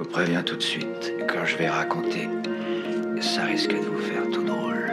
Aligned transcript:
vous 0.00 0.06
préviens 0.08 0.42
tout 0.42 0.56
de 0.56 0.62
suite, 0.62 1.12
quand 1.28 1.44
je 1.44 1.56
vais 1.58 1.68
raconter, 1.68 2.26
ça 3.20 3.44
risque 3.44 3.70
de 3.72 3.76
vous 3.84 3.98
faire 3.98 4.22
tout 4.30 4.42
drôle. 4.42 4.90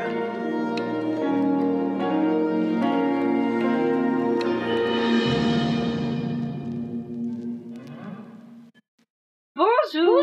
Bonjour 9.55 10.19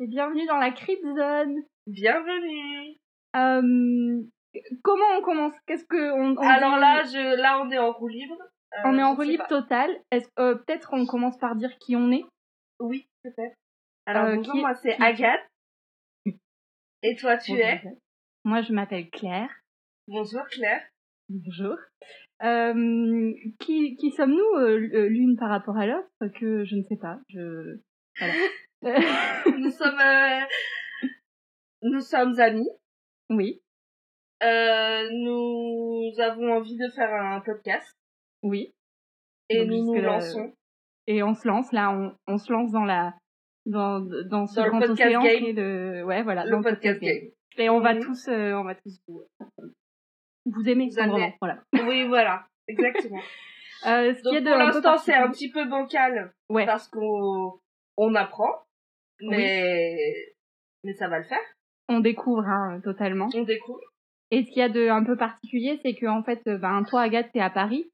Et 0.00 0.06
bienvenue 0.06 0.46
dans 0.46 0.58
la 0.58 0.70
Crypt 0.70 1.02
Zone. 1.02 1.62
Bienvenue 1.86 2.96
Euh, 3.36 4.22
comment 4.82 5.04
on 5.18 5.22
commence? 5.22 5.52
Qu'est-ce 5.66 5.84
que 5.84 6.10
on, 6.12 6.34
on 6.36 6.48
Alors 6.48 6.74
dit- 6.74 6.80
là, 6.80 7.02
je, 7.04 7.40
là, 7.40 7.60
on 7.62 7.70
est 7.70 7.78
en 7.78 7.92
roue 7.92 8.08
libre. 8.08 8.36
Euh, 8.74 8.82
on 8.86 8.98
est 8.98 9.02
en 9.02 9.12
je 9.12 9.16
sais 9.16 9.22
relibre 9.22 9.46
pas. 9.48 9.60
total. 9.60 9.90
Est-ce 10.10 10.28
euh, 10.38 10.54
peut-être 10.56 10.90
on 10.92 11.06
commence 11.06 11.38
par 11.38 11.54
dire 11.56 11.76
qui 11.78 11.96
on 11.96 12.10
est? 12.10 12.24
Oui, 12.80 13.06
peut-être. 13.22 13.54
Alors 14.06 14.26
Euh, 14.26 14.36
bonjour, 14.36 14.52
qui- 14.54 14.60
moi 14.60 14.74
c'est 14.74 14.96
qui- 14.96 15.02
Agathe. 15.02 15.46
Et 17.02 17.16
toi, 17.16 17.36
tu 17.36 17.52
es? 17.52 17.82
Moi, 18.44 18.62
je 18.62 18.72
m'appelle 18.72 19.08
Claire. 19.10 19.50
Bonjour 20.08 20.42
Claire. 20.48 20.82
Bonjour. 21.28 21.76
Euh, 22.42 23.32
qui 23.60 23.96
qui 23.96 24.10
sommes-nous 24.12 24.60
euh, 24.60 25.08
l'une 25.08 25.36
par 25.36 25.48
rapport 25.50 25.76
à 25.76 25.86
l'autre? 25.86 26.08
Que 26.38 26.64
je 26.64 26.76
ne 26.76 26.82
sais 26.84 26.96
pas. 26.96 27.18
Je 27.28 27.80
voilà. 28.18 28.34
Nous 29.58 29.70
sommes, 29.70 30.46
nous 31.82 32.00
sommes 32.00 32.38
amis. 32.40 32.68
oui, 33.30 33.62
nous 34.42 36.12
avons 36.20 36.52
envie 36.56 36.76
de 36.76 36.88
faire 36.94 37.12
un 37.12 37.40
podcast 37.40 37.96
oui. 38.42 38.74
et 39.48 39.60
Donc, 39.64 39.68
nous 39.68 39.94
nous 39.94 40.00
lançons. 40.02 40.54
Et 41.06 41.22
on 41.22 41.34
se 41.34 41.46
lance 41.46 41.72
là. 41.72 41.90
On, 41.92 42.14
on 42.26 42.38
se 42.38 42.52
lance 42.52 42.72
dans 42.72 42.84
la 42.84 43.14
dans 43.64 44.00
dans 44.00 44.46
ce 44.46 44.60
Dans 44.60 44.68
grand 44.68 44.78
podcast 44.80 45.00
océan 45.00 45.22
game. 45.22 45.38
qui 45.38 45.48
est 45.50 45.52
le 45.52 46.04
ouais 46.04 46.22
voilà 46.22 46.44
Le 46.44 46.50
dans 46.52 46.62
podcast 46.62 47.00
game. 47.00 47.28
Et 47.58 47.68
on 47.70 47.80
va 47.80 47.94
Mhm. 47.94 48.00
tous, 48.04 48.28
euh, 48.28 48.52
on 48.54 48.64
va 48.64 48.74
tous 48.74 49.00
vous, 49.08 49.22
vous 50.46 50.68
aimer 50.68 50.88
Vous 50.88 51.16
voilà. 51.40 51.58
Oui, 51.88 52.06
voilà, 52.06 52.46
exactement. 52.68 53.20
Euh, 53.86 54.12
ce 54.14 54.18
qui 54.18 54.22
Donc 54.24 54.34
est 54.34 54.40
de 54.42 54.48
pour 54.50 54.58
l'instant, 54.58 54.96
c'est 54.98 55.14
un 55.14 55.30
petit 55.30 55.50
peu 55.50 55.64
bancal 55.66 56.32
Ouais. 56.50 56.66
parce 56.66 56.88
qu'on 56.88 57.58
on 57.96 58.14
apprend, 58.14 58.50
mais 59.20 59.96
mais 60.84 60.92
ça 60.94 61.08
va 61.08 61.18
le 61.18 61.24
faire. 61.24 61.38
On 61.88 62.00
découvre 62.00 62.44
hein, 62.46 62.80
totalement. 62.82 63.28
On 63.34 63.42
découvre. 63.42 63.80
Et 64.30 64.42
ce 64.44 64.48
qu'il 64.48 64.58
y 64.58 64.62
a 64.62 64.68
de 64.68 64.88
un 64.88 65.04
peu 65.04 65.16
particulier, 65.16 65.78
c'est 65.82 65.94
que 65.94 66.06
en 66.06 66.22
fait, 66.22 66.42
euh, 66.48 66.58
ben 66.58 66.82
toi 66.84 67.02
Agathe, 67.02 67.30
t'es 67.32 67.40
à 67.40 67.50
Paris 67.50 67.90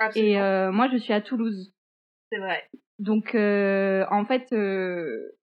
Absolument. 0.00 0.30
et 0.32 0.40
euh, 0.40 0.72
moi 0.72 0.88
je 0.92 0.96
suis 0.96 1.12
à 1.12 1.20
Toulouse. 1.20 1.72
C'est 2.30 2.38
vrai. 2.38 2.68
Donc 2.98 3.34
euh, 3.34 4.04
en 4.10 4.24
fait, 4.24 4.52
euh, 4.52 5.36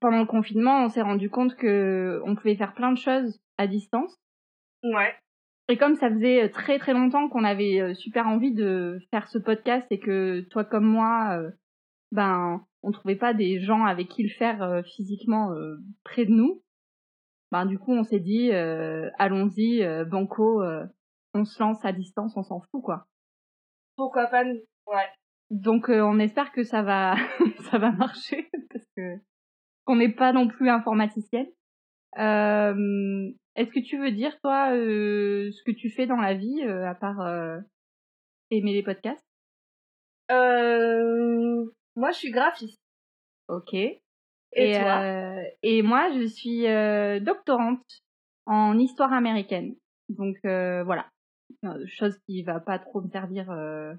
pendant 0.00 0.20
le 0.20 0.26
confinement, 0.26 0.84
on 0.84 0.88
s'est 0.88 1.02
rendu 1.02 1.30
compte 1.30 1.56
que 1.56 2.20
on 2.24 2.34
pouvait 2.34 2.56
faire 2.56 2.74
plein 2.74 2.92
de 2.92 2.98
choses 2.98 3.40
à 3.58 3.66
distance. 3.66 4.14
Ouais. 4.82 5.14
Et 5.68 5.76
comme 5.76 5.94
ça 5.94 6.10
faisait 6.10 6.48
très 6.50 6.78
très 6.78 6.92
longtemps 6.92 7.28
qu'on 7.28 7.44
avait 7.44 7.80
euh, 7.80 7.94
super 7.94 8.26
envie 8.26 8.52
de 8.52 8.98
faire 9.10 9.28
ce 9.28 9.38
podcast 9.38 9.86
et 9.90 10.00
que 10.00 10.40
toi 10.50 10.64
comme 10.64 10.84
moi, 10.86 11.38
euh, 11.38 11.50
ben 12.10 12.64
on 12.82 12.90
trouvait 12.90 13.16
pas 13.16 13.32
des 13.32 13.60
gens 13.60 13.84
avec 13.84 14.08
qui 14.08 14.24
le 14.24 14.28
faire 14.28 14.62
euh, 14.62 14.82
physiquement 14.82 15.52
euh, 15.52 15.76
près 16.04 16.24
de 16.24 16.32
nous, 16.32 16.62
ben 17.52 17.64
du 17.64 17.78
coup 17.78 17.92
on 17.92 18.02
s'est 18.02 18.20
dit 18.20 18.50
euh, 18.52 19.08
allons-y 19.18 19.82
euh, 19.82 20.04
banco, 20.04 20.62
euh, 20.62 20.84
on 21.32 21.44
se 21.44 21.62
lance 21.62 21.84
à 21.84 21.92
distance, 21.92 22.36
on 22.36 22.42
s'en 22.42 22.60
fout 22.60 22.82
quoi. 22.82 23.06
Pourquoi 23.96 24.26
pas 24.26 24.44
nous? 24.44 24.60
Ouais. 24.86 25.08
Donc 25.52 25.90
euh, 25.90 26.00
on 26.00 26.18
espère 26.18 26.50
que 26.50 26.64
ça 26.64 26.82
va 26.82 27.14
ça 27.70 27.76
va 27.78 27.92
marcher 27.92 28.48
parce 28.70 28.86
que 28.96 29.16
qu'on 29.84 29.96
n'est 29.96 30.12
pas 30.12 30.32
non 30.32 30.48
plus 30.48 30.70
informaticienne. 30.70 31.48
Euh, 32.18 33.30
Est-ce 33.54 33.70
que 33.70 33.80
tu 33.80 33.98
veux 33.98 34.12
dire 34.12 34.38
toi 34.40 34.72
euh, 34.72 35.50
ce 35.52 35.62
que 35.64 35.72
tu 35.72 35.90
fais 35.90 36.06
dans 36.06 36.16
la 36.16 36.34
vie 36.34 36.62
euh, 36.62 36.88
à 36.88 36.94
part 36.94 37.20
euh, 37.20 37.58
aimer 38.50 38.72
les 38.72 38.82
podcasts? 38.82 39.26
Euh, 40.30 41.64
moi, 41.96 42.10
je 42.12 42.16
suis 42.16 42.30
graphiste. 42.30 42.80
Ok. 43.48 43.74
Et, 43.74 44.00
Et, 44.54 44.72
toi? 44.72 45.00
euh, 45.02 45.42
et 45.62 45.82
moi 45.82 46.10
je 46.12 46.26
suis 46.26 46.66
euh, 46.66 47.20
doctorante 47.20 47.84
en 48.46 48.78
histoire 48.78 49.12
américaine. 49.12 49.74
Donc 50.08 50.36
euh, 50.44 50.82
voilà, 50.84 51.08
chose 51.86 52.18
qui 52.26 52.42
va 52.42 52.60
pas 52.60 52.78
trop 52.78 53.02
me 53.02 53.08
servir 53.08 53.50
euh, 53.50 53.94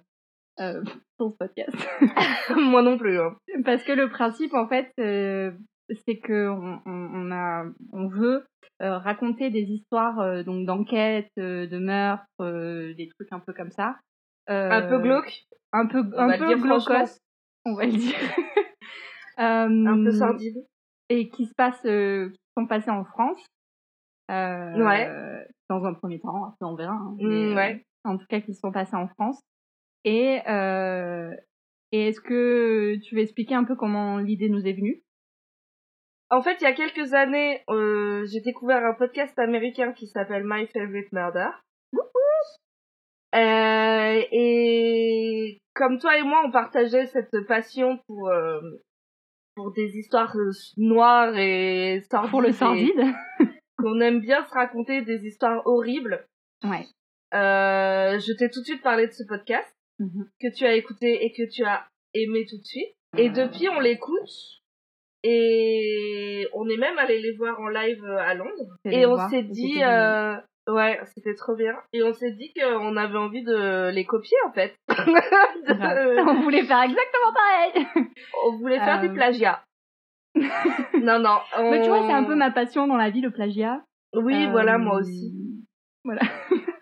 euh, 0.59 0.83
pour 1.17 1.31
ce 1.31 1.37
podcast. 1.37 1.75
Moi 2.55 2.81
non 2.81 2.97
plus. 2.97 3.19
Hein. 3.19 3.35
Parce 3.65 3.83
que 3.83 3.91
le 3.91 4.09
principe, 4.09 4.53
en 4.53 4.67
fait, 4.67 4.91
euh, 4.99 5.51
c'est 6.05 6.17
que 6.19 6.47
on, 6.49 7.31
a, 7.31 7.65
on 7.91 8.07
veut 8.07 8.45
euh, 8.81 8.97
raconter 8.97 9.49
des 9.49 9.61
histoires 9.63 10.19
euh, 10.19 10.43
donc 10.43 10.65
d'enquête, 10.65 11.29
euh, 11.39 11.67
de 11.67 11.77
meurtres, 11.77 12.25
des 12.95 13.09
trucs 13.15 13.31
un 13.31 13.39
peu 13.39 13.53
comme 13.53 13.71
ça. 13.71 13.97
Un 14.47 14.81
peu 14.89 14.99
glauque, 14.99 15.43
un 15.71 15.85
peu, 15.87 16.03
on 16.17 16.29
un 16.29 16.37
peu 16.37 16.55
glaucos, 16.55 17.19
on 17.65 17.75
va 17.75 17.85
le 17.85 17.91
dire. 17.93 18.15
un 19.37 20.03
peu 20.03 20.11
sordide. 20.11 20.57
Et 21.09 21.29
qui 21.29 21.45
se 21.45 21.53
passe, 21.55 21.79
euh, 21.85 22.29
qui 22.29 22.39
sont 22.57 22.65
passés 22.67 22.89
en 22.91 23.03
France. 23.05 23.45
Ouais. 24.29 25.45
Dans 25.69 25.83
un 25.85 25.93
premier 25.93 26.19
temps, 26.19 26.45
après 26.45 26.65
on 26.65 26.75
verra. 26.75 26.93
hein, 26.93 27.15
Mm, 27.19 27.27
mais, 27.27 27.51
euh, 27.51 27.55
ouais. 27.55 27.85
en 28.03 28.17
tout 28.17 28.25
cas, 28.27 28.41
qui 28.41 28.53
se 28.53 28.59
sont 28.59 28.71
passés 28.71 28.95
en 28.95 29.07
France. 29.07 29.39
Et, 30.05 30.39
euh, 30.47 31.31
et 31.91 32.07
est-ce 32.07 32.21
que 32.21 32.95
tu 33.03 33.15
veux 33.15 33.21
expliquer 33.21 33.55
un 33.55 33.63
peu 33.63 33.75
comment 33.75 34.17
l'idée 34.17 34.49
nous 34.49 34.65
est 34.65 34.73
venue? 34.73 35.03
En 36.29 36.41
fait, 36.41 36.57
il 36.61 36.63
y 36.63 36.67
a 36.67 36.73
quelques 36.73 37.13
années, 37.13 37.61
euh, 37.69 38.25
j'ai 38.25 38.41
découvert 38.41 38.83
un 38.83 38.93
podcast 38.93 39.37
américain 39.37 39.93
qui 39.93 40.07
s'appelle 40.07 40.43
My 40.45 40.65
Favorite 40.67 41.11
Murder. 41.11 41.49
Euh, 43.35 44.21
et 44.31 45.57
comme 45.73 45.99
toi 45.99 46.17
et 46.17 46.23
moi, 46.23 46.43
on 46.45 46.51
partageait 46.51 47.07
cette 47.07 47.47
passion 47.47 47.99
pour 48.07 48.31
pour 49.55 49.71
des 49.71 49.97
histoires 49.97 50.35
noires 50.77 51.35
et 51.37 52.01
sordides. 52.09 52.31
Pour 52.31 52.41
le 52.41 52.51
sordide 52.51 53.01
Qu'on 53.77 53.99
aime 53.99 54.19
bien 54.19 54.45
se 54.45 54.53
raconter 54.53 55.01
des 55.01 55.25
histoires 55.25 55.65
horribles. 55.65 56.25
Ouais. 56.63 56.85
Euh, 57.33 58.19
je 58.19 58.31
t'ai 58.37 58.49
tout 58.49 58.61
de 58.61 58.65
suite 58.65 58.83
parlé 58.83 59.07
de 59.07 59.11
ce 59.11 59.23
podcast 59.23 59.75
Mhm. 59.99 60.27
que 60.41 60.47
tu 60.55 60.65
as 60.65 60.73
écouté 60.75 61.23
et 61.25 61.31
que 61.33 61.43
tu 61.49 61.63
as 61.63 61.85
aimé 62.13 62.45
tout 62.49 62.57
de 62.57 62.65
suite. 62.65 62.93
Et 63.17 63.29
depuis, 63.29 63.69
on 63.69 63.79
l'écoute. 63.79 64.29
Et 65.25 66.47
on 66.53 66.67
est 66.67 66.77
même 66.77 66.97
allé 66.97 67.19
les 67.21 67.31
voir 67.37 67.59
en 67.59 67.69
live 67.69 68.03
euh, 68.03 68.17
à 68.17 68.33
Londres. 68.33 68.75
Et 68.85 69.05
on 69.05 69.17
s'est 69.29 69.43
dit, 69.43 69.81
euh, 69.83 70.35
ouais, 70.67 70.99
c'était 71.15 71.35
trop 71.35 71.55
bien. 71.55 71.75
Et 71.93 72.03
on 72.03 72.11
s'est 72.13 72.31
dit 72.33 72.51
qu'on 72.53 72.97
avait 72.97 73.17
envie 73.17 73.43
de 73.43 73.89
les 73.93 74.03
copier, 74.05 74.35
en 74.45 74.51
fait. 74.51 74.75
De- 74.89 76.29
on 76.29 76.41
voulait 76.41 76.63
faire 76.65 76.81
exactement 76.81 77.33
pareil. 77.33 77.87
on 78.47 78.57
voulait 78.57 78.79
faire 78.79 78.99
Euh. 79.01 79.07
du 79.07 79.13
plagiat. 79.13 79.63
non, 80.35 81.19
non. 81.19 81.37
on- 81.57 81.71
Mais 81.71 81.81
tu 81.83 81.87
vois, 81.89 82.05
c'est 82.07 82.13
un 82.13 82.23
peu 82.25 82.35
ma 82.35 82.51
passion 82.51 82.87
dans 82.87 82.97
la 82.97 83.09
vie, 83.09 83.21
le 83.21 83.31
plagiat. 83.31 83.81
Oui, 84.13 84.35
Euh, 84.47 84.51
voilà, 84.51 84.77
moi 84.77 84.97
aussi. 84.97 85.33
Voilà. 86.03 86.21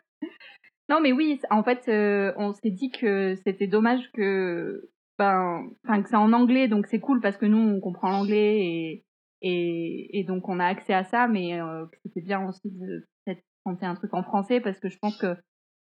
non, 0.92 1.00
mais 1.00 1.14
oui, 1.14 1.40
en 1.50 1.64
fait, 1.64 1.88
euh, 1.88 2.34
on 2.36 2.52
s'est 2.52 2.70
dit 2.70 2.92
que 2.92 3.36
c'était 3.46 3.68
dommage 3.68 4.12
que, 4.12 4.90
ben, 5.18 5.70
que 5.86 6.10
c'est 6.10 6.18
en 6.18 6.34
anglais, 6.34 6.68
donc 6.68 6.86
c'est 6.88 7.00
cool 7.00 7.22
parce 7.22 7.38
que 7.38 7.46
nous, 7.46 7.58
on 7.58 7.80
comprend 7.80 8.12
l'anglais 8.12 8.60
et, 8.60 9.06
et, 9.42 10.20
et 10.20 10.24
donc 10.26 10.50
on 10.50 10.60
a 10.60 10.66
accès 10.66 10.94
à 10.94 11.06
ça, 11.06 11.30
mais 11.30 11.62
euh, 11.62 11.86
que 11.86 11.98
c'était 12.04 12.20
bien 12.20 12.46
aussi 12.46 12.70
de 12.70 13.08
peut-être 13.24 13.42
tenter 13.64 13.86
un 13.86 13.96
truc 13.96 14.14
en 14.14 14.24
français 14.24 14.60
parce 14.60 14.82
que 14.82 14.90
je 14.90 14.98
pense 15.00 15.18
que 15.18 15.38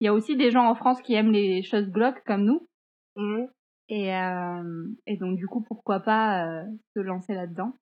il 0.02 0.06
y 0.06 0.08
a 0.10 0.14
aussi 0.14 0.36
des 0.36 0.52
gens 0.52 0.68
en 0.68 0.76
France 0.76 1.02
qui 1.02 1.14
aiment 1.14 1.32
les 1.32 1.64
choses 1.64 1.90
glauques 1.90 2.24
comme 2.26 2.44
nous. 2.44 2.68
Mhm. 3.16 3.48
Et, 3.88 4.14
euh, 4.14 4.88
et 5.08 5.16
donc, 5.16 5.38
du 5.38 5.48
coup, 5.48 5.62
pourquoi 5.62 6.02
pas 6.02 6.46
euh, 6.46 6.66
se 6.94 7.00
lancer 7.00 7.34
là-dedans. 7.34 7.74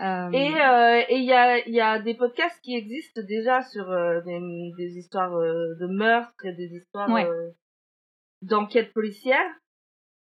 Euh, 0.00 0.28
Et 0.32 0.52
euh, 0.60 1.02
et 1.08 1.16
il 1.18 1.24
y 1.24 1.32
a 1.32 1.58
il 1.66 1.72
y 1.72 1.80
a 1.80 2.00
des 2.00 2.14
podcasts 2.14 2.60
qui 2.62 2.74
existent 2.74 3.22
déjà 3.22 3.62
sur 3.62 3.88
euh, 3.90 4.20
des, 4.22 4.40
des 4.76 4.98
histoires 4.98 5.34
euh, 5.36 5.74
de 5.80 5.86
meurtres 5.86 6.44
et 6.44 6.52
des 6.52 6.74
histoires 6.74 7.10
Ouais. 7.10 7.26
euh, 7.26 7.50
d'enquête 8.42 8.92
policière. 8.92 9.48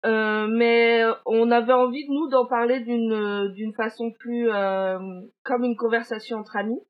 Euh, 0.04 0.48
mais 0.48 1.04
on 1.28 1.52
avait 1.52 1.74
envie 1.74 2.08
nous 2.10 2.28
d'en 2.30 2.48
parler 2.48 2.80
d'une 2.80 3.50
d'une 3.54 3.74
façon 3.74 4.12
plus 4.12 4.50
euh, 4.50 4.98
comme 5.44 5.63
une 5.63 5.75
conversation 5.75 6.38
entre 6.40 6.58
amis, 6.58 6.81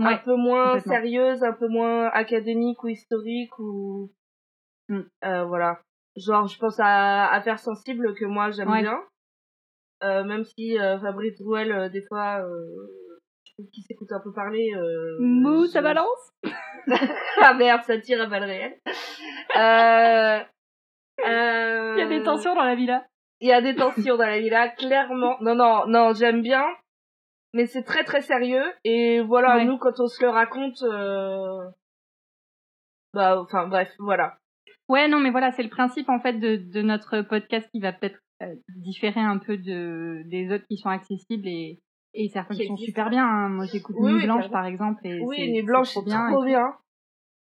un 0.00 0.16
peu 0.16 0.34
moins 0.34 0.80
sérieuse, 0.80 1.44
un 1.44 1.52
peu 1.52 1.68
moins 1.68 2.06
académique 2.08 2.82
ou 2.82 2.88
historique 2.88 3.56
ou 3.60 4.10
Mm. 4.88 5.02
euh, 5.24 5.44
voilà. 5.44 5.78
Genre 6.16 6.48
je 6.48 6.58
pense 6.58 6.80
à 6.80 7.28
Affaires 7.28 7.60
sensibles 7.60 8.12
que 8.14 8.24
moi 8.24 8.50
j'aime 8.50 8.68
Ouais. 8.68 8.80
bien. 8.82 8.98
Euh, 10.02 10.24
même 10.24 10.44
si 10.44 10.78
euh, 10.78 10.98
Fabrice 10.98 11.38
Drouel, 11.38 11.70
euh, 11.70 11.88
des 11.88 12.02
fois, 12.02 12.44
je 13.44 13.52
trouve 13.52 13.70
qu'il 13.70 13.84
s'écoute 13.84 14.10
un 14.10 14.20
peu 14.20 14.32
parler. 14.32 14.72
Mou, 15.20 15.66
ça 15.66 15.82
balance 15.82 16.32
ah 17.40 17.54
merde, 17.54 17.82
ça 17.84 17.98
tire 17.98 18.20
à 18.20 18.26
balles 18.26 18.44
réelles. 18.44 18.76
Il 21.18 21.98
y 21.98 22.02
a 22.02 22.08
des 22.08 22.22
tensions 22.24 22.54
dans 22.54 22.64
la 22.64 22.74
villa. 22.74 23.06
Il 23.40 23.48
y 23.48 23.52
a 23.52 23.60
des 23.60 23.76
tensions 23.76 24.16
dans 24.16 24.26
la 24.26 24.40
villa, 24.40 24.68
clairement. 24.68 25.36
Non, 25.40 25.54
non, 25.54 25.86
non, 25.86 26.12
j'aime 26.14 26.42
bien. 26.42 26.64
Mais 27.54 27.66
c'est 27.66 27.84
très 27.84 28.02
très 28.02 28.22
sérieux. 28.22 28.64
Et 28.82 29.20
voilà, 29.20 29.64
nous, 29.64 29.78
quand 29.78 30.00
on 30.00 30.06
se 30.06 30.22
le 30.22 30.30
raconte, 30.30 30.82
euh... 30.82 31.68
bah, 33.12 33.40
enfin, 33.40 33.68
bref, 33.68 33.92
voilà. 33.98 34.38
Ouais, 34.88 35.06
non, 35.06 35.20
mais 35.20 35.30
voilà, 35.30 35.52
c'est 35.52 35.62
le 35.62 35.68
principe 35.68 36.08
en 36.08 36.18
fait 36.18 36.34
de, 36.34 36.56
de 36.56 36.82
notre 36.82 37.22
podcast 37.22 37.68
qui 37.70 37.80
va 37.80 37.92
peut-être 37.92 38.18
différer 38.76 39.20
un 39.20 39.38
peu 39.38 39.56
de 39.56 40.22
des 40.26 40.52
autres 40.52 40.66
qui 40.66 40.76
sont 40.76 40.88
accessibles 40.88 41.46
et 41.46 41.80
et 42.14 42.28
certains 42.28 42.54
qui, 42.54 42.66
sont 42.66 42.76
super 42.76 43.08
bien. 43.08 43.24
Hein. 43.24 43.48
Moi, 43.48 43.64
j'écoute 43.72 43.96
Nuit 43.98 44.24
Blanche 44.24 44.50
par 44.50 44.66
exemple. 44.66 45.06
Et 45.06 45.20
oui, 45.20 45.50
Nuit 45.50 45.62
Blanche, 45.62 45.88
c'est 45.88 46.00
trop 46.00 46.04
bien. 46.04 46.30
Trop 46.30 46.44
bien. 46.44 46.74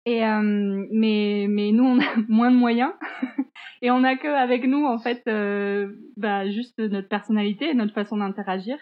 Et 0.06 0.24
euh, 0.24 0.86
mais 0.92 1.46
mais 1.48 1.72
nous 1.72 1.84
on 1.84 2.00
a 2.00 2.04
moins 2.28 2.50
de 2.50 2.56
moyens 2.56 2.92
et 3.82 3.90
on 3.90 4.02
a 4.02 4.16
que 4.16 4.28
avec 4.28 4.64
nous 4.64 4.86
en 4.86 4.98
fait 4.98 5.22
euh, 5.28 5.92
bah 6.16 6.48
juste 6.48 6.78
notre 6.78 7.08
personnalité, 7.08 7.74
notre 7.74 7.92
façon 7.92 8.16
d'interagir 8.16 8.78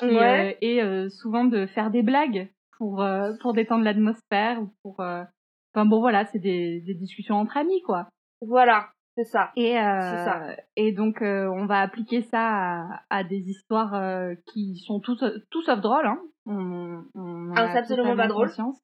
ouais. 0.00 0.52
euh, 0.52 0.56
et 0.60 0.82
euh, 0.82 1.08
souvent 1.08 1.44
de 1.44 1.66
faire 1.66 1.90
des 1.90 2.02
blagues 2.02 2.48
pour 2.78 3.02
euh, 3.02 3.32
pour 3.40 3.52
détendre 3.52 3.84
l'atmosphère 3.84 4.62
ou 4.62 4.70
pour 4.82 5.00
enfin 5.00 5.86
bon 5.86 6.00
voilà 6.00 6.26
c'est 6.26 6.38
des 6.38 6.80
des 6.80 6.94
discussions 6.94 7.36
entre 7.36 7.56
amis 7.56 7.82
quoi. 7.82 8.08
Voilà 8.40 8.90
c'est 9.16 9.24
ça. 9.24 9.50
Et 9.56 9.74
ça. 9.74 10.56
et 10.76 10.92
donc 10.92 11.18
on 11.20 11.66
va 11.66 11.80
appliquer 11.80 12.22
ça 12.22 12.40
à, 12.40 13.02
à 13.10 13.24
des 13.24 13.50
histoires 13.50 14.34
qui 14.52 14.76
sont 14.86 15.00
tous 15.00 15.22
tous 15.50 15.62
sauf 15.62 15.80
drôles 15.80 16.06
hein. 16.06 16.18
On, 16.46 17.04
on 17.14 17.52
ah, 17.54 17.68
c'est 17.72 17.78
absolument 17.78 18.16
pas 18.16 18.26
drôle. 18.26 18.48
Conscience. 18.48 18.80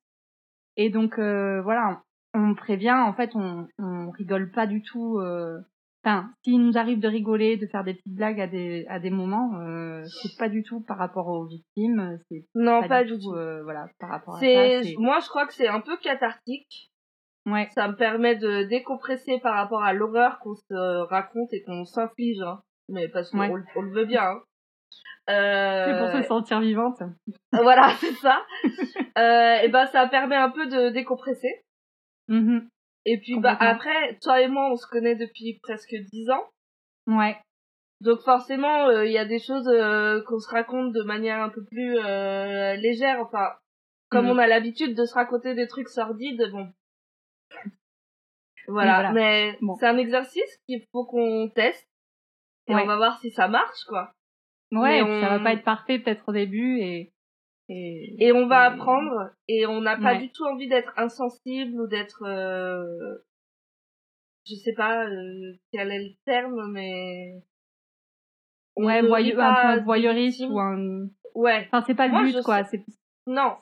Et 0.76 0.90
donc 0.90 1.18
euh, 1.18 1.60
voilà, 1.62 2.02
on 2.34 2.54
prévient, 2.54 2.92
en 2.92 3.12
fait, 3.12 3.34
on, 3.34 3.66
on 3.78 4.10
rigole 4.10 4.50
pas 4.50 4.66
du 4.66 4.82
tout. 4.82 5.18
Euh... 5.18 5.58
Enfin, 6.04 6.30
s'il 6.44 6.64
nous 6.64 6.78
arrive 6.78 7.00
de 7.00 7.08
rigoler, 7.08 7.56
de 7.56 7.66
faire 7.66 7.82
des 7.82 7.94
petites 7.94 8.14
blagues 8.14 8.40
à 8.40 8.46
des 8.46 8.86
à 8.88 9.00
des 9.00 9.10
moments, 9.10 9.58
euh, 9.58 10.04
c'est 10.04 10.38
pas 10.38 10.48
du 10.48 10.62
tout 10.62 10.80
par 10.80 10.96
rapport 10.96 11.26
aux 11.26 11.44
victimes. 11.44 12.20
Non, 12.54 12.86
pas, 12.86 13.02
du 13.02 13.18
tout. 13.18 13.32
Euh, 13.34 13.64
voilà, 13.64 13.88
par 13.98 14.10
rapport 14.10 14.36
à 14.36 14.40
ça. 14.40 14.46
Moi, 14.98 15.18
je 15.20 15.28
crois 15.28 15.46
que 15.46 15.54
c'est 15.54 15.66
un 15.66 15.80
peu 15.80 15.96
cathartique. 15.96 16.92
Ouais. 17.48 17.68
Ça 17.74 17.88
me 17.88 17.96
permet 17.96 18.36
de 18.36 18.64
décompresser 18.64 19.38
par 19.40 19.54
rapport 19.54 19.82
à 19.82 19.92
l'horreur 19.92 20.38
qu'on 20.40 20.54
se 20.54 21.06
raconte 21.08 21.52
et 21.52 21.62
qu'on 21.62 21.84
s'inflige. 21.84 22.40
Hein. 22.42 22.60
Mais 22.88 23.08
parce 23.08 23.30
qu'on 23.30 23.62
on 23.76 23.82
le 23.82 23.92
veut 23.92 24.04
bien. 24.04 24.22
Hein. 24.22 24.42
Euh... 25.30 25.86
C'est 25.86 26.00
pour 26.00 26.22
se 26.22 26.28
sentir 26.28 26.60
vivante. 26.60 27.02
Voilà, 27.52 27.90
c'est 27.98 28.14
ça. 28.14 28.44
euh, 29.18 29.56
et 29.62 29.68
ben 29.68 29.86
ça 29.86 30.06
permet 30.06 30.36
un 30.36 30.50
peu 30.50 30.66
de 30.66 30.90
décompresser. 30.90 31.64
Mm 32.28 32.60
Et 33.06 33.18
puis 33.18 33.38
bah 33.38 33.56
après, 33.58 34.18
toi 34.22 34.40
et 34.40 34.48
moi, 34.48 34.70
on 34.70 34.76
se 34.76 34.86
connaît 34.86 35.16
depuis 35.16 35.58
presque 35.62 35.94
dix 36.12 36.30
ans. 36.30 36.44
Ouais. 37.06 37.36
Donc 38.00 38.20
forcément, 38.20 38.86
euh, 38.88 39.06
il 39.06 39.12
y 39.12 39.18
a 39.18 39.24
des 39.24 39.38
choses 39.38 39.68
euh, 39.68 40.22
qu'on 40.26 40.38
se 40.38 40.48
raconte 40.48 40.92
de 40.92 41.02
manière 41.02 41.42
un 41.42 41.48
peu 41.48 41.64
plus 41.64 41.94
légère. 42.80 43.20
Enfin, 43.20 43.50
comme 44.10 44.26
mm. 44.26 44.30
on 44.30 44.38
a 44.38 44.46
l'habitude 44.46 44.94
de 44.94 45.04
se 45.04 45.14
raconter 45.14 45.54
des 45.54 45.66
trucs 45.66 45.88
sordides, 45.88 46.50
bon. 46.52 46.68
Voilà. 48.68 49.12
Mais 49.12 49.58
c'est 49.78 49.86
un 49.86 49.96
exercice 49.96 50.58
qu'il 50.66 50.84
faut 50.92 51.04
qu'on 51.04 51.50
teste. 51.54 51.88
Et 52.68 52.74
on 52.74 52.84
va 52.84 52.96
voir 52.96 53.18
si 53.20 53.30
ça 53.30 53.48
marche, 53.48 53.84
quoi. 53.88 54.12
Ouais, 54.70 55.00
ça 55.00 55.30
va 55.30 55.40
pas 55.40 55.54
être 55.54 55.64
parfait 55.64 55.98
peut-être 55.98 56.28
au 56.28 56.32
début 56.32 56.80
et 56.80 57.12
et, 57.70 58.16
et 58.18 58.32
on 58.32 58.46
va 58.46 58.62
apprendre 58.62 59.30
et 59.46 59.66
on 59.66 59.82
n'a 59.82 59.98
pas 59.98 60.14
du 60.14 60.30
tout 60.30 60.44
envie 60.44 60.68
d'être 60.68 60.92
insensible 60.96 61.78
ou 61.80 61.86
d'être 61.86 62.22
euh... 62.24 63.18
je 64.46 64.54
sais 64.54 64.72
pas 64.72 65.06
euh, 65.06 65.52
quel 65.70 65.92
est 65.92 66.02
le 66.02 66.14
terme 66.24 66.72
mais 66.72 67.34
ouais 68.76 69.02
voyeur, 69.02 69.40
un 69.40 69.76
peu 69.76 69.84
voyeuriste 69.84 70.44
ou 70.48 70.58
un 70.58 71.08
ouais. 71.34 71.68
Enfin 71.70 71.84
c'est 71.86 71.94
pas 71.94 72.08
le 72.08 72.32
but 72.32 72.42
quoi 72.42 72.62
non. 73.26 73.56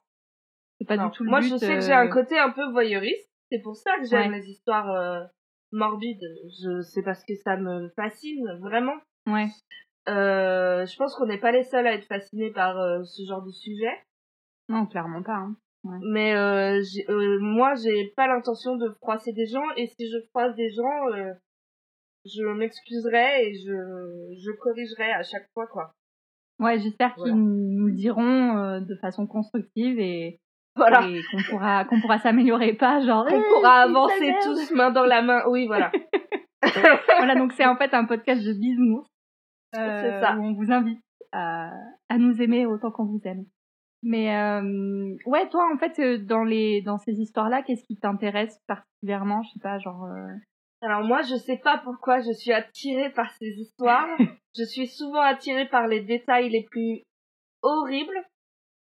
C'est 0.79 0.87
pas 0.87 0.99
du 0.99 1.11
tout 1.11 1.25
le 1.25 1.31
moi 1.31 1.41
but 1.41 1.51
je 1.51 1.57
sais 1.57 1.75
que 1.75 1.81
j'ai 1.81 1.93
un 1.93 2.07
euh, 2.07 2.13
côté 2.13 2.39
un 2.39 2.51
peu 2.51 2.71
voyeuriste 2.71 3.29
c'est 3.51 3.61
pour 3.63 3.77
ça 3.77 3.97
que 3.99 4.05
j'aime 4.05 4.33
les 4.33 4.49
histoires 4.49 4.91
euh, 4.91 5.25
morbides 5.73 6.25
je 6.61 6.83
c'est 6.83 7.03
parce 7.03 7.25
que 7.25 7.35
ça 7.35 7.57
me 7.57 7.89
fascine 7.97 8.47
vraiment 8.61 8.97
ouais 9.27 9.49
euh, 10.09 10.87
je 10.87 10.97
pense 10.97 11.15
qu'on 11.17 11.27
n'est 11.27 11.39
pas 11.39 11.53
les 11.53 11.65
seuls 11.65 11.87
à 11.87 11.95
être 11.95 12.07
fascinés 12.07 12.53
par 12.53 12.79
euh, 12.79 13.03
ce 13.05 13.25
genre 13.27 13.43
de 13.43 13.51
sujet. 13.51 14.03
Non, 14.69 14.87
clairement 14.87 15.23
pas. 15.23 15.37
Hein. 15.37 15.57
Mais 16.13 16.35
euh, 16.35 16.81
euh, 17.09 17.39
moi, 17.41 17.75
j'ai 17.77 18.13
pas 18.17 18.27
l'intention 18.27 18.77
de 18.77 18.89
froisser 19.01 19.33
des 19.33 19.47
gens, 19.47 19.65
et 19.77 19.87
si 19.87 20.11
je 20.11 20.19
froisse 20.31 20.55
des 20.57 20.71
gens, 20.71 21.33
je 22.25 22.43
m'excuserai 22.43 23.47
et 23.47 23.55
je, 23.55 24.35
je 24.37 24.51
corrigerai 24.59 25.13
à 25.13 25.23
chaque 25.23 25.49
fois, 25.55 25.69
quoi. 25.69 25.93
Ouais, 26.59 26.81
j'espère 26.81 27.15
qu'ils 27.15 27.35
nous 27.35 27.91
diront 27.91 28.81
de 28.81 28.95
façon 28.97 29.27
constructive 29.29 30.01
et, 30.01 30.41
voilà. 30.77 31.07
et 31.09 31.23
qu'on 31.31 31.43
pourra 31.51 31.85
qu'on 31.85 32.01
pourra 32.01 32.19
s'améliorer 32.19 32.75
pas, 32.75 33.01
genre 33.01 33.27
qu'on 33.27 33.43
pourra 33.43 33.83
avancer 33.83 34.35
tous 34.43 34.71
main 34.73 34.91
dans 34.91 35.05
la 35.05 35.23
main. 35.23 35.43
Oui, 35.49 35.67
voilà. 35.67 35.91
voilà, 37.19 37.35
donc 37.35 37.53
c'est 37.53 37.67
en 37.67 37.77
fait 37.77 37.93
un 37.95 38.05
podcast 38.05 38.45
de 38.45 38.53
bisounours 38.53 39.09
c'est 39.77 40.21
ça. 40.21 40.37
Où 40.37 40.43
on 40.43 40.53
vous 40.55 40.73
invite 40.73 41.01
à, 41.33 41.71
à 42.09 42.19
nous 42.19 42.41
aimer 42.41 42.67
autant 42.67 42.91
qu'on 42.91 43.05
vous 43.05 43.21
aime. 43.25 43.45
Mais 44.03 44.37
euh, 44.37 45.17
ouais, 45.27 45.49
toi, 45.49 45.69
en 45.73 45.79
fait, 45.79 45.99
euh, 45.99 46.19
dans 46.19 46.45
les 46.45 46.83
dans 46.83 46.99
ces 46.99 47.21
histoires-là, 47.21 47.63
qu'est-ce 47.63 47.85
qui 47.85 47.97
t'intéresse 47.97 48.61
particulièrement? 48.67 49.43
Je 49.43 49.51
sais 49.53 49.61
pas, 49.61 49.79
genre. 49.79 50.05
Euh... 50.05 50.29
Alors 50.83 51.03
moi, 51.03 51.23
je 51.23 51.35
sais 51.35 51.57
pas 51.57 51.79
pourquoi 51.79 52.21
je 52.21 52.33
suis 52.33 52.53
attirée 52.53 53.11
par 53.11 53.33
ces 53.33 53.49
histoires. 53.49 54.07
je 54.57 54.65
suis 54.65 54.87
souvent 54.87 55.23
attirée 55.23 55.69
par 55.69 55.89
les 55.89 56.01
détails 56.01 56.51
les 56.51 56.65
plus 56.71 57.03
horribles. 57.63 58.23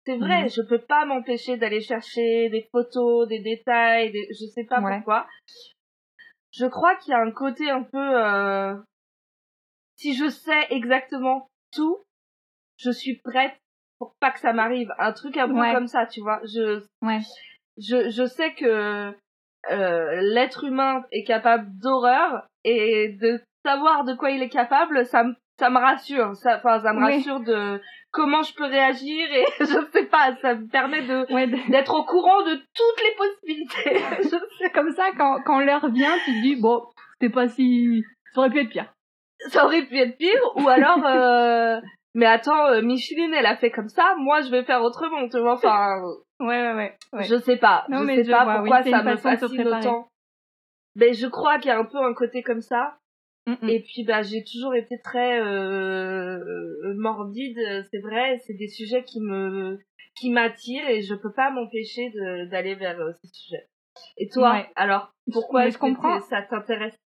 C'est 0.07 0.19
vrai, 0.19 0.45
mhm. 0.45 0.51
je 0.51 0.63
peux 0.63 0.79
pas 0.79 1.05
m'empêcher 1.05 1.57
d'aller 1.57 1.81
chercher 1.81 2.49
des 2.49 2.69
photos, 2.71 3.27
des 3.27 3.41
détails, 3.41 4.13
des... 4.13 4.29
je 4.31 4.47
sais 4.47 4.65
pas 4.65 4.81
pourquoi. 4.81 5.27
Je 6.53 6.65
crois 6.67 6.95
qu'il 6.97 7.11
y 7.11 7.15
a 7.15 7.21
un 7.21 7.33
côté 7.33 7.69
un 7.69 7.83
peu 7.83 7.99
euh, 7.99 8.77
si 9.97 10.15
je 10.15 10.29
sais 10.29 10.67
exactement 10.71 11.49
tout, 11.73 12.05
je 12.79 12.91
suis 12.91 13.17
prête 13.17 13.57
pour 13.99 14.15
pas 14.21 14.31
que 14.31 14.39
ça 14.39 14.53
m'arrive. 14.53 14.95
Un 14.99 15.13
truc 15.13 15.37
un 15.37 15.49
peu 15.49 15.55
comme 15.55 15.89
ça, 15.89 16.07
tu 16.07 16.21
vois. 16.21 16.41
Je, 16.45 16.85
ouais. 17.03 17.21
je, 17.77 18.09
je 18.11 18.27
sais 18.27 18.55
que 18.55 19.13
euh, 19.71 20.21
l'être 20.21 20.65
humain 20.65 21.05
est 21.11 21.25
capable 21.25 21.69
d'horreur 21.79 22.47
et 22.63 23.09
de 23.21 23.43
savoir 23.65 24.05
de 24.05 24.15
quoi 24.15 24.31
il 24.31 24.43
est 24.43 24.49
capable, 24.49 25.05
ça 25.05 25.25
me 25.25 25.35
ça 25.59 25.71
me 25.71 25.79
rassure, 25.79 26.35
ça, 26.37 26.57
enfin, 26.57 26.81
ça 26.81 26.93
me 26.93 27.01
rassure 27.01 27.41
de 27.41 27.81
comment 28.11 28.43
je 28.43 28.55
peux 28.55 28.65
réagir 28.65 29.27
et 29.33 29.45
je 29.61 29.91
sais 29.93 30.07
pas, 30.07 30.35
ça 30.43 30.55
me 30.55 30.67
permet 30.69 31.03
de 31.03 31.71
d'être 31.71 31.95
au 31.95 32.05
courant 32.05 32.43
de 32.43 32.55
toutes 32.55 33.03
les 33.03 33.15
possibilités. 33.17 33.99
je 34.23 34.73
Comme 34.73 34.91
ça, 34.91 35.11
quand 35.17 35.41
quand 35.45 35.61
l'heure 35.61 35.89
vient, 35.91 36.17
tu 36.25 36.33
te 36.33 36.43
dis 36.43 36.57
bon, 36.57 36.83
c'est 37.21 37.31
pas 37.31 37.49
si, 37.49 38.03
ça 38.33 38.41
aurait 38.41 38.51
pu 38.51 38.61
être 38.61 38.71
pire. 38.71 38.93
Ça 39.49 39.65
aurait 39.65 39.83
pu 39.83 39.99
être 39.99 40.17
pire 40.17 40.41
ou 40.57 40.69
alors 40.69 41.05
euh... 41.05 41.79
mais 42.15 42.25
attends 42.25 42.69
euh, 42.69 42.81
Micheline 42.81 43.35
elle 43.35 43.45
a 43.45 43.57
fait 43.57 43.71
comme 43.71 43.89
ça 43.89 44.15
moi 44.17 44.41
je 44.41 44.51
vais 44.51 44.65
faire 44.65 44.83
autrement 44.83 45.29
tu 45.29 45.39
vois 45.39 45.53
enfin 45.53 46.01
ouais 46.41 46.73
ouais 46.73 46.97
ouais, 47.13 47.25
je 47.25 47.37
sais 47.37 47.59
pas 47.59 47.85
non, 47.91 47.99
je 47.99 48.05
mais 48.05 48.25
sais 48.25 48.31
pas 48.31 48.57
pourquoi 48.57 48.83
ça 48.83 49.03
me 49.03 49.17
fascine 49.17 49.69
autant. 49.69 50.09
Mais 50.95 51.13
je 51.13 51.27
crois 51.27 51.59
qu'il 51.59 51.69
y 51.69 51.75
a 51.75 51.79
un 51.79 51.85
peu 51.85 51.99
un 51.99 52.15
côté 52.15 52.43
comme 52.43 52.63
ça 52.63 52.97
et 53.69 53.81
puis 53.81 54.05
bah 54.05 54.23
j'ai 54.23 54.43
toujours 54.43 54.75
été 54.75 55.01
très 55.03 55.41
euh, 55.41 56.95
morbide 56.97 57.59
c'est 57.91 58.01
vrai 58.01 58.39
c'est 58.45 58.55
des 58.55 58.69
sujets 58.69 59.05
qui 59.05 59.21
me 59.21 59.79
qui 60.17 60.31
m'attirent 60.31 60.89
et 60.89 61.03
je 61.03 61.15
peux 61.15 61.33
pas 61.33 61.51
m'empêcher 61.51 62.11
d'aller 62.51 62.75
vers 62.75 62.99
euh, 63.01 63.13
ces 63.23 63.29
sujets. 63.29 63.69
Et 64.17 64.29
toi 64.29 64.67
alors 64.75 65.13
pourquoi 65.33 65.67
est-ce 65.67 65.79
que 65.79 65.87
ça 66.29 66.43
t'intéresse? 66.43 66.99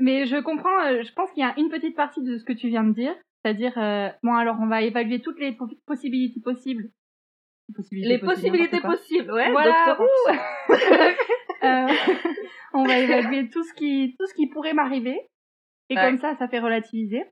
Mais 0.00 0.26
je 0.26 0.36
comprends, 0.36 0.80
euh, 0.84 1.02
je 1.02 1.12
pense 1.12 1.32
qu'il 1.32 1.42
y 1.42 1.46
a 1.46 1.54
une 1.58 1.70
petite 1.70 1.96
partie 1.96 2.22
de 2.22 2.38
ce 2.38 2.44
que 2.44 2.52
tu 2.52 2.68
viens 2.68 2.84
de 2.84 2.92
dire, 2.92 3.16
c'est-à-dire, 3.42 3.76
euh, 3.78 4.08
bon 4.22 4.34
alors 4.34 4.56
on 4.60 4.68
va 4.68 4.82
évaluer 4.82 5.20
toutes 5.20 5.40
les 5.40 5.56
possibilités 5.86 6.40
possibles. 6.40 6.90
les 7.90 8.18
possibilités 8.18 8.80
possibles, 8.80 9.32
ouais. 9.32 9.50
Voilà. 9.50 9.98
on 12.74 12.84
va 12.84 12.98
évaluer 12.98 13.48
tout 13.48 13.64
ce 13.64 13.74
qui 13.74 14.14
tout 14.18 14.26
ce 14.26 14.34
qui 14.34 14.46
pourrait 14.48 14.74
m'arriver 14.74 15.18
et 15.90 15.94
comme 15.94 16.18
ça, 16.18 16.34
ça 16.36 16.48
fait 16.48 16.60
relativiser. 16.60 17.24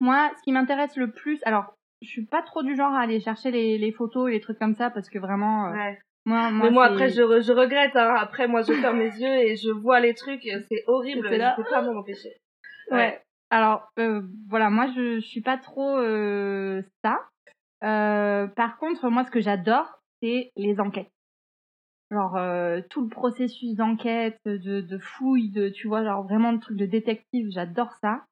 Moi, 0.00 0.30
ce 0.36 0.42
qui 0.42 0.52
m'intéresse 0.52 0.96
le 0.96 1.10
plus, 1.10 1.40
alors 1.44 1.74
je 2.02 2.08
suis 2.08 2.26
pas 2.26 2.42
trop 2.42 2.62
du 2.62 2.76
genre 2.76 2.92
à 2.92 3.00
aller 3.00 3.20
chercher 3.20 3.50
les, 3.50 3.78
les 3.78 3.92
photos 3.92 4.28
et 4.28 4.32
les 4.32 4.40
trucs 4.40 4.58
comme 4.58 4.74
ça 4.74 4.90
parce 4.90 5.08
que 5.08 5.18
vraiment, 5.18 5.66
euh, 5.68 5.72
ouais. 5.72 5.98
Moi, 6.24 6.50
moi, 6.50 6.66
mais 6.66 6.70
moi 6.70 6.84
après 6.84 7.08
je, 7.08 7.40
je 7.40 7.52
regrette 7.52 7.96
hein. 7.96 8.14
après 8.18 8.48
moi 8.48 8.60
je 8.60 8.74
ferme 8.74 8.98
les 8.98 9.18
yeux 9.18 9.34
et 9.34 9.56
je 9.56 9.70
vois 9.70 9.98
les 9.98 10.12
trucs 10.12 10.42
c'est 10.42 10.84
horrible 10.86 11.26
je 11.26 11.56
peux 11.56 11.70
pas 11.70 11.80
m'en 11.80 11.98
empêcher 11.98 12.36
ouais. 12.90 13.22
alors 13.48 13.88
euh, 13.98 14.20
voilà 14.50 14.68
moi 14.68 14.88
je, 14.94 15.20
je 15.20 15.26
suis 15.26 15.40
pas 15.40 15.56
trop 15.56 15.96
euh, 15.96 16.82
ça 17.02 17.20
euh, 17.82 18.46
par 18.46 18.76
contre 18.76 19.08
moi 19.08 19.24
ce 19.24 19.30
que 19.30 19.40
j'adore 19.40 20.02
c'est 20.22 20.50
les 20.56 20.80
enquêtes 20.80 21.10
genre 22.10 22.36
euh, 22.36 22.80
tout 22.90 23.02
le 23.02 23.08
processus 23.08 23.74
d'enquête 23.74 24.40
de, 24.46 24.80
de 24.80 24.98
fouille 24.98 25.50
de 25.50 25.68
tu 25.68 25.88
vois 25.88 26.02
genre 26.04 26.22
vraiment 26.22 26.52
le 26.52 26.58
truc 26.58 26.76
de 26.76 26.86
détective 26.86 27.48
j'adore 27.50 27.92
ça 28.00 28.24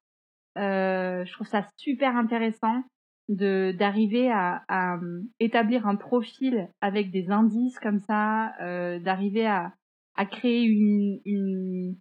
Euh, 0.56 1.24
je 1.26 1.32
trouve 1.34 1.46
ça 1.46 1.66
super 1.76 2.16
intéressant 2.16 2.82
de 3.28 3.72
d'arriver 3.78 4.30
à, 4.32 4.62
à, 4.68 4.94
euh, 4.96 5.20
établir 5.40 5.86
un 5.86 5.96
profil 5.96 6.68
avec 6.80 7.10
des 7.10 7.30
indices 7.30 7.78
comme 7.80 8.00
ça, 8.00 8.54
euh, 8.62 8.98
d'arriver 9.00 9.46
à, 9.46 9.72
à 10.16 10.24
créer 10.24 10.62
une, 10.62 11.20
une 11.26 11.96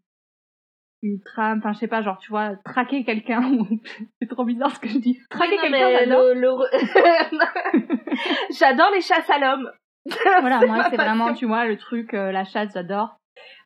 une 1.01 1.19
trame, 1.21 1.57
enfin 1.59 1.73
je 1.73 1.79
sais 1.79 1.87
pas, 1.89 2.01
genre 2.01 2.17
tu 2.17 2.29
vois, 2.29 2.55
traquer 2.63 3.03
quelqu'un, 3.03 3.41
c'est 4.21 4.29
trop 4.29 4.45
bizarre 4.45 4.73
ce 4.73 4.79
que 4.79 4.87
je 4.89 4.99
dis. 4.99 5.19
Traquer 5.29 5.57
quelqu'un, 5.57 5.89
j'adore. 5.99 6.63
j'adore 8.59 8.91
les 8.93 9.01
chasses 9.01 9.29
à 9.29 9.39
l'homme. 9.39 9.69
voilà, 10.41 10.65
moi 10.65 10.87
c'est 10.89 10.97
vraiment, 10.97 11.33
tu 11.33 11.45
vois, 11.45 11.65
le 11.65 11.77
truc, 11.77 12.13
euh, 12.13 12.31
la 12.31 12.43
chasse, 12.45 12.73
j'adore. 12.73 13.17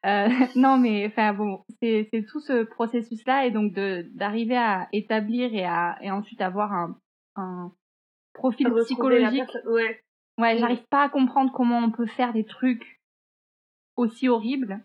Euh, 0.05 0.27
non, 0.55 0.77
mais 0.77 1.05
enfin 1.08 1.34
bon, 1.34 1.63
c'est 1.81 2.10
tout 2.29 2.39
ce 2.39 2.63
processus-là 2.63 3.46
et 3.46 3.51
donc 3.51 3.74
d'arriver 3.74 4.58
à 4.58 4.88
établir 4.93 5.53
et 5.53 5.65
à 5.65 5.98
et 6.01 6.12
ensuite 6.12 6.41
avoir 6.41 6.72
un 6.72 6.98
un 7.36 7.72
profil 8.34 8.72
psychologique. 8.84 9.43
Ouais. 9.65 10.01
Ouais, 10.38 10.58
j'arrive 10.58 10.86
pas 10.89 11.03
à 11.03 11.10
comprendre 11.10 11.51
comment 11.51 11.79
on 11.79 11.91
peut 11.91 12.05
faire 12.05 12.31
des 12.31 12.46
trucs 12.46 13.01
aussi 13.98 14.29
horribles. 14.29 14.79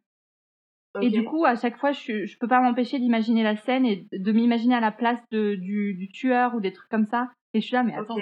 Et 1.01 1.11
du 1.11 1.25
coup, 1.25 1.45
à 1.45 1.57
chaque 1.57 1.77
fois, 1.77 1.91
je, 1.93 2.25
je 2.25 2.39
peux 2.39 2.47
pas 2.47 2.61
m'empêcher 2.61 2.99
d'imaginer 2.99 3.43
la 3.43 3.57
scène 3.57 3.85
et 3.85 4.07
de 4.13 4.33
m'imaginer 4.33 4.77
à 4.77 4.81
la 4.81 4.93
place 4.93 5.21
de, 5.31 5.57
du, 5.57 5.95
du 5.95 6.09
tueur 6.09 6.55
ou 6.55 6.61
des 6.61 6.73
trucs 6.73 6.89
comme 6.89 7.07
ça. 7.07 7.31
Et 7.53 7.61
je 7.61 7.67
suis 7.67 7.75
là, 7.75 7.83
mais 7.83 7.95
attends, 7.95 8.17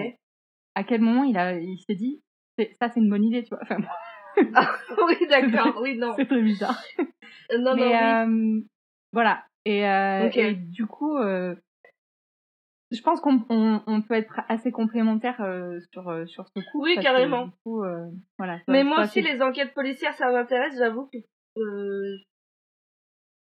à 0.75 0.85
quel 0.85 1.03
moment 1.03 1.25
il 1.25 1.37
a, 1.37 1.59
il 1.59 1.79
s'est 1.79 1.95
dit, 1.95 2.23
ça 2.59 2.89
c'est 2.89 3.01
une 3.01 3.11
bonne 3.11 3.25
idée, 3.25 3.43
tu 3.43 3.51
vois. 3.51 3.61
Enfin, 3.63 3.79
ah, 4.55 4.71
oui, 5.07 5.27
d'accord, 5.29 5.81
oui, 5.81 5.97
non. 5.97 6.15
C'est 6.17 6.27
très 6.27 6.43
bizarre. 6.43 6.81
Euh, 7.51 7.59
non, 7.59 7.75
Mais 7.75 8.03
euh, 8.03 8.61
voilà. 9.13 9.45
Et, 9.65 9.87
euh, 9.87 10.29
et, 10.33 10.55
du 10.55 10.87
coup, 10.87 11.17
euh, 11.17 11.55
je 12.91 13.01
pense 13.03 13.21
qu'on 13.21 13.45
on, 13.49 13.83
on, 13.87 14.03
peut 14.03 14.15
être 14.15 14.41
assez 14.49 14.73
complémentaires 14.73 15.45
sur 15.93 16.29
sur 16.29 16.47
ce 16.49 16.61
coup. 16.71 16.83
Oui, 16.83 16.97
carrément. 17.01 17.51
Que, 17.51 17.55
coup, 17.65 17.85
voilà. 18.39 18.61
Mais 18.69 18.85
moi 18.85 19.03
aussi, 19.03 19.23
les 19.23 19.43
enquêtes 19.43 19.75
policières, 19.75 20.15
ça 20.15 20.31
m'intéresse. 20.31 20.77
J'avoue 20.79 21.09
que 21.13 21.19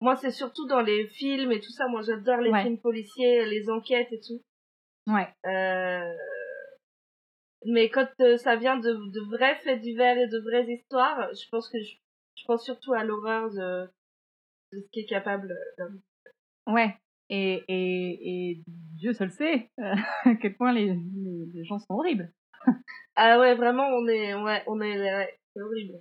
moi, 0.01 0.17
c'est 0.17 0.31
surtout 0.31 0.67
dans 0.67 0.81
les 0.81 1.07
films 1.09 1.53
et 1.53 1.61
tout 1.61 1.73
ça. 1.73 1.87
Moi, 1.89 2.03
j'adore 2.03 2.39
les 2.39 2.63
films 2.63 2.79
policiers, 2.79 3.45
les 3.47 3.69
enquêtes 3.71 4.13
et 4.13 4.21
tout. 4.21 4.43
Ouais. 5.07 5.29
Euh, 5.47 6.15
mais 7.67 7.91
quand 7.91 8.09
euh, 8.21 8.37
ça 8.37 8.57
vient 8.57 8.79
de, 8.79 8.93
de 8.93 9.21
vrais 9.31 9.57
faits 9.57 9.81
divers 9.81 10.19
et 10.19 10.29
de 10.29 10.39
vraies 10.39 10.67
histoires, 10.71 11.29
je 11.35 11.49
pense 11.51 11.69
que 11.69 11.79
je, 11.81 11.97
je 12.37 12.45
pense 12.47 12.65
surtout 12.65 12.93
à 12.93 13.05
l'horreur 13.05 13.51
de, 13.51 13.87
de 14.73 14.81
ce 14.81 14.91
qui 14.91 15.01
est 15.01 15.07
capable 15.07 15.55
d'homme. 15.79 16.01
Ouais. 16.67 16.97
Et, 17.29 17.63
et, 17.69 18.51
et 18.51 18.63
Dieu 18.67 19.13
seul 19.13 19.31
sait 19.31 19.71
à 19.79 20.35
quel 20.41 20.57
point 20.57 20.73
les, 20.73 20.95
les, 21.55 21.65
gens 21.65 21.79
sont 21.79 21.95
horribles. 21.95 22.33
ah 23.17 23.39
ouais, 23.39 23.55
vraiment, 23.55 23.87
on 23.87 24.09
est, 24.09 24.35
ouais, 24.35 24.63
on 24.67 24.81
est, 24.81 25.01
ouais, 25.01 25.39
c'est 25.55 25.63
horrible. 25.63 26.01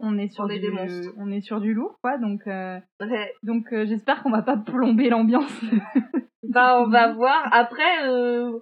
On 0.00 0.16
est 0.16 0.28
sur 0.28 0.44
on 0.44 0.46
du, 0.46 0.54
est 0.54 1.08
on 1.16 1.32
est 1.32 1.40
sur 1.40 1.60
du 1.60 1.74
lourd, 1.74 1.98
quoi. 2.00 2.18
Donc, 2.18 2.46
euh, 2.46 2.78
ouais. 3.00 3.34
donc 3.42 3.72
euh, 3.72 3.84
j'espère 3.86 4.22
qu'on 4.22 4.30
va 4.30 4.42
pas 4.42 4.56
plomber 4.56 5.08
l'ambiance. 5.08 5.52
bah, 6.44 6.80
on 6.80 6.88
va 6.88 7.12
voir. 7.12 7.48
Après, 7.52 8.08
euh, 8.08 8.60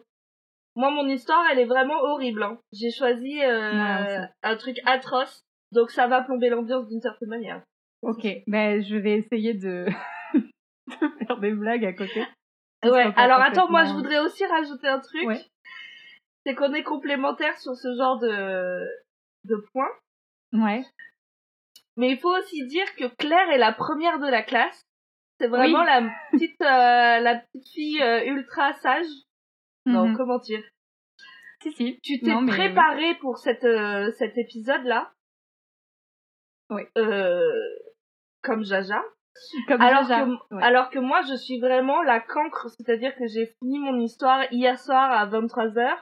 moi, 0.77 0.91
mon 0.91 1.09
histoire, 1.09 1.45
elle 1.51 1.59
est 1.59 1.65
vraiment 1.65 1.99
horrible. 2.03 2.43
Hein. 2.43 2.59
J'ai 2.73 2.91
choisi 2.91 3.43
euh, 3.43 4.21
un 4.43 4.57
truc 4.57 4.77
atroce, 4.85 5.43
donc 5.73 5.91
ça 5.91 6.07
va 6.07 6.23
plomber 6.23 6.51
l'ambiance 6.51 6.87
d'une 6.87 7.01
certaine 7.01 7.31
manière. 7.31 7.63
Ok, 8.03 8.27
ben 8.47 8.83
je 8.83 8.97
vais 8.97 9.19
essayer 9.19 9.55
de... 9.55 9.87
de 10.35 11.25
faire 11.27 11.39
des 11.39 11.53
blagues 11.53 11.87
à 11.87 11.95
côté. 11.95 12.25
Ouais, 12.85 13.11
alors 13.17 13.41
attends, 13.41 13.71
moi 13.71 13.85
je 13.85 13.93
voudrais 13.93 14.19
aussi 14.19 14.45
rajouter 14.45 14.87
un 14.87 15.01
truc. 15.01 15.27
Ouais. 15.27 15.41
C'est 16.45 16.55
qu'on 16.55 16.73
est 16.75 16.85
complémentaires 16.85 17.59
sur 17.59 17.75
ce 17.75 17.97
genre 17.97 18.19
de, 18.21 18.87
de 19.45 19.57
points. 19.73 19.91
Ouais. 20.53 20.85
Mais 21.97 22.11
il 22.11 22.19
faut 22.19 22.37
aussi 22.37 22.67
dire 22.67 22.95
que 22.97 23.07
Claire 23.17 23.51
est 23.51 23.59
la 23.59 23.73
première 23.73 24.19
de 24.19 24.29
la 24.29 24.43
classe. 24.43 24.87
C'est 25.41 25.49
vraiment 25.49 25.83
la 25.83 26.03
petite, 26.31 26.61
euh, 26.61 27.19
la 27.21 27.37
petite 27.37 27.69
fille 27.75 28.03
euh, 28.03 28.25
ultra 28.27 28.75
sage 28.75 29.07
non, 29.87 30.09
mhm. 30.09 30.17
comment 30.17 30.39
dire? 30.39 30.63
Si, 31.63 31.73
si. 31.73 32.01
Tu 32.03 32.21
t'es 32.21 32.35
préparé 32.47 33.15
pour 33.21 33.39
cette, 33.39 33.65
euh, 33.65 34.11
cet 34.19 34.37
épisode-là? 34.37 35.13
Oui. 36.71 36.83
Euh, 36.99 37.41
comme 38.43 38.65
Jaja? 38.65 39.03
Comme 39.69 39.81
alors, 39.81 40.03
Jaja. 40.03 40.27
Que, 40.27 40.57
alors 40.57 40.91
que 40.91 40.99
moi, 40.99 41.23
je 41.23 41.35
suis 41.35 41.61
vraiment 41.61 42.03
la 42.03 42.21
cancre, 42.21 42.69
c'est-à-dire 42.71 43.15
que 43.17 43.27
j'ai 43.27 43.47
fini 43.59 43.79
mon 43.79 43.99
histoire 44.01 44.45
hier 44.53 44.79
soir 44.79 45.11
à 45.11 45.27
23h. 45.27 45.97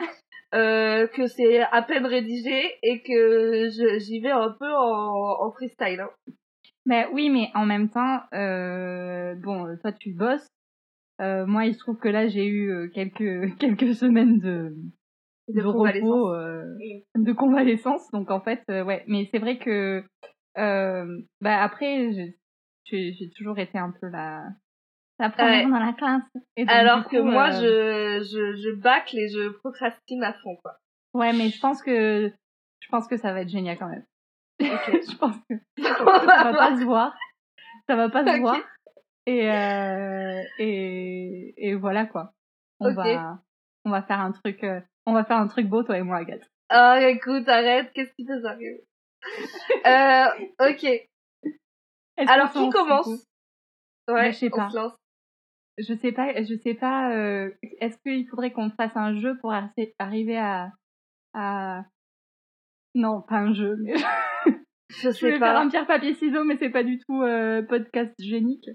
Euh, 0.52 1.06
que 1.06 1.28
c'est 1.28 1.60
à 1.60 1.80
peine 1.80 2.04
rédigé 2.04 2.76
et 2.82 3.02
que 3.02 3.68
j'y 4.00 4.18
vais 4.18 4.32
un 4.32 4.50
peu 4.58 4.68
en, 4.68 5.46
en 5.46 5.52
freestyle. 5.52 6.00
Hein. 6.00 6.10
Mais 6.86 7.06
oui, 7.12 7.30
mais 7.30 7.52
en 7.54 7.66
même 7.66 7.88
temps, 7.88 8.22
euh, 8.32 9.36
bon, 9.36 9.76
toi 9.80 9.92
tu 9.92 10.12
bosses, 10.12 10.48
euh, 11.20 11.46
moi, 11.46 11.66
il 11.66 11.74
se 11.74 11.78
trouve 11.80 11.98
que 11.98 12.08
là, 12.08 12.28
j'ai 12.28 12.46
eu 12.46 12.70
euh, 12.70 12.88
quelques 12.88 13.56
quelques 13.58 13.94
semaines 13.94 14.38
de 14.38 14.74
de, 15.48 15.62
repos, 15.62 16.32
euh, 16.32 16.64
de 17.16 17.32
convalescence. 17.32 18.10
Donc 18.12 18.30
en 18.30 18.40
fait, 18.40 18.62
euh, 18.70 18.84
ouais. 18.84 19.04
Mais 19.08 19.28
c'est 19.32 19.38
vrai 19.38 19.58
que 19.58 20.04
bah 20.56 21.62
après, 21.62 22.12
j'ai 22.84 23.30
toujours 23.36 23.58
été 23.58 23.78
un 23.78 23.92
peu 24.00 24.08
la 24.08 24.44
la 25.18 25.30
première 25.30 25.68
dans 25.68 25.78
la 25.78 25.92
classe. 25.92 26.22
Et 26.56 26.66
Alors 26.66 27.06
que 27.08 27.18
moi, 27.18 27.50
je, 27.50 28.20
je 28.22 28.56
je 28.56 28.74
bâcle 28.80 29.18
et 29.18 29.28
je 29.28 29.50
procrastine 29.50 30.24
à 30.24 30.32
fond, 30.32 30.56
quoi. 30.62 30.76
Ouais, 31.12 31.32
mais 31.32 31.50
je 31.50 31.60
pense 31.60 31.82
que 31.82 32.32
je 32.80 32.88
pense 32.88 33.06
que 33.06 33.16
ça 33.16 33.32
va 33.32 33.42
être 33.42 33.48
génial 33.48 33.76
quand 33.78 33.88
même. 33.88 34.04
je 34.60 35.16
pense 35.16 35.36
que, 35.48 35.54
ça 35.82 36.04
va 36.44 36.52
pas 36.54 36.76
se 36.76 36.84
voir. 36.84 37.14
Ça 37.86 37.96
va 37.96 38.08
pas 38.08 38.24
se 38.24 38.40
voir. 38.40 38.56
Et, 39.26 39.50
euh, 39.50 40.42
et, 40.58 41.54
et 41.56 41.74
voilà 41.74 42.06
quoi. 42.06 42.32
On 42.80 42.92
va, 42.94 43.38
on 43.84 43.90
va 43.90 44.02
faire 44.02 44.20
un 44.20 44.32
truc, 44.32 44.64
euh, 44.64 44.80
on 45.06 45.12
va 45.12 45.24
faire 45.24 45.36
un 45.36 45.48
truc 45.48 45.66
beau 45.66 45.82
toi 45.82 45.98
et 45.98 46.02
moi, 46.02 46.18
Agathe. 46.18 46.48
Oh, 46.72 46.94
écoute, 47.00 47.48
arrête, 47.48 47.92
qu'est-ce 47.92 48.12
qui 48.14 48.24
te 48.24 48.46
arrive? 48.46 48.78
Euh, 49.86 50.70
ok. 50.70 51.08
Alors, 52.28 52.52
qui 52.52 52.70
commence? 52.70 53.26
Ouais, 54.08 54.32
je 54.32 54.38
sais 54.38 54.50
pas. 54.50 54.68
Je 55.78 55.94
sais 55.94 56.12
pas, 56.12 56.42
je 56.42 56.54
sais 56.62 56.74
pas, 56.74 57.12
euh, 57.14 57.50
est-ce 57.80 57.96
qu'il 57.98 58.28
faudrait 58.28 58.52
qu'on 58.52 58.70
fasse 58.70 58.96
un 58.96 59.18
jeu 59.18 59.38
pour 59.38 59.52
arriver 59.98 60.36
à, 60.36 60.72
à, 61.32 61.84
non, 62.94 63.22
pas 63.22 63.36
un 63.36 63.54
jeu, 63.54 63.76
mais 63.80 63.94
je 64.90 65.10
sais 65.10 65.12
je 65.12 65.26
vais 65.26 65.38
faire 65.38 65.56
un 65.56 65.68
pierre 65.68 65.86
papier 65.86 66.14
ciseaux, 66.14 66.44
mais 66.44 66.56
c'est 66.58 66.70
pas 66.70 66.82
du 66.82 66.98
tout 66.98 67.22
euh, 67.22 67.62
podcast 67.62 68.12
génique. 68.18 68.68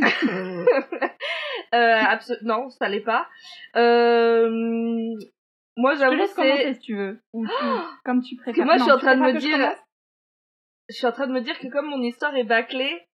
euh, 1.74 2.02
non, 2.42 2.70
ça 2.70 2.88
l'est 2.88 3.00
pas. 3.00 3.28
Euh, 3.76 4.48
moi, 5.76 5.94
j'avoue, 5.94 6.12
Je 6.12 6.16
te 6.16 6.22
laisse 6.22 6.34
commencer 6.34 6.74
si 6.74 6.80
tu 6.80 6.96
veux. 6.96 7.20
Ou, 7.32 7.46
comme 8.04 8.22
tu 8.22 8.36
préfères. 8.36 8.64
moi, 8.64 8.76
je 8.76 8.82
suis 8.82 8.92
en 8.92 8.98
train 8.98 9.16
de 9.16 9.22
me 9.22 9.38
dire, 9.38 9.74
je, 10.88 10.94
suis 10.94 11.06
en 11.06 11.12
train 11.12 11.26
de 11.26 11.32
me 11.32 11.40
dire 11.40 11.58
que 11.58 11.68
comme 11.68 11.86
mon 11.86 12.02
histoire 12.02 12.34
est 12.36 12.44
bâclée, 12.44 13.06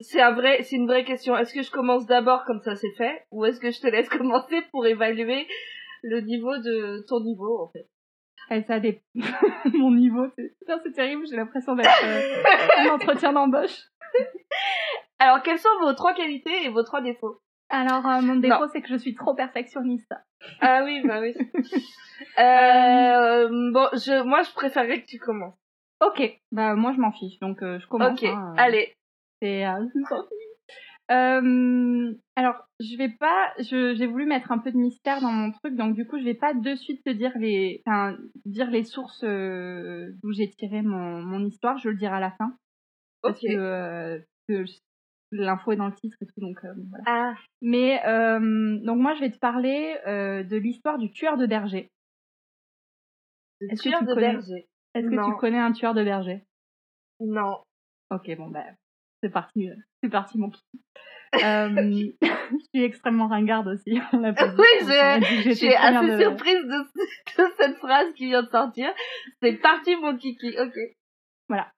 c'est 0.00 0.20
un 0.20 0.32
vrai, 0.32 0.62
c'est 0.62 0.76
une 0.76 0.86
vraie 0.86 1.04
question. 1.04 1.36
Est-ce 1.36 1.54
que 1.54 1.62
je 1.62 1.70
commence 1.70 2.06
d'abord 2.06 2.44
comme 2.44 2.60
ça 2.60 2.76
c'est 2.76 2.94
fait, 2.96 3.26
ou 3.30 3.44
est-ce 3.44 3.60
que 3.60 3.70
je 3.70 3.80
te 3.80 3.86
laisse 3.86 4.08
commencer 4.10 4.62
pour 4.70 4.86
évaluer 4.86 5.46
le 6.02 6.20
niveau 6.20 6.56
de 6.58 7.04
ton 7.08 7.20
niveau 7.20 7.62
en 7.62 7.68
fait? 7.68 7.88
Eh, 8.50 8.62
ça 8.62 8.78
dépend. 8.78 9.00
mon 9.74 9.90
niveau, 9.90 10.26
c'est 10.36 10.92
terrible, 10.92 11.26
j'ai 11.28 11.36
l'impression 11.36 11.74
d'être 11.74 12.04
euh, 12.04 12.42
un 12.78 12.94
entretien 12.94 13.32
d'embauche. 13.32 13.76
Alors, 15.18 15.42
quelles 15.42 15.58
sont 15.58 15.68
vos 15.80 15.92
trois 15.94 16.14
qualités 16.14 16.64
et 16.64 16.68
vos 16.68 16.82
trois 16.82 17.00
défauts? 17.00 17.40
Alors, 17.68 18.06
euh, 18.06 18.20
mon 18.20 18.36
défaut, 18.36 18.68
c'est 18.72 18.80
que 18.80 18.88
je 18.88 18.96
suis 18.96 19.14
trop 19.14 19.34
perfectionniste. 19.34 20.14
Ah 20.60 20.82
oui, 20.84 21.02
bah 21.04 21.20
oui. 21.20 21.34
euh, 22.38 23.48
bon, 23.72 23.88
je, 23.94 24.22
moi, 24.22 24.42
je 24.42 24.52
préférerais 24.52 25.02
que 25.02 25.06
tu 25.06 25.18
commences. 25.18 25.56
Ok, 26.00 26.22
bah 26.52 26.74
moi, 26.74 26.92
je 26.92 27.00
m'en 27.00 27.10
fiche, 27.12 27.38
donc 27.40 27.62
euh, 27.62 27.78
je 27.80 27.86
commence. 27.86 28.20
Ok, 28.20 28.24
hein, 28.24 28.54
allez. 28.58 28.94
C'est... 29.40 29.64
Euh, 31.10 32.12
alors, 32.36 32.68
je 32.80 32.96
vais 32.96 33.08
pas, 33.08 33.52
j'ai 33.58 34.06
voulu 34.06 34.26
mettre 34.26 34.52
un 34.52 34.58
peu 34.58 34.70
de 34.70 34.76
mystère 34.76 35.20
dans 35.20 35.30
mon 35.30 35.52
truc, 35.52 35.74
donc 35.74 35.94
du 35.94 36.06
coup, 36.06 36.18
je 36.18 36.24
vais 36.24 36.34
pas 36.34 36.52
de 36.52 36.74
suite 36.74 37.02
te 37.04 37.10
dire 37.10 37.32
les, 37.36 37.82
enfin, 37.86 38.16
dire 38.44 38.70
les 38.70 38.84
sources 38.84 39.24
d'où 39.24 40.32
j'ai 40.32 40.50
tiré 40.50 40.82
mon, 40.82 41.22
mon 41.22 41.44
histoire. 41.44 41.78
Je 41.78 41.88
le 41.88 41.96
dirai 41.96 42.16
à 42.16 42.20
la 42.20 42.32
fin. 42.32 42.56
Parce 43.22 43.40
que, 43.40 44.22
que 44.48 44.64
l'info 45.32 45.72
est 45.72 45.76
dans 45.76 45.86
le 45.88 45.94
titre 45.94 46.16
et 46.20 46.26
tout, 46.26 46.40
donc 46.40 46.58
euh, 46.64 46.72
voilà. 46.90 47.04
Ah. 47.06 47.34
Mais 47.62 48.00
euh, 48.06 48.78
donc 48.84 48.98
moi 48.98 49.14
je 49.14 49.20
vais 49.20 49.30
te 49.30 49.38
parler 49.38 49.96
euh, 50.06 50.42
de 50.42 50.56
l'histoire 50.56 50.98
du 50.98 51.10
tueur 51.10 51.36
de 51.36 51.46
berger. 51.46 51.90
Le 53.60 53.76
tueur 53.76 54.02
de 54.02 54.14
berger. 54.14 54.68
Est-ce 54.94 55.06
que 55.06 55.30
tu 55.30 55.36
connais 55.38 55.58
un 55.58 55.72
tueur 55.72 55.94
de 55.94 56.04
berger 56.04 56.42
Non. 57.20 57.62
Ok, 58.10 58.30
bon 58.36 58.48
bah 58.48 58.64
c'est 59.22 59.30
parti, 59.30 59.68
c'est 60.02 60.10
parti 60.10 60.38
mon 60.38 60.50
kiki. 60.50 60.80
Euh, 61.42 61.68
je 62.22 62.64
suis 62.74 62.84
extrêmement 62.84 63.26
ringarde 63.28 63.66
aussi. 63.68 63.98
on 64.12 64.18
l'a 64.20 64.32
pas 64.32 64.48
dit. 64.48 64.56
Oui, 64.58 64.86
que 64.86 65.42
je 65.48 65.50
suis 65.54 65.74
assez 65.74 66.12
de- 66.12 66.20
surprise 66.20 66.62
de, 66.62 67.42
de 67.42 67.52
cette 67.58 67.76
phrase 67.78 68.12
qui 68.14 68.26
vient 68.26 68.42
de 68.42 68.48
sortir. 68.50 68.92
C'est 69.42 69.54
parti 69.54 69.96
mon 69.96 70.16
kiki, 70.16 70.54
ok. 70.58 70.74
Voilà. 71.48 71.72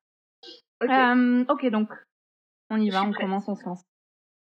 Ok. 0.83 0.91
Euh, 0.91 1.45
ok, 1.49 1.67
donc 1.71 1.89
on 2.71 2.81
y 2.81 2.91
va, 2.91 3.05
on 3.05 3.11
prête. 3.11 3.23
commence, 3.23 3.49
on 3.49 3.55
se 3.55 3.65
lance. 3.65 3.83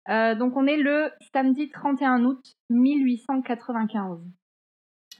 Euh, 0.10 0.36
donc 0.36 0.56
on 0.58 0.66
est 0.68 0.78
le 0.78 1.12
samedi 1.34 1.70
31 1.70 2.26
août 2.26 2.42
1895. 2.70 4.20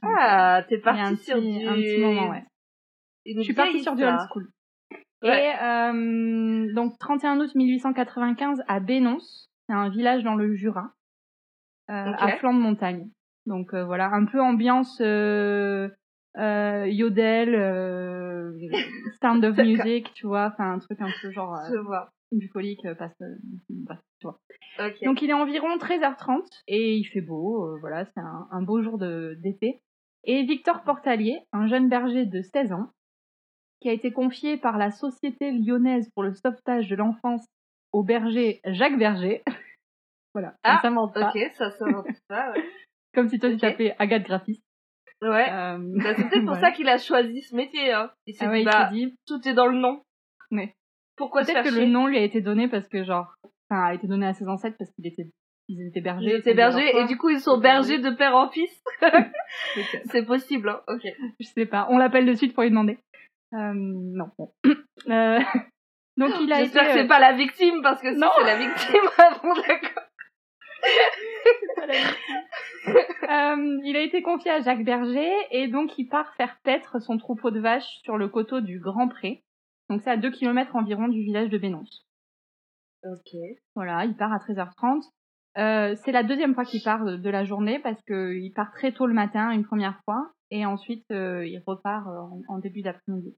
ah, 0.02 0.62
t'es 0.68 0.76
a 0.84 0.90
un 0.90 1.06
parti 1.06 1.24
sur 1.24 1.40
du... 1.40 1.66
un 1.66 1.74
petit 1.74 2.00
moment, 2.00 2.30
ouais. 2.30 2.44
Je 3.26 3.40
suis 3.40 3.54
partie 3.54 3.80
sur 3.80 3.94
du 3.94 4.04
old 4.04 4.20
school. 4.28 4.50
Ouais. 5.22 5.46
Et 5.46 5.54
euh, 5.62 6.74
donc 6.74 6.98
31 6.98 7.40
août 7.40 7.54
1895 7.54 8.62
à 8.68 8.80
Bénonce, 8.80 9.48
c'est 9.66 9.74
un 9.74 9.88
village 9.88 10.22
dans 10.22 10.34
le 10.34 10.54
Jura, 10.54 10.92
euh, 11.88 12.12
à 12.18 12.36
flanc 12.36 12.52
de 12.52 12.58
montagne. 12.58 13.08
Donc 13.46 13.72
euh, 13.72 13.84
voilà, 13.84 14.10
un 14.12 14.26
peu 14.26 14.40
ambiance 14.40 15.00
euh, 16.36 16.40
euh, 16.84 16.88
yodel, 16.88 17.54
euh, 17.54 18.52
sound 19.22 19.44
of 19.44 19.56
music, 19.58 20.12
tu 20.14 20.26
vois, 20.26 20.50
enfin 20.52 20.72
un 20.72 20.78
truc 20.78 21.00
un 21.00 21.10
peu 21.22 21.30
genre 21.30 21.54
euh, 21.56 21.82
vois. 21.82 22.10
bucolique, 22.32 22.84
euh, 22.86 22.94
parce 22.94 23.14
que 23.18 23.24
bref, 23.70 23.98
tu 24.20 24.26
vois. 24.26 24.38
Donc 25.04 25.22
il 25.22 25.30
est 25.30 25.34
environ 25.34 25.76
13h30 25.76 26.42
et 26.66 26.96
il 26.96 27.04
fait 27.04 27.20
beau, 27.20 27.66
euh, 27.66 27.78
voilà, 27.80 28.04
c'est 28.06 28.20
un, 28.20 28.48
un 28.50 28.62
beau 28.62 28.82
jour 28.82 28.98
d'été. 28.98 29.80
Et 30.24 30.42
Victor 30.44 30.82
Portalier, 30.82 31.38
un 31.52 31.66
jeune 31.68 31.88
berger 31.88 32.24
de 32.26 32.40
16 32.40 32.72
ans, 32.72 32.88
qui 33.80 33.90
a 33.90 33.92
été 33.92 34.10
confié 34.12 34.56
par 34.56 34.78
la 34.78 34.90
Société 34.90 35.52
lyonnaise 35.52 36.08
pour 36.14 36.22
le 36.22 36.32
sauvetage 36.32 36.88
de 36.88 36.96
l'enfance 36.96 37.44
au 37.92 38.02
berger 38.02 38.60
Jacques 38.64 38.98
Berger. 38.98 39.42
voilà, 40.34 40.54
Ah, 40.62 40.76
ça 40.76 40.82
s'invente 40.88 41.12
pas. 41.14 41.30
Ok, 41.30 41.38
ça 41.52 41.70
s'invente 41.72 42.06
pas, 42.28 42.52
ouais. 42.52 42.64
Comme 43.14 43.28
si 43.28 43.38
toi 43.38 43.50
tu 43.50 43.58
t'appelais 43.58 43.94
Agathe 44.00 44.24
Graphiste. 44.24 44.63
Ouais. 45.22 45.50
Euh, 45.50 45.78
Bah, 45.78 46.14
c'est 46.16 46.24
peut-être 46.28 46.46
pour 46.46 46.56
ça 46.56 46.70
qu'il 46.70 46.88
a 46.88 46.98
choisi 46.98 47.42
ce 47.42 47.54
métier, 47.54 47.92
hein. 47.92 48.10
Il 48.26 48.34
s'est 48.34 48.44
Ah 48.46 48.50
ouais, 48.50 48.58
dit, 48.58 48.62
il 48.62 48.70
bah, 48.70 48.90
dit, 48.92 49.14
tout 49.26 49.48
est 49.48 49.54
dans 49.54 49.66
le 49.66 49.78
nom. 49.78 50.02
Ouais. 50.50 50.74
Pourquoi 51.16 51.42
peut-être 51.42 51.64
que 51.64 51.74
le 51.74 51.86
nom 51.86 52.06
lui 52.06 52.18
a 52.18 52.22
été 52.22 52.40
donné 52.40 52.68
parce 52.68 52.88
que 52.88 53.04
genre, 53.04 53.34
enfin, 53.70 53.84
a 53.84 53.94
été 53.94 54.06
donné 54.06 54.26
à 54.26 54.34
ses 54.34 54.48
ancêtres 54.48 54.76
parce 54.78 54.90
qu'ils 54.92 55.06
étaient, 55.06 55.30
ils 55.68 55.86
étaient 55.86 56.00
bergers. 56.00 56.26
Ils 56.26 56.34
étaient 56.36 56.54
bergers 56.54 56.96
et 56.98 57.06
du 57.06 57.16
coup 57.16 57.30
ils 57.30 57.40
sont 57.40 57.58
bergers 57.58 57.98
de 57.98 58.10
père 58.10 58.34
en 58.34 58.50
fils? 58.50 58.82
C'est 60.10 60.24
possible, 60.24 60.68
hein. 60.68 60.80
Ok. 60.88 61.02
Je 61.38 61.46
sais 61.46 61.66
pas. 61.66 61.86
On 61.90 61.98
l'appelle 61.98 62.26
de 62.26 62.34
suite 62.34 62.52
pour 62.52 62.64
lui 62.64 62.70
demander. 62.70 62.98
Euh, 63.54 63.72
non. 63.74 64.30
Bon. 64.38 64.52
Euh, 65.08 65.38
donc 66.16 66.30
il 66.40 66.50
a 66.50 66.60
été. 66.60 66.64
J'espère 66.66 66.84
que 66.84 66.90
euh, 66.90 67.02
c'est 67.02 67.06
pas 67.06 67.18
la 67.18 67.32
victime 67.34 67.82
parce 67.82 68.00
que 68.00 68.14
si 68.14 68.18
c'est 68.18 68.44
la 68.44 68.56
victime, 68.56 69.02
ah 69.18 69.38
bon 69.42 69.52
d'accord. 69.54 70.04
Euh, 73.24 73.80
il 73.84 73.96
a 73.96 74.02
été 74.02 74.22
confié 74.22 74.50
à 74.50 74.60
Jacques 74.60 74.84
Berger 74.84 75.32
et 75.50 75.68
donc 75.68 75.98
il 75.98 76.08
part 76.08 76.34
faire 76.34 76.58
paître 76.62 76.98
son 77.00 77.16
troupeau 77.16 77.50
de 77.50 77.60
vaches 77.60 78.00
sur 78.02 78.18
le 78.18 78.28
coteau 78.28 78.60
du 78.60 78.80
Grand 78.80 79.08
Pré. 79.08 79.42
Donc 79.88 80.02
c'est 80.02 80.10
à 80.10 80.16
2 80.16 80.30
km 80.30 80.76
environ 80.76 81.08
du 81.08 81.22
village 81.22 81.48
de 81.48 81.58
Bénonce. 81.58 82.06
Ok. 83.04 83.34
Voilà, 83.74 84.04
il 84.04 84.16
part 84.16 84.32
à 84.32 84.38
13h30. 84.38 85.02
Euh, 85.56 85.94
c'est 86.04 86.12
la 86.12 86.22
deuxième 86.22 86.54
fois 86.54 86.64
qu'il 86.64 86.82
part 86.82 87.04
de, 87.04 87.30
la 87.30 87.44
journée 87.44 87.78
parce 87.78 88.02
qu'il 88.02 88.52
part 88.54 88.72
très 88.72 88.92
tôt 88.92 89.06
le 89.06 89.14
matin 89.14 89.52
une 89.52 89.64
première 89.64 90.00
fois 90.04 90.32
et 90.50 90.66
ensuite 90.66 91.04
euh, 91.12 91.46
il 91.46 91.62
repart 91.66 92.06
en, 92.06 92.40
en 92.48 92.58
début 92.58 92.82
d'après-midi. 92.82 93.36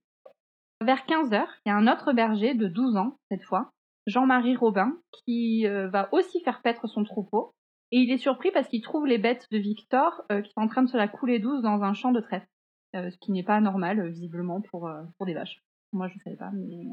Vers 0.80 1.04
15h, 1.06 1.46
il 1.64 1.68
y 1.68 1.72
a 1.72 1.76
un 1.76 1.86
autre 1.86 2.12
berger 2.12 2.54
de 2.54 2.68
12 2.68 2.96
ans 2.96 3.18
cette 3.30 3.42
fois, 3.42 3.70
Jean-Marie 4.06 4.56
Robin, 4.56 4.96
qui 5.24 5.66
va 5.66 6.08
aussi 6.12 6.40
faire 6.42 6.60
paître 6.60 6.86
son 6.86 7.02
troupeau 7.02 7.54
et 7.92 7.98
il 7.98 8.10
est 8.10 8.18
surpris 8.18 8.50
parce 8.52 8.68
qu'il 8.68 8.82
trouve 8.82 9.06
les 9.06 9.18
bêtes 9.18 9.46
de 9.50 9.58
Victor 9.58 10.22
euh, 10.32 10.40
qui 10.42 10.52
sont 10.52 10.60
en 10.60 10.68
train 10.68 10.82
de 10.82 10.88
se 10.88 10.96
la 10.96 11.08
couler 11.08 11.38
douce 11.38 11.62
dans 11.62 11.82
un 11.82 11.94
champ 11.94 12.12
de 12.12 12.20
trèfle, 12.20 12.46
Euh, 12.94 13.10
ce 13.10 13.16
qui 13.18 13.32
n'est 13.32 13.42
pas 13.44 13.60
normal 13.60 14.00
euh, 14.00 14.08
visiblement 14.08 14.60
pour, 14.60 14.90
pour 15.16 15.26
des 15.26 15.34
vaches. 15.34 15.60
Moi 15.92 16.08
je 16.08 16.18
savais 16.24 16.36
pas, 16.36 16.50
mais 16.52 16.84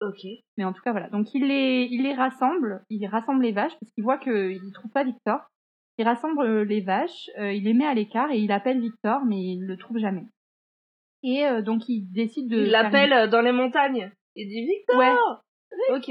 Ok. 0.00 0.24
mais 0.56 0.64
en 0.64 0.72
tout 0.72 0.82
cas, 0.82 0.92
voilà. 0.92 1.08
Donc, 1.10 1.34
il 1.34 1.46
les, 1.46 1.86
il 1.90 2.02
les 2.02 2.14
rassemble. 2.14 2.82
Il 2.88 3.06
rassemble 3.06 3.42
les 3.42 3.52
vaches 3.52 3.76
parce 3.78 3.92
qu'il 3.92 4.04
voit 4.04 4.18
qu'il 4.18 4.32
ne 4.64 4.72
trouve 4.72 4.90
pas 4.90 5.04
Victor. 5.04 5.40
Il 5.98 6.04
rassemble 6.04 6.62
les 6.62 6.80
vaches, 6.80 7.28
il 7.36 7.64
les 7.64 7.74
met 7.74 7.86
à 7.86 7.92
l'écart 7.94 8.30
et 8.30 8.38
il 8.38 8.52
appelle 8.52 8.80
Victor, 8.80 9.24
mais 9.26 9.40
il 9.42 9.66
le 9.66 9.76
trouve 9.76 9.98
jamais. 9.98 10.26
Et 11.24 11.42
donc, 11.62 11.88
il 11.88 12.06
décide 12.12 12.48
de. 12.48 12.58
Il 12.64 12.70
l'appelle 12.70 13.28
dans 13.28 13.42
les 13.42 13.52
montagnes. 13.52 14.10
Il 14.36 14.48
dit 14.48 14.64
Victor. 14.64 14.96
Ouais. 14.96 15.96
Ok. 15.96 16.08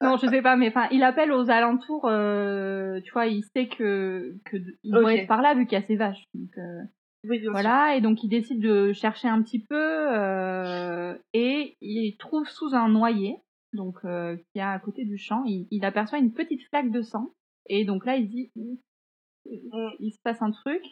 Non, 0.00 0.16
je 0.16 0.26
sais 0.26 0.42
pas, 0.42 0.56
mais 0.56 0.68
enfin, 0.68 0.88
il 0.90 1.02
appelle 1.02 1.32
aux 1.32 1.50
alentours. 1.50 2.06
euh, 2.06 3.00
tu 3.00 3.12
vois, 3.12 3.26
il 3.26 3.42
sait 3.54 3.68
que 3.68 4.34
que 4.44 4.56
il 4.82 4.96
être 5.08 5.26
par 5.26 5.42
là 5.42 5.54
vu 5.54 5.66
qu'il 5.66 5.78
y 5.78 5.82
a 5.82 5.86
ses 5.86 5.96
vaches. 5.96 6.24
Donc, 6.34 6.50
euh, 6.58 6.80
Oui, 7.24 7.38
bien 7.38 7.42
sûr. 7.42 7.52
Voilà, 7.52 7.96
et 7.96 8.00
donc 8.00 8.22
il 8.22 8.28
décide 8.28 8.60
de 8.60 8.92
chercher 8.92 9.28
un 9.28 9.42
petit 9.42 9.60
peu 9.60 9.76
euh, 9.78 11.16
et 11.32 11.76
il 11.80 12.16
trouve 12.16 12.48
sous 12.48 12.74
un 12.74 12.88
noyer, 12.88 13.36
donc 13.72 14.00
qui 14.02 14.58
est 14.58 14.62
à 14.62 14.78
côté 14.78 15.04
du 15.04 15.18
champ, 15.18 15.42
il, 15.46 15.66
il 15.70 15.84
aperçoit 15.84 16.18
une 16.18 16.32
petite 16.32 16.62
flaque 16.68 16.90
de 16.90 17.02
sang 17.02 17.30
et 17.66 17.84
donc 17.84 18.06
là 18.06 18.16
il 18.16 18.28
dit 18.28 18.50
il 20.00 20.12
se 20.12 20.18
passe 20.22 20.42
un 20.42 20.50
truc. 20.50 20.82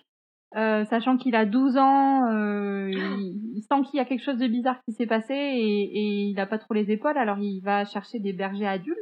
Euh, 0.54 0.84
sachant 0.84 1.16
qu'il 1.16 1.34
a 1.34 1.46
12 1.46 1.76
ans, 1.78 2.26
euh, 2.30 2.90
il, 2.90 3.62
sent 3.62 3.82
qu'il 3.88 3.96
y 3.96 4.00
a 4.00 4.04
quelque 4.04 4.22
chose 4.22 4.36
de 4.38 4.46
bizarre 4.46 4.80
qui 4.84 4.92
s'est 4.92 5.06
passé 5.06 5.32
et, 5.34 5.82
et 5.82 6.22
il 6.28 6.34
n'a 6.34 6.46
pas 6.46 6.58
trop 6.58 6.74
les 6.74 6.90
épaules, 6.90 7.16
alors 7.16 7.38
il 7.38 7.60
va 7.60 7.84
chercher 7.86 8.18
des 8.20 8.32
bergers 8.34 8.66
adultes 8.66 8.98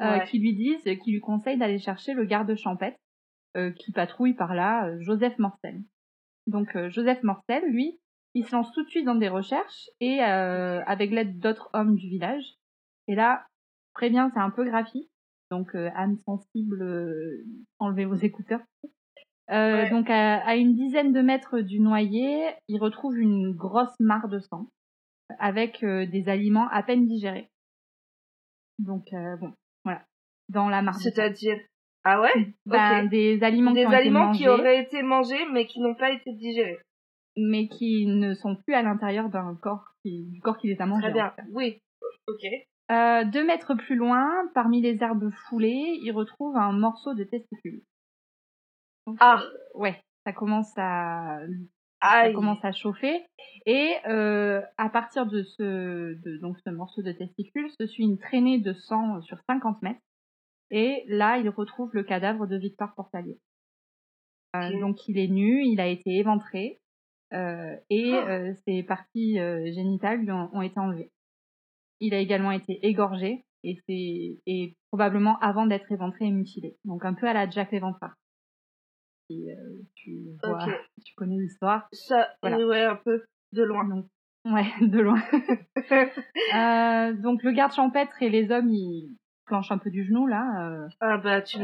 euh, 0.00 0.18
Ouais. 0.18 0.24
qui 0.28 0.38
lui 0.40 0.54
disent, 0.54 0.82
qui 1.02 1.12
lui 1.12 1.20
conseillent 1.20 1.56
d'aller 1.58 1.78
chercher 1.78 2.14
le 2.14 2.24
garde 2.24 2.54
champêtre 2.56 2.98
euh, 3.56 3.70
qui 3.70 3.92
patrouille 3.92 4.34
par 4.34 4.54
là, 4.54 4.88
euh, 4.88 4.96
Joseph 5.00 5.38
Morcel. 5.38 5.80
Donc 6.46 6.74
euh, 6.76 6.90
Joseph 6.90 7.22
Morcel, 7.22 7.64
lui, 7.70 7.98
il 8.34 8.44
se 8.44 8.54
lance 8.54 8.70
tout 8.72 8.82
de 8.84 8.88
suite 8.90 9.06
dans 9.06 9.14
des 9.14 9.28
recherches 9.28 9.88
et 10.00 10.22
euh, 10.22 10.82
avec 10.84 11.10
l'aide 11.12 11.38
d'autres 11.38 11.70
hommes 11.72 11.94
du 11.94 12.08
village. 12.08 12.44
Et 13.08 13.14
là, 13.14 13.46
prévient, 13.94 14.28
c'est 14.34 14.40
un 14.40 14.50
peu 14.50 14.64
graphique, 14.64 15.10
donc 15.50 15.74
euh, 15.74 15.88
âme 15.94 16.18
sensible, 16.26 16.82
euh, 16.82 17.44
enlevez 17.78 18.04
vos 18.04 18.16
écouteurs. 18.16 18.60
Euh, 19.50 19.82
Ouais. 19.84 19.90
Donc 19.90 20.10
à, 20.10 20.38
à 20.46 20.56
une 20.56 20.74
dizaine 20.74 21.12
de 21.12 21.20
mètres 21.20 21.60
du 21.60 21.78
noyer, 21.80 22.48
il 22.68 22.78
retrouve 22.80 23.18
une 23.18 23.52
grosse 23.54 23.94
mare 24.00 24.28
de 24.28 24.40
sang 24.40 24.66
avec 25.38 25.82
euh, 25.84 26.06
des 26.06 26.28
aliments 26.28 26.68
à 26.70 26.82
peine 26.82 27.06
digérés. 27.06 27.48
Donc 28.78 29.12
euh, 29.12 29.36
bon, 29.36 29.52
voilà, 29.84 30.02
dans 30.48 30.68
la 30.68 30.82
mare. 30.82 30.96
C'est-à-dire? 30.96 31.58
Ah 32.04 32.20
ouais? 32.20 32.54
Ben, 32.66 33.04
ok. 33.04 33.10
des 33.10 33.42
aliments 33.42 33.70
qui 33.72 33.76
Des 33.76 33.82
été 33.86 33.94
aliments 33.94 34.26
mangés, 34.26 34.38
qui 34.38 34.48
auraient 34.48 34.82
été 34.82 35.02
mangés 35.02 35.44
mais 35.52 35.66
qui 35.66 35.80
n'ont 35.80 35.94
pas 35.94 36.10
été 36.10 36.32
digérés. 36.32 36.78
mais 37.36 37.68
qui 37.68 38.06
ne 38.06 38.34
sont 38.34 38.56
plus 38.56 38.74
à 38.74 38.82
l'intérieur 38.82 39.28
d'un 39.28 39.56
corps 39.60 39.84
qui, 40.02 40.24
du 40.30 40.40
corps 40.40 40.56
qui 40.58 40.68
les 40.68 40.80
a 40.80 40.86
mangés. 40.86 41.10
Très 41.10 41.10
en 41.10 41.14
bien. 41.14 41.34
Oui. 41.52 41.80
Ok. 42.28 42.42
Deux 43.32 43.44
mètres 43.44 43.74
plus 43.74 43.96
loin, 43.96 44.28
parmi 44.54 44.80
les 44.80 45.02
herbes 45.02 45.30
foulées, 45.48 45.98
il 46.02 46.12
retrouve 46.12 46.56
un 46.56 46.72
morceau 46.72 47.14
de 47.14 47.24
testicule. 47.24 47.82
Ah. 49.20 49.42
ouais, 49.74 50.00
ça 50.24 50.32
commence 50.32 50.72
à 50.76 51.40
ça 52.02 52.08
Aïe. 52.08 52.34
commence 52.34 52.62
à 52.64 52.72
chauffer 52.72 53.24
et 53.64 53.94
euh, 54.06 54.60
à 54.76 54.90
partir 54.90 55.26
de 55.26 55.42
ce 55.42 56.14
de, 56.14 56.36
donc 56.38 56.58
ce 56.64 56.70
morceau 56.70 57.02
de 57.02 57.12
testicule 57.12 57.70
se 57.80 57.86
suit 57.86 58.04
une 58.04 58.18
traînée 58.18 58.58
de 58.58 58.72
sang 58.74 59.20
sur 59.22 59.38
50 59.48 59.80
mètres 59.82 60.00
et 60.70 61.04
là 61.08 61.38
il 61.38 61.48
retrouve 61.48 61.90
le 61.94 62.02
cadavre 62.02 62.46
de 62.46 62.56
Victor 62.56 62.94
Portalier. 62.94 63.38
Euh, 64.56 64.78
donc 64.80 65.08
il 65.08 65.18
est 65.18 65.28
nu, 65.28 65.64
il 65.64 65.80
a 65.80 65.86
été 65.86 66.10
éventré 66.16 66.80
euh, 67.32 67.76
et 67.90 68.12
Ah. 68.12 68.54
ses 68.66 68.82
parties 68.82 69.36
génitales 69.72 70.20
lui 70.20 70.32
ont, 70.32 70.50
ont 70.54 70.62
été 70.62 70.78
enlevées. 70.78 71.10
Il 72.00 72.12
a 72.14 72.18
également 72.18 72.50
été 72.52 72.84
égorgé 72.86 73.44
et 73.64 73.78
c'est 73.86 74.38
et 74.46 74.76
probablement 74.90 75.38
avant 75.38 75.66
d'être 75.66 75.90
éventré 75.90 76.26
et 76.26 76.30
mutilé. 76.30 76.76
Donc 76.84 77.04
un 77.04 77.14
peu 77.14 77.26
à 77.26 77.32
la 77.32 77.48
Jack 77.48 77.72
l'Éventreur. 77.72 78.12
Si 79.28 79.50
euh, 79.50 79.54
tu 79.94 80.30
vois, 80.42 80.64
Ok. 80.64 80.70
tu 81.04 81.14
connais 81.14 81.36
l'histoire. 81.38 81.88
Ça, 81.92 82.28
Voilà. 82.42 82.64
ouais, 82.66 82.84
un 82.84 82.96
peu 82.96 83.24
de 83.52 83.62
loin. 83.62 83.84
Donc, 83.88 84.06
ouais, 84.44 84.66
de 84.80 85.00
loin. 85.00 85.20
Euh, 86.54 87.12
donc 87.14 87.42
le 87.42 87.52
garde 87.52 87.72
champêtre 87.72 88.22
et 88.22 88.30
les 88.30 88.50
hommes, 88.50 88.68
ils 88.70 89.16
planchent 89.46 89.70
un 89.70 89.78
peu 89.78 89.90
du 89.90 90.04
genou 90.04 90.26
là, 90.26 90.68
euh, 90.70 90.88
ah 91.00 91.18
bah 91.18 91.40
tu 91.40 91.58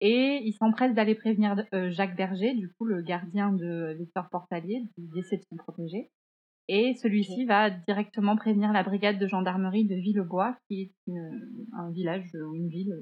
et 0.00 0.40
ils 0.44 0.52
s'empressent 0.52 0.94
d'aller 0.94 1.14
prévenir 1.16 1.56
Jacques 1.90 2.14
Berger, 2.16 2.54
du 2.54 2.72
coup 2.74 2.84
le 2.84 3.02
gardien 3.02 3.52
de 3.52 3.94
Victor 3.98 4.28
Portalier, 4.30 4.82
du 4.96 5.08
décès 5.08 5.36
de 5.38 5.42
son 5.50 5.56
protégé. 5.56 6.10
Et 6.68 6.94
celui-ci 6.94 7.44
va 7.46 7.68
directement 7.70 8.36
prévenir 8.36 8.72
la 8.72 8.82
brigade 8.84 9.18
de 9.18 9.26
gendarmerie 9.26 9.86
de 9.86 9.96
Villebois, 9.96 10.56
qui 10.68 10.82
est 10.82 10.92
une- 11.08 11.66
un 11.76 11.90
village 11.90 12.30
ou 12.34 12.54
une 12.54 12.68
ville 12.68 12.94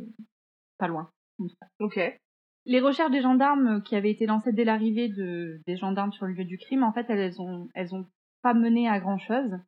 pas 0.79 0.89
loin. 0.89 1.11
Ok. 1.79 2.01
Les 2.65 2.81
recherches 2.81 3.11
des 3.11 3.23
gendarmes 3.23 3.83
qui 3.83 3.97
avaient 3.97 4.11
été 4.11 4.27
lancées 4.27 4.53
dès 4.53 4.65
l'arrivée 4.65 5.09
de, 5.09 5.61
des 5.67 5.77
gendarmes 5.77 6.13
sur 6.13 6.27
le 6.27 6.33
lieu 6.33 6.45
du 6.45 6.59
crime, 6.59 6.85
en 6.85 6.93
fait, 6.93 7.07
elles 7.09 7.41
ont, 7.41 7.69
elles 7.75 7.95
ont 7.95 8.07
pas 8.43 8.55
mené 8.55 8.89
à 8.89 9.01
grand 9.01 9.19
chose. 9.19 9.59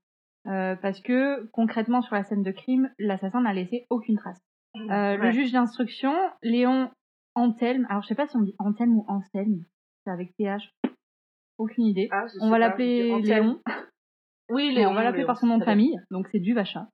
Euh, 0.46 0.76
parce 0.76 1.00
que 1.00 1.46
concrètement 1.52 2.02
sur 2.02 2.14
la 2.14 2.22
scène 2.22 2.42
de 2.42 2.50
crime, 2.50 2.90
l'assassin 2.98 3.40
n'a 3.40 3.54
laissé 3.54 3.86
aucune 3.88 4.16
trace. 4.16 4.40
Euh, 4.76 5.16
Le 5.16 5.30
juge 5.30 5.52
d'instruction, 5.52 6.12
Léon 6.42 6.90
Antelme, 7.34 7.86
alors 7.88 8.02
je 8.02 8.08
sais 8.08 8.14
pas 8.14 8.26
si 8.26 8.36
on 8.36 8.42
dit 8.42 8.54
Antelme 8.58 8.98
ou 8.98 9.04
Anselme, 9.08 9.64
c'est 10.04 10.10
avec 10.10 10.36
TH, 10.36 10.70
aucune 11.56 11.86
idée. 11.86 12.08
Ah, 12.12 12.26
On 12.40 12.50
va 12.50 12.58
l'appeler. 12.58 13.22
Léon. 13.22 13.60
Oui, 14.50 14.74
Léon. 14.74 14.90
on 14.90 14.94
va 14.94 15.02
l'appeler 15.02 15.24
par 15.24 15.38
son 15.38 15.46
nom 15.46 15.58
de 15.58 15.64
famille, 15.64 15.98
donc 16.10 16.28
c'est 16.30 16.40
Duvacha. 16.40 16.88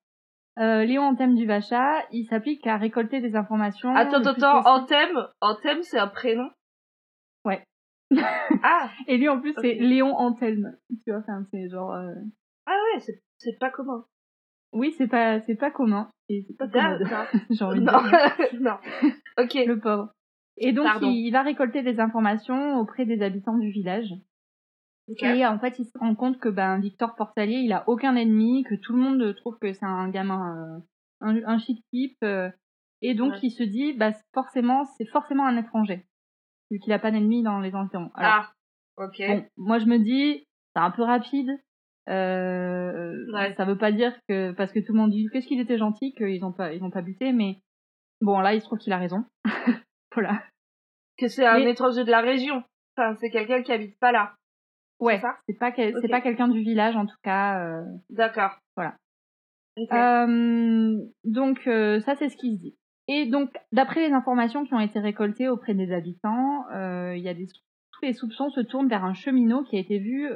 Euh, 0.61 0.85
Léon 0.85 1.05
Antelme 1.05 1.37
Duvacha, 1.37 2.05
il 2.13 2.27
s'applique 2.27 2.67
à 2.67 2.77
récolter 2.77 3.21
des 3.21 3.35
informations. 3.35 3.95
Attends, 3.95 4.23
attends, 4.23 4.61
Anthem, 4.67 5.27
Anthem, 5.41 5.83
c'est 5.83 5.99
un 5.99 6.09
prénom. 6.09 6.51
Ouais. 7.47 7.65
ah, 8.63 8.91
Et 9.07 9.17
lui 9.17 9.29
en 9.29 9.41
plus 9.41 9.55
c'est. 9.61 9.75
Léon 9.75 10.15
Antelme, 10.15 10.77
tu 11.05 11.13
vois, 11.13 11.21
enfin 11.21 11.45
c'est 11.51 11.69
genre. 11.71 11.95
euh, 11.95 12.13
ah 12.67 12.77
ouais, 12.95 13.01
c'est 13.39 13.59
pas 13.59 13.71
commun. 13.71 14.05
Oui, 14.73 14.95
c'est 14.99 15.09
pas 15.09 15.41
c'est 15.41 15.55
pas 15.57 15.71
commun 15.71 16.09
et 16.29 16.45
c'est 16.47 16.57
pas 16.57 16.69
commode, 16.69 17.03
D'accord. 17.03 17.27
j'ai 17.51 17.65
envie 17.65 17.81
de 17.81 17.87
dire. 17.87 18.61
non. 18.61 18.77
Ok. 19.39 19.55
le 19.55 19.79
pauvre. 19.79 20.13
Et 20.59 20.73
donc 20.73 20.87
il 21.01 21.31
va 21.31 21.43
récolter 21.43 21.83
des 21.83 22.01
informations 22.01 22.79
auprès 22.79 23.07
des 23.07 23.23
habitants 23.23 23.57
du 23.57 23.71
village. 23.71 24.13
Et 25.19 25.47
en 25.47 25.59
fait, 25.59 25.79
il 25.79 25.85
se 25.87 25.99
rend 25.99 26.15
compte 26.15 26.39
que 26.39 26.49
ben 26.49 26.79
Victor 26.79 27.15
Portalier, 27.17 27.57
il 27.59 27.73
a 27.73 27.85
aucun 27.89 28.15
ennemi, 28.17 28.63
que 28.65 28.75
tout 28.77 28.93
le 28.93 28.99
monde 29.01 29.35
trouve 29.37 29.59
que 29.59 29.73
c'est 29.73 29.85
un 29.85 30.09
gamin, 30.09 30.57
euh, 30.57 30.79
un, 31.21 31.45
un 31.45 31.59
chic 31.59 31.85
type, 31.93 32.17
euh, 32.23 32.49
et 33.03 33.15
donc 33.15 33.33
Ouais. 33.33 33.39
il 33.43 33.51
se 33.51 33.63
dit, 33.63 33.93
bah 33.95 34.13
forcément, 34.35 34.85
c'est 34.97 35.07
forcément 35.07 35.47
un 35.47 35.57
étranger, 35.57 36.05
vu 36.71 36.79
qu'il 36.79 36.93
a 36.93 36.99
pas 36.99 37.11
d'ennemi 37.11 37.43
dans 37.43 37.59
les 37.61 37.75
environs. 37.75 38.11
Alors, 38.15 38.53
Ah, 38.99 39.05
ok. 39.05 39.17
bon, 39.27 39.47
moi 39.57 39.79
je 39.79 39.87
me 39.87 39.99
dis, 39.99 40.45
c'est 40.75 40.83
un 40.83 40.91
peu 40.91 41.03
rapide. 41.03 41.51
Euh, 42.09 43.27
Ouais. 43.33 43.55
Ça 43.55 43.65
veut 43.65 43.79
pas 43.79 43.93
dire 43.93 44.13
que 44.29 44.53
parce 44.53 44.73
que 44.73 44.81
tout 44.81 44.93
le 44.93 44.99
monde 44.99 45.11
dit 45.11 45.27
qu'est-ce 45.33 45.47
qu'il 45.47 45.61
était 45.61 45.79
gentil 45.79 46.13
qu'ils 46.15 46.45
ont 46.45 46.53
pas 46.53 46.73
ils 46.73 46.83
ont 46.83 46.91
pas 46.91 47.03
buté, 47.03 47.33
mais 47.33 47.59
bon 48.21 48.41
là 48.41 48.55
il 48.55 48.61
se 48.61 48.67
trouve 48.67 48.79
qu'il 48.79 48.93
a 48.93 48.99
raison. 48.99 49.25
voilà. 50.15 50.43
Que 51.19 51.29
c'est 51.29 51.47
un 51.47 51.59
Mais- 51.59 51.71
étranger 51.71 52.05
de 52.05 52.11
la 52.11 52.21
région. 52.21 52.63
Enfin, 52.97 53.15
c'est 53.21 53.31
quelqu'un 53.31 53.63
qui 53.63 53.73
habite 53.73 53.99
pas 54.01 54.13
là. 54.13 54.35
Ouais, 55.01 55.21
c'est 55.49 55.59
pas 55.59 55.73
quel- 55.73 55.93
c'est 55.95 56.05
Ok. 56.05 56.11
pas 56.11 56.21
quelqu'un 56.21 56.49
du 56.49 56.61
village 56.61 56.95
en 56.97 57.07
tout 57.07 57.17
cas. 57.23 57.59
euh, 57.65 57.83
D'accord. 58.11 58.53
Voilà. 58.77 58.97
Euh, 59.93 60.99
donc 61.25 61.67
euh, 61.67 62.01
ça 62.01 62.15
c'est 62.17 62.29
ce 62.29 62.37
qui 62.37 62.55
se 62.57 62.61
dit. 62.61 62.77
Et 63.09 63.27
donc 63.27 63.51
d'après 63.73 64.07
les 64.07 64.13
informations 64.15 64.65
qui 64.65 64.75
ont 64.75 64.81
été 64.81 65.01
récoltées 65.01 65.49
auprès 65.49 65.75
des 65.75 65.93
habitants, 65.93 66.65
il 67.15 67.21
y 67.23 67.29
a 67.29 67.35
des 67.35 67.47
tous 67.47 68.05
les 68.07 68.13
soupçons 68.13 68.51
se 68.51 68.61
tournent 68.61 68.89
vers 68.89 69.05
un 69.05 69.15
cheminot 69.15 69.65
qui 69.65 69.77
a 69.77 69.81
été 69.81 69.99
vu 69.99 70.29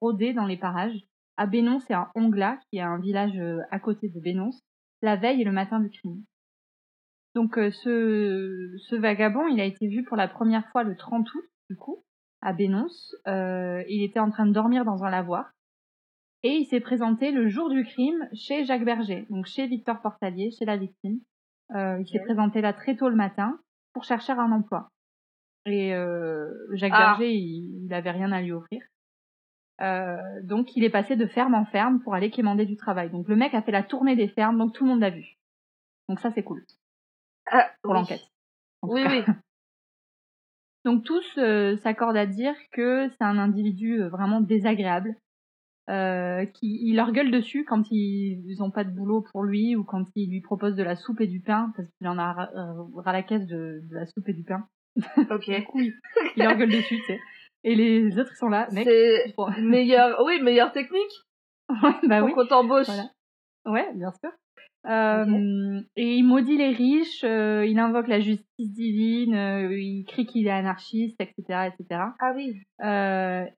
rôder 0.00 0.32
dans 0.32 0.46
les 0.46 0.56
parages 0.58 0.96
à 1.36 1.46
Bénonce 1.46 1.88
et 1.90 1.94
à 1.94 2.10
Ongla, 2.14 2.58
qui 2.68 2.76
est 2.78 2.82
un 2.82 2.98
village 2.98 3.38
à 3.70 3.78
côté 3.80 4.08
de 4.10 4.20
Bénonce, 4.20 4.60
la 5.02 5.16
veille 5.16 5.40
et 5.40 5.44
le 5.44 5.52
matin 5.52 5.80
du 5.80 5.88
crime. 5.90 6.22
Donc 7.34 7.54
ce, 7.56 8.74
ce 8.88 8.96
vagabond, 8.96 9.46
il 9.48 9.60
a 9.60 9.64
été 9.64 9.88
vu 9.88 10.04
pour 10.04 10.16
la 10.16 10.28
première 10.28 10.68
fois 10.70 10.82
le 10.82 10.96
30 10.96 11.26
août, 11.34 11.44
du 11.70 11.76
coup, 11.76 12.04
à 12.42 12.52
Bénonce. 12.52 13.14
Euh, 13.26 13.82
il 13.88 14.02
était 14.02 14.20
en 14.20 14.30
train 14.30 14.46
de 14.46 14.52
dormir 14.52 14.84
dans 14.84 15.04
un 15.04 15.10
lavoir. 15.10 15.50
Et 16.42 16.52
il 16.54 16.64
s'est 16.66 16.80
présenté 16.80 17.32
le 17.32 17.48
jour 17.48 17.68
du 17.68 17.84
crime 17.84 18.26
chez 18.32 18.64
Jacques 18.64 18.84
Berger, 18.84 19.26
donc 19.28 19.44
chez 19.46 19.66
Victor 19.66 20.00
Portalier, 20.00 20.50
chez 20.58 20.64
la 20.64 20.76
victime. 20.78 21.20
Euh, 21.74 21.98
il 22.00 22.06
s'est 22.08 22.20
présenté 22.24 22.60
là 22.62 22.72
très 22.72 22.96
tôt 22.96 23.08
le 23.10 23.14
matin 23.16 23.60
pour 23.92 24.04
chercher 24.04 24.32
un 24.32 24.50
emploi. 24.50 24.88
Et 25.66 25.94
euh, 25.94 26.48
Jacques 26.72 26.92
Ah. 26.94 27.16
Berger, 27.18 27.34
il, 27.34 27.84
il 27.84 27.92
avait 27.92 28.10
rien 28.10 28.32
à 28.32 28.40
lui 28.40 28.52
offrir. 28.52 28.82
Euh, 29.82 30.16
donc 30.42 30.74
il 30.76 30.84
est 30.84 30.90
passé 30.90 31.16
de 31.16 31.26
ferme 31.26 31.54
en 31.54 31.64
ferme 31.66 32.00
pour 32.00 32.14
aller 32.14 32.30
quémander 32.30 32.64
du 32.66 32.76
travail. 32.76 33.10
Donc 33.10 33.28
le 33.28 33.36
mec 33.36 33.52
a 33.54 33.62
fait 33.62 33.72
la 33.72 33.82
tournée 33.82 34.16
des 34.16 34.28
fermes, 34.28 34.56
donc 34.58 34.72
tout 34.74 34.84
le 34.84 34.90
monde 34.90 35.00
l'a 35.00 35.10
vu. 35.10 35.36
Donc 36.08 36.20
ça 36.20 36.30
c'est 36.34 36.42
cool 36.42 36.64
Ah, 37.50 37.70
pour 37.82 37.92
oui. 37.92 37.98
l'enquête. 37.98 38.22
Oui, 38.82 39.02
oui. 39.06 39.22
Donc 40.84 41.04
tous 41.04 41.26
euh, 41.38 41.76
s'accordent 41.78 42.16
à 42.16 42.26
dire 42.26 42.54
que 42.72 43.08
c'est 43.10 43.24
un 43.24 43.38
individu 43.38 44.00
euh, 44.00 44.08
vraiment 44.08 44.40
désagréable, 44.40 45.14
euh, 45.90 46.46
qui 46.46 46.78
il 46.82 46.96
leur 46.96 47.12
gueule 47.12 47.30
dessus 47.30 47.64
quand 47.64 47.90
ils 47.90 48.42
ils 48.46 48.62
ont 48.62 48.70
pas 48.70 48.84
de 48.84 48.90
boulot 48.90 49.24
pour 49.32 49.42
lui 49.42 49.76
ou 49.76 49.84
quand 49.84 50.04
ils 50.14 50.30
lui 50.30 50.40
proposent 50.40 50.76
de 50.76 50.82
la 50.82 50.96
soupe 50.96 51.20
et 51.20 51.26
du 51.26 51.40
pain 51.40 51.72
parce 51.76 51.88
qu'il 51.88 52.08
en 52.08 52.18
a 52.18 52.32
ras, 52.32 52.50
ras 52.96 53.12
la 53.12 53.22
caisse 53.22 53.46
de, 53.46 53.80
de 53.82 53.94
la 53.94 54.06
soupe 54.06 54.28
et 54.28 54.32
du 54.32 54.44
pain. 54.44 54.66
Ok. 55.30 55.64
Coup, 55.70 55.80
il, 55.80 55.92
leur 56.36 56.56
gueule 56.56 56.70
dessus, 56.70 56.96
tu 56.96 57.04
sais. 57.04 57.20
Et 57.62 57.74
les 57.74 58.18
autres 58.18 58.34
sont 58.36 58.48
là, 58.48 58.68
mec. 58.72 58.88
C'est 58.88 59.34
meilleur, 59.60 60.22
oui, 60.24 60.40
meilleure 60.40 60.72
technique 60.72 61.12
bah 62.08 62.20
pour 62.20 62.28
oui. 62.28 62.32
qu'on 62.34 62.46
t'embauche. 62.46 62.86
Voilà. 62.86 63.10
Ouais, 63.66 63.92
bien 63.94 64.12
sûr. 64.12 64.30
Et 65.96 66.16
il 66.16 66.22
maudit 66.22 66.56
les 66.56 66.70
riches, 66.70 67.22
il 67.22 67.78
invoque 67.78 68.08
la 68.08 68.20
justice 68.20 68.72
divine, 68.72 69.68
il 69.70 70.04
crie 70.06 70.26
qu'il 70.26 70.46
est 70.46 70.50
anarchiste, 70.50 71.20
etc., 71.20 71.68
etc. 71.68 72.00
Ah 72.18 72.32
oui. 72.34 72.54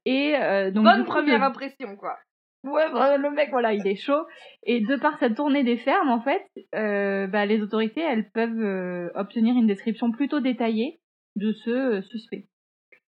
Et 0.05 0.71
donc 0.73 0.85
Bonne 0.85 1.05
coup, 1.05 1.11
première 1.11 1.43
impression, 1.43 1.97
quoi. 1.97 2.17
Ouais, 2.65 2.93
bah, 2.93 3.17
le 3.17 3.31
mec, 3.33 3.51
voilà, 3.51 3.75
il 3.75 3.87
est 3.87 3.97
chaud. 3.97 4.25
Et 4.62 4.81
de 4.81 4.97
par 4.97 5.19
sa 5.19 5.31
tournée 5.31 5.65
des 5.65 5.77
fermes, 5.77 6.11
en 6.11 6.21
fait, 6.21 6.47
euh, 6.75 7.27
bah, 7.27 7.45
les 7.45 7.61
autorités, 7.61 8.01
elles 8.01 8.31
peuvent 8.31 8.61
euh, 8.61 9.11
obtenir 9.15 9.57
une 9.57 9.67
description 9.67 10.12
plutôt 10.12 10.38
détaillée 10.38 11.01
de 11.35 11.53
ce 11.53 11.71
euh, 11.71 12.03
suspect. 12.03 12.47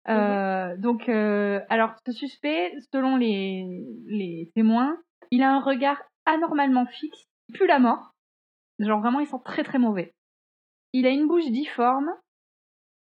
Donc, 0.07 1.09
alors, 1.09 1.95
ce 2.05 2.11
suspect, 2.13 2.73
selon 2.93 3.17
les, 3.17 3.65
les 4.07 4.51
témoins, 4.55 4.97
il 5.31 5.43
a 5.43 5.51
un 5.51 5.61
regard 5.61 6.01
anormalement 6.25 6.85
fixe, 6.85 7.23
il 7.49 7.57
pue 7.57 7.67
la 7.67 7.79
mort. 7.79 8.11
Genre 8.79 8.99
vraiment, 8.99 9.19
il 9.19 9.27
sent 9.27 9.37
très 9.45 9.63
très 9.63 9.79
mauvais. 9.79 10.13
Il 10.93 11.05
a 11.05 11.09
une 11.09 11.27
bouche 11.27 11.45
difforme, 11.49 12.11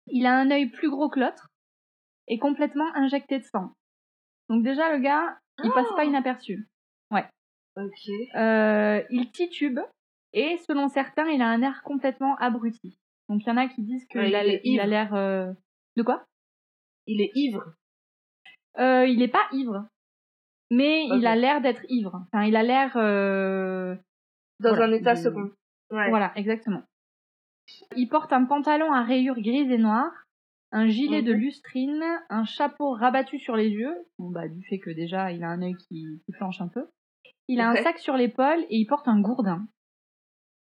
il 0.06 0.26
a 0.26 0.36
un 0.36 0.50
œil 0.50 0.66
plus 0.70 0.90
gros 0.90 1.08
que 1.08 1.20
l'autre 1.20 1.48
et 2.28 2.38
complètement 2.38 2.90
injecté 2.94 3.38
de 3.38 3.44
sang. 3.44 3.72
Donc 4.48 4.62
déjà, 4.62 4.92
le 4.94 4.98
gars, 5.02 5.38
il 5.62 5.70
passe 5.72 5.88
pas 5.96 6.04
Oh. 6.04 6.08
inaperçu. 6.08 6.68
Ok. 7.76 8.08
Euh, 8.36 9.02
il 9.10 9.32
titube 9.32 9.80
et 10.32 10.58
selon 10.68 10.88
certains, 10.88 11.26
il 11.28 11.42
a 11.42 11.48
un 11.48 11.60
air 11.60 11.82
complètement 11.82 12.36
abruti. 12.36 13.00
Donc 13.28 13.42
il 13.42 13.48
y 13.48 13.50
en 13.50 13.56
a 13.56 13.66
qui 13.66 13.82
disent 13.82 14.06
qu'il 14.06 14.20
Ouais, 14.20 14.32
a 14.80 14.86
l'air 14.86 15.12
euh, 15.14 15.52
de 15.96 16.02
quoi? 16.04 16.24
Il 17.08 17.20
est 17.20 17.32
ivre. 17.34 17.74
euh, 18.78 19.06
Il 19.08 19.22
est 19.22 19.28
pas 19.28 19.48
ivre, 19.50 19.88
mais 20.70 21.04
il 21.06 21.26
a 21.26 21.36
l'air 21.36 21.60
d'être 21.60 21.82
ivre. 21.88 22.24
Enfin, 22.32 22.44
il 22.44 22.56
a 22.56 22.62
l'air 22.62 22.92
euh, 22.96 23.94
Dans 24.60 24.70
Voilà, 24.70 24.86
un 24.86 24.92
état 24.92 25.14
second. 25.16 25.50
Ouais. 25.90 26.08
Voilà, 26.10 26.32
exactement. 26.36 26.82
Il 27.96 28.08
porte 28.08 28.32
un 28.32 28.44
pantalon 28.44 28.92
à 28.92 29.02
rayures 29.02 29.40
grises 29.40 29.70
et 29.70 29.78
noires, 29.78 30.12
un 30.72 30.86
gilet 30.86 31.22
de 31.22 31.32
Mhm. 31.32 31.38
lustrine, 31.40 32.04
un 32.30 32.44
chapeau 32.44 32.92
rabattu 32.92 33.38
sur 33.38 33.56
les 33.56 33.68
yeux, 33.68 33.94
bon, 34.18 34.30
bah, 34.30 34.48
du 34.48 34.62
fait 34.66 34.78
que 34.78 34.90
déjà 34.90 35.32
il 35.32 35.42
a 35.44 35.48
un 35.48 35.62
œil 35.62 35.74
qui, 35.74 36.20
qui 36.24 36.32
flanche 36.32 36.60
un 36.60 36.68
peu. 36.68 36.86
Il 37.48 37.60
a 37.60 37.68
un 37.70 37.76
sac 37.76 37.98
sur 37.98 38.16
l'épaule 38.16 38.60
et 38.70 38.76
il 38.76 38.86
porte 38.86 39.06
un 39.08 39.20
gourdin. 39.20 39.66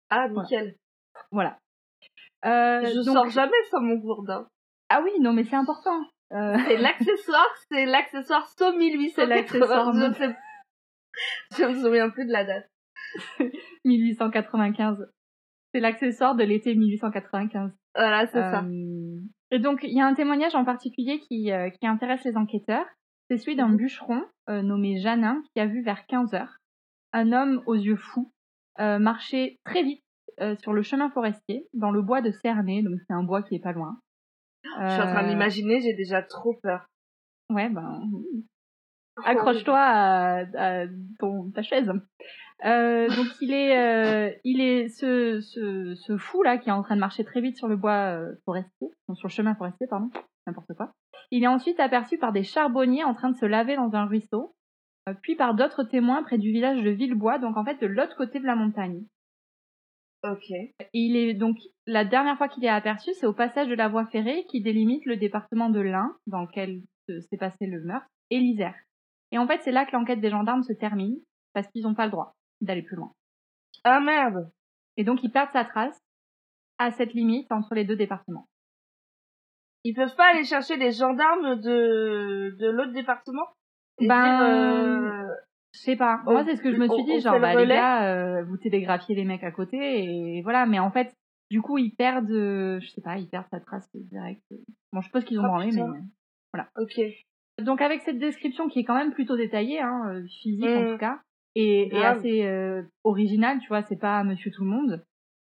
Ah, 0.09 0.27
Voilà. 0.27 0.43
nickel. 0.43 0.75
Voilà. 1.31 1.57
Euh, 2.45 2.85
Je 2.85 2.95
donc- 3.05 3.13
sors 3.15 3.29
jamais 3.29 3.51
sans 3.69 3.81
mon 3.81 3.95
gourdin. 3.95 4.47
Ah 4.89 5.01
oui, 5.03 5.11
non 5.19 5.33
mais 5.33 5.43
c'est 5.43 5.55
important. 5.55 6.01
Euh, 6.33 6.57
C'est 6.67 6.77
l'accessoire, 6.77 7.47
c'est 7.69 7.85
l'accessoire 7.85 8.47
SO 8.47 8.71
1880. 8.73 9.11
C'est 9.15 9.25
l'accessoire 9.25 9.93
Je 9.93 10.13
sais- 10.13 10.35
Je 11.57 11.63
me 11.65 11.73
souviens 11.83 12.09
plus 12.09 12.25
de 12.25 12.31
la 12.31 12.45
date. 12.45 12.69
1895. 13.85 14.97
C'est 15.73 15.79
l'accessoire 15.79 16.35
de 16.35 16.43
l'été 16.43 16.75
1895. 16.75 17.71
Voilà, 17.95 18.27
c'est 18.27 18.39
ça. 18.39 18.63
Euh, 18.63 19.19
Et 19.51 19.59
donc, 19.59 19.79
il 19.83 19.93
y 19.95 20.01
a 20.01 20.05
un 20.05 20.13
témoignage 20.13 20.55
en 20.55 20.63
particulier 20.65 21.19
qui, 21.19 21.51
euh, 21.51 21.69
qui 21.69 21.85
intéresse 21.87 22.23
les 22.23 22.37
enquêteurs. 22.37 22.85
C'est 23.29 23.37
celui 23.37 23.55
d'un 23.55 23.69
Mhm. 23.69 23.77
bûcheron 23.77 24.23
nommé 24.49 24.97
Janin 24.97 25.41
qui 25.53 25.61
a 25.61 25.65
vu 25.65 25.81
vers 25.83 26.05
15 26.05 26.33
heures 26.33 26.57
un 27.13 27.31
homme 27.31 27.61
aux 27.65 27.75
yeux 27.75 27.95
fous 27.95 28.31
marcher 28.77 29.57
très 29.63 29.83
vite 29.83 30.03
sur 30.59 30.73
le 30.73 30.81
chemin 30.81 31.09
forestier 31.09 31.67
dans 31.73 31.91
le 31.91 32.01
bois 32.01 32.21
de 32.21 32.31
Cernay, 32.31 32.81
donc 32.81 32.99
c'est 33.07 33.13
un 33.13 33.23
bois 33.23 33.43
qui 33.43 33.55
est 33.55 33.59
pas 33.61 33.71
loin. 33.73 33.99
Je 34.63 34.69
suis 34.91 35.01
en 35.01 35.07
train 35.07 35.25
Euh, 35.25 35.29
d'imaginer, 35.29 35.81
j'ai 35.81 35.93
déjà 35.93 36.21
trop 36.21 36.53
peur. 36.61 36.87
Ouais, 37.49 37.69
ben, 37.69 38.01
accroche-toi 39.23 39.77
à, 39.79 40.45
à 40.55 40.85
ton, 41.19 41.51
ta 41.51 41.61
chaise. 41.61 41.91
Euh, 42.65 43.07
donc 43.15 43.27
il 43.41 43.53
est, 43.53 43.77
euh, 43.77 44.31
il 44.43 44.61
est 44.61 44.87
ce, 44.89 45.41
ce, 45.41 45.95
ce 45.95 46.17
fou 46.17 46.43
là 46.43 46.57
qui 46.57 46.69
est 46.69 46.73
en 46.73 46.83
train 46.83 46.95
de 46.95 46.99
marcher 47.01 47.23
très 47.23 47.41
vite 47.41 47.57
sur 47.57 47.67
le 47.67 47.75
bois 47.75 48.15
euh, 48.15 48.35
forestier, 48.45 48.89
sur 49.15 49.27
le 49.27 49.33
chemin 49.33 49.55
forestier, 49.55 49.87
pardon, 49.87 50.09
n'importe 50.47 50.73
quoi. 50.75 50.91
Il 51.31 51.43
est 51.43 51.47
ensuite 51.47 51.79
aperçu 51.79 52.17
par 52.17 52.31
des 52.31 52.43
charbonniers 52.43 53.03
en 53.03 53.13
train 53.13 53.31
de 53.31 53.37
se 53.37 53.45
laver 53.45 53.75
dans 53.75 53.93
un 53.95 54.05
ruisseau, 54.05 54.55
puis 55.21 55.35
par 55.35 55.55
d'autres 55.55 55.83
témoins 55.83 56.23
près 56.23 56.37
du 56.37 56.51
village 56.51 56.83
de 56.83 56.89
Villebois, 56.91 57.39
donc 57.39 57.57
en 57.57 57.65
fait 57.65 57.81
de 57.81 57.87
l'autre 57.87 58.15
côté 58.15 58.39
de 58.39 58.45
la 58.45 58.55
montagne. 58.55 59.03
Ok. 60.23 60.45
Il 60.93 61.15
est 61.15 61.33
donc 61.33 61.57
la 61.87 62.05
dernière 62.05 62.37
fois 62.37 62.47
qu'il 62.47 62.63
est 62.63 62.69
aperçu, 62.69 63.11
c'est 63.15 63.25
au 63.25 63.33
passage 63.33 63.67
de 63.67 63.73
la 63.75 63.87
voie 63.87 64.05
ferrée 64.07 64.45
qui 64.49 64.61
délimite 64.61 65.05
le 65.05 65.17
département 65.17 65.69
de 65.69 65.79
l'Ain, 65.79 66.15
dans 66.27 66.41
lequel 66.41 66.81
se- 67.07 67.21
s'est 67.21 67.37
passé 67.37 67.65
le 67.65 67.81
meurtre, 67.81 68.05
et 68.29 68.37
l'Isère. 68.39 68.75
Et 69.31 69.37
en 69.39 69.47
fait, 69.47 69.61
c'est 69.63 69.71
là 69.71 69.85
que 69.85 69.93
l'enquête 69.93 70.21
des 70.21 70.29
gendarmes 70.29 70.63
se 70.63 70.73
termine. 70.73 71.17
parce 71.53 71.67
qu'ils 71.67 71.83
n'ont 71.83 71.95
pas 71.95 72.05
le 72.05 72.11
droit 72.11 72.33
d'aller 72.61 72.81
plus 72.83 72.95
loin. 72.95 73.11
Ah 73.83 73.99
merde 73.99 74.49
Et 74.95 75.03
donc 75.03 75.21
ils 75.23 75.31
perdent 75.31 75.51
sa 75.51 75.65
trace 75.65 75.99
à 76.77 76.91
cette 76.91 77.13
limite 77.13 77.51
entre 77.51 77.75
les 77.75 77.83
deux 77.83 77.97
départements. 77.97 78.47
Ils 79.83 79.93
peuvent 79.95 80.15
pas 80.15 80.29
aller 80.31 80.45
chercher 80.45 80.77
les 80.77 80.91
gendarmes 80.91 81.59
de, 81.59 82.55
de 82.57 82.69
l'autre 82.69 82.93
département? 82.93 83.47
Et 83.99 84.07
Ben, 84.07 84.23
dire, 84.23 84.41
euh, 84.47 85.35
Je 85.73 85.79
sais 85.79 85.95
pas. 85.95 86.21
Moi, 86.25 86.43
c'est 86.45 86.55
ce 86.57 86.61
que 86.61 86.71
je 86.71 86.77
me 86.77 86.87
suis 86.87 87.03
dit, 87.05 87.19
genre, 87.21 87.35
le 87.35 87.41
bah, 87.41 87.53
les 87.55 87.61
relais 87.61 87.75
gars, 87.75 88.03
euh, 88.13 88.43
vous 88.43 88.57
télégraphiez 88.57 89.15
les 89.15 89.23
mecs 89.25 89.43
à 89.43 89.51
côté, 89.51 89.77
et 90.03 90.41
voilà. 90.41 90.65
Mais 90.65 90.79
en 90.79 90.91
fait, 90.91 91.13
du 91.49 91.61
coup, 91.61 91.77
ils 91.77 91.91
perdent, 91.95 92.29
euh, 92.31 92.79
je 92.81 92.87
sais 92.89 93.01
pas, 93.01 93.17
ils 93.17 93.27
perdent 93.29 93.47
sa 93.51 93.59
trace 93.59 93.89
directe. 93.95 94.43
Bon, 94.91 94.99
je 95.01 95.05
suppose 95.05 95.23
qu'ils 95.23 95.39
ont 95.39 95.43
Oh, 95.43 95.47
branlé, 95.47 95.71
mais... 95.71 95.81
putain. 96.53 96.67
ok. 96.77 97.01
Donc, 97.63 97.81
avec 97.81 98.01
cette 98.01 98.19
description 98.19 98.67
qui 98.67 98.79
est 98.79 98.83
quand 98.83 98.95
même 98.95 99.13
plutôt 99.13 99.37
détaillée, 99.37 99.79
hein, 99.81 100.01
euh, 100.09 100.25
physique 100.41 100.65
en 100.65 100.81
Mm. 100.83 100.91
tout 100.91 100.97
cas, 100.97 101.19
et, 101.55 101.83
et 101.83 101.89
Grave. 101.89 102.17
assez 102.17 102.43
euh, 102.45 102.81
originale, 103.03 103.59
tu 103.59 103.67
vois, 103.67 103.83
c'est 103.83 103.99
pas 103.99 104.23
Monsieur 104.23 104.51
Tout 104.51 104.63
le 104.63 104.69
Monde. 104.69 105.03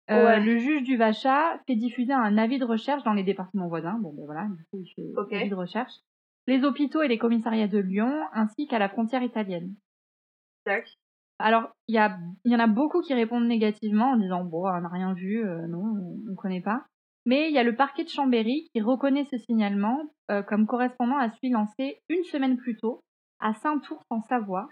Ouais. 0.09 0.39
Le 0.41 0.57
juge 0.57 0.83
du 0.83 0.97
Vacha 0.97 1.57
fait 1.65 1.75
diffuser 1.75 2.11
un 2.13 2.37
avis 2.37 2.59
de 2.59 2.65
recherche 2.65 3.03
dans 3.03 3.13
les 3.13 3.23
départements 3.23 3.67
voisins. 3.69 3.97
Bon, 4.01 4.13
ben 4.13 4.25
voilà, 4.25 4.47
il 4.73 4.85
fait 4.95 5.01
Ok. 5.17 5.31
avis 5.33 5.49
de 5.49 5.55
recherche. 5.55 5.93
Les 6.45 6.63
hôpitaux 6.65 7.01
et 7.01 7.07
les 7.07 7.17
commissariats 7.17 7.69
de 7.69 7.79
Lyon, 7.79 8.11
ainsi 8.33 8.67
qu'à 8.67 8.79
la 8.79 8.89
frontière 8.89 9.23
italienne. 9.23 9.73
Alors, 11.39 11.71
il 11.87 11.95
y, 11.95 11.97
a, 11.97 12.17
y 12.45 12.55
en 12.55 12.59
a 12.59 12.67
beaucoup 12.67 13.01
qui 13.01 13.13
répondent 13.13 13.47
négativement 13.47 14.11
en 14.11 14.17
disant 14.17 14.43
bon, 14.43 14.67
on 14.67 14.81
n'a 14.81 14.89
rien 14.89 15.13
vu, 15.13 15.43
euh, 15.43 15.67
non, 15.67 15.79
on 15.79 16.31
ne 16.31 16.35
connaît 16.35 16.61
pas. 16.61 16.85
Mais 17.25 17.49
il 17.49 17.53
y 17.53 17.57
a 17.57 17.63
le 17.63 17.75
parquet 17.75 18.03
de 18.03 18.09
Chambéry 18.09 18.69
qui 18.73 18.81
reconnaît 18.81 19.25
ce 19.31 19.37
signalement 19.37 19.99
euh, 20.29 20.43
comme 20.43 20.67
correspondant 20.67 21.17
à 21.17 21.29
celui 21.31 21.49
lancé 21.49 22.01
une 22.09 22.23
semaine 22.25 22.57
plus 22.57 22.77
tôt 22.77 23.03
à 23.39 23.53
Saint-Ours 23.55 24.05
en 24.09 24.21
Savoie, 24.21 24.69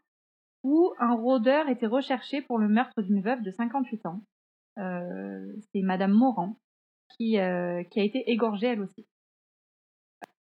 où 0.64 0.94
un 1.00 1.14
rôdeur 1.14 1.68
était 1.68 1.88
recherché 1.88 2.42
pour 2.42 2.58
le 2.58 2.70
meurtre 2.70 3.02
d'une 3.02 3.22
veuve 3.22 3.42
de 3.42 3.52
58 3.52 4.06
ans. 4.06 4.22
Euh, 4.78 5.54
C'est 5.74 5.82
Madame 5.82 6.14
Morand 6.14 6.58
qui, 7.18 7.32
qui 7.32 7.38
a 7.38 7.84
été 8.04 8.24
égorgée 8.32 8.68
elle 8.68 8.82
aussi. 8.82 9.06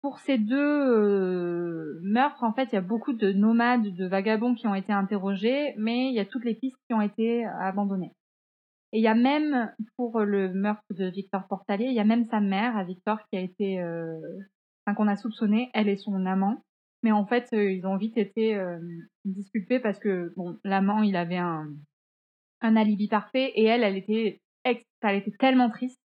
Pour 0.02 0.20
ces 0.20 0.38
deux 0.38 0.58
euh, 0.58 2.00
meurtres, 2.02 2.44
en 2.44 2.54
fait, 2.54 2.70
il 2.72 2.76
y 2.76 2.78
a 2.78 2.82
beaucoup 2.82 3.14
de 3.14 3.34
nomades, 3.34 3.94
de 3.94 4.06
vagabonds 4.06 4.56
qui 4.56 4.66
ont 4.68 4.76
été 4.76 4.94
interrogés, 4.94 5.74
mais 5.78 6.08
il 6.08 6.14
y 6.14 6.20
a 6.20 6.26
toutes 6.26 6.46
les 6.46 6.56
pistes 6.56 6.80
qui 6.88 6.94
ont 6.94 7.02
été 7.02 7.46
abandonnées. 7.46 8.14
Et 8.92 9.00
il 9.00 9.04
y 9.04 9.08
a 9.08 9.16
même, 9.16 9.72
pour 9.98 10.22
le 10.22 10.52
meurtre 10.52 10.84
de 10.92 11.06
Victor 11.06 11.48
Portalier, 11.48 11.86
il 11.86 11.94
y 11.94 12.00
a 12.00 12.06
même 12.06 12.26
sa 12.26 12.40
mère, 12.40 12.76
à 12.76 12.84
Victor, 12.84 13.20
qui 13.28 13.38
a 13.38 13.42
été, 13.42 13.80
euh, 13.82 14.20
enfin, 14.86 14.96
qu'on 14.96 15.08
a 15.08 15.16
soupçonné, 15.16 15.70
elle 15.74 15.90
et 15.90 15.98
son 15.98 16.26
amant. 16.26 16.64
Mais 17.04 17.12
en 17.12 17.26
fait, 17.26 17.50
euh, 17.54 17.72
ils 17.72 17.86
ont 17.86 17.98
vite 17.98 18.18
été 18.18 18.56
euh, 18.56 18.80
disculpés 19.26 19.80
parce 19.80 20.00
que, 20.00 20.34
bon, 20.36 20.58
l'amant, 20.64 21.04
il 21.04 21.16
avait 21.16 21.38
un, 21.38 21.70
un 22.62 22.76
alibi 22.76 23.08
parfait, 23.08 23.52
et 23.56 23.66
elle, 23.66 23.84
elle 23.84 23.98
était, 23.98 24.42
elle 24.64 25.16
était 25.16 25.38
tellement 25.38 25.70
triste 25.70 26.02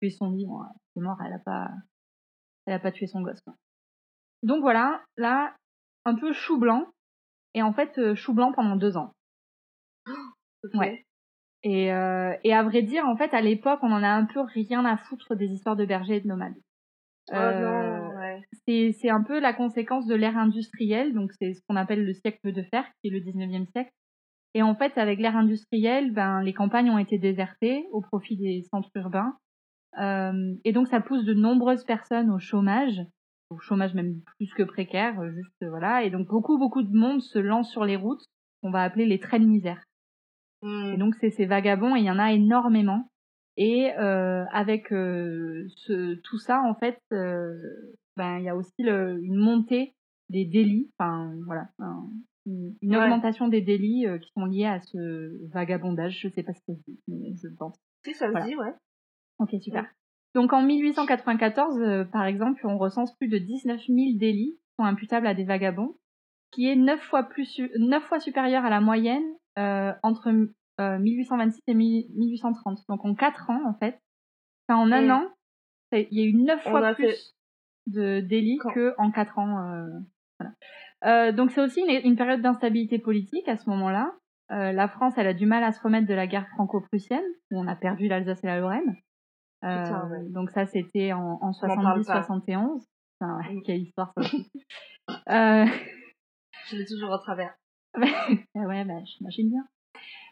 qu'ils 0.00 0.12
se 0.12 0.18
sont 0.18 0.30
dit, 0.30 0.46
bon, 0.46 0.60
c'est 0.94 1.00
mort, 1.00 1.18
elle 1.24 1.32
a 1.32 1.38
pas, 1.38 1.70
elle 2.70 2.76
a 2.76 2.80
pas 2.80 2.92
tué 2.92 3.06
son 3.06 3.22
gosse. 3.22 3.40
quoi. 3.42 3.54
Donc 4.42 4.60
voilà, 4.62 5.02
là, 5.16 5.54
un 6.04 6.14
peu 6.14 6.32
chou 6.32 6.58
blanc, 6.58 6.86
et 7.54 7.62
en 7.62 7.72
fait, 7.72 7.98
euh, 7.98 8.14
chou 8.14 8.32
blanc 8.32 8.52
pendant 8.52 8.76
deux 8.76 8.96
ans. 8.96 9.12
Ouais. 10.74 11.04
Et, 11.62 11.92
euh, 11.92 12.34
et 12.44 12.52
à 12.54 12.62
vrai 12.62 12.82
dire, 12.82 13.06
en 13.06 13.16
fait, 13.16 13.32
à 13.34 13.40
l'époque, 13.40 13.80
on 13.82 13.92
en 13.92 14.02
a 14.02 14.08
un 14.08 14.24
peu 14.26 14.40
rien 14.40 14.84
à 14.84 14.96
foutre 14.96 15.34
des 15.34 15.46
histoires 15.48 15.76
de 15.76 15.84
bergers 15.86 16.16
et 16.16 16.20
de 16.20 16.28
nomades. 16.28 16.54
Oh 17.32 17.34
Euh, 17.36 18.08
ouais. 18.16 18.42
c'est 18.66 18.92
c'est 18.92 19.10
un 19.10 19.22
peu 19.22 19.40
la 19.40 19.52
conséquence 19.52 20.06
de 20.06 20.14
l'ère 20.14 20.36
industrielle, 20.38 21.14
donc 21.14 21.32
c'est 21.38 21.54
ce 21.54 21.60
qu'on 21.68 21.76
appelle 21.76 22.04
le 22.04 22.12
siècle 22.14 22.52
de 22.52 22.62
fer, 22.62 22.84
qui 23.00 23.08
est 23.08 23.10
le 23.10 23.20
19e 23.20 23.66
siècle. 23.72 23.90
Et 24.54 24.62
en 24.62 24.74
fait, 24.74 24.98
avec 24.98 25.18
l'ère 25.20 25.36
industrielle, 25.36 26.12
ben, 26.12 26.42
les 26.42 26.52
campagnes 26.54 26.90
ont 26.90 26.98
été 26.98 27.18
désertées 27.18 27.86
au 27.92 28.00
profit 28.00 28.36
des 28.36 28.62
centres 28.70 28.90
urbains. 28.96 29.36
Euh, 29.98 30.54
et 30.64 30.72
donc, 30.72 30.88
ça 30.88 31.00
pousse 31.00 31.24
de 31.24 31.34
nombreuses 31.34 31.84
personnes 31.84 32.30
au 32.30 32.38
chômage, 32.38 33.00
au 33.50 33.58
chômage 33.58 33.94
même 33.94 34.20
plus 34.36 34.52
que 34.54 34.62
précaire, 34.62 35.18
euh, 35.20 35.32
juste 35.32 35.62
euh, 35.62 35.70
voilà. 35.70 36.04
Et 36.04 36.10
donc, 36.10 36.28
beaucoup, 36.28 36.58
beaucoup 36.58 36.82
de 36.82 36.96
monde 36.96 37.20
se 37.20 37.38
lance 37.38 37.70
sur 37.70 37.84
les 37.84 37.96
routes 37.96 38.24
qu'on 38.62 38.70
va 38.70 38.82
appeler 38.82 39.06
les 39.06 39.18
traits 39.18 39.42
de 39.42 39.46
misère. 39.46 39.82
Hmm. 40.62 40.92
Et 40.92 40.98
donc 40.98 41.14
c'est 41.14 41.30
ces 41.30 41.46
vagabonds 41.46 41.96
et 41.96 42.00
il 42.00 42.04
y 42.04 42.10
en 42.10 42.18
a 42.18 42.32
énormément. 42.32 43.08
Et 43.56 43.90
euh, 43.98 44.44
avec 44.52 44.92
euh, 44.92 45.66
ce, 45.74 46.14
tout 46.16 46.38
ça, 46.38 46.60
en 46.62 46.74
fait, 46.74 46.98
ben 47.10 48.38
il 48.38 48.44
y 48.44 48.48
a 48.48 48.54
aussi 48.56 48.82
le, 48.82 49.18
une 49.22 49.36
montée 49.36 49.94
des 50.28 50.44
délits, 50.44 50.90
enfin 50.98 51.32
voilà, 51.46 51.68
un- 51.78 52.08
une, 52.46 52.74
une 52.82 52.96
Ouais. 52.96 53.02
augmentation 53.02 53.48
des 53.48 53.62
délits 53.62 54.06
qui 54.20 54.30
sont 54.36 54.44
liés 54.44 54.66
à 54.66 54.80
ce 54.80 55.48
vagabondage. 55.52 56.20
Je 56.20 56.28
sais 56.28 56.42
pas 56.42 56.52
si 56.52 56.60
ça 56.66 56.74
se 56.74 56.82
dit, 56.86 57.00
mais 57.08 57.34
je 57.42 57.48
pense. 57.48 57.76
Si, 58.04 58.12
ça 58.14 58.26
se 58.26 58.30
Voilà. 58.32 58.46
dit, 58.46 58.56
ouais. 58.56 58.74
Ok, 59.40 59.50
super. 59.60 59.86
Donc 60.34 60.52
en 60.52 60.62
1894, 60.62 61.78
euh, 61.80 62.04
par 62.04 62.24
exemple, 62.24 62.64
on 62.66 62.78
recense 62.78 63.14
plus 63.16 63.28
de 63.28 63.38
19 63.38 63.80
000 63.86 63.98
délits 64.18 64.52
qui 64.60 64.74
sont 64.78 64.84
imputables 64.84 65.26
à 65.26 65.34
des 65.34 65.44
vagabonds, 65.44 65.96
qui 66.52 66.68
est 66.68 66.76
neuf 66.76 67.00
fois 67.00 67.24
plus 67.24 67.46
su- 67.46 67.70
neuf 67.78 68.04
fois 68.04 68.20
supérieur 68.20 68.64
à 68.64 68.70
la 68.70 68.80
moyenne 68.80 69.24
euh, 69.58 69.92
entre 70.02 70.28
euh, 70.80 70.98
1826 70.98 71.60
et 71.66 71.74
1830. 71.74 72.78
Donc 72.88 73.04
en 73.04 73.14
quatre 73.14 73.50
ans, 73.50 73.60
en 73.68 73.74
fait, 73.74 73.98
enfin, 74.68 74.80
en 74.80 74.92
un 74.92 75.10
an, 75.10 75.28
il 75.92 76.06
y 76.12 76.22
a 76.22 76.24
eu 76.26 76.34
neuf 76.34 76.62
On 76.66 76.70
fois 76.70 76.86
a 76.86 76.94
plus 76.94 77.08
fait- 77.08 77.18
de 77.88 78.20
délits 78.20 78.58
Quand- 78.58 78.72
que 78.72 78.94
en 78.98 79.10
quatre 79.10 79.38
ans. 79.38 79.58
euh, 79.66 79.88
voilà. 80.38 80.54
Euh, 81.06 81.32
donc 81.32 81.50
c'est 81.50 81.60
aussi 81.62 81.80
une, 81.80 82.06
une 82.10 82.16
période 82.16 82.40
d'instabilité 82.42 82.98
politique 82.98 83.48
à 83.48 83.56
ce 83.56 83.68
moment-là. 83.70 84.12
Euh, 84.52 84.70
la 84.72 84.86
France, 84.88 85.14
elle 85.16 85.26
a 85.26 85.34
du 85.34 85.46
mal 85.46 85.64
à 85.64 85.72
se 85.72 85.80
remettre 85.80 86.06
de 86.06 86.14
la 86.14 86.26
guerre 86.26 86.46
franco-prussienne, 86.54 87.24
où 87.50 87.58
on 87.58 87.66
a 87.66 87.74
perdu 87.76 88.06
l'Alsace 88.08 88.42
et 88.44 88.46
la 88.48 88.58
Lorraine. 88.60 88.96
Euh, 89.64 89.82
Putain, 89.84 90.08
ouais. 90.10 90.28
Donc 90.30 90.50
ça, 90.50 90.66
c'était 90.66 91.12
en, 91.12 91.38
en 91.42 91.52
On 91.62 91.70
en 91.70 91.82
parle 91.82 92.04
pas. 92.04 92.20
70-71. 92.22 92.82
Enfin, 93.20 93.36
ouais, 93.38 93.54
Mm. 93.54 93.62
quelle 93.64 93.82
histoire 93.82 94.12
ça 94.16 94.20
aussi. 94.22 94.50
Je 96.70 96.76
l'ai 96.76 96.86
toujours 96.86 97.10
au 97.10 97.18
travers. 97.18 97.54
ah 97.94 98.60
ouais, 98.60 98.84
bah, 98.84 99.02
j'imagine 99.04 99.50
bien. 99.50 99.64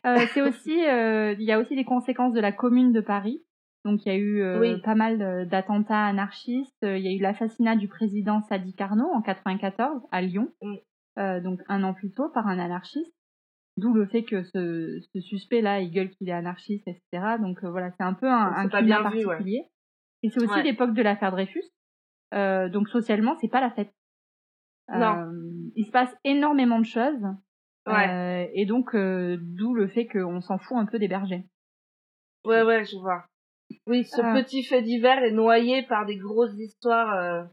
Euh, 0.06 0.24
c'est 0.32 0.42
aussi, 0.42 0.84
euh, 0.86 1.32
il 1.38 1.42
y 1.44 1.52
a 1.52 1.58
aussi 1.58 1.74
les 1.74 1.84
conséquences 1.84 2.32
de 2.32 2.40
la 2.40 2.52
Commune 2.52 2.92
de 2.92 3.00
Paris. 3.00 3.42
Donc 3.84 4.04
il 4.04 4.08
y 4.08 4.14
a 4.14 4.18
eu 4.18 4.40
euh, 4.42 4.60
Oui. 4.60 4.80
pas 4.82 4.94
mal 4.94 5.48
d'attentats 5.48 6.04
anarchistes. 6.06 6.76
Il 6.82 6.98
y 6.98 7.08
a 7.08 7.12
eu 7.12 7.20
l'assassinat 7.20 7.76
du 7.76 7.88
président 7.88 8.42
Sadi 8.42 8.74
Carnot 8.74 9.10
en 9.12 9.22
94 9.22 10.02
à 10.10 10.20
Lyon, 10.22 10.48
donc 11.16 11.60
un 11.68 11.82
an 11.84 11.94
plus 11.94 12.12
tôt 12.12 12.28
par 12.28 12.46
un 12.48 12.58
anarchiste. 12.58 13.12
D'où 13.78 13.94
le 13.94 14.06
fait 14.06 14.24
que 14.24 14.42
ce, 14.42 14.98
ce 15.14 15.20
suspect-là, 15.20 15.80
il 15.80 15.92
gueule 15.92 16.10
qu'il 16.10 16.28
est 16.28 16.32
anarchiste, 16.32 16.88
etc. 16.88 17.36
Donc 17.40 17.62
euh, 17.62 17.70
voilà, 17.70 17.92
c'est 17.92 18.02
un 18.02 18.14
peu 18.14 18.26
un, 18.26 18.52
un 18.52 18.68
pas 18.68 18.80
climat 18.80 19.02
bien 19.02 19.10
vu, 19.10 19.18
ouais. 19.18 19.24
particulier. 19.26 19.62
Et 20.24 20.30
c'est 20.30 20.40
aussi 20.42 20.52
Ouais. 20.52 20.62
l'époque 20.64 20.94
de 20.94 21.02
l'affaire 21.02 21.30
Dreyfus. 21.30 21.62
Euh, 22.34 22.68
donc 22.68 22.88
socialement, 22.88 23.36
c'est 23.40 23.48
pas 23.48 23.60
la 23.60 23.70
fête. 23.70 23.92
Non. 24.92 25.18
Euh, 25.20 25.70
il 25.76 25.84
se 25.86 25.92
passe 25.92 26.12
énormément 26.24 26.80
de 26.80 26.84
choses. 26.86 27.22
Ouais. 27.86 28.50
Et 28.54 28.66
donc, 28.66 28.94
d'où 28.94 29.74
le 29.74 29.86
fait 29.88 30.06
qu'on 30.06 30.40
s'en 30.40 30.58
fout 30.58 30.76
un 30.76 30.84
peu 30.86 30.98
des 30.98 31.08
bergers. 31.08 31.46
Ouais, 32.44 32.62
ouais, 32.62 32.84
je 32.84 32.96
vois. 32.96 33.24
Oui, 33.86 34.04
ce 34.04 34.20
petit 34.34 34.64
fait 34.64 34.82
divers 34.82 35.22
est 35.22 35.30
noyé 35.30 35.84
par 35.84 36.04
des 36.04 36.16
grosses 36.16 36.58
histoires. 36.58 37.46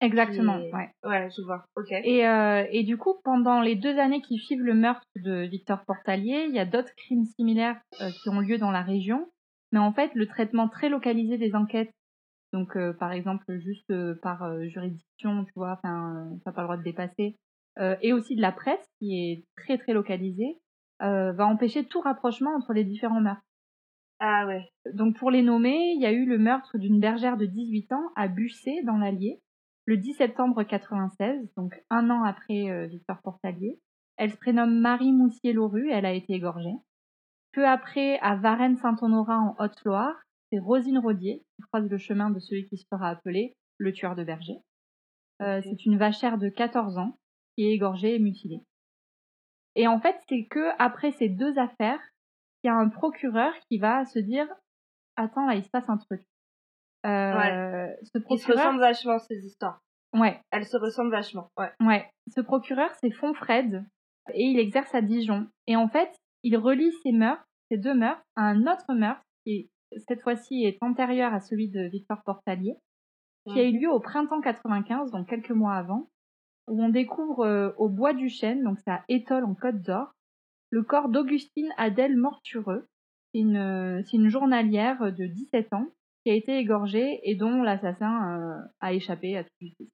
Exactement, 0.00 0.58
qui- 0.60 0.72
ouais. 0.74 0.90
Ouais, 1.04 1.28
je 1.36 1.42
vois. 1.42 1.64
Ok. 1.76 1.92
Et, 1.92 2.26
euh, 2.26 2.64
et 2.70 2.82
du 2.84 2.96
coup, 2.96 3.14
pendant 3.24 3.60
les 3.60 3.76
deux 3.76 3.98
années 3.98 4.22
qui 4.22 4.38
suivent 4.38 4.62
le 4.62 4.74
meurtre 4.74 5.06
de 5.16 5.42
Victor 5.42 5.84
Portalier, 5.84 6.46
il 6.48 6.54
y 6.54 6.58
a 6.58 6.64
d'autres 6.64 6.94
crimes 6.96 7.24
similaires 7.24 7.80
euh, 8.00 8.10
qui 8.22 8.28
ont 8.28 8.40
lieu 8.40 8.58
dans 8.58 8.70
la 8.70 8.82
région. 8.82 9.28
Mais 9.72 9.78
en 9.78 9.92
fait, 9.92 10.10
le 10.14 10.26
traitement 10.26 10.68
très 10.68 10.88
localisé 10.88 11.38
des 11.38 11.54
enquêtes, 11.54 11.92
donc 12.52 12.76
euh, 12.76 12.92
par 12.92 13.12
exemple 13.12 13.58
juste 13.58 13.92
par 14.20 14.66
juridiction, 14.68 15.44
tu 15.44 15.52
vois, 15.54 15.78
enfin, 15.82 16.30
t'as 16.44 16.52
pas 16.52 16.62
le 16.62 16.66
droit 16.66 16.76
de 16.76 16.82
dépasser, 16.82 17.36
et 18.02 18.12
aussi 18.12 18.34
de 18.36 18.42
la 18.42 18.52
presse 18.52 18.84
qui 18.98 19.14
est 19.16 19.44
très 19.56 19.78
très 19.78 19.92
localisée, 19.92 20.58
va 20.98 21.46
empêcher 21.46 21.84
tout 21.84 22.00
rapprochement 22.00 22.50
entre 22.56 22.72
les 22.72 22.84
différents 22.84 23.20
meurtres. 23.20 23.42
Ah 24.18 24.46
ouais. 24.46 24.68
Donc 24.92 25.16
pour 25.16 25.30
les 25.30 25.42
nommer, 25.42 25.92
il 25.94 26.00
y 26.00 26.06
a 26.06 26.12
eu 26.12 26.26
le 26.26 26.36
meurtre 26.36 26.76
d'une 26.76 27.00
bergère 27.00 27.36
de 27.36 27.46
18 27.46 27.90
ans 27.92 28.10
à 28.16 28.28
Bussé 28.28 28.82
dans 28.84 28.98
l'Allier 28.98 29.40
le 29.90 29.96
10 29.96 30.14
septembre 30.14 30.62
96, 30.62 31.52
donc 31.56 31.74
un 31.90 32.10
an 32.10 32.22
après 32.22 32.70
euh, 32.70 32.86
Victor 32.86 33.20
Portalier. 33.22 33.80
Elle 34.18 34.30
se 34.30 34.36
prénomme 34.36 34.78
Marie 34.78 35.10
Moussier-Lauru, 35.10 35.90
elle 35.90 36.06
a 36.06 36.12
été 36.12 36.34
égorgée. 36.34 36.76
Peu 37.50 37.66
après, 37.66 38.20
à 38.20 38.36
Varennes-Saint-Honorat 38.36 39.40
en 39.40 39.56
Haute-Loire, 39.58 40.14
c'est 40.48 40.60
Rosine 40.60 40.98
Rodier 40.98 41.44
qui 41.56 41.62
croise 41.62 41.90
le 41.90 41.98
chemin 41.98 42.30
de 42.30 42.38
celui 42.38 42.68
qui 42.68 42.76
se 42.76 42.86
fera 42.88 43.08
appeler 43.08 43.56
le 43.78 43.92
tueur 43.92 44.14
de 44.14 44.22
berger. 44.22 44.58
Euh. 45.42 45.60
C'est 45.64 45.84
une 45.84 45.98
vachère 45.98 46.38
de 46.38 46.48
14 46.50 46.96
ans 46.98 47.18
qui 47.56 47.64
est 47.64 47.74
égorgée 47.74 48.14
et 48.14 48.20
mutilée. 48.20 48.62
Et 49.74 49.88
en 49.88 49.98
fait, 49.98 50.20
c'est 50.28 50.46
que 50.46 50.70
après 50.78 51.10
ces 51.10 51.28
deux 51.28 51.58
affaires, 51.58 52.00
il 52.62 52.68
y 52.68 52.70
a 52.70 52.76
un 52.76 52.90
procureur 52.90 53.52
qui 53.68 53.78
va 53.78 54.04
se 54.04 54.20
dire 54.20 54.46
attends 55.16 55.46
là 55.46 55.56
il 55.56 55.64
se 55.64 55.70
passe 55.70 55.88
un 55.88 55.96
truc. 55.96 56.22
Euh, 57.06 57.86
Ce 58.02 58.18
Ils 58.30 58.38
se 58.38 58.52
ressemblent 58.52 58.80
vachement, 58.80 59.18
ces 59.18 59.46
histoires. 59.46 59.80
ouais, 60.14 60.40
Elles 60.50 60.66
se 60.66 60.76
ressemblent 60.76 61.10
vachement. 61.10 61.48
Ouais. 61.58 61.70
ouais. 61.80 62.06
Ce 62.28 62.40
procureur, 62.40 62.90
c'est 63.00 63.10
Fonfred, 63.10 63.84
et 64.34 64.44
il 64.44 64.58
exerce 64.58 64.94
à 64.94 65.00
Dijon. 65.02 65.46
Et 65.66 65.76
en 65.76 65.88
fait, 65.88 66.10
il 66.42 66.56
relie 66.56 66.92
ces 67.02 67.12
meurtres, 67.12 67.44
ces 67.70 67.78
deux 67.78 67.94
meurtres, 67.94 68.22
à 68.36 68.42
un 68.42 68.62
autre 68.62 68.92
meurtre 68.94 69.22
qui, 69.44 69.70
cette 70.08 70.22
fois-ci, 70.22 70.64
est 70.64 70.78
antérieur 70.82 71.32
à 71.32 71.40
celui 71.40 71.70
de 71.70 71.82
Victor 71.82 72.22
Portalier, 72.24 72.76
qui 73.48 73.58
a 73.58 73.64
eu 73.64 73.78
lieu 73.78 73.90
au 73.90 74.00
printemps 74.00 74.40
95, 74.40 75.10
donc 75.10 75.28
quelques 75.28 75.50
mois 75.50 75.74
avant, 75.74 76.08
où 76.68 76.82
on 76.82 76.88
découvre 76.90 77.44
euh, 77.46 77.70
au 77.78 77.88
Bois 77.88 78.12
du 78.12 78.28
Chêne, 78.28 78.62
donc 78.62 78.78
c'est 78.84 78.90
à 78.90 79.02
Étole 79.08 79.44
en 79.44 79.54
Côte 79.54 79.80
d'Or, 79.80 80.12
le 80.70 80.82
corps 80.82 81.08
d'Augustine 81.08 81.70
Adèle 81.78 82.16
Mortureux. 82.16 82.86
C'est 83.32 83.40
une, 83.40 84.02
c'est 84.04 84.16
une 84.16 84.28
journalière 84.28 85.12
de 85.12 85.26
17 85.26 85.72
ans 85.72 85.86
qui 86.24 86.30
a 86.30 86.34
été 86.34 86.58
égorgée 86.58 87.20
et 87.24 87.34
dont 87.34 87.62
l'assassin 87.62 88.38
euh, 88.38 88.68
a 88.80 88.92
échappé 88.92 89.36
à 89.36 89.44
toute 89.44 89.52
justice. 89.60 89.90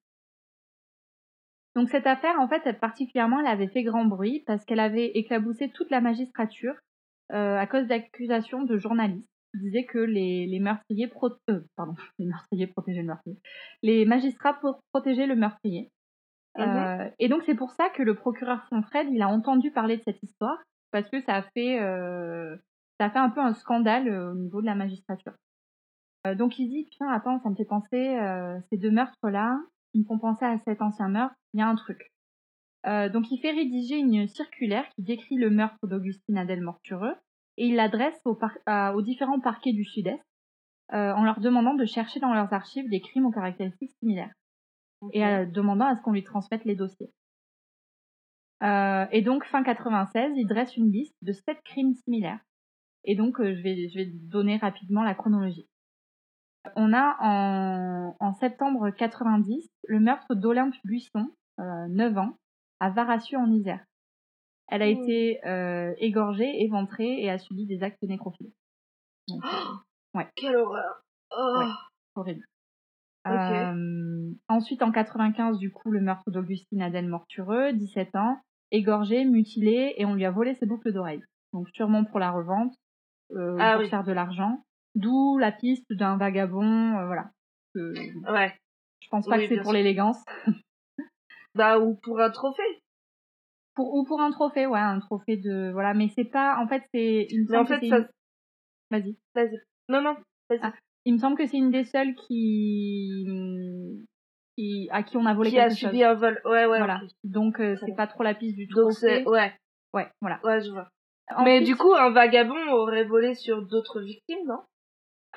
Donc 1.77 1.91
cette 1.91 2.07
affaire, 2.07 2.41
en 2.41 2.49
fait, 2.49 2.81
particulièrement, 2.81 3.39
elle 3.41 3.47
avait 3.47 3.69
fait 3.69 3.83
grand 3.83 4.07
bruit 4.07 4.43
parce 4.47 4.65
qu'elle 4.65 4.81
avait 4.81 5.09
éclaboussé 5.09 5.69
toute 5.69 5.91
la 5.91 6.01
magistrature 6.01 6.75
euh, 7.33 7.59
à 7.59 7.67
cause 7.67 7.87
d'accusations 7.87 8.62
de 8.62 8.79
journalistes 8.79 9.29
qui 9.53 9.61
disaient 9.61 9.85
que 9.85 9.99
les, 9.99 10.47
les 10.47 10.59
meurtriers, 10.59 11.07
pro 11.07 11.29
euh, 11.51 11.61
pardon, 11.77 11.95
les 12.19 12.25
meurtriers 12.25 12.67
protégeaient 12.67 13.03
le 13.03 13.09
meurtrier, 13.09 13.37
les 13.83 14.07
magistrats 14.07 14.59
protégeaient 14.91 15.27
le 15.27 15.37
meurtrier. 15.37 15.91
Euh, 16.59 17.11
et 17.19 17.29
donc 17.29 17.43
c'est 17.45 17.55
pour 17.55 17.73
ça 17.73 17.91
que 17.91 18.03
le 18.03 18.15
procureur 18.15 18.65
Fonfred, 18.71 19.09
il 19.12 19.21
a 19.21 19.29
entendu 19.29 19.71
parler 19.71 19.99
de 19.99 20.03
cette 20.03 20.23
histoire 20.23 20.57
parce 20.91 21.11
que 21.11 21.21
ça 21.21 21.35
a 21.35 21.43
fait, 21.43 21.79
ça 22.99 23.05
a 23.05 23.11
fait 23.11 23.19
un 23.19 23.29
peu 23.29 23.41
un 23.41 23.53
scandale 23.53 24.09
au 24.09 24.35
niveau 24.35 24.62
de 24.62 24.67
la 24.67 24.75
magistrature. 24.75 25.35
Euh, 26.27 26.35
donc 26.35 26.59
il 26.59 26.69
dit, 26.69 26.85
putain, 26.91 27.09
attends, 27.09 27.41
ça 27.41 27.51
me 27.51 27.55
fait 27.55 27.65
penser, 27.65 28.19
ces 28.71 28.77
deux 28.77 28.91
meurtres-là, 28.91 29.59
ils 29.95 30.03
me 30.03 30.07
font 30.07 30.19
penser 30.19 30.45
à 30.45 30.59
cet 30.67 30.83
ancien 30.83 31.09
meurtre, 31.09 31.35
il 31.55 31.61
y 31.61 31.62
a 31.62 31.69
un 31.69 31.75
truc. 31.75 32.12
donc 32.85 33.31
il 33.31 33.39
fait 33.41 33.51
rédiger 33.51 33.97
une 33.97 34.29
circulaire 34.29 34.89
qui 34.91 35.03
décrit 35.03 35.37
le 35.37 35.51
meurtre 35.51 35.87
d'Augustine 35.87 36.39
Adèle 36.39 36.61
Mortureux 36.61 37.15
et 37.57 37.67
il 37.67 37.77
l'adresse 37.77 38.21
aux, 38.27 38.39
aux, 38.95 39.03
différents 39.03 39.41
parquets 39.41 39.73
du 39.73 39.85
Sud-Est 39.85 40.23
en 40.91 41.25
leur 41.25 41.41
demandant 41.41 41.75
de 41.75 41.87
chercher 41.87 42.21
dans 42.21 42.35
leurs 42.35 42.53
archives 42.53 42.89
des 42.91 43.01
crimes 43.01 43.27
aux 43.27 43.33
caractéristiques 43.33 43.97
similaires 44.01 44.35
et 45.12 45.25
euh, 45.25 45.47
demandant 45.47 45.87
à 45.87 45.97
ce 45.97 46.03
qu'on 46.03 46.12
lui 46.12 46.25
transmette 46.25 46.65
les 46.65 46.77
dossiers. 46.77 47.12
Euh, 48.62 49.07
et 49.12 49.23
donc, 49.23 49.45
fin 49.45 49.62
96, 49.62 50.33
il 50.37 50.47
dresse 50.47 50.77
une 50.77 50.91
liste 50.91 51.17
de 51.23 51.33
sept 51.33 51.61
crimes 51.65 51.95
similaires. 51.95 52.41
Et 53.05 53.15
donc, 53.15 53.41
euh, 53.41 53.55
je, 53.55 53.62
vais, 53.62 53.89
je 53.89 53.99
vais 53.99 54.07
donner 54.07 54.57
rapidement 54.57 55.03
la 55.03 55.15
chronologie. 55.15 55.69
On 56.74 56.92
a 56.92 57.16
en, 57.20 58.16
en 58.18 58.33
septembre 58.35 58.90
90 58.90 59.68
le 59.88 60.00
meurtre 60.00 60.35
d'Olympe 60.35 60.74
Buisson, 60.85 61.31
euh, 61.61 61.87
9 61.88 62.18
ans, 62.18 62.37
à 62.81 62.90
Varassieux 62.90 63.38
en 63.38 63.50
Isère. 63.50 63.85
Elle 64.68 64.83
a 64.83 64.87
mmh. 64.87 64.98
été 64.98 65.46
euh, 65.46 65.94
égorgée, 65.98 66.62
éventrée 66.62 67.22
et 67.22 67.31
a 67.31 67.38
subi 67.38 67.66
des 67.66 67.83
actes 67.83 68.02
nécrophiles. 68.02 68.50
Donc, 69.29 69.44
ouais. 70.14 70.26
Quelle 70.35 70.57
horreur 70.57 71.02
oh. 71.37 71.57
ouais, 71.59 71.72
Horrible. 72.14 72.44
Euh, 73.29 74.31
ensuite, 74.48 74.83
en 74.83 74.92
95, 74.92 75.59
du 75.59 75.72
coup, 75.72 75.90
le 75.90 76.00
meurtre 76.00 76.31
d'Augustine 76.31 76.83
Adèle 76.83 77.09
Mortureux, 77.09 77.72
17 77.72 78.14
ans, 78.16 78.40
égorgé, 78.70 79.24
mutilé, 79.24 79.94
et 79.96 80.05
on 80.05 80.14
lui 80.14 80.24
a 80.24 80.31
volé 80.31 80.55
ses 80.55 80.66
boucles 80.66 80.92
d'oreilles. 80.92 81.22
Donc 81.52 81.68
sûrement 81.70 82.05
pour 82.05 82.18
la 82.18 82.31
revente, 82.31 82.74
euh, 83.33 83.57
ah 83.59 83.79
pour 83.79 83.88
faire 83.88 84.05
de 84.05 84.12
l'argent. 84.12 84.62
D'où 84.96 85.38
la 85.38 85.52
piste 85.52 85.92
d'un 85.92 86.16
vagabond, 86.16 86.98
euh, 86.98 87.06
voilà. 87.06 87.30
ouais. 87.74 88.52
Je 89.00 89.09
pense 89.09 89.26
pas 89.26 89.38
que 89.38 89.46
c'est 89.46 89.61
pour 89.61 89.72
l'élégance. 89.72 90.24
bah 91.54 91.78
ou 91.78 91.94
pour 91.96 92.20
un 92.20 92.30
trophée. 92.30 92.62
Pour 93.74 93.94
ou 93.94 94.04
pour 94.04 94.20
un 94.20 94.30
trophée, 94.30 94.66
ouais, 94.66 94.80
un 94.80 94.98
trophée 95.00 95.37
de 95.37 95.70
voilà, 95.70 95.92
mais 95.92 96.09
c'est 96.09 96.24
pas 96.24 96.59
en 96.59 96.66
fait 96.66 96.82
c'est 96.92 97.26
une. 97.30 97.46
Mais 97.48 97.59
en 97.59 97.66
fait 97.66 97.87
ça. 97.87 98.09
Vas-y. 98.90 99.16
Vas-y. 99.35 99.61
Non 99.88 100.00
non. 100.00 100.16
Vas-y. 100.48 100.61
Ah. 100.62 100.72
Il 101.04 101.14
me 101.14 101.18
semble 101.18 101.37
que 101.37 101.46
c'est 101.46 101.59
une 101.59 101.70
des 101.70 101.85
seules 101.85 102.14
qui, 102.14 103.26
qui 104.56 104.88
à 104.90 105.02
qui 105.02 105.16
on 105.18 105.26
a 105.26 105.35
volé 105.35 105.50
qui 105.50 105.56
quelque 105.56 105.72
a 105.72 105.74
subi 105.74 106.02
un 106.02 106.14
vol. 106.14 106.40
Ouais, 106.46 106.66
ouais. 106.66 106.78
Voilà. 106.78 107.02
Donc 107.22 107.61
euh, 107.61 107.76
c'est 107.85 107.94
pas 107.94 108.06
trop 108.06 108.22
la 108.24 108.35
piste 108.35 108.56
du 108.56 108.66
tout. 108.66 108.80
Donc 108.80 108.92
c'est 108.92 109.24
ouais. 109.28 109.52
Ouais, 109.92 110.09
voilà. 110.20 110.40
Ouais, 110.42 110.61
je 110.61 110.70
vois. 110.70 110.88
mais 111.44 111.61
du 111.61 111.76
coup, 111.76 111.92
un 111.94 112.11
vagabond 112.11 112.70
aurait 112.70 113.04
volé 113.04 113.35
sur 113.35 113.62
d'autres 113.62 114.00
victimes, 114.00 114.46
non? 114.46 114.61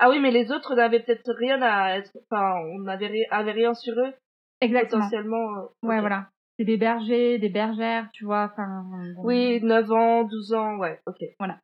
Ah 0.02 0.08
oui, 0.08 0.18
mais 0.18 0.30
les 0.30 0.50
autres 0.50 0.74
n'avaient 0.74 1.00
peut-être 1.00 1.30
rien 1.34 1.60
à 1.60 1.98
être. 1.98 2.10
Enfin, 2.30 2.54
on 2.74 2.80
n'avait 2.80 3.26
avait 3.30 3.52
rien 3.52 3.74
sur 3.74 3.92
eux. 3.92 4.14
Exactement. 4.62 5.04
Potentiellement. 5.04 5.56
Euh, 5.58 5.88
ouais, 5.88 6.00
voilà. 6.00 6.30
C'est 6.58 6.64
des 6.64 6.78
bergers, 6.78 7.38
des 7.38 7.50
bergères, 7.50 8.08
tu 8.12 8.24
vois. 8.24 8.50
Enfin. 8.50 8.84
Oui, 9.18 9.60
9 9.62 9.92
ans, 9.92 10.24
12 10.24 10.54
ans, 10.54 10.78
ouais. 10.78 11.00
Ok. 11.06 11.18
Voilà. 11.38 11.58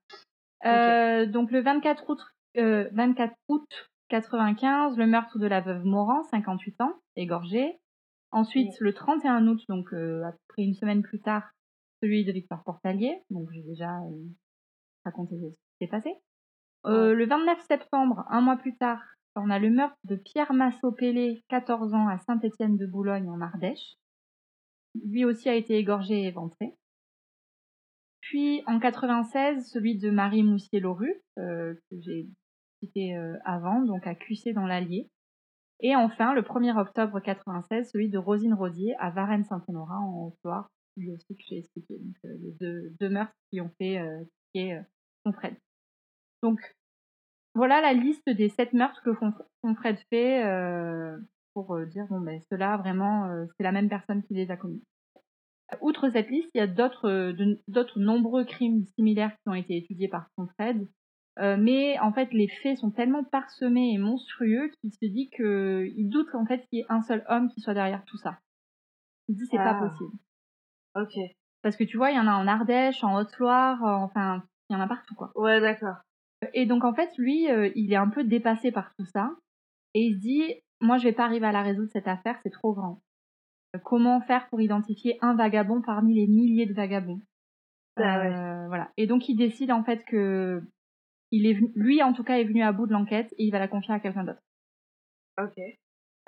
Euh, 0.67 1.25
donc 1.25 1.51
le 1.51 1.61
24 1.61 2.05
août, 2.09 2.21
euh, 2.59 2.89
24 2.93 3.35
août 3.49 3.91
95, 4.09 4.99
le 4.99 5.07
meurtre 5.07 5.39
de 5.39 5.47
la 5.47 5.63
veuve 5.63 5.85
Moran, 5.85 6.23
58 6.25 6.81
ans, 6.83 6.93
égorgée. 7.17 7.79
Ensuite, 8.33 8.79
le 8.81 8.93
31 8.93 9.47
août, 9.47 9.63
donc 9.69 9.95
euh, 9.95 10.23
après 10.25 10.63
une 10.63 10.75
semaine 10.75 11.03
plus 11.03 11.21
tard, 11.21 11.51
celui 12.03 12.27
de 12.27 12.33
Victor 12.33 12.63
Portalier. 12.65 13.23
Donc 13.31 13.49
j'ai 13.51 13.63
déjà 13.63 13.97
euh, 14.01 14.25
raconté 15.07 15.37
ce 15.37 15.47
qui 15.47 15.57
s'est 15.81 15.87
passé. 15.87 16.11
Euh, 16.87 17.15
le 17.15 17.27
29 17.27 17.61
septembre, 17.67 18.25
un 18.31 18.41
mois 18.41 18.57
plus 18.57 18.77
tard, 18.77 19.03
on 19.35 19.51
a 19.51 19.59
le 19.59 19.71
meurtre 19.71 19.99
de 20.05 20.15
Pierre 20.15 20.53
Massot-Pellé, 20.53 21.43
14 21.49 21.95
ans, 21.95 22.09
à 22.09 22.19
Saint-Étienne 22.19 22.77
de 22.77 22.87
Boulogne, 22.87 23.29
en 23.29 23.41
Ardèche. 23.41 23.97
Lui 25.05 25.25
aussi 25.25 25.49
a 25.49 25.55
été 25.55 25.75
égorgé 25.75 26.23
et 26.23 26.27
éventré. 26.27 26.75
Puis 28.21 28.63
en 28.67 28.79
96, 28.79 29.69
celui 29.69 29.99
de 29.99 30.11
Marie 30.11 30.45
Moussier-Loru, 30.45 31.13
euh, 31.39 31.75
que 31.91 31.97
j'ai 32.01 32.29
cité 32.81 33.17
euh, 33.17 33.37
avant, 33.45 33.83
donc 33.83 34.07
à 34.07 34.15
QC 34.15 34.53
dans 34.55 34.67
l'Allier. 34.67 35.11
Et 35.81 35.95
enfin, 35.97 36.35
le 36.35 36.43
1er 36.43 36.79
octobre 36.79 37.21
96, 37.21 37.91
celui 37.91 38.09
de 38.09 38.19
Rosine 38.19 38.55
Rodier 38.55 38.95
à 38.99 39.11
Varennes-Saint-Honorat 39.11 39.99
en 39.99 40.29
Haute-Loire, 40.29 40.71
lui 40.97 41.11
aussi 41.13 41.37
que 41.37 41.43
j'ai 41.49 41.59
expliqué. 41.59 41.99
Donc, 41.99 42.17
les 42.23 42.53
deux, 42.53 42.91
deux, 43.01 43.11
meurtres 43.11 43.37
qui 43.51 43.61
ont 43.61 43.71
fait 43.77 44.01
qui 44.55 44.61
est 44.61 44.81
Fonfred. 45.23 45.55
Donc, 46.43 46.76
voilà 47.57 47.81
la 47.81 47.93
liste 47.93 48.29
des 48.29 48.49
sept 48.49 48.73
meurtres 48.73 49.03
que 49.03 49.15
Fonfred 49.63 49.99
fait 50.11 50.45
euh, 50.45 51.19
pour 51.55 51.79
dire, 51.87 52.07
bon, 52.09 52.21
ben, 52.21 52.41
ceux-là, 52.51 52.77
vraiment, 52.77 53.29
c'est 53.57 53.65
la 53.65 53.73
même 53.73 53.89
personne 53.89 54.23
qui 54.23 54.35
les 54.35 54.51
a 54.51 54.57
commis. 54.57 54.83
Outre 55.81 56.11
cette 56.11 56.31
liste, 56.31 56.51
il 56.55 56.59
y 56.59 56.61
a 56.61 56.67
d'autres, 56.67 57.35
d'autres 57.67 57.99
nombreux 57.99 58.45
crimes 58.45 58.85
similaires 58.95 59.33
qui 59.43 59.49
ont 59.49 59.55
été 59.55 59.77
étudiés 59.77 60.09
par 60.09 60.29
euh, 61.39 61.57
mais 61.59 61.99
en 61.99 62.13
fait, 62.13 62.33
les 62.33 62.49
faits 62.49 62.79
sont 62.79 62.91
tellement 62.91 63.25
parsemés 63.25 63.93
et 63.93 63.99
monstrueux 63.99 64.71
qu'il 64.81 64.93
se 64.93 65.05
dit 65.05 65.29
qu'il 65.29 66.09
doute 66.09 66.35
en 66.35 66.47
fait 66.47 66.67
qu'il 66.67 66.79
y 66.79 66.83
ait 66.83 66.87
un 66.89 67.03
seul 67.03 67.25
homme 67.29 67.51
qui 67.51 67.61
soit 67.61 67.75
derrière 67.75 68.05
tout 68.05 68.17
ça. 68.17 68.39
Il 69.29 69.37
dit 69.37 69.47
c'est 69.51 69.59
pas 69.59 69.79
ah. 69.79 69.89
possible. 69.89 70.13
Ok. 70.95 71.15
Parce 71.63 71.77
que 71.77 71.85
tu 71.85 71.97
vois, 71.97 72.11
il 72.11 72.17
y 72.17 72.21
en 72.21 72.27
a 72.27 72.33
en 72.33 72.47
Ardèche, 72.47 73.05
en 73.05 73.17
Haute-Loire, 73.17 73.85
euh, 73.85 74.05
enfin, 74.05 74.45
il 74.71 74.75
y 74.75 74.77
en 74.77 74.81
a 74.81 74.89
partout 74.89 75.15
quoi. 75.15 75.31
Ouais, 75.35 75.61
d'accord. 75.61 75.97
Et 76.53 76.67
donc 76.67 76.85
en 76.85 76.95
fait, 76.95 77.11
lui, 77.19 77.51
euh, 77.51 77.71
il 77.75 77.93
est 77.93 77.97
un 77.97 78.09
peu 78.09 78.25
dépassé 78.25 78.71
par 78.73 78.95
tout 78.97 79.07
ça 79.07 79.31
et 79.95 80.03
il 80.03 80.15
se 80.17 80.21
dit, 80.21 80.55
moi, 80.81 80.99
je 80.99 81.05
vais 81.05 81.13
pas 81.13 81.25
arriver 81.25 81.47
à 81.47 81.53
la 81.53 81.63
résoudre 81.63 81.91
cette 81.93 82.09
affaire, 82.09 82.39
c'est 82.43 82.51
trop 82.51 82.75
grand. 82.75 83.03
Comment 83.85 84.21
faire 84.21 84.49
pour 84.49 84.61
identifier 84.61 85.19
un 85.21 85.35
vagabond 85.35 85.83
parmi 85.83 86.15
les 86.15 86.27
milliers 86.27 86.67
de 86.67 86.75
vagabonds? 86.75 87.21
Ah, 87.97 88.21
ouais. 88.21 88.69
Voilà. 88.69 88.91
Et 88.97 89.07
donc 89.07 89.29
il 89.29 89.37
décide 89.37 89.73
en 89.73 89.83
fait 89.83 90.05
que 90.05 90.63
il 91.31 91.47
est 91.47 91.59
lui 91.75 92.03
en 92.03 92.13
tout 92.13 92.25
cas 92.25 92.39
est 92.39 92.45
venu 92.45 92.63
à 92.63 92.73
bout 92.73 92.87
de 92.87 92.93
l'enquête 92.93 93.33
et 93.39 93.45
il 93.45 93.51
va 93.51 93.59
la 93.59 93.69
confier 93.69 93.95
à 93.95 94.01
quelqu'un 94.01 94.25
d'autre. 94.25 94.43
Ok. 95.39 95.59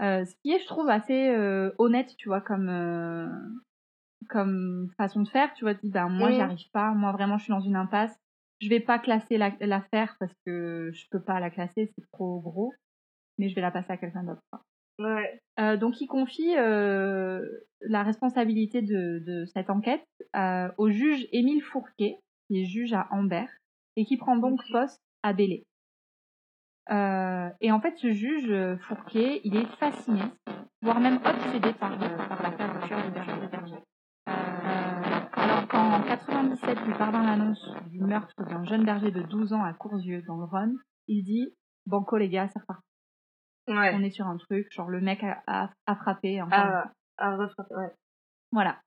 Euh, 0.01 0.25
ce 0.25 0.35
qui 0.37 0.53
est, 0.53 0.61
je 0.61 0.67
trouve, 0.67 0.89
assez 0.89 1.29
euh, 1.29 1.73
honnête, 1.79 2.15
tu 2.17 2.29
vois, 2.29 2.41
comme 2.41 2.69
euh, 2.69 3.29
comme 4.29 4.89
façon 4.97 5.23
de 5.23 5.29
faire. 5.29 5.53
Tu 5.55 5.65
vois, 5.65 5.75
tu 5.75 5.87
dis, 5.87 5.93
ben 5.93 6.09
moi, 6.09 6.31
j'y 6.31 6.41
arrive 6.41 6.71
pas. 6.73 6.93
Moi, 6.93 7.13
vraiment, 7.13 7.39
je 7.39 7.45
suis 7.45 7.53
dans 7.53 7.61
une 7.61 7.77
impasse. 7.77 8.17
Je 8.61 8.69
vais 8.69 8.81
pas 8.81 8.99
classer 8.99 9.39
l'affaire 9.39 10.17
parce 10.19 10.35
que 10.45 10.91
je 10.93 11.07
peux 11.11 11.23
pas 11.23 11.41
la 11.41 11.51
classer, 11.51 11.93
c'est 11.95 12.11
trop 12.13 12.41
gros. 12.41 12.73
Mais 13.39 13.49
je 13.49 13.55
vais 13.55 13.61
la 13.61 13.71
passer 13.71 13.93
à 13.93 13.97
quelqu'un 13.97 14.25
d'autre. 14.25 14.43
Ouais. 14.99 15.41
Euh, 15.61 15.77
donc, 15.77 16.01
il 16.01 16.09
confie 16.09 16.57
euh, 16.57 17.41
la 17.83 18.03
responsabilité 18.03 18.83
de, 18.83 19.23
de 19.25 19.45
cette 19.47 19.71
enquête 19.71 20.05
au 20.77 20.91
juge 20.91 21.29
Émile 21.33 21.63
Fourquet, 21.63 22.19
qui 22.49 22.63
est 22.63 22.65
juge 22.65 22.93
à 22.93 23.07
Ambert 23.13 23.51
et 23.97 24.05
qui 24.05 24.17
prend 24.17 24.37
donc 24.37 24.61
poste 24.73 25.01
à 25.23 25.33
Bélé. 25.33 25.65
Euh, 26.91 27.51
et 27.61 27.71
en 27.71 27.81
fait, 27.81 27.97
ce 27.99 28.13
juge 28.13 28.51
euh, 28.51 28.77
Fourquier, 28.79 29.41
il 29.45 29.57
est 29.57 29.67
fasciné, 29.77 30.23
voire 30.81 31.01
même 31.01 31.19
obsédé 31.25 31.73
par, 31.75 31.93
euh, 32.03 32.17
par 32.29 32.43
l'affaire 32.43 32.81
de 32.81 32.87
tueur 32.87 33.05
de 33.05 33.11
berger. 33.11 33.75
Euh, 33.75 33.98
qu'en 35.79 36.03
97 36.03 36.81
lui 36.87 36.95
parvint 36.95 37.23
l'annonce 37.23 37.65
du 37.91 38.01
meurtre 38.01 38.35
d'un 38.45 38.65
jeune 38.65 38.85
berger 38.85 39.13
de 39.13 39.23
12 39.23 39.53
ans 39.53 39.63
à 39.63 39.73
Courzieux, 39.73 40.23
dans 40.27 40.37
le 40.37 40.45
Rhône, 40.45 40.77
il 41.07 41.23
dit 41.23 41.55
«Banco 41.87 42.17
les 42.17 42.29
gars, 42.29 42.49
c'est 42.49 42.59
reparti. 42.59 42.83
Ouais. 43.69 43.93
On 43.95 44.03
est 44.03 44.11
sur 44.11 44.27
un 44.27 44.37
truc, 44.39 44.67
genre 44.73 44.89
le 44.89 45.01
mec 45.01 45.23
a, 45.23 45.43
a, 45.47 45.71
a 45.87 45.95
frappé. 45.95 46.43
Enfin, 46.43 46.57
a, 46.57 46.93
a 47.19 47.37
refrappé, 47.37 47.75
ouais. 47.75 47.93
Voilà. 48.51 48.81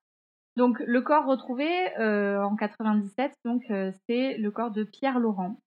Donc 0.58 0.80
le 0.86 1.02
corps 1.02 1.26
retrouvé 1.26 1.70
euh, 1.98 2.44
en 2.44 2.56
97, 2.58 3.32
donc 3.46 3.62
euh, 3.70 3.92
c'est 4.08 4.38
le 4.38 4.52
corps 4.52 4.72
de 4.72 4.84
Pierre 4.84 5.20
Laurent. 5.20 5.58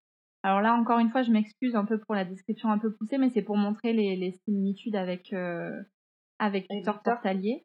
Alors 0.42 0.60
là 0.60 0.74
encore 0.74 0.98
une 0.98 1.10
fois, 1.10 1.22
je 1.22 1.30
m'excuse 1.30 1.74
un 1.74 1.86
peu 1.86 1.98
pour 1.98 2.14
la 2.14 2.24
description 2.24 2.70
un 2.70 2.78
peu 2.78 2.92
poussée, 2.92 3.16
mais 3.16 3.30
c'est 3.30 3.42
pour 3.42 3.56
montrer 3.56 3.94
les, 3.94 4.16
les 4.16 4.32
similitudes 4.44 4.96
avec 4.96 5.32
euh, 5.32 5.80
avec 6.38 6.66
Victor 6.68 6.96
Victor. 6.96 7.14
Portalier. 7.14 7.64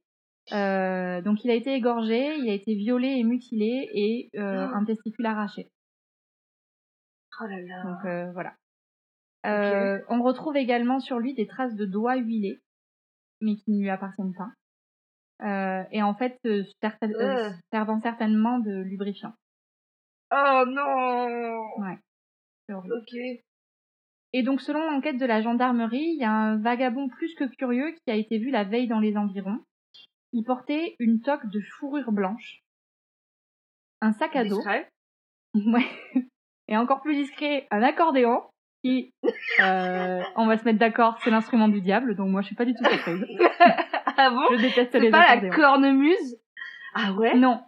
Euh, 0.52 1.22
donc 1.22 1.44
il 1.44 1.52
a 1.52 1.54
été 1.54 1.74
égorgé, 1.74 2.36
il 2.38 2.50
a 2.50 2.54
été 2.54 2.74
violé 2.76 3.08
et 3.08 3.24
mutilé 3.24 3.90
et 3.94 4.30
euh, 4.38 4.68
Oh. 4.68 4.76
un 4.76 4.86
testicule 4.86 5.26
arraché. 5.26 5.70
Oh 7.42 7.46
là 7.46 7.62
là. 7.62 7.84
Donc 7.84 8.06
euh, 8.06 8.32
voilà. 8.34 8.54
Euh, 9.46 10.02
on 10.10 10.22
retrouve 10.22 10.58
également 10.58 11.00
sur 11.00 11.20
lui 11.20 11.34
des 11.34 11.48
traces 11.48 11.76
de 11.76 11.86
doigts 11.86 12.18
huilés, 12.18 12.60
mais 13.42 13.56
qui 13.56 13.72
ne 13.72 13.82
lui 13.82 13.90
appartiennent 13.90 14.34
pas. 14.36 14.50
Euh, 15.42 15.84
et 15.92 16.04
en 16.04 16.14
fait, 16.16 16.38
euh, 16.46 16.64
servant 17.72 18.02
certainement 18.02 18.60
de 18.60 18.82
lubrifiant. 18.82 19.34
Oh 20.32 20.64
non. 20.68 21.58
Ouais. 21.78 21.98
Ok. 22.70 23.16
Et 24.34 24.44
donc, 24.44 24.62
selon 24.62 24.84
l'enquête 24.92 25.18
de 25.18 25.26
la 25.26 25.42
gendarmerie, 25.42 25.98
il 26.14 26.20
y 26.20 26.26
a 26.26 26.32
un 26.32 26.58
vagabond 26.58 27.08
plus 27.08 27.34
que 27.36 27.46
curieux 27.56 27.96
qui 28.04 28.12
a 28.12 28.16
été 28.16 28.38
vu 28.38 28.52
la 28.52 28.64
veille 28.64 28.88
dans 28.88 29.00
les 29.00 29.16
environs. 29.18 29.60
Il 30.34 30.44
portait 30.44 30.96
une 31.00 31.22
toque 31.22 31.46
de 31.48 31.60
fourrure 31.80 32.12
blanche, 32.12 32.62
un 34.02 34.14
sac 34.14 34.36
à 34.36 34.44
dos, 34.46 34.58
Discret. 34.58 34.90
ouais, 35.56 35.86
et 36.68 36.78
encore 36.78 37.02
plus 37.02 37.16
discret, 37.16 37.68
un 37.72 37.82
accordéon 37.84 38.44
qui, 38.84 39.14
euh, 39.60 40.22
on 40.36 40.46
va 40.46 40.58
se 40.58 40.64
mettre 40.64 40.80
d'accord, 40.80 41.20
c'est 41.24 41.32
l'instrument 41.32 41.68
du 41.68 41.82
diable, 41.82 42.16
donc 42.16 42.30
moi 42.30 42.42
je 42.42 42.48
suis 42.48 42.56
pas 42.56 42.66
du 42.66 42.74
tout 42.76 42.86
surprise. 42.86 43.26
ah 44.18 44.30
bon? 44.30 44.56
Je 44.56 44.62
déteste 44.62 44.92
C'est 44.92 45.00
les 45.00 45.10
pas 45.10 45.36
la 45.36 45.50
cornemuse? 45.50 46.38
Ah 46.94 47.12
ouais? 47.14 47.36
Non. 47.36 47.62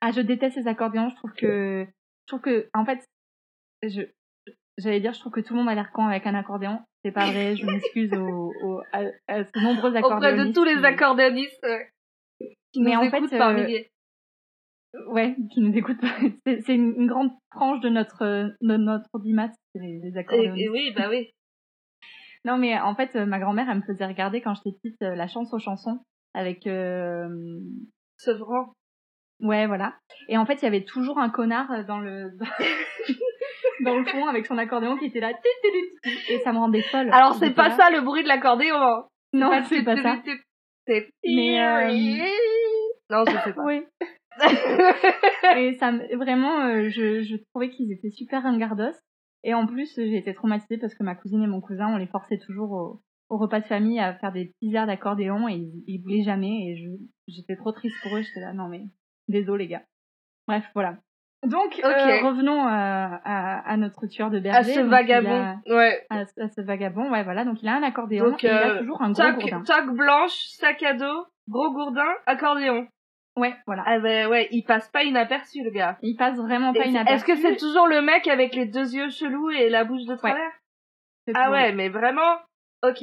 Ah, 0.00 0.10
je 0.12 0.20
déteste 0.20 0.56
les 0.56 0.66
accordéons. 0.68 1.08
Je 1.10 1.16
trouve 1.16 1.32
que, 1.32 1.84
je 1.86 2.26
trouve 2.26 2.40
que, 2.40 2.68
en 2.74 2.84
fait, 2.84 3.04
je, 3.82 4.02
j'allais 4.78 5.00
dire, 5.00 5.12
je 5.12 5.20
trouve 5.20 5.32
que 5.32 5.40
tout 5.40 5.54
le 5.54 5.60
monde 5.60 5.68
a 5.68 5.74
l'air 5.74 5.92
con 5.92 6.06
avec 6.06 6.26
un 6.26 6.34
accordéon. 6.34 6.80
C'est 7.04 7.12
pas 7.12 7.26
vrai. 7.30 7.56
Je 7.56 7.64
m'excuse 7.66 8.12
aux, 8.14 8.52
aux- 8.62 8.80
à, 8.92 9.02
à 9.28 9.42
nombreux 9.60 9.90
Auprès 9.90 9.98
accordéonistes. 9.98 10.48
de 10.48 10.52
tous 10.54 10.64
les 10.64 10.84
accordéonistes 10.84 11.66
qui 12.72 12.80
Mais 12.82 12.92
nous 12.94 13.00
en 13.00 13.10
fait, 13.10 13.18
écoutent 13.18 13.38
par 13.38 13.50
euh, 13.50 13.54
milliers. 13.64 13.88
Ouais, 15.08 15.36
qui 15.52 15.60
nous 15.60 15.74
écoutent. 15.76 16.00
C'est, 16.46 16.60
c'est 16.62 16.74
une, 16.74 16.94
une 16.96 17.06
grande 17.06 17.30
tranche 17.50 17.80
de 17.80 17.88
notre, 17.88 18.22
euh, 18.22 18.48
de 18.60 18.76
notre 18.76 19.08
audimat, 19.14 19.50
les, 19.74 20.00
les 20.02 20.12
Et, 20.14 20.18
accordéonistes. 20.18 20.64
et 20.66 20.68
oui, 20.68 20.92
bah 20.94 21.06
oui. 21.08 21.30
Non, 22.44 22.58
mais 22.58 22.78
en 22.80 22.94
fait, 22.96 23.14
euh, 23.14 23.24
ma 23.24 23.38
grand-mère, 23.38 23.70
elle 23.70 23.78
me 23.78 23.82
faisait 23.82 24.04
regarder 24.04 24.40
quand 24.40 24.54
j'étais 24.54 24.76
petite 24.82 25.00
la 25.00 25.28
chance 25.28 25.54
aux 25.54 25.60
chansons 25.60 26.00
avec. 26.34 26.66
euh, 26.66 27.28
Sevran. 28.18 28.72
Ouais, 29.40 29.66
voilà. 29.66 29.94
Et 30.28 30.36
en 30.36 30.44
fait, 30.46 30.54
il 30.54 30.64
y 30.64 30.68
avait 30.68 30.84
toujours 30.84 31.18
un 31.18 31.30
connard 31.30 31.84
dans 31.86 31.98
le 32.00 32.30
dans 33.84 33.96
le 33.98 34.04
fond 34.04 34.26
avec 34.26 34.46
son 34.46 34.58
accordéon 34.58 34.96
qui 34.96 35.06
était 35.06 35.20
là. 35.20 35.32
Et 36.28 36.38
ça 36.40 36.52
me 36.52 36.58
rendait 36.58 36.82
folle. 36.82 37.10
Alors 37.12 37.34
c'est 37.34 37.50
pas 37.54 37.68
là. 37.68 37.76
ça 37.76 37.90
le 37.90 38.00
bruit 38.02 38.22
de 38.24 38.28
l'accordéon. 38.28 38.76
hein. 38.76 39.06
Non, 39.32 39.50
c'est 39.68 39.82
pas 39.84 39.96
ça. 39.96 40.20
C'est 40.86 41.10
Mais, 41.24 41.60
euh, 41.60 41.88
Non, 43.12 43.24
je 43.26 43.38
sais 43.44 43.52
pas. 43.52 43.62
Oui. 43.64 43.84
Et 45.56 45.74
ça 45.74 45.92
me- 45.92 46.16
vraiment, 46.16 46.60
euh, 46.64 46.88
je, 46.88 47.22
je 47.22 47.36
trouvais 47.50 47.70
qu'ils 47.70 47.92
étaient 47.92 48.10
super 48.10 48.42
ringardos. 48.42 48.92
Et 49.44 49.54
en 49.54 49.66
plus, 49.66 49.92
j'ai 49.96 50.16
été 50.16 50.34
traumatisée 50.34 50.78
parce 50.78 50.94
que 50.94 51.02
ma 51.02 51.14
cousine 51.14 51.42
et 51.42 51.46
mon 51.46 51.60
cousin, 51.60 51.88
on 51.88 51.96
les 51.96 52.06
forçait 52.06 52.38
toujours 52.38 52.70
au, 52.72 53.02
au 53.28 53.38
repas 53.38 53.60
de 53.60 53.66
famille 53.66 53.98
à 53.98 54.14
faire 54.14 54.32
des 54.32 54.46
petits 54.46 54.74
airs 54.74 54.86
d'accordéon 54.86 55.48
et 55.48 55.54
ils, 55.54 55.84
ils 55.88 56.00
voulaient 56.02 56.22
jamais. 56.22 56.70
Et 56.70 56.88
j'étais 57.28 57.56
trop 57.56 57.72
triste 57.72 57.96
pour 58.02 58.16
eux. 58.16 58.22
J'étais 58.22 58.40
là, 58.40 58.52
non 58.52 58.68
mais, 58.68 58.82
désolé 59.28 59.64
les 59.64 59.70
gars. 59.70 59.82
Bref, 60.48 60.64
voilà. 60.74 60.96
Donc, 61.44 61.80
euh, 61.84 62.22
revenons 62.24 62.62
à, 62.62 63.20
à, 63.24 63.68
à 63.72 63.76
notre 63.76 64.06
tueur 64.06 64.30
de 64.30 64.38
berger. 64.38 64.58
à 64.58 64.62
ce 64.74 64.80
vagabond. 64.80 65.42
a- 65.42 65.56
Ouais. 65.74 66.06
à, 66.08 66.20
à 66.20 66.48
ce 66.48 66.60
vagabond, 66.60 67.10
ouais, 67.10 67.24
voilà. 67.24 67.44
Donc, 67.44 67.60
il 67.62 67.68
a 67.68 67.74
un 67.74 67.82
accordéon 67.82 68.30
Donc, 68.30 68.44
et 68.44 68.46
il 68.46 68.50
a 68.52 68.74
euh, 68.74 68.78
toujours 68.78 69.02
un 69.02 69.10
gros 69.10 69.22
Toque, 69.24 69.40
gourdin. 69.40 69.62
toque 69.64 69.96
blanche, 69.96 70.36
sac 70.58 70.80
à 70.84 70.94
dos, 70.94 71.26
gros 71.48 71.72
gourdin, 71.72 72.06
accordéon. 72.26 72.86
Ouais, 73.36 73.54
voilà. 73.66 73.82
Ah 73.86 73.98
bah 73.98 74.28
ouais, 74.28 74.48
il 74.50 74.62
passe 74.62 74.88
pas 74.90 75.04
inaperçu 75.04 75.62
le 75.62 75.70
gars. 75.70 75.96
Il 76.02 76.16
passe 76.16 76.36
vraiment 76.36 76.72
pas 76.74 76.84
inaperçu. 76.84 77.14
Est-ce 77.14 77.24
que 77.24 77.36
c'est 77.36 77.56
toujours 77.56 77.86
le 77.86 78.02
mec 78.02 78.28
avec 78.28 78.54
les 78.54 78.66
deux 78.66 78.94
yeux 78.94 79.08
chelous 79.10 79.50
et 79.50 79.68
la 79.70 79.84
bouche 79.84 80.04
de 80.04 80.14
travers 80.16 80.50
Ah 81.34 81.50
ouais, 81.50 81.72
mais 81.72 81.88
vraiment 81.88 82.36
Ok. 82.82 83.00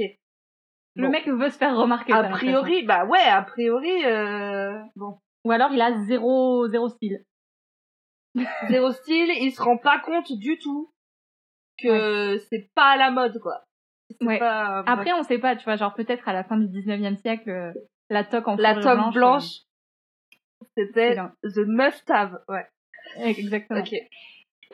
Le 0.96 1.06
Bon. 1.06 1.10
mec 1.12 1.28
veut 1.28 1.50
se 1.50 1.58
faire 1.58 1.76
remarquer. 1.76 2.14
A 2.14 2.24
priori, 2.30 2.84
bah 2.84 3.06
ouais, 3.06 3.22
a 3.24 3.42
priori, 3.42 4.06
euh... 4.06 4.78
bon. 4.96 5.18
Ou 5.46 5.52
alors 5.52 5.72
il 5.72 5.82
a 5.82 5.94
zéro, 6.06 6.68
zéro 6.68 6.90
style. 6.90 7.24
Zéro 8.70 8.92
style, 8.92 9.32
il 9.42 9.52
se 9.52 9.62
rend 9.62 9.78
pas 9.78 10.00
compte 10.00 10.32
du 10.32 10.60
tout 10.60 10.92
que 11.82 12.38
c'est 12.50 12.70
pas 12.76 12.92
à 12.92 12.98
la 12.98 13.10
mode, 13.12 13.40
quoi. 13.40 13.64
Ouais. 14.22 14.38
pas- 14.40 14.84
Après, 14.86 15.14
on 15.14 15.24
sait 15.24 15.40
pas, 15.40 15.56
tu 15.56 15.64
vois, 15.64 15.76
genre 15.78 15.94
peut-être 15.94 16.28
à 16.28 16.34
la 16.34 16.44
fin 16.44 16.58
du 16.58 16.68
19e 16.68 17.16
siècle, 17.18 17.50
euh, 17.50 17.74
la 18.10 18.24
toque 18.24 18.48
en 18.48 18.56
la 18.58 18.76
toque 18.76 18.84
blanche. 18.96 19.14
blanche, 19.14 19.46
c'était 20.76 21.16
the 21.44 21.66
must-have, 21.68 22.40
ouais. 22.48 22.66
euh, 23.18 23.26
Exactement. 23.26 23.80
Ok. 23.80 23.94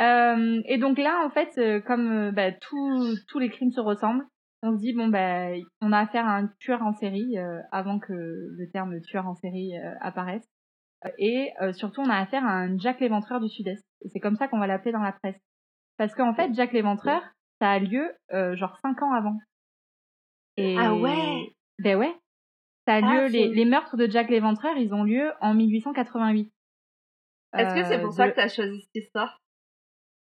Euh, 0.01 0.61
et 0.65 0.77
donc 0.77 0.97
là, 0.97 1.25
en 1.25 1.29
fait, 1.29 1.57
euh, 1.57 1.79
comme 1.79 2.11
euh, 2.11 2.31
bah, 2.31 2.51
tous 2.51 3.17
tous 3.29 3.39
les 3.39 3.49
crimes 3.49 3.71
se 3.71 3.79
ressemblent, 3.79 4.25
on 4.61 4.73
se 4.75 4.81
dit 4.81 4.93
bon 4.93 5.07
bah 5.07 5.51
on 5.81 5.91
a 5.93 5.99
affaire 5.99 6.27
à 6.27 6.35
un 6.35 6.47
tueur 6.59 6.81
en 6.81 6.93
série 6.93 7.37
euh, 7.37 7.61
avant 7.71 7.99
que 7.99 8.13
le 8.13 8.69
terme 8.71 8.99
tueur 9.01 9.27
en 9.27 9.35
série 9.35 9.77
euh, 9.77 9.93
apparaisse. 10.01 10.47
Et 11.19 11.51
surtout, 11.73 12.01
on 12.01 12.09
a 12.09 12.17
affaire 12.17 12.43
à 12.43 12.51
un 12.51 12.79
Jack 12.79 12.99
l'Éventreur 12.99 13.39
du 13.39 13.47
Sud-Est. 13.47 13.85
Et 14.01 14.09
c'est 14.09 14.19
comme 14.19 14.37
ça 14.37 14.47
qu'on 14.47 14.57
va 14.57 14.65
l'appeler 14.65 14.91
dans 14.91 15.03
la 15.03 15.11
presse. 15.11 15.39
Parce 15.97 16.15
qu'en 16.15 16.33
fait, 16.33 16.51
Jack 16.55 16.71
l'Éventreur, 16.71 17.21
ça 17.61 17.69
a 17.69 17.77
lieu 17.77 18.11
genre 18.31 18.75
cinq 18.81 19.03
ans 19.03 19.13
avant. 19.13 19.37
Et... 20.57 20.75
Ah 20.79 20.95
ouais? 20.95 21.53
Ben 21.77 21.95
ouais. 21.97 22.15
Ça 22.87 22.95
a 22.95 22.97
Ah, 22.97 23.01
lieu, 23.01 23.25
les, 23.27 23.47
les 23.49 23.65
meurtres 23.65 23.97
de 23.97 24.07
Jack 24.09 24.29
l'Éventreur, 24.29 24.77
ils 24.77 24.93
ont 24.93 25.03
lieu 25.03 25.31
en 25.41 25.53
1888. 25.53 26.51
Est-ce 27.57 27.73
que 27.73 27.83
c'est 27.85 27.97
Euh, 27.97 28.01
pour 28.03 28.13
ça 28.13 28.29
que 28.29 28.35
t'as 28.35 28.47
choisi 28.47 28.81
cette 28.81 29.03
histoire 29.03 29.39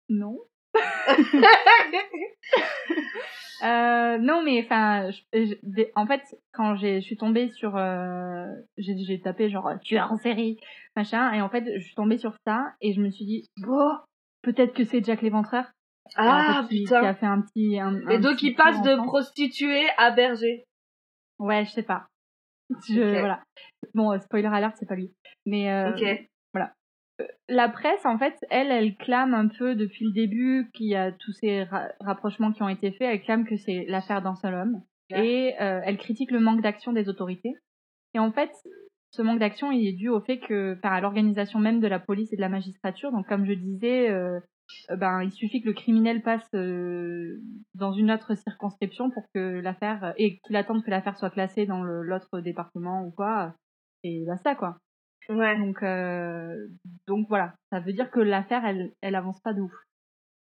Non. 0.10 0.38
Euh, 3.62 4.18
non, 4.20 4.41
mais 4.41 4.64
enfin, 4.64 5.10
en 5.95 6.07
fait, 6.07 6.22
quand 6.53 6.76
je 6.78 7.01
suis 7.01 7.18
tombée 7.18 7.49
sur, 7.49 7.76
euh, 7.76 8.45
j'ai, 8.78 9.20
tapé 9.20 9.49
genre 9.49 9.70
tueur 9.84 10.14
en 10.14 10.18
série, 10.18 10.57
machin, 10.95 11.34
et 11.34 11.41
en 11.41 11.49
fait, 11.49 11.66
je 11.78 11.84
suis 11.86 11.93
tombée 11.93 12.18
sur 12.18 12.34
ça 12.47 12.74
et 12.80 12.93
je 12.93 13.01
me 13.01 13.10
suis 13.10 13.26
dit, 13.26 13.47
bon, 13.57 13.97
peut-être 14.43 14.74
que 14.74 14.86
c'est 14.86 15.03
Jack 15.03 15.22
l'Éventreur. 15.22 15.66
En 16.18 16.24
Ah, 16.24 16.66
fait, 16.70 16.78
putain. 16.78 17.01
qui 17.01 17.05
a 17.07 17.14
fait 17.16 17.26
un 17.26 17.41
petit. 17.41 17.78
Un, 17.80 17.99
Et 18.10 18.16
un 18.16 18.20
donc 18.22 18.38
petit 18.38 18.47
il 18.51 18.55
passe 18.55 18.82
de 18.82 18.95
prostituée 18.95 19.89
à 19.97 20.12
berger. 20.12 20.64
Ouais, 21.38 21.66
je 21.66 21.72
sais 21.72 21.84
pas. 21.84 22.07
Je. 22.88 23.20
Voilà. 23.20 23.41
Bon, 23.93 24.11
euh, 24.11 24.20
spoiler 24.20 24.47
alert, 24.47 24.76
c'est 24.78 24.88
pas 24.88 24.95
lui. 24.95 25.11
Mais 25.45 25.72
euh, 25.72 25.91
Ok. 25.91 26.28
la 27.49 27.67
presse, 27.70 28.05
en 28.05 28.17
fait, 28.17 28.36
elle, 28.49 28.72
elle 28.72 28.95
clame 28.95 29.34
un 29.34 29.47
peu 29.47 29.76
depuis 29.76 30.05
le 30.05 30.11
début 30.13 30.70
qu'il 30.74 30.88
y 30.88 30.95
a 30.95 31.11
tous 31.11 31.34
ces 31.34 31.63
ra- 31.63 31.89
rapprochements 31.99 32.51
qui 32.51 32.63
ont 32.63 32.70
été 32.70 32.91
faits. 32.91 33.09
Elle 33.11 33.22
clame 33.22 33.45
que 33.45 33.57
c'est 33.57 33.86
l'affaire 33.88 34.22
d'un 34.22 34.36
seul 34.36 34.53
homme. 34.53 34.82
Et 35.11 35.55
euh, 35.59 35.82
elle 35.84 35.97
critique 35.97 36.32
le 36.32 36.39
manque 36.39 36.61
d'action 36.61 36.93
des 36.93 37.09
autorités. 37.09 37.53
Et 38.13 38.20
en 38.20 38.32
fait, 38.32 38.51
ce 39.11 39.22
manque 39.24 39.39
d'action, 39.39 39.72
il 39.72 39.88
est 39.88 39.93
dû 39.93 40.07
au 40.07 40.22
fait 40.22 40.38
que, 40.38 40.76
enfin, 40.78 40.93
à 40.93 41.01
l'organisation 41.01 41.57
même 41.59 41.80
de 41.80 41.88
la 41.88 41.99
police 41.99 42.32
et 42.32 42.36
de 42.36 42.41
la 42.41 42.49
magistrature. 42.49 43.11
Donc, 43.11 43.28
comme 43.28 43.45
je 43.45 43.53
disais, 43.53 44.09
euh, 44.09 44.38
euh, 44.38 44.39
ben, 44.89 45.22
il 45.24 45.32
suffit 45.32 45.61
que 45.61 45.67
le 45.67 45.74
criminel 45.74 46.22
passe 46.22 46.47
euh, 46.55 47.41
dans 47.76 47.91
une 47.91 48.11
autre 48.11 48.36
circonscription 48.36 49.09
pour 49.09 49.24
que 49.34 49.59
l'affaire 49.59 50.13
et 50.17 50.39
qu'il 50.39 50.55
attende 50.55 50.84
que 50.84 50.89
l'affaire 50.89 51.17
soit 51.17 51.30
classée 51.30 51.65
dans 51.65 51.84
l'autre 51.84 52.39
département 52.39 53.05
ou 53.05 53.11
quoi. 53.11 53.53
Et 54.03 54.24
basta, 54.26 54.55
quoi. 54.55 54.78
Ouais. 55.30 55.57
Donc, 55.57 55.84
euh, 55.84 56.67
donc 57.07 57.28
voilà, 57.30 57.53
ça 57.72 57.80
veut 57.80 57.93
dire 57.93 58.09
que 58.09 58.20
l'affaire, 58.20 58.65
elle, 58.65 58.91
elle 59.01 59.15
avance 59.15 59.39
pas 59.41 59.53
de 59.53 59.61
ouf. 59.61 59.74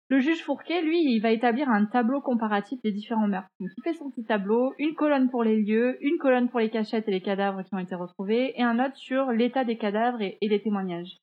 Le 0.10 0.20
juge 0.20 0.44
Fourquet, 0.44 0.82
lui, 0.82 1.02
il 1.02 1.22
va 1.22 1.32
établir 1.32 1.70
un 1.70 1.86
tableau 1.86 2.22
comparatif 2.22 2.82
des 2.82 2.92
différents 2.92 3.28
meurtres. 3.28 3.50
Donc, 3.60 3.70
il 3.76 3.84
fait 3.84 3.98
son 3.98 4.12
petit 4.12 4.26
tableau, 4.26 4.74
une 4.78 4.96
colonne 4.96 5.30
pour 5.30 5.44
les 5.44 5.62
lieux, 5.62 5.98
une 6.02 6.18
colonne 6.18 6.50
pour 6.50 6.60
les 6.60 6.70
cachettes 6.70 7.08
et 7.08 7.12
les 7.12 7.22
cadavres 7.22 7.64
qui 7.64 7.74
ont 7.74 7.80
été 7.80 7.96
retrouvés, 7.96 8.54
et 8.56 8.62
un 8.62 8.84
autre 8.84 8.98
sur 8.98 9.32
l'état 9.32 9.64
des 9.64 9.78
cadavres 9.78 10.22
et, 10.22 10.38
et 10.42 10.50
les 10.50 10.62
témoignages. 10.62 11.23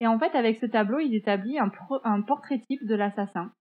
Et 0.00 0.06
en 0.06 0.18
fait, 0.18 0.34
avec 0.34 0.58
ce 0.58 0.66
tableau, 0.66 0.98
il 0.98 1.14
établit 1.14 1.58
un, 1.58 1.68
pro- 1.68 2.00
un 2.04 2.22
portrait 2.22 2.60
type 2.60 2.86
de 2.86 2.94
l'assassin. 2.94 3.52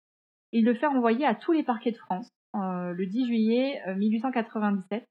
Il 0.52 0.66
le 0.66 0.74
fait 0.74 0.88
envoyer 0.88 1.26
à 1.26 1.36
tous 1.36 1.52
les 1.52 1.64
parquets 1.64 1.92
de 1.92 1.98
France 1.98 2.30
euh, 2.56 2.92
le 2.94 3.06
10 3.06 3.26
juillet 3.28 3.82
euh, 3.88 3.96
1897. 3.96 5.06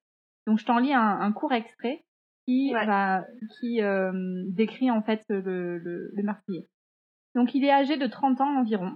Donc, 0.46 0.58
je 0.58 0.64
t'en 0.64 0.78
lis 0.78 0.94
un, 0.94 1.00
un 1.20 1.32
court 1.32 1.52
extrait 1.52 2.04
qui 2.46 2.72
Ouais. 2.74 2.86
va 2.86 3.24
qui 3.60 3.82
euh, 3.82 4.10
décrit 4.48 4.90
en 4.90 5.02
fait 5.02 5.22
le, 5.28 5.76
le, 5.78 6.10
le 6.14 6.22
meurtrier. 6.22 6.66
Donc 7.34 7.54
il 7.54 7.62
est 7.62 7.70
âgé 7.70 7.98
de 7.98 8.06
30 8.06 8.40
ans 8.40 8.56
environ, 8.60 8.94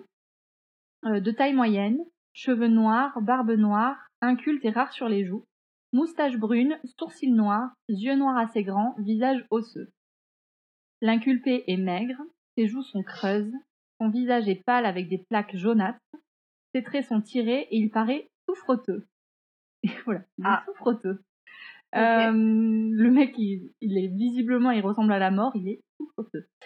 euh, 1.04 1.20
de 1.20 1.30
taille 1.30 1.52
moyenne, 1.52 1.98
cheveux 2.32 2.68
noirs, 2.68 3.20
barbe 3.20 3.50
noire, 3.50 3.98
inculte 4.22 4.64
et 4.64 4.70
rare 4.70 4.90
sur 4.94 5.06
les 5.06 5.26
joues, 5.26 5.44
moustache 5.92 6.38
brune, 6.38 6.78
sourcils 6.98 7.30
noirs, 7.30 7.74
yeux 7.90 8.16
noirs 8.16 8.38
assez 8.38 8.62
grands, 8.62 8.94
visage 8.98 9.44
osseux. 9.50 9.90
L'inculpé 11.02 11.64
est 11.66 11.76
maigre, 11.76 12.22
ses 12.56 12.68
joues 12.68 12.84
sont 12.84 13.02
creuses, 13.02 13.52
son 14.00 14.08
visage 14.08 14.48
est 14.48 14.62
pâle 14.64 14.86
avec 14.86 15.08
des 15.08 15.18
plaques 15.18 15.56
jaunâtres, 15.56 15.98
ses 16.72 16.84
traits 16.84 17.06
sont 17.06 17.20
tirés 17.20 17.66
et 17.72 17.76
il 17.76 17.90
paraît. 17.90 18.30
Et 19.82 19.90
voilà, 20.06 20.22
il 20.38 20.44
est 20.44 20.48
Ah. 20.48 20.64
Euh, 21.94 22.32
le 22.32 23.10
mec, 23.10 23.34
il, 23.36 23.72
il 23.80 23.98
est 23.98 24.06
visiblement, 24.06 24.70
il 24.70 24.80
ressemble 24.80 25.12
à 25.12 25.18
la 25.18 25.32
mort, 25.32 25.52
il 25.56 25.68
est 25.68 25.80
souffreteux. 25.98 26.46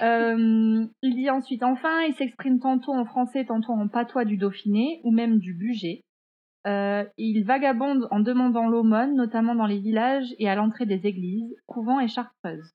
Euh, 0.00 0.86
il 1.02 1.16
dit 1.16 1.28
ensuite, 1.28 1.64
enfin, 1.64 2.02
il 2.02 2.14
s'exprime 2.14 2.60
tantôt 2.60 2.92
en 2.92 3.04
français, 3.04 3.44
tantôt 3.44 3.72
en 3.72 3.88
patois 3.88 4.24
du 4.24 4.36
Dauphiné, 4.36 5.00
ou 5.04 5.10
même 5.10 5.38
du 5.38 5.54
Bugey. 5.54 6.02
Euh, 6.68 7.04
il 7.18 7.44
vagabonde 7.44 8.06
en 8.12 8.20
demandant 8.20 8.68
l'aumône, 8.68 9.16
notamment 9.16 9.56
dans 9.56 9.66
les 9.66 9.80
villages 9.80 10.32
et 10.38 10.48
à 10.48 10.54
l'entrée 10.54 10.86
des 10.86 11.04
églises, 11.06 11.52
couvents 11.66 11.98
et 11.98 12.06
chartreuses. 12.06 12.72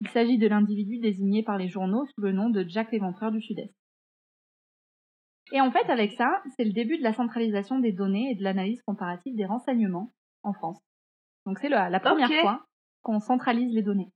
Il 0.00 0.08
s'agit 0.08 0.38
de 0.38 0.46
l'individu 0.46 0.98
désigné 0.98 1.42
par 1.42 1.56
les 1.58 1.68
journaux 1.68 2.04
sous 2.06 2.20
le 2.20 2.32
nom 2.32 2.50
de 2.50 2.64
Jack 2.68 2.92
l'éventreur 2.92 3.32
du 3.32 3.40
Sud-Est. 3.40 3.74
Et 5.52 5.60
en 5.60 5.70
fait, 5.70 5.88
avec 5.90 6.12
ça, 6.12 6.42
c'est 6.56 6.64
le 6.64 6.72
début 6.72 6.98
de 6.98 7.02
la 7.04 7.12
centralisation 7.12 7.78
des 7.78 7.92
données 7.92 8.30
et 8.32 8.34
de 8.34 8.42
l'analyse 8.42 8.82
comparative 8.82 9.36
des 9.36 9.46
renseignements 9.46 10.12
en 10.42 10.52
France. 10.52 10.80
Donc 11.46 11.58
c'est 11.60 11.68
la, 11.68 11.88
la 11.88 12.00
première 12.00 12.28
fois 12.40 12.66
qu'on 13.02 13.20
centralise 13.20 13.72
les 13.72 13.82
données 13.82 14.10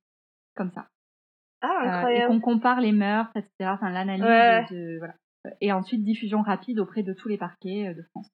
comme 0.57 0.71
ça. 0.73 0.89
Ah, 1.63 1.69
Euh, 1.69 1.85
et 1.85 1.89
incroyable. 1.91 2.33
qu'on 2.35 2.41
compare 2.41 2.81
les 2.81 2.93
meurtres, 2.93 3.37
etc. 3.37 3.71
Enfin, 3.73 3.91
l'analyse 3.91 4.25
Ouais. 4.25 4.67
de 4.71 4.99
voilà. 4.99 5.15
Et 5.61 5.73
ensuite 5.73 6.03
diffusion 6.05 6.43
rapide 6.43 6.81
auprès 6.81 7.03
de 7.03 7.13
tous 7.15 7.29
les 7.29 7.39
parquets 7.39 7.89
euh, 7.89 7.95
de 7.95 8.03
France. 8.11 8.29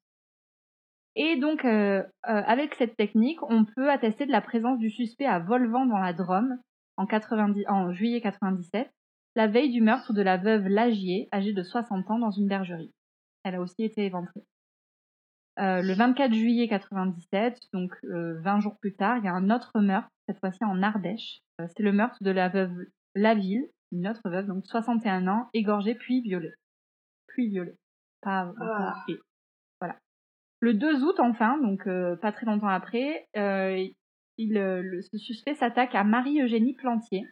Et 1.15 1.37
donc, 1.37 1.63
euh, 1.65 2.01
euh, 2.03 2.03
avec 2.23 2.73
cette 2.75 2.95
technique, 2.97 3.41
on 3.43 3.65
peut 3.65 3.89
attester 3.91 4.25
de 4.25 4.31
la 4.31 4.41
présence 4.41 4.79
du 4.79 4.89
suspect 4.89 5.25
à 5.25 5.39
Volvan 5.39 5.85
dans 5.85 5.99
la 5.99 6.13
Drôme 6.13 6.59
en, 6.97 7.05
90, 7.05 7.65
en 7.67 7.91
juillet 7.93 8.21
97, 8.21 8.89
la 9.35 9.47
veille 9.47 9.71
du 9.71 9.81
meurtre 9.81 10.13
de 10.13 10.21
la 10.21 10.37
veuve 10.37 10.67
Lagier, 10.67 11.29
âgée 11.31 11.53
de 11.53 11.63
60 11.63 12.09
ans, 12.11 12.19
dans 12.19 12.31
une 12.31 12.47
bergerie. 12.47 12.91
Elle 13.43 13.55
a 13.55 13.61
aussi 13.61 13.83
été 13.83 14.05
éventrée. 14.05 14.43
Euh, 15.59 15.81
le 15.81 15.93
24 15.93 16.33
juillet 16.33 16.67
97, 16.67 17.59
donc 17.73 17.91
euh, 18.03 18.39
20 18.41 18.59
jours 18.59 18.77
plus 18.79 18.95
tard, 18.95 19.17
il 19.17 19.25
y 19.25 19.27
a 19.27 19.33
un 19.33 19.49
autre 19.49 19.79
meurtre, 19.79 20.09
cette 20.27 20.39
fois-ci 20.39 20.63
en 20.63 20.83
Ardèche. 20.83 21.39
Euh, 21.61 21.67
C'est 21.75 21.83
le 21.83 21.91
meurtre 21.91 22.17
de 22.21 22.29
la 22.31 22.49
veuve 22.49 22.75
Laville, 23.15 23.67
une 23.91 24.07
autre 24.07 24.29
veuve, 24.29 24.45
donc 24.47 24.65
61 24.67 25.27
ans, 25.27 25.49
égorgée 25.53 25.95
puis 25.95 26.21
violée. 26.21 26.53
Puis 27.27 27.47
violée. 27.49 27.75
Pas, 28.21 28.51
pas 28.57 28.93
Ah. 28.95 29.03
et- 29.07 29.19
Voilà. 29.81 29.95
Le 30.59 30.73
2 30.73 31.03
août, 31.03 31.19
enfin, 31.19 31.57
donc 31.59 31.87
euh, 31.87 32.15
pas 32.17 32.31
très 32.31 32.45
longtemps 32.45 32.67
après, 32.67 33.27
euh, 33.37 33.87
il, 34.37 34.57
euh, 34.57 34.81
le, 34.81 35.01
ce 35.01 35.17
suspect 35.17 35.55
s'attaque 35.55 35.95
à 35.95 36.03
Marie-Eugénie 36.03 36.73
Plantier, 36.73 37.25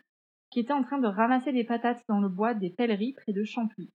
qui 0.52 0.60
était 0.60 0.74
en 0.74 0.84
train 0.84 1.00
de 1.00 1.08
ramasser 1.08 1.52
des 1.52 1.64
patates 1.64 2.04
dans 2.08 2.20
le 2.20 2.30
bois 2.30 2.54
des 2.54 2.70
Pelleries 2.70 3.14
près 3.14 3.34
de 3.34 3.44
Champly. 3.44 3.90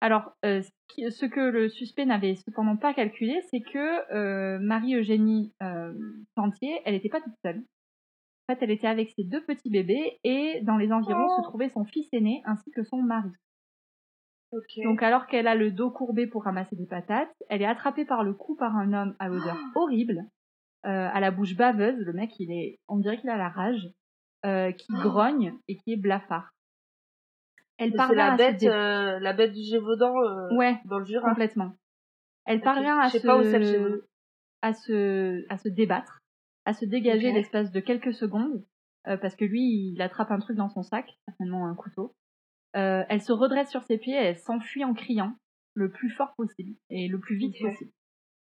Alors, 0.00 0.32
euh, 0.44 0.62
ce, 0.96 1.26
que 1.26 1.40
le 1.40 1.68
suspect 1.68 2.06
n'avait 2.06 2.36
cependant 2.36 2.76
pas 2.76 2.94
calculé, 2.94 3.40
c'est 3.50 3.60
que 3.60 4.12
euh, 4.14 4.58
Marie-Eugénie 4.60 5.52
euh, 5.62 5.92
Plantier, 6.36 6.80
elle 6.84 6.94
n'était 6.94 7.08
pas 7.08 7.20
toute 7.20 7.34
seule. 7.44 7.58
En 7.58 8.54
fait, 8.54 8.62
elle 8.62 8.70
était 8.70 8.86
avec 8.86 9.10
ses 9.16 9.24
deux 9.24 9.44
petits 9.44 9.70
bébés 9.70 10.18
et 10.22 10.60
dans 10.62 10.76
les 10.76 10.92
environs 10.92 11.26
Oh. 11.28 11.36
se 11.36 11.42
trouvait 11.42 11.68
son 11.68 11.84
fils 11.84 12.08
aîné 12.12 12.42
ainsi 12.44 12.70
que 12.70 12.84
son 12.84 13.02
mari. 13.02 13.30
Donc 14.82 15.02
alors 15.02 15.26
qu'elle 15.26 15.46
a 15.46 15.54
le 15.54 15.70
dos 15.70 15.90
courbé 15.90 16.26
pour 16.26 16.44
ramasser 16.44 16.74
des 16.74 16.86
patates, 16.86 17.34
elle 17.50 17.60
est 17.60 17.66
attrapée 17.66 18.06
par 18.06 18.24
le 18.24 18.32
cou 18.32 18.54
par 18.54 18.76
un 18.76 18.94
homme 18.94 19.14
à 19.18 19.28
l'odeur 19.28 19.56
horrible, 19.74 20.24
à 20.84 21.20
la 21.20 21.30
bouche 21.30 21.54
baveuse. 21.56 21.98
Le 21.98 22.12
mec, 22.12 22.30
il 22.38 22.50
est, 22.52 22.78
on 22.88 22.98
dirait 22.98 23.18
qu'il 23.18 23.30
a 23.30 23.36
la 23.36 23.48
rage, 23.48 23.88
euh, 24.46 24.72
qui 24.72 24.92
grogne 24.92 25.54
et 25.68 25.76
qui 25.76 25.92
est 25.92 25.96
blafard. 25.96 26.50
Elle 27.78 27.92
parvient 27.92 28.16
la 28.16 28.32
à 28.32 28.36
se 28.36 28.42
bête, 28.42 28.56
dé- 28.60 28.68
euh, 28.68 29.18
la 29.20 29.32
bête 29.32 29.52
du 29.52 29.62
Gévaudan 29.62 30.12
euh, 30.16 30.56
Ouais, 30.56 30.78
dans 30.84 30.98
le 30.98 31.04
Jura. 31.04 31.28
complètement. 31.28 31.72
Elle 32.44 32.60
parvient 32.60 32.98
à 32.98 33.08
pas 33.24 33.36
où 33.38 33.42
le 33.42 33.62
se, 33.62 34.04
à 34.62 34.72
se, 34.72 35.44
à 35.48 35.58
se 35.58 35.68
débattre, 35.68 36.20
à 36.64 36.72
se 36.72 36.84
dégager 36.84 37.30
l'espace 37.32 37.70
de 37.70 37.80
quelques 37.80 38.14
secondes, 38.14 38.64
euh, 39.06 39.16
parce 39.16 39.36
que 39.36 39.44
lui, 39.44 39.92
il 39.92 40.02
attrape 40.02 40.30
un 40.30 40.38
truc 40.40 40.56
dans 40.56 40.68
son 40.70 40.82
sac, 40.82 41.18
certainement 41.28 41.66
un 41.66 41.74
couteau. 41.74 42.14
Euh, 42.76 43.04
elle 43.08 43.22
se 43.22 43.32
redresse 43.32 43.70
sur 43.70 43.82
ses 43.84 43.98
pieds, 43.98 44.14
et 44.14 44.24
elle 44.24 44.38
s'enfuit 44.38 44.84
en 44.84 44.94
criant 44.94 45.34
le 45.74 45.90
plus 45.90 46.10
fort 46.10 46.34
possible 46.36 46.74
et 46.90 47.06
le 47.08 47.20
plus 47.20 47.36
vite 47.36 47.54
possible. 47.70 47.90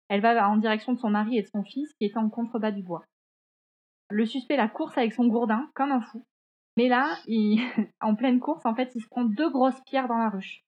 Elle 0.10 0.22
va 0.22 0.50
en 0.50 0.58
direction 0.58 0.94
de 0.94 1.00
son 1.00 1.10
mari 1.10 1.38
et 1.38 1.42
de 1.42 1.48
son 1.48 1.64
fils 1.64 1.94
qui 1.96 2.06
étaient 2.06 2.18
en 2.18 2.30
contrebas 2.30 2.72
du 2.72 2.82
bois. 2.82 3.04
Le 4.10 4.26
suspect 4.26 4.56
la 4.56 4.70
course 4.70 4.98
avec 4.98 5.14
son 5.14 5.28
gourdin 5.28 5.70
comme 5.76 5.92
un 5.92 6.02
fou. 6.02 6.24
Mais 6.78 6.88
là, 6.88 7.18
il, 7.28 7.60
en 8.02 8.16
pleine 8.16 8.40
course, 8.40 8.66
en 8.66 8.76
fait, 8.76 8.92
il 8.96 9.02
se 9.02 9.08
prend 9.10 9.26
deux 9.26 9.50
grosses 9.50 9.82
pierres 9.86 10.08
dans 10.08 10.18
la 10.18 10.30
ruche. 10.30 10.64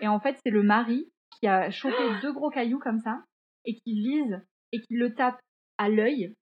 Et 0.00 0.08
en 0.08 0.20
fait, 0.20 0.38
c'est 0.42 0.50
le 0.50 0.62
mari 0.62 1.10
qui 1.38 1.48
a 1.48 1.70
chopé 1.70 1.96
deux 2.22 2.32
gros 2.32 2.50
cailloux 2.50 2.78
comme 2.78 3.00
ça 3.00 3.22
et 3.64 3.74
qui 3.74 3.94
vise 3.94 4.40
et 4.72 4.80
qui 4.80 4.94
le 4.94 5.14
tape 5.14 5.38
à 5.78 5.88
l'œil 5.88 6.34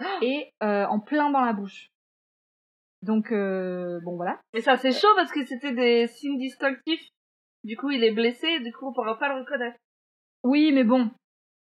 et 0.22 0.50
euh, 0.62 0.86
en 0.86 1.00
plein 1.00 1.30
dans 1.30 1.40
la 1.40 1.52
bouche. 1.52 1.88
Donc 3.02 3.32
euh, 3.32 4.00
bon 4.02 4.16
voilà. 4.16 4.40
Mais 4.54 4.60
ça, 4.60 4.76
c'est 4.76 4.92
chaud 4.92 5.14
parce 5.16 5.30
que 5.30 5.44
c'était 5.44 5.74
des 5.74 6.06
signes 6.06 6.38
distinctifs. 6.38 7.06
Du 7.64 7.76
coup, 7.76 7.90
il 7.90 8.04
est 8.04 8.12
blessé, 8.12 8.46
et 8.46 8.60
du 8.60 8.72
coup, 8.72 8.86
on 8.86 8.92
pourra 8.92 9.18
pas 9.18 9.28
le 9.28 9.40
reconnaître. 9.40 9.78
Oui, 10.44 10.72
mais 10.72 10.84
bon, 10.84 11.10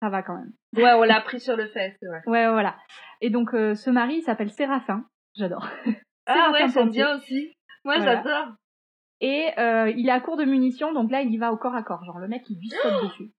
ça 0.02 0.08
va 0.11 0.22
quand 0.22 0.36
même. 0.36 0.52
Ouais, 0.76 0.92
on 0.92 1.02
l'a 1.02 1.20
pris 1.20 1.40
sur 1.40 1.56
le 1.56 1.66
fait, 1.66 1.96
c'est 2.00 2.06
vrai. 2.06 2.20
Ouais, 2.26 2.48
voilà. 2.48 2.76
Et 3.20 3.30
donc 3.30 3.54
euh, 3.54 3.74
ce 3.74 3.90
mari 3.90 4.16
il 4.16 4.22
s'appelle 4.22 4.50
Séraphin. 4.50 5.04
J'adore. 5.34 5.68
Ah 6.26 6.34
Séraphin 6.34 6.52
ouais, 6.66 6.68
j'aime 6.72 6.90
bien 6.90 7.16
aussi. 7.16 7.52
Moi, 7.84 7.96
Voilà. 7.96 8.16
j'adore. 8.22 8.54
Et 9.20 9.48
euh, 9.58 9.90
il 9.96 10.06
est 10.08 10.12
à 10.12 10.20
court 10.20 10.36
de 10.36 10.44
munitions, 10.44 10.92
donc 10.92 11.11
là 11.11 11.22
il 11.22 11.32
y 11.32 11.38
va 11.38 11.52
au 11.52 11.56
corps 11.56 11.74
à 11.74 11.82
corps. 11.82 12.04
Genre 12.04 12.18
le 12.18 12.28
mec 12.28 12.42
il 12.48 12.58
lui 12.58 12.68
saute 12.68 13.02
dessus. 13.04 13.32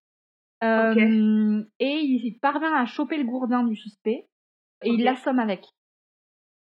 Euh, 0.63 1.63
Et 1.79 1.99
il 2.01 2.37
parvient 2.41 2.73
à 2.75 2.85
choper 2.85 3.17
le 3.17 3.23
gourdin 3.23 3.63
du 3.63 3.75
suspect 3.75 4.27
et 4.83 4.89
il 4.89 5.03
l'assomme 5.03 5.39
avec. 5.39 5.65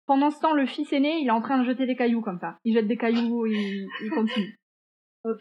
Pendant 0.07 0.29
ce 0.31 0.39
temps, 0.39 0.53
le 0.53 0.65
fils 0.67 0.91
aîné, 0.93 1.17
il 1.19 1.27
est 1.27 1.31
en 1.31 1.41
train 1.41 1.57
de 1.59 1.65
jeter 1.65 1.85
des 1.87 1.95
cailloux 1.95 2.21
comme 2.21 2.39
ça. 2.39 2.57
Il 2.63 2.73
jette 2.75 2.87
des 2.87 2.97
cailloux, 2.97 3.45
il, 3.47 3.87
il 4.03 4.09
continue. 4.11 4.57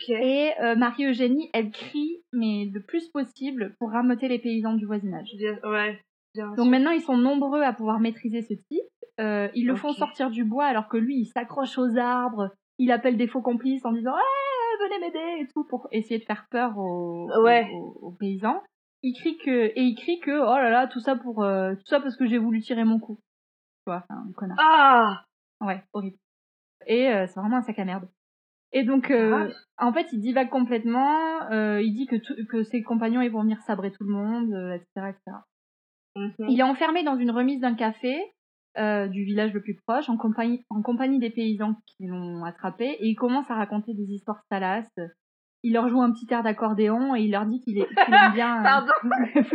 Et 0.08 0.52
euh, 0.60 0.76
Marie-Eugénie, 0.76 1.50
elle 1.52 1.70
crie, 1.70 2.22
mais 2.32 2.70
le 2.72 2.80
plus 2.80 3.08
possible, 3.10 3.74
pour 3.78 3.90
rameuter 3.90 4.28
les 4.28 4.38
paysans 4.38 4.74
du 4.74 4.86
voisinage. 4.86 5.28
Bien- 5.36 5.58
ouais. 5.64 6.00
Bien 6.34 6.48
Donc 6.48 6.56
sûr. 6.64 6.64
maintenant, 6.66 6.90
ils 6.90 7.02
sont 7.02 7.16
nombreux 7.16 7.62
à 7.62 7.72
pouvoir 7.72 8.00
maîtriser 8.00 8.42
ce 8.42 8.54
type. 8.54 8.80
Euh, 9.20 9.48
ils 9.54 9.66
le 9.66 9.76
font 9.76 9.92
sortir 9.92 10.30
du 10.30 10.44
bois 10.44 10.64
alors 10.64 10.88
que 10.88 10.96
lui, 10.96 11.18
il 11.20 11.26
s'accroche 11.26 11.78
aux 11.78 11.96
arbres. 11.96 12.50
Il 12.78 12.90
appelle 12.90 13.16
des 13.16 13.28
faux 13.28 13.42
complices 13.42 13.84
en 13.84 13.92
disant 13.92 14.14
hey, 14.16 14.88
venez 14.88 14.98
m'aider 15.06 15.42
et 15.42 15.46
tout 15.54 15.64
pour 15.64 15.86
essayer 15.92 16.18
de 16.18 16.24
faire 16.24 16.46
peur 16.50 16.76
aux, 16.76 17.28
Ouais. 17.42 17.68
aux- 17.72 17.98
aux 18.02 18.10
paysans. 18.10 18.60
Il 19.04 19.12
crie 19.14 19.36
que 19.38 19.66
et 19.66 19.80
il 19.82 19.94
crie 19.94 20.18
que 20.18 20.32
oh 20.32 20.56
là 20.56 20.70
là 20.70 20.86
tout 20.88 20.98
ça 20.98 21.14
pour 21.14 21.44
euh, 21.44 21.74
tout 21.74 21.86
ça 21.86 22.00
parce 22.00 22.16
que 22.16 22.26
j'ai 22.26 22.38
voulu 22.38 22.60
tirer 22.62 22.82
mon 22.84 22.98
coup. 22.98 23.16
Tu 23.86 23.92
vois, 23.92 24.02
enfin, 24.08 24.24
un 24.28 24.32
connard. 24.32 24.58
Ah 24.60 25.24
Ouais, 25.60 25.80
horrible. 25.92 26.16
Et 26.88 27.04
c'est 27.28 27.38
vraiment 27.38 27.58
un 27.58 27.62
sac 27.62 27.78
à 27.78 27.84
merde. 27.84 28.08
Et 28.76 28.82
donc, 28.84 29.10
euh, 29.10 29.30
Grave. 29.30 29.54
en 29.78 29.92
fait, 29.92 30.08
il 30.12 30.20
divague 30.20 30.50
complètement. 30.50 31.16
euh, 31.52 31.80
il 31.80 31.94
dit 31.94 32.06
que, 32.06 32.16
tout- 32.16 32.34
que 32.50 32.64
ses 32.64 32.82
compagnons 32.82 33.20
ils 33.22 33.30
vont 33.30 33.42
venir 33.42 33.60
sabrer 33.62 33.92
tout 33.92 34.02
le 34.04 34.12
monde, 34.12 34.52
euh, 34.52 34.74
etc., 34.74 35.10
etc. 35.10 35.36
Il 36.48 36.58
est 36.60 36.64
enfermé 36.64 37.02
dans 37.04 37.16
une 37.16 37.30
remise 37.30 37.60
d'un 37.60 37.74
café 37.74 38.16
du 38.76 39.22
village 39.24 39.52
le 39.52 39.62
plus 39.62 39.76
proche, 39.86 40.08
en 40.08 40.16
compagnie, 40.16 40.64
en 40.68 40.82
compagnie 40.82 41.20
des 41.20 41.30
paysans 41.30 41.76
qui 41.86 42.06
l'ont 42.08 42.42
attrapé, 42.44 42.86
et 42.98 43.06
il 43.06 43.14
commence 43.14 43.48
à 43.48 43.54
raconter 43.54 43.94
des 43.94 44.10
histoires 44.12 44.42
salaces. 44.50 44.90
Il 45.62 45.72
leur 45.74 45.88
joue 45.88 46.02
un 46.02 46.10
petit 46.12 46.26
air 46.32 46.42
d'accordéon 46.42 47.14
et 47.14 47.22
il 47.22 47.30
leur 47.30 47.46
dit 47.46 47.60
qu'il 47.60 47.78
est- 47.78 47.86
aime 48.08 48.32
bien. 48.34 48.60
Pardon. 48.64 48.92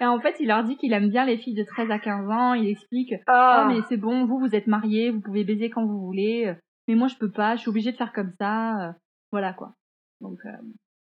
Et 0.00 0.04
en 0.06 0.18
fait, 0.20 0.36
il 0.40 0.48
leur 0.48 0.64
dit 0.64 0.76
qu'il 0.76 0.92
aime 0.94 1.10
bien 1.10 1.24
les 1.24 1.36
filles 1.36 1.54
de 1.54 1.64
13 1.64 1.90
à 1.90 1.98
15 1.98 2.28
ans. 2.30 2.54
Il 2.54 2.66
explique 2.68 3.14
Ah, 3.26 3.64
ah 3.64 3.68
mais 3.68 3.80
c'est 3.88 3.96
bon, 3.98 4.24
vous 4.26 4.38
vous 4.38 4.54
êtes 4.54 4.66
mariés, 4.66 5.10
vous 5.10 5.20
pouvez 5.20 5.44
baiser 5.44 5.70
quand 5.70 5.84
vous 5.86 6.00
voulez, 6.00 6.54
mais 6.88 6.94
moi 6.94 7.08
je 7.08 7.16
peux 7.16 7.30
pas, 7.30 7.56
je 7.56 7.60
suis 7.60 7.68
obligée 7.70 7.92
de 7.92 7.96
faire 7.96 8.12
comme 8.12 8.32
ça, 8.38 8.88
euh, 8.88 8.92
voilà 9.30 9.52
quoi. 9.52 9.74
Donc 10.20 10.38
euh, 10.46 10.50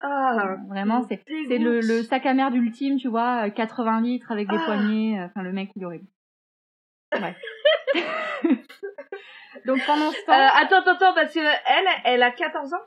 ah, 0.02 0.56
vraiment 0.70 1.02
c'est 1.10 1.22
c'est 1.48 1.58
le, 1.58 1.80
le 1.82 2.04
sac 2.04 2.26
à 2.26 2.34
merde 2.34 2.56
ultime, 2.56 2.98
tu 2.98 3.08
vois, 3.10 3.48
euh, 3.48 3.50
80 3.50 4.02
litres 4.02 4.32
avec 4.32 4.48
des 4.50 4.56
Ah. 4.58 4.66
poignées, 4.66 5.20
euh, 5.20 5.26
enfin 5.26 5.42
le 5.44 5.52
mec 5.54 5.72
il 5.76 5.82
est 5.82 5.86
horrible. 5.86 6.08
Ouais. 7.14 7.36
Donc 9.66 9.80
pendant 9.86 10.12
ce 10.12 10.18
Euh, 10.22 10.26
temps, 10.26 10.34
attends, 10.34 10.78
attends, 10.82 10.92
attends, 10.94 11.14
parce 11.16 11.34
que 11.34 11.40
elle, 11.40 11.88
elle 12.06 12.24
a 12.24 12.32
14 12.32 12.74
ans? 12.74 12.78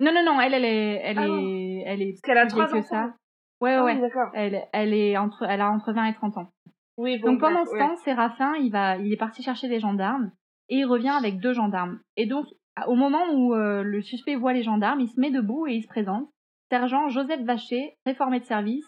Non 0.00 0.12
non 0.12 0.24
non, 0.24 0.40
elle 0.40 0.54
elle 0.54 0.64
est 0.64 1.00
elle 1.04 1.18
Ah 1.18 1.26
est 1.26 1.82
elle 1.86 2.02
est 2.02 2.12
Parce 2.12 2.20
qu'elle 2.22 2.38
a 2.38 2.46
plus 2.46 2.54
vieille 2.54 2.66
trois 2.66 2.80
que 2.80 2.86
ça. 2.86 2.96
enfants. 3.04 3.12
Ouais 3.60 3.74
Ah 3.74 3.84
ouais. 3.84 4.00
Elle 4.34 4.62
elle 4.72 4.94
est 4.94 5.16
entre 5.16 5.42
elle 5.44 5.60
a 5.60 5.70
entre 5.70 5.92
20 5.92 6.04
et 6.06 6.14
30 6.14 6.38
ans. 6.38 6.52
Oui, 6.96 7.18
bon, 7.18 7.32
Donc 7.32 7.40
pendant 7.40 7.56
bref, 7.64 7.68
ce 7.68 7.72
ouais. 7.74 7.78
temps, 7.80 7.96
Séraphin, 7.96 8.54
il 8.56 8.70
va, 8.70 8.96
il 8.96 9.12
est 9.12 9.16
parti 9.16 9.42
chercher 9.42 9.68
des 9.68 9.80
gendarmes 9.80 10.30
et 10.68 10.76
il 10.76 10.84
revient 10.84 11.08
avec 11.10 11.38
deux 11.40 11.52
gendarmes. 11.52 12.00
Et 12.16 12.26
donc, 12.26 12.46
au 12.86 12.94
moment 12.94 13.24
où 13.32 13.54
euh, 13.54 13.82
le 13.82 14.02
suspect 14.02 14.36
voit 14.36 14.52
les 14.52 14.62
gendarmes, 14.62 15.00
il 15.00 15.08
se 15.08 15.18
met 15.20 15.30
debout 15.30 15.66
et 15.66 15.74
il 15.74 15.82
se 15.82 15.88
présente. 15.88 16.28
Sergent 16.70 17.08
Joseph 17.08 17.40
Vacher, 17.42 17.96
réformé 18.06 18.40
de 18.40 18.44
service. 18.44 18.86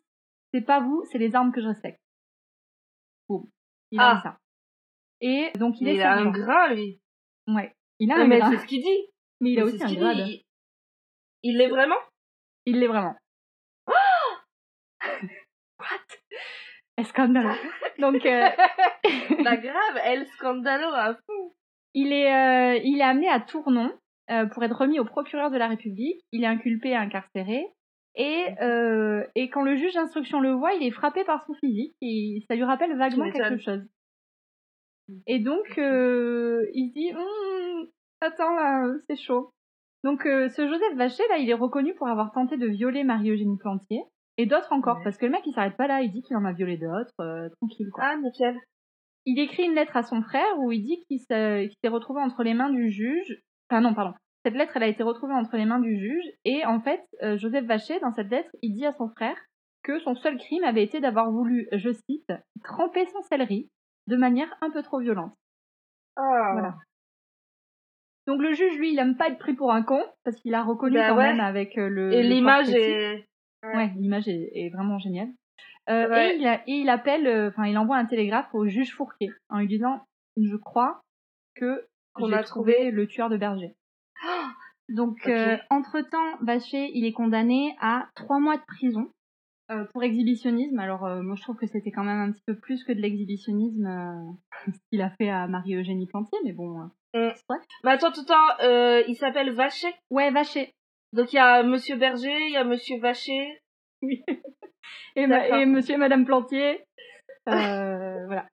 C'est 0.53 0.61
pas 0.61 0.81
vous, 0.81 1.03
c'est 1.11 1.18
les 1.18 1.35
armes 1.35 1.53
que 1.53 1.61
je 1.61 1.68
respecte. 1.68 2.01
Boum. 3.28 3.45
Il 3.91 4.01
a 4.01 4.11
Ah. 4.16 4.20
ça. 4.22 4.39
Et 5.20 5.51
donc 5.59 5.81
il 5.81 5.85
Mais 5.85 5.93
est 5.93 5.97
il 5.97 6.03
a 6.03 6.14
un 6.16 6.31
gras, 6.31 6.72
lui. 6.72 7.01
Ouais. 7.47 7.74
Il 7.99 8.11
a 8.12 8.16
Non, 8.16 8.22
un 8.24 8.26
mais 8.28 8.39
gras. 8.39 8.51
c'est 8.51 8.59
ce 8.59 8.66
qu'il 8.66 8.83
dit. 8.83 9.07
Mais 9.41 9.51
il 9.53 9.61
a 9.61 9.64
Mais 9.64 9.72
aussi 9.72 9.83
un 9.85 9.95
grade. 9.95 10.24
dit. 10.24 10.45
Il 11.43 11.57
l'est 11.59 11.68
vraiment? 11.68 11.97
Il 12.66 12.78
l'est 12.81 12.87
vraiment. 12.87 13.16
What? 15.78 16.07
Escandalo. 16.97 17.51
Donc, 17.99 18.24
euh, 18.26 18.49
Bah 19.45 19.57
grave, 19.57 19.97
El 20.05 20.26
Scandalo 20.26 20.89
à 20.93 21.14
fond. 21.26 21.53
Il, 21.95 22.12
est, 22.12 22.32
euh, 22.32 22.80
il 22.84 22.99
est 22.99 23.03
amené 23.05 23.28
à 23.28 23.41
Tournon 23.41 23.93
euh, 24.30 24.47
pour 24.47 24.62
être 24.62 24.76
remis 24.76 24.99
au 24.99 25.05
procureur 25.05 25.51
de 25.51 25.57
la 25.59 25.68
République. 25.68 26.22
Il 26.32 26.45
est 26.45 26.49
inculpé 26.49 26.91
et 26.91 26.97
incarcéré. 26.97 27.66
Et, 28.16 28.47
euh, 28.61 29.24
et 29.36 29.51
quand 29.51 29.62
le 29.62 29.76
juge 29.76 29.95
d'instruction 29.95 30.41
le 30.41 30.53
voit, 30.53 30.74
il 30.74 30.82
est 30.86 30.91
frappé 30.91 31.24
par 31.24 31.45
son 31.47 31.55
physique 31.55 31.95
et 32.03 32.45
ça 32.49 32.57
lui 32.57 32.64
rappelle 32.64 32.97
vaguement 32.97 33.30
quelque 33.30 33.59
chose. 33.59 33.82
Et 35.26 35.38
donc, 35.41 35.78
euh, 35.78 36.66
il 36.74 36.93
dit, 36.93 37.12
Hum, 37.14 37.86
attends 38.20 38.55
là, 38.55 38.93
c'est 39.09 39.16
chaud. 39.16 39.51
Donc, 40.05 40.24
euh, 40.26 40.49
ce 40.49 40.66
Joseph 40.66 40.95
Vacher, 40.97 41.22
là, 41.30 41.38
il 41.38 41.51
est 41.51 41.55
reconnu 41.55 41.95
pour 41.95 42.09
avoir 42.09 42.32
tenté 42.32 42.57
de 42.57 42.66
violer 42.66 43.05
Marie-Eugénie 43.05 43.59
Plantier. 43.59 44.03
Et 44.38 44.47
d'autres 44.47 44.72
encore, 44.72 44.97
Ouais. 44.99 45.05
parce 45.05 45.18
que 45.18 45.26
le 45.26 45.32
mec, 45.32 45.43
il 45.47 45.53
s'arrête 45.53 45.76
pas 45.76 45.86
là, 45.86 46.01
il 46.01 46.11
dit 46.11 46.22
qu'il 46.22 46.36
en 46.36 46.45
a 46.45 46.53
violé 46.53 46.78
d'autres, 46.78 47.51
tranquille, 47.61 47.91
quoi. 47.93 48.05
Ah, 48.07 48.16
nickel. 48.16 48.59
Il 49.31 49.39
écrit 49.39 49.62
une 49.62 49.76
lettre 49.76 49.97
à 49.97 50.03
son 50.03 50.22
frère 50.22 50.59
où 50.59 50.72
il 50.72 50.83
dit 50.83 50.99
qu'il 51.07 51.20
s'est 51.20 51.89
retrouvé 51.89 52.20
entre 52.20 52.43
les 52.43 52.53
mains 52.53 52.68
du 52.70 52.91
juge. 52.91 53.41
Enfin 53.70 53.81
non, 53.81 53.95
pardon. 53.95 54.12
Cette 54.45 54.55
lettre, 54.55 54.72
elle 54.74 54.83
a 54.83 54.89
été 54.89 55.05
retrouvée 55.05 55.35
entre 55.35 55.57
les 55.57 55.66
mains 55.66 55.78
du 55.78 55.97
juge. 56.01 56.24
Et 56.45 56.66
en 56.66 56.81
fait, 56.81 57.01
euh, 57.22 57.39
Joseph 57.39 57.64
Vacher, 57.64 58.01
dans 58.01 58.11
cette 58.11 58.28
lettre, 58.28 58.51
il 58.61 58.74
dit 58.74 58.85
à 58.87 58.93
son 58.93 59.09
frère 59.11 59.37
que 59.85 60.01
son 60.01 60.16
seul 60.16 60.37
crime 60.37 60.64
avait 60.64 60.83
été 60.83 60.99
d'avoir 60.99 61.31
voulu, 61.31 61.68
je 61.70 61.91
cite, 61.93 62.33
tremper 62.64 63.07
son 63.07 63.22
céleri 63.22 63.70
de 64.09 64.16
manière 64.16 64.53
un 64.62 64.70
peu 64.70 64.83
trop 64.83 64.99
violente. 64.99 65.33
Ah. 66.16 66.51
Voilà. 66.53 66.74
Donc 68.26 68.41
le 68.43 68.53
juge, 68.53 68.76
lui, 68.78 68.93
il 68.93 68.99
aime 68.99 69.16
pas 69.16 69.28
être 69.28 69.39
pris 69.39 69.55
pour 69.55 69.72
un 69.72 69.85
con 69.85 70.03
parce 70.24 70.41
qu'il 70.41 70.55
a 70.57 70.64
reconnu 70.64 70.97
Bah 70.97 71.11
quand 71.11 71.18
ouais. 71.18 71.31
même 71.31 71.41
avec 71.41 71.78
euh, 71.78 71.89
le. 71.89 72.12
Et 72.12 72.24
l'image 72.24 72.74
est... 72.74 73.28
Ouais, 73.62 73.93
l'image 73.97 74.26
est, 74.26 74.51
est 74.55 74.70
vraiment 74.70 74.99
géniale. 74.99 75.28
Euh, 75.89 76.09
Ouais. 76.09 76.35
et, 76.35 76.39
il 76.39 76.47
a- 76.47 76.62
et 76.66 76.72
il 76.72 76.89
appelle, 76.89 77.26
euh, 77.26 77.49
enfin, 77.49 77.66
il 77.66 77.76
envoie 77.78 77.97
un 77.97 78.05
télégraphe 78.07 78.53
au 78.55 78.66
juge 78.68 78.95
Fourquet 78.95 79.31
en 79.49 79.59
lui 79.61 79.66
disant 79.66 80.03
Je 80.37 80.57
crois 80.57 81.01
que 81.57 81.87
Qu'on 82.14 82.33
a 82.33 82.43
trouvé 82.43 82.74
trouvé. 82.74 82.91
le 82.91 83.07
tueur 83.07 83.28
de 83.31 83.37
Berger. 83.37 83.74
Donc, 84.89 85.26
euh, 85.28 85.57
entre-temps, 85.70 86.37
Vacher, 86.43 86.91
il 86.95 87.05
est 87.05 87.12
condamné 87.12 87.76
à 87.81 88.09
trois 88.14 88.41
mois 88.41 88.57
de 88.57 88.62
prison 88.66 89.11
pour 89.93 90.03
exhibitionnisme. 90.03 90.78
Alors, 90.81 91.03
moi, 91.22 91.37
je 91.37 91.43
trouve 91.43 91.57
que 91.57 91.66
c'était 91.66 91.93
quand 91.93 92.03
même 92.03 92.18
un 92.18 92.33
petit 92.33 92.43
peu 92.45 92.57
plus 92.59 92.83
que 92.83 92.93
de 92.93 93.01
l'exhibitionnisme 93.01 94.37
ce 94.66 94.81
qu'il 94.91 95.01
a 95.01 95.11
fait 95.11 95.31
à 95.31 95.47
Marie-Eugénie 95.47 96.07
Plantier, 96.09 96.39
mais 96.45 96.53
bon, 96.53 96.91
Mm. 97.14 97.33
bref. 97.49 97.64
Mais 97.85 97.91
attends, 97.93 98.11
tout 98.12 98.20
le 98.20 98.26
temps, 98.26 99.05
il 99.09 99.14
s'appelle 99.16 99.53
Vacher? 99.53 99.95
Ouais, 100.11 100.31
Vacher. 100.33 100.72
Donc 101.12 101.33
il 101.33 101.37
y 101.37 101.39
a 101.41 101.62
Monsieur 101.64 101.97
Berger, 101.97 102.37
il 102.47 102.53
y 102.53 102.57
a 102.57 102.64
Monsieur 102.64 102.99
Vacher. 103.01 103.61
et, 105.17 105.27
ma- 105.27 105.41
D'accord. 105.41 105.59
et 105.59 105.67
monsieur 105.67 105.95
et 105.95 105.99
madame 105.99 106.25
Plantier. 106.25 106.85
Euh, 107.49 108.25
voilà. 108.27 108.47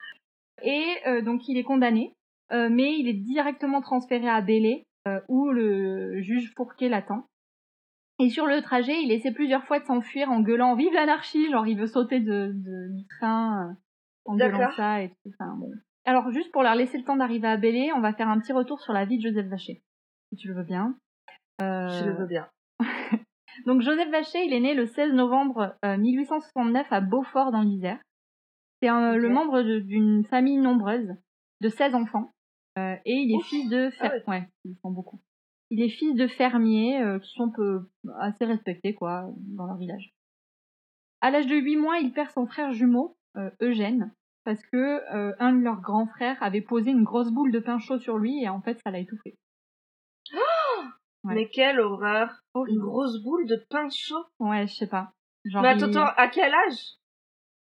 Et 0.64 0.86
euh, 1.06 1.22
donc 1.22 1.48
il 1.48 1.58
est 1.58 1.64
condamné, 1.64 2.16
euh, 2.52 2.70
mais 2.70 2.98
il 2.98 3.08
est 3.08 3.14
directement 3.14 3.82
transféré 3.82 4.28
à 4.28 4.42
Bélé, 4.42 4.86
où 5.30 5.50
le 5.50 6.22
juge 6.22 6.52
Fourquet 6.58 6.90
l'attend. 6.90 7.28
Et 8.20 8.30
sur 8.30 8.46
le 8.48 8.62
trajet, 8.62 9.02
il 9.04 9.12
essaie 9.12 9.32
plusieurs 9.32 9.64
fois 9.66 9.80
de 9.80 9.86
s'enfuir 9.86 10.30
en 10.32 10.42
gueulant 10.42 10.76
Vive 10.76 10.92
l'anarchie 10.94 11.50
Genre 11.52 11.68
il 11.68 11.78
veut 11.80 11.88
sauter 11.88 12.20
de, 12.20 12.52
de- 12.54 12.94
du 12.98 13.08
train 13.08 13.78
en 14.26 14.36
gueulant 14.36 14.72
ça 14.72 15.04
et 15.04 15.10
tout. 15.10 15.32
Enfin, 15.40 15.56
bon. 15.56 15.72
Alors 16.04 16.32
juste 16.32 16.52
pour 16.52 16.64
leur 16.64 16.76
laisser 16.76 16.98
le 16.98 17.04
temps 17.04 17.16
d'arriver 17.16 17.48
à 17.48 17.58
Bélé, 17.58 17.92
on 17.96 18.02
va 18.02 18.14
faire 18.14 18.28
un 18.28 18.40
petit 18.40 18.54
retour 18.54 18.82
sur 18.82 18.92
la 18.92 19.06
vie 19.06 19.18
de 19.18 19.30
Joseph 19.30 19.46
Vacher, 19.48 19.82
si 20.30 20.36
tu 20.36 20.48
le 20.48 20.56
veux 20.56 20.64
bien. 20.64 20.98
Je 21.60 22.06
le 22.06 22.14
veux 22.14 22.28
bien. 22.28 22.50
donc 23.66 23.82
Joseph 23.82 24.10
Vacher, 24.10 24.44
il 24.46 24.54
est 24.54 24.60
né 24.60 24.74
le 24.74 24.86
16 24.86 25.14
novembre 25.14 25.76
euh, 25.86 25.98
1869 25.98 26.88
à 26.92 27.02
Beaufort 27.02 27.52
dans 27.52 27.62
l'Isère. 27.62 28.00
C'est 28.82 28.90
le 28.90 29.30
membre 29.30 29.62
d'une 29.80 30.24
famille 30.26 30.58
nombreuse 30.58 31.16
de 31.62 31.70
16 31.70 31.96
enfants. 31.96 32.32
Euh, 32.78 32.96
et 33.06 33.14
il 33.14 33.32
est 33.32 33.38
Ouf. 33.38 33.46
fils 33.48 33.70
de... 33.70 33.90
fer- 33.90 34.12
Ah 34.28 34.30
ouais. 34.32 34.48
ils 34.66 34.76
sont 34.84 34.92
beaucoup. 34.92 35.20
Il 35.72 35.82
est 35.82 35.90
fils 35.90 36.14
de 36.16 36.28
fermiers 36.28 37.02
euh, 37.02 37.18
qui 37.20 37.32
sont 37.34 37.50
peu, 37.50 37.90
assez 38.20 38.46
respectés 38.46 38.94
quoi 38.94 39.30
dans 39.56 39.66
leur 39.66 39.78
village. 39.78 40.14
À 41.22 41.32
l'âge 41.32 41.48
de 41.48 41.56
8 41.56 41.76
mois, 41.78 41.98
il 41.98 42.14
perd 42.14 42.30
son 42.32 42.46
frère 42.46 42.72
jumeau, 42.74 43.18
euh, 43.36 43.50
Eugène, 43.62 44.14
parce 44.44 44.62
que 44.72 44.78
euh, 45.14 45.34
un 45.40 45.54
de 45.54 45.64
leurs 45.64 45.82
grands 45.82 46.06
frères 46.08 46.42
avait 46.44 46.62
posé 46.62 46.92
une 46.92 47.04
grosse 47.04 47.32
boule 47.32 47.52
de 47.52 47.60
pain 47.60 47.80
chaud 47.80 47.98
sur 47.98 48.18
lui 48.20 48.44
et 48.44 48.50
en 48.50 48.62
fait 48.62 48.80
ça 48.84 48.92
l'a 48.92 49.00
étouffé. 49.00 49.36
Ouais. 51.24 51.36
Mais 51.36 51.50
quelle 51.50 51.80
horreur. 51.80 52.30
Une 52.56 52.80
grosse 52.80 53.22
boule 53.24 53.46
de 53.48 53.58
pain 53.70 53.88
chaud. 53.90 54.24
Ouais, 54.40 54.68
je 54.68 54.74
sais 54.76 54.88
pas. 54.88 55.12
Genre, 55.46 55.62
Mais 55.62 55.70
attends, 55.70 55.88
il- 55.88 55.98
attends, 55.98 56.14
à 56.18 56.28
quel 56.28 56.54
âge? 56.54 56.80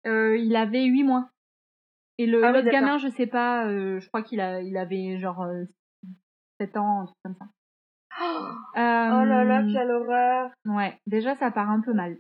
Euh, 0.08 0.38
il 0.38 0.56
avait 0.56 0.84
8 0.86 1.04
mois. 1.04 1.30
Et 2.18 2.26
le 2.28 2.44
Ah 2.44 2.62
gamin, 2.62 2.98
je 2.98 3.08
sais 3.10 3.28
pas, 3.28 3.66
euh, 3.68 4.00
je 4.00 4.08
crois 4.08 4.22
qu'il 4.24 4.42
a, 4.42 4.62
il 4.62 4.78
avait 4.78 5.18
genre 5.18 5.42
euh, 5.44 5.64
7 6.60 6.76
ans, 6.78 7.02
un 7.02 7.06
truc 7.06 7.18
comme 7.24 7.36
ça. 7.36 7.46
Oh 8.20 8.78
Euh, 8.78 9.26
là 9.26 9.44
là, 9.44 9.64
quelle 9.72 9.90
horreur. 9.92 10.52
Ouais, 10.66 11.00
déjà 11.08 11.36
ça 11.38 11.50
part 11.52 11.70
un 11.70 11.82
peu 11.82 11.94
mal. 11.94 12.18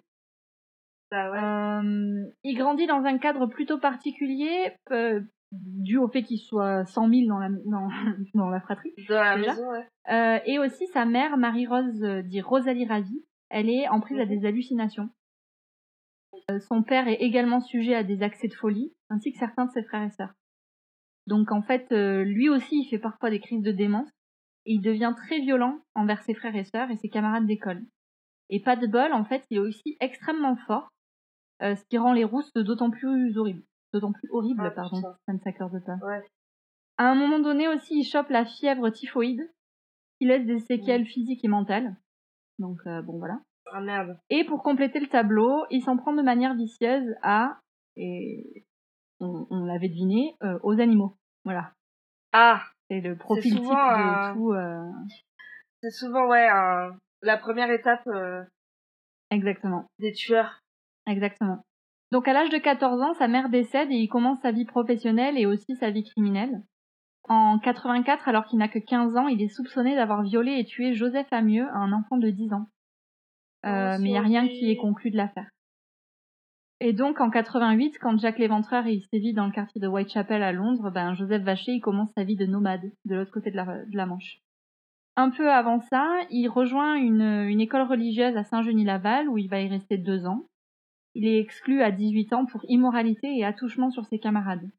Bah 1.12 1.30
ouais. 1.32 1.38
Euh, 1.40 2.32
il 2.44 2.58
grandit 2.58 2.88
dans 2.88 3.04
un 3.04 3.18
cadre 3.18 3.46
plutôt 3.48 3.78
particulier, 3.80 4.72
euh, 4.92 5.22
dû 5.52 5.98
au 5.98 6.08
fait 6.08 6.24
qu'il 6.24 6.40
soit 6.40 6.86
100 6.86 7.10
000 7.10 7.28
dans 7.28 7.40
la, 7.40 7.50
dans, 7.66 7.90
dans 8.34 8.50
la 8.50 8.62
fratrie. 8.62 8.94
Dans 9.10 9.24
la 9.24 9.38
maison, 9.38 9.70
ouais. 9.70 9.88
Euh, 10.12 10.40
et 10.46 10.60
aussi 10.60 10.88
sa 10.88 11.06
mère, 11.06 11.38
Marie-Rose, 11.38 12.04
euh, 12.04 12.22
dit 12.22 12.42
Rosalie 12.42 12.86
Ravi, 12.88 13.24
elle 13.50 13.70
est 13.70 13.88
en 13.90 14.00
prise 14.00 14.20
à 14.20 14.26
Mhm. 14.26 14.30
des 14.40 14.46
hallucinations. 14.48 15.10
Euh, 16.50 16.60
son 16.60 16.84
père 16.84 17.08
est 17.08 17.22
également 17.22 17.60
sujet 17.60 17.96
à 17.96 18.04
des 18.04 18.24
accès 18.24 18.48
de 18.48 18.54
folie, 18.54 18.94
ainsi 19.10 19.32
que 19.32 19.38
certains 19.40 19.66
de 19.66 19.72
ses 19.72 19.84
frères 19.84 20.04
et 20.04 20.12
sœurs. 20.12 20.34
Donc 21.28 21.52
en 21.52 21.62
fait, 21.62 21.92
lui 21.92 22.50
aussi, 22.50 22.82
il 22.82 22.88
fait 22.90 22.98
parfois 23.00 23.30
des 23.30 23.40
crises 23.40 23.62
de 23.62 23.72
démence, 23.72 24.10
et 24.66 24.74
il 24.74 24.82
devient 24.82 25.14
très 25.16 25.40
violent 25.40 25.80
envers 25.96 26.24
ses 26.24 26.34
frères 26.34 26.56
et 26.56 26.64
sœurs 26.64 26.90
et 26.90 26.98
ses 26.98 27.10
camarades 27.10 27.46
d'école. 27.46 27.84
Et 28.50 28.60
pas 28.62 28.76
de 28.76 28.88
bol, 28.88 29.14
en 29.14 29.24
fait, 29.24 29.44
il 29.50 29.58
est 29.58 29.62
aussi 29.62 29.98
extrêmement 30.00 30.56
fort, 30.56 30.90
ce 31.62 31.84
qui 31.90 31.98
rend 31.98 32.14
les 32.14 32.24
rousses 32.24 32.52
d'autant 32.56 32.90
plus 32.90 33.38
horribles. 33.38 33.64
D'autant 33.94 34.12
plus 34.14 34.30
horribles, 34.32 34.64
Ah, 34.66 34.72
pardon, 34.72 35.02
ça 35.02 35.34
ne 35.34 35.40
s'accorde 35.40 35.84
pas. 35.86 35.96
Ouais. 36.06 36.24
À 36.98 37.06
un 37.10 37.16
moment 37.16 37.40
donné 37.40 37.68
aussi, 37.68 38.00
il 38.00 38.04
chope 38.06 38.30
la 38.30 38.46
fièvre 38.46 38.90
typhoïde, 38.90 39.50
qui 40.18 40.28
laisse 40.28 40.46
des 40.46 40.60
séquelles 40.60 41.06
physiques 41.06 41.44
et 41.44 41.48
mentales. 41.50 41.96
Donc 42.60 42.78
euh, 42.86 43.02
bon 43.02 43.18
voilà. 43.18 43.42
Ah 43.74 43.82
merde. 43.82 44.18
Et 44.30 44.44
pour 44.46 44.64
compléter 44.64 45.00
le 45.00 45.08
tableau, 45.08 45.66
il 45.72 45.82
s'en 45.82 45.98
prend 45.98 46.14
de 46.14 46.22
manière 46.22 46.54
vicieuse 46.56 47.16
à, 47.22 47.60
et 47.96 48.66
on, 49.20 49.46
on 49.50 49.66
l'avait 49.66 49.90
deviné, 49.90 50.36
euh, 50.44 50.60
aux 50.64 50.80
animaux. 50.80 51.18
Voilà. 51.44 51.74
Ah, 52.34 52.62
C'est 52.90 53.02
le 53.02 53.18
profil 53.18 53.56
type 53.56 53.62
de 53.64 54.34
tout. 54.34 54.52
euh, 54.54 54.86
c'est 55.82 55.92
souvent, 55.92 56.28
ouais, 56.28 56.48
la 57.24 57.38
première 57.38 57.72
étape 57.72 58.08
Exactement. 59.32 59.86
des 60.00 60.12
tueurs. 60.14 60.62
Exactement. 61.08 61.64
Donc 62.12 62.28
à 62.28 62.34
l'âge 62.34 62.50
de 62.50 62.58
14 62.58 63.02
ans, 63.02 63.14
sa 63.14 63.28
mère 63.28 63.50
décède 63.50 63.92
et 63.92 63.96
il 63.96 64.10
commence 64.10 64.40
sa 64.42 64.52
vie 64.52 64.66
professionnelle 64.66 65.38
et 65.38 65.46
aussi 65.46 65.76
sa 65.78 65.92
vie 65.92 66.04
criminelle. 66.04 66.62
En 67.30 67.60
84, 67.60 68.28
alors 68.28 68.46
qu'il 68.46 68.60
n'a 68.60 68.68
que 68.68 68.80
15 68.80 69.16
ans, 69.16 69.28
il 69.28 69.42
est 69.42 69.48
soupçonné 69.48 69.96
d'avoir 69.96 70.24
violé 70.24 70.58
et 70.58 70.66
tué 70.66 70.94
Joseph 70.94 71.32
Amieux, 71.32 71.68
un 71.74 71.94
enfant 71.94 72.18
de 72.18 72.30
10 72.30 72.54
ans. 72.54 72.68
Euh, 73.66 73.96
Oh, 73.96 74.02
mais 74.02 74.10
il 74.10 74.12
n'y 74.12 74.18
a 74.18 74.22
rien 74.22 74.48
qui 74.48 74.72
est 74.72 74.76
conclu 74.76 75.12
de 75.12 75.18
l'affaire. 75.18 75.50
Et 76.80 76.94
donc 76.94 77.22
en 77.22 77.30
88, 77.30 78.00
quand 78.00 78.18
Jack 78.18 78.40
l'Éventreur 78.40 78.88
il 78.88 79.04
sévit 79.04 79.34
dans 79.34 79.46
le 79.46 79.52
quartier 79.52 79.80
de 79.80 79.88
Whitechapel 79.88 80.42
à 80.42 80.52
Londres, 80.52 80.90
ben 80.90 81.14
Joseph 81.14 81.44
Vacher 81.44 81.74
il 81.74 81.80
commence 81.80 82.10
sa 82.18 82.24
vie 82.24 82.36
de 82.36 82.48
nomade 82.48 82.92
de 83.06 83.16
l'autre 83.16 83.32
côté 83.32 83.52
de 83.52 83.56
la, 83.56 83.86
de 83.86 83.96
la 83.96 84.08
Manche. 84.08 84.40
Un 85.16 85.30
peu 85.30 85.52
avant 85.52 85.80
ça, 85.80 86.08
il 86.32 86.48
rejoint 86.48 86.96
une, 86.96 87.22
une 87.22 87.62
école 87.62 87.84
religieuse 87.84 88.36
à 88.36 88.44
Saint-Genis-Laval 88.44 89.30
où 89.30 89.38
il 89.38 89.48
va 89.48 89.62
y 89.62 89.68
rester 89.68 90.00
deux 90.00 90.26
ans. 90.26 90.48
Il 91.16 91.28
est 91.28 91.40
exclu 91.40 91.82
à 91.82 91.92
18 91.92 92.34
ans 92.34 92.46
pour 92.46 92.62
immoralité 92.68 93.28
et 93.38 93.44
attouchement 93.46 93.90
sur 93.92 94.06
ses 94.06 94.20
camarades. 94.20 94.70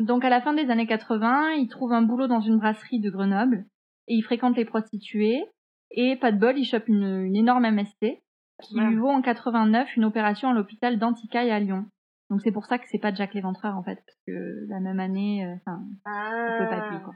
Donc 0.00 0.24
à 0.24 0.30
la 0.30 0.40
fin 0.40 0.52
des 0.54 0.70
années 0.70 0.86
80, 0.86 1.52
il 1.52 1.68
trouve 1.68 1.92
un 1.92 2.02
boulot 2.02 2.26
dans 2.26 2.40
une 2.40 2.58
brasserie 2.58 3.00
de 3.00 3.10
Grenoble 3.10 3.66
et 4.08 4.14
il 4.14 4.22
fréquente 4.22 4.56
les 4.56 4.64
prostituées. 4.64 5.44
Et 5.92 6.16
pas 6.16 6.32
de 6.32 6.38
bol, 6.38 6.56
il 6.58 6.64
chope 6.64 6.88
une, 6.88 7.22
une 7.24 7.36
énorme 7.36 7.68
MST 7.70 8.20
qui 8.62 8.78
lui 8.78 8.96
vaut 8.96 9.08
en 9.08 9.22
89 9.22 9.96
une 9.96 10.04
opération 10.04 10.50
à 10.50 10.52
l'hôpital 10.54 10.98
d'Anticaille 10.98 11.50
à 11.50 11.58
Lyon. 11.60 11.86
Donc 12.30 12.40
c'est 12.42 12.52
pour 12.52 12.66
ça 12.66 12.78
que 12.78 12.84
c'est 12.88 12.98
pas 12.98 13.12
Jack 13.12 13.34
l'Éventreur 13.34 13.76
en 13.76 13.82
fait, 13.82 13.96
parce 14.06 14.18
que 14.26 14.66
la 14.68 14.78
même 14.80 15.00
année, 15.00 15.44
euh, 15.44 15.54
enfin, 15.56 15.82
ça 16.04 16.58
peut 16.58 16.68
pas 16.68 16.88
Ah. 16.92 17.00
quoi. 17.04 17.14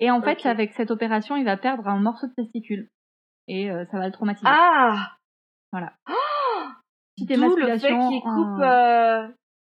Et 0.00 0.10
en 0.10 0.20
fait, 0.20 0.38
Ok. 0.40 0.46
avec 0.46 0.72
cette 0.74 0.90
opération, 0.90 1.36
il 1.36 1.44
va 1.44 1.56
perdre 1.56 1.88
un 1.88 1.98
morceau 2.00 2.26
de 2.26 2.34
testicule. 2.34 2.88
Et 3.48 3.70
euh, 3.70 3.84
ça 3.90 3.98
va 3.98 4.06
le 4.06 4.12
traumatiser. 4.12 4.46
Ah 4.48 5.12
Voilà. 5.72 5.94
Oh 6.10 6.12
Petite 7.26 7.40
D'où 7.40 7.56
le 7.56 7.78
fait 7.78 7.88
qu'il 7.88 8.20
coupe... 8.20 8.60
euh, 8.60 9.28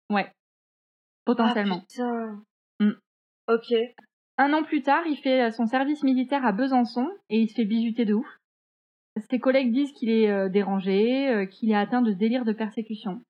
Ouais. 0.09 0.31
Potentiellement. 1.25 1.81
Ah. 1.99 2.31
Mm. 2.79 2.91
Ok. 3.47 3.73
Un 4.37 4.53
an 4.53 4.63
plus 4.63 4.81
tard, 4.81 5.03
il 5.05 5.17
fait 5.17 5.51
son 5.51 5.65
service 5.67 6.03
militaire 6.03 6.45
à 6.45 6.51
Besançon 6.51 7.07
et 7.29 7.39
il 7.39 7.49
se 7.49 7.55
fait 7.55 7.65
bizuter 7.65 8.05
de 8.05 8.13
ouf. 8.13 8.27
Ses 9.29 9.39
collègues 9.39 9.71
disent 9.71 9.91
qu'il 9.91 10.09
est 10.09 10.29
euh, 10.29 10.49
dérangé, 10.49 11.29
euh, 11.29 11.45
qu'il 11.45 11.71
est 11.71 11.75
atteint 11.75 12.01
de 12.01 12.11
délire 12.13 12.45
de 12.45 12.51
persécution. 12.53 13.21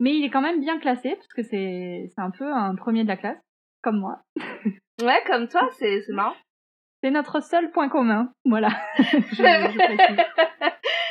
Mais 0.00 0.16
il 0.16 0.24
est 0.24 0.30
quand 0.30 0.40
même 0.40 0.60
bien 0.60 0.78
classé, 0.78 1.14
parce 1.16 1.32
que 1.34 1.42
c'est 1.42 2.10
un 2.16 2.30
peu 2.30 2.50
un 2.52 2.74
premier 2.74 3.02
de 3.02 3.08
la 3.08 3.16
classe, 3.16 3.40
comme 3.82 3.98
moi. 3.98 4.22
Ouais, 5.02 5.22
comme 5.26 5.46
toi, 5.46 5.68
c'est 5.78 6.00
marrant. 6.08 6.34
C'est 7.02 7.10
notre 7.10 7.40
seul 7.40 7.70
point 7.70 7.90
commun, 7.90 8.32
voilà. 8.46 8.70
je, 8.98 9.04
je 9.04 10.22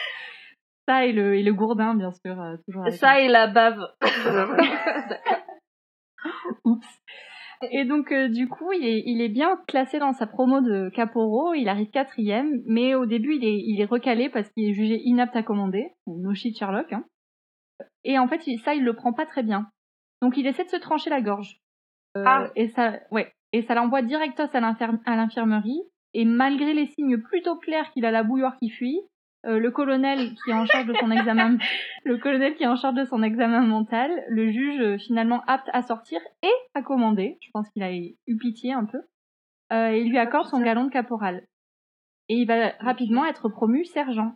Ça 0.87 1.05
et 1.05 1.11
le, 1.11 1.35
et 1.35 1.43
le 1.43 1.53
gourdin, 1.53 1.95
bien 1.95 2.11
sûr. 2.11 2.39
Euh, 2.39 2.55
toujours 2.65 2.89
Ça 2.91 3.19
et 3.19 3.27
la 3.27 3.47
bave. 3.47 3.81
Oups. 6.63 6.87
Et 7.71 7.85
donc, 7.85 8.11
euh, 8.11 8.27
du 8.27 8.47
coup, 8.47 8.71
il 8.73 8.85
est, 8.85 9.03
il 9.05 9.21
est 9.21 9.29
bien 9.29 9.57
classé 9.67 9.97
dans 9.97 10.13
sa 10.13 10.27
promo 10.27 10.61
de 10.61 10.89
Caporo. 10.89 11.53
Il 11.53 11.69
arrive 11.69 11.89
quatrième, 11.89 12.61
mais 12.65 12.95
au 12.95 13.05
début, 13.05 13.35
il 13.35 13.45
est, 13.45 13.57
il 13.57 13.81
est 13.81 13.85
recalé 13.85 14.29
parce 14.29 14.49
qu'il 14.49 14.69
est 14.69 14.73
jugé 14.73 15.01
inapte 15.05 15.35
à 15.35 15.43
commander. 15.43 15.91
No 16.05 16.33
shit 16.33 16.57
Sherlock. 16.57 16.91
Hein. 16.93 17.05
Et 18.03 18.19
en 18.19 18.27
fait, 18.27 18.41
ça, 18.63 18.75
il 18.75 18.83
le 18.83 18.93
prend 18.93 19.13
pas 19.13 19.25
très 19.25 19.43
bien. 19.43 19.67
Donc, 20.21 20.37
il 20.37 20.47
essaie 20.47 20.65
de 20.65 20.69
se 20.69 20.77
trancher 20.77 21.09
la 21.09 21.21
gorge. 21.21 21.59
Euh, 22.17 22.23
ah. 22.25 22.47
Et 22.55 22.67
ça, 22.69 22.99
ouais. 23.11 23.31
Et 23.51 23.61
ça 23.63 23.73
l'envoie 23.73 24.01
directos 24.01 24.49
à 24.53 25.15
l'infirmerie. 25.15 25.81
Et 26.13 26.25
malgré 26.25 26.73
les 26.73 26.87
signes 26.87 27.21
plutôt 27.21 27.57
clairs 27.57 27.91
qu'il 27.91 28.05
a 28.05 28.11
la 28.11 28.23
bouilloire 28.23 28.57
qui 28.57 28.69
fuit, 28.69 28.99
le 29.45 29.71
colonel 29.71 30.33
qui 30.33 30.49
est 30.49 30.53
en 30.53 30.65
charge 30.65 30.87
de 30.87 30.93
son 30.95 31.11
examen, 31.11 31.57
le 32.03 32.17
colonel 32.17 32.55
qui 32.55 32.63
est 32.63 32.67
en 32.67 32.75
charge 32.75 32.95
de 32.95 33.05
son 33.05 33.21
examen 33.23 33.61
mental, 33.61 34.11
le 34.29 34.51
juge 34.51 34.79
euh, 34.79 34.97
finalement 34.97 35.43
apte 35.47 35.69
à 35.73 35.81
sortir 35.81 36.19
et 36.43 36.51
à 36.73 36.81
commander. 36.81 37.37
Je 37.41 37.49
pense 37.53 37.69
qu'il 37.69 37.83
a 37.83 37.93
eu 37.93 38.37
pitié 38.39 38.73
un 38.73 38.85
peu. 38.85 38.99
Euh, 39.71 39.91
et 39.91 40.01
il 40.01 40.09
lui 40.09 40.17
accorde 40.17 40.47
son 40.47 40.61
galon 40.61 40.85
de 40.85 40.91
caporal. 40.91 41.47
Et 42.29 42.35
il 42.35 42.47
va 42.47 42.71
rapidement 42.79 43.25
être 43.25 43.49
promu 43.49 43.85
sergent. 43.85 44.35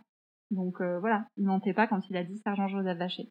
Donc 0.50 0.80
euh, 0.80 0.98
voilà, 1.00 1.26
il 1.36 1.44
mentait 1.44 1.74
pas 1.74 1.86
quand 1.86 2.08
il 2.08 2.16
a 2.16 2.24
dit 2.24 2.38
sergent 2.38 2.68
Joseph 2.68 2.98
Vacher. 2.98 3.30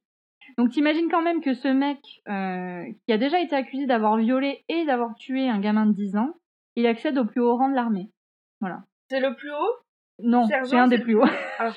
Donc 0.58 0.72
t'imagines 0.72 1.10
quand 1.10 1.22
même 1.22 1.42
que 1.42 1.54
ce 1.54 1.68
mec 1.68 2.00
qui 2.02 3.14
a 3.14 3.18
déjà 3.18 3.40
été 3.40 3.56
accusé 3.56 3.86
d'avoir 3.86 4.18
violé 4.18 4.64
et 4.68 4.86
d'avoir 4.86 5.16
tué 5.16 5.48
un 5.48 5.60
gamin 5.60 5.86
de 5.86 5.94
10 5.94 6.16
ans, 6.18 6.34
il 6.76 6.88
accède 6.88 7.18
au 7.18 7.26
plus 7.26 7.42
haut 7.42 7.56
rang 7.56 7.70
de 7.70 7.76
l'armée. 7.76 8.10
Voilà. 8.62 8.84
C'est 9.10 9.20
le 9.20 9.36
plus 9.36 9.52
haut? 9.52 9.89
Non, 10.22 10.48
c'est 10.64 10.78
un 10.78 10.88
des 10.88 11.00
plus 11.00 11.16
hauts. 11.16 11.26
Ah. 11.60 11.72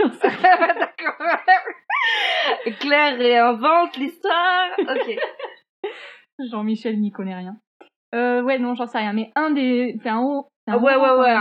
Claire 2.80 3.18
réinvente 3.18 3.97
l'histoire. 3.97 4.68
Ok. 4.78 5.18
Jean-Michel 6.51 7.01
n'y 7.01 7.12
connaît 7.12 7.36
rien. 7.36 7.57
Euh, 8.14 8.43
ouais, 8.43 8.59
non, 8.59 8.74
j'en 8.74 8.86
sais 8.86 8.99
rien. 8.99 9.12
Mais 9.12 9.30
un 9.34 9.51
des. 9.51 9.99
C'est 10.03 10.09
un 10.09 10.20
haut. 10.20 10.49
Un 10.66 10.78
ouais, 10.78 10.97
ouais, 10.97 11.18
ouais, 11.18 11.36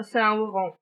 c'est 0.00 0.20
un 0.20 0.32
haut 0.32 0.50
rang. 0.50 0.72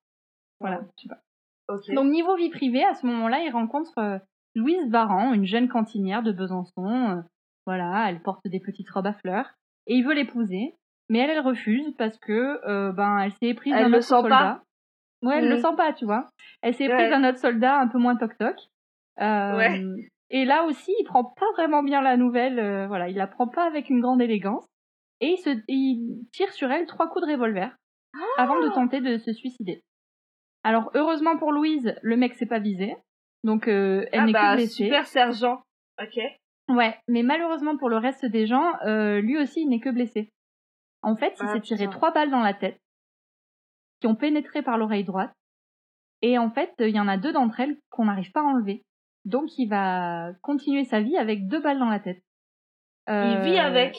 Voilà, 0.61 0.81
je 0.97 1.03
sais 1.03 1.09
pas. 1.09 1.75
Okay. 1.75 1.95
Donc, 1.95 2.07
niveau 2.07 2.37
vie 2.37 2.51
privée, 2.51 2.85
à 2.85 2.95
ce 2.95 3.07
moment-là, 3.07 3.41
il 3.41 3.51
rencontre 3.51 3.99
euh, 3.99 4.19
Louise 4.55 4.89
Baran, 4.91 5.33
une 5.33 5.47
jeune 5.47 5.69
cantinière 5.69 6.23
de 6.23 6.31
Besançon. 6.31 6.87
Euh, 6.87 7.21
voilà, 7.67 8.09
elle 8.09 8.23
porte 8.23 8.47
des 8.47 8.61
petites 8.61 8.91
robes 8.91 9.07
à 9.07 9.15
fleurs. 9.15 9.55
Et 9.87 9.97
il 9.97 10.05
veut 10.05 10.15
l'épouser. 10.15 10.77
Mais 11.09 11.19
elle, 11.19 11.31
elle 11.31 11.41
refuse 11.41 11.93
parce 11.99 12.17
que, 12.19 12.93
ben, 12.93 13.19
elle 13.19 13.33
s'est 13.33 13.55
prise 13.55 13.75
d'un 13.75 13.93
autre 13.93 14.03
soldat. 14.03 14.29
Pas. 14.29 14.63
Ouais, 15.25 15.39
elle 15.39 15.49
le 15.49 15.57
mm. 15.57 15.63
sent 15.63 15.77
pas, 15.77 15.93
tu 15.93 16.05
vois. 16.05 16.29
Elle 16.63 16.75
s'est 16.75 16.89
prise 16.89 17.13
un 17.13 17.29
autre 17.29 17.39
soldat 17.39 17.79
un 17.79 17.89
peu 17.89 17.99
moins 17.99 18.17
toc-toc. 18.17 18.57
Euh, 19.21 19.57
ouais. 19.57 19.83
Et 20.31 20.45
là 20.45 20.65
aussi, 20.65 20.93
il 20.99 21.05
prend 21.05 21.25
pas 21.25 21.51
vraiment 21.55 21.83
bien 21.83 22.03
la 22.03 22.17
nouvelle. 22.17 22.59
Euh, 22.59 22.87
voilà, 22.87 23.09
il 23.09 23.17
la 23.17 23.27
prend 23.27 23.49
pas 23.49 23.65
avec 23.67 23.89
une 23.89 24.01
grande 24.01 24.21
élégance. 24.21 24.67
Et 25.21 25.33
il, 25.33 25.39
se, 25.39 25.51
il 25.69 26.27
tire 26.33 26.53
sur 26.53 26.71
elle 26.71 26.87
trois 26.87 27.09
coups 27.09 27.27
de 27.27 27.33
revolver 27.33 27.75
avant 28.37 28.61
de 28.61 28.69
ah 28.69 28.75
tenter 28.75 29.01
de 29.01 29.17
se 29.17 29.33
suicider. 29.33 29.83
Alors 30.63 30.91
heureusement 30.95 31.37
pour 31.37 31.53
Louise, 31.53 31.95
le 32.03 32.17
mec 32.17 32.35
s'est 32.35 32.47
pas 32.47 32.59
visé, 32.59 32.97
donc 33.43 33.69
euh, 33.69 34.07
elle 34.13 34.21
ah 34.21 34.25
n'est 34.27 34.33
que 34.33 34.39
bah, 34.39 34.55
blessée. 34.55 34.85
Super 34.85 35.07
sergent. 35.07 35.63
Ok. 36.03 36.19
Ouais, 36.69 36.97
mais 37.09 37.23
malheureusement 37.23 37.77
pour 37.77 37.89
le 37.89 37.99
reste 37.99 38.25
des 38.25 38.47
gens, 38.47 38.73
euh, 38.87 39.21
lui 39.21 39.39
aussi 39.39 39.63
il 39.63 39.69
n'est 39.69 39.81
que 39.81 39.91
blessé. 39.91 40.31
En 41.03 41.17
fait, 41.17 41.35
il 41.39 41.47
ah, 41.47 41.53
s'est 41.53 41.61
tiré 41.61 41.89
trois 41.91 42.13
balles 42.13 42.31
dans 42.31 42.41
la 42.41 42.55
tête 42.55 42.81
qui 44.05 44.09
ont 44.09 44.15
pénétré 44.15 44.61
par 44.61 44.77
l'oreille 44.77 45.05
droite. 45.05 45.33
Et 46.21 46.37
en 46.37 46.51
fait, 46.51 46.75
il 46.79 46.91
y 46.91 47.01
en 47.01 47.09
a 47.09 47.17
deux 47.17 47.33
d'entre 47.33 47.61
elles 47.61 47.79
qu'on 47.89 48.05
n'arrive 48.05 48.31
pas 48.33 48.41
à 48.41 48.45
enlever. 48.45 48.85
Donc 49.25 49.57
il 49.57 49.67
va 49.67 50.35
continuer 50.43 50.85
sa 50.85 51.01
vie 51.01 51.17
avec 51.17 51.49
deux 51.49 51.59
balles 51.59 51.79
dans 51.79 51.89
la 51.89 52.01
tête. 52.01 52.23
il 53.09 53.41
vit 53.45 53.59
euh, 53.59 53.63
avec. 53.63 53.97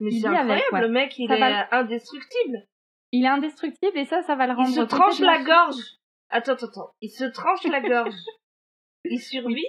Mais 0.00 0.10
c'est 0.10 0.26
incroyable, 0.26 0.80
le 0.80 0.88
mec, 0.88 1.18
il 1.18 1.30
est 1.30 1.66
indestructible. 1.70 2.66
Il 3.12 3.26
est 3.26 3.28
indestructible 3.28 3.98
et 3.98 4.06
ça, 4.06 4.22
ça 4.22 4.36
va 4.36 4.46
le 4.46 4.54
rendre. 4.54 4.70
Il 4.70 4.74
se 4.74 4.80
tranche 4.80 5.20
la 5.20 5.44
gorge. 5.44 5.98
Attends, 6.30 6.52
attends, 6.52 6.68
attends. 6.68 6.90
Il 7.02 7.10
se 7.10 7.24
tranche 7.24 7.64
la 7.64 7.82
gorge. 7.82 8.14
Il 9.04 9.20
survit. 9.20 9.66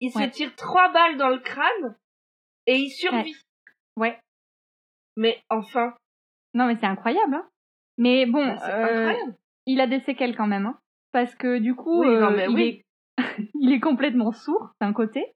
Il 0.00 0.10
se 0.10 0.22
tire 0.30 0.54
trois 0.56 0.90
balles 0.90 1.18
dans 1.18 1.28
le 1.28 1.40
crâne 1.40 1.98
et 2.66 2.76
il 2.76 2.90
survit. 2.90 3.34
Ouais. 3.96 4.18
Mais 5.16 5.42
enfin. 5.50 5.96
Non, 6.54 6.66
mais 6.66 6.76
c'est 6.76 6.86
incroyable. 6.86 7.34
Hein 7.34 7.48
mais 7.98 8.26
bon, 8.26 8.46
bah, 8.46 8.58
euh, 8.70 9.12
il 9.66 9.80
a 9.80 9.88
des 9.88 10.00
séquelles 10.00 10.36
quand 10.36 10.46
même, 10.46 10.66
hein, 10.66 10.78
parce 11.12 11.34
que 11.34 11.58
du 11.58 11.74
coup, 11.74 12.04
euh, 12.04 12.46
il, 12.48 12.60
est... 12.60 12.84
il 13.60 13.72
est 13.72 13.80
complètement 13.80 14.30
sourd 14.32 14.70
d'un 14.80 14.92
côté 14.92 15.34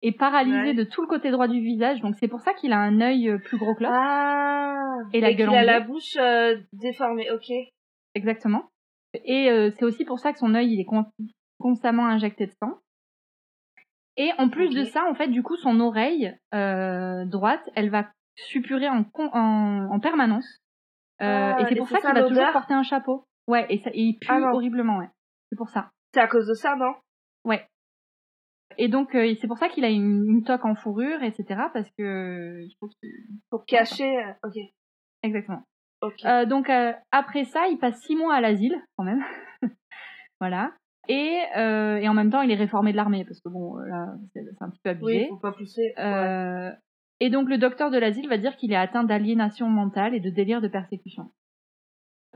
et 0.00 0.12
paralysé 0.12 0.74
de 0.74 0.84
tout 0.84 1.02
le 1.02 1.08
côté 1.08 1.30
droit 1.30 1.48
du 1.48 1.60
visage. 1.60 2.00
Donc 2.00 2.14
c'est 2.20 2.28
pour 2.28 2.40
ça 2.40 2.54
qu'il 2.54 2.72
a 2.72 2.78
un 2.78 3.00
œil 3.00 3.28
euh, 3.28 3.38
plus 3.38 3.58
gros 3.58 3.74
que 3.74 3.82
l'autre. 3.82 3.94
Ah, 3.96 4.98
et 5.12 5.20
la 5.20 5.34
gueule 5.34 5.50
Il 5.50 5.56
a 5.56 5.64
la 5.64 5.80
bouche 5.80 6.16
déformée, 6.72 7.30
ok. 7.30 7.50
Exactement. 8.14 8.70
Et 9.24 9.48
c'est 9.76 9.84
aussi 9.84 10.04
pour 10.04 10.18
ça 10.18 10.32
que 10.32 10.38
son 10.38 10.54
œil 10.54 10.72
il 10.72 10.80
est 10.80 10.86
constamment 11.58 12.06
injecté 12.06 12.46
de 12.46 12.52
sang. 12.52 12.78
Et 14.16 14.30
en 14.38 14.48
plus 14.48 14.70
de 14.70 14.84
ça, 14.84 15.04
en 15.10 15.14
fait, 15.14 15.28
du 15.28 15.42
coup, 15.42 15.56
son 15.56 15.80
oreille 15.80 16.36
droite, 16.52 17.68
elle 17.74 17.90
va 17.90 18.08
suppurer 18.36 18.88
en, 18.88 19.04
en, 19.14 19.88
en 19.90 20.00
permanence. 20.00 20.63
Euh, 21.22 21.24
et 21.24 21.62
ah, 21.62 21.66
c'est 21.68 21.76
pour 21.76 21.88
ça 21.88 22.00
qu'il 22.00 22.12
va 22.12 22.22
toujours 22.24 22.52
porter 22.52 22.74
un 22.74 22.82
chapeau. 22.82 23.24
Ouais, 23.46 23.66
et, 23.68 23.78
ça, 23.78 23.90
il 23.94 24.18
pue 24.18 24.28
ah, 24.30 24.52
horriblement, 24.52 24.98
ouais. 24.98 25.08
C'est 25.50 25.56
pour 25.56 25.68
ça. 25.68 25.90
C'est 26.12 26.20
à 26.20 26.26
cause 26.26 26.46
de 26.46 26.54
ça, 26.54 26.76
non? 26.76 26.94
Ouais. 27.44 27.66
Et 28.78 28.88
donc, 28.88 29.14
euh, 29.14 29.34
c'est 29.40 29.46
pour 29.46 29.58
ça 29.58 29.68
qu'il 29.68 29.84
a 29.84 29.88
une, 29.88 30.24
une, 30.26 30.44
toque 30.44 30.64
en 30.64 30.74
fourrure, 30.74 31.22
etc. 31.22 31.44
Parce 31.72 31.88
que 31.96 32.62
il 32.62 32.74
faut 32.80 32.88
Pour 33.50 33.64
cacher. 33.66 34.18
Euh, 34.18 34.32
ok. 34.48 34.56
Exactement. 35.22 35.62
Euh, 36.24 36.44
donc 36.44 36.70
après 37.12 37.44
ça, 37.44 37.66
il 37.68 37.78
passe 37.78 37.98
six 38.02 38.14
mois 38.14 38.34
à 38.34 38.40
l'asile, 38.40 38.76
quand 38.96 39.04
même. 39.04 39.24
voilà. 40.40 40.72
Et, 41.08 41.40
et 41.56 42.08
en 42.08 42.14
même 42.14 42.30
temps, 42.30 42.42
il 42.42 42.50
est 42.50 42.56
réformé 42.56 42.92
de 42.92 42.96
l'armée 42.96 43.24
parce 43.24 43.40
que 43.40 43.48
bon, 43.48 43.76
là, 43.76 44.14
c'est 44.32 44.42
un 44.60 44.70
petit 44.70 44.80
peu 44.82 44.90
abusé. 44.90 45.22
Oui, 45.22 45.28
faut 45.28 45.36
pas 45.36 45.52
pousser. 45.52 45.94
Ouais. 45.96 46.72
Et 47.20 47.30
donc 47.30 47.48
le 47.48 47.58
docteur 47.58 47.90
de 47.90 47.98
l'asile 47.98 48.28
va 48.28 48.38
dire 48.38 48.56
qu'il 48.56 48.72
est 48.72 48.76
atteint 48.76 49.04
d'aliénation 49.04 49.68
mentale 49.68 50.14
et 50.14 50.20
de 50.20 50.30
délire 50.30 50.60
de 50.60 50.68
persécution. 50.68 51.30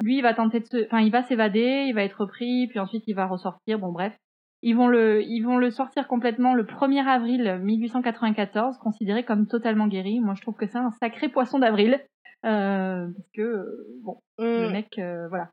Lui, 0.02 0.18
il 0.18 0.22
va 0.22 0.34
tenter 0.34 0.60
de 0.60 0.66
se, 0.66 0.86
enfin, 0.86 1.00
il 1.00 1.10
va 1.10 1.22
s'évader, 1.24 1.86
il 1.88 1.94
va 1.94 2.04
être 2.04 2.24
pris, 2.26 2.68
puis 2.68 2.78
ensuite 2.78 3.04
il 3.08 3.14
va 3.14 3.26
ressortir. 3.26 3.78
Bon, 3.78 3.90
bref, 3.90 4.16
ils 4.62 4.76
vont 4.76 4.88
le, 4.88 5.22
ils 5.22 5.42
vont 5.42 5.56
le 5.56 5.70
sortir 5.70 6.06
complètement 6.06 6.54
le 6.54 6.64
1er 6.64 7.04
avril 7.04 7.60
1894, 7.62 8.78
considéré 8.78 9.24
comme 9.24 9.46
totalement 9.46 9.88
guéri. 9.88 10.20
Moi, 10.20 10.34
je 10.34 10.42
trouve 10.42 10.54
que 10.54 10.66
c'est 10.66 10.78
un 10.78 10.90
sacré 11.02 11.28
poisson 11.28 11.58
d'avril, 11.58 12.00
euh, 12.44 13.08
parce 13.16 13.30
que 13.34 13.66
bon, 14.02 14.20
le 14.38 14.68
mm. 14.68 14.72
mec, 14.72 14.98
euh, 14.98 15.28
voilà. 15.28 15.50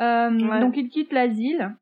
Euh, 0.00 0.60
Donc 0.60 0.76
il 0.76 0.88
quitte 0.88 1.12
l'asile 1.12 1.76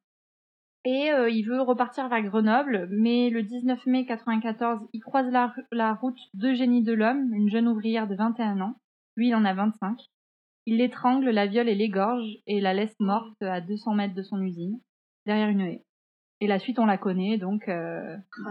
et 0.85 1.11
euh, 1.11 1.29
il 1.29 1.43
veut 1.43 1.61
repartir 1.61 2.09
vers 2.09 2.23
Grenoble, 2.23 2.89
mais 2.91 3.31
le 3.31 3.43
19 3.43 3.87
mai 3.87 4.07
94, 4.07 4.81
il 4.93 5.01
croise 5.01 5.31
la, 5.31 5.55
la 5.73 5.95
route 5.95 6.19
d'Eugénie 6.35 6.83
Delhomme, 6.83 7.33
une 7.35 7.51
jeune 7.51 7.69
ouvrière 7.69 8.07
de 8.07 8.15
21 8.15 8.61
ans. 8.61 8.77
Lui, 9.17 9.29
il 9.29 9.35
en 9.35 9.45
a 9.45 9.55
25. 9.55 9.99
Il 10.67 10.77
l'étrangle, 10.77 11.31
la 11.31 11.47
viole 11.47 11.69
et 11.69 11.75
l'égorge 11.75 12.37
et 12.47 12.61
la 12.61 12.75
laisse 12.75 12.99
morte 13.01 13.43
à 13.43 13.61
200 13.61 13.95
mètres 13.95 14.15
de 14.15 14.23
son 14.23 14.41
usine, 14.41 14.81
derrière 15.27 15.49
une 15.49 15.63
haie. 15.63 15.85
Et 16.41 16.47
la 16.47 16.59
suite, 16.59 16.79
on 16.79 16.87
la 16.87 16.99
connaît, 16.99 17.37
donc 17.37 17.69
euh, 17.69 18.17
oh 18.47 18.51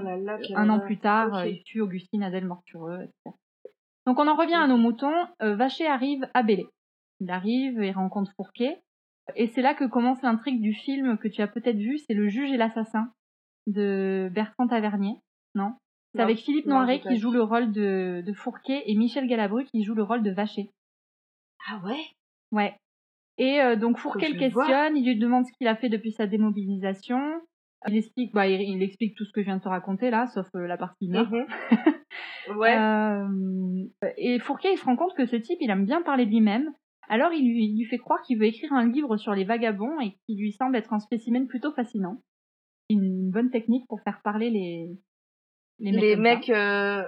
un 0.55 0.69
an 0.69 0.79
plus 0.79 0.99
tard, 0.99 1.45
il 1.45 1.63
tue 1.63 1.79
Augustine 1.79 2.23
Adèle 2.23 2.45
Mortureux, 2.45 3.03
etc. 3.03 3.37
Donc 4.05 4.19
on 4.19 4.27
en 4.27 4.35
revient 4.35 4.55
à 4.55 4.67
nos 4.67 4.77
moutons. 4.77 5.27
Euh, 5.41 5.55
Vacher 5.55 5.87
arrive 5.87 6.27
à 6.33 6.43
Bélé. 6.43 6.67
Il 7.19 7.29
arrive 7.29 7.81
et 7.81 7.91
rencontre 7.91 8.31
Fourquet. 8.35 8.81
Et 9.35 9.47
c'est 9.47 9.61
là 9.61 9.73
que 9.73 9.83
commence 9.85 10.21
l'intrigue 10.21 10.61
du 10.61 10.73
film 10.73 11.17
que 11.17 11.27
tu 11.27 11.41
as 11.41 11.47
peut-être 11.47 11.77
vu, 11.77 11.97
c'est 11.99 12.13
Le 12.13 12.27
juge 12.27 12.51
et 12.51 12.57
l'assassin 12.57 13.11
de 13.67 14.29
Bertrand 14.33 14.67
Tavernier, 14.67 15.15
non? 15.55 15.73
C'est 16.15 16.21
avec 16.21 16.37
Philippe 16.39 16.65
Noiret 16.65 16.99
qui 17.01 17.17
joue 17.17 17.31
le 17.31 17.43
rôle 17.43 17.71
de, 17.71 18.23
de 18.25 18.33
Fourquet 18.33 18.83
et 18.85 18.95
Michel 18.95 19.27
Galabru 19.27 19.65
qui 19.65 19.83
joue 19.83 19.93
le 19.93 20.03
rôle 20.03 20.23
de 20.23 20.31
Vacher. 20.31 20.69
Ah 21.69 21.79
ouais? 21.85 21.99
Ouais. 22.51 22.75
Et 23.37 23.61
euh, 23.61 23.75
donc 23.75 23.97
Fourquet 23.97 24.29
le 24.29 24.39
questionne, 24.39 24.97
il 24.97 25.05
lui 25.05 25.19
demande 25.19 25.45
ce 25.45 25.51
qu'il 25.57 25.67
a 25.67 25.75
fait 25.75 25.89
depuis 25.89 26.11
sa 26.11 26.25
démobilisation. 26.25 27.19
Il 27.87 27.95
explique, 27.97 28.33
bah, 28.33 28.47
il, 28.47 28.61
il 28.61 28.81
explique 28.81 29.15
tout 29.15 29.25
ce 29.25 29.31
que 29.31 29.41
je 29.41 29.45
viens 29.45 29.57
de 29.57 29.61
te 29.61 29.69
raconter 29.69 30.09
là, 30.09 30.25
sauf 30.27 30.47
euh, 30.55 30.65
la 30.65 30.77
partie 30.77 31.09
meurtre. 31.09 31.31
Mhm. 31.31 31.45
Ouais. 32.55 32.77
Euh, 32.77 33.27
et 34.17 34.39
Fourquet, 34.39 34.71
il 34.73 34.77
se 34.77 34.85
rend 34.85 34.95
compte 34.95 35.13
que 35.15 35.25
ce 35.25 35.35
type, 35.35 35.57
il 35.59 35.69
aime 35.69 35.85
bien 35.85 36.01
parler 36.01 36.25
de 36.25 36.31
lui-même. 36.31 36.71
Alors, 37.09 37.31
il 37.33 37.47
lui, 37.47 37.65
il 37.65 37.77
lui 37.77 37.85
fait 37.85 37.97
croire 37.97 38.21
qu'il 38.21 38.37
veut 38.37 38.45
écrire 38.45 38.73
un 38.73 38.87
livre 38.87 39.17
sur 39.17 39.33
les 39.33 39.45
vagabonds 39.45 39.99
et 40.01 40.17
qui 40.25 40.35
lui 40.35 40.51
semble 40.51 40.75
être 40.75 40.93
un 40.93 40.99
spécimen 40.99 41.47
plutôt 41.47 41.71
fascinant. 41.71 42.21
Une 42.89 43.29
bonne 43.31 43.49
technique 43.49 43.85
pour 43.87 44.01
faire 44.01 44.21
parler 44.21 44.49
les, 44.49 44.97
les 45.79 46.15
mecs. 46.15 46.47
les 46.47 46.53
euh, 46.53 47.03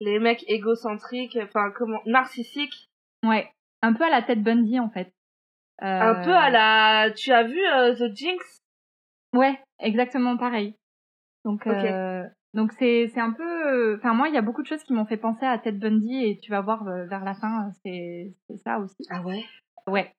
les 0.00 0.18
mecs 0.20 0.44
égocentriques, 0.48 1.36
enfin 1.42 1.72
comment, 1.76 2.00
narcissiques, 2.06 2.88
Ouais, 3.24 3.50
un 3.82 3.92
peu 3.94 4.04
à 4.04 4.10
la 4.10 4.22
tête 4.22 4.42
Bundy 4.42 4.78
en 4.78 4.90
fait. 4.90 5.12
un 5.80 6.14
Euh, 6.20 6.24
peu 6.24 6.34
à 6.34 6.50
la. 6.50 7.10
Tu 7.12 7.32
as 7.32 7.42
vu 7.42 7.58
euh, 7.66 7.94
The 7.94 8.14
Jinx? 8.14 8.58
Ouais, 9.34 9.58
exactement 9.80 10.36
pareil. 10.36 10.74
Donc. 11.44 11.66
Euh, 12.54 12.58
donc 12.58 12.72
c'est 12.78 13.10
c'est 13.14 13.20
un 13.20 13.32
peu. 13.32 13.96
Enfin 13.96 14.14
moi, 14.14 14.28
il 14.28 14.34
y 14.34 14.38
a 14.38 14.42
beaucoup 14.42 14.62
de 14.62 14.66
choses 14.66 14.82
qui 14.84 14.92
m'ont 14.92 15.06
fait 15.06 15.16
penser 15.16 15.44
à 15.44 15.58
Ted 15.58 15.78
Bundy 15.78 16.24
et 16.24 16.38
tu 16.38 16.50
vas 16.50 16.60
voir 16.60 16.86
euh, 16.86 17.06
vers 17.06 17.24
la 17.24 17.34
fin, 17.34 17.70
c'est 17.82 18.34
c'est 18.46 18.58
ça 18.58 18.78
aussi. 18.78 19.04
Ah 19.10 19.22
ouais? 19.22 19.44
Ouais. 19.86 20.14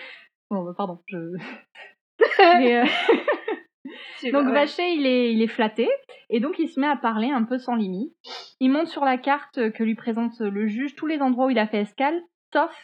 Bon, 0.51 0.63
bah, 0.63 0.73
pardon. 0.75 0.99
Je... 1.05 1.17
Mais, 2.39 2.77
euh, 2.77 2.85
donc. 4.31 4.47
Vacher, 4.47 4.93
il 4.93 5.05
est 5.05 5.31
il 5.31 5.43
est 5.43 5.47
flatté 5.47 5.87
et 6.31 6.39
donc 6.39 6.57
il 6.57 6.67
se 6.67 6.79
met 6.79 6.87
à 6.87 6.95
parler 6.95 7.29
un 7.29 7.43
peu 7.43 7.59
sans 7.59 7.75
limite. 7.75 8.15
Il 8.59 8.71
montre 8.71 8.89
sur 8.89 9.05
la 9.05 9.19
carte 9.19 9.71
que 9.71 9.83
lui 9.83 9.93
présente 9.93 10.39
le 10.39 10.65
juge 10.65 10.95
tous 10.95 11.05
les 11.05 11.21
endroits 11.21 11.45
où 11.45 11.49
il 11.51 11.59
a 11.59 11.67
fait 11.67 11.81
escale, 11.81 12.19
sauf 12.51 12.75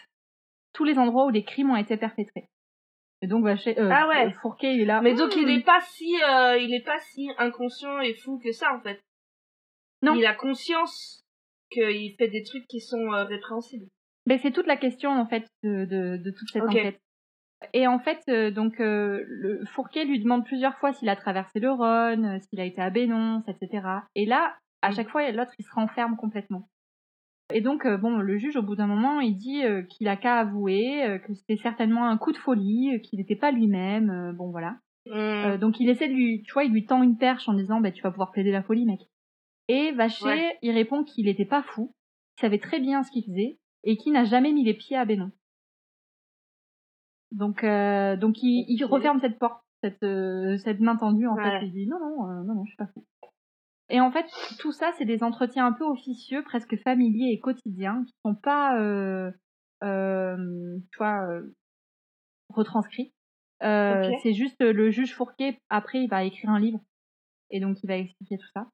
tous 0.74 0.84
les 0.84 1.00
endroits 1.00 1.26
où 1.26 1.32
des 1.32 1.44
crimes 1.44 1.72
ont 1.72 1.76
été 1.76 1.98
perpétrés. 1.98 2.50
Et 3.22 3.28
donc 3.28 3.44
Vacher, 3.44 3.80
euh, 3.80 3.90
Ah 3.92 4.08
ouais. 4.08 4.32
Fourquet, 4.42 4.76
il 4.76 4.82
est 4.82 4.86
là. 4.86 5.02
Mais 5.02 5.14
donc 5.16 5.36
il 5.36 5.46
Hmm. 5.48 5.50
est 5.60 5.64
pas 5.66 5.80
si, 5.82 6.16
euh, 6.24 6.58
il 6.58 6.74
est 6.74 6.84
pas 6.86 7.00
si 7.00 7.30
inconscient 7.38 8.00
et 8.02 8.14
fou 8.14 8.40
que 8.44 8.52
ça 8.52 8.74
en 8.76 8.82
fait. 8.82 9.02
Non. 10.02 10.16
Il 10.16 10.26
a 10.26 10.34
conscience 10.36 11.24
qu'il 11.72 12.16
fait 12.18 12.28
des 12.28 12.44
trucs 12.44 12.68
qui 12.68 12.80
sont 12.82 13.12
euh, 13.14 13.24
répréhensibles. 13.24 13.88
Ben, 14.28 14.38
c'est 14.42 14.52
toute 14.52 14.68
la 14.68 14.78
question 14.78 15.12
en 15.12 15.26
fait 15.26 15.48
de, 15.64 15.86
de, 15.86 16.18
de 16.18 16.32
toute 16.32 16.50
cette 16.52 16.64
enquête. 16.64 17.00
Et 17.74 17.88
en 17.88 18.00
fait, 18.00 18.22
euh, 18.28 18.52
donc 18.52 18.80
euh, 18.80 19.24
le 19.28 19.66
Fourquet 19.66 20.04
lui 20.06 20.20
demande 20.20 20.46
plusieurs 20.46 20.78
fois 20.78 20.92
s'il 20.94 21.10
a 21.10 21.16
traversé 21.16 21.60
le 21.60 21.72
Rhône, 21.72 22.26
euh, 22.26 22.40
s'il 22.40 22.60
a 22.60 22.66
été 22.66 22.82
à 22.82 22.90
Bénonce, 22.90 23.48
etc. 23.48 23.88
Et 24.14 24.26
là, 24.26 24.56
à 24.82 24.90
Mm. 24.90 24.94
chaque 24.96 25.10
fois, 25.10 25.32
l'autre 25.32 25.54
il 25.58 25.64
se 25.66 25.72
renferme 25.74 26.18
complètement. 26.18 26.68
Et 27.54 27.62
donc, 27.62 27.86
euh, 27.86 27.98
bon, 27.98 28.18
le 28.18 28.38
juge, 28.38 28.56
au 28.56 28.64
bout 28.64 28.76
d'un 28.76 28.88
moment, 28.88 29.20
il 29.20 29.38
dit 29.38 29.64
euh, 29.64 29.84
qu'il 29.84 30.08
a 30.08 30.16
qu'à 30.18 30.38
avouer, 30.40 31.04
euh, 31.06 31.20
que 31.20 31.34
c'était 31.34 31.58
certainement 31.58 32.08
un 32.08 32.18
coup 32.18 32.32
de 32.32 32.38
folie, 32.38 33.00
qu'il 33.04 33.20
n'était 33.20 33.36
pas 33.36 33.52
lui-même. 33.52 34.34
bon, 34.36 34.50
voilà. 34.50 34.78
Euh, 35.08 35.58
donc, 35.58 35.80
il 35.80 35.90
essaie 35.90 36.08
de 36.08 36.14
lui, 36.14 36.42
tu 36.44 36.54
vois, 36.54 36.64
il 36.64 36.72
lui 36.72 36.86
tend 36.86 37.04
une 37.04 37.18
perche 37.18 37.48
en 37.48 37.54
disant, 37.54 37.80
bah, 37.80 37.92
tu 37.92 38.02
vas 38.02 38.10
pouvoir 38.10 38.32
plaider 38.32 38.52
la 38.52 38.64
folie, 38.64 38.86
mec. 38.86 39.02
Et 39.68 39.92
Vacher, 39.92 40.26
Ouais. 40.26 40.58
il 40.64 40.72
répond 40.72 41.04
qu'il 41.04 41.26
n'était 41.26 41.46
pas 41.46 41.62
fou, 41.62 41.94
qu'il 42.36 42.42
savait 42.42 42.60
très 42.60 42.80
bien 42.80 43.04
ce 43.04 43.12
qu'il 43.12 43.24
faisait 43.24 43.60
et 43.84 43.98
qu'il 43.98 44.14
n'a 44.14 44.24
jamais 44.24 44.52
mis 44.52 44.64
les 44.64 44.74
pieds 44.74 44.98
à 44.98 45.06
Bénon. 45.06 45.32
Donc, 47.32 47.64
euh, 47.64 48.16
donc 48.16 48.42
il, 48.42 48.84
referme 48.86 49.20
cette 49.20 49.38
porte, 49.38 49.62
cette, 49.84 50.04
euh, 50.04 50.58
cette 50.58 50.80
main 50.80 50.96
tendue 50.96 51.28
en 51.28 51.36
Ouais. 51.36 51.60
fait. 51.60 51.66
Il 51.66 51.72
dit 51.72 51.88
non, 51.88 52.00
non, 52.00 52.30
euh, 52.30 52.44
non, 52.44 52.56
non, 52.56 52.64
je 52.66 52.70
suis 52.70 52.78
pas 52.78 52.88
fou. 52.88 53.06
Et 53.90 54.00
en 54.02 54.12
fait, 54.12 54.26
tout 54.60 54.72
ça, 54.72 54.92
c'est 54.98 55.06
des 55.06 55.24
entretiens 55.24 55.68
un 55.68 55.72
peu 55.74 55.84
officieux, 55.86 56.44
presque 56.44 56.76
familiers 56.84 57.32
et 57.34 57.40
quotidiens, 57.40 58.04
qui 58.06 58.14
sont 58.26 58.36
pas, 58.36 58.80
euh, 58.80 59.32
euh, 59.84 60.78
tu 60.92 60.98
vois, 60.98 61.28
euh, 61.30 61.56
retranscrits. 62.50 63.14
C'est 64.24 64.34
juste 64.34 64.62
le 64.62 64.90
juge 64.92 65.14
Fourquet, 65.16 65.60
après, 65.70 66.04
il 66.04 66.10
va 66.10 66.24
écrire 66.24 66.50
un 66.50 66.60
livre. 66.60 66.80
Et 67.52 67.60
donc, 67.60 67.78
il 67.84 67.88
va 67.88 67.98
expliquer 67.98 68.38
tout 68.38 68.48
ça. 68.54 68.68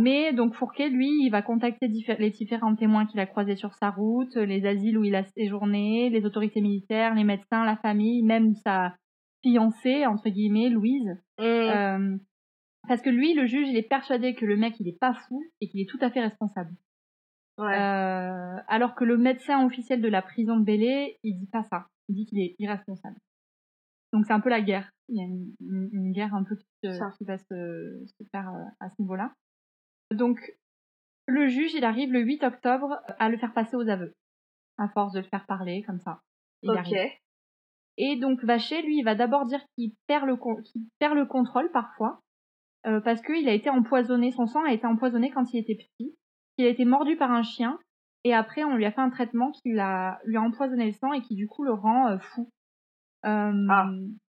Mais 0.00 0.32
donc 0.32 0.54
Fourquet, 0.54 0.88
lui, 0.90 1.08
il 1.24 1.30
va 1.30 1.42
contacter 1.42 1.88
diffé- 1.88 2.16
les 2.18 2.30
différents 2.30 2.76
témoins 2.76 3.04
qu'il 3.06 3.18
a 3.20 3.26
croisés 3.26 3.56
sur 3.56 3.74
sa 3.74 3.90
route, 3.90 4.36
les 4.36 4.64
asiles 4.64 4.96
où 4.96 5.04
il 5.04 5.14
a 5.16 5.24
séjourné, 5.36 6.08
les 6.08 6.24
autorités 6.24 6.60
militaires, 6.60 7.14
les 7.14 7.24
médecins, 7.24 7.64
la 7.64 7.76
famille, 7.76 8.22
même 8.22 8.54
sa 8.54 8.94
fiancée, 9.42 10.06
entre 10.06 10.28
guillemets, 10.30 10.68
Louise. 10.68 11.16
Hmm. 11.38 12.18
Parce 12.88 13.02
que 13.02 13.10
lui, 13.10 13.34
le 13.34 13.46
juge, 13.46 13.68
il 13.68 13.76
est 13.76 13.88
persuadé 13.88 14.34
que 14.34 14.44
le 14.46 14.56
mec, 14.56 14.78
il 14.80 14.88
est 14.88 14.98
pas 14.98 15.14
fou 15.14 15.44
et 15.60 15.68
qu'il 15.68 15.80
est 15.80 15.88
tout 15.88 15.98
à 16.00 16.10
fait 16.10 16.20
responsable. 16.20 16.72
ouais. 17.58 17.74
Euh, 17.78 18.56
alors 18.66 18.94
que 18.94 19.04
le 19.04 19.16
médecin 19.18 19.64
officiel 19.64 20.00
de 20.00 20.08
la 20.08 20.22
prison 20.22 20.56
de 20.58 20.64
Bélé, 20.64 21.18
il 21.22 21.38
dit 21.38 21.46
pas 21.46 21.64
ça. 21.64 21.86
Il 22.08 22.14
dit 22.16 22.26
qu'il 22.26 22.40
est 22.40 22.56
irresponsable. 22.58 23.16
Donc 24.12 24.24
c'est 24.26 24.32
un 24.32 24.40
peu 24.40 24.48
la 24.48 24.62
guerre. 24.62 24.90
Il 25.08 25.16
y 25.16 25.20
a 25.20 25.24
une, 25.24 25.52
une- 25.60 25.90
une 25.92 26.12
guerre 26.12 26.34
un 26.34 26.42
peu 26.44 26.56
qui, 26.56 26.64
va 27.26 27.36
se, 27.38 28.04
se 28.06 28.24
faire 28.32 28.48
euh, 28.48 28.64
à 28.80 28.88
ce 28.90 28.94
niveau-là. 29.02 29.32
Donc 30.12 30.40
le 31.26 31.46
juge, 31.48 31.74
il 31.74 31.84
arrive 31.84 32.10
le 32.12 32.20
8 32.20 32.42
octobre 32.44 33.00
à 33.18 33.28
le 33.28 33.36
faire 33.36 33.52
passer 33.52 33.76
aux 33.76 33.88
aveux. 33.88 34.14
À 34.78 34.88
force 34.88 35.12
de 35.12 35.18
le 35.20 35.26
faire 35.26 35.44
parler 35.46 35.82
comme 35.82 36.00
ça. 36.00 36.20
Il 36.62 36.70
ok. 36.70 36.76
arrive. 36.78 37.10
Et 37.98 38.16
donc 38.16 38.42
Vacher, 38.44 38.80
lui, 38.82 38.98
il 38.98 39.02
va 39.04 39.14
d'abord 39.14 39.44
dire 39.44 39.60
qu'il 39.74 39.92
perd 40.06 40.24
le 40.26 40.36
con- 40.36 40.62
qu'il 40.62 40.86
perd 41.00 41.14
le 41.14 41.26
contrôle 41.26 41.70
parfois 41.72 42.22
euh, 42.86 43.00
parce 43.00 43.20
qu'il 43.22 43.48
a 43.48 43.52
été 43.52 43.70
empoisonné, 43.70 44.30
son 44.30 44.46
sang 44.46 44.64
a 44.64 44.72
été 44.72 44.86
empoisonné 44.86 45.30
quand 45.30 45.52
il 45.52 45.58
était 45.58 45.74
petit, 45.76 46.14
il 46.56 46.66
a 46.66 46.68
été 46.68 46.84
mordu 46.84 47.16
par 47.16 47.30
un 47.32 47.42
chien 47.42 47.78
et 48.24 48.34
après 48.34 48.64
on 48.64 48.76
lui 48.76 48.84
a 48.84 48.92
fait 48.92 49.00
un 49.00 49.10
traitement 49.10 49.50
qui 49.52 49.72
l'a 49.72 50.20
lui 50.24 50.36
a 50.36 50.40
empoisonné 50.42 50.86
le 50.86 50.92
sang 50.92 51.12
et 51.12 51.20
qui 51.22 51.34
du 51.34 51.46
coup 51.48 51.64
le 51.64 51.72
rend 51.72 52.08
euh, 52.08 52.18
fou. 52.18 52.50
Euh, 53.26 53.66
Ah. 53.68 53.88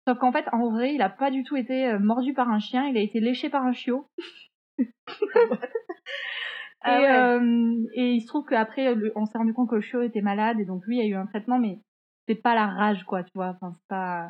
Sauf 0.08 0.18
qu'en 0.18 0.32
fait, 0.32 0.46
en 0.52 0.72
vrai, 0.72 0.96
il 0.96 1.02
a 1.04 1.10
pas 1.10 1.30
du 1.30 1.44
tout 1.44 1.56
été 1.56 1.86
euh, 1.86 2.00
mordu 2.00 2.34
par 2.34 2.50
un 2.50 2.58
chien, 2.58 2.88
il 2.88 2.98
a 2.98 3.02
été 3.02 3.20
léché 3.20 3.50
par 3.52 3.64
un 3.64 3.72
chiot. 3.74 4.08
Ah 6.84 7.00
et, 7.00 7.04
ouais. 7.04 7.86
et 7.94 8.12
il 8.14 8.22
se 8.22 8.28
trouve 8.28 8.44
qu'après, 8.46 8.96
on 9.16 9.26
s'est 9.26 9.38
rendu 9.38 9.54
compte 9.54 9.70
que 9.70 9.76
le 9.76 9.82
chiot 9.82 10.02
était 10.02 10.22
malade 10.22 10.60
et 10.60 10.66
donc 10.66 10.84
lui 10.88 11.00
a 11.00 11.06
eu 11.06 11.14
un 11.14 11.28
traitement, 11.28 11.60
mais 11.60 11.78
c'est 12.28 12.34
pas 12.42 12.56
la 12.56 12.66
rage, 12.66 13.04
quoi, 13.04 13.24
tu 13.24 13.32
vois. 13.36 13.50
Enfin, 13.50 13.72
c'est 13.74 13.88
pas. 13.88 14.30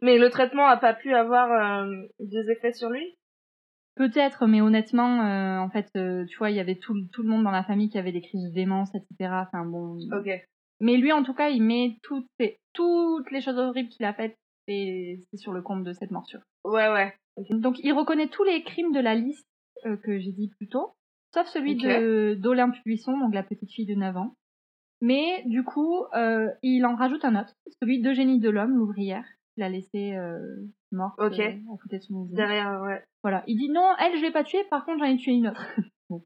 Mais 0.00 0.16
le 0.18 0.30
traitement 0.30 0.66
a 0.66 0.76
pas 0.76 0.94
pu 0.94 1.12
avoir 1.12 1.50
euh, 1.50 2.02
des 2.20 2.50
effets 2.52 2.72
sur 2.72 2.90
lui? 2.90 3.16
Peut-être, 3.98 4.46
mais 4.46 4.60
honnêtement, 4.60 5.22
euh, 5.22 5.58
en 5.58 5.68
fait, 5.70 5.90
euh, 5.96 6.24
tu 6.26 6.38
vois, 6.38 6.52
il 6.52 6.56
y 6.56 6.60
avait 6.60 6.76
tout, 6.76 6.94
tout 7.12 7.24
le 7.24 7.28
monde 7.28 7.42
dans 7.42 7.50
la 7.50 7.64
famille 7.64 7.88
qui 7.88 7.98
avait 7.98 8.12
des 8.12 8.20
crises 8.20 8.44
de 8.44 8.54
démence, 8.54 8.94
etc. 8.94 9.32
Enfin 9.44 9.64
bon. 9.64 9.98
Ok. 10.12 10.30
Mais 10.78 10.96
lui, 10.96 11.10
en 11.10 11.24
tout 11.24 11.34
cas, 11.34 11.48
il 11.48 11.64
met 11.64 11.98
toutes, 12.04 12.28
les 12.38 13.40
choses 13.40 13.58
horribles 13.58 13.88
qu'il 13.88 14.06
a 14.06 14.14
faites, 14.14 14.36
c'est 14.68 15.18
sur 15.34 15.52
le 15.52 15.62
compte 15.62 15.82
de 15.82 15.92
cette 15.92 16.12
morsure. 16.12 16.42
Ouais, 16.64 16.88
ouais. 16.88 17.12
Donc, 17.50 17.80
il 17.82 17.92
reconnaît 17.92 18.28
tous 18.28 18.44
les 18.44 18.62
crimes 18.62 18.92
de 18.92 19.00
la 19.00 19.16
liste 19.16 19.48
euh, 19.84 19.96
que 19.96 20.20
j'ai 20.20 20.30
dit 20.30 20.48
plus 20.56 20.68
tôt, 20.68 20.92
sauf 21.34 21.48
celui 21.48 21.74
de 21.74 22.34
d'Olympe 22.34 22.76
Buisson, 22.86 23.18
donc 23.18 23.34
la 23.34 23.42
petite 23.42 23.72
fille 23.72 23.86
de 23.86 23.96
9 23.96 24.16
ans. 24.16 24.34
Mais 25.00 25.42
du 25.46 25.64
coup, 25.64 26.04
il 26.62 26.86
en 26.86 26.94
rajoute 26.94 27.24
un 27.24 27.40
autre, 27.40 27.52
celui 27.82 28.00
d'Eugénie 28.00 28.38
Delhomme, 28.38 28.76
l'ouvrière, 28.76 29.26
qu'il 29.58 29.64
a 29.64 29.68
laissé 29.68 30.14
euh, 30.14 30.38
morte 30.92 31.18
Ok. 31.18 31.38
euh, 31.40 31.50
à 31.50 31.76
côté 31.82 31.98
de 31.98 32.02
son 32.02 32.22
usine. 32.24 32.36
Derrière, 32.36 32.80
ouais. 32.82 33.02
Voilà, 33.24 33.42
il 33.48 33.56
dit 33.56 33.70
non, 33.70 33.88
elle, 33.98 34.16
je 34.16 34.22
l'ai 34.22 34.30
pas 34.30 34.44
tuée, 34.44 34.62
par 34.70 34.84
contre, 34.84 35.00
j'en 35.00 35.10
ai 35.12 35.16
tué 35.16 35.32
une 35.32 35.48
autre. 35.48 35.64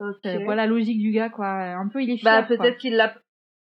Ok. 0.00 0.26
Euh, 0.26 0.40
voilà 0.44 0.62
la 0.62 0.66
logique 0.66 0.98
du 1.00 1.12
gars, 1.12 1.30
quoi. 1.30 1.46
Un 1.48 1.88
peu, 1.88 2.02
il 2.02 2.10
est 2.10 2.22
Bah 2.24 2.42
fier, 2.42 2.46
quoi. 2.48 2.56
peut-être 2.56 2.78
qu'il 2.78 2.96
l'a, 2.96 3.08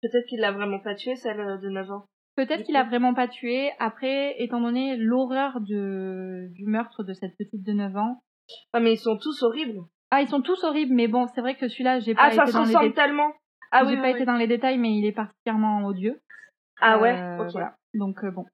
peut-être 0.03 0.27
qu'il 0.29 0.41
l'a 0.41 0.53
vraiment 0.53 0.79
pas 0.79 0.95
tué 0.95 1.17
celle 1.17 1.41
euh, 1.41 1.57
de 1.57 1.71
9 1.71 1.91
ans. 1.91 2.05
Peut-être 2.37 2.65
qu'il 2.65 2.77
a 2.77 2.85
vraiment 2.85 3.15
pas 3.15 3.29
tué. 3.29 3.71
Après, 3.79 4.35
étant 4.41 4.61
donné 4.61 4.97
l'horreur 4.99 5.59
de, 5.63 6.49
du 6.53 6.67
meurtre 6.67 7.03
de 7.03 7.15
cette 7.15 7.35
petite 7.39 7.65
de 7.65 7.73
9 7.73 7.97
ans. 7.97 8.21
Ah 8.75 8.81
mais 8.81 8.93
ils 8.93 8.99
sont 8.99 9.17
tous 9.17 9.43
horribles. 9.43 9.81
Ah, 10.11 10.21
ils 10.21 10.29
sont 10.29 10.43
tous 10.43 10.63
horribles, 10.65 10.95
mais 10.95 11.09
bon, 11.09 11.27
c'est 11.35 11.41
vrai 11.41 11.57
que 11.57 11.67
celui-là, 11.67 11.99
j'ai 12.01 12.15
pas 12.15 12.25
Ah 12.27 12.31
ça 12.33 12.43
été 12.43 12.53
se 12.53 12.57
dans 12.57 12.63
les 12.65 12.67
ressemble 12.69 12.89
détails. 12.91 13.07
tellement. 13.07 13.33
Ah 13.73 13.83
oui, 13.85 13.89
j'ai 13.91 13.97
oui, 13.97 14.03
pas 14.03 14.09
oui. 14.11 14.15
été 14.17 14.25
dans 14.27 14.37
les 14.37 14.47
détails, 14.47 14.79
mais 14.79 14.93
il 14.95 15.07
est 15.07 15.13
particulièrement 15.13 15.85
odieux. 15.87 16.21
Ah 16.81 17.01
ouais. 17.01 17.19
Euh, 17.19 17.39
ok. 17.45 17.53
Voilà. 17.53 17.75
Donc 17.95 18.25
euh, 18.25 18.31
bon. 18.31 18.45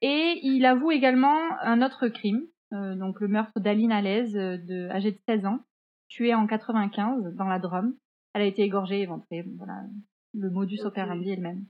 Et 0.00 0.40
il 0.42 0.64
avoue 0.64 0.90
également 0.90 1.38
un 1.60 1.82
autre 1.82 2.08
crime, 2.08 2.42
euh, 2.72 2.94
donc 2.94 3.20
le 3.20 3.28
meurtre 3.28 3.58
d'Aline 3.60 3.92
Alaise, 3.92 4.36
euh, 4.36 4.56
de, 4.58 4.88
âgée 4.90 5.12
de 5.12 5.18
16 5.28 5.46
ans, 5.46 5.60
tuée 6.08 6.34
en 6.34 6.46
95 6.46 7.34
dans 7.34 7.48
la 7.48 7.58
Drôme. 7.58 7.94
Elle 8.34 8.42
a 8.42 8.46
été 8.46 8.62
égorgée, 8.62 9.00
éventrée. 9.00 9.42
Bon, 9.42 9.56
Voilà, 9.58 9.82
le 10.34 10.50
modus 10.50 10.80
operandi 10.84 11.30
est 11.30 11.36
le 11.36 11.42
même. 11.42 11.64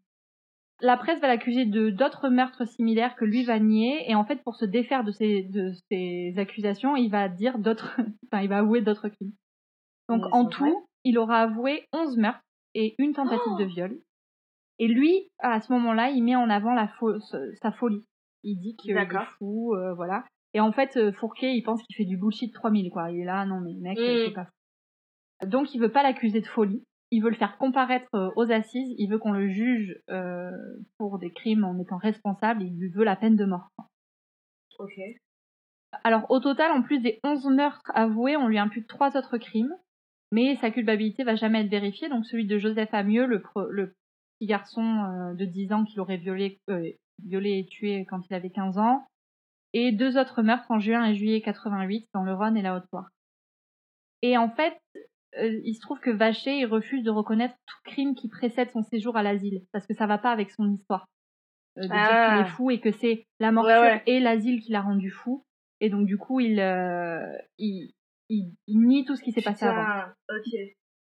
La 0.80 0.96
presse 0.96 1.20
va 1.20 1.28
l'accuser 1.28 1.66
de 1.66 1.90
d'autres 1.90 2.28
meurtres 2.28 2.66
similaires 2.66 3.14
que 3.16 3.24
lui 3.24 3.44
va 3.44 3.58
nier, 3.58 4.10
et 4.10 4.14
en 4.14 4.24
fait, 4.24 4.42
pour 4.42 4.56
se 4.56 4.64
défaire 4.64 5.04
de 5.04 5.12
ces 5.12 5.44
de 5.44 5.72
ces 5.90 6.34
accusations, 6.36 6.96
il 6.96 7.10
va 7.10 7.28
dire 7.28 7.58
d'autres, 7.58 7.96
enfin, 8.26 8.42
il 8.42 8.48
va 8.48 8.58
avouer 8.58 8.82
d'autres 8.82 9.08
crimes. 9.08 9.32
Donc 10.08 10.22
Mais 10.22 10.32
en 10.32 10.46
tout, 10.46 10.64
vrai 10.64 10.74
il 11.04 11.18
aura 11.18 11.42
avoué 11.42 11.86
11 11.92 12.16
meurtres 12.16 12.42
et 12.74 12.94
une 12.98 13.12
tentative 13.12 13.52
Oh 13.54 13.58
de 13.58 13.64
viol. 13.64 14.00
Et 14.78 14.88
lui, 14.88 15.28
à 15.38 15.60
ce 15.60 15.72
moment-là, 15.72 16.10
il 16.10 16.22
met 16.22 16.36
en 16.36 16.50
avant 16.50 16.74
la 16.74 16.86
fo- 16.98 17.20
ce- 17.20 17.54
sa 17.62 17.72
folie. 17.72 18.04
Il 18.42 18.56
dit 18.58 18.76
qu'il 18.76 18.90
est 18.90 18.94
fou, 19.38 19.74
euh, 19.74 19.94
voilà. 19.94 20.24
Et 20.52 20.60
en 20.60 20.72
fait, 20.72 20.96
euh, 20.96 21.12
Fourquet, 21.12 21.54
il 21.56 21.62
pense 21.62 21.82
qu'il 21.84 21.96
fait 21.96 22.04
du 22.04 22.16
bullshit 22.16 22.52
3000, 22.52 22.90
quoi. 22.90 23.10
Il 23.10 23.20
est 23.20 23.24
là, 23.24 23.44
non 23.46 23.60
mais 23.60 23.72
mec, 23.74 23.98
Mm. 23.98 24.26
c'est 24.26 24.34
pas 24.34 24.44
fou. 24.44 25.46
Donc 25.48 25.74
il 25.74 25.80
veut 25.80 25.90
pas 25.92 26.02
l'accuser 26.02 26.40
de 26.40 26.46
folie. 26.46 26.84
Il 27.10 27.22
veut 27.22 27.30
le 27.30 27.36
faire 27.36 27.58
comparaître 27.58 28.08
euh, 28.14 28.30
aux 28.36 28.50
assises. 28.50 28.94
Il 28.98 29.08
veut 29.08 29.18
qu'on 29.18 29.32
le 29.32 29.48
juge 29.48 29.96
euh, 30.10 30.50
pour 30.98 31.18
des 31.18 31.30
crimes 31.32 31.64
en 31.64 31.78
étant 31.78 31.96
responsable. 31.98 32.62
Il 32.62 32.76
lui 32.78 32.88
veut 32.90 33.04
la 33.04 33.16
peine 33.16 33.36
de 33.36 33.44
mort. 33.44 33.68
Ok. 34.78 34.92
Alors 36.02 36.28
au 36.30 36.40
total, 36.40 36.72
en 36.72 36.82
plus 36.82 36.98
des 37.00 37.20
11 37.22 37.46
meurtres 37.46 37.90
avoués, 37.94 38.36
on 38.36 38.48
lui 38.48 38.58
impute 38.58 38.88
trois 38.88 39.16
autres 39.16 39.38
crimes, 39.38 39.74
mais 40.32 40.56
sa 40.56 40.70
culpabilité 40.70 41.22
va 41.24 41.36
jamais 41.36 41.62
être 41.64 41.70
vérifiée. 41.70 42.08
Donc 42.08 42.26
celui 42.26 42.46
de 42.46 42.58
Joseph 42.58 42.92
Amieux, 42.92 43.26
le, 43.26 43.42
le 43.70 43.94
petit 44.44 44.50
garçon 44.50 44.82
euh, 45.04 45.34
de 45.34 45.44
10 45.44 45.72
ans 45.72 45.84
qu'il 45.84 46.00
aurait 46.00 46.16
violé, 46.18 46.60
euh, 46.68 46.90
violé 47.24 47.58
et 47.58 47.66
tué 47.66 48.04
quand 48.08 48.20
il 48.28 48.34
avait 48.34 48.50
15 48.50 48.78
ans, 48.78 49.06
et 49.72 49.90
deux 49.92 50.18
autres 50.18 50.42
meurtres 50.42 50.70
en 50.70 50.78
juin 50.78 51.04
et 51.06 51.14
juillet 51.14 51.40
88 51.40 52.08
dans 52.14 52.22
le 52.24 52.34
Rhône 52.34 52.56
et 52.56 52.62
la 52.62 52.76
Haute-Loire. 52.76 53.08
Et 54.22 54.36
en 54.36 54.50
fait, 54.50 54.76
euh, 55.38 55.60
il 55.64 55.74
se 55.74 55.80
trouve 55.80 55.98
que 56.00 56.10
Vacher 56.10 56.58
il 56.58 56.66
refuse 56.66 57.02
de 57.02 57.10
reconnaître 57.10 57.54
tout 57.66 57.90
crime 57.90 58.14
qui 58.14 58.28
précède 58.28 58.70
son 58.70 58.82
séjour 58.82 59.16
à 59.16 59.22
l'asile 59.22 59.62
parce 59.72 59.86
que 59.86 59.94
ça 59.94 60.06
va 60.06 60.18
pas 60.18 60.30
avec 60.30 60.50
son 60.50 60.70
histoire. 60.72 61.06
de 61.76 61.82
dire 61.82 61.90
qu'il 61.90 61.98
Ah. 61.98 62.40
est 62.46 62.50
fou 62.50 62.70
et 62.70 62.78
que 62.80 62.92
c'est 62.92 63.26
la 63.40 63.50
Ouais, 63.50 63.62
ouais. 63.80 64.02
et 64.06 64.20
l'asile 64.20 64.60
qui 64.60 64.70
l'a 64.70 64.80
rendu 64.82 65.10
fou. 65.10 65.44
Et 65.80 65.90
donc 65.90 66.06
du 66.06 66.16
coup, 66.16 66.38
il, 66.38 66.60
euh, 66.60 67.36
il, 67.58 67.92
il, 68.28 68.52
il 68.68 68.78
nie 68.86 69.04
tout 69.04 69.16
ce 69.16 69.22
qui 69.24 69.32
s'est 69.32 69.42
passé 69.42 69.64
avant. 69.66 70.04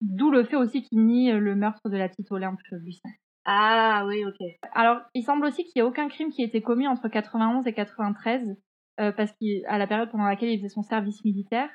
D'où 0.00 0.30
le 0.32 0.42
fait 0.44 0.56
aussi 0.56 0.82
qu'il 0.82 1.06
nie 1.06 1.30
le 1.30 1.54
meurtre 1.54 1.88
de 1.88 1.96
la 1.96 2.08
petite 2.08 2.30
Olympe 2.32 2.58
Lucien. 2.72 3.08
Ah 3.44 4.04
oui, 4.06 4.24
ok. 4.24 4.36
Alors, 4.72 5.00
il 5.14 5.22
semble 5.22 5.44
aussi 5.46 5.64
qu'il 5.64 5.72
n'y 5.76 5.80
ait 5.86 5.88
aucun 5.88 6.08
crime 6.08 6.30
qui 6.30 6.42
ait 6.42 6.46
été 6.46 6.62
commis 6.62 6.88
entre 6.88 7.08
91 7.08 7.66
et 7.66 7.72
93, 7.74 8.56
euh, 9.00 9.12
parce 9.12 9.32
qu'à 9.32 9.76
la 9.78 9.86
période 9.86 10.10
pendant 10.10 10.24
laquelle 10.24 10.48
il 10.50 10.58
faisait 10.58 10.68
son 10.68 10.82
service 10.82 11.24
militaire. 11.24 11.68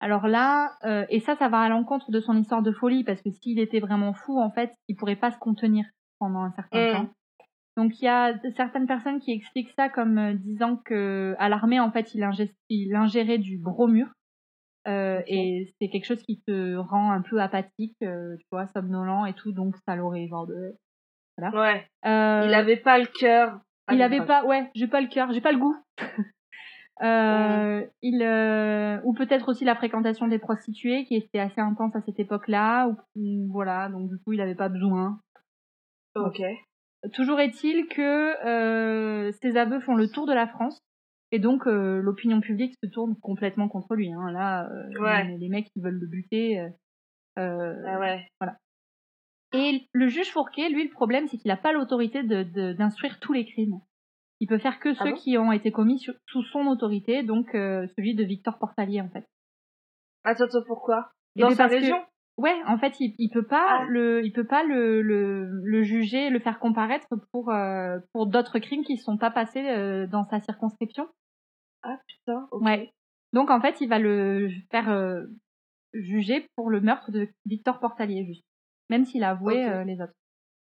Alors 0.00 0.26
là, 0.26 0.76
euh, 0.84 1.06
et 1.08 1.20
ça, 1.20 1.34
ça 1.36 1.48
va 1.48 1.60
à 1.60 1.68
l'encontre 1.68 2.10
de 2.10 2.20
son 2.20 2.36
histoire 2.36 2.62
de 2.62 2.72
folie, 2.72 3.04
parce 3.04 3.22
que 3.22 3.30
s'il 3.30 3.58
était 3.58 3.80
vraiment 3.80 4.12
fou, 4.12 4.38
en 4.38 4.50
fait, 4.50 4.74
il 4.88 4.96
pourrait 4.96 5.16
pas 5.16 5.30
se 5.30 5.38
contenir 5.38 5.86
pendant 6.18 6.40
un 6.40 6.52
certain 6.52 6.78
Mm. 6.88 6.92
temps. 6.92 7.08
Donc 7.76 8.00
il 8.00 8.04
y 8.04 8.08
a 8.08 8.34
certaines 8.56 8.86
personnes 8.86 9.18
qui 9.18 9.32
expliquent 9.32 9.72
ça 9.76 9.88
comme 9.88 10.18
euh, 10.18 10.34
disant 10.34 10.76
que 10.76 11.34
à 11.38 11.48
l'armée, 11.48 11.80
en 11.80 11.90
fait, 11.90 12.14
il, 12.14 12.20
ingé- 12.22 12.54
il 12.68 12.94
ingérait 12.94 13.38
du 13.38 13.56
bromure. 13.58 14.12
Euh. 14.86 15.22
Et 15.26 15.74
c'est 15.80 15.88
quelque 15.88 16.04
chose 16.04 16.22
qui 16.22 16.42
te 16.46 16.76
rend 16.76 17.10
un 17.10 17.22
peu 17.22 17.40
apathique, 17.40 17.96
euh, 18.02 18.36
tu 18.38 18.46
vois, 18.52 18.66
somnolent 18.66 19.24
et 19.26 19.32
tout, 19.32 19.52
donc 19.52 19.76
ça 19.88 19.96
l'aurait 19.96 20.26
genre 20.28 20.46
de. 20.46 20.76
Ouais. 21.38 21.86
Euh, 22.06 22.42
Il 22.46 22.54
avait 22.54 22.76
pas 22.76 22.98
le 22.98 23.06
cœur. 23.06 23.58
il 23.90 24.00
Ah, 24.00 24.04
avait 24.06 24.20
non. 24.20 24.26
pas, 24.26 24.44
ouais, 24.44 24.70
j'ai 24.74 24.86
pas 24.86 25.00
le 25.00 25.08
cœur, 25.08 25.32
j'ai 25.32 25.40
pas 25.40 25.52
le 25.52 25.58
goût. 25.58 25.76
Euh, 27.02 27.84
il 28.02 28.22
euh, 28.22 29.00
ou 29.02 29.14
peut-être 29.14 29.48
aussi 29.48 29.64
la 29.64 29.74
fréquentation 29.74 30.28
des 30.28 30.38
prostituées 30.38 31.04
qui 31.06 31.16
était 31.16 31.40
assez 31.40 31.60
intense 31.60 31.94
à 31.96 32.00
cette 32.02 32.20
époque-là 32.20 32.86
ou, 33.16 33.48
voilà 33.50 33.88
donc 33.88 34.08
du 34.08 34.16
coup 34.18 34.32
il 34.32 34.40
avait 34.40 34.54
pas 34.54 34.68
besoin. 34.68 35.18
Ok. 36.14 36.40
Toujours 37.12 37.40
est-il 37.40 37.88
que 37.88 39.32
ses 39.42 39.56
aveux 39.56 39.80
font 39.80 39.96
le 39.96 40.08
tour 40.08 40.24
de 40.28 40.32
la 40.32 40.46
France 40.46 40.78
et 41.32 41.40
donc 41.40 41.66
l'opinion 41.66 42.40
publique 42.40 42.76
se 42.80 42.88
tourne 42.88 43.16
complètement 43.20 43.66
contre 43.68 43.96
lui. 43.96 44.12
Hein. 44.12 44.30
Là, 44.30 44.68
Ouais. 45.00 45.24
les, 45.24 45.38
les 45.38 45.48
mecs 45.48 45.66
qui 45.72 45.80
veulent 45.80 45.98
le 45.98 46.06
buter. 46.06 46.60
euh, 47.40 47.82
Ah 47.88 47.98
ouais. 47.98 48.24
Et 49.54 49.88
le 49.92 50.08
juge 50.08 50.30
Fourquet, 50.30 50.68
lui, 50.68 50.84
le 50.84 50.90
problème, 50.90 51.26
c'est 51.28 51.38
qu'il 51.38 51.48
n'a 51.48 51.56
pas 51.56 51.72
l'autorité 51.72 52.22
d'instruire 52.22 53.18
tous 53.20 53.32
les 53.32 53.46
crimes. 53.46 53.80
Il 54.40 54.48
peut 54.48 54.58
faire 54.58 54.80
que 54.80 54.90
Ah 54.90 55.04
ceux 55.04 55.10
bon? 55.12 55.16
qui 55.16 55.38
ont 55.38 55.52
été 55.52 55.70
commis 55.72 55.98
sur- 55.98 56.14
sous 56.26 56.42
son 56.44 56.66
autorité, 56.66 57.22
donc 57.22 57.54
euh, 57.54 57.86
celui 57.96 58.14
de 58.14 58.24
Victor 58.24 58.58
Portalier, 58.58 59.00
en 59.00 59.08
fait. 59.08 59.26
Attends, 60.24 60.44
attends, 60.44 60.64
pourquoi? 60.66 61.10
Dans 61.36 61.50
sa 61.50 61.56
parce 61.56 61.70
que- 61.74 61.80
région? 61.80 61.96
Ouais, 62.36 62.56
en 62.66 62.78
fait, 62.78 62.98
il, 62.98 63.14
il 63.18 63.30
peut 63.30 63.46
pas 63.46 63.82
Ah. 63.82 63.86
le, 63.88 64.24
il 64.24 64.32
peut 64.32 64.46
pas 64.46 64.64
le, 64.64 65.02
le, 65.02 65.48
le 65.62 65.82
juger, 65.84 66.30
le 66.30 66.40
faire 66.40 66.58
comparaître 66.58 67.06
pour 67.30 67.50
euh, 67.50 68.00
pour 68.12 68.26
d'autres 68.26 68.58
crimes 68.58 68.82
qui 68.82 68.94
ne 68.94 68.98
sont 68.98 69.16
pas 69.16 69.30
passés 69.30 69.64
euh, 69.68 70.08
dans 70.08 70.24
sa 70.24 70.40
circonscription. 70.40 71.06
Ah 71.84 71.96
putain. 72.08 72.48
Ouais. 72.50 72.92
Donc 73.32 73.50
en 73.50 73.60
fait, 73.60 73.80
il 73.80 73.88
va 73.88 74.00
le 74.00 74.48
faire 74.72 74.90
juger 75.92 76.48
pour 76.56 76.70
le 76.70 76.80
meurtre 76.80 77.12
de 77.12 77.28
Victor 77.46 77.78
Portalier, 77.78 78.24
juste, 78.26 78.44
même 78.90 79.04
s'il 79.04 79.24
a 79.24 79.30
avoué 79.30 79.64
Ok. 79.64 79.72
euh, 79.72 79.84
les 79.84 80.00
autres. 80.00 80.12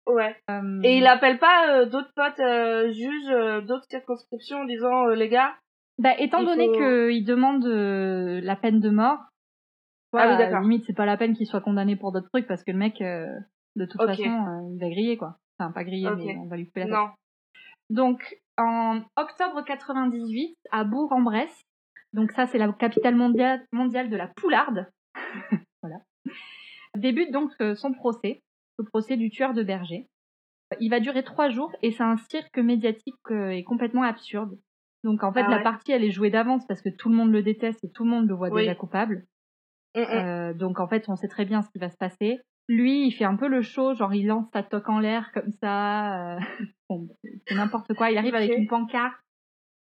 Ouais. 0.06 0.36
Euh, 0.50 0.80
Et 0.82 0.98
il 0.98 1.06
appelle 1.06 1.38
pas 1.38 1.68
euh, 1.80 1.86
d'autres 1.86 2.12
potes 2.16 2.92
juges 2.92 3.64
d'autres 3.66 3.86
circonscriptions 3.88 4.58
en 4.58 4.64
disant 4.64 5.06
les 5.06 5.28
gars. 5.28 5.54
Bah, 5.98 6.14
étant 6.18 6.42
donné 6.42 6.66
faut- 6.66 6.72
qu'il 6.74 7.24
demande 7.24 7.64
la 7.66 8.56
peine 8.56 8.80
de 8.80 8.90
mort, 8.90 9.18
Ah 9.20 9.26
oui, 10.14 10.20
voilà, 10.22 10.36
d'accord. 10.36 10.60
limite 10.62 10.84
c'est 10.86 10.96
pas 10.96 11.06
la 11.06 11.16
peine 11.16 11.34
qu'il 11.34 11.46
soit 11.46 11.60
condamné 11.60 11.94
pour 11.96 12.10
d'autres 12.12 12.28
trucs 12.32 12.46
parce 12.48 12.64
que 12.64 12.72
le 12.72 12.78
mec, 12.78 12.98
de 13.00 13.84
toute 13.86 14.02
façon, 14.02 14.70
il 14.72 14.80
va 14.80 14.88
griller 14.88 15.16
quoi. 15.16 15.36
Enfin 15.60 15.70
pas 15.72 15.84
griller, 15.84 16.10
mais 16.16 16.36
on 16.36 16.46
va 16.48 16.56
lui 16.56 16.66
couper 16.66 16.80
la 16.80 16.86
tête. 16.86 16.94
Non. 16.94 17.08
Donc 17.90 18.36
en 18.58 19.02
octobre 19.16 19.62
98, 19.64 20.56
à 20.72 20.84
Bourg-en-Bresse, 20.84 21.62
donc 22.12 22.32
ça 22.32 22.46
c'est 22.46 22.58
la 22.58 22.72
capitale 22.72 23.14
mondiale, 23.14 23.64
mondiale 23.70 24.10
de 24.10 24.16
la 24.16 24.28
poularde, 24.28 24.90
voilà, 25.82 25.98
débute 26.96 27.32
donc 27.32 27.50
euh, 27.60 27.74
son 27.74 27.92
procès, 27.92 28.42
le 28.78 28.84
procès 28.84 29.16
du 29.16 29.30
tueur 29.30 29.54
de 29.54 29.62
berger. 29.62 30.08
Il 30.80 30.90
va 30.90 31.00
durer 31.00 31.22
trois 31.22 31.50
jours 31.50 31.70
et 31.82 31.92
c'est 31.92 32.02
un 32.02 32.16
cirque 32.16 32.58
médiatique 32.58 33.14
euh, 33.30 33.50
et 33.50 33.62
complètement 33.62 34.02
absurde. 34.02 34.58
Donc 35.04 35.24
en 35.24 35.32
fait 35.32 35.42
Ah 35.46 35.50
la 35.50 35.60
partie 35.60 35.92
elle 35.92 36.04
est 36.04 36.10
jouée 36.10 36.30
d'avance 36.30 36.66
parce 36.66 36.80
que 36.80 36.88
tout 36.88 37.08
le 37.08 37.16
monde 37.16 37.32
le 37.32 37.42
déteste 37.42 37.82
et 37.84 37.90
tout 37.90 38.04
le 38.04 38.10
monde 38.10 38.28
le 38.28 38.34
voit 38.34 38.48
Oui. 38.50 38.62
déjà 38.62 38.74
coupable. 38.74 39.26
Mm, 39.94 40.00
mm. 40.00 40.04
Euh, 40.04 40.54
donc 40.54 40.80
en 40.80 40.88
fait 40.88 41.08
on 41.08 41.16
sait 41.16 41.28
très 41.28 41.44
bien 41.44 41.62
ce 41.62 41.70
qui 41.70 41.78
va 41.78 41.90
se 41.90 41.96
passer. 41.96 42.40
Lui 42.68 43.06
il 43.06 43.12
fait 43.12 43.24
un 43.24 43.36
peu 43.36 43.48
le 43.48 43.62
show, 43.62 43.94
genre 43.94 44.14
il 44.14 44.26
lance 44.26 44.46
sa 44.52 44.62
toque 44.62 44.88
en 44.88 45.00
l'air 45.00 45.32
comme 45.32 45.50
ça, 45.60 46.36
euh, 46.36 46.40
bon, 46.88 47.08
c'est 47.46 47.54
n'importe 47.54 47.92
quoi. 47.94 48.10
Il 48.10 48.18
arrive 48.18 48.34
avec 48.34 48.56
une 48.56 48.68
pancarte 48.68 49.18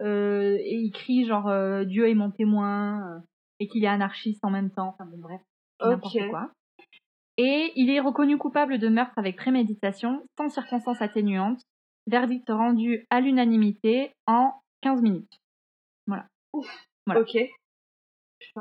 euh, 0.02 0.58
et 0.60 0.76
il 0.76 0.92
crie 0.92 1.26
genre 1.26 1.86
Dieu 1.86 2.10
est 2.10 2.16
mon 2.16 2.32
témoin 2.32 3.22
et 3.60 3.68
qu'il 3.68 3.84
est 3.84 3.88
anarchiste 3.88 4.44
en 4.44 4.50
même 4.50 4.72
temps. 4.72 4.90
Enfin 4.90 5.06
bon 5.06 5.20
bref, 5.20 5.42
c'est 5.80 5.88
n'importe 5.88 6.30
quoi. 6.30 6.52
Et 7.38 7.72
il 7.76 7.90
est 7.90 8.00
reconnu 8.00 8.38
coupable 8.38 8.78
de 8.78 8.88
meurtre 8.90 9.18
avec 9.18 9.36
préméditation, 9.38 10.24
sans 10.38 10.50
circonstances 10.50 11.02
atténuantes. 11.02 11.62
Verdict 12.08 12.50
rendu 12.50 13.06
à 13.10 13.22
l'unanimité 13.22 14.12
en 14.28 14.52
15 14.82 15.02
minutes. 15.02 15.40
Voilà. 16.06 16.28
Voilà. 17.06 17.22
Ok. 17.22 17.38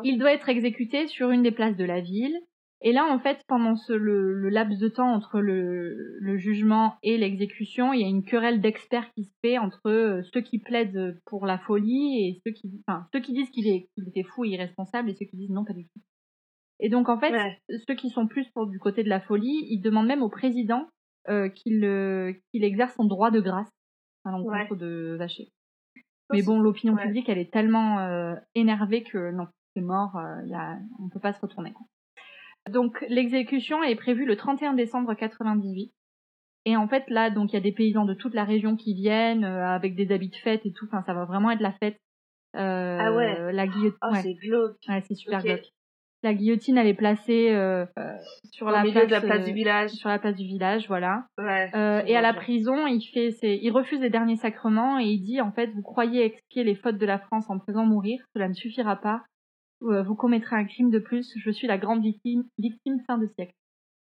Il 0.05 0.19
doit 0.19 0.33
être 0.33 0.49
exécuté 0.49 1.09
sur 1.09 1.31
une 1.31 1.43
des 1.43 1.51
places 1.51 1.77
de 1.77 1.85
la 1.85 2.01
ville. 2.01 2.39
Et 2.85 2.93
là, 2.93 3.05
en 3.07 3.19
fait, 3.21 3.41
pendant 3.47 3.77
ce, 3.77 3.93
le, 3.93 4.35
le 4.35 4.49
laps 4.49 4.79
de 4.81 4.89
temps 4.89 5.13
entre 5.13 5.41
le, 5.41 6.19
le 6.19 6.37
jugement 6.37 6.97
et 7.05 7.17
l'exécution, 7.17 7.93
il 7.93 8.01
y 8.01 8.05
a 8.05 8.09
une 8.09 8.25
querelle 8.25 8.61
d'experts 8.61 9.13
qui 9.15 9.25
se 9.25 9.33
fait 9.41 9.59
entre 9.59 9.89
euh, 9.89 10.23
ceux 10.33 10.41
qui 10.41 10.59
plaident 10.59 11.21
pour 11.27 11.47
la 11.47 11.59
folie 11.59 12.27
et 12.27 12.41
ceux 12.45 12.53
qui, 12.53 12.83
enfin, 12.87 13.07
ceux 13.13 13.21
qui 13.21 13.33
disent 13.33 13.51
qu'il 13.51 13.69
était 13.69 14.25
fou 14.25 14.45
et 14.45 14.51
irresponsable 14.51 15.11
et 15.11 15.15
ceux 15.15 15.27
qui 15.27 15.37
disent 15.37 15.51
non, 15.51 15.65
pas 15.65 15.75
du 15.75 15.85
tout. 15.85 16.01
Et 16.83 16.89
donc, 16.89 17.09
en 17.09 17.19
fait, 17.19 17.31
Ouais. 17.33 17.59
ceux 17.89 17.95
qui 17.95 18.11
sont 18.11 18.27
plus 18.27 18.49
pour 18.51 18.67
du 18.67 18.79
côté 18.79 19.05
de 19.05 19.09
la 19.09 19.21
folie, 19.21 19.67
ils 19.71 19.81
demandent 19.81 20.09
même 20.09 20.23
au 20.23 20.29
président 20.29 20.89
euh, 21.29 21.49
qu'il 21.49 21.85
euh, 21.85 22.33
qu'il 22.51 22.65
exerce 22.65 22.95
son 22.97 23.05
droit 23.05 23.31
de 23.31 23.41
grâce 23.41 23.71
à 24.25 24.33
l'encontre 24.33 24.75
de 24.75 25.15
Vacher. 25.17 25.53
Mais 26.33 26.43
bon, 26.43 26.61
l'opinion 26.61 26.97
Ouais. 26.97 27.05
publique, 27.05 27.29
elle 27.29 27.39
est 27.39 27.53
tellement 27.53 28.01
euh, 28.01 28.35
énervée 28.57 29.05
que 29.05 29.31
non, 29.31 29.47
c'est 29.75 29.81
mort, 29.83 30.21
y 30.47 30.55
a, 30.55 30.79
on 30.99 31.09
peut 31.09 31.21
pas 31.21 31.33
se 31.33 31.41
retourner. 31.41 31.73
Donc 32.69 33.05
l'exécution 33.09 33.83
est 33.85 33.97
prévue 33.97 34.25
le 34.25 34.37
31 34.37 34.73
décembre 34.75 35.15
98. 35.15 35.93
Et 36.65 36.77
en 36.77 36.89
fait, 36.89 37.05
là, 37.09 37.31
donc 37.31 37.53
il 37.53 37.55
y 37.55 37.59
a 37.59 37.63
des 37.63 37.73
paysans 37.73 38.05
de 38.05 38.15
toute 38.15 38.35
la 38.35 38.45
région 38.45 38.77
qui 38.77 38.95
viennent 38.95 39.45
avec 39.45 39.95
des 39.95 40.13
habits 40.13 40.31
de 40.31 40.37
fête 40.37 40.65
et 40.65 40.73
tout. 40.73 40.87
Enfin, 40.87 41.03
ça 41.07 41.15
va 41.15 41.27
vraiment 41.27 41.51
être 41.51 41.61
la 41.61 41.73
fête. 41.73 41.97
Ah 42.55 43.13
ouais. 43.13 43.53
La 43.53 43.67
guillotine. 43.69 43.99
Oh, 44.03 44.15
c'est 44.21 44.35
glauque. 44.35 44.77
Ouais, 44.89 45.01
c'est 45.03 45.15
super 45.15 45.41
Ok. 45.41 45.45
glauque. 45.47 45.73
La 46.25 46.35
guillotine, 46.35 46.79
elle 46.79 46.87
est 46.87 46.95
placée 46.95 47.51
euh, 47.51 47.85
euh, 47.99 48.17
sur 48.53 48.69
Au 48.69 48.71
la 48.71 48.83
place, 48.83 49.07
de 49.07 49.11
la 49.11 49.21
place 49.21 49.41
euh, 49.41 49.45
du 49.45 49.53
village. 49.53 49.91
sur 49.91 50.09
la 50.09 50.21
place 50.21 50.37
du 50.37 50.45
village, 50.45 50.87
voilà. 50.87 51.27
Ouais. 51.37 51.69
Euh, 51.75 52.03
et 52.07 52.17
à 52.17 52.21
la 52.21 52.33
prison, 52.33 52.87
il 52.87 53.03
fait, 53.03 53.33
ses- 53.33 53.59
il 53.61 53.71
refuse 53.73 54.01
les 54.01 54.09
derniers 54.11 54.37
sacrements 54.37 55.01
et 55.01 55.05
il 55.07 55.21
dit 55.21 55.41
en 55.41 55.51
fait, 55.51 55.67
vous 55.73 55.83
croyez 55.83 56.25
expier 56.25 56.63
les 56.63 56.77
fautes 56.77 56.99
de 56.99 57.07
la 57.07 57.19
France 57.19 57.51
en 57.51 57.59
faisant 57.61 57.85
mourir, 57.87 58.21
cela 58.35 58.49
ne 58.49 58.55
suffira 58.55 58.95
pas. 58.97 59.25
Vous 59.81 60.15
commettrez 60.15 60.55
un 60.55 60.65
crime 60.65 60.91
de 60.91 61.01
plus. 61.01 61.33
Je 61.37 61.51
suis 61.51 61.67
la 61.67 61.77
grande 61.77 62.03
victime, 62.03 62.45
victime 62.57 63.01
fin 63.05 63.19
de 63.19 63.27
siècle. 63.27 63.55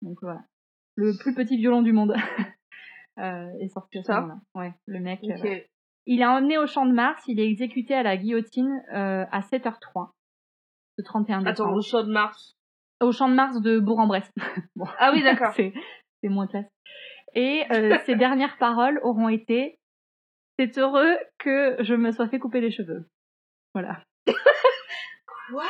Donc 0.02 0.18
voilà, 0.20 0.42
le 0.96 1.16
plus 1.18 1.34
petit 1.34 1.56
violon 1.56 1.80
du 1.80 1.92
monde 1.94 2.14
est 3.16 3.68
sorti 3.68 3.98
ce 3.98 4.04
Ça. 4.04 4.28
Ouais, 4.54 4.72
le 4.86 5.00
mec. 5.00 5.20
il 6.04 6.20
est 6.20 6.26
emmené 6.26 6.58
au 6.58 6.66
champ 6.66 6.84
de 6.84 6.92
Mars. 6.92 7.22
Il 7.26 7.40
est 7.40 7.46
exécuté 7.48 7.94
à 7.94 8.02
la 8.02 8.18
guillotine 8.18 8.82
à 8.90 9.40
7h03 9.40 10.10
le 11.02 11.04
31 11.04 11.44
Attends, 11.46 11.72
au 11.74 11.82
champ 11.82 12.02
de 12.02 12.12
Mars. 12.12 12.56
Au 13.00 13.12
champ 13.12 13.28
de 13.28 13.34
Mars 13.34 13.60
de 13.60 13.78
Bourg-en-Bresse. 13.78 14.30
bon. 14.76 14.86
Ah 14.98 15.10
oui, 15.12 15.22
d'accord. 15.22 15.52
c'est 15.56 16.28
moins 16.28 16.46
classe. 16.46 16.66
Et 17.34 17.64
euh, 17.72 17.98
ses 18.06 18.14
dernières 18.14 18.56
paroles 18.58 19.00
auront 19.02 19.28
été 19.28 19.78
C'est 20.58 20.78
heureux 20.78 21.16
que 21.38 21.76
je 21.80 21.94
me 21.94 22.12
sois 22.12 22.28
fait 22.28 22.38
couper 22.38 22.60
les 22.60 22.70
cheveux. 22.70 23.06
Voilà. 23.74 24.02
Quoi? 25.50 25.64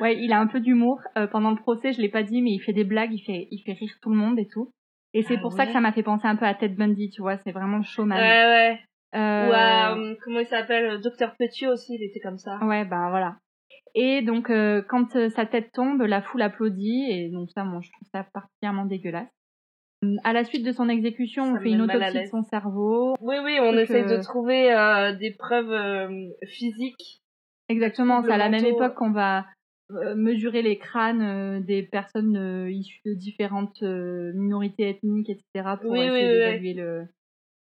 Ouais, 0.00 0.16
il 0.18 0.32
a 0.32 0.40
un 0.40 0.46
peu 0.46 0.60
d'humour. 0.60 1.00
Euh, 1.16 1.26
pendant 1.26 1.50
le 1.50 1.56
procès, 1.56 1.92
je 1.92 2.00
l'ai 2.00 2.08
pas 2.08 2.22
dit, 2.22 2.42
mais 2.42 2.50
il 2.50 2.60
fait 2.60 2.72
des 2.72 2.84
blagues, 2.84 3.12
il 3.12 3.22
fait, 3.22 3.48
il 3.50 3.62
fait 3.62 3.72
rire 3.72 3.92
tout 4.02 4.10
le 4.10 4.16
monde 4.16 4.38
et 4.38 4.46
tout. 4.46 4.70
Et 5.14 5.22
c'est 5.22 5.36
Ah 5.38 5.40
pour 5.40 5.52
ça 5.52 5.64
que 5.64 5.72
ça 5.72 5.80
m'a 5.80 5.92
fait 5.92 6.02
penser 6.02 6.26
un 6.26 6.36
peu 6.36 6.44
à 6.44 6.54
Ted 6.54 6.74
Bundy, 6.74 7.10
tu 7.10 7.22
vois. 7.22 7.38
C'est 7.38 7.52
vraiment 7.52 7.78
le 7.78 7.84
showman. 7.84 8.18
Ouais, 8.18 8.44
ouais. 8.44 8.80
Euh, 9.14 9.48
Ou 9.48 9.52
à, 9.54 9.96
euh, 9.96 10.14
comment 10.22 10.40
il 10.40 10.46
s'appelle 10.46 11.00
Docteur 11.00 11.34
Petiot 11.38 11.72
aussi, 11.72 11.94
il 11.94 12.04
était 12.04 12.20
comme 12.20 12.36
ça. 12.38 12.58
Ouais, 12.62 12.84
bah 12.84 13.08
voilà. 13.08 13.36
Et 13.98 14.20
donc, 14.20 14.50
euh, 14.50 14.82
quand 14.86 15.16
euh, 15.16 15.30
sa 15.30 15.46
tête 15.46 15.72
tombe, 15.72 16.02
la 16.02 16.20
foule 16.20 16.42
applaudit, 16.42 17.10
et 17.10 17.30
donc 17.30 17.50
ça, 17.50 17.64
moi, 17.64 17.80
je 17.82 17.90
trouve 17.90 18.06
ça 18.12 18.24
particulièrement 18.24 18.84
dégueulasse. 18.84 19.30
À 20.22 20.34
la 20.34 20.44
suite 20.44 20.64
de 20.64 20.72
son 20.72 20.90
exécution, 20.90 21.44
Ça 21.46 21.52
on 21.52 21.60
fait 21.60 21.70
une 21.70 21.80
autopsie 21.80 22.20
de 22.20 22.26
son 22.26 22.42
cerveau. 22.42 23.16
Oui, 23.22 23.36
oui, 23.42 23.56
on 23.58 23.72
Donc, 23.72 23.80
essaye 23.80 24.04
de 24.04 24.18
euh, 24.18 24.22
trouver 24.22 24.68
des 25.18 25.30
preuves 25.32 26.28
physiques. 26.46 27.22
Exactement, 27.70 28.22
c'est 28.22 28.30
à 28.30 28.36
la 28.36 28.50
même 28.50 28.66
époque 28.66 28.94
qu'on 28.94 29.12
va 29.12 29.46
mesurer 29.88 30.60
les 30.60 30.76
crânes 30.78 31.64
des 31.64 31.82
personnes 31.82 32.68
issues 32.68 33.00
de 33.06 33.14
différentes 33.14 33.80
minorités 33.80 34.90
ethniques, 34.90 35.30
etc., 35.30 35.76
pour 35.80 35.92
Oui, 35.92 36.00
essayer 36.00 36.10
oui, 36.10 36.20
oui, 36.20 36.32
d'évaluer 36.34 36.74
le... 36.74 37.06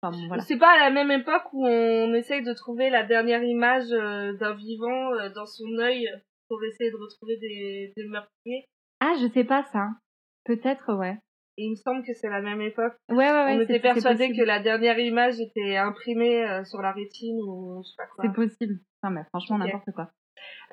Enfin, 0.01 0.17
bon, 0.17 0.29
voilà. 0.29 0.43
C'est 0.43 0.59
pas 0.59 0.75
à 0.75 0.79
la 0.79 0.91
même 0.91 1.11
époque 1.11 1.45
où 1.53 1.67
on 1.67 2.15
essaye 2.15 2.43
de 2.43 2.53
trouver 2.53 2.91
la 2.91 3.05
dernière 3.05 3.43
image 3.43 3.91
euh, 3.93 4.33
d'un 4.35 4.55
vivant 4.55 5.13
euh, 5.15 5.29
dans 5.31 5.47
son 5.47 5.79
œil 5.79 6.09
pour 6.49 6.63
essayer 6.65 6.91
de 6.91 6.97
retrouver 6.97 7.37
des, 7.37 7.93
des 7.97 8.05
meurtriers. 8.07 8.65
Ah, 9.01 9.15
je 9.21 9.29
sais 9.29 9.45
pas 9.45 9.65
ça. 9.73 9.89
Peut-être, 10.45 10.95
ouais. 10.95 11.19
Et 11.57 11.65
il 11.65 11.71
me 11.71 11.77
semble 11.77 12.05
que 12.05 12.15
c'est 12.15 12.29
la 12.29 12.41
même 12.41 12.61
époque. 12.61 12.95
Ouais, 13.09 13.17
ouais, 13.17 13.31
ouais. 13.33 13.57
on 13.57 13.61
était 13.61 13.81
persuadé 13.81 14.31
que 14.31 14.43
la 14.45 14.61
dernière 14.61 14.99
image 14.99 15.41
était 15.41 15.77
imprimée 15.77 16.45
euh, 16.45 16.65
sur 16.65 16.81
la 16.81 16.93
rétine 16.93 17.37
ou 17.43 17.83
je 17.83 17.89
sais 17.89 17.97
pas 17.97 18.07
quoi. 18.07 18.25
C'est 18.25 18.33
possible. 18.33 18.79
Non, 19.03 19.11
mais 19.11 19.25
franchement, 19.31 19.59
n'importe 19.59 19.91
quoi. 19.93 20.11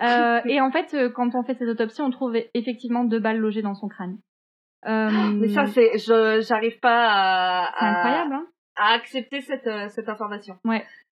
Euh, 0.01 0.41
et 0.45 0.61
en 0.61 0.71
fait, 0.71 0.93
euh, 0.93 1.09
quand 1.09 1.34
on 1.34 1.43
fait 1.43 1.55
cette 1.55 1.67
autopsie, 1.69 2.01
on 2.01 2.11
trouve 2.11 2.36
effectivement 2.53 3.03
deux 3.03 3.19
balles 3.19 3.39
logées 3.39 3.63
dans 3.63 3.73
son 3.73 3.88
crâne. 3.88 4.19
Euh, 4.88 5.09
Mais 5.34 5.47
ça, 5.49 5.65
c'est, 5.65 5.97
je, 5.97 6.41
j'arrive 6.47 6.80
pas 6.80 7.07
à, 7.09 7.71
c'est 7.80 7.86
incroyable, 7.86 8.34
hein 8.34 8.47
à 8.76 8.93
accepter 8.93 9.41
cette, 9.41 9.67
euh, 9.67 9.88
cette 9.89 10.09
information. 10.09 10.57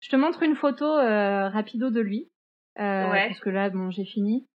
Je 0.01 0.10
te 0.10 0.16
montre 0.16 0.43
une 0.43 0.55
photo 0.55 0.86
euh, 0.86 1.49
rapido 1.49 1.89
de 1.89 1.99
lui. 2.01 2.30
Euh, 2.80 3.10
Ouais. 3.12 3.28
Parce 3.28 3.39
que 3.41 3.49
là, 3.49 3.70
bon, 3.70 3.91
j'ai 3.91 4.05
fini. 4.05 4.47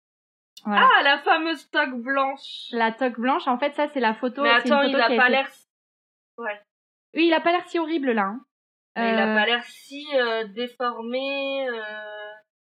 Voilà. 0.65 0.89
Ah, 0.99 1.03
la 1.03 1.19
fameuse 1.19 1.69
toque 1.71 1.97
blanche. 2.03 2.69
La 2.71 2.93
toque 2.93 3.19
blanche, 3.19 3.49
en 3.49 3.59
fait, 3.59 3.75
ça, 3.75 3.89
c'est 3.93 3.99
la 4.01 4.15
photo. 4.15 4.43
Mais 4.43 4.51
une 4.51 4.55
attends, 4.57 4.83
photo 4.83 4.89
il 4.91 5.01
a 5.01 5.07
pas 5.09 5.15
été- 5.15 5.29
l'air, 5.31 5.49
Oui, 6.39 7.27
il 7.27 7.33
a 7.35 7.41
pas 7.41 7.51
l'air 7.53 7.69
si 7.69 7.79
horrible, 7.81 8.13
là. 8.13 8.23
hein. 8.27 8.41
il 8.97 9.03
a 9.03 9.33
Euh, 9.33 9.35
pas 9.35 9.47
l'air 9.47 9.65
si 9.65 10.07
déformé. 10.55 11.67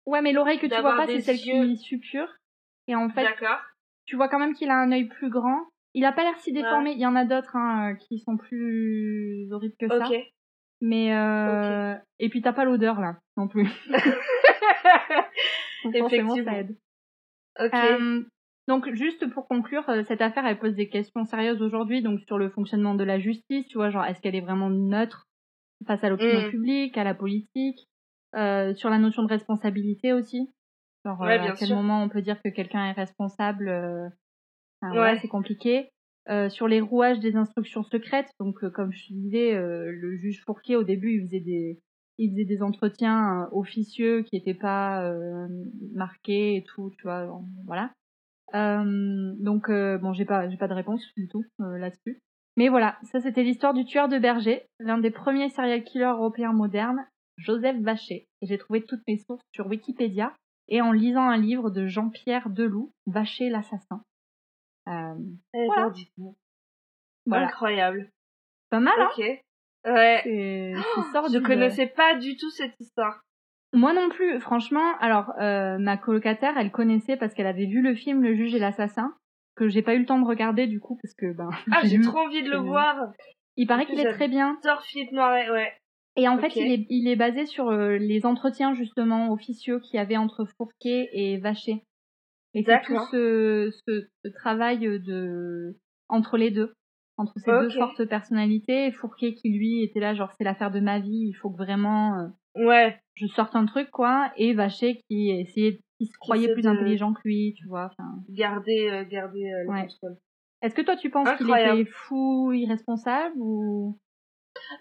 Ouais, 0.05 0.21
mais 0.21 0.31
l'oreille 0.31 0.59
que 0.59 0.67
tu 0.67 0.79
vois 0.81 0.95
pas, 0.95 1.07
c'est 1.07 1.21
celle 1.21 1.37
qui 1.37 1.77
suppure. 1.77 2.27
Et 2.87 2.95
en 2.95 3.09
fait, 3.09 3.27
tu 4.05 4.15
vois 4.15 4.27
quand 4.29 4.39
même 4.39 4.53
qu'il 4.53 4.69
a 4.69 4.75
un 4.75 4.91
œil 4.91 5.05
plus 5.07 5.29
grand. 5.29 5.61
Il 5.99 6.05
a 6.05 6.13
pas 6.13 6.23
l'air 6.23 6.39
si 6.39 6.53
déformé. 6.53 6.91
Il 6.93 6.99
y 6.99 7.05
en 7.05 7.15
a 7.17 7.25
d'autres 7.25 7.57
hein, 7.57 7.91
euh, 7.91 7.95
qui 7.95 8.19
sont 8.19 8.37
plus 8.37 9.49
horribles 9.51 9.75
que 9.77 9.87
ça. 9.89 10.07
Mais 10.81 11.13
euh... 11.13 11.93
et 12.19 12.29
puis 12.29 12.41
t'as 12.41 12.53
pas 12.53 12.63
l'odeur 12.63 13.01
là 13.01 13.17
non 13.35 13.49
plus. 13.49 13.65
Donc 15.83 15.93
ça 15.93 15.99
Effectivement. 15.99 16.35
aide. 16.35 16.77
ok. 17.59 17.73
Euh, 17.73 18.23
donc 18.67 18.89
juste 18.93 19.27
pour 19.31 19.47
conclure, 19.47 19.83
cette 20.07 20.21
affaire 20.21 20.45
elle 20.45 20.59
pose 20.59 20.75
des 20.75 20.87
questions 20.89 21.25
sérieuses 21.25 21.61
aujourd'hui 21.61 22.01
donc 22.01 22.19
sur 22.21 22.37
le 22.37 22.49
fonctionnement 22.49 22.93
de 22.95 23.03
la 23.03 23.19
justice, 23.19 23.67
tu 23.67 23.77
vois, 23.77 23.89
genre 23.89 24.05
est-ce 24.05 24.21
qu'elle 24.21 24.35
est 24.35 24.41
vraiment 24.41 24.69
neutre 24.69 25.27
face 25.87 26.03
à 26.03 26.09
l'opinion 26.09 26.47
Mm. 26.47 26.51
publique, 26.51 26.97
à 26.97 27.03
la 27.03 27.13
politique, 27.15 27.89
euh, 28.35 28.73
sur 28.75 28.89
la 28.89 28.99
notion 28.99 29.23
de 29.23 29.27
responsabilité 29.29 30.13
aussi? 30.13 30.49
Genre 31.05 31.19
Ouais, 31.19 31.39
bien 31.39 31.53
à 31.53 31.55
quel 31.55 31.67
sûr. 31.69 31.75
moment 31.77 32.03
on 32.03 32.09
peut 32.09 32.21
dire 32.21 32.41
que 32.43 32.49
quelqu'un 32.49 32.85
est 32.89 32.91
responsable 32.93 33.69
enfin, 34.81 34.91
Ouais. 34.91 34.97
voilà, 34.97 35.19
c'est 35.19 35.27
compliqué. 35.27 35.89
Euh, 36.29 36.49
sur 36.49 36.67
les 36.67 36.79
rouages 36.79 37.19
des 37.19 37.35
instructions 37.35 37.83
secrètes, 37.83 38.29
donc 38.39 38.63
euh, 38.63 38.69
comme 38.69 38.91
je 38.91 39.07
te 39.07 39.13
disais, 39.13 39.55
euh, 39.55 39.91
le 39.91 40.15
juge 40.17 40.43
Fourquet 40.45 40.75
au 40.75 40.83
début 40.83 41.13
il 41.15 41.21
faisait 41.25 41.39
des 41.39 41.79
il 42.19 42.31
faisait 42.31 42.45
des 42.45 42.61
entretiens 42.61 43.47
officieux 43.53 44.23
qui 44.23 44.35
n'étaient 44.35 44.53
pas 44.53 45.09
marqués 45.93 46.57
et 46.57 46.63
tout, 46.65 46.91
tu 46.97 47.03
vois, 47.03 47.25
bon, 47.25 47.45
voilà. 47.65 47.91
Donc 48.53 49.71
bon, 49.71 50.13
j'ai 50.13 50.25
pas 50.25 50.49
j'ai 50.49 50.57
pas 50.57 50.67
de 50.67 50.73
réponse 50.73 51.01
du 51.15 51.29
tout 51.29 51.45
là-dessus. 51.59 52.19
Mais 52.57 52.67
voilà, 52.67 52.97
ça 53.03 53.21
c'était 53.21 53.43
l'histoire 53.43 53.73
du 53.73 53.85
tueur 53.85 54.09
de 54.09 54.19
berger, 54.19 54.63
l'un 54.79 54.97
des 54.97 55.11
premiers 55.11 55.49
serial 55.49 55.81
killers 55.85 56.11
européens 56.11 56.51
modernes, 56.51 57.05
Joseph 57.37 57.77
Vacher. 57.79 58.27
Et 58.41 58.47
j'ai 58.47 58.57
trouvé 58.57 58.83
toutes 58.83 59.07
mes 59.07 59.17
sources 59.17 59.41
sur 59.53 59.67
Wikipédia 59.67 60.35
et 60.67 60.81
en 60.81 60.91
lisant 60.91 61.29
un 61.29 61.37
livre 61.37 61.69
de 61.69 61.87
Jean-Pierre 61.87 62.49
Deloup, 62.49 62.91
Vacher 63.07 63.49
l'assassin. 63.49 64.03
Euh, 64.89 65.15
voilà. 67.27 67.45
Incroyable. 67.45 68.11
pas 68.69 68.79
mal, 68.79 68.93
hein 68.99 69.09
Ok. 69.11 69.23
Ouais. 69.85 70.21
C'est 70.23 70.73
Je 70.73 71.39
connaissais 71.39 71.87
pas 71.87 72.15
du 72.15 72.35
tout 72.35 72.49
cette 72.49 72.79
histoire. 72.79 73.21
Moi 73.71 73.93
non 73.93 74.09
plus, 74.09 74.39
franchement. 74.39 74.97
Alors, 74.99 75.31
euh, 75.39 75.77
ma 75.77 75.97
colocataire, 75.97 76.57
elle 76.57 76.71
connaissait 76.71 77.17
parce 77.17 77.33
qu'elle 77.33 77.47
avait 77.47 77.67
vu 77.67 77.81
le 77.81 77.93
film 77.93 78.23
Le 78.23 78.33
juge 78.35 78.55
et 78.55 78.59
l'assassin, 78.59 79.13
que 79.55 79.67
j'ai 79.67 79.81
pas 79.81 79.93
eu 79.93 79.99
le 79.99 80.05
temps 80.05 80.19
de 80.19 80.25
regarder 80.25 80.65
du 80.67 80.79
coup 80.79 80.97
parce 81.01 81.13
que 81.13 81.33
ben. 81.33 81.49
Ah, 81.71 81.81
j'ai 81.83 81.99
trop 82.01 82.19
envie 82.19 82.43
de 82.43 82.49
le 82.49 82.57
voir. 82.57 82.95
Il 83.57 83.67
paraît 83.67 83.85
qu'il 83.85 83.99
est 83.99 84.13
très 84.13 84.27
bien. 84.27 84.57
Philippe 84.83 85.11
Noiret, 85.11 85.51
ouais. 85.51 85.71
Et 86.15 86.27
en 86.27 86.37
fait, 86.37 86.55
il 86.55 86.71
est, 86.71 86.85
il 86.89 87.07
est 87.07 87.15
basé 87.15 87.45
sur 87.45 87.69
euh, 87.69 87.97
les 87.97 88.25
entretiens 88.25 88.73
justement 88.73 89.31
officieux 89.31 89.79
qu'il 89.79 89.97
y 89.97 89.99
avait 89.99 90.17
entre 90.17 90.45
Fourquet 90.57 91.09
et 91.13 91.37
Vacher. 91.37 91.83
Et 92.53 92.63
c'est 92.63 92.81
tout 92.81 92.97
ce, 93.11 93.71
ce, 93.87 94.07
ce 94.25 94.31
travail 94.33 94.79
de 94.79 95.77
entre 96.07 96.37
les 96.37 96.49
deux, 96.51 96.73
entre 97.17 97.33
ces 97.39 97.51
deux 97.51 97.69
fortes 97.69 98.05
personnalités. 98.05 98.87
Et 98.87 98.91
Fourquet 98.91 99.33
qui 99.35 99.49
lui 99.51 99.83
était 99.83 99.99
là, 99.99 100.13
genre 100.15 100.31
c'est 100.37 100.43
l'affaire 100.43 100.71
de 100.71 100.79
ma 100.79 100.99
vie, 100.99 101.27
il 101.29 101.33
faut 101.33 101.49
que 101.51 101.57
vraiment 101.57 102.17
euh, 102.19 102.27
Ouais. 102.55 102.99
je 103.13 103.27
sorte 103.27 103.55
un 103.55 103.65
truc 103.65 103.91
quoi. 103.91 104.31
Et 104.35 104.53
Vacher 104.53 104.99
qui 105.07 105.29
essayait, 105.29 105.79
qui 105.99 106.07
se 106.07 106.17
croyait 106.17 106.51
plus 106.51 106.63
de- 106.63 106.69
intelligent 106.69 107.13
que 107.13 107.21
lui, 107.25 107.53
tu 107.55 107.67
vois. 107.67 107.91
Garder, 108.29 108.89
euh, 108.89 109.03
garder 109.05 109.43
euh, 109.51 109.63
le 109.65 109.69
Ouais. 109.69 109.81
contrôle. 109.81 110.17
Est-ce 110.61 110.73
que 110.75 110.81
toi 110.81 110.95
tu 110.97 111.09
penses 111.09 111.29
qu'il 111.37 111.49
était 111.49 111.85
fou, 111.85 112.51
irresponsable 112.51 113.35
ou? 113.37 113.97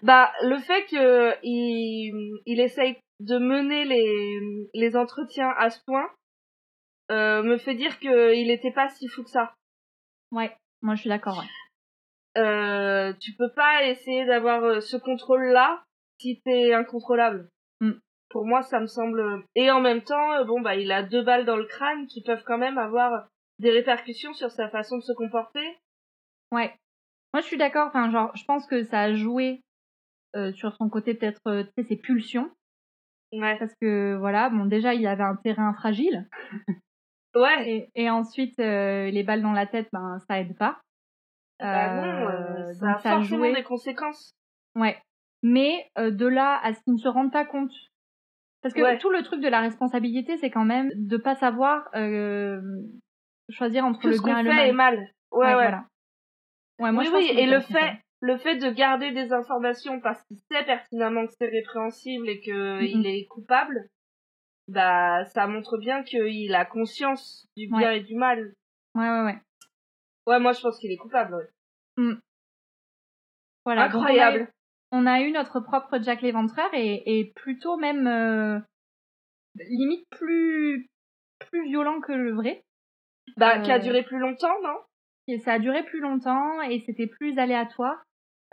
Bah, 0.03 0.31
le 0.43 0.57
fait 0.57 0.85
que 0.89 1.33
il, 1.43 2.39
il 2.45 2.59
essaye 2.59 2.97
de 3.19 3.37
mener 3.37 3.85
les, 3.85 4.39
les 4.73 4.95
entretiens 4.95 5.51
à 5.57 5.69
ce 5.69 5.79
point 5.85 6.07
euh, 7.11 7.43
me 7.43 7.57
fait 7.57 7.75
dire 7.75 7.97
qu'il 7.99 8.51
était 8.51 8.71
pas 8.71 8.89
si 8.89 9.07
fou 9.07 9.23
que 9.23 9.29
ça. 9.29 9.53
Ouais, 10.31 10.55
moi 10.81 10.95
je 10.95 11.01
suis 11.01 11.09
d'accord. 11.09 11.39
Ouais. 11.39 12.41
Euh, 12.41 13.13
tu 13.19 13.33
peux 13.33 13.51
pas 13.53 13.85
essayer 13.85 14.25
d'avoir 14.25 14.63
euh, 14.63 14.79
ce 14.81 14.97
contrôle-là 14.97 15.83
si 16.19 16.41
t'es 16.45 16.73
incontrôlable. 16.73 17.49
Mm. 17.81 17.93
Pour 18.29 18.45
moi, 18.45 18.61
ça 18.61 18.79
me 18.79 18.85
semble. 18.87 19.43
Et 19.55 19.71
en 19.71 19.81
même 19.81 20.03
temps, 20.03 20.33
euh, 20.33 20.43
bon 20.43 20.61
bah, 20.61 20.75
il 20.75 20.91
a 20.91 21.01
deux 21.01 21.23
balles 21.23 21.45
dans 21.45 21.55
le 21.55 21.65
crâne 21.65 22.05
qui 22.07 22.21
peuvent 22.21 22.43
quand 22.45 22.59
même 22.59 22.77
avoir 22.77 23.27
des 23.57 23.71
répercussions 23.71 24.33
sur 24.33 24.51
sa 24.51 24.69
façon 24.69 24.97
de 24.97 25.03
se 25.03 25.13
comporter. 25.13 25.77
Ouais. 26.51 26.73
Moi, 27.33 27.41
je 27.41 27.47
suis 27.47 27.57
d'accord. 27.57 27.87
Enfin, 27.87 28.11
genre, 28.11 28.35
je 28.35 28.43
pense 28.45 28.65
que 28.67 28.83
ça 28.83 29.01
a 29.01 29.13
joué 29.13 29.61
euh, 30.35 30.51
sur 30.53 30.75
son 30.75 30.89
côté 30.89 31.15
peut-être, 31.15 31.41
euh, 31.47 31.63
tu 31.63 31.69
sais, 31.83 31.89
ses 31.89 31.97
pulsions, 31.97 32.51
Ouais. 33.31 33.57
parce 33.57 33.73
que 33.81 34.15
voilà, 34.17 34.49
bon, 34.49 34.65
déjà, 34.65 34.93
il 34.93 35.05
avait 35.07 35.23
un 35.23 35.35
terrain 35.35 35.73
fragile, 35.73 36.27
Ouais. 37.41 37.69
et, 37.69 37.89
et 37.95 38.09
ensuite, 38.09 38.59
euh, 38.59 39.09
les 39.09 39.23
balles 39.23 39.41
dans 39.41 39.53
la 39.53 39.65
tête, 39.67 39.87
ben, 39.93 40.19
ça 40.27 40.39
aide 40.39 40.57
pas. 40.57 40.79
Bah 41.59 41.93
non, 41.93 42.27
Euh, 42.27 42.69
euh, 42.69 42.73
ça 42.73 42.89
a 42.89 42.93
forcément 42.99 43.21
joué. 43.23 43.53
des 43.53 43.63
conséquences. 43.63 44.31
Ouais. 44.75 44.97
Mais 45.43 45.89
euh, 45.97 46.11
de 46.11 46.25
là 46.27 46.59
à 46.63 46.73
ce 46.73 46.79
qu'ils 46.83 46.93
ne 46.93 46.99
se 46.99 47.07
rendent 47.07 47.31
pas 47.31 47.45
compte. 47.45 47.71
Parce 48.61 48.73
que 48.73 48.81
Ouais. 48.81 48.97
tout 48.97 49.09
le 49.09 49.23
truc 49.23 49.41
de 49.41 49.47
la 49.47 49.61
responsabilité, 49.61 50.37
c'est 50.37 50.49
quand 50.51 50.65
même 50.65 50.91
de 50.95 51.17
pas 51.17 51.35
savoir 51.35 51.87
euh, 51.95 52.61
choisir 53.49 53.85
entre 53.85 54.07
le 54.07 54.21
bien 54.21 54.39
et 54.39 54.43
le 54.43 54.49
mal. 54.49 54.67
est 54.67 54.73
mal. 54.73 54.97
Ouais, 55.31 55.45
ouais. 55.47 55.53
voilà. 55.53 55.85
Ouais, 56.79 56.91
moi, 56.91 57.01
oui, 57.03 57.05
je 57.07 57.11
pense 57.11 57.19
oui, 57.21 57.29
qu'il 57.29 57.39
et 57.39 57.45
le 57.45 57.59
fait, 57.61 57.93
le 58.21 58.37
fait 58.37 58.55
de 58.57 58.69
garder 58.71 59.11
des 59.11 59.31
informations 59.33 59.99
parce 60.01 60.21
qu'il 60.23 60.37
sait 60.51 60.63
pertinemment 60.65 61.25
que 61.25 61.33
c'est 61.39 61.47
répréhensible 61.47 62.27
et 62.29 62.41
que 62.41 62.79
Mhm. 62.81 62.85
il 63.01 63.07
est 63.07 63.25
coupable, 63.27 63.89
bah, 64.69 65.25
ça 65.25 65.47
montre 65.47 65.77
bien 65.77 66.03
qu'il 66.03 66.53
a 66.55 66.65
conscience 66.65 67.47
du 67.57 67.67
bien 67.67 67.77
Ouais. 67.79 67.97
et 67.99 68.03
du 68.03 68.15
mal. 68.15 68.53
Ouais, 68.95 69.09
ouais, 69.09 69.23
ouais. 69.25 69.37
Ouais, 70.27 70.39
moi, 70.39 70.53
je 70.53 70.61
pense 70.61 70.79
qu'il 70.79 70.91
est 70.91 70.97
coupable, 70.97 71.35
ouais. 71.35 71.49
Voilà. 73.65 73.89
Donc, 73.89 74.01
on 74.01 74.05
a 74.05 74.11
eu- 74.11 74.19
Incroyable. 74.19 74.51
on 74.91 75.05
a 75.05 75.21
eu 75.21 75.31
notre 75.31 75.59
propre 75.59 75.99
Jack 76.01 76.21
l'Éventreur 76.21 76.69
et, 76.73 77.19
et 77.19 77.31
plutôt 77.35 77.77
même 77.77 78.07
euh, 78.07 78.59
limite 79.55 80.07
plus 80.09 80.87
plus 81.39 81.65
violent 81.67 81.99
que 82.01 82.11
le 82.11 82.33
vrai. 82.33 82.63
Bah, 83.37 83.59
qui 83.59 83.71
a 83.71 83.75
Euh, 83.75 83.79
duré 83.79 84.03
plus 84.03 84.19
longtemps, 84.19 84.61
non? 84.63 84.75
Et 85.27 85.39
ça 85.39 85.53
a 85.53 85.59
duré 85.59 85.83
plus 85.83 85.99
longtemps 85.99 86.61
et 86.61 86.81
c'était 86.85 87.07
plus 87.07 87.37
aléatoire. 87.37 88.03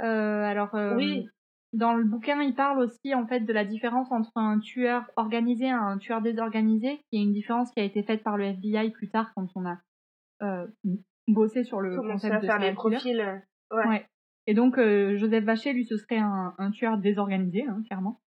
Euh, 0.01 0.43
alors 0.45 0.71
Oui. 0.75 1.29
Dans 1.77 1.95
le 1.95 2.05
bouquin, 2.05 2.41
il 2.43 2.55
parle 2.55 2.81
aussi 2.81 3.15
en 3.15 3.27
fait 3.27 3.41
de 3.41 3.53
la 3.53 3.65
différence 3.65 4.11
entre 4.11 4.31
un 4.37 4.59
tueur 4.59 5.05
organisé 5.17 5.67
et 5.67 5.71
un 5.71 5.99
tueur 5.99 6.21
désorganisé, 6.23 7.01
qui 7.11 7.19
est 7.19 7.23
une 7.23 7.33
différence 7.33 7.71
qui 7.73 7.81
a 7.81 7.85
été 7.85 8.03
faite 8.03 8.23
par 8.23 8.37
le 8.37 8.45
FBI 8.47 8.91
plus 8.91 9.09
tard 9.09 9.33
quand 9.35 9.47
on 9.55 9.67
a 9.67 9.79
euh, 10.43 10.67
bossé 11.29 11.65
sur 11.65 11.81
le 11.81 11.97
Commencer 11.97 12.29
concept 12.29 12.43
de 12.43 12.47
faire 12.47 12.59
les 12.59 12.73
profils. 12.73 13.21
euh, 13.21 13.37
Ouais. 13.73 13.87
Ouais. 13.89 14.07
Et 14.47 14.55
donc 14.55 14.79
euh, 14.79 15.17
Joseph 15.17 15.45
Vacher, 15.45 15.73
lui, 15.73 15.85
ce 15.87 15.97
serait 15.97 16.19
un, 16.19 16.55
un 16.59 16.71
tueur 16.71 16.99
désorganisé, 16.99 17.65
hein, 17.69 17.83
clairement. 17.87 18.21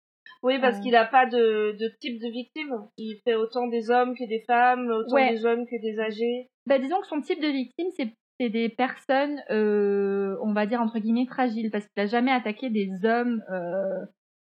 Oui, 0.43 0.59
parce 0.59 0.77
Euh. 0.77 0.81
qu'il 0.81 0.95
a 0.95 1.05
pas 1.05 1.25
de, 1.25 1.75
de 1.79 1.91
type 2.01 2.19
de 2.21 2.27
victime. 2.29 2.73
Il 2.97 3.19
fait 3.23 3.35
autant 3.35 3.67
des 3.67 3.89
hommes 3.89 4.15
que 4.15 4.27
des 4.27 4.43
femmes, 4.47 4.89
autant 4.89 5.15
Ouais. 5.15 5.31
des 5.31 5.37
jeunes 5.37 5.65
que 5.65 5.81
des 5.81 5.99
âgés. 5.99 6.49
Bah, 6.65 6.77
disons 6.77 6.99
que 7.01 7.07
son 7.07 7.21
type 7.21 7.41
de 7.41 7.47
victime, 7.47 7.87
c'est 7.95 8.13
c'est 8.39 8.49
des 8.49 8.69
personnes, 8.69 9.41
euh, 9.49 10.37
on 10.41 10.53
va 10.53 10.65
dire 10.65 10.81
entre 10.81 10.99
guillemets 10.99 11.25
fragiles, 11.25 11.71
parce 11.71 11.85
qu'il 11.87 12.03
a 12.03 12.07
jamais 12.07 12.31
attaqué 12.31 12.69
des 12.69 12.89
hommes 13.03 13.43
euh, 13.51 14.05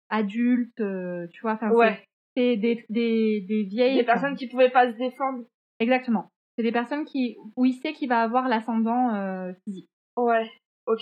adultes, 0.09 0.79
euh, 0.79 1.27
tu 1.33 1.41
vois. 1.41 1.53
Enfin, 1.53 1.69
c'est- 1.69 1.75
Ouais. 1.75 2.03
c'est 2.37 2.57
des, 2.57 2.85
des, 2.89 3.41
des 3.41 3.63
vieilles. 3.63 3.97
Des 3.97 4.03
personnes 4.03 4.35
qui 4.35 4.47
pouvaient 4.47 4.69
pas 4.71 4.91
se 4.91 4.97
défendre. 4.97 5.43
Exactement. 5.79 6.29
C'est 6.55 6.63
des 6.63 6.71
personnes 6.71 7.05
qui, 7.05 7.37
où 7.55 7.65
il 7.65 7.73
sait 7.73 7.93
qu'il 7.93 8.09
va 8.09 8.21
avoir 8.21 8.47
l'ascendant 8.49 9.53
physique. 9.63 9.89
Ouais. 10.17 10.49
Ok. 10.87 11.01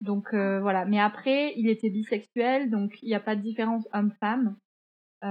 Donc 0.00 0.32
voilà. 0.32 0.84
Mais 0.84 1.00
après, 1.00 1.52
il 1.56 1.68
était 1.68 1.90
bisexuel, 1.90 2.70
donc 2.70 3.02
il 3.02 3.08
n'y 3.08 3.14
a 3.14 3.20
pas 3.20 3.34
de 3.36 3.42
différence 3.42 3.86
homme-femme. 3.92 4.56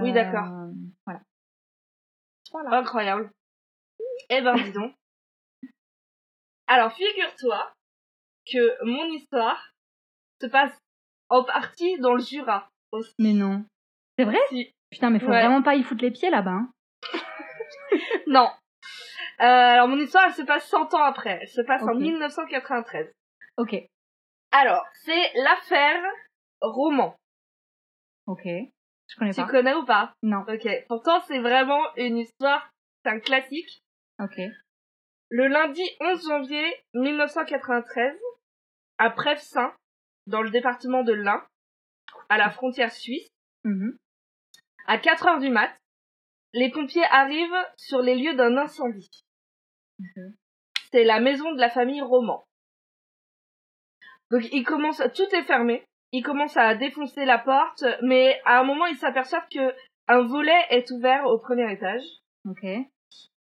Oui, 0.02 0.11
d'accord. 0.14 0.48
Voilà. 1.06 1.22
Voilà. 2.52 2.78
Incroyable. 2.80 3.32
Eh 4.30 4.41
ben, 4.41 4.56
dis 4.56 4.72
donc. 4.73 4.94
Alors, 6.73 6.93
figure-toi 6.93 7.73
que 8.49 8.85
mon 8.85 9.03
histoire 9.11 9.72
se 10.39 10.48
passe 10.48 10.77
en 11.30 11.43
partie 11.43 11.99
dans 11.99 12.14
le 12.14 12.22
Jura 12.22 12.69
aussi. 12.91 13.14
Mais 13.19 13.34
non. 13.34 13.65
C'est 14.18 14.23
vrai? 14.23 14.39
Si. 14.49 14.72
Putain, 14.89 15.10
mais 15.10 15.19
faut 15.19 15.26
Ouais. 15.27 15.41
vraiment 15.41 15.61
pas 15.61 15.76
y 15.76 15.84
foutre 15.84 16.02
les 16.03 16.11
pieds 16.11 16.30
là-bas. 16.30 16.52
hein. 16.52 16.72
Non. 18.27 18.49
Euh, 19.41 19.43
alors, 19.43 19.88
mon 19.89 19.98
histoire, 19.98 20.26
elle 20.27 20.34
se 20.34 20.43
passe 20.43 20.65
100 20.69 20.93
ans 20.93 21.03
après. 21.03 21.39
Elle 21.41 21.48
se 21.49 21.61
passe 21.61 21.81
en 21.84 21.93
Ok. 21.95 21.99
1993. 21.99 23.11
Ok. 23.57 23.76
Alors, 24.52 24.85
c'est 25.03 25.31
l'affaire 25.43 26.02
Roman. 26.61 27.15
Ok. 28.27 28.43
Je 28.45 29.15
connais 29.18 29.34
Tu 29.34 29.41
pas. 29.41 29.48
connais 29.48 29.73
ou 29.73 29.84
pas? 29.85 30.14
Non. 30.23 30.45
Ok. 30.48 30.68
Pourtant, 30.88 31.19
c'est 31.27 31.39
vraiment 31.39 31.81
une 31.98 32.18
histoire, 32.18 32.69
c'est 33.03 33.11
un 33.11 33.19
classique. 33.19 33.81
Ok. 34.19 34.39
Le 35.33 35.47
lundi 35.47 35.81
11 36.01 36.27
janvier 36.27 36.83
1993, 36.93 38.19
à 38.97 39.09
Prèves-Saint, 39.09 39.73
dans 40.27 40.41
le 40.41 40.49
département 40.49 41.03
de 41.03 41.13
l'Ain, 41.13 41.41
à 42.27 42.37
la 42.37 42.49
frontière 42.49 42.91
suisse, 42.91 43.29
Mhm. 43.63 43.97
à 44.87 44.97
4 44.97 45.27
heures 45.27 45.39
du 45.39 45.49
mat, 45.49 45.73
les 46.53 46.69
pompiers 46.69 47.05
arrivent 47.05 47.65
sur 47.77 48.01
les 48.01 48.15
lieux 48.15 48.35
d'un 48.35 48.57
incendie. 48.57 49.23
Ok. 50.01 50.23
C'est 50.91 51.05
la 51.05 51.21
maison 51.21 51.53
de 51.53 51.61
la 51.61 51.69
famille 51.69 52.01
Roman. 52.01 52.43
Donc 54.31 54.43
ils 54.51 54.65
commencent, 54.65 55.03
tout 55.15 55.33
est 55.33 55.43
fermé. 55.45 55.85
Ils 56.11 56.23
commencent 56.23 56.57
à 56.57 56.75
défoncer 56.75 57.23
la 57.23 57.37
porte, 57.37 57.85
mais 58.01 58.41
à 58.43 58.59
un 58.59 58.63
moment 58.65 58.85
ils 58.85 58.97
s'aperçoivent 58.97 59.47
que 59.49 59.73
un 60.09 60.27
volet 60.27 60.65
est 60.71 60.91
ouvert 60.91 61.25
au 61.25 61.39
premier 61.39 61.71
étage. 61.71 62.03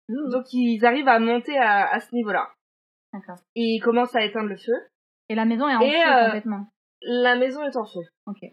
Ok. 0.10 0.32
Donc 0.32 0.46
ils 0.54 0.86
arrivent 0.86 1.08
à 1.08 1.20
monter 1.20 1.58
à, 1.58 1.88
à 1.92 2.00
ce 2.00 2.14
niveau-là. 2.16 2.50
D'accord. 3.14 3.38
Ils 3.56 3.80
commencent 3.80 4.16
à 4.16 4.24
éteindre 4.24 4.50
le 4.50 4.58
feu. 4.58 4.74
Et 5.30 5.36
la 5.36 5.46
maison 5.46 5.68
est 5.68 5.76
en 5.76 5.82
Et, 5.82 5.92
feu 5.92 5.98
euh, 6.12 6.26
complètement. 6.26 6.68
La 7.02 7.36
maison 7.36 7.64
est 7.64 7.76
en 7.78 7.86
feu. 7.86 8.02
Ok. 8.28 8.44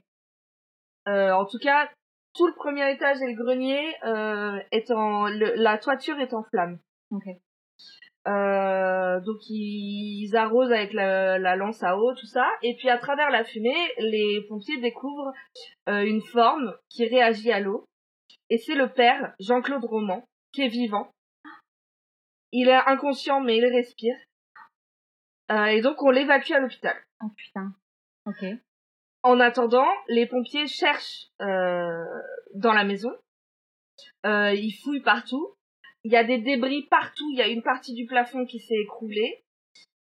Euh, 1.08 1.32
en 1.32 1.46
tout 1.46 1.58
cas, 1.58 1.88
tout 2.34 2.46
le 2.46 2.54
premier 2.54 2.90
étage 2.92 3.20
et 3.22 3.26
le 3.32 3.42
grenier 3.42 3.80
euh, 4.04 4.58
est 4.70 4.90
en, 4.90 5.26
le- 5.28 5.54
la 5.56 5.78
toiture 5.78 6.18
est 6.20 6.34
en 6.34 6.42
flammes. 6.44 6.78
Ok. 7.10 7.24
Donc 8.26 9.38
ils, 9.48 10.24
ils 10.28 10.36
arrosent 10.36 10.70
avec 10.72 10.92
la, 10.92 11.38
la 11.38 11.56
lance 11.56 11.82
à 11.82 11.96
eau, 11.96 12.14
tout 12.14 12.26
ça, 12.26 12.46
et 12.62 12.76
puis 12.76 12.88
à 12.88 12.98
travers 12.98 13.30
la 13.30 13.44
fumée, 13.44 13.74
les 13.98 14.44
pompiers 14.48 14.78
découvrent 14.80 15.32
une 15.88 16.20
forme 16.22 16.74
qui 16.88 17.06
réagit 17.06 17.50
à 17.50 17.60
l'eau, 17.60 17.84
et 18.50 18.58
c'est 18.58 18.74
le 18.74 18.88
père 18.88 19.34
Jean-Claude 19.40 19.84
Roman 19.84 20.22
qui 20.52 20.62
est 20.62 20.68
vivant. 20.68 21.10
Il 22.52 22.68
est 22.68 22.74
inconscient 22.86 23.40
mais 23.40 23.56
il 23.56 23.64
respire, 23.66 24.16
Euh, 25.50 25.66
et 25.66 25.80
donc 25.80 26.02
on 26.02 26.10
l'évacue 26.10 26.52
à 26.52 26.60
l'hôpital. 26.60 26.96
Oh 27.22 27.28
putain. 27.36 27.74
Ok. 28.26 28.44
En 29.22 29.40
attendant, 29.40 29.88
les 30.08 30.26
pompiers 30.26 30.66
cherchent 30.66 31.26
euh, 31.40 32.04
dans 32.54 32.72
la 32.72 32.84
maison. 32.84 33.12
Euh, 34.24 34.54
ils 34.54 34.72
fouillent 34.72 35.02
partout. 35.02 35.54
Il 36.04 36.12
y 36.12 36.16
a 36.16 36.24
des 36.24 36.38
débris 36.38 36.86
partout. 36.88 37.28
Il 37.32 37.38
y 37.38 37.42
a 37.42 37.48
une 37.48 37.62
partie 37.62 37.94
du 37.94 38.06
plafond 38.06 38.46
qui 38.46 38.60
s'est 38.60 38.78
écroulée. 38.78 39.44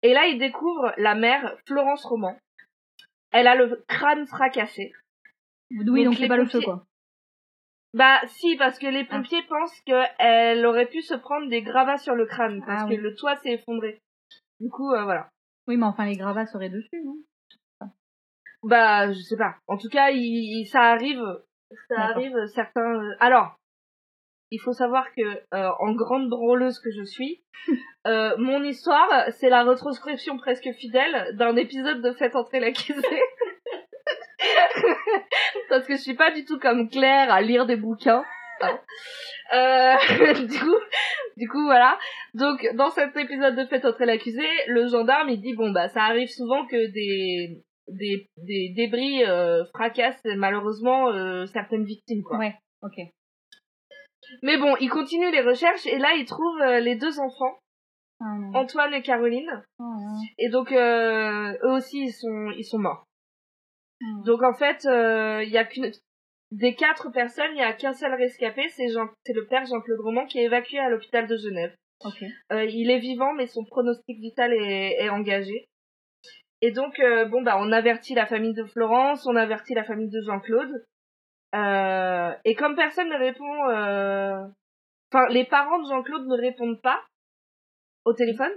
Et 0.01 0.13
là, 0.13 0.25
ils 0.25 0.39
découvrent 0.39 0.93
la 0.97 1.15
mère, 1.15 1.57
Florence 1.67 2.05
Roman. 2.05 2.37
Elle 3.31 3.47
a 3.47 3.55
le 3.55 3.83
crâne 3.87 4.25
fracassé. 4.25 4.93
Oui, 5.71 6.03
donc, 6.03 6.15
les 6.15 6.21
c'est 6.21 6.27
pas 6.27 6.37
le 6.37 6.45
feu 6.45 6.61
quoi. 6.61 6.85
Bah 7.95 8.19
si, 8.27 8.57
parce 8.57 8.77
que 8.77 8.87
les 8.87 9.07
Ah. 9.09 9.15
pompiers 9.15 9.43
pensent 9.47 9.79
qu'elle 9.85 10.65
aurait 10.65 10.87
pu 10.87 11.01
se 11.01 11.15
prendre 11.15 11.47
des 11.49 11.61
gravats 11.61 11.97
sur 11.97 12.13
le 12.13 12.25
crâne, 12.25 12.61
parce 12.65 12.83
Ah 12.85 12.89
que 12.89 12.95
le 12.95 13.15
toit 13.15 13.37
s'est 13.37 13.53
effondré. 13.53 13.99
Du 14.59 14.69
coup, 14.69 14.91
euh, 14.91 15.03
voilà. 15.03 15.29
Oui, 15.67 15.77
mais 15.77 15.85
enfin 15.85 16.05
les 16.05 16.17
gravats 16.17 16.45
seraient 16.45 16.69
dessus, 16.69 17.01
non? 17.03 17.15
Bah, 18.63 19.11
je 19.11 19.19
sais 19.19 19.37
pas. 19.37 19.55
En 19.67 19.77
tout 19.77 19.89
cas, 19.89 20.09
il, 20.09 20.19
il- 20.21 20.65
ça 20.65 20.81
arrive, 20.81 21.21
ça 21.87 21.99
arrive 22.01 22.35
certains. 22.47 22.81
euh, 23.01 23.15
Alors, 23.19 23.55
il 24.51 24.59
faut 24.59 24.73
savoir 24.73 25.11
que 25.13 25.21
euh, 25.53 25.69
en 25.79 25.93
grande 25.93 26.29
drôleuse 26.29 26.79
que 26.79 26.89
je 26.91 27.03
suis, 27.03 27.43
euh, 28.07 28.35
mon 28.37 28.63
histoire, 28.63 29.07
c'est 29.33 29.49
la 29.49 29.63
retranscription 29.63 30.37
presque 30.37 30.69
fidèle 30.79 31.35
d'un 31.37 31.55
épisode 31.55 32.01
de 32.01 32.11
Faites 32.13 32.35
entrer 32.35 32.59
l'accusé. 32.59 33.21
Parce 35.75 35.87
que 35.87 35.95
je 35.97 36.01
suis 36.01 36.15
pas 36.15 36.31
du 36.31 36.45
tout 36.45 36.57
comme 36.57 36.89
Claire 36.89 37.31
à 37.33 37.41
lire 37.41 37.65
des 37.65 37.75
bouquins. 37.75 38.23
Euh, 39.53 39.95
du 40.47 40.57
coup, 40.59 40.75
du 41.35 41.47
coup, 41.49 41.63
voilà. 41.65 41.99
Donc, 42.33 42.65
dans 42.75 42.89
cet 42.91 43.15
épisode 43.17 43.55
de 43.55 43.65
Faites 43.65 43.83
entrer 43.83 44.05
l'accusé, 44.05 44.45
le 44.67 44.87
gendarme, 44.87 45.27
il 45.29 45.41
dit, 45.41 45.53
bon, 45.53 45.71
bah, 45.71 45.89
ça 45.89 46.03
arrive 46.03 46.29
souvent 46.29 46.65
que 46.65 46.91
des, 46.93 47.61
des, 47.89 48.29
des 48.37 48.73
débris 48.75 49.25
euh, 49.25 49.65
fracassent 49.73 50.23
malheureusement 50.37 51.09
euh, 51.09 51.45
certaines 51.47 51.83
victimes, 51.83 52.23
quoi. 52.23 52.37
Ouais. 52.37 52.55
Ok. 52.81 52.95
Mais 54.41 54.57
bon, 54.57 54.75
il 54.79 54.89
continue 54.89 55.29
les 55.31 55.41
recherches 55.41 55.85
et 55.85 55.97
là, 55.97 56.13
il 56.17 56.25
trouve 56.25 56.57
les 56.81 56.95
deux 56.95 57.19
enfants, 57.19 57.59
Ah. 58.21 58.25
Antoine 58.53 58.93
et 58.93 59.01
Caroline. 59.01 59.61
Oh, 59.77 59.83
non. 59.83 60.21
Et 60.39 60.49
donc, 60.49 60.71
eux 60.71 61.71
aussi, 61.73 62.05
ils 62.05 62.13
sont, 62.13 62.51
ils 62.57 62.63
sont 62.63 62.79
morts. 62.79 63.03
Hmm. 64.01 64.23
Donc, 64.23 64.43
en 64.43 64.53
fait, 64.53 64.85
euh, 64.85 65.43
il 65.43 65.49
y 65.49 65.57
a 65.57 65.65
qu'une, 65.65 65.91
des 66.51 66.75
quatre 66.75 67.11
personnes, 67.11 67.51
il 67.53 67.59
y 67.59 67.63
a 67.63 67.73
qu'un 67.73 67.93
seul 67.93 68.13
rescapé, 68.13 68.67
c'est 68.69 68.89
Jean, 68.89 69.07
c'est 69.25 69.33
le 69.33 69.45
père 69.47 69.65
Jean-Claude 69.65 69.99
Roman 70.01 70.25
qui 70.25 70.39
est 70.39 70.43
évacué 70.43 70.79
à 70.79 70.89
l'hôpital 70.89 71.27
de 71.27 71.37
Genève. 71.37 71.75
Euh, 72.51 72.65
il 72.65 72.91
est 72.91 72.99
vivant, 72.99 73.33
mais 73.33 73.47
son 73.47 73.63
pronostic 73.63 74.19
vital 74.19 74.53
est, 74.53 75.03
est 75.03 75.09
engagé. 75.09 75.67
Et 76.61 76.71
donc, 76.71 76.99
euh, 76.99 77.25
bon, 77.25 77.41
bah, 77.41 77.57
on 77.59 77.71
avertit 77.71 78.15
la 78.15 78.25
famille 78.25 78.53
de 78.53 78.63
Florence, 78.65 79.25
on 79.25 79.35
avertit 79.35 79.73
la 79.73 79.83
famille 79.83 80.09
de 80.09 80.21
Jean-Claude. 80.21 80.85
Euh, 81.53 82.33
et 82.43 82.55
comme 82.55 82.75
personne 82.75 83.09
ne 83.09 83.17
répond, 83.17 83.69
euh, 83.69 84.47
enfin, 85.11 85.27
les 85.29 85.45
parents 85.45 85.79
de 85.79 85.87
Jean-Claude 85.87 86.27
ne 86.27 86.35
répondent 86.35 86.81
pas 86.81 87.01
au 88.03 88.13
téléphone. 88.13 88.51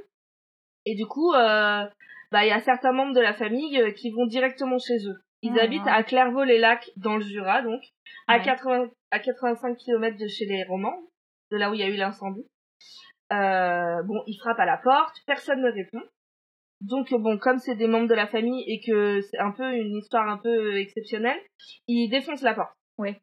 Et 0.85 0.94
du 0.94 1.06
coup, 1.06 1.32
euh, 1.35 1.85
bah, 2.32 2.44
il 2.44 2.48
y 2.48 2.52
a 2.52 2.60
certains 2.60 2.93
membres 2.93 3.15
de 3.15 3.20
la 3.20 3.35
famille 3.35 3.81
euh, 3.81 3.90
qui 3.93 4.10
vont 4.10 4.27
directement 4.27 4.78
chez 4.78 5.06
eux. 5.06 5.20
Ils 5.43 5.59
Ah. 5.59 5.65
habitent 5.65 5.86
à 5.86 6.02
Clairvaux-les-Lacs, 6.02 6.90
dans 6.97 7.16
le 7.16 7.24
Jura, 7.24 7.62
donc, 7.62 7.81
à 8.27 8.39
Ouais. 8.39 8.43
80, 8.43 8.90
à 9.10 9.19
85 9.20 9.77
km 9.77 10.16
de 10.16 10.27
chez 10.27 10.47
les 10.47 10.65
Romans, 10.65 11.01
de 11.51 11.56
là 11.56 11.70
où 11.70 11.74
il 11.74 11.81
y 11.81 11.85
a 11.85 11.89
eu 11.89 11.97
l'incendie. 11.97 12.47
Euh, 13.32 14.02
bon, 14.05 14.23
ils 14.27 14.39
frappent 14.39 14.59
à 14.60 14.65
la 14.66 14.78
porte, 14.78 15.15
personne 15.27 15.60
ne 15.62 15.70
répond. 15.70 16.02
Donc 16.81 17.12
bon, 17.12 17.39
comme 17.39 17.59
c'est 17.59 17.74
des 17.74 17.89
membres 17.89 18.09
de 18.09 18.15
la 18.15 18.27
famille 18.28 18.65
et 18.69 18.81
que 18.86 19.20
c'est 19.20 19.39
un 19.39 19.51
peu 19.51 19.74
une 19.74 19.97
histoire 19.97 20.28
un 20.28 20.39
peu 20.39 20.77
exceptionnelle, 20.78 21.40
ils 21.89 22.09
défoncent 22.09 22.43
la 22.43 22.55
porte. 22.55 22.73
Ouais. 22.98 23.20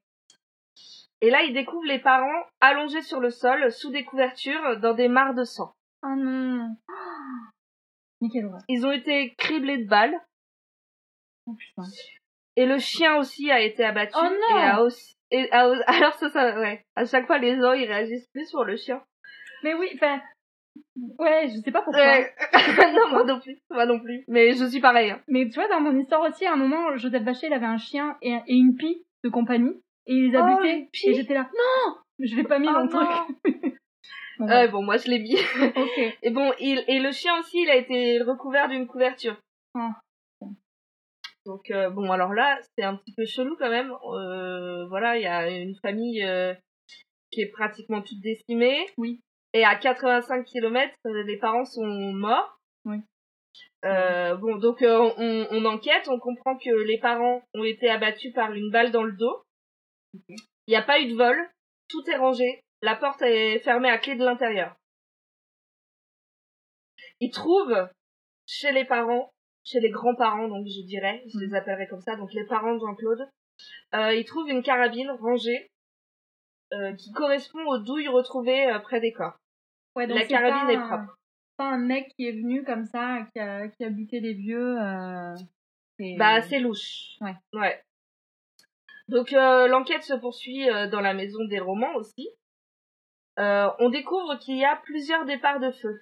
Et 1.22 1.30
là, 1.30 1.42
ils 1.44 1.54
découvrent 1.54 1.88
les 1.88 2.00
parents 2.00 2.44
allongés 2.60 3.02
sur 3.02 3.20
le 3.22 3.30
sol, 3.30 3.72
sous 3.72 3.92
des 3.92 4.04
couvertures, 4.04 4.80
dans 4.82 4.94
des 4.94 5.08
mares 5.08 5.34
de 5.34 5.44
sang. 5.44 5.72
Oh 6.04 6.16
non. 6.18 6.68
Oh. 8.22 8.28
Horreur. 8.44 8.62
Ils 8.70 8.86
ont 8.86 8.92
été 8.92 9.34
criblés 9.38 9.78
de 9.84 9.88
balles. 9.90 10.16
Oh 11.48 11.54
putain. 11.54 11.84
Et 12.58 12.66
le 12.66 12.78
chien 12.80 13.18
aussi 13.18 13.52
a 13.52 13.60
été 13.62 13.84
abattu. 13.84 14.14
Oh 14.18 14.24
non 14.26 14.58
Et 14.58 14.62
a 14.64 14.82
aussi, 14.84 15.16
et 15.32 15.52
a- 15.52 15.72
alors 15.88 16.14
ça, 16.16 16.30
ça, 16.30 16.60
ouais. 16.60 16.82
À 16.96 17.06
chaque 17.06 17.28
fois, 17.28 17.38
les 17.38 17.56
gens, 17.60 17.74
ils 17.74 17.86
réagissent 17.88 18.30
plus 18.34 18.48
sur 18.48 18.64
le 18.64 18.76
chien. 18.78 19.02
Mais 19.64 19.74
oui, 19.74 19.90
enfin. 19.96 20.22
Ouais, 21.20 21.48
je 21.48 21.62
sais 21.62 21.72
pas 21.72 21.82
pourquoi. 21.82 22.02
Ouais. 22.02 22.34
non, 22.94 23.10
moi 23.12 23.24
non 23.24 23.40
plus. 23.40 23.58
Moi 23.70 23.86
non 23.86 24.00
plus. 24.00 24.24
Mais 24.28 24.54
je 24.54 24.66
suis 24.66 24.82
pareil. 24.82 25.12
hein. 25.12 25.22
Mais 25.28 25.48
tu 25.50 25.56
vois, 25.56 25.68
dans 25.70 25.80
mon 25.82 25.98
histoire 25.98 26.22
aussi, 26.22 26.46
à 26.46 26.54
un 26.54 26.58
moment, 26.58 26.96
Joseph 26.98 27.24
Bachet, 27.24 27.48
il 27.48 27.54
avait 27.54 27.66
un 27.66 27.78
chien 27.78 28.18
et, 28.22 28.34
et 28.48 28.54
une 28.56 28.76
pie 28.76 29.06
de 29.24 29.30
compagnie. 29.30 29.82
Et 30.08 30.14
il 30.14 30.32
les 30.32 30.38
a 30.38 30.46
Oh, 30.46 30.58
butés. 30.62 30.90
Et 31.06 31.14
j'étais 31.14 31.34
là, 31.34 31.50
non 31.54 31.96
Je 32.20 32.36
l'ai 32.36 32.44
pas 32.44 32.60
mis 32.60 32.68
Oh 32.70 32.74
dans 32.74 32.80
le 32.84 32.90
non. 32.92 33.26
truc. 33.46 33.56
Bon, 34.38 34.48
Ouais, 34.48 34.68
bon, 34.68 34.84
moi 34.84 34.98
je 34.98 35.10
l'ai 35.10 35.20
mis. 35.20 35.38
ok. 35.38 36.18
Et 36.22 36.30
bon, 36.30 36.52
il, 36.60 36.84
et 36.90 37.00
le 37.00 37.12
chien 37.14 37.40
aussi, 37.40 37.58
il 37.62 37.70
a 37.70 37.76
été 37.78 38.22
recouvert 38.22 38.68
d'une 38.68 38.86
couverture. 38.86 39.38
Oh. 39.76 39.88
Donc 41.46 41.70
euh, 41.70 41.90
bon, 41.90 42.12
alors 42.12 42.34
là, 42.34 42.60
c'est 42.76 42.84
un 42.84 42.96
petit 42.96 43.14
peu 43.14 43.26
chelou 43.26 43.56
quand 43.58 43.70
même. 43.70 43.92
Euh, 43.92 44.88
voilà, 44.88 45.18
il 45.18 45.24
y 45.24 45.28
a 45.28 45.50
une 45.50 45.76
famille 45.76 46.24
euh, 46.24 46.54
qui 47.32 47.42
est 47.42 47.52
pratiquement 47.52 48.02
toute 48.02 48.20
décimée. 48.20 48.88
Oui. 48.98 49.22
Et 49.54 49.64
à 49.64 49.76
85 49.76 50.44
km, 50.44 50.94
les 51.06 51.38
parents 51.38 51.66
sont 51.66 51.86
morts. 51.86 52.60
Oui. 52.86 52.98
Bon, 53.84 54.58
donc 54.58 54.80
on, 54.82 55.48
on 55.52 55.66
enquête, 55.66 56.10
on 56.10 56.20
comprend 56.20 56.58
que 56.58 56.72
les 56.72 56.98
parents 56.98 57.44
ont 57.54 57.64
été 57.64 57.88
abattus 57.88 58.34
par 58.34 58.52
une 58.52 58.72
balle 58.72 58.92
dans 58.92 59.04
le 59.04 59.14
dos. 59.14 59.44
Il 60.68 60.72
n'y 60.72 60.76
a 60.76 60.82
pas 60.82 61.00
eu 61.00 61.12
de 61.12 61.16
vol, 61.16 61.38
tout 61.88 62.04
est 62.10 62.16
rangé, 62.16 62.62
la 62.82 62.96
porte 62.96 63.22
est 63.22 63.60
fermée 63.60 63.90
à 63.90 64.00
clé 64.00 64.16
de 64.16 64.26
l'intérieur. 64.26 64.76
Ils 67.20 67.32
trouvent 67.32 67.88
chez 68.48 68.72
les 68.72 68.86
parents, 68.86 69.32
chez 69.66 69.80
les 69.80 69.90
grands-parents, 69.90 70.48
donc 70.48 70.68
je 70.68 70.86
dirais, 70.86 71.24
je 71.34 71.40
les 71.40 71.54
appellerai 71.56 71.88
comme 71.88 72.02
ça, 72.02 72.16
donc 72.16 72.32
les 72.34 72.46
parents 72.46 72.76
de 72.76 72.80
Jean-Claude, 72.80 73.28
euh, 73.94 74.14
ils 74.14 74.26
trouvent 74.26 74.50
une 74.50 74.64
carabine 74.64 75.10
rangée 75.12 75.72
euh, 76.74 76.94
qui 76.94 77.12
correspond 77.12 77.66
aux 77.68 77.80
douilles 77.80 78.08
retrouvées 78.08 78.68
euh, 78.68 78.80
près 78.80 79.00
des 79.00 79.12
corps. 79.12 79.38
Ouais, 79.96 80.08
donc 80.08 80.18
La 80.18 80.26
carabine 80.26 80.70
est 80.70 80.88
propre. 80.88 81.18
Pas 81.58 81.72
un 81.72 81.78
mec 81.78 82.14
qui 82.16 82.28
est 82.28 82.34
venu 82.34 82.64
comme 82.64 82.86
ça, 82.86 83.26
qui 83.32 83.40
a, 83.40 83.70
qui 83.70 83.84
a 83.86 83.90
buté 83.90 84.20
des 84.20 84.34
vieux. 84.34 84.76
Bah, 86.18 86.42
c'est 86.42 86.60
louche. 86.60 87.16
Ouais. 87.22 87.36
Ouais. 87.54 87.82
Donc, 89.08 89.32
l'enquête 89.32 90.04
se 90.04 90.16
poursuit 90.16 90.66
dans 90.92 91.00
la 91.00 91.14
maison 91.14 91.46
des 91.46 91.60
romans 91.60 91.96
aussi. 91.96 92.28
On 93.38 93.90
découvre 93.90 94.38
qu'il 94.38 94.58
y 94.58 94.66
a 94.66 94.76
plusieurs 94.84 95.24
départs 95.24 95.62
de 95.62 95.72
feu. 95.72 96.02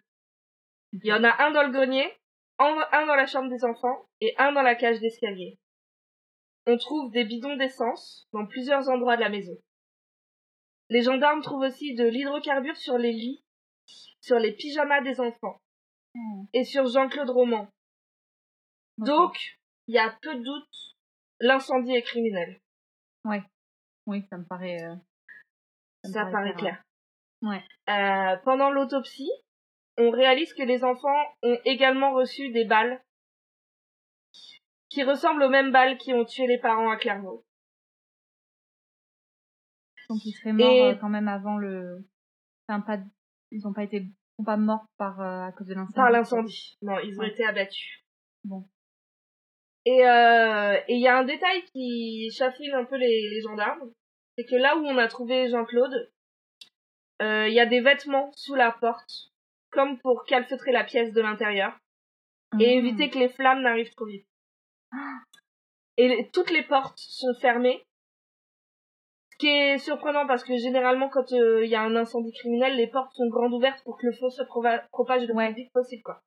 Il 0.93 1.05
y 1.05 1.13
en 1.13 1.23
a 1.23 1.43
un 1.43 1.51
dans 1.51 1.61
le 1.61 1.71
grenier, 1.71 2.11
un 2.59 3.05
dans 3.05 3.15
la 3.15 3.25
chambre 3.25 3.49
des 3.49 3.65
enfants 3.65 4.05
et 4.21 4.33
un 4.37 4.51
dans 4.51 4.61
la 4.61 4.75
cage 4.75 4.99
d'escalier. 4.99 5.57
On 6.65 6.77
trouve 6.77 7.11
des 7.11 7.25
bidons 7.25 7.55
d'essence 7.57 8.27
dans 8.31 8.45
plusieurs 8.45 8.87
endroits 8.89 9.15
de 9.17 9.21
la 9.21 9.29
maison. 9.29 9.57
Les 10.89 11.01
gendarmes 11.01 11.41
trouvent 11.41 11.63
aussi 11.65 11.95
de 11.95 12.05
l'hydrocarbure 12.05 12.77
sur 12.77 12.97
les 12.97 13.11
lits, 13.11 13.43
sur 14.21 14.37
les 14.39 14.53
pyjamas 14.53 15.01
des 15.01 15.19
enfants 15.19 15.57
Hmm. 16.15 16.45
et 16.53 16.63
sur 16.63 16.85
Jean-Claude 16.85 17.31
Roman. 17.31 17.67
Donc, 18.99 19.35
il 19.87 19.95
y 19.95 19.97
a 19.97 20.15
peu 20.21 20.35
de 20.35 20.43
doute, 20.43 20.95
l'incendie 21.39 21.95
est 21.95 22.03
criminel. 22.03 22.61
Oui, 24.05 24.23
ça 24.29 24.37
me 24.37 24.45
paraît. 24.45 24.77
euh, 24.83 24.95
Ça, 26.03 26.25
me 26.25 26.31
paraît 26.31 26.53
clair. 26.53 26.83
Ouais. 27.41 27.63
Euh, 27.89 28.37
pendant 28.45 28.69
l'autopsie, 28.69 29.31
on 29.97 30.09
réalise 30.09 30.53
que 30.53 30.63
les 30.63 30.83
enfants 30.83 31.23
ont 31.43 31.57
également 31.65 32.13
reçu 32.13 32.51
des 32.51 32.65
balles 32.65 33.01
qui 34.89 35.03
ressemblent 35.03 35.43
aux 35.43 35.49
mêmes 35.49 35.71
balles 35.71 35.97
qui 35.97 36.13
ont 36.13 36.25
tué 36.25 36.45
les 36.47 36.59
parents 36.59 36.89
à 36.91 36.97
Clairvaux. 36.97 37.45
Donc 40.09 40.19
ils 40.25 40.33
seraient 40.33 40.53
morts 40.53 40.71
Et- 40.71 40.81
euh, 40.91 40.95
quand 40.95 41.09
même 41.09 41.27
avant 41.27 41.57
le. 41.57 42.05
Enfin, 42.67 42.81
pas... 42.81 42.97
Ils 43.51 43.67
ont 43.67 43.73
pas 43.73 43.83
été. 43.83 43.97
Ils 43.97 44.15
sont 44.37 44.43
pas 44.43 44.57
morts 44.57 44.85
par, 44.97 45.19
euh, 45.21 45.47
à 45.47 45.51
cause 45.51 45.67
de 45.67 45.73
l'incendie. 45.73 45.93
Par 45.95 46.09
l'incendie. 46.11 46.77
Non, 46.81 46.97
ils 46.99 47.17
ont 47.19 47.21
Ouais. 47.23 47.29
été 47.29 47.45
abattus. 47.45 48.03
Bon. 48.43 48.67
Et 49.85 50.07
euh, 50.07 50.75
et 50.87 50.95
il 50.95 51.01
y 51.01 51.07
a 51.07 51.17
un 51.17 51.23
détail 51.23 51.63
qui 51.65 52.29
chafouine 52.31 52.73
un 52.73 52.85
peu 52.85 52.95
les, 52.95 53.29
les 53.29 53.41
gendarmes, 53.41 53.91
c'est 54.37 54.45
que 54.45 54.55
là 54.55 54.77
où 54.77 54.85
on 54.85 54.97
a 54.97 55.07
trouvé 55.07 55.49
Jean-Claude, 55.49 56.11
euh, 57.21 57.47
il 57.47 57.53
y 57.53 57.59
a 57.59 57.65
des 57.65 57.81
vêtements 57.81 58.31
sous 58.35 58.55
la 58.55 58.71
porte, 58.71 59.31
comme 59.73 59.99
pour 59.99 60.23
calfeutrer 60.25 60.71
la 60.71 60.83
pièce 60.83 61.11
de 61.13 61.21
l'intérieur. 61.21 61.77
et 62.59 62.75
Mmh. 62.75 62.85
éviter 62.85 63.09
que 63.09 63.17
les 63.17 63.29
flammes 63.29 63.63
n'arrivent 63.63 63.93
trop 63.95 64.05
vite. 64.05 64.27
Et 65.97 66.07
les- 66.07 66.29
toutes 66.29 66.51
les 66.51 66.61
portes 66.63 66.97
sont 66.99 67.33
fermées. 67.41 67.83
Ce 69.31 69.37
qui 69.37 69.47
est 69.47 69.77
surprenant 69.79 70.27
parce 70.27 70.43
que 70.43 70.55
généralement 70.57 71.09
quand 71.09 71.31
euh, 71.33 71.65
il 71.65 71.69
y 71.71 71.75
a 71.75 71.81
un 71.81 71.95
incendie 71.95 72.31
criminel, 72.33 72.75
les 72.75 72.85
portes 72.87 73.11
sont 73.15 73.27
grandes 73.27 73.53
ouvertes 73.53 73.83
pour 73.83 73.97
que 73.97 74.05
le 74.05 74.11
feu 74.13 74.29
se 74.29 74.43
propage 74.43 75.27
le 75.27 75.33
plus 75.33 75.55
vite 75.55 75.73
possible 75.73 76.03
quoi. 76.03 76.21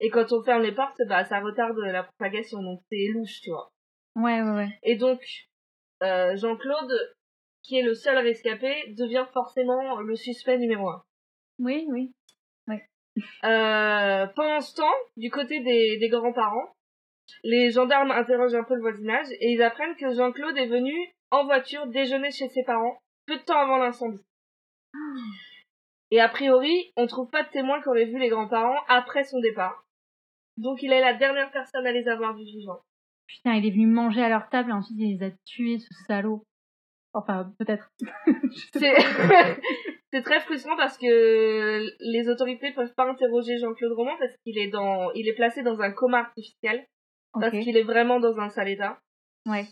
Et 0.00 0.10
quand 0.10 0.30
on 0.32 0.42
ferme 0.44 0.62
les 0.62 0.72
portes, 0.72 1.00
bah 1.08 1.24
ça 1.24 1.40
retarde 1.40 1.76
la 1.78 2.04
propagation 2.04 2.62
donc 2.62 2.80
c'est 2.88 3.08
louche, 3.12 3.40
tu 3.42 3.50
vois. 3.50 3.72
Ouais, 4.14 4.42
ouais, 4.42 4.50
ouais. 4.56 4.78
Et 4.84 4.94
donc 4.96 5.20
euh, 6.04 6.36
Jean-Claude 6.36 6.92
qui 7.64 7.78
est 7.78 7.82
le 7.82 7.94
seul 7.94 8.18
rescapé 8.18 8.92
devient 8.96 9.26
forcément 9.32 9.98
le 10.00 10.14
suspect 10.14 10.58
numéro 10.58 10.88
un. 10.88 11.02
Oui, 11.58 11.86
oui. 11.88 12.12
Euh, 13.44 14.26
pendant 14.34 14.60
ce 14.60 14.74
temps, 14.74 14.94
du 15.16 15.30
côté 15.30 15.60
des, 15.60 15.98
des 15.98 16.08
grands-parents, 16.08 16.74
les 17.42 17.70
gendarmes 17.70 18.10
interrogent 18.10 18.54
un 18.54 18.64
peu 18.64 18.74
le 18.74 18.80
voisinage 18.80 19.26
et 19.40 19.52
ils 19.52 19.62
apprennent 19.62 19.96
que 19.96 20.14
Jean-Claude 20.14 20.56
est 20.56 20.66
venu 20.66 20.94
en 21.30 21.44
voiture 21.44 21.86
déjeuner 21.86 22.30
chez 22.30 22.48
ses 22.48 22.64
parents 22.64 22.98
peu 23.26 23.36
de 23.36 23.42
temps 23.42 23.58
avant 23.58 23.78
l'incendie. 23.78 24.22
Et 26.10 26.20
a 26.20 26.28
priori, 26.28 26.92
on 26.96 27.06
trouve 27.06 27.30
pas 27.30 27.42
de 27.42 27.48
témoins 27.48 27.80
qui 27.82 27.88
auraient 27.88 28.04
vu 28.04 28.18
les 28.18 28.28
grands-parents 28.28 28.78
après 28.88 29.24
son 29.24 29.40
départ. 29.40 29.84
Donc 30.56 30.82
il 30.82 30.92
est 30.92 31.00
la 31.00 31.14
dernière 31.14 31.50
personne 31.50 31.86
à 31.86 31.92
les 31.92 32.08
avoir 32.08 32.36
vus 32.36 32.44
vivants. 32.44 32.80
Putain, 33.26 33.54
il 33.54 33.66
est 33.66 33.70
venu 33.70 33.86
manger 33.86 34.22
à 34.22 34.28
leur 34.28 34.48
table 34.48 34.70
et 34.70 34.74
ensuite 34.74 34.98
il 34.98 35.18
les 35.18 35.26
a 35.26 35.30
tués, 35.44 35.78
ce 35.78 35.92
salaud. 36.06 36.44
Enfin, 37.14 37.52
peut-être. 37.58 37.90
C'est 38.72 38.94
c'est 40.14 40.22
très 40.22 40.38
frustrant 40.40 40.76
parce 40.76 40.96
que 40.96 41.82
les 41.98 42.28
autorités 42.28 42.70
peuvent 42.70 42.94
pas 42.94 43.10
interroger 43.10 43.58
Jean-Claude 43.58 43.94
Roman 43.94 44.12
parce 44.20 44.36
qu'il 44.44 44.56
est 44.58 44.68
dans 44.68 45.10
il 45.12 45.28
est 45.28 45.34
placé 45.34 45.64
dans 45.64 45.80
un 45.80 45.90
coma 45.90 46.20
artificiel 46.20 46.86
parce 47.32 47.50
qu'il 47.50 47.76
est 47.76 47.82
vraiment 47.82 48.20
dans 48.20 48.38
un 48.38 48.48
sale 48.48 48.68
état. 48.68 49.00
Ouais. 49.44 49.66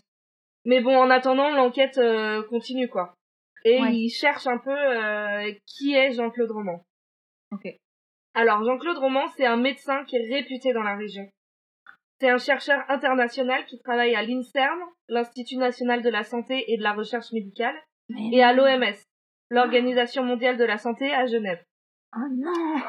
Mais 0.65 0.81
bon, 0.81 0.97
en 0.97 1.09
attendant, 1.09 1.49
l'enquête 1.49 1.97
euh, 1.97 2.43
continue, 2.43 2.89
quoi. 2.89 3.15
Et 3.63 3.79
Ouais. 3.79 3.95
il 3.95 4.09
cherche 4.09 4.45
un 4.47 4.57
peu 4.57 4.75
euh, 4.75 5.49
qui 5.65 5.93
est 5.93 6.11
Jean-Claude 6.11 6.51
Roman. 6.51 6.83
Ok. 7.51 7.65
Alors, 8.33 8.65
Jean-Claude 8.65 8.97
Roman, 8.97 9.27
c'est 9.37 9.45
un 9.45 9.55
médecin 9.55 10.03
qui 10.03 10.17
est 10.17 10.33
réputé 10.33 10.73
dans 10.73 10.83
la 10.83 10.97
région. 10.97 11.25
C'est 12.19 12.29
un 12.29 12.37
chercheur 12.37 12.83
international 12.89 13.65
qui 13.65 13.79
travaille 13.79 14.15
à 14.15 14.23
l'INSERM, 14.23 14.79
l'Institut 15.07 15.57
national 15.57 16.01
de 16.01 16.09
la 16.09 16.23
santé 16.23 16.65
et 16.67 16.77
de 16.77 16.83
la 16.83 16.93
recherche 16.93 17.31
médicale, 17.31 17.75
et 18.33 18.43
à 18.43 18.51
l'OMS, 18.53 18.95
l'Organisation 19.53 20.23
mondiale 20.23 20.57
de 20.57 20.63
la 20.65 20.77
santé 20.77 21.13
à 21.13 21.25
Genève. 21.25 21.63
Oh 22.15 22.27
non 22.31 22.81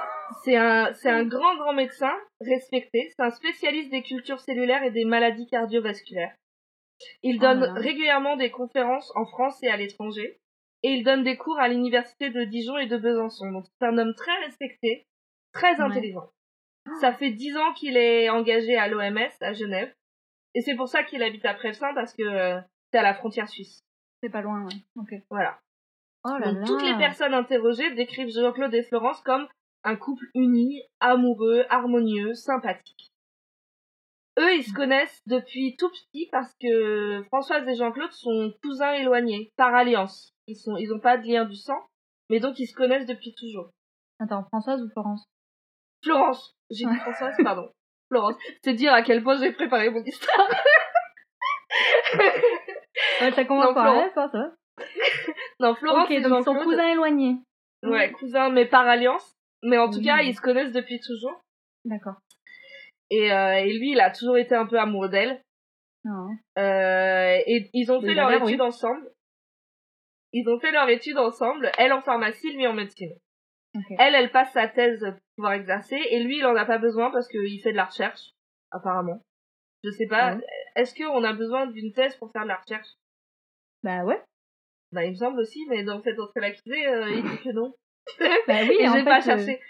C'est 0.43 0.57
un, 0.57 0.93
c'est 0.95 1.11
un 1.11 1.25
grand, 1.25 1.57
grand 1.57 1.73
médecin 1.73 2.13
respecté. 2.41 3.11
C'est 3.17 3.23
un 3.23 3.31
spécialiste 3.31 3.91
des 3.91 4.03
cultures 4.03 4.41
cellulaires 4.41 4.83
et 4.83 4.91
des 4.91 5.05
maladies 5.05 5.47
cardiovasculaires. 5.47 6.35
Il 7.23 7.37
Oh 7.37 7.41
donne 7.41 7.63
régulièrement 7.77 8.37
des 8.37 8.51
conférences 8.51 9.13
en 9.17 9.25
France 9.27 9.63
et 9.63 9.69
à 9.69 9.77
l'étranger. 9.77 10.39
Et 10.83 10.91
il 10.93 11.05
donne 11.05 11.25
des 11.25 11.37
cours 11.37 11.59
à 11.59 11.69
l'université 11.69 12.29
de 12.31 12.45
Dijon 12.45 12.77
et 12.77 12.87
de 12.87 12.97
Besançon. 12.99 13.51
Donc 13.51 13.65
c'est 13.81 13.87
un 13.87 13.97
homme 13.97 14.15
très 14.15 14.37
respecté, 14.45 15.07
très 15.53 15.75
Ouais. 15.77 15.81
intelligent. 15.81 16.29
Ça 17.01 17.15
fait 17.15 17.31
dix 17.31 17.57
ans 17.57 17.73
qu'il 17.73 17.97
est 17.97 18.29
engagé 18.29 18.77
à 18.77 18.89
l'OMS 18.89 19.31
à 19.41 19.53
Genève. 19.55 19.91
Et 20.55 20.61
c'est 20.61 20.75
pour 20.77 20.89
ça 20.89 21.03
qu'il 21.03 21.23
habite 21.23 21.45
à 21.47 21.55
Prevsin 21.55 21.95
parce 21.95 22.13
que 22.15 22.23
euh, 22.23 22.61
c'est 22.93 22.99
à 22.99 23.03
la 23.03 23.15
frontière 23.15 23.49
suisse. 23.49 23.81
C'est 24.23 24.29
pas 24.29 24.43
loin, 24.43 24.63
ouais. 24.67 24.75
Ok. 24.97 25.15
Voilà. 25.31 25.59
Oh 26.25 26.39
là 26.39 26.53
Donc, 26.53 26.61
là 26.61 26.67
toutes 26.67 26.83
les 26.83 26.97
personnes 26.97 27.35
interrogées 27.35 27.95
décrivent 27.95 28.31
Jean-Claude 28.31 28.75
et 28.75 28.83
Florence 28.83 29.21
comme 29.23 29.47
un 29.85 29.97
couple 29.97 30.25
uni, 30.35 30.83
amoureux, 31.01 31.65
harmonieux, 31.69 32.35
sympathique. 32.35 33.13
Eux, 34.39 34.55
ils 34.55 34.65
se 34.65 34.73
connaissent 34.73 35.23
depuis 35.27 35.77
tout 35.77 35.91
petit 35.91 36.29
parce 36.33 36.53
que 36.61 37.23
Françoise 37.29 37.69
et 37.69 37.77
Jean-Claude 37.77 38.11
sont 38.11 38.53
cousins 38.63 38.95
éloignés, 38.95 39.53
par 39.57 39.75
alliance. 39.75 40.33
Ils 40.49 40.57
sont, 40.57 40.77
ils 40.77 40.93
ont 40.93 40.99
pas 40.99 41.19
de 41.19 41.27
lien 41.27 41.45
du 41.45 41.55
sang, 41.57 41.79
mais 42.31 42.41
donc 42.41 42.59
ils 42.59 42.67
se 42.67 42.75
connaissent 42.75 43.07
depuis 43.07 43.35
toujours. 43.35 43.71
Attends, 44.19 44.45
Françoise 44.45 44.83
ou 44.83 44.91
Florence? 44.91 45.25
Florence, 46.03 46.57
j'ai 46.71 46.87
dit 46.87 46.97
Françoise, 46.97 47.37
pardon. 47.45 47.71
Florence, 48.11 48.35
c'est 48.63 48.75
dire 48.75 48.93
à 48.93 49.03
quel 49.03 49.23
point 49.23 49.39
j'ai 49.39 49.53
préparé 49.53 49.91
mon 49.91 50.03
histoire. 50.03 50.49
Ouais, 53.21 53.33
ça 53.33 53.45
commence 53.45 53.75
par 53.75 53.95
là, 53.95 54.11
ça, 54.15 54.29
ça. 54.31 54.39
va. 54.39 54.51
Non, 55.61 55.75
Florence 55.75 56.09
Ok, 56.11 56.23
donc 56.23 56.45
Jean-Claude. 56.45 56.65
cousins 56.65 56.89
éloignés. 56.93 57.37
Ouais, 57.83 58.11
cousins, 58.13 58.51
mais 58.51 58.67
par 58.67 58.87
alliance. 58.87 59.35
Mais 59.63 59.79
en 59.79 59.89
tout 59.91 59.99
Oui. 59.99 60.05
cas, 60.05 60.21
ils 60.23 60.35
se 60.35 60.41
connaissent 60.41 60.73
depuis 60.73 61.01
toujours. 61.01 61.41
D'accord. 61.85 62.17
Et, 63.11 63.33
euh, 63.33 63.55
et 63.59 63.73
lui, 63.79 63.93
il 63.93 64.01
a 64.01 64.11
toujours 64.11 64.37
été 64.39 64.55
un 64.55 64.67
peu 64.67 64.79
amoureux 64.79 65.09
d'elle. 65.09 65.41
Non. 66.05 66.29
Euh, 66.59 67.39
et 67.47 67.71
ils 67.73 67.91
ont 67.93 68.01
fait 68.01 68.15
leur 68.15 68.31
étude 68.33 68.61
ensemble. 68.61 69.11
Ils 70.33 70.49
ont 70.49 70.59
fait 70.59 70.73
leur 70.73 70.89
étude 70.89 71.17
ensemble, 71.17 71.71
elle 71.79 71.93
en 71.93 72.01
pharmacie, 72.03 72.53
lui 72.53 72.67
en 72.67 72.73
médecine. 72.75 73.15
Elle, 73.99 74.15
elle 74.15 74.31
passe 74.31 74.53
sa 74.53 74.69
thèse 74.69 75.01
pour 75.01 75.21
pouvoir 75.37 75.53
exercer, 75.55 75.97
et 76.11 76.23
lui, 76.23 76.39
il 76.39 76.47
en 76.47 76.57
a 76.57 76.65
pas 76.65 76.79
besoin 76.79 77.11
parce 77.11 77.29
qu'il 77.29 77.61
fait 77.63 77.73
de 77.73 77.77
la 77.77 77.85
recherche, 77.87 78.21
apparemment. 78.71 79.21
Je 79.85 79.91
sais 79.91 80.07
pas. 80.07 80.37
Est-ce 80.77 80.95
qu'on 80.95 81.23
a 81.25 81.33
besoin 81.33 81.67
d'une 81.67 81.93
thèse 81.93 82.17
pour 82.17 82.31
faire 82.33 82.43
de 82.43 82.49
la 82.49 82.57
recherche? 82.57 82.89
Bah 83.83 84.03
ouais. 84.05 84.21
Bah, 84.95 85.05
il 85.05 85.11
me 85.11 85.17
semble 85.17 85.41
aussi, 85.41 85.67
mais 85.69 85.83
dans 85.85 86.01
cette 86.03 86.19
autre 86.19 86.33
l'accusé, 86.37 86.87
euh, 86.87 87.11
il 87.11 87.23
dit 87.23 87.43
que 87.43 87.51
non. 87.51 87.75
Bah 88.49 88.61
oui, 88.69 88.77
et 88.81 88.89
en 88.89 88.93
j'ai 88.93 88.99
fait, 89.01 89.05
pas 89.05 89.19
euh, 89.19 89.23
cherché. 89.23 89.61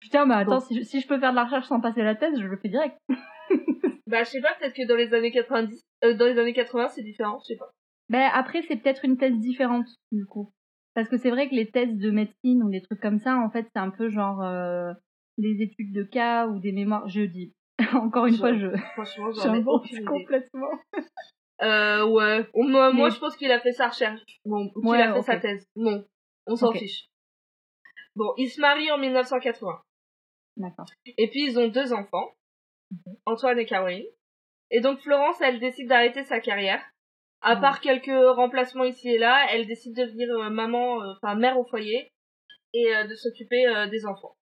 Putain, 0.00 0.26
mais 0.26 0.34
attends, 0.34 0.60
Bon. 0.60 0.60
si, 0.60 0.78
je, 0.78 0.82
si 0.84 1.00
je 1.00 1.08
peux 1.08 1.18
faire 1.18 1.30
de 1.30 1.36
la 1.36 1.44
recherche 1.44 1.66
sans 1.66 1.80
passer 1.80 2.02
la 2.02 2.14
thèse, 2.14 2.38
je 2.40 2.46
le 2.46 2.56
fais 2.56 2.68
direct. 2.68 2.96
Bah, 4.06 4.22
je 4.24 4.30
sais 4.30 4.40
pas, 4.40 4.54
peut-être 4.58 4.74
que 4.74 4.86
dans 4.86 4.96
les 4.96 5.12
années 5.12 5.30
90, 5.30 5.82
euh, 6.04 6.14
dans 6.14 6.24
les 6.24 6.38
années 6.38 6.54
80, 6.54 6.88
c'est 6.88 7.02
différent, 7.02 7.38
je 7.40 7.52
sais 7.52 7.56
pas. 7.58 7.70
Ben 8.08 8.30
après, 8.32 8.62
c'est 8.62 8.76
peut-être 8.76 9.04
une 9.04 9.18
thèse 9.18 9.36
différente, 9.38 9.86
du 10.12 10.24
coup. 10.24 10.50
Parce 10.94 11.10
que 11.10 11.18
c'est 11.18 11.28
vrai 11.28 11.50
que 11.50 11.54
les 11.54 11.70
thèses 11.70 11.94
de 11.94 12.10
médecine 12.10 12.62
ou 12.62 12.70
des 12.70 12.80
trucs 12.80 13.00
comme 13.02 13.18
ça, 13.18 13.36
en 13.36 13.50
fait, 13.50 13.66
c'est 13.70 13.78
un 13.80 13.90
peu 13.90 14.08
genre 14.08 14.42
euh, 14.42 14.94
des 15.36 15.60
études 15.60 15.92
de 15.92 16.02
cas 16.04 16.46
ou 16.46 16.58
des 16.58 16.72
mémoires. 16.72 17.06
Je 17.06 17.20
dis, 17.20 17.52
encore 17.92 18.24
une 18.26 18.32
Je- 18.34 18.38
fois, 18.38 18.54
je 18.54 18.68
Franchement, 18.94 19.30
j'en 19.32 19.54
ai 19.54 20.04
complètement. 20.04 20.70
Euh, 21.62 22.06
ouais. 22.06 22.46
Moi, 22.54 23.10
je 23.10 23.18
pense 23.18 23.36
qu'il 23.36 23.50
a 23.50 23.60
fait 23.60 23.72
sa 23.72 23.88
recherche. 23.88 24.20
Bon, 24.44 24.70
ou 24.74 24.80
qu'il 24.80 24.90
Ouais, 24.90 25.02
a 25.02 25.14
fait 25.14 25.22
sa 25.22 25.38
thèse. 25.38 25.66
Non, 25.76 26.04
on 26.46 26.56
s'en 26.56 26.72
fiche. 26.72 27.06
Bon, 28.14 28.32
ils 28.36 28.48
se 28.48 28.60
marient 28.60 28.90
en 28.90 28.98
1980. 28.98 29.80
D'accord. 30.56 30.86
Et 31.06 31.28
puis, 31.30 31.44
ils 31.46 31.58
ont 31.58 31.68
deux 31.68 31.92
enfants, 31.92 32.34
Mhm. 32.90 33.14
Antoine 33.26 33.58
et 33.58 33.66
Caroline. 33.66 34.06
Et 34.70 34.80
donc, 34.80 35.00
Florence, 35.00 35.40
elle 35.40 35.60
décide 35.60 35.88
d'arrêter 35.88 36.24
sa 36.24 36.40
carrière. 36.40 36.82
À 37.40 37.54
Mhm. 37.54 37.60
part 37.60 37.80
quelques 37.80 38.34
remplacements 38.36 38.84
ici 38.84 39.10
et 39.10 39.18
là, 39.18 39.46
elle 39.52 39.66
décide 39.66 39.94
de 39.96 40.04
devenir 40.04 40.28
euh, 40.30 40.50
maman, 40.50 41.00
euh, 41.02 41.12
enfin 41.22 41.34
mère 41.36 41.58
au 41.58 41.64
foyer, 41.64 42.10
et 42.74 42.94
euh, 42.96 43.04
de 43.04 43.14
s'occuper 43.14 43.86
des 43.90 44.06
enfants. 44.06 44.36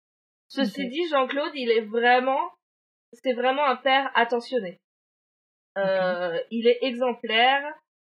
Ceci 0.49 0.89
dit, 0.89 1.07
Jean-Claude, 1.11 1.53
il 1.55 1.71
est 1.71 1.83
vraiment, 1.83 2.41
c'est 3.13 3.35
vraiment 3.35 3.65
un 3.65 3.77
père 3.77 4.11
attentionné. 4.15 4.81
Euh, 5.77 6.39
Il 6.51 6.67
est 6.67 6.79
exemplaire. 6.83 7.63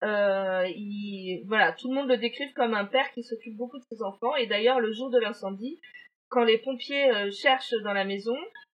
Euh, 0.04 0.64
il, 0.68 1.42
voilà, 1.48 1.72
tout 1.72 1.88
le 1.88 1.94
monde 1.96 2.08
le 2.08 2.16
décrive 2.16 2.52
comme 2.54 2.74
un 2.74 2.84
père 2.84 3.10
qui 3.12 3.24
s'occupe 3.24 3.56
beaucoup 3.56 3.78
de 3.78 3.84
ses 3.90 4.02
enfants. 4.02 4.36
Et 4.36 4.46
d'ailleurs, 4.46 4.78
le 4.80 4.92
jour 4.92 5.10
de 5.10 5.18
l'incendie, 5.18 5.80
quand 6.28 6.44
les 6.44 6.58
pompiers 6.58 7.10
euh, 7.10 7.30
cherchent 7.32 7.74
dans 7.82 7.92
la 7.94 8.04
maison, 8.04 8.36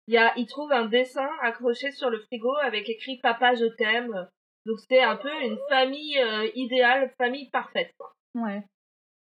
il 0.08 0.14
y 0.14 0.18
a, 0.18 0.34
ils 0.38 0.48
trouvent 0.48 0.72
un 0.72 0.86
dessin 0.86 1.30
accroché 1.42 1.92
sur 1.92 2.10
le 2.10 2.20
frigo 2.20 2.56
avec 2.64 2.88
écrit 2.90 3.20
"Papa, 3.22 3.54
je 3.56 3.66
t'aime". 3.66 4.30
Donc 4.66 4.78
c'est 4.88 5.02
un 5.02 5.18
peu 5.18 5.32
une 5.44 5.58
famille 5.68 6.18
euh, 6.20 6.48
idéale, 6.56 7.12
famille 7.18 7.50
parfaite. 7.50 7.92
quoi. 7.98 8.14
Ouais. 8.36 8.62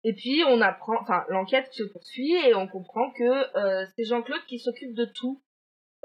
Et 0.03 0.13
puis 0.13 0.43
on 0.47 0.61
apprend, 0.61 0.97
enfin 1.01 1.26
l'enquête 1.30 1.67
se 1.73 1.84
poursuit 1.84 2.34
et 2.34 2.53
on 2.55 2.67
comprend 2.67 3.11
que 3.11 3.57
euh, 3.57 3.85
c'est 3.95 4.05
Jean-Claude 4.05 4.45
qui 4.47 4.59
s'occupe 4.59 4.93
de 4.93 5.05
tout, 5.05 5.41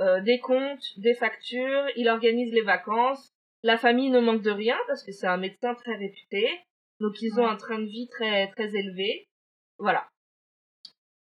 Euh, 0.00 0.20
des 0.22 0.40
comptes, 0.40 0.86
des 0.96 1.14
factures, 1.14 1.86
il 1.94 2.08
organise 2.08 2.52
les 2.52 2.62
vacances. 2.64 3.30
La 3.64 3.78
famille 3.78 4.10
ne 4.10 4.20
manque 4.20 4.42
de 4.42 4.50
rien 4.50 4.76
parce 4.86 5.02
que 5.02 5.10
c'est 5.10 5.26
un 5.26 5.38
médecin 5.38 5.74
très 5.74 5.96
réputé, 5.96 6.46
donc 7.00 7.22
ils 7.22 7.40
ont 7.40 7.46
un 7.46 7.56
train 7.56 7.78
de 7.78 7.86
vie 7.86 8.08
très 8.08 8.48
très 8.48 8.76
élevé. 8.76 9.26
Voilà. 9.78 10.06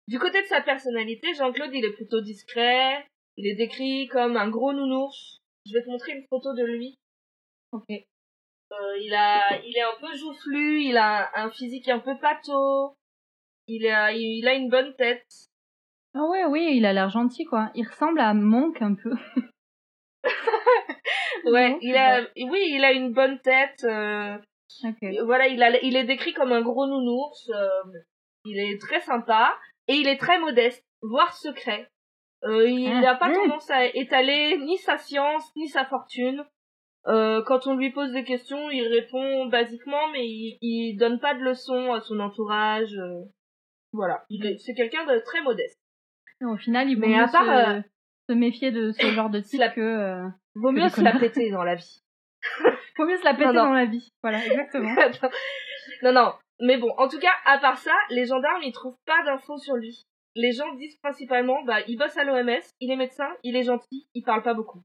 Du 0.07 0.19
côté 0.19 0.43
de 0.43 0.47
sa 0.47 0.61
personnalité, 0.61 1.33
Jean-Claude 1.33 1.73
il 1.73 1.87
est 1.87 1.95
plutôt 1.95 2.21
discret, 2.21 3.07
il 3.39 3.47
est 3.47 3.55
décrit 3.55 4.07
comme 4.09 4.37
un 4.37 4.51
gros 4.51 4.75
nounours. 4.75 5.39
Je 5.65 5.73
vais 5.73 5.83
te 5.83 5.89
montrer 5.89 6.13
une 6.13 6.27
photo 6.29 6.53
de 6.53 6.63
lui. 6.63 6.99
Ok. 7.73 7.89
Euh, 7.91 8.99
il 9.01 9.15
a, 9.15 9.59
il 9.65 9.75
est 9.75 9.83
un 9.83 9.99
peu 9.99 10.15
joufflu, 10.15 10.83
il 10.83 10.99
a 10.99 11.31
un 11.41 11.51
physique 11.51 11.89
un 11.89 12.01
peu 12.01 12.19
pâteau, 12.19 12.99
il 13.67 13.87
a, 13.87 14.13
il 14.13 14.47
a 14.47 14.53
une 14.53 14.69
bonne 14.69 14.95
tête. 14.97 15.27
Ah 16.13 16.25
ouais, 16.29 16.45
oui, 16.45 16.75
il 16.75 16.85
a 16.85 16.93
l'air 16.93 17.09
gentil, 17.09 17.47
quoi. 17.47 17.71
Il 17.75 17.89
ressemble 17.89 18.21
à 18.21 18.35
Monk 18.35 18.83
un 18.83 18.95
peu. 18.95 19.15
Ouais, 21.47 21.79
il 21.81 21.97
a, 21.97 22.21
oui, 22.51 22.61
il 22.71 22.85
a 22.85 22.93
une 22.93 23.13
bonne 23.13 23.39
tête. 23.41 23.85
euh, 23.85 24.37
voilà, 25.25 25.47
il 25.49 25.63
a, 25.63 25.81
il 25.83 25.97
est 25.97 26.05
décrit 26.05 26.33
comme 26.35 26.53
un 26.53 26.63
gros 26.63 26.87
nounours. 26.87 27.49
euh, 27.55 27.69
il 28.45 28.59
est 28.59 28.81
très 28.81 29.01
sympa 29.01 29.57
et 29.89 29.95
il 29.95 30.07
est 30.09 30.19
très 30.19 30.39
modeste, 30.39 30.85
voire 31.03 31.35
secret. 31.37 31.89
Euh, 32.45 32.69
il 32.69 32.89
Ah, 32.93 33.01
n'a 33.01 33.15
pas 33.17 33.29
mmh. 33.31 33.35
tendance 33.35 33.71
à 33.71 33.87
étaler 33.87 34.59
ni 34.59 34.77
sa 34.79 34.99
science 34.99 35.51
ni 35.57 35.69
sa 35.69 35.85
fortune. 35.85 36.45
Quand 37.05 37.67
on 37.69 37.77
lui 37.77 37.91
pose 37.93 38.11
des 38.13 38.25
questions, 38.25 38.69
il 38.71 38.87
répond 38.89 39.47
basiquement, 39.47 40.09
mais 40.13 40.27
il, 40.27 40.59
il 40.61 40.97
donne 40.97 41.21
pas 41.21 41.35
de 41.35 41.41
leçons 41.41 41.93
à 41.93 42.01
son 42.01 42.19
entourage. 42.21 42.95
voilà, 43.93 44.25
il 44.29 44.45
est- 44.45 44.59
c'est 44.59 44.75
quelqu'un 44.75 45.05
de 45.07 45.19
très 45.21 45.41
modeste. 45.43 45.79
Au 46.43 46.57
final, 46.57 46.91
il 46.91 46.99
Mais 46.99 47.15
à 47.19 47.29
part, 47.29 47.45
se, 47.45 47.83
se 48.29 48.35
méfier 48.35 48.71
de 48.73 48.93
ce 48.93 49.07
genre 49.15 49.31
de 49.31 49.41
type 49.41 49.61
la- 49.61 49.69
que... 49.71 49.81
Euh... 49.81 50.29
Vaut 50.55 50.73
mieux 50.73 50.89
se 50.89 51.01
la 51.03 51.19
péter 51.19 51.51
dans 51.51 51.65
la 51.65 51.75
vie. 51.75 52.03
Faut 52.97 53.05
mieux 53.05 53.19
se 53.19 53.25
la 53.25 53.35
péter 53.35 53.47
Non, 53.47 53.53
non. 53.53 53.65
dans 53.67 53.73
la 53.75 53.85
vie. 53.85 54.11
Voilà, 54.23 54.45
exactement. 54.45 54.95
non, 56.03 56.13
non. 56.13 56.33
Mais 56.61 56.79
bon, 56.79 56.91
en 56.97 57.09
tout 57.09 57.19
cas, 57.19 57.33
à 57.45 57.59
part 57.59 57.77
ça, 57.77 57.93
les 58.09 58.25
gendarmes, 58.25 58.63
ils 58.63 58.73
trouvent 58.73 58.97
pas 59.05 59.23
d'infos 59.25 59.59
sur 59.59 59.75
lui. 59.77 60.07
Les 60.35 60.53
gens 60.53 60.75
disent 60.75 60.97
principalement, 61.03 61.63
bah, 61.65 61.81
il 61.89 61.99
bosse 61.99 62.17
à 62.17 62.25
l'OMS, 62.25 62.61
il 62.81 62.91
est 62.91 62.97
médecin, 62.97 63.29
il 63.43 63.57
est 63.57 63.65
gentil, 63.65 64.07
il 64.15 64.23
parle 64.23 64.43
pas 64.43 64.55
beaucoup. 64.55 64.83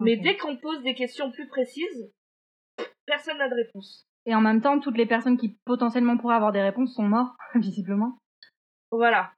Mais 0.00 0.16
dès 0.16 0.36
qu'on 0.36 0.56
pose 0.56 0.82
des 0.82 0.94
questions 0.94 1.30
plus 1.30 1.46
précises, 1.46 2.12
personne 3.06 3.38
n'a 3.38 3.48
de 3.48 3.54
réponse. 3.54 4.06
Et 4.26 4.34
en 4.34 4.40
même 4.40 4.60
temps, 4.60 4.78
toutes 4.80 4.96
les 4.96 5.06
personnes 5.06 5.36
qui 5.38 5.56
potentiellement 5.64 6.16
pourraient 6.16 6.36
avoir 6.36 6.52
des 6.52 6.62
réponses 6.62 6.94
sont 6.94 7.02
mortes, 7.02 7.36
visiblement. 7.54 8.18
Voilà. 8.90 9.32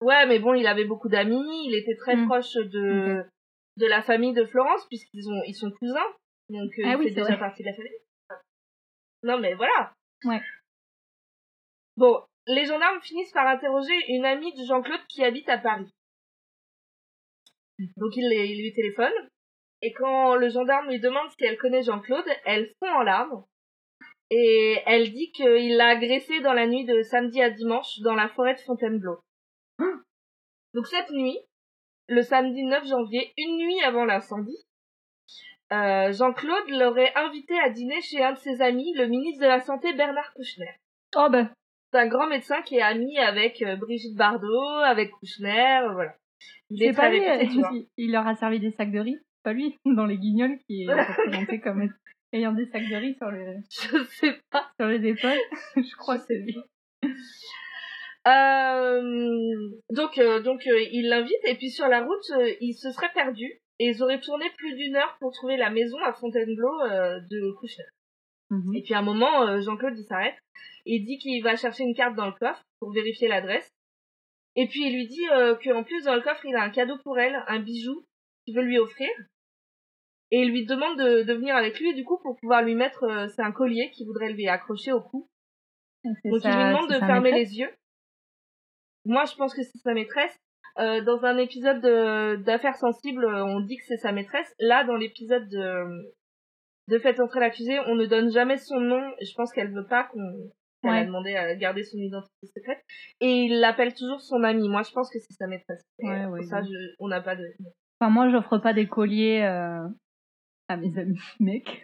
Ouais, 0.00 0.26
mais 0.26 0.38
bon, 0.38 0.54
il 0.54 0.66
avait 0.66 0.84
beaucoup 0.86 1.08
d'amis, 1.08 1.66
il 1.66 1.74
était 1.74 1.96
très 1.96 2.16
Mm. 2.16 2.26
proche 2.26 2.54
de, 2.54 3.24
de 3.76 3.86
la 3.86 4.02
famille 4.02 4.32
de 4.32 4.44
Florence, 4.46 4.86
puisqu'ils 4.88 5.28
ont, 5.28 5.42
ils 5.46 5.54
sont 5.54 5.70
cousins. 5.72 6.06
Donc, 6.48 6.70
euh, 6.78 6.82
Ah 6.86 6.92
il 6.92 6.96
oui, 6.96 7.04
fait 7.04 7.10
déjà 7.10 7.24
vrai. 7.24 7.38
partie 7.38 7.62
de 7.62 7.68
la 7.68 7.74
famille. 7.74 7.92
Non, 9.22 9.38
mais 9.38 9.54
voilà. 9.54 9.92
Ouais. 10.24 10.40
Bon, 11.96 12.22
les 12.46 12.64
gendarmes 12.64 13.00
finissent 13.02 13.32
par 13.32 13.46
interroger 13.46 13.92
une 14.08 14.24
amie 14.24 14.54
de 14.54 14.64
Jean-Claude 14.64 15.06
qui 15.08 15.22
habite 15.22 15.48
à 15.48 15.58
Paris. 15.58 15.90
Donc, 17.96 18.12
il, 18.16 18.28
lui 18.62 18.72
téléphone. 18.74 19.12
Et 19.82 19.92
quand 19.92 20.34
le 20.36 20.48
gendarme 20.50 20.88
lui 20.88 21.00
demande 21.00 21.30
si 21.30 21.44
elle 21.44 21.56
connaît 21.58 21.82
Jean-Claude, 21.82 22.26
elle 22.44 22.72
fond 22.78 22.88
en 22.90 23.02
larmes. 23.02 23.44
Et 24.30 24.78
elle 24.86 25.10
dit 25.12 25.32
qu'il 25.32 25.76
l'a 25.76 25.88
agressé 25.88 26.40
dans 26.40 26.52
la 26.52 26.66
nuit 26.66 26.84
de 26.84 27.02
samedi 27.02 27.40
à 27.42 27.50
dimanche 27.50 27.98
dans 28.00 28.14
la 28.14 28.28
forêt 28.28 28.54
de 28.54 28.60
Fontainebleau. 28.60 29.18
Donc 30.74 30.86
cette 30.86 31.10
nuit, 31.10 31.38
le 32.08 32.22
samedi 32.22 32.64
9 32.64 32.86
janvier, 32.86 33.32
une 33.36 33.56
nuit 33.58 33.82
avant 33.82 34.04
l'incendie, 34.04 34.58
euh, 35.72 36.12
Jean-Claude 36.12 36.68
l'aurait 36.68 37.12
invité 37.14 37.58
à 37.60 37.70
dîner 37.70 38.00
chez 38.00 38.22
un 38.22 38.32
de 38.32 38.38
ses 38.38 38.60
amis, 38.60 38.92
le 38.96 39.06
ministre 39.06 39.42
de 39.42 39.46
la 39.48 39.60
Santé 39.60 39.92
Bernard 39.92 40.32
Kouchner. 40.34 40.74
Oh 41.16 41.28
ben, 41.30 41.48
C'est 41.92 42.00
un 42.00 42.08
grand 42.08 42.26
médecin 42.26 42.60
qui 42.62 42.76
est 42.76 42.82
ami 42.82 43.18
avec 43.18 43.62
euh, 43.62 43.76
Brigitte 43.76 44.16
Bardot, 44.16 44.80
avec 44.84 45.12
Kouchner, 45.12 45.80
euh, 45.84 45.92
voilà. 45.92 46.16
Il 46.70 46.82
est 46.82 46.92
c'est 46.92 46.96
pas 46.96 47.10
lui, 47.10 47.88
il 47.96 48.12
leur 48.12 48.26
a 48.26 48.34
servi 48.34 48.58
des 48.58 48.72
sacs 48.72 48.90
de 48.90 48.98
riz. 48.98 49.18
Pas 49.44 49.52
lui, 49.52 49.76
dans 49.84 50.06
les 50.06 50.18
guignols, 50.18 50.58
qui 50.66 50.84
est 50.84 50.86
représenté 50.92 51.60
comme 51.60 51.88
ayant 52.32 52.52
des 52.52 52.66
sacs 52.66 52.88
de 52.88 52.96
riz 52.96 53.14
sur 53.14 53.30
les, 53.30 53.58
Je 53.70 54.04
sais 54.04 54.40
pas. 54.50 54.70
sur 54.76 54.88
les 54.88 55.06
épaules. 55.06 55.38
Je 55.76 55.96
crois 55.96 56.18
que 56.18 56.24
c'est 56.26 56.38
lui. 56.38 56.56
Euh, 58.26 59.70
donc, 59.90 60.18
euh, 60.18 60.42
donc 60.42 60.66
euh, 60.66 60.82
il 60.92 61.08
l'invite 61.08 61.44
et 61.44 61.54
puis 61.54 61.70
sur 61.70 61.88
la 61.88 62.04
route, 62.04 62.30
euh, 62.32 62.52
il 62.60 62.74
se 62.74 62.90
serait 62.92 63.12
perdu 63.14 63.60
et 63.78 63.88
ils 63.88 64.02
auraient 64.02 64.20
tourné 64.20 64.44
plus 64.58 64.74
d'une 64.74 64.96
heure 64.96 65.16
pour 65.20 65.32
trouver 65.32 65.56
la 65.56 65.70
maison 65.70 65.98
à 66.04 66.12
Fontainebleau 66.12 66.80
euh, 66.82 67.18
de 67.30 67.52
Kouchner. 67.58 67.84
Mhm. 68.50 68.74
Et 68.74 68.82
puis 68.82 68.94
à 68.94 68.98
un 68.98 69.02
moment, 69.02 69.60
Jean-Claude 69.60 69.96
il 69.96 70.04
s'arrête 70.04 70.36
et 70.86 70.96
il 70.96 71.04
dit 71.06 71.18
qu'il 71.18 71.42
va 71.42 71.56
chercher 71.56 71.84
une 71.84 71.94
carte 71.94 72.14
dans 72.14 72.26
le 72.26 72.32
coffre 72.32 72.62
pour 72.78 72.92
vérifier 72.92 73.28
l'adresse. 73.28 73.70
Et 74.56 74.66
puis 74.66 74.86
il 74.86 74.94
lui 74.94 75.06
dit 75.06 75.28
euh, 75.32 75.54
qu'en 75.54 75.84
plus 75.84 76.04
dans 76.04 76.14
le 76.14 76.20
coffre 76.20 76.44
il 76.44 76.56
a 76.56 76.62
un 76.62 76.70
cadeau 76.70 76.98
pour 77.04 77.18
elle, 77.18 77.42
un 77.46 77.60
bijou 77.60 78.04
qu'il 78.44 78.54
veut 78.54 78.62
lui 78.62 78.78
offrir. 78.78 79.08
Et 80.32 80.42
il 80.42 80.50
lui 80.50 80.66
demande 80.66 80.98
de, 80.98 81.22
de 81.22 81.32
venir 81.32 81.56
avec 81.56 81.78
lui 81.80 81.94
du 81.94 82.04
coup 82.04 82.18
pour 82.18 82.36
pouvoir 82.36 82.62
lui 82.62 82.74
mettre, 82.74 83.04
euh, 83.04 83.28
c'est 83.28 83.42
un 83.42 83.52
collier 83.52 83.90
qu'il 83.92 84.06
voudrait 84.06 84.32
lui 84.32 84.48
accrocher 84.48 84.92
au 84.92 85.00
cou. 85.00 85.28
Donc 86.04 86.16
il 86.44 86.50
lui 86.50 86.64
demande 86.74 86.90
de 86.90 86.98
fermer 86.98 87.32
les 87.32 87.58
yeux. 87.58 87.70
Moi, 89.04 89.24
je 89.24 89.34
pense 89.36 89.54
que 89.54 89.62
c'est 89.62 89.78
sa 89.78 89.94
maîtresse. 89.94 90.36
Euh, 90.78 91.00
dans 91.02 91.24
un 91.24 91.36
épisode 91.38 91.80
de- 91.80 92.36
d'affaires 92.36 92.76
sensibles, 92.76 93.24
euh, 93.24 93.44
on 93.44 93.60
dit 93.60 93.76
que 93.76 93.84
c'est 93.86 93.96
sa 93.96 94.12
maîtresse. 94.12 94.52
Là, 94.60 94.84
dans 94.84 94.96
l'épisode 94.96 95.48
de, 95.48 96.12
de 96.88 96.98
Faites 96.98 97.18
entrer 97.20 97.40
l'accusé, 97.40 97.78
on 97.86 97.94
ne 97.96 98.06
donne 98.06 98.30
jamais 98.30 98.56
son 98.56 98.78
nom. 98.80 99.02
Je 99.20 99.34
pense 99.34 99.52
qu'elle 99.52 99.72
veut 99.72 99.86
pas 99.86 100.04
qu'on 100.04 100.50
qu'elle 100.82 100.90
a 100.92 101.04
demandé 101.04 101.34
à 101.34 101.54
garder 101.56 101.82
son 101.82 101.98
identité 101.98 102.46
secrète. 102.56 102.82
Et 103.20 103.44
il 103.44 103.60
l'appelle 103.60 103.94
toujours 103.94 104.20
son 104.22 104.42
ami. 104.44 104.66
Moi, 104.68 104.82
je 104.82 104.92
pense 104.92 105.10
que 105.10 105.18
c'est 105.18 105.34
sa 105.34 105.46
maîtresse. 105.46 105.82
Ouais, 105.98 106.22
euh, 106.24 106.28
ouais, 106.30 106.42
ça, 106.44 106.62
je- 106.62 106.94
on 107.00 107.08
n'a 107.08 107.20
pas 107.20 107.36
de... 107.36 107.44
Enfin, 108.00 108.10
moi, 108.10 108.30
j'offre 108.30 108.56
pas 108.58 108.72
des 108.72 108.88
colliers 108.88 109.42
euh, 109.42 109.86
à 110.68 110.76
mes 110.78 110.96
amis 110.98 111.20
mecs. 111.40 111.82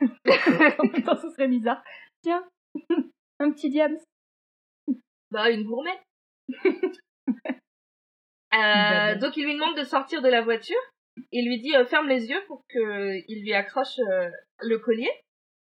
en 0.79 0.85
même 0.85 1.03
temps, 1.03 1.17
ce 1.17 1.29
serait 1.31 1.49
bizarre. 1.49 1.83
Tiens, 2.23 2.43
un 3.41 3.51
petit 3.51 3.69
diable. 3.69 3.99
Bah, 5.31 5.51
une 5.51 5.65
gourmette. 5.65 6.01
Euh, 8.55 9.17
donc 9.17 9.37
il 9.37 9.45
lui 9.45 9.55
demande 9.55 9.77
de 9.77 9.85
sortir 9.85 10.23
de 10.23 10.29
la 10.29 10.41
voiture. 10.41 10.81
Il 11.31 11.47
lui 11.47 11.61
dit 11.61 11.77
euh, 11.77 11.85
ferme 11.85 12.09
les 12.09 12.29
yeux 12.29 12.43
pour 12.47 12.65
que 12.69 13.17
il 13.29 13.43
lui 13.43 13.53
accroche 13.53 13.99
euh, 13.99 14.31
le 14.61 14.79
collier. 14.79 15.11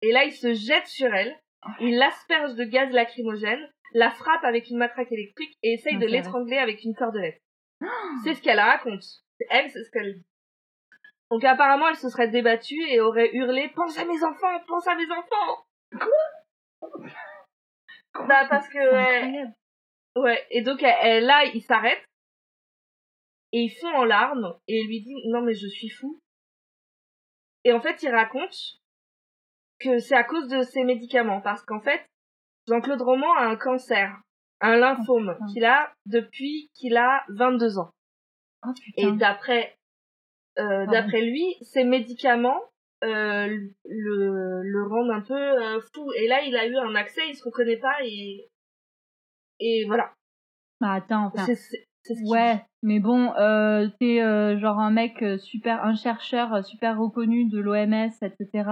Et 0.00 0.12
là 0.12 0.24
il 0.24 0.32
se 0.32 0.54
jette 0.54 0.86
sur 0.86 1.12
elle. 1.12 1.36
Il 1.80 1.98
l'asperge 1.98 2.54
de 2.54 2.64
gaz 2.64 2.90
lacrymogène, 2.90 3.60
la 3.92 4.10
frappe 4.10 4.44
avec 4.44 4.70
une 4.70 4.78
matraque 4.78 5.12
électrique 5.12 5.54
et 5.62 5.72
essaye 5.74 5.96
Ah, 5.96 6.00
de 6.00 6.06
l'étrangler 6.06 6.56
avec 6.56 6.82
une 6.84 6.94
cordelette. 6.94 7.42
C'est 8.24 8.34
ce 8.34 8.42
qu'elle 8.42 8.60
raconte. 8.60 9.04
Elle, 9.50 9.70
c'est 9.70 9.84
ce 9.84 9.90
qu'elle 9.90 10.14
dit. 10.14 10.26
Donc 11.30 11.44
apparemment, 11.44 11.88
elle 11.88 11.96
se 11.96 12.08
serait 12.08 12.28
débattue 12.28 12.82
et 12.88 13.00
aurait 13.00 13.30
hurlé 13.34 13.70
Pense 13.74 13.96
à 13.98 14.04
mes 14.04 14.24
enfants, 14.24 14.60
pense 14.66 14.88
à 14.88 14.96
mes 14.96 15.10
enfants 15.12 15.66
Bah 18.26 18.46
parce 18.48 18.68
que 18.68 19.44
ouais, 20.20 20.46
et 20.50 20.62
donc 20.62 20.82
elle- 20.82 20.96
elle- 21.02 21.24
là 21.24 21.44
il 21.54 21.62
s'arrête 21.62 22.02
et 23.52 23.60
il 23.62 23.70
fond 23.70 23.88
en 23.94 24.04
larmes 24.04 24.54
et 24.68 24.78
il 24.80 24.86
lui 24.86 25.00
dit 25.02 25.14
non 25.28 25.42
mais 25.42 25.54
je 25.54 25.66
suis 25.68 25.88
fou. 25.88 26.20
Et 27.64 27.72
en 27.72 27.80
fait 27.80 28.02
il 28.02 28.10
raconte 28.10 28.54
que 29.80 29.98
c'est 29.98 30.16
à 30.16 30.24
cause 30.24 30.48
de 30.48 30.62
ses 30.62 30.84
médicaments 30.84 31.40
parce 31.40 31.64
qu'en 31.64 31.80
fait 31.80 32.04
Jean-Claude 32.68 33.00
Roman 33.02 33.32
a 33.34 33.46
un 33.46 33.56
cancer, 33.56 34.14
un 34.60 34.76
lymphome 34.76 35.32
putain. 35.34 35.46
qu'il 35.52 35.64
a 35.64 35.92
depuis 36.06 36.70
qu'il 36.74 36.96
a 36.96 37.24
22 37.30 37.78
ans. 37.78 37.90
Oh 38.66 38.70
Et 38.96 39.06
d'après 39.12 39.76
euh, 40.58 40.86
d'après 40.86 41.22
lui, 41.22 41.54
ces 41.62 41.84
médicaments 41.84 42.60
euh, 43.04 43.46
le, 43.84 44.62
le 44.64 44.86
rendent 44.88 45.12
un 45.12 45.20
peu 45.20 45.34
euh, 45.34 45.80
fou. 45.94 46.10
Et 46.16 46.26
là, 46.26 46.42
il 46.42 46.56
a 46.56 46.66
eu 46.66 46.76
un 46.76 46.96
accès, 46.96 47.28
il 47.28 47.36
se 47.36 47.44
reconnaît 47.44 47.76
pas 47.76 47.96
et 48.04 48.48
et 49.60 49.84
voilà. 49.86 50.12
Bah 50.80 50.92
attends, 50.92 51.26
enfin. 51.26 51.46
Ouais, 52.24 52.64
mais 52.82 53.00
bon, 53.00 53.34
euh, 53.34 53.88
t'es 54.00 54.22
euh, 54.22 54.58
genre 54.58 54.78
un 54.78 54.90
mec 54.90 55.22
euh, 55.22 55.36
super, 55.38 55.84
un 55.84 55.94
chercheur 55.94 56.64
super 56.64 56.98
reconnu 56.98 57.46
de 57.50 57.58
l'OMS, 57.58 58.12
etc. 58.22 58.70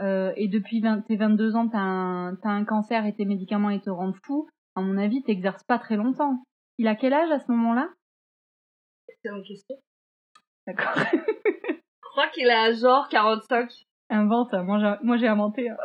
Euh, 0.00 0.32
et 0.36 0.48
depuis 0.48 0.80
20, 0.80 1.00
tes 1.02 1.16
22 1.16 1.56
ans, 1.56 1.68
t'as 1.68 1.78
un, 1.78 2.36
t'as 2.36 2.50
un 2.50 2.64
cancer 2.64 3.06
et 3.06 3.14
tes 3.14 3.24
médicaments 3.24 3.70
ils 3.70 3.80
te 3.80 3.88
rendent 3.90 4.18
fou. 4.24 4.48
À 4.74 4.80
mon 4.82 4.98
avis, 4.98 5.22
t'exerces 5.22 5.64
pas 5.64 5.78
très 5.78 5.96
longtemps. 5.96 6.42
Il 6.78 6.86
a 6.88 6.94
quel 6.94 7.12
âge 7.14 7.30
à 7.30 7.40
ce 7.40 7.50
moment-là? 7.50 7.88
C'est 9.22 9.30
une 9.30 9.42
question. 9.42 9.76
D'accord. 10.66 10.94
Je 11.12 12.10
crois 12.10 12.28
qu'il 12.28 12.50
a 12.50 12.72
genre 12.72 13.08
45. 13.08 13.70
Invente, 14.10 14.52
moi 14.52 14.78
j'ai, 14.78 15.06
moi 15.06 15.16
j'ai 15.16 15.28
inventé. 15.28 15.70
hein. 15.70 15.76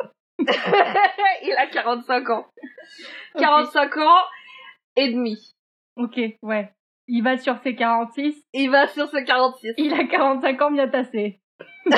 il 1.42 1.54
a 1.58 1.66
45 1.66 2.30
ans. 2.30 2.46
45 3.38 3.96
ans 3.98 4.22
et 4.96 5.12
demi. 5.12 5.54
Ok, 5.96 6.18
ouais. 6.42 6.72
Il 7.06 7.22
va 7.22 7.36
sur 7.36 7.58
ses 7.62 7.74
46, 7.74 8.34
Il 8.54 8.70
va 8.70 8.86
sur 8.86 9.08
ce 9.08 9.18
46. 9.18 9.74
il 9.76 9.92
a 9.92 10.04
45 10.04 10.62
ans 10.62 10.70
bien 10.70 10.88
tassé. 10.88 11.40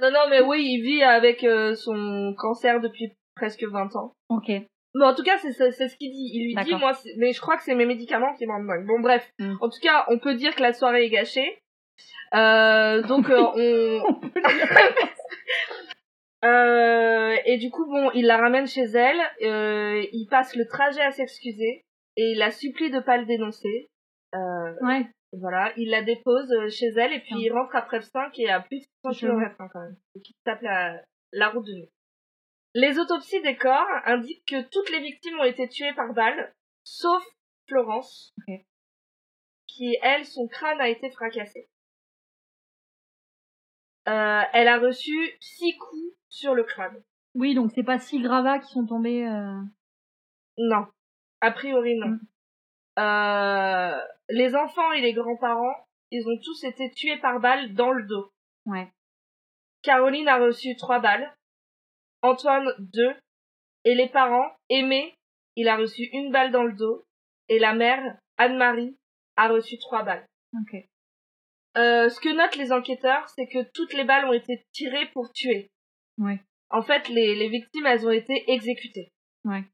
Non, 0.00 0.10
non, 0.10 0.28
mais 0.28 0.42
oui, 0.42 0.62
il 0.62 0.82
vit 0.82 1.02
avec 1.02 1.42
euh, 1.42 1.74
son 1.74 2.34
cancer 2.36 2.80
depuis 2.80 3.12
presque 3.34 3.64
20 3.64 3.96
ans. 3.96 4.12
Ok. 4.28 4.48
Mais 4.48 5.04
en 5.04 5.14
tout 5.14 5.22
cas, 5.22 5.38
c'est 5.38 5.52
ce 5.52 5.96
qu'il 5.96 6.10
dit. 6.10 6.30
Il 6.34 6.46
lui 6.46 6.54
dit, 6.64 6.74
moi, 6.74 6.92
mais 7.18 7.32
je 7.32 7.40
crois 7.40 7.56
que 7.56 7.62
c'est 7.62 7.74
mes 7.74 7.86
médicaments 7.86 8.34
qui 8.34 8.46
me 8.46 8.52
rendent 8.52 8.66
dingue. 8.66 8.86
Bon, 8.86 9.00
bref. 9.00 9.30
Mm. 9.38 9.56
En 9.60 9.68
tout 9.68 9.80
cas, 9.82 10.04
on 10.08 10.18
peut 10.18 10.34
dire 10.34 10.54
que 10.54 10.62
la 10.62 10.72
soirée 10.72 11.06
est 11.06 11.10
gâchée. 11.10 11.62
Euh, 12.34 13.02
donc, 13.02 13.30
euh, 13.30 14.00
on... 14.04 14.20
Euh, 16.46 17.36
et 17.44 17.58
du 17.58 17.70
coup, 17.70 17.84
bon, 17.86 18.10
il 18.14 18.26
la 18.26 18.36
ramène 18.38 18.66
chez 18.66 18.84
elle. 18.84 19.20
Euh, 19.42 20.04
il 20.12 20.26
passe 20.30 20.54
le 20.54 20.66
trajet 20.66 21.02
à 21.02 21.10
s'excuser. 21.10 21.82
Et 22.16 22.30
il 22.32 22.38
la 22.38 22.50
supplie 22.50 22.90
de 22.90 23.00
pas 23.00 23.18
le 23.18 23.26
dénoncer. 23.26 23.90
Euh, 24.34 24.74
Ouais. 24.82 25.06
voilà, 25.32 25.72
il 25.76 25.90
la 25.90 26.02
dépose 26.02 26.50
chez 26.70 26.86
elle 26.96 27.12
et 27.12 27.20
puis 27.20 27.34
il 27.38 27.52
rentre 27.52 27.74
après 27.76 27.98
le 27.98 28.02
5 28.02 28.38
et 28.38 28.48
à 28.50 28.60
plus 28.60 28.78
de 28.80 28.84
100 29.04 29.10
Je- 29.12 29.20
km 29.26 29.56
quand 29.72 29.80
même. 29.80 29.96
Donc 30.14 30.28
il 30.28 30.34
tape 30.44 30.62
la, 30.62 31.00
la 31.32 31.48
route 31.50 31.66
de 31.66 31.72
nuit. 31.72 31.90
Les 32.74 32.98
autopsies 32.98 33.40
des 33.42 33.56
corps 33.56 33.86
indiquent 34.04 34.44
que 34.46 34.62
toutes 34.70 34.90
les 34.90 35.00
victimes 35.00 35.38
ont 35.40 35.44
été 35.44 35.68
tuées 35.68 35.94
par 35.94 36.12
balle, 36.12 36.52
sauf 36.84 37.22
Florence, 37.68 38.34
qui, 39.66 39.96
elle, 40.02 40.24
son 40.26 40.46
crâne 40.48 40.80
a 40.80 40.88
été 40.88 41.10
fracassé. 41.10 41.68
Euh, 44.08 44.42
elle 44.52 44.68
a 44.68 44.78
reçu 44.78 45.36
six 45.40 45.76
coups 45.76 46.14
sur 46.28 46.54
le 46.54 46.62
crâne. 46.62 47.02
Oui, 47.34 47.54
donc 47.54 47.72
c'est 47.74 47.82
pas 47.82 47.98
six 47.98 48.20
gravats 48.20 48.58
qui 48.58 48.72
sont 48.72 48.86
tombés. 48.86 49.26
euh, 49.26 49.60
Non. 50.58 50.86
A 51.40 51.50
priori, 51.50 51.96
non. 51.98 52.08
Mm. 52.08 52.20
Euh, 52.98 54.00
les 54.30 54.54
enfants 54.56 54.92
et 54.92 55.00
les 55.00 55.12
grands-parents, 55.12 55.74
ils 56.10 56.26
ont 56.28 56.38
tous 56.42 56.64
été 56.64 56.90
tués 56.90 57.18
par 57.18 57.40
balle 57.40 57.74
dans 57.74 57.90
le 57.92 58.04
dos. 58.04 58.30
Ouais. 58.64 58.90
Caroline 59.82 60.28
a 60.28 60.38
reçu 60.38 60.76
trois 60.76 61.00
balles. 61.00 61.32
Antoine, 62.22 62.72
deux. 62.78 63.14
Et 63.84 63.94
les 63.94 64.08
parents, 64.08 64.50
Aimé, 64.68 65.14
il 65.56 65.68
a 65.68 65.76
reçu 65.76 66.04
une 66.12 66.32
balle 66.32 66.50
dans 66.50 66.64
le 66.64 66.72
dos. 66.72 67.04
Et 67.48 67.58
la 67.58 67.74
mère, 67.74 68.18
Anne-Marie, 68.38 68.96
a 69.36 69.48
reçu 69.48 69.78
trois 69.78 70.02
balles. 70.02 70.26
Euh, 71.76 72.08
ce 72.08 72.20
que 72.20 72.28
notent 72.34 72.56
les 72.56 72.72
enquêteurs, 72.72 73.28
c'est 73.28 73.46
que 73.46 73.62
toutes 73.74 73.92
les 73.92 74.04
balles 74.04 74.24
ont 74.26 74.32
été 74.32 74.66
tirées 74.72 75.06
pour 75.12 75.32
tuer. 75.32 75.70
Ouais. 76.18 76.40
En 76.70 76.82
fait, 76.82 77.08
les, 77.08 77.34
les 77.36 77.48
victimes, 77.48 77.86
elles 77.86 78.06
ont 78.06 78.10
été 78.10 78.44
exécutées. 78.50 79.12
Ouais. 79.44 79.64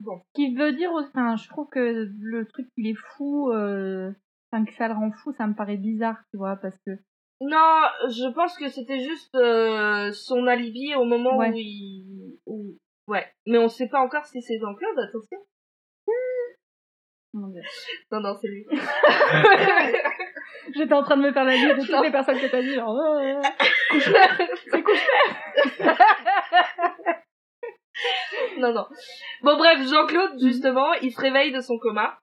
Bon. 0.00 0.20
Ce 0.26 0.32
qui 0.34 0.54
veut 0.54 0.72
dire, 0.72 0.90
enfin, 0.92 1.36
je 1.36 1.48
trouve 1.48 1.68
que 1.70 2.08
le 2.20 2.46
truc 2.46 2.68
il 2.76 2.88
est 2.90 2.98
fou, 3.16 3.50
euh, 3.52 4.12
enfin 4.52 4.64
que 4.64 4.72
ça 4.74 4.88
le 4.88 4.94
rend 4.94 5.10
fou, 5.12 5.32
ça 5.32 5.46
me 5.46 5.54
paraît 5.54 5.76
bizarre, 5.78 6.18
tu 6.30 6.36
vois, 6.36 6.56
parce 6.56 6.76
que 6.86 6.92
Non, 7.40 7.80
je 8.08 8.30
pense 8.32 8.56
que 8.56 8.68
c'était 8.68 9.00
juste 9.00 9.34
euh, 9.34 10.12
son 10.12 10.46
alibi 10.46 10.94
au 10.94 11.04
moment 11.04 11.36
Ouais. 11.38 11.50
où 11.50 11.54
il... 11.56 12.38
Où... 12.46 12.76
Ouais. 13.08 13.26
Mais 13.46 13.58
on 13.58 13.68
sait 13.68 13.88
pas 13.88 14.00
encore 14.00 14.26
si 14.26 14.40
c'est 14.42 14.58
Jean-Claude, 14.58 14.98
attention. 14.98 15.38
Mon 17.32 17.48
Dieu. 17.48 17.62
Non, 18.10 18.20
non, 18.20 18.34
c'est 18.40 18.48
lui. 18.48 18.66
j'étais 20.74 20.94
en 20.94 21.02
train 21.02 21.16
de 21.16 21.22
me 21.22 21.32
faire 21.32 21.44
la 21.44 21.54
liste 21.54 21.76
de 21.76 21.86
toutes 21.86 22.04
les 22.04 22.10
personnes 22.10 22.38
que 22.38 22.46
t'as 22.46 22.62
dit, 22.62 22.74
genre, 22.74 22.96
couche-père, 23.90 24.38
c'est 24.70 24.82
couche-père. 24.82 25.96
non, 28.58 28.72
non. 28.72 28.86
Bon, 29.42 29.56
bref, 29.56 29.86
Jean-Claude, 29.88 30.38
justement, 30.40 30.92
il 30.94 31.12
se 31.12 31.20
réveille 31.20 31.52
de 31.52 31.60
son 31.60 31.78
coma 31.78 32.18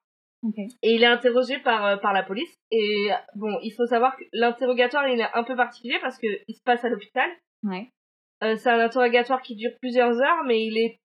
et 0.84 0.93
il 0.93 1.03
est 1.03 1.07
interrogé 1.07 1.59
par, 1.59 1.85
euh, 1.85 1.97
par 1.97 2.14
la 2.14 2.23
police. 2.23 2.55
Et 2.72 3.09
bon, 3.35 3.57
il 3.64 3.72
faut 3.72 3.85
savoir 3.85 4.15
que 4.15 4.23
l'interrogatoire, 4.34 5.07
il 5.07 5.19
est 5.19 5.27
un 5.34 5.43
peu 5.43 5.55
particulier 5.55 5.97
parce 6.01 6.18
que 6.18 6.27
il 6.47 6.55
se 6.55 6.61
passe 6.64 6.84
à 6.84 6.89
l'hôpital. 6.89 7.30
Ouais. 7.64 7.89
Euh, 8.43 8.55
c'est 8.55 8.69
un 8.69 8.80
interrogatoire 8.80 9.41
qui 9.41 9.55
dure 9.55 9.72
plusieurs 9.81 10.22
heures, 10.22 10.43
mais 10.45 10.64
il 10.64 10.77
est 10.77 10.99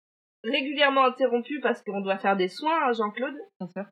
régulièrement 0.44 1.04
interrompu 1.04 1.60
parce 1.60 1.82
qu'on 1.82 2.00
doit 2.00 2.18
faire 2.18 2.36
des 2.36 2.48
soins 2.48 2.88
à 2.88 2.92
Jean-Claude. 2.92 3.36
Bien 3.60 3.68
sûr. 3.68 3.84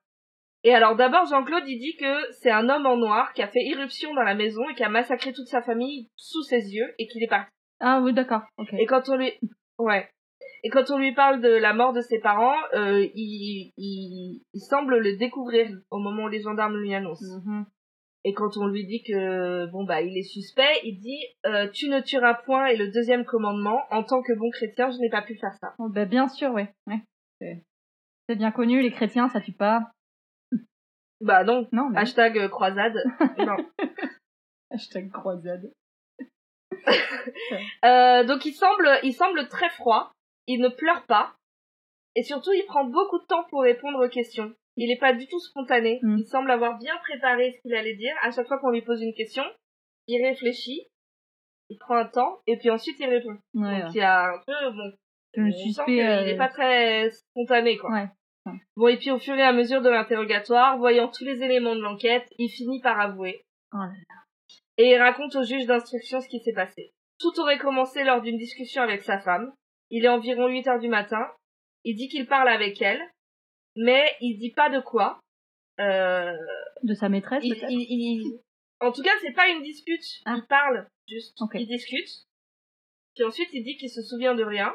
Et 0.64 0.74
alors 0.74 0.94
d'abord, 0.96 1.24
Jean-Claude, 1.26 1.64
il 1.66 1.78
dit 1.78 1.96
que 1.96 2.32
c'est 2.32 2.50
un 2.50 2.68
homme 2.68 2.86
en 2.86 2.96
noir 2.96 3.32
qui 3.32 3.42
a 3.42 3.48
fait 3.48 3.62
irruption 3.64 4.12
dans 4.14 4.22
la 4.22 4.34
maison 4.34 4.68
et 4.68 4.74
qui 4.74 4.82
a 4.84 4.88
massacré 4.90 5.32
toute 5.32 5.46
sa 5.48 5.62
famille 5.62 6.08
sous 6.16 6.42
ses 6.42 6.74
yeux 6.74 6.92
et 6.98 7.06
qu'il 7.06 7.22
est 7.22 7.28
parti. 7.28 7.50
Ah 7.80 8.00
oui, 8.02 8.12
d'accord. 8.12 8.42
Et 8.78 8.84
quand 8.86 9.08
on 9.08 9.16
lui, 9.16 9.32
ouais. 9.78 10.08
Et 10.62 10.68
quand 10.68 10.90
on 10.90 10.98
lui 10.98 11.14
parle 11.14 11.40
de 11.40 11.48
la 11.48 11.72
mort 11.72 11.94
de 11.94 12.02
ses 12.02 12.18
parents, 12.18 12.58
euh, 12.74 13.06
il, 13.14 13.72
il, 13.78 14.42
il 14.52 14.60
semble 14.60 14.98
le 14.98 15.16
découvrir 15.16 15.70
au 15.90 15.98
moment 15.98 16.24
où 16.24 16.28
les 16.28 16.42
gendarmes 16.42 16.76
lui 16.76 16.92
annoncent. 16.94 17.24
Mhm. 17.46 17.64
Et 18.24 18.34
quand 18.34 18.58
on 18.58 18.66
lui 18.66 18.84
dit 18.84 19.02
que 19.02 19.64
bon 19.72 19.84
bah 19.84 20.02
il 20.02 20.18
est 20.18 20.22
suspect, 20.28 20.78
il 20.84 20.98
dit 21.00 21.24
euh, 21.46 21.68
tu 21.70 21.88
ne 21.88 22.00
tueras 22.00 22.34
point 22.34 22.66
et 22.66 22.76
le 22.76 22.90
deuxième 22.90 23.24
commandement. 23.24 23.80
En 23.90 24.02
tant 24.04 24.20
que 24.20 24.34
bon 24.34 24.50
chrétien, 24.50 24.90
je 24.90 24.98
n'ai 24.98 25.08
pas 25.08 25.22
pu 25.22 25.36
faire 25.36 25.54
ça. 25.58 25.72
Oh, 25.78 25.88
bah, 25.88 26.04
bien 26.04 26.28
sûr, 26.28 26.52
ouais. 26.52 26.68
ouais. 26.86 27.00
C'est- 27.40 27.64
C'est 28.28 28.36
bien 28.36 28.50
connu, 28.50 28.82
les 28.82 28.90
chrétiens, 28.90 29.28
ça 29.30 29.40
tue 29.40 29.52
pas. 29.54 29.90
Bah 31.20 31.44
non. 31.44 31.68
Non, 31.72 31.90
mais... 31.90 32.00
Hashtag 32.00 32.38
euh, 32.38 32.48
croisade. 32.48 32.96
non. 33.38 33.56
Hashtag 34.70 35.10
croisade. 35.10 35.72
Euh, 37.84 38.24
donc 38.24 38.44
il 38.46 38.52
semble, 38.54 38.88
il 39.02 39.12
semble 39.12 39.48
très 39.48 39.68
froid. 39.70 40.12
Il 40.46 40.60
ne 40.60 40.68
pleure 40.68 41.04
pas. 41.06 41.34
Et 42.16 42.22
surtout, 42.22 42.52
il 42.52 42.64
prend 42.66 42.84
beaucoup 42.84 43.18
de 43.18 43.26
temps 43.26 43.44
pour 43.50 43.62
répondre 43.62 44.04
aux 44.04 44.08
questions. 44.08 44.52
Il 44.76 44.88
n'est 44.88 44.98
pas 44.98 45.12
du 45.12 45.26
tout 45.26 45.38
spontané. 45.40 45.98
Mm. 46.02 46.18
Il 46.18 46.26
semble 46.26 46.50
avoir 46.50 46.78
bien 46.78 46.96
préparé 46.98 47.52
ce 47.52 47.60
qu'il 47.62 47.74
allait 47.74 47.96
dire. 47.96 48.14
À 48.22 48.30
chaque 48.30 48.46
fois 48.46 48.58
qu'on 48.58 48.70
lui 48.70 48.82
pose 48.82 49.02
une 49.02 49.14
question, 49.14 49.42
il 50.06 50.24
réfléchit, 50.24 50.86
il 51.68 51.78
prend 51.78 51.96
un 51.96 52.06
temps, 52.06 52.40
et 52.46 52.56
puis 52.56 52.70
ensuite 52.70 52.96
il 52.98 53.06
répond. 53.08 53.36
Ouais, 53.54 53.80
Donc 53.80 53.84
ouais. 53.84 53.90
il 53.90 53.96
y 53.96 54.00
a 54.02 54.32
un 54.32 54.38
peu, 54.46 54.70
bon, 54.70 54.92
Le 55.34 55.52
suspect. 55.52 56.04
euh, 56.06 56.24
n'est 56.24 56.36
pas 56.36 56.48
très 56.48 57.10
spontané, 57.10 57.76
quoi. 57.76 57.90
Ouais. 57.90 58.08
Bon, 58.76 58.88
et 58.88 58.96
puis 58.96 59.10
au 59.10 59.18
fur 59.18 59.34
et 59.34 59.42
à 59.42 59.52
mesure 59.52 59.82
de 59.82 59.90
l'interrogatoire, 59.90 60.78
voyant 60.78 61.08
tous 61.08 61.24
les 61.24 61.42
éléments 61.42 61.76
de 61.76 61.80
l'enquête, 61.82 62.26
il 62.38 62.48
finit 62.48 62.80
par 62.80 62.98
avouer. 62.98 63.42
Oh 63.72 63.78
là 63.78 63.90
Et 64.78 64.90
il 64.90 64.96
raconte 64.98 65.36
au 65.36 65.42
juge 65.42 65.66
d'instruction 65.66 66.20
ce 66.20 66.28
qui 66.28 66.40
s'est 66.40 66.54
passé. 66.54 66.92
Tout 67.18 67.38
aurait 67.40 67.58
commencé 67.58 68.02
lors 68.02 68.22
d'une 68.22 68.38
discussion 68.38 68.82
avec 68.82 69.02
sa 69.02 69.18
femme. 69.20 69.52
Il 69.90 70.04
est 70.04 70.08
environ 70.08 70.46
8 70.48 70.66
heures 70.68 70.78
du 70.80 70.88
matin. 70.88 71.28
Il 71.84 71.96
dit 71.96 72.08
qu'il 72.08 72.26
parle 72.26 72.48
avec 72.48 72.80
elle, 72.80 73.00
mais 73.76 74.10
il 74.20 74.38
dit 74.38 74.52
pas 74.52 74.70
de 74.70 74.80
quoi. 74.80 75.20
Euh, 75.78 76.36
De 76.82 76.94
sa 76.94 77.08
maîtresse, 77.08 77.42
il- 77.44 77.54
peut-être 77.54 77.70
il- 77.70 77.86
il- 77.90 78.40
En 78.80 78.92
tout 78.92 79.02
cas, 79.02 79.10
c'est 79.20 79.32
pas 79.34 79.48
une 79.48 79.62
dispute. 79.62 80.02
Ah. 80.24 80.34
Il 80.38 80.46
parle, 80.46 80.88
juste. 81.06 81.36
Il 81.54 81.66
discute. 81.66 82.24
Puis 83.14 83.24
ensuite, 83.24 83.50
il 83.52 83.62
dit 83.64 83.76
qu'il 83.76 83.90
se 83.90 84.00
souvient 84.02 84.34
de 84.34 84.42
rien. 84.44 84.72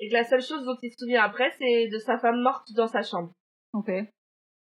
Et 0.00 0.08
que 0.08 0.14
la 0.14 0.24
seule 0.24 0.42
chose 0.42 0.64
dont 0.64 0.76
il 0.82 0.90
se 0.92 0.98
souvient 0.98 1.22
après, 1.24 1.50
c'est 1.58 1.88
de 1.88 1.98
sa 1.98 2.18
femme 2.18 2.40
morte 2.40 2.68
dans 2.74 2.86
sa 2.86 3.02
chambre. 3.02 3.32
Ok. 3.72 3.90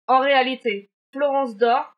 En 0.08 0.20
réalité, 0.20 0.90
Florence 1.12 1.56
dort 1.56 1.92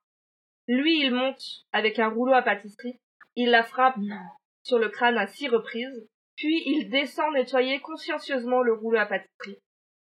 Lui, 0.69 1.01
il 1.05 1.12
monte 1.12 1.43
avec 1.73 1.98
un 1.98 2.09
rouleau 2.09 2.32
à 2.35 2.43
pâtisserie. 2.43 2.98
Il 3.36 3.51
la 3.51 3.62
frappe 3.65 3.97
Non. 3.98 4.16
sur 4.62 4.78
le 4.78 4.89
crâne 4.89 5.19
à 5.19 5.27
six 5.27 5.48
reprises. 5.48 6.09
Puis 6.36 6.62
il 6.66 6.89
descend 6.90 7.32
nettoyer 7.35 7.81
consciencieusement 7.81 8.62
le 8.62 8.74
rouleau 8.74 8.98
à 8.98 9.06
pâtisserie. 9.06 9.59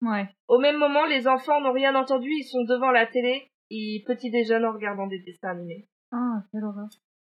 Ouais. 0.01 0.27
Au 0.47 0.59
même 0.59 0.77
moment, 0.77 1.05
les 1.05 1.27
enfants 1.27 1.61
n'ont 1.61 1.71
rien 1.73 1.95
entendu, 1.95 2.29
ils 2.29 2.43
sont 2.43 2.63
devant 2.63 2.91
la 2.91 3.05
télé, 3.07 3.49
ils 3.69 4.03
petit 4.05 4.29
déjeunent 4.29 4.65
en 4.65 4.73
regardant 4.73 5.07
des 5.07 5.19
dessins 5.19 5.49
animés. 5.49 5.87
Ah, 6.11 6.41
quelle 6.51 6.63
horreur. 6.63 6.87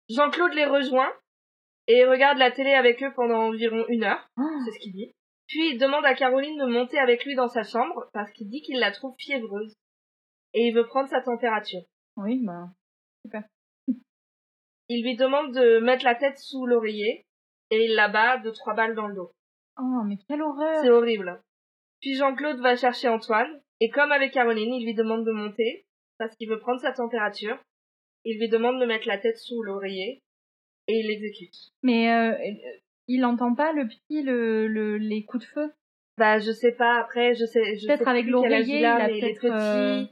Jean-Claude 0.10 0.54
les 0.54 0.66
rejoint 0.66 1.12
et 1.88 2.06
regarde 2.06 2.38
la 2.38 2.52
télé 2.52 2.74
avec 2.74 3.02
eux 3.04 3.12
pendant 3.16 3.48
environ 3.48 3.86
une 3.90 4.04
heure, 4.04 4.28
Ah, 4.38 4.42
c'est 4.66 4.72
ce 4.72 4.80
qu'il 4.80 4.94
dit. 4.94 5.12
Puis 5.50 5.72
il 5.72 5.78
demande 5.78 6.06
à 6.06 6.14
Caroline 6.14 6.58
de 6.58 6.66
monter 6.66 7.00
avec 7.00 7.26
lui 7.26 7.36
dans 7.36 7.48
sa 7.48 7.64
chambre 7.64 8.10
parce 8.14 8.32
qu'il 8.32 8.48
dit 8.48 8.62
qu'il 8.62 8.80
la 8.80 8.92
trouve 8.92 9.16
fiévreuse 9.18 9.76
et 10.54 10.68
il 10.68 10.74
veut 10.74 10.86
prendre 10.86 11.10
sa 11.10 11.22
température. 11.22 11.82
oui, 12.16 12.42
bah. 12.44 12.70
Il 14.92 15.04
lui 15.04 15.16
demande 15.16 15.54
de 15.54 15.80
mettre 15.80 16.04
la 16.04 16.16
tête 16.16 16.40
sous 16.40 16.66
l'oreiller 16.66 17.28
et 17.70 17.86
il 17.86 17.94
la 17.94 18.10
bat 18.10 18.38
de 18.40 18.50
trois 18.50 18.74
balles 18.74 18.96
dans 18.96 19.08
le 19.08 19.16
dos. 19.16 19.32
Oh, 19.80 20.04
mais 20.06 20.18
quelle 20.28 20.42
horreur. 20.42 20.82
C'est 20.82 20.90
horrible. 20.90 21.42
Puis 22.02 22.16
Jean-Claude 22.16 22.60
va 22.60 22.76
chercher 22.76 23.08
Antoine, 23.08 23.62
et 23.80 23.90
comme 23.90 24.12
avec 24.12 24.34
Caroline, 24.34 24.74
il 24.74 24.86
lui 24.86 24.96
demande 24.96 25.26
de 25.26 25.32
monter, 25.32 25.86
parce 26.18 26.36
qu'il 26.36 26.50
veut 26.50 26.60
prendre 26.60 26.82
sa 26.82 26.92
température. 26.92 27.58
Il 28.26 28.40
lui 28.40 28.50
demande 28.50 28.80
de 28.80 28.86
mettre 28.86 29.08
la 29.08 29.18
tête 29.18 29.38
sous 29.38 29.62
l'oreiller, 29.62 30.22
et 30.88 31.00
il 31.00 31.08
l'exécute. 31.08 31.56
Mais 31.84 32.12
euh, 32.12 32.32
euh, 32.32 32.80
il 33.10 33.26
entend 33.26 33.54
pas 33.56 33.74
le 33.74 33.88
petit, 33.88 34.22
le, 34.22 34.68
le, 34.68 34.98
les 34.98 35.26
coups 35.26 35.44
de 35.46 35.50
feu? 35.50 35.74
Bah, 36.18 36.40
je 36.40 36.52
sais 36.52 36.72
pas, 36.74 37.00
après, 37.00 37.34
je 37.34 37.44
sais, 37.46 37.78
je 37.78 37.88
Peut-être 37.88 38.08
avec 38.08 38.26
l'oreiller, 38.28 38.80
il 38.80 38.86
a, 38.86 39.08
peut-être, 39.08 39.46
euh, 39.46 40.06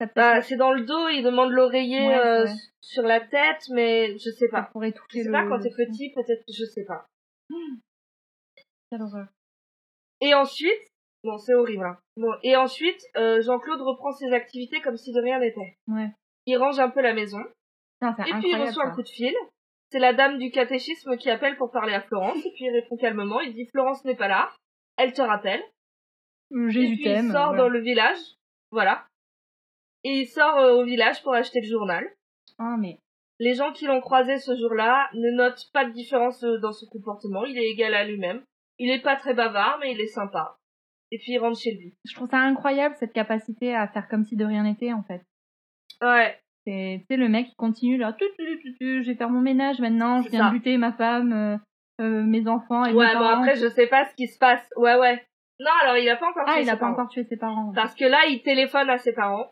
Ça 0.00 0.06
Bah, 0.14 0.40
c'est 0.40 0.56
dans 0.56 0.72
le 0.72 0.84
dos, 0.84 1.08
il 1.08 1.22
demande 1.22 1.50
l'oreiller 1.50 2.06
Ouais, 2.06 2.18
euh, 2.18 2.46
sur 2.80 3.02
la 3.02 3.20
tête, 3.20 3.62
mais 3.70 4.12
je 4.18 4.30
sais 4.30 4.46
ça 4.48 4.62
pas. 4.62 4.70
pourrait 4.72 4.94
Je 5.10 5.18
sais 5.18 5.24
le... 5.24 5.32
pas, 5.32 5.46
quand 5.46 5.58
t'es 5.58 5.70
petit, 5.70 6.12
peut-être, 6.14 6.44
je 6.48 6.64
sais 6.64 6.84
pas. 6.84 7.06
Quelle 8.90 9.02
horreur. 9.02 9.26
Et 10.20 10.34
ensuite, 10.34 10.86
bon, 11.24 11.38
c'est 11.38 11.54
horrible, 11.54 11.84
hein. 11.84 11.98
Bon, 12.16 12.32
et 12.42 12.56
ensuite, 12.56 13.00
euh, 13.16 13.40
Jean-Claude 13.42 13.80
reprend 13.80 14.12
ses 14.12 14.32
activités 14.32 14.80
comme 14.80 14.96
si 14.96 15.12
de 15.12 15.20
rien 15.20 15.38
n'était. 15.40 15.76
Ouais. 15.88 16.10
Il 16.46 16.56
range 16.56 16.78
un 16.78 16.90
peu 16.90 17.00
la 17.02 17.12
maison, 17.14 17.38
Non, 18.02 18.14
Et 18.26 18.32
puis 18.40 18.50
il 18.50 18.56
reçoit 18.56 18.84
un 18.84 18.90
ça. 18.90 18.94
coup 18.94 19.02
de 19.02 19.08
fil. 19.08 19.34
C'est 19.90 19.98
la 19.98 20.12
dame 20.12 20.38
du 20.38 20.50
catéchisme 20.50 21.16
qui 21.16 21.30
appelle 21.30 21.56
pour 21.56 21.70
parler 21.70 21.94
à 21.94 22.02
Florence. 22.02 22.38
Et 22.44 22.52
puis 22.54 22.64
il 22.66 22.70
répond 22.70 22.96
calmement. 22.96 23.40
Il 23.40 23.54
dit 23.54 23.66
Florence 23.72 24.04
n'est 24.04 24.16
pas 24.16 24.28
là. 24.28 24.50
Elle 24.96 25.12
te 25.12 25.22
rappelle. 25.22 25.62
Euh, 26.52 26.68
et 26.68 26.70
Jésus 26.70 26.94
puis 26.96 27.04
t'aime. 27.04 27.26
il 27.26 27.32
sort 27.32 27.54
dans 27.54 27.68
le 27.68 27.80
village. 27.80 28.18
Voilà. 28.70 29.06
Et 30.04 30.20
il 30.20 30.26
sort 30.26 30.58
euh, 30.58 30.74
au 30.74 30.84
village 30.84 31.22
pour 31.22 31.34
acheter 31.34 31.60
le 31.60 31.68
journal. 31.68 32.04
Ah, 32.58 32.76
mais. 32.78 33.00
Les 33.40 33.54
gens 33.54 33.72
qui 33.72 33.86
l'ont 33.86 34.00
croisé 34.00 34.38
ce 34.38 34.56
jour-là 34.56 35.08
ne 35.14 35.36
notent 35.36 35.70
pas 35.72 35.84
de 35.84 35.92
différence 35.92 36.42
euh, 36.44 36.58
dans 36.58 36.72
son 36.72 36.86
comportement. 36.86 37.44
Il 37.44 37.56
est 37.56 37.70
égal 37.70 37.94
à 37.94 38.04
lui-même. 38.04 38.42
Il 38.78 38.90
est 38.90 39.02
pas 39.02 39.16
très 39.16 39.34
bavard, 39.34 39.78
mais 39.80 39.92
il 39.92 40.00
est 40.00 40.08
sympa. 40.08 40.58
Et 41.10 41.18
puis 41.18 41.32
il 41.32 41.38
rentre 41.38 41.58
chez 41.58 41.72
lui. 41.72 41.96
Je 42.04 42.14
trouve 42.14 42.28
ça 42.28 42.38
incroyable 42.38 42.94
cette 42.98 43.12
capacité 43.12 43.74
à 43.74 43.88
faire 43.88 44.08
comme 44.08 44.24
si 44.24 44.36
de 44.36 44.44
rien 44.44 44.64
n'était 44.64 44.92
en 44.92 45.02
fait. 45.02 45.22
Ouais. 46.02 46.38
C'est 46.68 46.98
tu 47.00 47.06
sais, 47.08 47.16
le 47.16 47.28
mec 47.30 47.46
qui 47.48 47.54
continue 47.56 47.96
là, 47.96 48.12
tu, 48.12 48.24
tu, 48.36 48.74
tu, 48.78 49.02
je 49.02 49.10
vais 49.10 49.16
faire 49.16 49.30
mon 49.30 49.40
ménage 49.40 49.78
maintenant, 49.80 50.20
je 50.20 50.28
viens 50.28 50.48
de 50.48 50.52
buter 50.52 50.76
ma 50.76 50.92
femme, 50.92 51.32
euh, 51.32 51.56
euh, 52.04 52.22
mes 52.22 52.46
enfants 52.46 52.84
et 52.84 52.92
Ouais, 52.92 53.06
mes 53.06 53.12
bon 53.14 53.20
parents. 53.20 53.40
après 53.40 53.56
je 53.56 53.68
sais 53.68 53.86
pas 53.86 54.04
ce 54.06 54.14
qui 54.14 54.26
se 54.26 54.38
passe. 54.38 54.68
Ouais, 54.76 54.96
ouais. 54.96 55.24
Non, 55.60 55.70
alors 55.82 55.96
il 55.96 56.08
a 56.10 56.16
pas 56.16 56.28
encore 56.28 56.44
Ah, 56.46 56.54
tué 56.56 56.62
il 56.64 56.68
a 56.68 56.74
pas 56.74 56.80
parents. 56.80 56.92
encore 56.92 57.08
tué 57.08 57.24
ses 57.24 57.36
parents. 57.38 57.72
Parce 57.74 57.94
que 57.94 58.04
là, 58.04 58.26
il 58.28 58.42
téléphone 58.42 58.90
à 58.90 58.98
ses 58.98 59.12
parents 59.14 59.50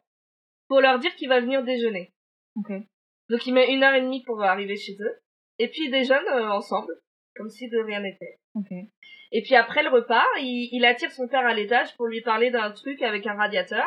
pour 0.68 0.80
leur 0.80 0.98
dire 0.98 1.14
qu'il 1.16 1.28
va 1.28 1.40
venir 1.40 1.64
déjeuner. 1.64 2.12
Ok. 2.56 2.70
Donc 3.30 3.46
il 3.46 3.54
met 3.54 3.72
une 3.72 3.82
heure 3.82 3.94
et 3.94 4.02
demie 4.02 4.22
pour 4.24 4.42
arriver 4.42 4.76
chez 4.76 4.96
eux. 5.00 5.16
Et 5.58 5.68
puis 5.68 5.86
ils 5.86 5.90
déjeunent 5.90 6.28
euh, 6.28 6.50
ensemble, 6.50 6.92
comme 7.34 7.48
si 7.48 7.68
de 7.70 7.78
rien 7.78 8.00
n'était. 8.00 8.38
Ok. 8.54 8.70
Et 9.32 9.42
puis 9.42 9.56
après 9.56 9.82
le 9.82 9.88
repas, 9.90 10.24
il, 10.40 10.68
il 10.72 10.84
attire 10.84 11.10
son 11.10 11.26
père 11.28 11.46
à 11.46 11.54
l'étage 11.54 11.96
pour 11.96 12.06
lui 12.06 12.20
parler 12.20 12.50
d'un 12.50 12.70
truc 12.70 13.00
avec 13.02 13.26
un 13.26 13.34
radiateur. 13.34 13.86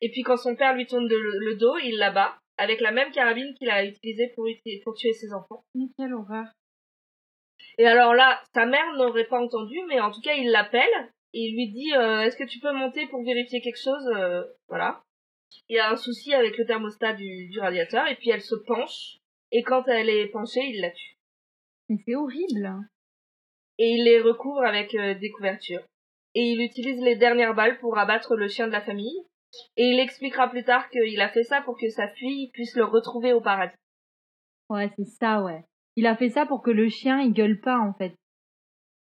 Et 0.00 0.10
puis 0.10 0.22
quand 0.22 0.36
son 0.36 0.56
père 0.56 0.74
lui 0.74 0.86
tourne 0.86 1.06
de- 1.06 1.38
le 1.38 1.54
dos, 1.56 1.76
il 1.78 1.98
la 1.98 2.10
bat 2.10 2.34
avec 2.56 2.80
la 2.80 2.92
même 2.92 3.10
carabine 3.10 3.54
qu'il 3.54 3.70
a 3.70 3.84
utilisée 3.84 4.28
pour, 4.34 4.46
pour 4.84 4.94
tuer 4.94 5.12
ses 5.12 5.32
enfants. 5.32 5.64
Mais 5.74 5.86
quelle 5.96 6.14
horreur. 6.14 6.46
Et 7.78 7.86
alors 7.86 8.14
là, 8.14 8.40
sa 8.54 8.66
mère 8.66 8.92
n'aurait 8.96 9.26
pas 9.26 9.40
entendu, 9.40 9.78
mais 9.88 10.00
en 10.00 10.10
tout 10.10 10.20
cas, 10.20 10.34
il 10.34 10.50
l'appelle 10.50 11.10
et 11.32 11.40
il 11.40 11.54
lui 11.54 11.72
dit 11.72 11.92
euh, 11.94 12.20
Est-ce 12.20 12.36
que 12.36 12.44
tu 12.44 12.60
peux 12.60 12.72
monter 12.72 13.06
pour 13.08 13.24
vérifier 13.24 13.60
quelque 13.60 13.82
chose 13.82 14.06
Euh, 14.16 14.44
Voilà. 14.68 15.02
Il 15.68 15.76
y 15.76 15.78
a 15.78 15.90
un 15.90 15.96
souci 15.96 16.34
avec 16.34 16.56
le 16.58 16.66
thermostat 16.66 17.14
du, 17.14 17.48
du 17.48 17.60
radiateur, 17.60 18.06
et 18.08 18.16
puis 18.16 18.30
elle 18.30 18.42
se 18.42 18.56
penche, 18.56 19.18
et 19.52 19.62
quand 19.62 19.86
elle 19.86 20.08
est 20.08 20.26
penchée, 20.26 20.64
il 20.64 20.80
la 20.80 20.90
tue. 20.90 21.16
Mais 21.88 21.96
c'est 22.04 22.16
horrible. 22.16 22.74
Et 23.78 23.88
il 23.90 24.04
les 24.04 24.20
recouvre 24.20 24.64
avec 24.64 24.94
euh, 24.94 25.14
des 25.14 25.30
couvertures. 25.30 25.84
Et 26.34 26.42
il 26.42 26.60
utilise 26.60 27.00
les 27.00 27.14
dernières 27.16 27.54
balles 27.54 27.78
pour 27.78 27.98
abattre 27.98 28.34
le 28.34 28.48
chien 28.48 28.66
de 28.66 28.72
la 28.72 28.80
famille. 28.80 29.24
Et 29.76 29.88
il 29.88 30.00
expliquera 30.00 30.48
plus 30.48 30.64
tard 30.64 30.88
qu'il 30.90 31.20
a 31.20 31.28
fait 31.28 31.44
ça 31.44 31.62
pour 31.62 31.78
que 31.78 31.88
sa 31.88 32.08
fille 32.08 32.50
puisse 32.52 32.76
le 32.76 32.84
retrouver 32.84 33.32
au 33.32 33.40
paradis. 33.40 33.74
Ouais, 34.70 34.90
c'est 34.96 35.04
ça, 35.04 35.42
ouais. 35.42 35.64
Il 35.96 36.06
a 36.06 36.16
fait 36.16 36.30
ça 36.30 36.46
pour 36.46 36.62
que 36.62 36.70
le 36.70 36.88
chien, 36.88 37.20
il 37.20 37.32
gueule 37.32 37.60
pas, 37.60 37.78
en 37.78 37.92
fait. 37.94 38.14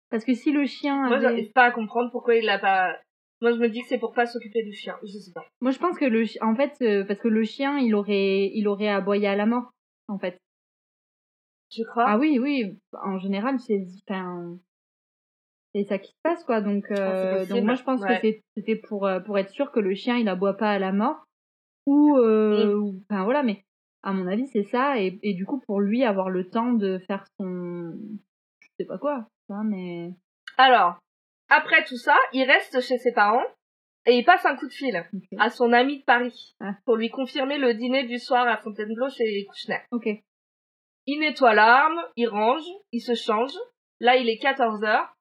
Parce 0.10 0.26
que 0.26 0.34
si 0.34 0.52
le 0.52 0.66
chien 0.66 0.96
Moi, 1.08 1.18
avait... 1.18 1.22
j'arrive 1.22 1.52
pas 1.54 1.66
à 1.66 1.72
comprendre 1.72 2.12
pourquoi 2.12 2.36
il 2.36 2.46
l'a 2.46 2.60
pas. 2.60 2.96
Moi, 3.42 3.52
je 3.52 3.58
me 3.58 3.68
dis 3.70 3.82
que 3.82 3.88
c'est 3.88 4.00
pour 4.00 4.14
pas 4.14 4.26
s'occuper 4.26 4.64
du 4.64 4.74
chien. 4.74 4.98
Je 5.04 5.18
sais 5.18 5.32
pas. 5.34 5.46
Moi, 5.60 5.72
je 5.72 5.80
pense 5.80 5.98
que 5.98 6.06
le 6.06 6.24
en 6.42 6.56
fait, 6.56 6.74
euh, 6.82 7.04
parce 7.04 7.20
que 7.20 7.28
le 7.28 7.44
chien, 7.44 7.78
il 7.78 7.96
aurait, 7.96 8.52
il 8.54 8.68
aurait 8.68 8.90
aboyé 8.90 9.28
à 9.28 9.36
la 9.36 9.46
mort, 9.46 9.72
en 10.08 10.18
fait. 10.18 10.38
Tu 11.70 11.84
crois? 11.86 12.06
Ah 12.08 12.18
oui, 12.18 12.38
oui. 12.40 12.80
En 13.04 13.18
général, 13.18 13.60
c'est, 13.60 13.86
enfin, 14.08 14.58
c'est 15.74 15.86
ça 15.86 15.98
qui 15.98 16.12
se 16.12 16.22
passe, 16.22 16.44
quoi. 16.44 16.62
Donc, 16.62 16.86
euh, 16.92 17.46
donc 17.46 17.64
moi, 17.64 17.74
je 17.76 17.84
pense 17.84 18.02
ouais. 18.02 18.20
que 18.22 18.28
c'était 18.56 18.76
pour, 18.76 19.08
euh, 19.08 19.20
pour 19.20 19.38
être 19.38 19.50
sûr 19.50 19.72
que 19.72 19.80
le 19.80 19.96
chien, 19.96 20.18
il 20.18 20.30
aboie 20.30 20.56
pas 20.56 20.72
à 20.72 20.80
la 20.80 20.92
mort. 20.92 21.26
Ou, 21.86 22.18
euh, 22.18 22.92
enfin, 23.10 23.24
voilà, 23.24 23.44
mais 23.44 23.64
à 24.04 24.14
mon 24.14 24.28
avis, 24.28 24.48
c'est 24.48 24.64
ça. 24.64 25.00
Et, 25.00 25.20
et 25.24 25.34
du 25.34 25.46
coup, 25.46 25.60
pour 25.66 25.82
lui, 25.82 26.04
avoir 26.04 26.30
le 26.30 26.50
temps 26.50 26.74
de 26.74 27.00
faire 27.00 27.26
son, 27.40 27.94
je 28.60 28.68
sais 28.80 28.86
pas 28.86 28.98
quoi, 28.98 29.28
vois, 29.50 29.64
mais. 29.64 30.12
Alors, 30.58 30.98
après 31.50 31.84
tout 31.86 31.98
ça, 31.98 32.16
il 32.32 32.44
reste 32.44 32.80
chez 32.82 32.98
ses 32.98 33.12
parents 33.12 33.44
et 34.06 34.18
il 34.18 34.26
passe 34.26 34.46
un 34.46 34.56
coup 34.56 34.68
de 34.68 34.74
fil 34.74 35.04
à 35.40 35.50
son 35.50 35.72
ami 35.74 36.00
de 36.00 36.04
Paris 36.04 36.56
Ah. 36.60 36.76
pour 36.86 36.96
lui 36.96 37.10
confirmer 37.10 37.58
le 37.58 37.74
dîner 37.74 38.04
du 38.04 38.20
soir 38.20 38.48
à 38.48 38.58
Fontainebleau 38.58 39.10
chez 39.10 39.46
Kouchner. 39.46 39.80
Ok. 39.92 40.08
Il 41.06 41.20
nettoie 41.20 41.54
l'arme, 41.54 42.00
il 42.16 42.28
range, 42.28 42.66
il 42.92 43.02
se 43.02 43.14
change. 43.16 43.54
Là, 44.00 44.18
il 44.18 44.30
est 44.30 44.38
14 44.38 44.84
heures 44.84 45.14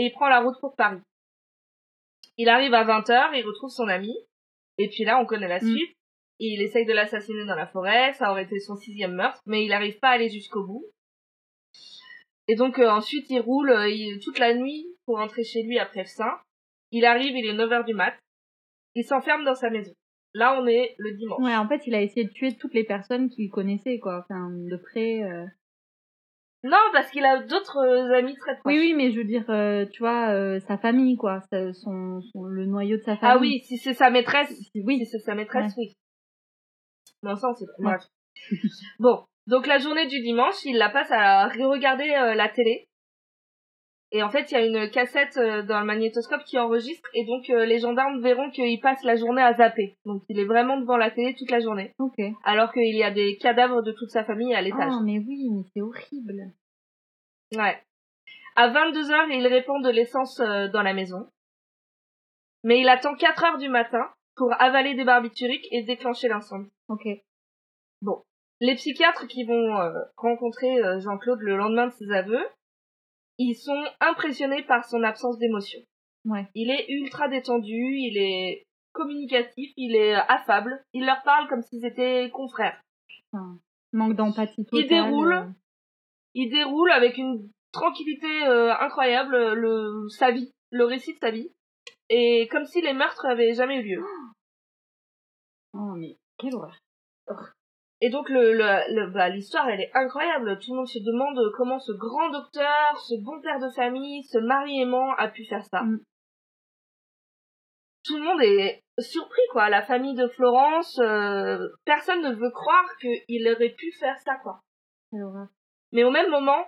et 0.00 0.06
il 0.06 0.12
prend 0.12 0.28
la 0.28 0.40
route 0.40 0.58
pour 0.60 0.74
Paris. 0.76 1.00
Il 2.38 2.48
arrive 2.48 2.72
à 2.74 2.84
20 2.84 3.10
heures, 3.10 3.34
il 3.34 3.44
retrouve 3.44 3.70
son 3.70 3.88
ami 3.88 4.14
et 4.78 4.88
puis 4.88 5.04
là, 5.04 5.18
on 5.20 5.26
connaît 5.26 5.48
la 5.48 5.58
Mm. 5.60 5.68
suite. 5.76 5.96
Il 6.38 6.62
essaye 6.62 6.86
de 6.86 6.92
l'assassiner 6.94 7.44
dans 7.44 7.54
la 7.54 7.66
forêt, 7.66 8.14
ça 8.14 8.30
aurait 8.30 8.44
été 8.44 8.58
son 8.60 8.74
sixième 8.76 9.14
meurtre, 9.14 9.42
mais 9.44 9.62
il 9.64 9.68
n'arrive 9.68 9.98
pas 9.98 10.08
à 10.08 10.12
aller 10.12 10.30
jusqu'au 10.30 10.64
bout. 10.64 10.86
Et 12.48 12.54
donc 12.56 12.78
euh, 12.78 12.88
ensuite, 12.88 13.26
il 13.30 13.40
roule 13.40 13.70
euh, 13.70 13.88
il- 13.90 14.18
toute 14.20 14.38
la 14.38 14.54
nuit 14.54 14.86
pour 15.04 15.18
rentrer 15.18 15.44
chez 15.44 15.62
lui 15.62 15.78
après 15.78 16.04
Saint. 16.06 16.38
Il 16.92 17.04
arrive, 17.04 17.36
il 17.36 17.46
est 17.46 17.52
9 17.52 17.70
heures 17.72 17.84
du 17.84 17.94
mat. 17.94 18.14
Il 18.94 19.04
s'enferme 19.04 19.44
dans 19.44 19.54
sa 19.54 19.70
maison. 19.70 19.92
Là, 20.32 20.58
on 20.60 20.66
est 20.66 20.94
le 20.98 21.12
dimanche. 21.12 21.42
Ouais, 21.42 21.56
en 21.56 21.68
fait, 21.68 21.86
il 21.86 21.94
a 21.94 22.00
essayé 22.02 22.24
de 22.24 22.32
tuer 22.32 22.56
toutes 22.56 22.74
les 22.74 22.84
personnes 22.84 23.28
qu'il 23.28 23.50
connaissait, 23.50 23.98
quoi. 23.98 24.20
Enfin, 24.24 24.48
de 24.50 24.76
près. 24.76 25.22
euh. 25.22 25.44
Non, 26.62 26.76
parce 26.92 27.10
qu'il 27.10 27.24
a 27.24 27.42
d'autres 27.42 27.78
euh, 27.78 28.12
amis 28.18 28.34
très 28.36 28.52
proches. 28.58 28.64
Oui, 28.74 28.78
oui, 28.78 28.94
mais 28.94 29.12
je 29.12 29.16
veux 29.18 29.24
dire, 29.24 29.44
euh, 29.48 29.86
tu 29.86 30.00
vois, 30.02 30.28
euh, 30.30 30.60
sa 30.60 30.76
famille, 30.76 31.16
quoi. 31.16 31.40
sa- 31.50 31.72
son, 31.72 32.20
son- 32.20 32.44
le 32.44 32.66
noyau 32.66 32.98
de 32.98 33.02
sa 33.02 33.16
famille. 33.16 33.34
Ah 33.34 33.38
oui, 33.40 33.60
si 33.64 33.78
c'est 33.78 33.94
sa 33.94 34.10
maîtresse. 34.10 34.50
Oui. 34.74 34.98
Si 34.98 35.06
c'est 35.06 35.18
sa 35.20 35.34
maîtresse, 35.34 35.72
oui. 35.78 35.96
Non, 37.22 37.34
ça, 37.36 37.48
c'est 37.58 37.64
bref. 37.78 38.02
bon, 38.98 39.24
donc 39.46 39.66
la 39.66 39.78
journée 39.78 40.06
du 40.06 40.20
dimanche, 40.20 40.62
il 40.64 40.76
la 40.76 40.90
passe 40.90 41.10
à 41.10 41.48
regarder 41.48 42.10
euh, 42.10 42.34
la 42.34 42.48
télé. 42.50 42.88
Et 44.12 44.22
en 44.24 44.30
fait, 44.30 44.50
il 44.50 44.54
y 44.54 44.56
a 44.56 44.66
une 44.66 44.90
cassette 44.90 45.36
euh, 45.36 45.62
dans 45.62 45.78
le 45.78 45.86
magnétoscope 45.86 46.42
qui 46.44 46.58
enregistre, 46.58 47.08
et 47.14 47.24
donc 47.26 47.48
euh, 47.50 47.64
les 47.64 47.78
gendarmes 47.78 48.20
verront 48.20 48.50
qu'il 48.50 48.80
passe 48.80 49.02
la 49.04 49.14
journée 49.14 49.42
à 49.42 49.54
zapper. 49.54 49.96
Donc 50.04 50.22
il 50.28 50.38
est 50.40 50.44
vraiment 50.46 50.78
devant 50.78 50.96
la 50.96 51.12
télé 51.12 51.34
toute 51.38 51.50
la 51.50 51.60
journée, 51.60 51.94
Ok. 51.98 52.18
alors 52.42 52.72
qu'il 52.72 52.96
y 52.96 53.04
a 53.04 53.12
des 53.12 53.36
cadavres 53.38 53.82
de 53.82 53.92
toute 53.92 54.10
sa 54.10 54.24
famille 54.24 54.52
à 54.54 54.62
l'étage. 54.62 54.92
Ah, 54.92 55.00
mais 55.04 55.18
oui, 55.18 55.48
mais 55.52 55.62
c'est 55.72 55.80
horrible. 55.80 56.52
Ouais. 57.56 57.80
À 58.56 58.68
22 58.68 59.12
heures, 59.12 59.28
il 59.30 59.46
répand 59.46 59.82
de 59.84 59.90
l'essence 59.90 60.40
euh, 60.40 60.66
dans 60.68 60.82
la 60.82 60.92
maison. 60.92 61.28
Mais 62.64 62.80
il 62.80 62.88
attend 62.88 63.14
4 63.14 63.44
heures 63.44 63.58
du 63.58 63.68
matin 63.68 64.10
pour 64.34 64.52
avaler 64.60 64.94
des 64.94 65.04
barbituriques 65.04 65.68
et 65.70 65.84
déclencher 65.84 66.28
l'incendie. 66.28 66.70
Ok. 66.88 67.06
Les 68.62 68.74
psychiatres 68.74 69.26
qui 69.26 69.44
vont 69.44 69.78
euh, 69.80 69.90
rencontrer 70.18 70.82
Jean-Claude 71.00 71.40
le 71.40 71.56
lendemain 71.56 71.86
de 71.86 71.92
ses 71.92 72.10
aveux, 72.10 72.44
ils 73.42 73.54
sont 73.54 73.82
impressionnés 74.00 74.62
par 74.64 74.84
son 74.84 75.02
absence 75.02 75.38
d'émotion. 75.38 75.80
Ouais. 76.26 76.46
Il 76.54 76.70
est 76.70 76.86
ultra 76.90 77.28
détendu, 77.28 77.72
il 77.96 78.18
est 78.18 78.66
communicatif, 78.92 79.72
il 79.78 79.96
est 79.96 80.12
affable, 80.12 80.84
il 80.92 81.06
leur 81.06 81.22
parle 81.22 81.48
comme 81.48 81.62
s'ils 81.62 81.86
étaient 81.86 82.28
confrères. 82.30 82.78
Manque 83.92 84.14
d'empathie 84.14 84.66
totale. 84.66 84.80
Il 84.84 84.88
déroule. 84.88 85.32
euh. 85.32 85.46
Il 86.34 86.50
déroule 86.50 86.90
avec 86.90 87.16
une 87.16 87.50
tranquillité 87.72 88.44
euh, 88.44 88.74
incroyable 88.78 89.54
le, 89.54 90.08
sa 90.10 90.30
vie, 90.30 90.52
le 90.70 90.84
récit 90.84 91.14
de 91.14 91.18
sa 91.18 91.30
vie. 91.30 91.50
Et 92.10 92.46
comme 92.50 92.66
si 92.66 92.82
les 92.82 92.92
meurtres 92.92 93.24
avaient 93.24 93.54
jamais 93.54 93.76
eu 93.78 93.82
lieu. 93.96 94.04
Oh, 95.72 95.94
mais 95.96 96.18
quelle 96.36 96.54
horreur. 96.54 96.76
Et 98.02 98.08
donc 98.08 98.28
le, 98.30 98.54
le, 98.54 98.94
le- 98.94 99.10
bah, 99.10 99.28
l'histoire 99.28 99.68
elle 99.68 99.80
est 99.80 99.90
incroyable. 99.94 100.58
Tout 100.58 100.72
le 100.72 100.78
monde 100.78 100.88
se 100.88 100.98
demande 100.98 101.38
comment 101.56 101.78
ce 101.78 101.92
grand 101.92 102.30
docteur, 102.30 102.96
ce 103.08 103.14
bon 103.22 103.40
père 103.40 103.58
de 103.60 103.70
famille, 103.70 104.24
ce 104.24 104.38
mari 104.38 104.80
aimant 104.80 105.12
a 105.16 105.28
pu 105.28 105.44
faire 105.44 105.64
ça. 105.66 105.82
Mm. 105.82 106.00
Tout 108.04 108.16
le 108.16 108.22
monde 108.24 108.40
est 108.42 108.82
surpris 108.98 109.42
quoi. 109.52 109.68
La 109.68 109.82
famille 109.82 110.14
de 110.14 110.28
Florence, 110.28 110.98
euh, 111.00 111.68
personne 111.84 112.22
ne 112.22 112.34
veut 112.34 112.50
croire 112.50 112.86
qu'il 113.00 113.48
aurait 113.48 113.74
pu 113.76 113.92
faire 113.92 114.18
ça 114.20 114.36
quoi. 114.36 114.60
Mais 115.92 116.04
au 116.04 116.10
même 116.10 116.30
moment, 116.30 116.66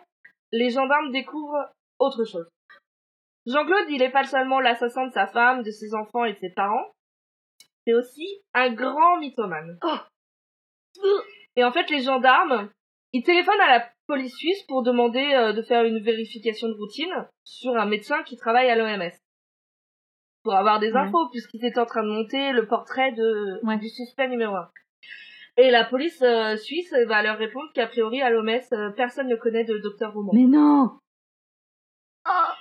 les 0.50 0.68
gendarmes 0.70 1.10
découvrent 1.12 1.72
autre 1.98 2.24
chose. 2.24 2.48
Jean-Claude, 3.46 3.86
il 3.88 4.02
est 4.02 4.10
pas 4.12 4.24
seulement 4.24 4.60
l'assassin 4.60 5.06
de 5.06 5.12
sa 5.12 5.26
femme, 5.26 5.62
de 5.62 5.70
ses 5.70 5.94
enfants 5.94 6.24
et 6.24 6.34
de 6.34 6.38
ses 6.38 6.50
parents, 6.50 6.86
c'est 7.86 7.94
aussi 7.94 8.42
un 8.54 8.72
grand 8.72 9.16
mythomane. 9.18 9.78
Et 11.56 11.64
en 11.64 11.73
fait, 11.73 11.89
les 11.90 12.02
gendarmes, 12.02 12.70
ils 13.12 13.23
téléphonent 13.23 13.60
à 13.60 13.78
la 13.78 13.89
police 14.06 14.35
suisse 14.36 14.62
pour 14.69 14.82
demander 14.82 15.24
euh, 15.35 15.52
de 15.52 15.62
faire 15.62 15.85
une 15.85 15.98
vérification 16.02 16.69
de 16.69 16.74
routine 16.74 17.12
sur 17.44 17.77
un 17.77 17.86
médecin 17.86 18.23
qui 18.23 18.36
travaille 18.36 18.70
à 18.70 18.77
l'OMS. 18.77 19.10
Pour 20.43 20.55
avoir 20.55 20.81
des 20.81 20.93
Ouais. 20.93 20.98
infos, 20.98 21.28
puisqu'ils 21.31 21.64
étaient 21.64 21.78
en 21.78 21.86
train 21.86 22.02
de 22.02 22.09
monter 22.09 22.52
le 22.52 22.66
portrait 22.66 23.12
de, 23.12 23.60
Ouais. 23.64 23.78
du 23.78 23.89
suspect 23.89 24.28
numéro 24.28 24.55
un. 24.56 24.69
Et 25.59 25.70
la 25.70 25.85
police 25.85 26.23
euh, 26.23 26.56
suisse 26.56 26.93
va 27.06 27.23
leur 27.23 27.36
répondre 27.39 27.70
qu'a 27.74 27.86
priori 27.86 28.23
à 28.23 28.31
l'OMS, 28.31 28.60
euh, 28.73 28.90
personne 28.97 29.28
ne 29.28 29.36
connaît 29.36 29.64
de 29.64 29.77
docteur 29.78 30.12
Roman. 30.14 30.32
Mais 30.35 30.44
non 30.47 30.98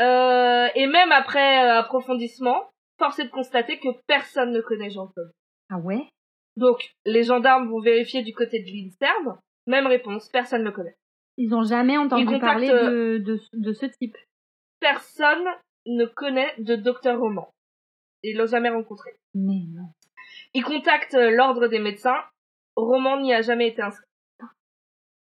Euh, 0.00 0.68
et 0.74 0.86
même 0.86 1.12
après 1.12 1.58
approfondissement, 1.68 2.70
force 2.98 3.18
est 3.20 3.26
de 3.26 3.30
constater 3.30 3.78
que 3.78 3.88
personne 4.08 4.50
ne 4.50 4.60
connaît 4.60 4.90
Jean-Claude. 4.90 5.30
Ah 5.70 5.78
ouais? 5.78 6.08
Donc, 6.56 6.94
les 7.04 7.22
gendarmes 7.22 7.68
vont 7.68 7.80
vérifier 7.80 8.22
du 8.22 8.34
côté 8.34 8.60
de 8.60 8.66
l'INSERM. 8.66 9.38
Même 9.66 9.86
réponse, 9.86 10.28
personne 10.28 10.60
ne 10.60 10.66
le 10.66 10.72
connaît. 10.72 10.96
Ils 11.38 11.54
ont 11.54 11.62
jamais 11.62 11.96
entendu 11.96 12.26
contactent, 12.26 12.42
parler 12.42 12.68
de, 12.68 13.18
de, 13.18 13.40
de 13.52 13.72
ce 13.72 13.86
type. 13.86 14.16
Personne 14.80 15.46
ne 15.86 16.04
connaît 16.04 16.52
de 16.58 16.76
docteur 16.76 17.18
Roman. 17.18 17.48
Ils 18.22 18.36
l'ont 18.36 18.46
jamais 18.46 18.68
rencontré. 18.68 19.10
Mais 19.34 19.64
non. 19.72 19.88
Ils 20.54 20.64
contactent 20.64 21.14
euh, 21.14 21.30
l'ordre 21.30 21.68
des 21.68 21.78
médecins. 21.78 22.22
Roman 22.76 23.20
n'y 23.20 23.32
a 23.34 23.42
jamais 23.42 23.68
été 23.68 23.82
inscrit. 23.82 24.06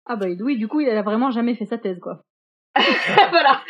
Ah 0.07 0.17
bah 0.17 0.27
oui, 0.41 0.57
du 0.57 0.69
coup, 0.69 0.81
il 0.81 0.89
a 0.89 1.03
vraiment 1.03 1.31
jamais 1.31 1.55
fait 1.55 1.67
sa 1.67 1.79
thèse, 1.79 1.99
quoi. 2.01 2.23
voilà. 2.77 3.63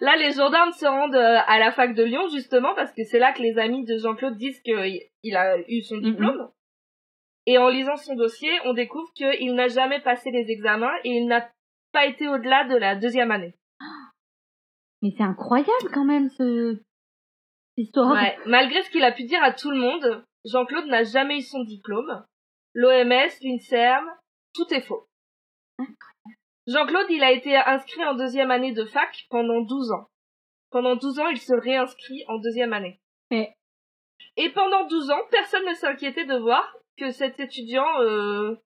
Là, 0.00 0.16
les 0.16 0.32
gendarmes 0.32 0.72
se 0.72 0.86
rendent 0.86 1.14
euh, 1.14 1.38
à 1.46 1.58
la 1.58 1.70
fac 1.70 1.94
de 1.94 2.02
Lyon, 2.02 2.28
justement, 2.28 2.74
parce 2.74 2.92
que 2.92 3.04
c'est 3.04 3.18
là 3.18 3.32
que 3.32 3.42
les 3.42 3.58
amis 3.58 3.84
de 3.84 3.96
Jean-Claude 3.98 4.36
disent 4.36 4.60
qu'il 4.62 5.36
a 5.36 5.58
eu 5.68 5.82
son 5.82 5.98
diplôme. 5.98 6.50
Et 7.50 7.56
en 7.56 7.70
lisant 7.70 7.96
son 7.96 8.14
dossier, 8.14 8.50
on 8.66 8.74
découvre 8.74 9.10
qu'il 9.14 9.54
n'a 9.54 9.68
jamais 9.68 10.02
passé 10.02 10.30
les 10.30 10.50
examens 10.50 10.92
et 11.02 11.12
il 11.12 11.26
n'a 11.26 11.50
pas 11.92 12.04
été 12.04 12.28
au-delà 12.28 12.64
de 12.68 12.76
la 12.76 12.94
deuxième 12.94 13.30
année. 13.30 13.54
Mais 15.00 15.12
c'est 15.16 15.22
incroyable 15.22 15.90
quand 15.94 16.04
même, 16.04 16.28
ce... 16.28 16.74
cette 16.74 17.86
histoire. 17.86 18.12
Ouais. 18.12 18.36
Malgré 18.44 18.82
ce 18.82 18.90
qu'il 18.90 19.02
a 19.02 19.12
pu 19.12 19.22
dire 19.24 19.42
à 19.42 19.54
tout 19.54 19.70
le 19.70 19.78
monde, 19.78 20.26
Jean-Claude 20.44 20.88
n'a 20.88 21.04
jamais 21.04 21.38
eu 21.38 21.42
son 21.42 21.64
diplôme. 21.64 22.22
L'OMS, 22.74 23.30
l'INSERM, 23.40 24.04
tout 24.52 24.66
est 24.74 24.82
faux. 24.82 25.08
Jean-Claude, 26.66 27.06
il 27.08 27.22
a 27.22 27.32
été 27.32 27.56
inscrit 27.56 28.04
en 28.04 28.14
deuxième 28.14 28.50
année 28.50 28.72
de 28.72 28.84
fac 28.84 29.24
pendant 29.30 29.62
12 29.62 29.92
ans. 29.92 30.06
Pendant 30.70 30.96
12 30.96 31.18
ans, 31.20 31.28
il 31.28 31.40
se 31.40 31.54
réinscrit 31.54 32.26
en 32.28 32.36
deuxième 32.40 32.74
année. 32.74 33.00
Et 33.30 34.50
pendant 34.50 34.86
12 34.86 35.10
ans, 35.12 35.22
personne 35.30 35.64
ne 35.64 35.72
s'inquiétait 35.72 36.26
de 36.26 36.36
voir 36.36 36.74
que 36.98 37.10
cet 37.10 37.40
étudiant 37.40 38.00
euh, 38.00 38.56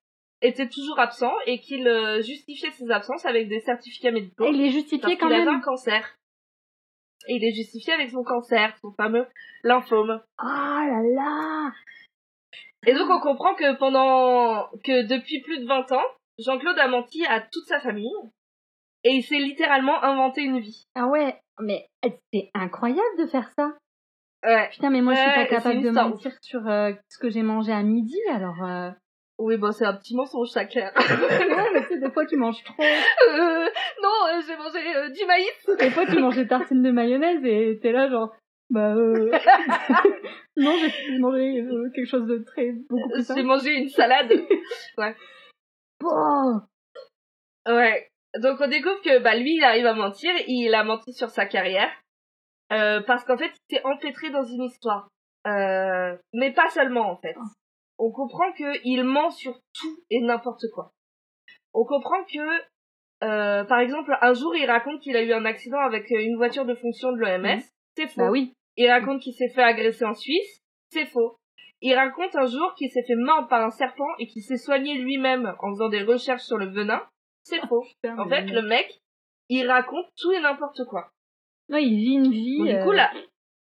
était 0.41 0.69
toujours 0.69 0.99
absent 0.99 1.33
et 1.47 1.61
qu'il 1.61 1.87
euh, 1.87 2.23
justifiait 2.23 2.71
ses 2.73 2.91
absences 2.91 3.25
avec 3.27 3.49
des 3.49 3.61
certificats 3.61 4.11
médicaux. 4.11 4.45
Et 4.45 4.51
il 4.51 4.63
est 4.63 4.71
justifié 4.71 5.17
quand 5.17 5.27
qu'il 5.29 5.37
avait 5.37 5.45
même. 5.45 5.57
un 5.57 5.61
cancer. 5.61 6.17
Et 7.29 7.37
il 7.37 7.45
est 7.45 7.55
justifié 7.55 7.93
avec 7.93 8.11
son 8.11 8.25
cancer, 8.25 8.77
son 8.81 8.93
fameux 8.93 9.27
lymphome. 9.63 10.21
Oh 10.43 10.45
là 10.45 11.03
là 11.15 11.71
Et 12.87 12.95
donc 12.95 13.09
on 13.11 13.21
comprend 13.21 13.55
que 13.55 13.77
pendant 13.77 14.69
que 14.83 15.07
depuis 15.07 15.41
plus 15.41 15.61
de 15.61 15.67
20 15.67 15.93
ans, 15.93 16.05
Jean-Claude 16.39 16.79
a 16.79 16.89
menti 16.89 17.25
à 17.27 17.41
toute 17.41 17.67
sa 17.67 17.81
famille 17.81 18.11
et 19.05 19.11
il 19.11 19.23
s'est 19.23 19.39
littéralement 19.39 20.03
inventé 20.03 20.43
une 20.43 20.59
vie. 20.59 20.87
Ah 20.95 21.07
ouais, 21.07 21.39
mais 21.61 21.87
c'est 22.33 22.51
incroyable 22.55 23.19
de 23.19 23.27
faire 23.27 23.51
ça. 23.57 23.77
Ouais. 24.45 24.69
Putain, 24.71 24.91
mais 24.91 25.03
moi 25.03 25.15
je 25.15 25.21
suis 25.21 25.29
Ouais, 25.29 25.35
pas 25.35 25.47
capable 25.47 25.83
de 25.83 25.91
mentir 25.91 26.33
sur 26.41 26.67
euh, 26.69 26.93
ce 27.09 27.19
que 27.19 27.31
j'ai 27.31 27.43
mangé 27.43 27.73
à 27.73 27.83
midi, 27.83 28.19
alors... 28.31 28.63
Euh... 28.65 28.91
Oui, 29.39 29.57
bon, 29.57 29.73
c'est 29.73 29.85
un 29.85 29.95
petit 29.95 30.15
mensonge 30.15 30.51
chacun. 30.53 30.93
ouais, 30.97 31.71
mais 31.75 31.83
tu 31.83 31.89
sais, 31.89 31.99
des 31.99 32.11
fois 32.11 32.27
tu 32.27 32.37
manges 32.37 32.63
trop. 32.65 32.83
Euh, 32.83 33.67
non, 34.03 34.11
euh, 34.29 34.41
j'ai 34.47 34.57
mangé 34.57 34.97
euh, 34.97 35.09
du 35.11 35.25
maïs. 35.27 35.79
Des 35.79 35.91
fois 35.91 36.07
tu 36.07 36.19
manges 36.19 36.37
des 36.37 36.47
tartines 36.47 36.83
de 36.83 36.91
mayonnaise 36.91 37.45
et 37.45 37.79
t'es 37.81 37.93
là 37.93 38.09
genre... 38.09 38.35
Bah 38.71 38.95
euh... 38.95 39.31
non, 40.57 40.75
j'ai 40.79 41.19
mangé 41.19 41.65
quelque 41.95 42.09
chose 42.09 42.27
de 42.27 42.39
très... 42.39 42.73
beaucoup 42.89 43.11
plus 43.11 43.33
J'ai 43.35 43.43
mangé 43.43 43.75
une 43.75 43.89
salade. 43.89 44.33
Oh 46.05 46.55
Ouais. 47.69 48.09
Donc 48.41 48.61
on 48.61 48.67
découvre 48.67 49.01
que 49.03 49.21
bah 49.21 49.37
lui 49.37 49.55
il 49.55 49.63
arrive 49.63 49.87
à 49.87 49.95
mentir, 49.95 50.33
il 50.49 50.75
a 50.75 50.83
menti 50.83 51.13
sur 51.13 51.31
sa 51.31 51.47
carrière 51.47 51.91
euh, 52.73 53.01
parce 53.03 53.25
qu'en 53.25 53.37
fait 53.37 53.53
il 53.69 53.77
s'est 53.77 53.85
empêtré 53.85 54.31
dans 54.31 54.45
une 54.45 54.65
histoire. 54.65 55.09
Euh, 55.47 56.17
mais 56.33 56.53
pas 56.53 56.69
seulement 56.71 57.11
en 57.11 57.17
fait. 57.17 57.35
On 57.99 58.11
comprend 58.11 58.53
que 58.53 58.81
il 58.85 59.05
ment 59.05 59.31
sur 59.31 59.55
tout 59.75 59.99
et 60.11 60.21
n'importe 60.21 60.65
quoi. 60.75 60.93
On 61.75 61.85
comprend 61.85 62.25
que 62.25 62.63
euh, 63.25 63.65
par 63.65 63.79
exemple 63.79 64.17
un 64.21 64.35
jour 64.35 64.55
il 64.57 64.67
raconte 64.67 65.01
qu'il 65.01 65.17
a 65.17 65.23
eu 65.23 65.33
un 65.33 65.45
accident 65.45 65.81
avec 65.81 66.11
une 66.11 66.37
voiture 66.37 66.65
de 66.65 66.75
fonction 66.75 67.13
de 67.13 67.19
l'OMS, 67.19 67.61
c'est 67.97 68.09
faux. 68.09 68.23
Bah 68.23 68.31
oui. 68.31 68.53
Il 68.77 68.91
raconte 68.91 69.21
qu'il 69.21 69.35
s'est 69.35 69.51
fait 69.51 69.63
agresser 69.63 70.05
en 70.05 70.15
Suisse, 70.15 70.63
c'est 70.91 71.07
faux. 71.07 71.37
Il 71.83 71.95
raconte 71.95 72.35
un 72.37 72.47
jour 72.47 72.75
qu'il 72.77 72.91
s'est 72.91 73.03
fait 73.03 73.17
mordre 73.17 73.49
par 73.49 73.63
un 73.63 73.71
serpent 73.71 74.09
et 74.19 74.27
qu'il 74.29 74.43
s'est 74.43 74.57
soigné 74.57 74.95
lui-même 74.95 75.55
en 75.59 75.73
faisant 75.73 75.89
des 75.89 76.05
recherches 76.05 76.45
sur 76.45 76.57
le 76.57 76.67
venin, 76.67 77.03
c'est 77.43 77.61
faux. 77.67 77.85
Putain, 78.01 78.19
En 78.19 78.29
fait, 78.29 78.43
le 78.43 78.63
mec, 78.63 79.01
il 79.49 79.69
raconte 79.69 80.07
tout 80.17 80.31
et 80.31 80.41
n'importe 80.41 80.85
quoi. 80.89 81.11
Ouais, 81.73 81.85
il 81.85 81.97
vit 81.97 82.15
une 82.15 82.31
vie 82.31 82.59
Bon, 82.59 82.65
du 82.65 82.75
euh, 82.75 82.85
coup, 82.85 82.93
là, 82.93 83.11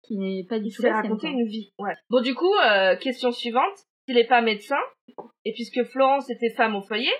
qui 0.02 0.16
n'est 0.16 0.46
pas 0.48 0.58
du 0.58 0.70
tout 0.70 0.80
sienne, 0.80 0.94
raconté 0.94 1.28
une 1.28 1.46
vie. 1.46 1.72
Ouais. 1.78 1.94
Bon, 2.08 2.22
du 2.22 2.34
coup, 2.34 2.54
euh, 2.64 2.96
question 2.96 3.30
suivante. 3.30 3.76
S'il 4.06 4.16
n'est 4.16 4.26
pas 4.26 4.40
médecin, 4.40 4.78
et 5.44 5.52
puisque 5.52 5.84
Florence 5.84 6.30
était 6.30 6.54
femme 6.54 6.74
au 6.74 6.80
foyer, 6.80 7.12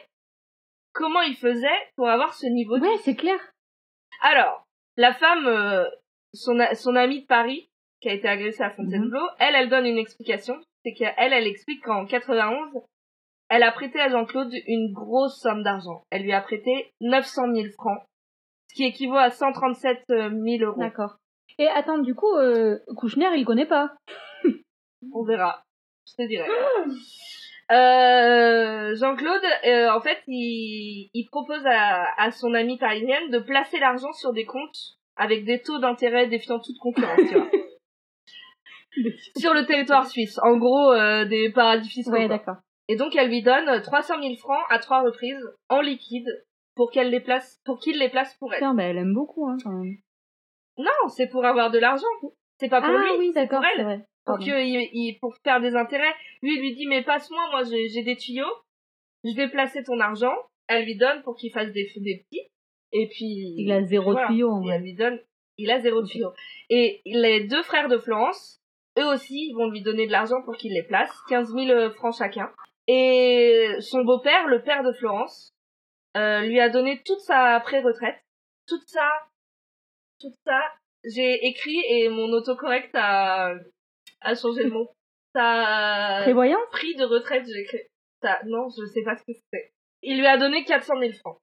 comment 0.95 1.21
il 1.21 1.37
faisait 1.37 1.69
pour 1.97 2.09
avoir 2.09 2.33
ce 2.33 2.47
niveau 2.47 2.79
de 2.79 2.83
Ouais, 2.83 2.97
c'est 3.03 3.15
clair. 3.15 3.39
Alors, 4.23 4.67
la 4.97 5.13
femme, 5.13 5.47
euh, 5.47 5.85
son, 6.33 6.97
amie 6.97 7.23
de 7.23 7.27
Paris, 7.27 7.69
qui 8.01 8.09
a 8.09 8.15
été 8.15 8.27
agressée 8.27 8.63
à 8.63 8.71
Fontainebleau, 8.71 9.27
elle, 9.39 9.55
elle 9.55 9.69
donne 9.69 9.85
une 9.85 9.99
explication. 9.99 10.59
C'est 10.83 10.95
qu'elle, 10.95 11.33
elle 11.33 11.47
explique 11.47 11.83
qu'en 11.85 12.07
91, 12.07 12.81
elle 13.51 13.63
a 13.63 13.73
prêté 13.73 14.01
à 14.01 14.09
Jean-Claude 14.09 14.53
une 14.67 14.93
grosse 14.93 15.41
somme 15.41 15.63
d'argent. 15.63 16.05
Elle 16.11 16.23
lui 16.23 16.33
a 16.33 16.41
prêté 16.41 16.93
900 17.03 17.55
000 17.55 17.69
francs, 17.75 18.03
qui 18.79 18.85
équivaut 18.85 19.17
à 19.17 19.31
137 19.31 20.05
000 20.09 20.31
euros. 20.63 20.79
D'accord. 20.79 21.17
Et 21.59 21.67
attends, 21.67 21.99
du 21.99 22.15
coup, 22.15 22.33
euh, 22.37 22.79
Kouchner, 22.97 23.27
il 23.37 23.45
connaît 23.45 23.67
pas. 23.67 23.91
On 25.13 25.25
verra. 25.25 25.65
Je 26.07 26.23
te 26.23 26.29
dirai. 26.29 26.49
Euh, 27.71 28.95
Jean-Claude, 28.95 29.43
euh, 29.67 29.91
en 29.91 30.01
fait, 30.01 30.23
il, 30.27 31.11
il 31.13 31.27
propose 31.27 31.61
à, 31.67 32.07
à 32.17 32.31
son 32.31 32.55
amie 32.55 32.79
parisienne 32.79 33.29
de 33.29 33.39
placer 33.41 33.79
l'argent 33.79 34.11
sur 34.15 34.33
des 34.33 34.47
comptes 34.47 34.97
avec 35.17 35.45
des 35.45 35.61
taux 35.61 35.79
d'intérêt 35.79 36.29
défiant 36.29 36.61
toute 36.61 36.79
concurrence, 36.79 37.21
tu 37.29 37.35
vois. 37.35 37.51
sur 39.37 39.53
le 39.53 39.67
territoire 39.67 40.07
suisse. 40.07 40.39
En 40.43 40.57
gros, 40.57 40.93
euh, 40.93 41.27
des 41.27 41.53
paradis 41.53 41.91
fiscaux. 41.91 42.13
Ouais, 42.13 42.27
d'accord. 42.27 42.57
Et 42.89 42.97
donc, 42.97 43.15
elle 43.15 43.29
lui 43.29 43.43
donne 43.43 43.83
300 43.83 44.15
000 44.23 44.37
francs 44.37 44.65
à 44.71 44.79
trois 44.79 45.03
reprises 45.03 45.47
en 45.69 45.83
liquide 45.83 46.47
pour 46.79 46.93
qu'elle 46.93 47.11
les 47.11 47.19
place, 47.21 47.61
pour 47.65 47.81
qu'il 47.81 47.99
les 47.99 48.09
place 48.09 48.35
pour 48.37 48.53
elle. 48.55 48.61
Putain, 48.61 48.75
bah, 48.75 48.85
elle 48.85 48.99
aime 48.99 49.13
beaucoup, 49.13 49.49
hein, 49.49 49.57
quand 49.63 49.73
même. 49.73 49.97
Non, 50.79 51.09
c'est 51.09 51.27
pour 51.29 51.45
avoir 51.45 51.73
de 51.73 51.79
l'argent. 51.81 52.07
C'est 52.61 52.69
pas 52.69 52.81
pour 52.81 52.91
ah 52.95 53.03
lui. 53.03 53.19
oui, 53.19 53.31
c'est 53.35 53.49
pour 53.49 53.65
elle. 53.65 53.85
vrai. 53.85 54.05
pour 54.25 54.39
que 54.39 54.65
il, 54.65 54.89
il- 54.93 55.19
pour 55.21 55.35
faire 55.43 55.61
des 55.61 55.75
intérêts. 55.75 56.15
Lui, 56.41 56.55
il 56.55 56.61
lui 56.61 56.75
dit 56.77 56.87
mais 56.87 57.03
passe-moi, 57.03 57.41
moi 57.51 57.65
j'ai 57.65 57.89
j'ai 57.89 58.03
des 58.05 58.17
tuyaux, 58.17 58.47
je 59.25 59.35
vais 59.35 59.49
placer 59.49 59.83
ton 59.83 59.99
argent. 59.99 60.35
Elle 60.69 60.85
lui 60.85 60.97
donne 60.97 61.23
pour 61.23 61.35
qu'il 61.37 61.51
fasse 61.51 61.73
des, 61.73 61.91
des 61.97 62.25
petits. 62.25 62.47
Et 62.93 63.09
puis 63.09 63.55
Il 63.59 63.73
a 63.73 63.83
zéro 63.83 64.13
voilà. 64.13 64.29
tuyau, 64.29 64.51
en 64.51 64.63
Et 64.63 64.67
vrai. 64.67 64.77
elle 64.77 64.83
lui 64.83 64.95
donne, 64.95 65.19
il 65.57 65.71
a 65.73 65.81
zéro 65.81 66.03
tuyau. 66.05 66.31
Et 66.71 67.01
les 67.07 67.47
deux 67.49 67.63
frères 67.65 67.89
de 67.89 67.99
Florence, 67.99 68.61
eux 68.99 69.07
aussi, 69.13 69.49
ils 69.51 69.55
vont 69.55 69.69
lui 69.69 69.83
donner 69.83 70.07
de 70.07 70.13
l'argent 70.13 70.43
pour 70.45 70.57
qu'il 70.57 70.73
les 70.75 70.85
place, 70.85 71.11
15 71.29 71.53
000 71.55 71.91
francs 71.95 72.15
chacun. 72.17 72.51
Et 72.87 73.73
son 73.81 74.05
beau-père, 74.05 74.47
le 74.47 74.63
père 74.63 74.83
de 74.85 74.93
Florence, 74.93 75.53
euh, 76.17 76.41
lui 76.43 76.61
a 76.61 76.69
donné 76.69 77.03
toute 77.05 77.21
sa 77.21 77.61
pré-retraite, 77.61 78.19
toute 78.67 78.87
ça, 78.89 79.09
toute 80.21 80.35
ça. 80.45 80.61
J'ai 81.05 81.47
écrit 81.47 81.81
et 81.89 82.09
mon 82.09 82.33
autocorrect 82.33 82.91
a, 82.95 83.55
a 84.21 84.35
changé 84.35 84.65
le 84.65 84.71
mot. 84.71 84.91
Ça, 85.35 86.21
Prévoyance 86.23 86.61
prix 86.73 86.95
de 86.97 87.05
retraite, 87.05 87.47
j'ai 87.47 87.61
écrit. 87.61 87.83
Ça, 88.23 88.41
non, 88.47 88.69
je 88.69 88.85
sais 88.87 89.03
pas 89.03 89.17
ce 89.17 89.23
que 89.23 89.39
c'est. 89.53 89.73
Il 90.03 90.19
lui 90.19 90.27
a 90.27 90.37
donné 90.37 90.65
400 90.65 90.99
000 90.99 91.13
francs. 91.15 91.39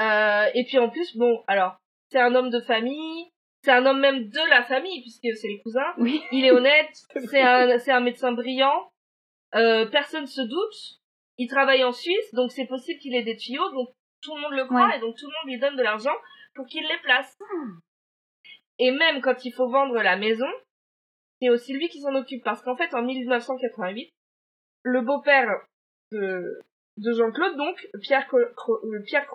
Euh, 0.00 0.50
et 0.54 0.64
puis 0.64 0.78
en 0.78 0.88
plus, 0.90 1.16
bon, 1.16 1.42
alors, 1.46 1.76
c'est 2.10 2.20
un 2.20 2.34
homme 2.34 2.50
de 2.50 2.60
famille, 2.60 3.30
c'est 3.62 3.72
un 3.72 3.84
homme 3.86 4.00
même 4.00 4.28
de 4.28 4.50
la 4.50 4.62
famille, 4.64 5.00
puisque 5.00 5.36
c'est 5.36 5.48
le 5.48 5.62
cousin. 5.62 5.94
Oui. 5.98 6.22
Il 6.30 6.44
est 6.44 6.52
honnête, 6.52 6.90
c'est 7.30 7.42
un, 7.42 7.68
un 7.70 8.00
médecin 8.00 8.32
brillant, 8.32 8.90
euh, 9.54 9.86
personne 9.86 10.26
se 10.26 10.42
doute. 10.42 11.00
Il 11.38 11.48
travaille 11.48 11.84
en 11.84 11.92
Suisse, 11.92 12.32
donc 12.32 12.50
c'est 12.52 12.66
possible 12.66 12.98
qu'il 13.00 13.14
ait 13.14 13.22
des 13.24 13.36
tuyaux, 13.36 13.70
donc 13.72 13.88
tout 14.22 14.34
le 14.34 14.40
monde 14.42 14.52
le 14.54 14.64
croit, 14.64 14.88
Ouais. 14.88 14.96
et 14.96 15.00
donc 15.00 15.16
tout 15.18 15.26
le 15.26 15.32
monde 15.32 15.52
lui 15.52 15.58
donne 15.60 15.76
de 15.76 15.82
l'argent 15.82 16.14
pour 16.54 16.66
qu'il 16.66 16.82
les 16.82 16.98
place. 17.02 17.36
Et 18.78 18.90
même 18.90 19.20
quand 19.20 19.44
il 19.44 19.52
faut 19.52 19.68
vendre 19.68 20.00
la 20.02 20.16
maison, 20.16 20.48
c'est 21.40 21.48
aussi 21.50 21.72
lui 21.74 21.88
qui 21.88 22.00
s'en 22.00 22.14
occupe, 22.14 22.42
parce 22.44 22.62
qu'en 22.62 22.76
fait, 22.76 22.94
en 22.94 23.02
1988, 23.02 24.10
le 24.84 25.00
beau-père 25.02 25.48
de, 26.12 26.60
de 26.98 27.12
Jean-Claude, 27.12 27.56
donc, 27.56 27.76
Pierre, 28.02 28.26
Cro- 28.28 28.84
euh, 28.84 29.02
Pierre 29.06 29.28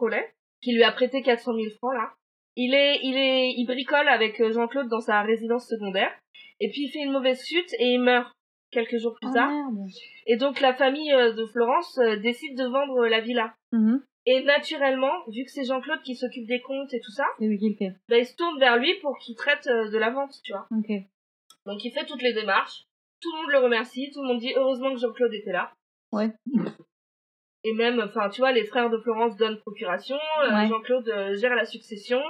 qui 0.61 0.73
lui 0.73 0.84
a 0.84 0.91
prêté 0.91 1.22
400 1.22 1.53
000 1.56 1.65
francs, 1.78 1.94
là, 1.94 2.14
il 2.56 2.73
est, 2.73 2.99
il 3.03 3.15
est, 3.18 3.52
il 3.57 3.65
bricole 3.65 4.07
avec 4.07 4.40
euh, 4.41 4.52
Jean-Claude 4.52 4.90
dans 4.90 4.99
sa 5.02 5.22
résidence 5.22 5.68
secondaire, 5.68 6.11
et 6.60 6.69
puis 6.69 6.84
il 6.86 6.91
fait 6.91 6.99
une 6.99 7.11
mauvaise 7.11 7.44
chute 7.45 7.72
et 7.80 7.86
il 7.94 7.99
meurt 8.02 8.32
quelques 8.72 8.98
jours 8.98 9.15
plus 9.19 9.30
Oh, 9.30 9.34
tard. 9.34 9.49
merde. 9.49 9.88
Et 10.27 10.38
donc 10.38 10.60
la 10.61 10.73
famille 10.73 11.11
euh, 11.14 11.34
de 11.34 11.45
Florence 11.45 11.98
euh, 11.99 12.18
décide 12.18 12.57
de 12.57 12.65
vendre 12.65 13.06
la 13.07 13.19
villa. 13.22 13.53
Mhm. 13.72 14.02
Et 14.27 14.43
naturellement, 14.43 15.11
vu 15.30 15.43
que 15.45 15.52
c'est 15.52 15.64
Jean-Claude 15.65 16.02
qui 16.03 16.15
s'occupe 16.15 16.45
des 16.48 16.61
comptes 16.61 16.93
et 16.93 16.99
tout 17.02 17.11
ça, 17.11 17.26
bah, 17.39 18.18
il 18.18 18.26
se 18.26 18.35
tourne 18.35 18.60
vers 18.60 18.77
lui 18.77 18.93
pour 19.02 19.18
qu'il 19.18 19.35
traite 19.35 19.65
euh, 19.68 19.89
de 19.89 19.98
la 19.98 20.11
vente, 20.11 20.34
tu 20.43 20.52
vois. 20.53 20.68
Ok. 20.77 20.91
Donc 21.65 21.84
il 21.84 21.91
fait 21.91 22.06
toutes 22.06 22.22
les 22.22 22.34
démarches, 22.34 22.85
tout 23.19 23.31
le 23.34 23.41
monde 23.41 23.52
le 23.52 23.60
remercie, 23.60 24.11
tout 24.14 24.22
le 24.22 24.27
monde 24.27 24.39
dit 24.39 24.53
heureusement 24.56 24.93
que 24.93 24.99
Jean-Claude 24.99 25.34
était 25.34 25.52
là. 25.52 25.72
Ouais. 26.11 26.30
Et 27.64 27.73
même, 27.73 27.99
enfin, 27.99 28.30
tu 28.30 28.41
vois, 28.41 28.52
les 28.52 28.65
frères 28.65 28.89
de 28.89 28.98
Florence 28.98 29.38
donnent 29.38 29.60
procuration, 29.60 30.18
euh, 30.43 30.52
Ouais. 30.53 30.68
Jean-Claude 30.68 31.07
euh, 31.10 31.35
gère 31.35 31.53
la 31.56 31.65
succession, 31.65 32.22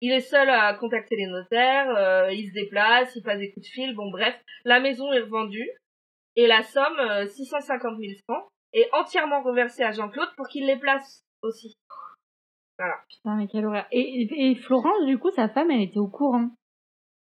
il 0.00 0.12
est 0.12 0.20
seul 0.20 0.48
à 0.48 0.74
contacter 0.74 1.16
les 1.16 1.26
notaires, 1.26 1.88
euh, 1.96 2.32
il 2.32 2.48
se 2.48 2.52
déplace, 2.54 3.14
il 3.16 3.22
passe 3.22 3.38
des 3.38 3.50
coups 3.52 3.66
de 3.66 3.72
fil, 3.72 3.94
bon 3.94 4.10
bref, 4.10 4.38
la 4.64 4.80
maison 4.80 5.12
est 5.12 5.20
revendue, 5.20 5.68
et 6.36 6.46
la 6.46 6.62
somme, 6.62 6.98
euh, 7.00 7.26
650 7.26 7.98
000 7.98 8.12
francs, 8.28 8.46
est 8.72 8.88
entièrement 8.92 9.42
reversée 9.42 9.82
à 9.82 9.92
Jean-Claude 9.92 10.28
pour 10.36 10.46
qu'il 10.48 10.66
les 10.66 10.76
place 10.76 11.24
aussi. 11.42 11.74
Putain, 13.08 13.36
mais 13.36 13.48
quelle 13.48 13.66
horreur. 13.66 13.86
Et, 13.90 14.54
Florence, 14.54 15.04
du 15.06 15.18
coup, 15.18 15.30
sa 15.32 15.48
femme, 15.48 15.70
elle 15.70 15.80
était 15.80 15.98
au 15.98 16.06
courant? 16.06 16.50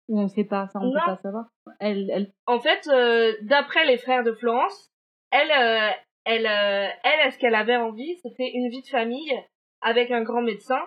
Ou 0.09 0.21
on 0.21 0.29
sait 0.29 0.45
pas, 0.45 0.69
ça, 0.69 0.79
on 0.81 0.87
Non. 0.87 0.93
peut 0.93 1.07
pas 1.07 1.17
savoir. 1.17 1.47
Elle, 1.81 2.11
elle, 2.11 2.33
En 2.47 2.61
fait, 2.61 2.87
euh, 2.89 3.35
d'après 3.43 3.85
les 3.87 3.97
frères 3.99 4.23
de 4.23 4.33
Florence, 4.33 4.91
elle, 5.31 5.51
euh, 5.51 5.91
elle, 6.25 6.47
euh, 6.47 6.89
elle, 7.03 7.33
ce 7.33 7.39
qu'elle 7.39 7.55
avait 7.55 7.77
envie, 7.77 8.17
c'était 8.23 8.51
une 8.53 8.69
vie 8.71 8.83
de 8.83 8.89
famille 8.89 9.33
avec 9.81 10.11
un 10.11 10.23
grand 10.23 10.43
médecin. 10.43 10.81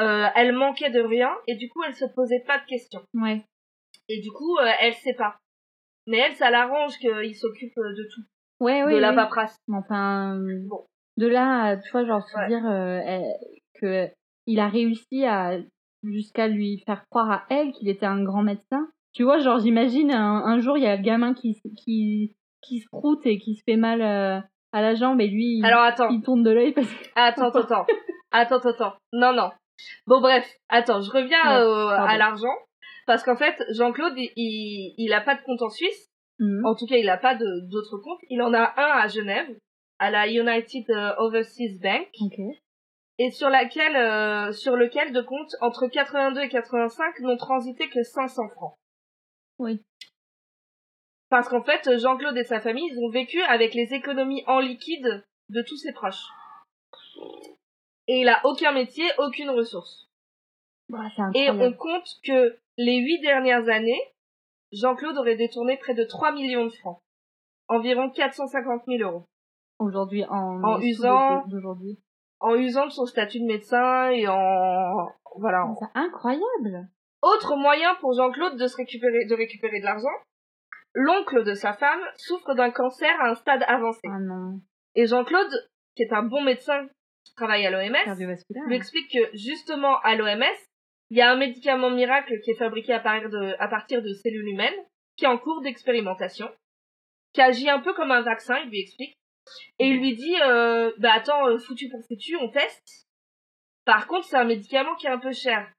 Euh, 0.00 0.26
elle 0.34 0.52
manquait 0.52 0.90
de 0.90 1.00
rien 1.00 1.30
et 1.46 1.56
du 1.56 1.68
coup, 1.70 1.82
elle 1.86 1.94
se 1.94 2.04
posait 2.04 2.42
pas 2.46 2.58
de 2.58 2.64
questions. 2.66 3.02
ouais. 3.14 3.44
Et 4.08 4.20
du 4.20 4.30
coup, 4.30 4.56
euh, 4.58 4.70
elle 4.80 4.94
sait 4.94 5.14
pas. 5.14 5.36
Mais 6.06 6.18
elle, 6.18 6.34
ça 6.36 6.50
l'arrange 6.50 6.96
qu'il 6.98 7.34
s'occupe 7.34 7.76
euh, 7.78 7.92
de 7.94 8.04
tout, 8.14 8.20
Ouais, 8.60 8.84
ouais. 8.84 8.92
de 8.94 8.98
la 8.98 9.12
paperasse. 9.12 9.56
Enfin, 9.72 10.38
Bon. 10.68 10.84
de 11.16 11.26
là, 11.26 11.76
tu 11.78 11.90
vois, 11.90 12.04
genre, 12.04 12.22
se 12.28 12.36
Ouais. 12.36 12.46
dire 12.46 12.64
euh, 12.70 13.20
que 13.80 14.08
il 14.46 14.60
a 14.60 14.68
réussi 14.68 15.24
à 15.24 15.58
jusqu'à 16.04 16.46
lui 16.46 16.82
faire 16.86 17.04
croire 17.10 17.30
à 17.30 17.44
elle 17.50 17.72
qu'il 17.72 17.88
était 17.88 18.06
un 18.06 18.22
grand 18.22 18.42
médecin. 18.42 18.86
Tu 19.12 19.24
vois, 19.24 19.38
genre, 19.38 19.58
j'imagine 19.58 20.12
un, 20.12 20.44
un 20.44 20.60
jour, 20.60 20.76
il 20.78 20.84
y 20.84 20.86
a 20.86 20.94
le 20.96 21.02
gamin 21.02 21.32
qui, 21.34 21.58
qui, 21.76 22.36
qui 22.62 22.80
se 22.80 22.88
croûte 22.92 23.24
et 23.26 23.38
qui 23.38 23.56
se 23.56 23.62
fait 23.64 23.76
mal 23.76 24.02
à 24.02 24.44
la 24.82 24.94
jambe 24.94 25.20
et 25.22 25.26
lui, 25.26 25.58
il, 25.58 25.64
Alors 25.64 25.82
attends, 25.82 26.10
il 26.10 26.20
tourne 26.22 26.42
de 26.44 26.50
l'œil 26.50 26.72
parce 26.74 26.86
que. 26.92 27.04
attends, 27.16 27.48
attends, 27.48 27.60
attends, 27.60 27.86
attends, 28.30 28.68
attends. 28.68 28.94
Non, 29.12 29.32
non. 29.32 29.50
Bon 30.06 30.20
bref, 30.20 30.48
attends, 30.68 31.00
je 31.00 31.10
reviens 31.10 31.42
Ouais, 31.42 31.62
euh, 31.62 31.88
à 31.88 32.16
l'argent 32.16 32.54
parce 33.06 33.22
qu'en 33.22 33.36
fait, 33.36 33.62
Jean-Claude, 33.70 34.14
il, 34.16 34.94
il, 34.98 35.12
a 35.12 35.20
pas 35.20 35.36
de 35.36 35.42
compte 35.42 35.62
en 35.62 35.70
Suisse. 35.70 36.10
Mhm. 36.38 36.66
En 36.66 36.74
tout 36.74 36.86
cas, 36.86 36.96
il 36.96 37.06
n'a 37.06 37.16
pas 37.16 37.34
d'autres 37.36 37.98
comptes. 37.98 38.20
Il 38.28 38.42
en 38.42 38.52
a 38.52 38.74
un 38.76 39.00
à 39.00 39.06
Genève, 39.06 39.48
à 39.98 40.10
la 40.10 40.28
United 40.28 40.90
euh, 40.90 41.14
Overseas 41.18 41.78
Bank, 41.80 42.08
et 43.18 43.30
sur 43.30 43.48
laquelle, 43.48 43.96
euh, 43.96 44.52
sur 44.52 44.76
lequel 44.76 45.12
de 45.12 45.22
comptes 45.22 45.54
entre 45.60 45.86
82 45.86 46.42
et 46.42 46.48
85 46.48 47.20
n'ont 47.20 47.36
transité 47.36 47.88
que 47.88 48.02
500 48.02 48.48
francs. 48.48 48.74
Oui. 49.58 49.82
Parce 51.30 51.48
qu'en 51.48 51.62
fait, 51.62 51.98
Jean-Claude 51.98 52.36
et 52.36 52.44
sa 52.44 52.60
famille, 52.60 52.88
ils 52.90 52.98
ont 52.98 53.10
vécu 53.10 53.40
avec 53.42 53.72
les 53.74 53.94
économies 53.94 54.44
en 54.46 54.58
liquide 54.58 55.24
de 55.48 55.62
tous 55.62 55.76
ses 55.76 55.92
proches. 55.92 56.24
Et 58.08 58.20
il 58.20 58.28
a 58.28 58.40
aucun 58.44 58.72
métier, 58.72 59.04
aucune 59.18 59.50
ressource. 59.50 60.08
Bah, 60.88 61.00
Et 61.34 61.50
on 61.50 61.72
compte 61.72 62.08
que 62.24 62.56
les 62.76 62.98
huit 62.98 63.20
dernières 63.20 63.68
années, 63.68 64.00
Jean-Claude 64.72 65.16
aurait 65.18 65.36
détourné 65.36 65.76
près 65.78 65.94
de 65.94 66.04
3 66.04 66.32
millions 66.32 66.64
de 66.66 66.70
francs. 66.70 67.00
Environ 67.68 68.10
450 68.10 68.82
000 68.86 68.98
euros. 69.10 69.24
Aujourd'hui, 69.78 70.24
en, 70.28 70.78
usant- 70.80 71.44
d'aujourd'hui. 71.48 71.98
en 72.40 72.54
usant 72.54 72.86
de 72.86 72.90
son 72.92 73.06
statut 73.06 73.40
de 73.40 73.44
médecin 73.46 74.10
et 74.10 74.26
en 74.28 75.08
voilà. 75.38 75.66
C'est 75.78 75.98
incroyable. 75.98 76.88
Autre 77.22 77.56
moyen 77.56 77.94
pour 77.96 78.12
Jean-Claude 78.14 78.56
de 78.56 78.66
se 78.68 78.76
récupérer 78.76 79.24
de 79.26 79.34
récupérer 79.34 79.80
de 79.80 79.84
l'argent. 79.84 80.06
L'oncle 80.94 81.44
de 81.44 81.54
sa 81.54 81.74
femme 81.74 82.00
souffre 82.16 82.54
d'un 82.54 82.70
cancer 82.70 83.10
à 83.20 83.30
un 83.30 83.34
stade 83.34 83.64
avancé. 83.68 84.00
Ah 84.08 84.18
non. 84.20 84.60
Et 84.94 85.06
Jean-Claude, 85.06 85.68
qui 85.94 86.04
est 86.04 86.12
un 86.12 86.22
bon 86.22 86.42
médecin 86.42 86.86
travaille 87.36 87.66
à 87.66 87.70
l'OMS, 87.70 87.94
lui 88.66 88.76
explique 88.76 89.12
que 89.12 89.36
justement 89.36 90.00
à 90.00 90.16
l'OMS, 90.16 90.42
il 91.10 91.18
y 91.18 91.20
a 91.20 91.30
un 91.30 91.36
médicament 91.36 91.90
miracle 91.90 92.40
qui 92.40 92.50
est 92.50 92.58
fabriqué 92.58 92.92
à 92.92 93.00
partir 93.00 93.30
de, 93.30 93.54
à 93.58 93.68
partir 93.68 94.02
de 94.02 94.12
cellules 94.12 94.48
humaines, 94.48 94.74
qui 95.16 95.24
est 95.24 95.28
en 95.28 95.38
cours 95.38 95.62
d'expérimentation, 95.62 96.48
qui 97.32 97.40
agit 97.40 97.70
un 97.70 97.80
peu 97.80 97.94
comme 97.94 98.10
un 98.10 98.22
vaccin, 98.22 98.58
il 98.58 98.70
lui 98.70 98.80
explique. 98.80 99.14
Et 99.78 99.88
il 99.88 99.98
lui 99.98 100.16
dit, 100.16 100.34
euh, 100.42 100.90
bah 100.98 101.12
attends, 101.14 101.46
euh, 101.46 101.58
foutu 101.58 101.88
pour 101.88 102.04
foutu, 102.08 102.36
on 102.36 102.48
teste. 102.48 103.06
Par 103.84 104.08
contre, 104.08 104.26
c'est 104.26 104.36
un 104.36 104.44
médicament 104.44 104.96
qui 104.96 105.06
est 105.06 105.10
un 105.10 105.18
peu 105.18 105.32
cher. 105.32 105.70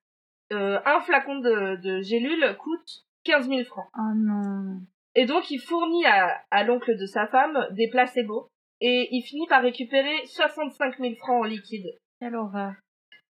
Euh, 0.53 0.79
un 0.85 1.01
flacon 1.01 1.39
de, 1.39 1.75
de 1.81 2.01
gélule 2.01 2.55
coûte 2.57 3.05
15 3.25 3.49
000 3.49 3.65
francs. 3.65 3.89
Oh 3.97 4.13
non. 4.15 4.79
Et 5.15 5.25
donc, 5.25 5.51
il 5.51 5.59
fournit 5.59 6.05
à, 6.05 6.41
à 6.51 6.63
l'oncle 6.63 6.95
de 6.95 7.05
sa 7.05 7.27
femme 7.27 7.67
des 7.71 7.89
placebos. 7.89 8.47
Et 8.81 9.07
il 9.11 9.23
finit 9.23 9.47
par 9.47 9.61
récupérer 9.63 10.25
65 10.25 10.97
000 10.99 11.15
francs 11.15 11.41
en 11.41 11.47
liquide. 11.47 11.87
Quelle 12.19 12.35
horreur. 12.35 12.73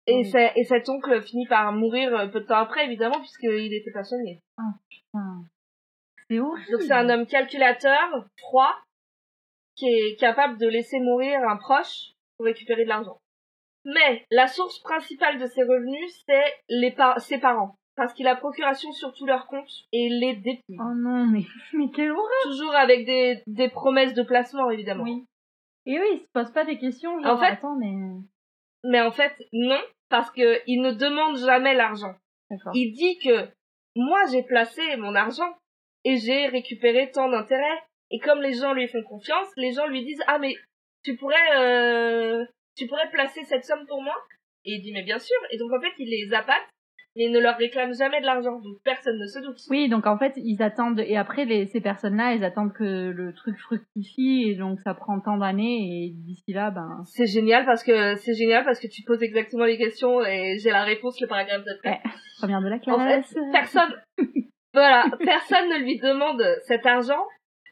Et, 0.07 0.17
Oui. 0.17 0.25
c'est- 0.31 0.51
et 0.55 0.63
cet 0.65 0.89
oncle 0.89 1.21
finit 1.21 1.47
par 1.47 1.71
mourir 1.73 2.13
euh, 2.15 2.27
peu 2.27 2.41
de 2.41 2.45
temps 2.45 2.57
après, 2.57 2.85
évidemment, 2.85 3.19
puisqu'il 3.19 3.73
était 3.73 3.91
pas 3.91 4.03
soigné. 4.03 4.39
Putain. 4.89 5.43
C'est 6.29 6.39
horrible. 6.39 6.71
Donc 6.71 6.81
c'est 6.81 6.93
un 6.93 7.09
homme 7.09 7.25
calculateur, 7.25 8.25
froid, 8.39 8.73
qui 9.75 9.87
est 9.87 10.19
capable 10.19 10.57
de 10.57 10.67
laisser 10.67 10.99
mourir 10.99 11.39
un 11.47 11.57
proche 11.57 12.11
pour 12.37 12.45
récupérer 12.45 12.83
de 12.83 12.89
l'argent. 12.89 13.17
Mais 13.85 14.25
la 14.31 14.47
source 14.47 14.79
principale 14.79 15.39
de 15.39 15.45
ses 15.47 15.63
revenus, 15.63 16.23
c'est 16.25 16.53
les 16.69 16.91
par- 16.91 17.19
ses 17.19 17.37
parents. 17.39 17.75
Parce 17.95 18.13
qu'il 18.13 18.27
a 18.27 18.35
procuration 18.35 18.91
sur 18.91 19.13
tous 19.13 19.25
leurs 19.27 19.45
comptes 19.47 19.69
et 19.91 20.09
les 20.09 20.35
déplie. 20.35 20.77
Oh 20.79 20.93
non, 20.95 21.27
mais, 21.27 21.43
mais 21.73 21.91
quelle 21.93 22.11
horreur. 22.11 22.29
Toujours 22.43 22.73
avec 22.75 23.05
des, 23.05 23.43
des 23.45 23.69
promesses 23.69 24.13
de 24.15 24.23
placement, 24.23 24.69
évidemment. 24.71 25.03
Oui. 25.03 25.25
Et 25.85 25.99
oui, 25.99 26.07
il 26.13 26.19
se 26.19 26.31
pose 26.33 26.51
pas 26.51 26.65
des 26.65 26.77
questions, 26.77 27.19
genre, 27.21 27.35
En 27.35 27.39
fait- 27.39 27.51
attends, 27.53 27.75
mais... 27.77 27.93
Mais 28.85 29.01
en 29.01 29.11
fait, 29.11 29.33
non, 29.53 29.81
parce 30.09 30.29
que 30.31 30.61
il 30.67 30.81
ne 30.81 30.91
demande 30.91 31.37
jamais 31.37 31.73
l'argent. 31.73 32.13
D'accord. 32.49 32.71
Il 32.75 32.91
dit 32.93 33.17
que 33.19 33.47
moi 33.95 34.19
j'ai 34.31 34.43
placé 34.43 34.81
mon 34.97 35.15
argent 35.15 35.49
et 36.03 36.17
j'ai 36.17 36.47
récupéré 36.47 37.09
tant 37.11 37.29
d'intérêts. 37.29 37.81
Et 38.11 38.19
comme 38.19 38.41
les 38.41 38.53
gens 38.53 38.73
lui 38.73 38.87
font 38.87 39.01
confiance, 39.03 39.47
les 39.57 39.71
gens 39.71 39.87
lui 39.87 40.03
disent 40.03 40.21
ah 40.27 40.37
mais 40.37 40.55
tu 41.03 41.15
pourrais 41.15 41.57
euh, 41.57 42.45
tu 42.77 42.87
pourrais 42.87 43.09
placer 43.09 43.43
cette 43.45 43.63
somme 43.63 43.87
pour 43.87 44.01
moi? 44.01 44.15
Et 44.65 44.73
il 44.73 44.81
dit 44.81 44.91
mais 44.93 45.03
bien 45.03 45.19
sûr. 45.19 45.37
Et 45.49 45.57
donc 45.57 45.71
en 45.71 45.81
fait 45.81 45.93
il 45.97 46.09
les 46.09 46.33
appâte 46.33 46.67
mais 47.15 47.25
il 47.25 47.31
ne 47.31 47.39
leur 47.39 47.57
réclame 47.57 47.93
jamais 47.93 48.21
de 48.21 48.25
l'argent. 48.25 48.59
Donc 48.59 48.77
personne 48.83 49.17
ne 49.19 49.25
se 49.27 49.39
doute. 49.39 49.57
Oui, 49.69 49.89
donc 49.89 50.07
en 50.07 50.17
fait, 50.17 50.33
ils 50.37 50.61
attendent, 50.63 50.99
et 50.99 51.15
après, 51.17 51.45
les, 51.45 51.65
ces 51.67 51.81
personnes-là, 51.81 52.33
ils 52.33 52.43
attendent 52.43 52.73
que 52.73 53.09
le 53.11 53.33
truc 53.33 53.57
fructifie, 53.59 54.49
et 54.49 54.55
donc 54.55 54.79
ça 54.83 54.93
prend 54.93 55.19
tant 55.19 55.37
d'années, 55.37 56.05
et 56.05 56.09
d'ici 56.15 56.53
là, 56.53 56.71
ben... 56.71 57.03
C'est 57.05 57.27
génial 57.27 57.65
parce 57.65 57.83
que 57.83 58.15
c'est 58.15 58.33
génial 58.35 58.63
parce 58.65 58.79
que 58.79 58.87
tu 58.87 59.03
poses 59.03 59.21
exactement 59.23 59.65
les 59.65 59.77
questions 59.77 60.21
et 60.25 60.57
j'ai 60.61 60.71
la 60.71 60.83
réponse 60.83 61.19
le 61.21 61.27
paragraphe 61.27 61.63
d'après. 61.65 61.89
Ouais. 61.89 62.11
Première 62.39 62.61
de 62.61 62.69
la 62.69 62.75
En 62.75 62.99
fait, 62.99 63.21
classe. 63.21 63.35
personne 63.51 63.93
Voilà, 64.73 65.05
personne 65.19 65.69
ne 65.69 65.83
lui 65.83 65.99
demande 65.99 66.41
cet 66.63 66.85
argent 66.87 67.23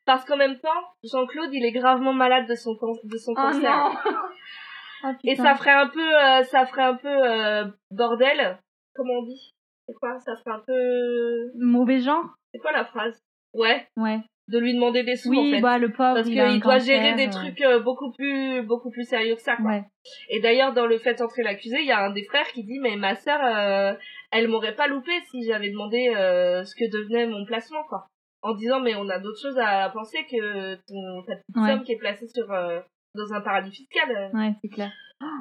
parce 0.05 0.23
qu'en 0.25 0.37
même 0.37 0.59
temps, 0.59 0.69
Jean-Claude, 1.03 1.49
il 1.51 1.65
est 1.65 1.71
gravement 1.71 2.13
malade 2.13 2.47
de 2.47 2.53
son 2.55 2.73
de 2.73 3.17
son 3.17 3.31
Oh 3.31 3.35
cancer. 3.41 3.61
non 3.71 3.91
Ah, 5.03 5.13
Et 5.23 5.35
ça 5.35 5.55
ferait 5.55 5.71
un 5.71 5.87
peu, 5.87 5.99
euh, 5.99 6.43
ça 6.43 6.67
ferait 6.67 6.83
un 6.83 6.95
peu 6.95 7.07
euh, 7.07 7.65
bordel. 7.89 8.59
Comment 8.95 9.13
on 9.19 9.23
dit 9.23 9.51
C'est 9.87 9.93
quoi 9.93 10.19
Ça 10.19 10.35
ferait 10.37 10.55
un 10.57 10.63
peu. 10.65 11.51
Mauvais 11.59 11.99
genre? 11.99 12.25
C'est 12.53 12.59
quoi 12.59 12.71
la 12.71 12.85
phrase? 12.85 13.19
Ouais, 13.53 13.85
Ouais. 13.97 14.19
de 14.47 14.59
lui 14.59 14.73
demander 14.73 15.03
des 15.03 15.15
sous 15.15 15.29
en 15.33 15.41
Oui, 15.41 15.51
fait. 15.51 15.61
bah 15.61 15.77
le 15.77 15.89
pauvre, 15.91 16.15
Parce 16.15 16.27
qu'il 16.27 16.59
doit 16.61 16.77
gérer 16.79 17.13
des 17.15 17.27
euh, 17.27 17.31
trucs 17.31 17.61
euh, 17.61 17.79
beaucoup 17.79 18.11
plus, 18.11 18.61
beaucoup 18.63 18.89
plus 18.91 19.03
sérieux 19.03 19.35
que 19.35 19.41
ça. 19.41 19.55
Quoi. 19.57 19.65
Ouais. 19.71 19.83
Et 20.29 20.39
d'ailleurs, 20.41 20.73
dans 20.73 20.85
le 20.85 20.97
fait 20.97 21.21
entrer 21.21 21.43
l'accusé, 21.43 21.77
il 21.79 21.85
y 21.85 21.91
a 21.91 21.99
un 22.05 22.11
des 22.11 22.23
frères 22.23 22.47
qui 22.47 22.63
dit 22.63 22.79
mais 22.79 22.95
ma 22.95 23.15
sœur, 23.15 23.39
euh, 23.43 23.93
elle 24.31 24.47
m'aurait 24.47 24.75
pas 24.75 24.87
loupé 24.87 25.11
si 25.29 25.43
j'avais 25.43 25.69
demandé 25.69 26.13
euh, 26.15 26.63
ce 26.63 26.75
que 26.75 26.89
devenait 26.91 27.27
mon 27.27 27.45
placement, 27.45 27.83
quoi. 27.89 28.07
En 28.41 28.53
disant 28.55 28.79
mais 28.79 28.95
on 28.95 29.07
a 29.09 29.19
d'autres 29.19 29.41
choses 29.41 29.59
à 29.59 29.89
penser 29.89 30.25
que 30.29 30.75
ton 30.87 31.23
ta 31.27 31.35
petite 31.35 31.55
Ouais. 31.57 31.69
somme 31.69 31.83
qui 31.83 31.91
est 31.93 31.97
placée 31.99 32.27
sur 32.27 32.51
euh, 32.51 32.79
dans 33.15 33.33
un 33.33 33.41
paradis 33.41 33.71
fiscal. 33.71 34.31
Ouais, 34.33 34.53
c'est 34.61 34.69
clair. 34.69 34.91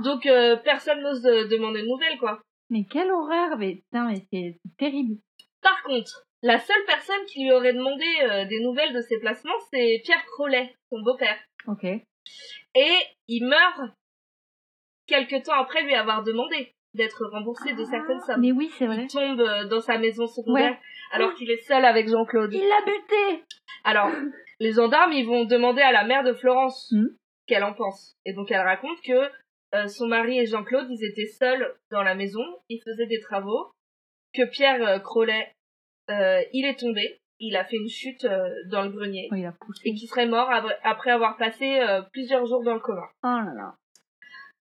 Donc 0.05 0.29
personne 0.65 1.01
n'ose 1.01 1.23
demander 1.23 1.81
de 1.83 1.87
nouvelles, 1.87 2.19
quoi. 2.19 2.41
Mais 2.71 2.85
quelle 2.85 3.11
horreur 3.11 3.59
Mais 3.59 3.77
putain, 3.77 4.09
mais 4.09 4.23
c'est 4.33 4.59
terrible. 4.79 5.17
Par 5.63 5.83
contre, 5.83 6.25
la 6.43 6.59
seule 6.59 6.85
personne 6.87 7.25
qui 7.27 7.43
lui 7.45 7.53
aurait 7.53 7.75
demandé 7.75 8.05
euh, 8.23 8.47
des 8.47 8.61
nouvelles 8.61 8.95
de 8.95 9.01
ses 9.03 9.19
placements, 9.19 9.59
c'est 9.73 10.01
Pierre 10.05 10.25
Crollet, 10.27 10.75
son 10.91 11.03
beau-père. 11.03 11.37
Ok. 11.67 11.85
Et 11.85 12.95
il 13.29 13.47
meurt 13.47 13.81
quelque 15.07 15.43
temps 15.45 15.55
après 15.61 15.83
lui 15.83 15.95
avoir 15.95 16.23
demandé 16.23 16.73
d'être 16.95 17.25
remboursé 17.27 17.73
de 17.75 17.85
certaines 17.85 18.21
sommes. 18.21 18.41
Mais 18.41 18.53
oui, 18.53 18.71
c'est 18.79 18.87
vrai. 18.87 19.03
Il 19.03 19.09
tombe 19.09 19.41
euh, 19.41 19.65
dans 19.69 19.81
sa 19.81 19.99
maison 19.99 20.27
secondaire 20.27 20.73
Ouais. 20.73 20.79
alors 21.13 21.35
qu'il 21.35 21.51
est 21.51 21.63
seul 21.63 21.85
avec 21.85 22.09
Jean-Claude. 22.09 22.53
Il 22.53 22.61
l'a 22.67 22.85
buté 22.85 23.45
Alors, 23.85 24.11
les 24.59 24.73
gendarmes, 24.73 25.13
ils 25.13 25.27
vont 25.27 25.45
demander 25.45 25.83
à 25.83 25.93
la 25.93 26.05
mère 26.05 26.25
de 26.25 26.33
Florence 26.33 26.91
Mhm. 26.93 27.17
qu'elle 27.47 27.65
en 27.65 27.75
pense. 27.75 28.17
Et 28.25 28.33
donc 28.33 28.51
elle 28.51 28.61
raconte 28.63 29.01
que 29.03 29.31
euh, 29.75 29.87
son 29.89 30.07
mari 30.07 30.39
et 30.39 30.47
Jean-Claude, 30.47 30.89
ils 30.91 31.05
étaient 31.05 31.27
seuls 31.27 31.75
dans 31.91 32.03
la 32.03 32.15
maison, 32.15 32.43
ils 32.69 32.83
faisaient 32.83 33.07
des 33.07 33.21
travaux, 33.21 33.73
que 34.35 34.45
Pierre 34.51 34.83
euh, 34.87 34.99
Crollet, 34.99 35.55
euh, 36.11 36.43
il 36.53 36.65
est 36.67 36.79
tombé, 36.79 37.21
il 37.39 37.57
a 37.57 37.65
fait 37.65 37.77
une 37.77 37.89
chute 37.89 38.25
euh, 38.25 38.49
dans 38.67 38.83
le 38.83 38.91
grenier, 38.91 39.29
Oh, 39.33 39.37
il 39.37 39.47
a 39.47 39.53
poussé. 39.53 39.83
et 39.85 39.95
qu'il 39.95 40.09
serait 40.09 40.27
mort 40.27 40.51
après 40.83 41.11
avoir 41.11 41.37
passé 41.37 41.81
plusieurs 42.13 42.47
jours 42.47 42.63
dans 42.63 42.75
le 42.75 42.81
coma. 42.81 43.09
Oh 43.23 43.27
là 43.27 43.53
là. 43.55 43.75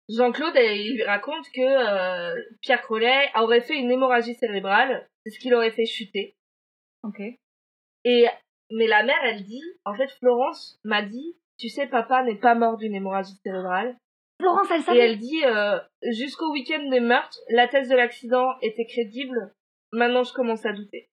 Jean-Claude, 0.08 0.54
il 0.56 0.94
lui 0.96 1.04
raconte 1.04 1.44
que 1.54 2.58
Pierre 2.62 2.80
Crollet 2.82 3.30
aurait 3.36 3.60
fait 3.60 3.76
une 3.76 3.90
hémorragie 3.90 4.34
cérébrale, 4.34 5.06
c'est 5.24 5.30
ce 5.30 5.38
qu'il 5.38 5.54
aurait 5.54 5.70
fait 5.70 5.84
chuter. 5.84 6.34
Ok. 7.02 7.20
Et 8.04 8.26
mais 8.70 8.86
la 8.86 9.02
mère, 9.02 9.18
elle 9.24 9.44
dit, 9.44 9.62
en 9.84 9.94
fait, 9.94 10.10
Florence 10.18 10.78
m'a 10.84 11.02
dit, 11.02 11.36
tu 11.58 11.68
sais, 11.68 11.86
papa 11.86 12.22
n'est 12.22 12.38
pas 12.38 12.54
mort 12.54 12.76
d'une 12.76 12.94
hémorragie 12.94 13.36
cérébrale. 13.42 13.96
Florence, 14.40 14.68
elle 14.70 14.80
Et 14.80 14.84
savait 14.84 14.98
elle 14.98 15.18
dit, 15.18 15.44
euh, 15.44 15.78
jusqu'au 16.12 16.52
week-end 16.52 16.88
des 16.90 17.00
meurtres, 17.00 17.38
la 17.50 17.68
thèse 17.68 17.88
de 17.88 17.96
l'accident 17.96 18.54
était 18.62 18.86
crédible. 18.86 19.52
Maintenant, 19.92 20.22
je 20.22 20.32
commence 20.32 20.64
à 20.64 20.72
douter. 20.72 21.08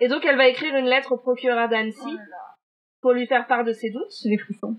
Et 0.00 0.08
donc, 0.08 0.24
elle 0.24 0.36
va 0.36 0.48
écrire 0.48 0.76
une 0.76 0.86
lettre 0.86 1.12
au 1.12 1.18
procureur 1.18 1.68
d'Annecy 1.68 2.00
Oh 2.06 2.38
pour 3.00 3.12
lui 3.12 3.26
faire 3.26 3.46
part 3.46 3.64
de 3.64 3.72
ses 3.72 3.90
doutes. 3.90 4.12
J'ai 4.22 4.30
des 4.30 4.38
frissons. 4.38 4.76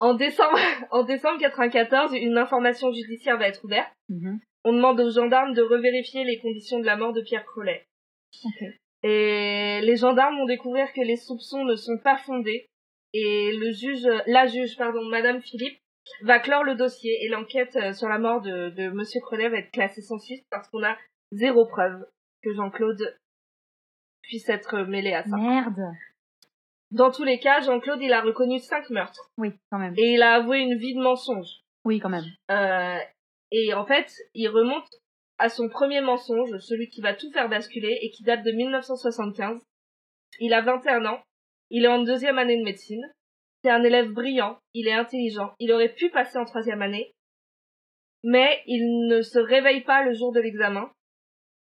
En 0.00 0.14
décembre, 0.14 0.58
en 0.90 1.04
décembre 1.04 1.38
94, 1.38 2.12
une 2.14 2.38
information 2.38 2.92
judiciaire 2.92 3.38
va 3.38 3.48
être 3.48 3.64
ouverte. 3.64 3.92
Mhm. 4.08 4.40
On 4.64 4.72
demande 4.72 5.00
aux 5.00 5.10
gendarmes 5.10 5.54
de 5.54 5.62
revérifier 5.62 6.24
les 6.24 6.38
conditions 6.38 6.78
de 6.80 6.84
la 6.84 6.96
mort 6.96 7.12
de 7.12 7.22
Pierre 7.22 7.44
Crollet. 7.44 7.86
Et 9.02 9.80
les 9.82 9.96
gendarmes 9.96 10.36
vont 10.36 10.46
découvrir 10.46 10.92
que 10.92 11.00
les 11.00 11.16
soupçons 11.16 11.64
ne 11.64 11.76
sont 11.76 11.98
pas 11.98 12.18
fondés. 12.18 12.66
Et 13.14 13.52
le 13.56 13.72
juge, 13.72 14.06
la 14.26 14.46
juge, 14.46 14.76
pardon, 14.76 15.04
Madame 15.04 15.40
Philippe, 15.40 15.78
va 16.22 16.38
clore 16.38 16.64
le 16.64 16.74
dossier 16.74 17.24
et 17.24 17.28
l'enquête 17.28 17.76
euh, 17.76 17.92
sur 17.92 18.08
la 18.08 18.18
mort 18.18 18.40
de, 18.40 18.70
de 18.70 18.88
Monsieur 18.90 19.20
va 19.30 19.58
être 19.58 19.70
classée 19.70 20.02
sans 20.02 20.18
suite 20.18 20.46
parce 20.50 20.68
qu'on 20.68 20.82
a 20.82 20.96
zéro 21.32 21.66
preuve 21.66 22.06
que 22.42 22.54
Jean-Claude 22.54 23.16
puisse 24.22 24.48
être 24.48 24.82
mêlé 24.82 25.12
à 25.12 25.24
ça. 25.24 25.36
Merde. 25.36 25.80
Dans 26.90 27.10
tous 27.10 27.24
les 27.24 27.38
cas, 27.38 27.60
Jean-Claude, 27.60 28.00
il 28.00 28.12
a 28.12 28.22
reconnu 28.22 28.58
cinq 28.58 28.88
meurtres 28.90 29.30
Oui, 29.36 29.52
quand 29.70 29.78
même. 29.78 29.94
et 29.96 30.14
il 30.14 30.22
a 30.22 30.34
avoué 30.34 30.58
une 30.60 30.76
vie 30.78 30.94
de 30.94 31.00
mensonge. 31.00 31.48
Oui, 31.84 32.00
quand 32.00 32.08
même. 32.08 32.24
Euh, 32.50 32.98
et 33.50 33.74
en 33.74 33.84
fait, 33.84 34.10
il 34.34 34.48
remonte 34.48 34.88
à 35.38 35.48
son 35.48 35.68
premier 35.68 36.00
mensonge, 36.00 36.58
celui 36.58 36.88
qui 36.88 37.00
va 37.00 37.14
tout 37.14 37.30
faire 37.32 37.48
basculer 37.48 37.98
et 38.02 38.10
qui 38.10 38.22
date 38.24 38.42
de 38.42 38.52
1975. 38.52 39.60
Il 40.40 40.52
a 40.52 40.62
21 40.62 41.04
ans, 41.06 41.22
il 41.70 41.84
est 41.84 41.88
en 41.88 42.02
deuxième 42.02 42.38
année 42.38 42.58
de 42.58 42.64
médecine, 42.64 43.02
c'est 43.62 43.70
un 43.70 43.82
élève 43.82 44.10
brillant, 44.10 44.58
il 44.74 44.86
est 44.88 44.92
intelligent, 44.92 45.52
il 45.58 45.72
aurait 45.72 45.94
pu 45.94 46.10
passer 46.10 46.38
en 46.38 46.44
troisième 46.44 46.82
année, 46.82 47.12
mais 48.24 48.62
il 48.66 49.06
ne 49.08 49.22
se 49.22 49.38
réveille 49.38 49.82
pas 49.82 50.02
le 50.02 50.12
jour 50.14 50.32
de 50.32 50.40
l'examen. 50.40 50.90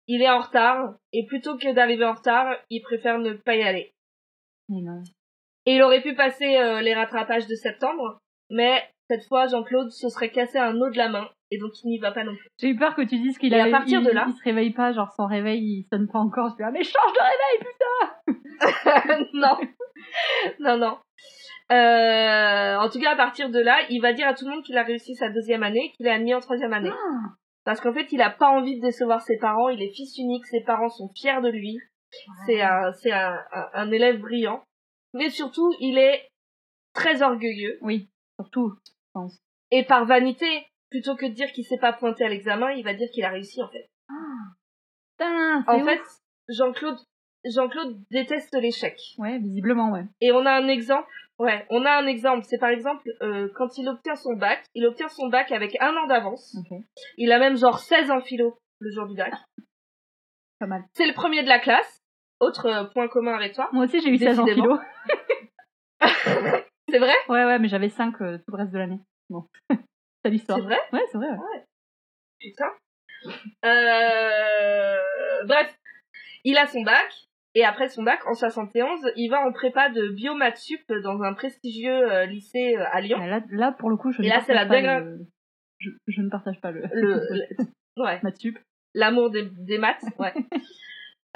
Il 0.07 0.22
est 0.24 0.30
en 0.30 0.40
retard, 0.40 0.95
et 1.14 1.26
plutôt 1.28 1.56
que 1.57 1.72
d'arriver 1.72 2.06
en 2.06 2.14
retard, 2.14 2.56
il 2.72 2.82
préfère 2.82 3.20
ne 3.20 3.34
pas 3.34 3.56
y 3.56 3.61
aller. 3.61 3.94
Mais 4.68 4.82
non. 4.82 5.03
Et 5.68 5.76
il 5.76 5.82
aurait 5.84 6.02
pu 6.02 6.16
passer 6.16 6.57
euh, 6.57 6.82
les 6.82 6.95
rattrapages 6.95 7.45
de 7.45 7.53
septembre, 7.56 8.18
mais 8.49 8.82
cette 9.07 9.26
fois, 9.28 9.45
Jean-Claude 9.48 9.91
se 9.91 10.10
serait 10.10 10.32
cassé 10.32 10.57
un 10.57 10.76
os 10.82 10.91
de 10.91 10.98
la 10.98 11.10
main, 11.10 11.30
et 11.52 11.60
donc 11.60 11.72
il 11.84 11.90
n'y 11.90 11.99
va 11.99 12.11
pas 12.11 12.24
non 12.24 12.36
plus. 12.36 12.48
J'ai 12.60 12.70
eu 12.70 12.76
peur 12.76 12.95
que 12.95 13.02
tu 13.03 13.20
dises 13.20 13.38
qu'il 13.38 13.53
à 13.53 13.70
partir 13.70 14.02
il, 14.02 14.06
de 14.07 14.11
là- 14.11 14.26
il 14.28 14.34
se 14.34 14.44
réveille 14.44 14.74
pas, 14.74 14.94
genre 14.94 15.11
son 15.16 15.28
réveil 15.28 15.61
il 15.61 15.88
sonne 15.91 16.07
pas 16.07 16.20
encore. 16.20 16.49
Je 16.52 16.56
dis 16.56 16.64
ah 16.64 16.72
mais 16.72 16.84
change 16.84 17.14
de 17.14 18.28
réveil 18.28 18.40
putain. 19.06 19.30
non, 19.34 19.57
non, 20.60 20.78
non. 20.78 20.98
Euh, 21.72 22.76
en 22.78 22.90
tout 22.90 23.00
cas, 23.00 23.12
à 23.12 23.16
partir 23.16 23.50
de 23.50 23.60
là, 23.60 23.78
il 23.90 24.02
va 24.02 24.14
dire 24.14 24.28
à 24.28 24.34
tout 24.34 24.46
le 24.46 24.52
monde 24.52 24.64
qu'il 24.64 24.78
a 24.78 24.84
réussi 24.84 25.16
sa 25.16 25.30
deuxième 25.30 25.64
année, 25.64 25.91
qu'il 25.96 26.08
est 26.08 26.12
admis 26.12 26.34
en 26.34 26.40
troisième 26.40 26.74
année. 26.74 26.91
Ah. 26.91 27.30
Parce 27.64 27.80
qu'en 27.82 27.94
fait, 27.94 28.12
il 28.12 28.22
a 28.22 28.32
pas 28.32 28.48
envie 28.50 28.78
de 28.80 28.82
décevoir 28.82 29.22
ses 29.22 29.38
parents, 29.38 29.70
il 29.70 29.82
est 29.82 29.94
fils 29.94 30.18
unique, 30.18 30.46
ses 30.48 30.64
parents 30.64 30.90
sont 30.90 31.12
fiers 31.16 31.41
de 31.41 31.50
lui. 31.50 31.78
C'est 32.48 32.62
un, 32.62 32.91
c'est 32.94 33.12
un, 33.12 33.38
un, 33.54 33.68
un 33.74 33.91
élève 33.91 34.20
brillant. 34.20 34.64
Mais 35.14 35.30
surtout, 35.30 35.72
il 35.80 35.98
est 36.00 36.28
très 36.94 37.22
orgueilleux. 37.22 37.78
Oui, 37.82 38.10
surtout, 38.40 38.74
je 38.84 38.91
pense. 39.14 39.40
Et 39.70 39.84
par 39.86 40.06
vanité, 40.06 40.48
plutôt 40.90 41.16
que 41.16 41.28
de 41.28 41.34
dire 41.34 41.52
qu'il 41.52 41.66
s'est 41.66 41.78
pas 41.78 41.94
pointé 41.94 42.26
à 42.26 42.30
l'examen, 42.30 42.72
il 42.72 42.84
va 42.84 42.96
dire 42.96 43.08
qu'il 43.14 43.24
a 43.26 43.30
réussi, 43.30 43.62
en 43.62 43.68
fait. 43.70 43.88
Putain, 45.18 45.64
c'est 45.68 45.72
En 45.72 45.80
ouf. 45.82 45.86
fait, 45.86 46.02
Jean-Claude, 46.50 46.98
Jean-Claude 47.46 47.98
déteste 48.10 48.56
l'échec. 48.60 48.98
Ouais, 49.20 49.38
visiblement 49.38 49.91
ouais. 49.91 50.06
Et 50.22 50.32
on 50.32 50.46
a 50.48 50.52
un 50.52 50.68
exemple. 50.68 51.08
Ouais, 51.40 51.66
on 51.70 51.86
a 51.86 51.91
un 51.91 52.06
exemple. 52.06 52.45
C'est 52.48 52.57
par 52.57 52.70
exemple 52.70 53.10
euh, 53.22 53.49
quand 53.56 53.78
il 53.78 53.88
obtient 53.88 54.16
son 54.16 54.34
bac. 54.34 54.66
Il 54.76 54.86
obtient 54.86 55.07
son 55.07 55.28
bac 55.30 55.52
avec 55.53 55.78
un 55.80 55.95
an 55.95 56.06
d'avance. 56.06 56.57
Il 57.18 57.32
a 57.32 57.40
même 57.40 57.57
genre 57.57 57.80
16 57.80 58.11
en 58.11 58.20
philo 58.22 58.60
le 58.80 58.91
jour 58.91 59.07
du 59.07 59.16
bac. 59.16 59.34
Pas 60.60 60.68
mal. 60.68 60.84
C'est 60.94 61.07
le 61.07 61.14
premier 61.14 61.41
de 61.41 61.48
la 61.48 61.60
classe. 61.60 62.02
Autre 62.41 62.66
euh, 62.66 62.84
point 62.86 63.07
commun 63.07 63.34
avec 63.34 63.53
toi. 63.53 63.70
Moi 63.72 63.86
aussi 63.86 64.02
j'ai 64.02 64.10
eu 64.10 64.18
16 64.18 64.40
en 64.40 64.45
philo. 64.45 64.78
C'est 66.90 66.99
vrai? 66.99 67.14
Ouais 67.30 67.45
ouais, 67.45 67.60
mais 67.60 67.68
j'avais 67.68 67.90
5 67.90 68.18
tout 68.18 68.24
le 68.24 68.56
reste 68.56 68.72
de 68.72 68.80
l'année. 68.80 68.99
Bon. 69.30 69.45
c'est 70.24 70.32
l'histoire. 70.32 70.57
C'est 70.60 70.66
vrai? 70.66 70.80
Ouais, 70.91 71.06
c'est 71.11 71.18
vrai. 71.18 71.30
ouais. 71.30 71.66
Putain. 72.40 72.72
Euh... 73.66 75.45
Bref, 75.45 75.78
il 76.44 76.57
a 76.57 76.68
son 76.68 76.82
bac. 76.82 77.29
Et 77.56 77.66
après 77.66 77.90
son 77.90 78.04
bac, 78.04 78.20
en 78.28 78.34
71, 78.34 79.12
il 79.16 79.30
va 79.30 79.42
en 79.46 79.52
prépa 79.52 79.90
de 79.90 80.10
biomatsup 80.10 80.82
dans 81.04 81.22
un 81.24 81.34
prestigieux 81.34 82.12
euh, 82.12 82.26
lycée 82.26 82.76
euh, 82.78 82.86
à 82.92 83.02
Lyon. 83.02 83.18
Là, 83.18 83.42
là 83.50 83.72
pour 83.78 83.90
le 83.90 83.98
coup, 83.98 84.12
je 84.12 84.22
Et 84.22 84.26
ne 84.26 84.30
là, 84.30 84.36
partage 84.38 84.56
la 84.56 84.66
pas 84.68 85.00
le... 85.02 85.20
je, 85.80 85.90
je 86.08 86.22
ne 86.22 86.30
partage 86.30 86.62
pas 86.62 86.72
le 86.72 86.84
Le, 86.94 87.14
le- 87.98 88.04
ouais. 88.04 88.20
Matsup. 88.22 88.58
l'amour 88.94 89.30
des, 89.32 89.50
des 89.66 89.78
maths, 89.78 90.04
ouais. 90.20 90.34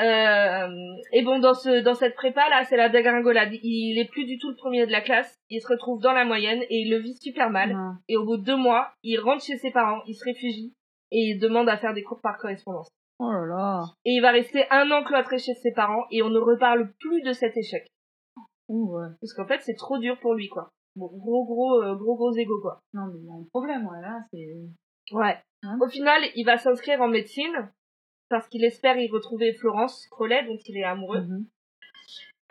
Euh, 0.02 0.68
et 1.12 1.22
bon, 1.22 1.38
dans 1.38 1.54
ce 1.54 1.82
dans 1.84 1.94
cette 1.94 2.16
prépa 2.16 2.42
là, 2.50 2.64
c'est 2.64 2.78
la 2.78 2.90
dégringolade. 2.90 3.52
Il 3.62 4.00
est 4.00 4.10
plus 4.10 4.26
du 4.26 4.40
tout 4.40 4.50
le 4.50 4.56
premier 4.56 4.88
de 4.88 4.92
la 4.92 5.02
classe. 5.02 5.38
Il 5.52 5.62
se 5.62 5.68
retrouve 5.68 6.02
dans 6.02 6.14
la 6.14 6.26
moyenne 6.26 6.64
et 6.64 6.80
il 6.80 6.90
le 6.90 6.98
vit 6.98 7.16
super 7.22 7.52
mal. 7.52 7.76
Et 8.10 8.18
au 8.18 8.26
bout 8.26 8.38
de 8.38 8.44
deux 8.44 8.56
mois, 8.56 8.92
il 9.04 9.20
rentre 9.20 9.44
chez 9.44 9.56
ses 9.58 9.70
parents, 9.70 10.02
il 10.08 10.16
se 10.16 10.24
réfugie 10.26 10.74
et 11.12 11.20
il 11.20 11.40
demande 11.40 11.70
à 11.70 11.78
faire 11.78 11.94
des 11.94 12.02
cours 12.02 12.22
par 12.22 12.38
correspondance. 12.40 12.90
Oh 13.26 13.32
là 13.32 13.46
là. 13.46 13.84
Et 14.06 14.12
il 14.12 14.22
va 14.22 14.32
rester 14.32 14.66
un 14.70 14.90
an 14.92 15.04
cloîtré 15.04 15.38
chez 15.38 15.54
ses 15.54 15.72
parents 15.72 16.06
et 16.12 16.22
on 16.22 16.30
ne 16.30 16.40
reparle 16.40 16.92
plus 17.00 17.22
de 17.22 17.32
cet 17.34 17.56
échec 17.58 17.88
ouais. 18.70 19.08
parce 19.22 19.34
qu'en 19.34 19.46
fait 19.48 19.62
c'est 19.62 19.76
trop 19.76 19.98
dur 19.98 20.20
pour 20.20 20.34
lui 20.34 20.50
quoi. 20.50 20.70
Bon, 20.96 21.08
gros 21.08 21.46
gros 21.46 21.82
euh, 21.82 21.96
gros 21.96 22.16
gros 22.16 22.34
égo 22.34 22.60
quoi. 22.62 22.80
Non 22.94 23.08
mais 23.08 23.20
il 23.20 23.26
y 23.26 23.30
a 23.30 23.34
un 23.34 23.46
problème 23.52 23.88
ouais, 23.88 24.02
là, 24.02 24.20
c'est 24.32 24.48
Ouais. 25.12 25.38
Hein 25.64 25.78
Au 25.82 25.88
final, 25.90 26.22
il 26.36 26.46
va 26.46 26.58
s'inscrire 26.58 27.02
en 27.02 27.08
médecine 27.10 27.72
parce 28.30 28.48
qu'il 28.48 28.64
espère 28.64 28.98
y 28.98 29.10
retrouver 29.10 29.54
Florence 29.54 30.08
Crollet 30.12 30.46
dont 30.46 30.58
il 30.66 30.78
est 30.78 30.84
amoureux. 30.84 31.22
Mhm. 31.22 31.46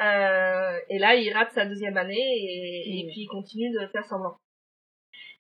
Euh, 0.03 0.79
et 0.89 0.99
là, 0.99 1.15
il 1.15 1.33
rate 1.33 1.53
sa 1.53 1.65
deuxième 1.67 1.97
année 1.97 2.15
et, 2.19 2.83
et 2.91 3.01
Et- 3.01 3.07
puis 3.07 3.23
il 3.23 3.29
continue 3.29 3.71
de 3.71 3.87
faire 3.89 4.05
semblant. 4.05 4.37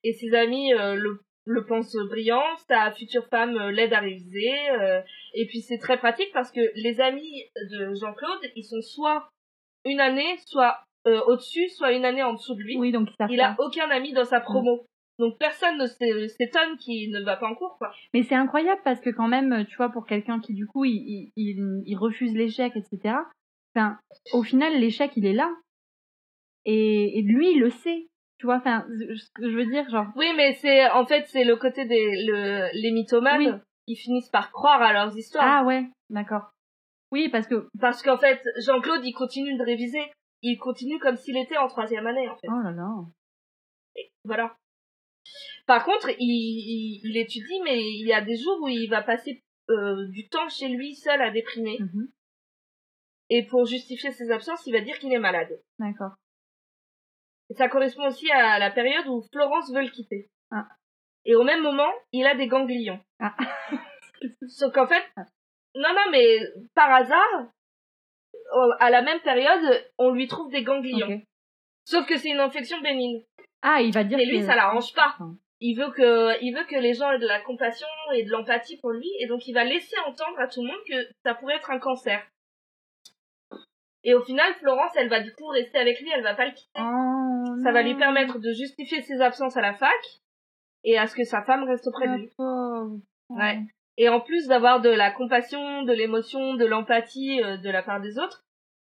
Et 0.04 0.12
ses 0.14 0.34
amis 0.34 0.72
euh, 0.74 0.94
le 0.94 1.20
le 1.44 1.64
pense 1.66 1.94
brillant, 2.08 2.42
sa 2.68 2.92
future 2.92 3.26
femme 3.28 3.56
euh, 3.56 3.70
l'aide 3.72 3.92
à 3.92 4.00
réviser, 4.00 4.52
euh, 4.70 5.00
et 5.34 5.46
puis 5.46 5.60
c'est 5.60 5.78
très 5.78 5.98
pratique 5.98 6.30
parce 6.32 6.52
que 6.52 6.60
les 6.76 7.00
amis 7.00 7.44
de 7.70 7.94
Jean-Claude, 8.00 8.40
ils 8.54 8.64
sont 8.64 8.80
soit 8.80 9.28
une 9.84 9.98
année, 10.00 10.36
soit 10.46 10.78
euh, 11.08 11.20
au-dessus, 11.26 11.68
soit 11.70 11.92
une 11.92 12.04
année 12.04 12.22
en 12.22 12.34
dessous 12.34 12.54
de 12.54 12.60
lui. 12.60 12.76
Oui, 12.78 12.92
donc 12.92 13.08
il 13.28 13.40
a 13.40 13.56
aucun 13.58 13.90
ami 13.90 14.12
dans 14.12 14.24
sa 14.24 14.40
promo. 14.40 14.86
Donc 15.18 15.36
personne 15.38 15.76
ne 15.78 15.86
s'é- 15.86 16.28
s'étonne 16.28 16.76
qu'il 16.78 17.10
ne 17.10 17.20
va 17.24 17.36
pas 17.36 17.46
en 17.48 17.54
cours, 17.54 17.76
quoi. 17.78 17.92
Mais 18.14 18.22
c'est 18.22 18.34
incroyable 18.36 18.80
parce 18.84 19.00
que 19.00 19.10
quand 19.10 19.28
même, 19.28 19.66
tu 19.68 19.76
vois, 19.76 19.90
pour 19.90 20.06
quelqu'un 20.06 20.40
qui 20.40 20.54
du 20.54 20.66
coup, 20.66 20.84
il, 20.84 21.32
il 21.36 21.96
refuse 21.96 22.32
l'échec, 22.34 22.72
etc. 22.76 23.16
Enfin, 23.74 23.98
au 24.32 24.42
final, 24.42 24.78
l'échec, 24.78 25.10
il 25.16 25.26
est 25.26 25.32
là. 25.32 25.50
Et, 26.64 27.18
et 27.18 27.22
lui, 27.22 27.52
il 27.52 27.60
le 27.60 27.70
sait. 27.70 28.06
Tu 28.42 28.46
vois, 28.46 28.56
enfin, 28.56 28.84
ce 28.88 29.30
que 29.36 29.48
je 29.48 29.56
veux 29.56 29.66
dire, 29.66 29.88
genre, 29.88 30.08
Oui, 30.16 30.26
mais 30.36 30.54
c'est 30.54 30.90
en 30.90 31.06
fait 31.06 31.28
c'est 31.28 31.44
le 31.44 31.54
côté 31.54 31.84
des 31.84 32.24
le, 32.26 32.68
les 32.74 32.90
mythomanes. 32.90 33.38
Oui. 33.38 33.52
Ils 33.86 33.94
finissent 33.94 34.30
par 34.30 34.50
croire 34.50 34.82
à 34.82 34.92
leurs 34.92 35.16
histoires. 35.16 35.46
ah 35.60 35.64
ouais, 35.64 35.84
d'accord. 36.10 36.50
Oui, 37.12 37.28
parce 37.28 37.46
que, 37.46 37.68
Parce 37.80 38.02
qu'en 38.02 38.18
fait, 38.18 38.42
Jean-Claude, 38.66 39.04
il 39.04 39.12
continue 39.12 39.56
de 39.56 39.62
réviser. 39.62 40.02
Il 40.42 40.58
continue 40.58 40.98
comme 40.98 41.14
s'il 41.16 41.36
était 41.36 41.56
en 41.56 41.68
troisième 41.68 42.04
année, 42.08 42.28
en 42.28 42.34
fait. 42.34 42.48
oh 42.48 42.62
là 42.64 42.72
là. 42.72 42.88
Voilà. 44.24 44.56
Par 45.68 45.84
contre, 45.84 46.10
il, 46.10 46.16
il, 46.18 47.00
il 47.04 47.16
étudie, 47.16 47.60
mais 47.62 47.78
il 47.80 48.08
y 48.08 48.12
a 48.12 48.22
des 48.22 48.36
jours 48.36 48.58
où 48.60 48.66
il 48.66 48.88
va 48.90 49.02
passer 49.02 49.40
euh, 49.70 50.08
du 50.08 50.28
temps 50.28 50.48
chez 50.48 50.68
lui 50.68 50.96
seul 50.96 51.22
à 51.22 51.30
déprimer. 51.30 51.78
Mhm. 51.78 52.08
Et 53.30 53.46
pour 53.46 53.66
justifier 53.66 54.10
ses 54.10 54.32
absences, 54.32 54.66
il 54.66 54.72
va 54.72 54.80
dire 54.80 54.98
qu'il 54.98 55.12
est 55.12 55.20
malade. 55.20 55.60
D'accord. 55.78 56.16
Et 57.52 57.54
ça 57.54 57.68
correspond 57.68 58.06
aussi 58.06 58.30
à 58.30 58.58
la 58.58 58.70
période 58.70 59.06
où 59.08 59.22
Florence 59.30 59.70
veut 59.74 59.82
le 59.82 59.90
quitter. 59.90 60.30
Ah. 60.50 60.66
Et 61.26 61.34
au 61.34 61.44
même 61.44 61.60
moment, 61.62 61.90
il 62.12 62.26
a 62.26 62.34
des 62.34 62.46
ganglions. 62.46 62.98
Ah. 63.20 63.36
Sauf 64.48 64.72
qu'en 64.72 64.86
fait, 64.86 65.04
non, 65.74 65.90
non, 65.90 66.10
mais 66.10 66.38
par 66.74 66.90
hasard, 66.90 67.50
euh, 68.54 68.70
à 68.80 68.88
la 68.88 69.02
même 69.02 69.20
période, 69.20 69.84
on 69.98 70.12
lui 70.12 70.28
trouve 70.28 70.50
des 70.50 70.62
ganglions. 70.62 71.20
Sauf 71.84 72.06
que 72.06 72.16
c'est 72.16 72.30
une 72.30 72.40
infection 72.40 72.80
bénigne. 72.80 73.22
Ah, 73.60 73.82
il 73.82 73.92
va 73.92 74.02
dire 74.02 74.18
Et 74.18 74.24
lui, 74.24 74.38
que- 74.40 74.46
ça 74.46 74.56
l'arrange 74.56 74.94
pas. 74.94 75.08
Enfin, 75.18 75.36
Il 75.60 75.74
veut 75.74 75.90
que, 75.90 76.42
il 76.42 76.54
veut 76.54 76.64
que 76.64 76.76
les 76.76 76.94
gens 76.94 77.10
aient 77.10 77.18
de 77.18 77.26
la 77.26 77.40
compassion 77.40 77.86
et 78.14 78.24
de 78.24 78.30
l'empathie 78.30 78.78
pour 78.78 78.92
lui, 78.92 79.10
et 79.20 79.26
donc 79.26 79.46
il 79.46 79.52
va 79.52 79.64
laisser 79.64 79.96
entendre 80.06 80.40
à 80.40 80.48
tout 80.48 80.62
le 80.62 80.68
monde 80.68 80.80
que 80.88 81.06
ça 81.22 81.34
pourrait 81.34 81.56
être 81.56 81.70
un 81.70 81.78
cancer. 81.78 82.26
Et 84.04 84.14
au 84.14 84.22
final, 84.22 84.52
Florence, 84.54 84.90
elle 84.96 85.08
va 85.08 85.20
du 85.20 85.32
coup 85.32 85.46
rester 85.46 85.78
avec 85.78 86.00
lui, 86.00 86.10
elle 86.14 86.22
va 86.24 86.34
pas 86.34 86.46
le 86.46 86.52
quitter. 86.52 86.80
Oh, 86.80 87.62
Ça 87.62 87.70
va 87.72 87.82
lui 87.82 87.94
permettre 87.94 88.38
de 88.38 88.52
justifier 88.52 89.00
ses 89.02 89.20
absences 89.20 89.56
à 89.56 89.60
la 89.60 89.74
fac 89.74 89.94
et 90.84 90.98
à 90.98 91.06
ce 91.06 91.14
que 91.14 91.22
sa 91.24 91.42
femme 91.42 91.64
reste 91.64 91.86
auprès 91.86 92.08
de 92.08 92.14
lui. 92.14 92.30
pauvre. 92.36 92.96
Ouais. 93.28 93.60
Et 93.98 94.08
en 94.08 94.20
plus 94.20 94.48
d'avoir 94.48 94.80
de 94.80 94.88
la 94.88 95.10
compassion, 95.12 95.82
de 95.82 95.92
l'émotion, 95.92 96.54
de 96.54 96.64
l'empathie 96.64 97.40
euh, 97.42 97.56
de 97.58 97.70
la 97.70 97.82
part 97.82 98.00
des 98.00 98.18
autres, 98.18 98.42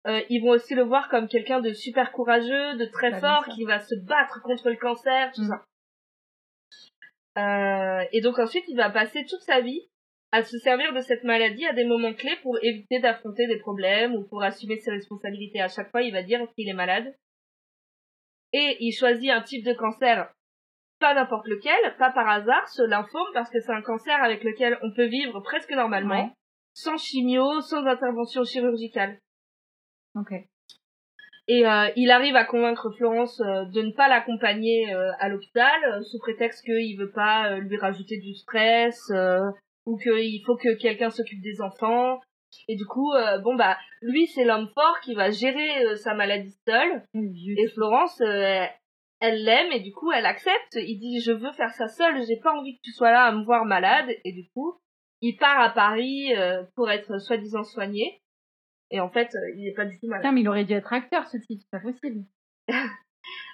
euh, 0.06 0.20
ils 0.28 0.40
vont 0.42 0.50
aussi 0.50 0.74
le 0.74 0.82
voir 0.82 1.08
comme 1.08 1.28
quelqu'un 1.28 1.60
de 1.60 1.72
super 1.72 2.12
courageux, 2.12 2.76
de 2.76 2.84
très 2.84 3.10
Bah, 3.12 3.20
fort, 3.20 3.44
qui 3.54 3.64
va 3.64 3.78
se 3.80 3.94
battre 4.06 4.42
contre 4.42 4.68
le 4.70 4.76
cancer, 4.76 5.32
tout 5.34 5.42
Mm. 5.42 5.48
ça. 5.48 5.64
Euh, 7.38 8.04
et 8.12 8.20
donc 8.20 8.38
ensuite, 8.38 8.64
il 8.68 8.76
va 8.76 8.90
passer 8.90 9.24
toute 9.24 9.40
sa 9.42 9.60
vie 9.60 9.88
à 10.30 10.42
se 10.42 10.58
servir 10.58 10.92
de 10.92 11.00
cette 11.00 11.24
maladie 11.24 11.66
à 11.66 11.72
des 11.72 11.84
moments 11.84 12.12
clés 12.12 12.36
pour 12.42 12.58
éviter 12.62 13.00
d'affronter 13.00 13.46
des 13.46 13.58
problèmes 13.58 14.14
ou 14.14 14.24
pour 14.28 14.42
assumer 14.42 14.78
ses 14.78 14.90
responsabilités. 14.90 15.60
À 15.60 15.68
chaque 15.68 15.90
fois, 15.90 16.02
il 16.02 16.12
va 16.12 16.22
dire 16.22 16.40
qu'il 16.54 16.68
est 16.68 16.74
malade. 16.74 17.14
Et 18.52 18.76
il 18.80 18.92
choisit 18.92 19.30
un 19.30 19.42
type 19.42 19.64
de 19.64 19.72
cancer, 19.74 20.30
pas 21.00 21.14
n'importe 21.14 21.46
lequel, 21.46 21.96
pas 21.98 22.10
par 22.12 22.28
hasard, 22.28 22.68
ce 22.68 22.82
lymphome, 22.82 23.28
parce 23.34 23.50
que 23.50 23.60
c'est 23.60 23.72
un 23.72 23.82
cancer 23.82 24.22
avec 24.22 24.42
lequel 24.42 24.78
on 24.82 24.92
peut 24.94 25.06
vivre 25.06 25.40
presque 25.40 25.70
normalement, 25.70 26.24
Ouais. 26.24 26.32
sans 26.74 26.96
chimio, 26.96 27.60
sans 27.60 27.84
intervention 27.86 28.44
chirurgicale. 28.44 29.18
Ok. 30.14 30.32
Et 31.50 31.66
euh, 31.66 31.88
il 31.96 32.10
arrive 32.10 32.36
à 32.36 32.44
convaincre 32.44 32.90
Florence 32.96 33.40
euh, 33.40 33.64
de 33.66 33.80
ne 33.80 33.92
pas 33.92 34.08
l'accompagner 34.08 34.92
euh, 34.94 35.10
à 35.18 35.28
l'hôpital, 35.30 36.04
sous 36.04 36.18
prétexte 36.18 36.62
qu'il 36.64 36.98
veut 36.98 37.10
pas 37.10 37.58
lui 37.58 37.78
rajouter 37.78 38.18
du 38.18 38.34
stress, 38.34 39.10
ou 39.88 39.96
qu'il 39.96 40.42
faut 40.44 40.56
que 40.56 40.76
quelqu'un 40.78 41.10
s'occupe 41.10 41.40
des 41.40 41.60
enfants. 41.62 42.20
Et 42.68 42.76
du 42.76 42.84
coup, 42.84 43.12
euh, 43.14 43.38
bon 43.38 43.54
bah, 43.56 43.76
lui 44.02 44.26
c'est 44.26 44.44
l'homme 44.44 44.70
fort 44.74 45.00
qui 45.00 45.14
va 45.14 45.30
gérer 45.30 45.84
euh, 45.86 45.96
sa 45.96 46.14
maladie 46.14 46.54
seul. 46.66 47.02
Et 47.14 47.68
Florence, 47.68 48.20
euh, 48.20 48.64
elle 49.20 49.44
l'aime 49.44 49.72
et 49.72 49.80
du 49.80 49.92
coup 49.92 50.12
elle 50.12 50.26
accepte. 50.26 50.74
Il 50.74 50.98
dit 50.98 51.20
je 51.20 51.32
veux 51.32 51.52
faire 51.52 51.72
ça 51.72 51.88
seul, 51.88 52.22
j'ai 52.26 52.38
pas 52.38 52.52
envie 52.52 52.76
que 52.76 52.82
tu 52.84 52.92
sois 52.92 53.10
là 53.10 53.24
à 53.24 53.32
me 53.32 53.44
voir 53.44 53.64
malade. 53.64 54.10
Et 54.24 54.32
du 54.32 54.48
coup, 54.50 54.78
il 55.22 55.36
part 55.36 55.60
à 55.60 55.70
Paris 55.70 56.32
pour 56.76 56.90
être 56.90 57.18
soi-disant 57.18 57.64
soigné. 57.64 58.20
Et 58.90 59.00
en 59.00 59.10
fait, 59.10 59.30
il 59.56 59.68
est 59.68 59.74
pas 59.74 59.84
du 59.84 59.98
tout 59.98 60.06
malade. 60.06 60.22
Putain, 60.22 60.32
mais 60.32 60.40
il 60.42 60.48
aurait 60.48 60.64
dû 60.64 60.72
être 60.72 60.92
acteur, 60.92 61.26
ce 61.28 61.36
type, 61.38 61.60
c'est 61.62 61.70
pas 61.70 61.80
possible. 61.80 62.24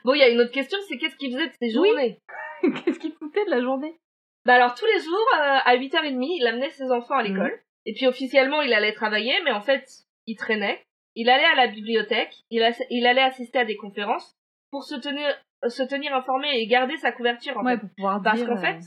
Bon, 0.04 0.14
il 0.14 0.18
y 0.18 0.22
a 0.22 0.28
une 0.28 0.40
autre 0.40 0.52
question, 0.52 0.78
c'est 0.88 0.98
qu'est-ce 0.98 1.16
qu'il 1.16 1.32
faisait 1.32 1.48
de 1.48 1.52
ses 1.60 1.78
Oui. 1.78 1.88
journées? 1.88 2.18
Qu'est-ce 2.84 2.98
qu'il 2.98 3.12
foutait 3.14 3.44
de 3.46 3.50
la 3.50 3.60
journée? 3.60 3.96
Bah 4.44 4.54
alors 4.54 4.74
tous 4.74 4.86
les 4.86 5.00
jours, 5.00 5.26
euh, 5.36 5.58
à 5.64 5.76
8h30, 5.76 6.36
il 6.38 6.46
amenait 6.46 6.70
ses 6.70 6.90
enfants 6.90 7.14
à 7.16 7.22
l'école. 7.22 7.58
Et 7.86 7.92
puis 7.94 8.06
officiellement, 8.06 8.62
il 8.62 8.72
allait 8.72 8.92
travailler, 8.94 9.34
mais 9.44 9.52
en 9.52 9.60
fait, 9.60 9.86
il 10.26 10.36
traînait. 10.36 10.82
Il 11.14 11.28
allait 11.30 11.44
à 11.44 11.54
la 11.54 11.66
bibliothèque, 11.68 12.34
il, 12.50 12.62
a- 12.62 12.72
il 12.90 13.06
allait 13.06 13.22
assister 13.22 13.58
à 13.58 13.64
des 13.64 13.76
conférences 13.76 14.36
pour 14.70 14.84
se 14.84 14.96
tenir, 14.96 15.28
se 15.68 15.82
tenir 15.82 16.14
informé 16.14 16.48
et 16.58 16.66
garder 16.66 16.96
sa 16.98 17.12
couverture. 17.12 17.56
En 17.58 17.64
Ouais, 17.64 17.74
fait. 17.74 17.80
pour 17.80 17.90
pouvoir 17.96 18.20
Parce 18.22 18.38
dire. 18.38 18.48
qu'en 18.48 18.56
euh, 18.56 18.60
fait, 18.60 18.80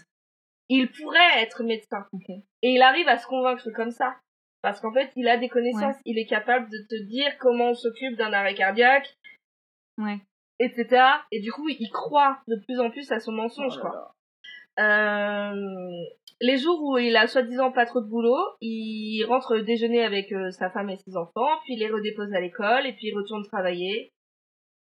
il 0.69 0.91
pourrait 0.91 1.41
être 1.41 1.63
médecin. 1.63 2.05
Ok. 2.11 2.29
Et 2.29 2.71
il 2.73 2.81
arrive 2.81 3.07
à 3.07 3.17
se 3.17 3.25
convaincre 3.27 3.69
comme 3.75 3.91
ça. 3.91 4.15
Parce 4.61 4.81
qu'en 4.81 4.91
fait, 4.91 5.11
il 5.15 5.27
a 5.29 5.37
des 5.37 5.47
connaissances, 5.49 5.95
il 6.05 6.17
est 6.19 6.25
capable 6.25 6.67
de 6.69 6.77
te 6.89 7.03
dire 7.07 7.37
comment 7.39 7.69
on 7.69 7.73
s'occupe 7.75 8.17
d'un 8.17 8.33
arrêt 8.33 8.55
cardiaque, 8.55 9.15
Ouais. 9.97 10.17
etc. 10.59 11.03
Et 11.31 11.39
du 11.41 11.51
coup, 11.51 11.69
il 11.69 11.89
croit 11.91 12.39
de 12.47 12.55
plus 12.65 12.79
en 12.79 12.89
plus 12.89 13.09
à 13.11 13.19
son 13.19 13.31
mensonge, 13.31 13.73
Oh 13.79 13.83
là 13.83 13.89
quoi. 13.89 14.15
Euh, 14.79 16.05
les 16.39 16.57
jours 16.57 16.79
où 16.83 16.97
il 16.97 17.15
a 17.15 17.27
soi-disant 17.27 17.71
pas 17.71 17.85
trop 17.85 18.01
de 18.01 18.07
boulot, 18.07 18.37
il 18.61 19.23
rentre 19.25 19.57
déjeuner 19.57 20.03
avec 20.03 20.31
euh, 20.31 20.51
sa 20.51 20.69
femme 20.69 20.89
et 20.89 20.97
ses 20.97 21.17
enfants, 21.17 21.49
puis 21.63 21.73
il 21.73 21.79
les 21.79 21.89
redépose 21.89 22.31
à 22.33 22.39
l'école, 22.39 22.85
et 22.85 22.93
puis 22.93 23.07
il 23.07 23.15
retourne 23.15 23.43
travailler, 23.43 24.13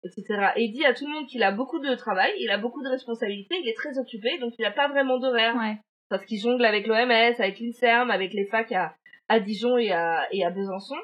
etc. 0.03 0.52
Et 0.57 0.66
il 0.66 0.72
dit 0.72 0.86
à 0.86 0.94
tout 0.94 1.07
le 1.07 1.14
monde 1.14 1.28
qu'il 1.28 1.41
a 1.41 1.52
beaucoup 1.52 1.80
de 1.80 1.95
travail, 1.95 2.32
il 2.40 2.52
a 2.52 2.60
beaucoup 2.60 2.84
de 2.84 2.90
responsabilités, 2.90 3.56
il 3.61 3.68
est 3.68 3.76
très 3.76 3.98
occupé, 3.98 4.38
donc 4.38 4.53
il 4.60 4.61
n'a 4.61 4.72
pas 4.72 4.90
vraiment 4.90 5.18
d'horaire. 5.18 5.56
Ouais. 5.56 5.78
Parce 6.10 6.26
qu'il 6.26 6.40
jongle 6.40 6.66
avec 6.66 6.88
l'OMS, 6.88 7.11
avec 7.11 7.60
l'INSERM, 7.60 8.11
avec 8.11 8.34
les 8.34 8.45
facs 8.45 8.72
à, 8.72 8.95
à 9.28 9.40
Dijon 9.40 9.78
et 9.78 9.91
à, 9.91 10.28
et 10.32 10.44
à 10.45 10.52
Besançon. 10.52 10.98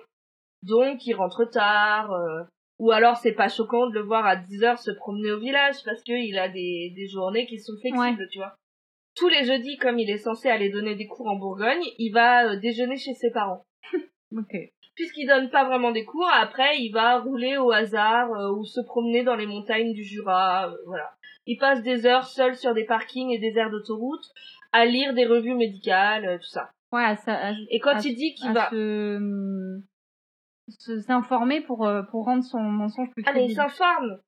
Donc 0.61 1.05
il 1.05 1.13
rentre 1.13 1.45
tard, 1.45 2.11
euh, 2.11 2.43
ou 2.79 2.91
alors 2.91 3.17
c'est 3.17 3.33
pas 3.33 3.49
choquant 3.49 3.87
de 3.87 3.93
le 3.93 4.01
voir 4.01 4.25
à 4.25 4.35
10 4.35 4.63
heures 4.63 4.79
se 4.79 4.91
promener 4.91 5.31
au 5.31 5.39
village, 5.39 5.75
parce 5.85 6.03
qu'il 6.03 6.37
a 6.37 6.49
des, 6.49 6.93
des 6.95 7.07
journées 7.07 7.47
qui 7.47 7.59
sont 7.59 7.73
flexibles, 7.81 8.27
tu 8.31 8.39
vois 8.39 8.55
tous 9.15 9.29
les 9.29 9.45
jeudis, 9.45 9.77
comme 9.77 9.99
il 9.99 10.09
est 10.09 10.17
censé 10.17 10.49
aller 10.49 10.69
donner 10.69 10.95
des 10.95 11.07
cours 11.07 11.27
en 11.27 11.35
Bourgogne, 11.37 11.83
il 11.97 12.11
va 12.11 12.47
euh, 12.51 12.55
déjeuner 12.57 12.97
chez 12.97 13.13
ses 13.13 13.31
parents. 13.31 13.65
Ok. 14.35 14.53
Puisqu'il 14.95 15.27
donne 15.27 15.49
pas 15.49 15.65
vraiment 15.65 15.91
des 15.91 16.03
cours, 16.03 16.27
après 16.33 16.79
il 16.79 16.91
va 16.91 17.19
rouler 17.19 17.57
au 17.57 17.71
hasard 17.71 18.31
euh, 18.33 18.51
ou 18.51 18.63
se 18.65 18.81
promener 18.81 19.23
dans 19.23 19.35
les 19.35 19.45
montagnes 19.45 19.93
du 19.93 20.03
Jura, 20.03 20.69
euh, 20.69 20.75
voilà. 20.87 21.11
Il 21.45 21.57
passe 21.57 21.83
des 21.83 22.05
heures 22.05 22.25
seul 22.25 22.55
sur 22.57 22.73
des 22.73 22.85
parkings 22.85 23.29
et 23.29 23.37
des 23.39 23.57
aires 23.57 23.69
d'autoroute 23.69 24.23
à 24.71 24.85
lire 24.85 25.13
des 25.13 25.25
revues 25.25 25.53
médicales, 25.53 26.39
tout 26.41 26.47
ça. 26.49 26.69
Ouais, 26.91 27.03
à, 27.03 27.15
sa- 27.17 27.49
à- 27.49 27.53
Et 27.69 27.79
quand 27.79 27.95
à- 27.95 27.99
il 28.03 28.15
dit 28.15 28.33
qu'il 28.33 28.51
va... 28.51 28.69
se 28.71 29.15
hum, 29.17 29.83
se- 30.69 30.99
s'informer 31.01 31.61
pour 31.61 31.87
pour 32.09 32.25
rendre 32.25 32.43
son 32.43 32.59
mensonge 32.59 33.09
plus 33.11 33.23
Ah 33.27 33.31
mais 33.33 33.45
il 33.45 33.53
crédible. 33.53 33.61
s'informe 33.61 34.19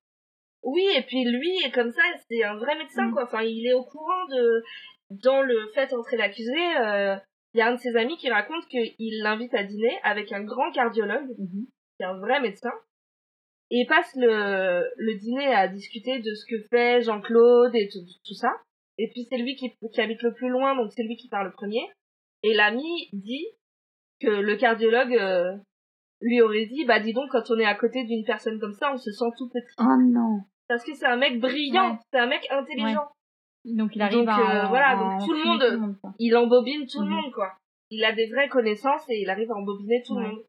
Oui, 0.64 0.86
et 0.96 1.02
puis 1.04 1.24
lui, 1.24 1.52
est 1.64 1.72
comme 1.72 1.92
ça, 1.92 2.02
c'est 2.30 2.44
un 2.44 2.58
vrai 2.58 2.78
médecin, 2.78 3.08
Mm. 3.08 3.14
quoi. 3.14 3.24
Enfin, 3.26 3.42
il 3.44 3.66
est 3.68 3.74
au 3.74 3.84
courant 3.84 4.26
de... 4.30 4.64
Dans 5.10 5.42
le 5.42 5.68
fait 5.74 5.94
entrer 5.94 6.18
l'accusé, 6.18 6.52
euh, 6.82 7.16
il 7.54 7.60
y 7.60 7.62
a 7.62 7.68
un 7.68 7.76
de 7.76 7.80
ses 7.80 7.96
amis 7.96 8.18
qui 8.18 8.30
raconte 8.30 8.68
qu'il 8.68 9.22
l'invite 9.24 9.54
à 9.54 9.64
dîner 9.64 9.98
avec 10.04 10.34
un 10.34 10.44
grand 10.44 10.70
cardiologue 10.72 11.30
Mhm. 11.38 11.66
qui 11.96 12.04
est 12.04 12.06
un 12.06 12.20
vrai 12.20 12.42
médecin. 12.42 12.74
Et 13.72 13.80
il 13.82 13.88
passe 13.88 14.12
le, 14.16 14.84
le 14.98 15.16
dîner 15.16 15.48
à 15.48 15.68
discuter 15.70 16.20
de 16.20 16.34
ce 16.34 16.46
que 16.46 16.62
fait 16.70 17.02
Jean-Claude 17.02 17.74
et 17.76 17.88
tout, 17.88 18.00
tout 18.26 18.34
ça. 18.34 18.52
Et 18.98 19.10
puis 19.10 19.24
c'est 19.30 19.38
lui 19.38 19.56
qui, 19.56 19.72
qui 19.94 20.02
habite 20.02 20.22
le 20.24 20.34
plus 20.34 20.50
loin, 20.50 20.76
donc 20.76 20.92
c'est 20.94 21.04
lui 21.04 21.16
qui 21.16 21.30
parle 21.30 21.48
le 21.48 21.54
premier. 21.54 21.88
Et 22.44 22.54
l'ami 22.54 23.10
dit 23.14 23.46
que 24.20 24.28
le 24.28 24.56
cardiologue 24.58 25.16
euh, 25.16 25.56
lui 26.22 26.42
aurait 26.42 26.66
dit, 26.66 26.86
bah 26.86 27.00
dis 27.00 27.14
donc, 27.14 27.30
quand 27.32 27.50
on 27.52 27.60
est 27.60 27.66
à 27.66 27.76
côté 27.76 28.04
d'une 28.06 28.24
personne 28.26 28.60
comme 28.60 28.74
ça, 28.74 28.92
on 28.94 28.98
se 28.98 29.12
sent 29.12 29.26
tout 29.38 29.50
petit. 29.50 29.76
Oh 29.80 29.96
non. 30.02 30.42
Parce 30.68 30.84
que 30.84 30.94
c'est 30.94 31.06
un 31.06 31.18
mec 31.18 31.40
brillant, 31.40 31.92
Ouais. 31.92 31.98
c'est 32.12 32.20
un 32.20 32.28
mec 32.28 32.46
intelligent. 32.50 33.08
Donc 33.66 33.96
il 33.96 34.02
arrive 34.02 34.20
Donc, 34.20 34.30
à 34.30 34.66
euh, 34.66 34.68
voilà, 34.68 34.96
donc 34.96 35.26
tout 35.26 35.34
le 35.34 35.44
monde-. 35.44 35.96
Il 36.20 36.36
embobine 36.36 36.86
tout 36.88 37.02
le 37.02 37.08
Mhm. 37.08 37.14
monde, 37.14 37.32
quoi. 37.34 37.54
Il 37.90 38.04
a 38.04 38.12
des 38.14 38.28
vraies 38.28 38.50
connaissances 38.50 39.08
et 39.10 39.22
il 39.22 39.30
arrive 39.30 39.52
à 39.52 39.56
embobiner 39.56 40.02
tout 40.06 40.16
le 40.18 40.28
monde. 40.28 40.44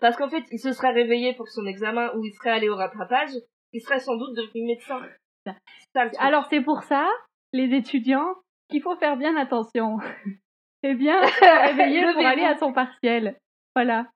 Parce 0.00 0.16
qu'en 0.16 0.28
fait, 0.28 0.44
il 0.50 0.58
se 0.58 0.72
serait 0.72 0.92
réveillé 0.92 1.34
pour 1.34 1.48
son 1.48 1.64
examen 1.66 2.10
ou 2.16 2.24
il 2.24 2.32
serait 2.32 2.50
allé 2.50 2.68
au 2.68 2.76
rattrapage, 2.76 3.30
il 3.72 3.80
serait 3.80 4.00
sans 4.00 4.16
doute 4.16 4.36
devenu 4.36 4.66
médecin. 4.66 5.00
Ça. 5.46 5.54
C'est. 5.94 6.18
Alors 6.18 6.46
c'est 6.50 6.60
pour 6.60 6.82
ça, 6.82 7.08
les 7.52 7.74
étudiants, 7.74 8.34
qu'il 8.70 8.82
faut 8.82 8.96
faire 8.96 9.16
bien 9.16 9.36
attention. 9.36 9.96
Eh 10.86 10.92
bien, 10.94 11.22
se 11.22 11.40
réveiller 11.78 12.12
pour 12.12 12.26
aller 12.26 12.44
à 12.44 12.58
son 12.58 12.74
partiel. 12.74 13.38
Voilà. 13.74 14.06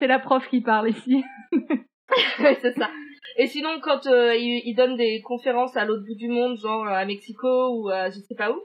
C'est 0.00 0.06
la 0.06 0.18
prof 0.18 0.46
qui 0.48 0.60
parle 0.60 0.90
ici. 0.90 1.22
C'est 2.38 2.72
ça. 2.74 2.90
Et 3.36 3.46
sinon, 3.46 3.80
quand 3.80 4.06
euh, 4.06 4.34
il, 4.36 4.62
il 4.64 4.74
donne 4.74 4.96
des 4.96 5.20
conférences 5.22 5.76
à 5.76 5.84
l'autre 5.84 6.04
bout 6.06 6.16
du 6.16 6.28
monde, 6.28 6.56
genre 6.58 6.86
à 6.86 7.04
Mexico 7.04 7.48
ou 7.76 7.88
à 7.88 8.10
je 8.10 8.18
sais 8.20 8.34
pas 8.34 8.50
où, 8.52 8.60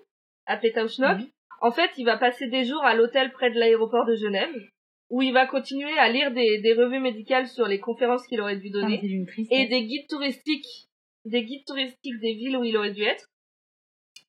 à 0.46 0.58
Pétaouchnok, 0.58 1.20
Mhm. 1.20 1.28
en 1.62 1.72
fait, 1.72 1.92
il 1.98 2.06
va 2.06 2.18
passer 2.18 2.48
des 2.48 2.66
jours 2.66 2.84
à 2.84 2.96
l'hôtel 2.96 3.32
près 3.32 3.52
de 3.52 3.60
l'aéroport 3.60 4.06
de 4.06 4.16
Genève, 4.16 4.54
où 5.10 5.22
il 5.22 5.34
va 5.34 5.46
continuer 5.46 5.98
à 6.00 6.10
lire 6.10 6.32
des, 6.32 6.60
des 6.62 6.74
revues 6.74 7.00
médicales 7.00 7.48
sur 7.48 7.68
les 7.68 7.80
conférences 7.80 8.26
qu'il 8.28 8.42
aurait 8.42 8.58
dû 8.58 8.70
donner 8.72 9.00
et 9.52 9.68
des 9.68 9.84
guides 9.86 10.08
touristiques, 10.10 10.88
des 11.26 11.44
guides 11.44 11.66
touristiques 11.68 12.20
des 12.20 12.34
villes 12.34 12.58
où 12.58 12.64
il 12.64 12.76
aurait 12.78 12.94
dû 12.94 13.04
être, 13.04 13.26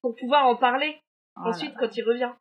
pour 0.03 0.15
pouvoir 0.15 0.47
en 0.47 0.57
parler 0.57 0.97
Oh 1.37 1.49
ensuite 1.49 1.73
là. 1.73 1.77
quand 1.81 1.97
il 1.97 2.03
revient. 2.05 2.33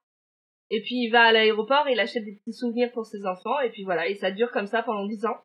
Et 0.69 0.81
puis 0.81 0.95
il 0.95 1.09
va 1.09 1.23
à 1.23 1.31
l'aéroport, 1.31 1.87
il 1.89 1.99
achète 1.99 2.23
des 2.25 2.35
petits 2.35 2.53
souvenirs 2.53 2.91
pour 2.91 3.05
ses 3.05 3.25
enfants, 3.25 3.59
et 3.59 3.69
puis 3.69 3.83
voilà, 3.83 4.07
et 4.07 4.15
ça 4.15 4.31
dure 4.31 4.51
comme 4.51 4.67
ça 4.67 4.83
pendant 4.83 5.05
dix 5.05 5.25
ans. 5.25 5.37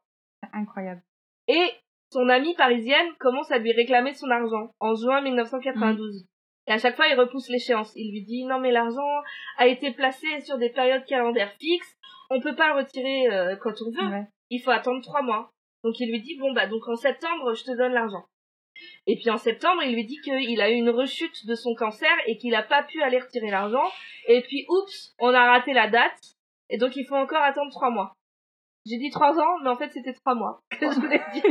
C'est 0.42 0.50
incroyable. 0.52 1.02
Et 1.48 1.70
son 2.10 2.28
amie 2.28 2.54
parisienne 2.54 3.14
commence 3.18 3.50
à 3.50 3.58
lui 3.58 3.72
réclamer 3.72 4.14
son 4.14 4.30
argent 4.30 4.70
en 4.80 4.94
juin 4.94 5.20
1992. 5.20 6.26
Et 6.66 6.72
à 6.72 6.78
chaque 6.78 6.96
fois, 6.96 7.08
il 7.08 7.18
repousse 7.18 7.48
l'échéance. 7.48 7.92
Il 7.96 8.12
lui 8.12 8.22
dit 8.24 8.44
non 8.44 8.60
mais 8.60 8.70
l'argent 8.70 9.22
a 9.56 9.66
été 9.66 9.90
placé 9.92 10.26
sur 10.42 10.58
des 10.58 10.70
périodes 10.70 11.04
calendaires 11.06 11.52
fixes. 11.58 11.96
On 12.30 12.40
peut 12.40 12.54
pas 12.54 12.68
le 12.68 12.80
retirer 12.80 13.28
euh, 13.28 13.56
quand 13.56 13.74
on 13.82 13.90
veut. 13.90 14.10
Ouais. 14.10 14.26
Il 14.50 14.60
faut 14.60 14.70
attendre 14.70 15.02
trois 15.02 15.22
mois. 15.22 15.50
Donc 15.82 15.98
il 16.00 16.10
lui 16.10 16.20
dit 16.20 16.36
bon 16.38 16.52
bah 16.52 16.66
donc 16.66 16.86
en 16.88 16.96
septembre 16.96 17.54
je 17.54 17.64
te 17.64 17.76
donne 17.76 17.92
l'argent. 17.92 18.24
Et 19.06 19.16
puis 19.16 19.30
en 19.30 19.36
septembre 19.36 19.82
il 19.84 19.94
lui 19.94 20.04
dit 20.04 20.20
qu'il 20.22 20.60
a 20.60 20.70
eu 20.70 20.74
une 20.74 20.90
rechute 20.90 21.46
de 21.46 21.54
son 21.54 21.74
cancer 21.74 22.10
et 22.26 22.36
qu'il 22.36 22.54
a 22.54 22.62
pas 22.62 22.82
pu 22.82 23.02
aller 23.02 23.18
retirer 23.18 23.50
l'argent. 23.50 23.90
Et 24.26 24.42
puis 24.42 24.66
oups 24.68 25.14
on 25.18 25.32
a 25.34 25.44
raté 25.44 25.72
la 25.72 25.88
date 25.88 26.18
et 26.70 26.78
donc 26.78 26.96
il 26.96 27.06
faut 27.06 27.16
encore 27.16 27.42
attendre 27.42 27.70
trois 27.70 27.90
mois. 27.90 28.12
J'ai 28.86 28.98
dit 28.98 29.10
trois 29.10 29.38
ans 29.38 29.58
mais 29.62 29.70
en 29.70 29.76
fait 29.76 29.90
c'était 29.92 30.14
trois 30.14 30.34
mois 30.34 30.60
que 30.70 30.90
je 30.90 31.00
voulais 31.00 31.22
dire. 31.32 31.44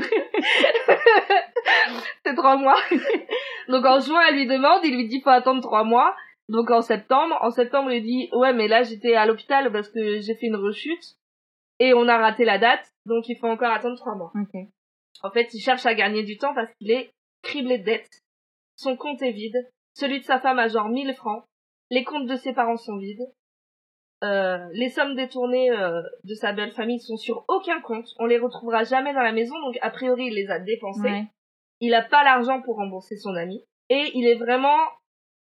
C'est 2.26 2.36
trois 2.36 2.58
mois. 2.58 2.78
Donc 3.70 3.86
en 3.86 4.00
juin, 4.00 4.22
elle 4.30 4.36
lui 4.36 4.48
demande, 4.48 4.80
il 4.84 4.96
lui 4.96 5.08
dit 5.08 5.22
faut 5.22 5.30
attendre 5.30 5.62
trois 5.62 5.84
mois. 5.84 6.16
Donc 6.50 6.72
en 6.72 6.82
septembre, 6.82 7.38
en 7.42 7.50
septembre, 7.52 7.92
il 7.92 8.04
dit 8.04 8.30
ouais 8.34 8.54
mais 8.54 8.68
là 8.68 8.84
j'étais 8.84 9.16
à 9.16 9.26
l'hôpital 9.26 9.72
parce 9.72 9.90
que 9.90 10.20
j'ai 10.20 10.36
fait 10.36 10.48
une 10.48 10.56
rechute 10.56 11.18
et 11.80 11.94
on 11.94 12.08
a 12.08 12.18
raté 12.18 12.46
la 12.46 12.58
date, 12.58 12.86
donc 13.06 13.28
il 13.30 13.38
faut 13.38 13.48
encore 13.48 13.72
attendre 13.72 13.98
trois 13.98 14.16
mois. 14.16 14.32
En 15.24 15.32
fait, 15.32 15.54
il 15.54 15.60
cherche 15.60 15.86
à 15.86 15.94
gagner 15.94 16.24
du 16.24 16.38
temps 16.38 16.54
parce 16.54 16.72
qu'il 16.76 16.92
est 16.92 17.12
criblé 17.42 17.78
de 17.80 17.84
dettes. 17.84 18.24
Son 18.76 18.96
compte 18.96 19.22
est 19.22 19.32
vide. 19.32 19.70
Celui 19.94 20.20
de 20.20 20.26
sa 20.26 20.40
femme 20.40 20.60
a 20.60 20.68
genre 20.68 20.90
1000 20.90 21.14
francs. 21.16 21.44
Les 21.90 22.04
comptes 22.04 22.28
de 22.28 22.36
ses 22.36 22.54
parents 22.54 22.78
sont 22.78 22.98
vides. 22.98 23.26
Euh, 24.24 24.68
les 24.74 24.90
sommes 24.90 25.16
détournées 25.16 25.70
euh, 25.72 26.02
de 26.24 26.34
sa 26.34 26.52
belle 26.52 26.72
famille 26.72 27.00
sont 27.00 27.18
sur 27.18 27.46
aucun 27.48 27.80
compte. 27.82 28.08
On 28.20 28.26
les 28.26 28.40
retrouvera 28.40 28.84
jamais 28.84 29.14
dans 29.14 29.22
la 29.22 29.32
maison, 29.32 29.54
donc 29.60 29.78
a 29.82 29.92
priori 29.92 30.26
il 30.28 30.34
les 30.34 30.50
a 30.50 30.60
dépensées 30.60 31.02
Ouais. 31.04 31.24
il 31.82 31.94
a 31.94 32.02
pas 32.02 32.24
l'argent 32.24 32.62
pour 32.64 32.78
rembourser 32.78 33.16
son 33.18 33.36
ami 33.36 33.64
et 33.90 34.12
il 34.16 34.26
est 34.28 34.36
vraiment 34.36 34.76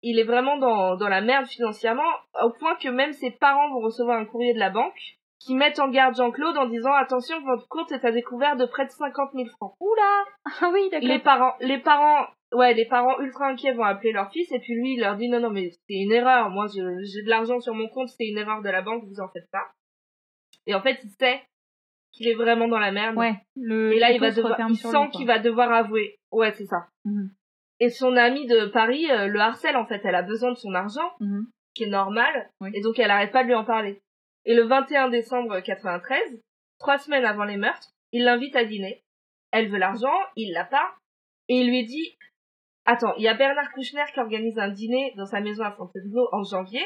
il 0.03 0.19
est 0.19 0.25
vraiment 0.25 0.59
dans, 0.59 0.97
dans 0.97 1.09
la 1.09 1.23
merde 1.23 1.47
financièrement 1.47 2.11
au 2.43 2.51
point 2.51 2.77
que 2.77 2.89
même 2.91 3.15
ses 3.15 3.31
parents 3.31 3.71
vont 3.71 3.81
recevoir 3.81 4.19
un 4.19 4.27
courrier 4.27 4.53
de 4.53 4.59
la 4.59 4.69
banque 4.71 5.18
qui 5.41 5.55
mettent 5.55 5.79
en 5.79 5.89
garde 5.89 6.17
Jean-Claude 6.17 6.57
en 6.59 6.67
disant 6.69 6.93
attention 6.95 7.41
votre 7.43 7.69
compte 7.69 7.93
est 7.93 8.05
à 8.05 8.11
découvert 8.13 8.57
de 8.57 8.67
près 8.67 8.87
de 8.87 8.91
50 8.91 9.31
000 9.35 9.47
francs. 9.57 9.75
Oula 9.81 10.25
Ah 10.61 10.71
oui, 10.73 10.89
d'accord. 10.91 11.09
Les 11.09 11.19
parents 11.19 11.53
les 11.61 11.79
parents 11.79 12.27
ouais 12.53 12.75
les 12.75 12.87
parents 12.87 13.19
ultra 13.21 13.49
inquiets 13.49 13.73
vont 13.75 13.85
appeler 13.85 14.13
leur 14.13 14.31
fils 14.33 14.51
et 14.53 14.59
puis 14.59 14.75
lui 14.75 14.95
il 14.95 15.01
leur 15.01 15.17
dit 15.17 15.29
non 15.29 15.39
non 15.41 15.51
mais 15.51 15.71
c'est 15.71 15.95
une 15.95 16.13
erreur 16.13 16.51
moi 16.51 16.67
j'ai 16.73 16.81
de 17.23 17.29
l'argent 17.29 17.61
sur 17.61 17.75
mon 17.75 17.89
compte 17.89 18.09
c'est 18.09 18.27
une 18.27 18.39
erreur 18.39 18.63
de 18.63 18.71
la 18.71 18.83
banque 18.83 19.05
vous 19.05 19.21
en 19.21 19.29
faites 19.29 19.51
pas. 19.53 19.67
Et 20.67 20.75
en 20.75 20.81
fait 20.81 20.99
il 21.05 21.11
sait 21.11 21.43
qu'il 22.13 22.27
est 22.29 22.35
vraiment 22.35 22.69
dans 22.69 22.79
la 22.79 22.91
merde. 22.91 23.17
Ouais. 23.17 23.35
Le 23.55 23.93
Et 23.93 23.99
là, 23.99 24.11
il 24.11 24.19
va 24.21 24.31
devoir, 24.31 24.59
il 24.69 24.77
sent 24.77 25.09
qu'il 25.13 25.27
va 25.27 25.39
devoir 25.39 25.71
avouer. 25.73 26.19
Ouais, 26.33 26.53
c'est 26.53 26.65
ça. 26.65 26.87
Mhm. 27.05 27.31
Et 27.81 27.91
son 27.91 28.17
amie 28.17 28.47
de 28.47 28.67
Paris 28.67 29.09
euh, 29.11 29.27
le 29.29 29.39
harcèle, 29.39 29.77
en 29.77 29.87
fait. 29.87 30.01
Elle 30.05 30.15
a 30.15 30.23
besoin 30.23 30.51
de 30.51 30.57
son 30.57 30.75
argent, 30.75 31.09
Mhm. 31.21 31.47
qui 31.75 31.85
est 31.85 31.89
normal. 31.89 32.51
Oui. 32.61 32.71
Et 32.75 32.81
donc, 32.81 32.99
elle 32.99 33.11
arrête 33.11 33.31
pas 33.31 33.43
de 33.43 33.49
lui 33.49 33.55
en 33.55 33.65
parler. 33.65 34.01
Et 34.49 34.55
le 34.55 34.63
21 34.63 35.11
décembre 35.11 35.61
93, 35.61 36.43
trois 36.79 36.97
semaines 36.97 37.27
avant 37.27 37.45
les 37.45 37.59
meurtres, 37.59 37.93
il 38.13 38.25
l'invite 38.25 38.57
à 38.57 38.65
dîner. 38.65 39.05
Elle 39.51 39.69
veut 39.69 39.77
l'argent, 39.77 40.17
il 40.37 40.55
l'a 40.55 40.65
pas. 40.65 40.95
Et 41.49 41.61
il 41.61 41.69
lui 41.69 41.85
dit, 41.85 42.17
attends, 42.87 43.15
il 43.19 43.25
y 43.25 43.29
a 43.29 43.35
Bernard 43.35 43.71
Kouchner 43.73 44.05
qui 44.15 44.21
organise 44.21 44.59
un 44.59 44.71
dîner 44.71 45.13
dans 45.19 45.27
sa 45.27 45.41
maison 45.41 45.65
à 45.65 45.73
Fontainebleau 45.73 46.31
en 46.33 46.45
janvier. 46.45 46.83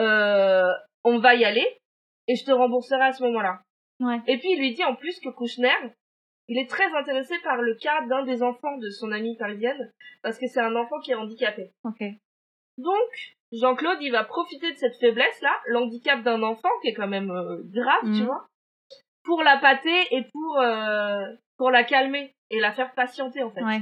Euh, 0.00 0.72
on 1.04 1.20
va 1.20 1.36
y 1.36 1.44
aller. 1.44 1.78
Et 2.26 2.34
je 2.34 2.44
te 2.44 2.50
rembourserai 2.50 3.00
à 3.00 3.12
ce 3.12 3.22
moment-là. 3.22 3.60
Ouais. 4.00 4.18
Et 4.26 4.36
puis 4.38 4.50
il 4.50 4.58
lui 4.58 4.74
dit 4.74 4.84
en 4.84 4.96
plus 4.96 5.20
que 5.20 5.28
Kouchner, 5.28 5.94
il 6.48 6.58
est 6.58 6.68
très 6.68 6.92
intéressé 6.96 7.38
par 7.44 7.62
le 7.62 7.76
cas 7.76 8.04
d'un 8.06 8.24
des 8.24 8.42
enfants 8.42 8.76
de 8.78 8.90
son 8.90 9.12
amie 9.12 9.36
parisienne, 9.36 9.92
parce 10.20 10.36
que 10.36 10.48
c'est 10.48 10.60
un 10.60 10.74
enfant 10.74 10.98
qui 10.98 11.12
est 11.12 11.14
handicapé. 11.14 11.70
Donc, 12.76 13.36
Jean-Claude, 13.52 13.98
il 14.00 14.12
va 14.12 14.24
profiter 14.24 14.70
de 14.72 14.76
cette 14.76 14.96
faiblesse-là, 15.00 15.52
l'handicap 15.66 16.22
d'un 16.22 16.42
enfant, 16.42 16.68
qui 16.82 16.88
est 16.88 16.94
quand 16.94 17.08
même 17.08 17.30
euh, 17.30 17.62
grave, 17.64 18.02
tu 18.04 18.20
Mhm. 18.20 18.26
vois, 18.26 18.46
pour 19.24 19.42
la 19.42 19.58
pâter 19.58 20.06
et 20.14 20.22
pour, 20.32 20.58
euh, 20.60 21.26
pour 21.56 21.70
la 21.70 21.84
calmer 21.84 22.34
et 22.50 22.60
la 22.60 22.72
faire 22.72 22.94
patienter, 22.94 23.42
en 23.42 23.50
fait. 23.50 23.62
Ouais. 23.62 23.80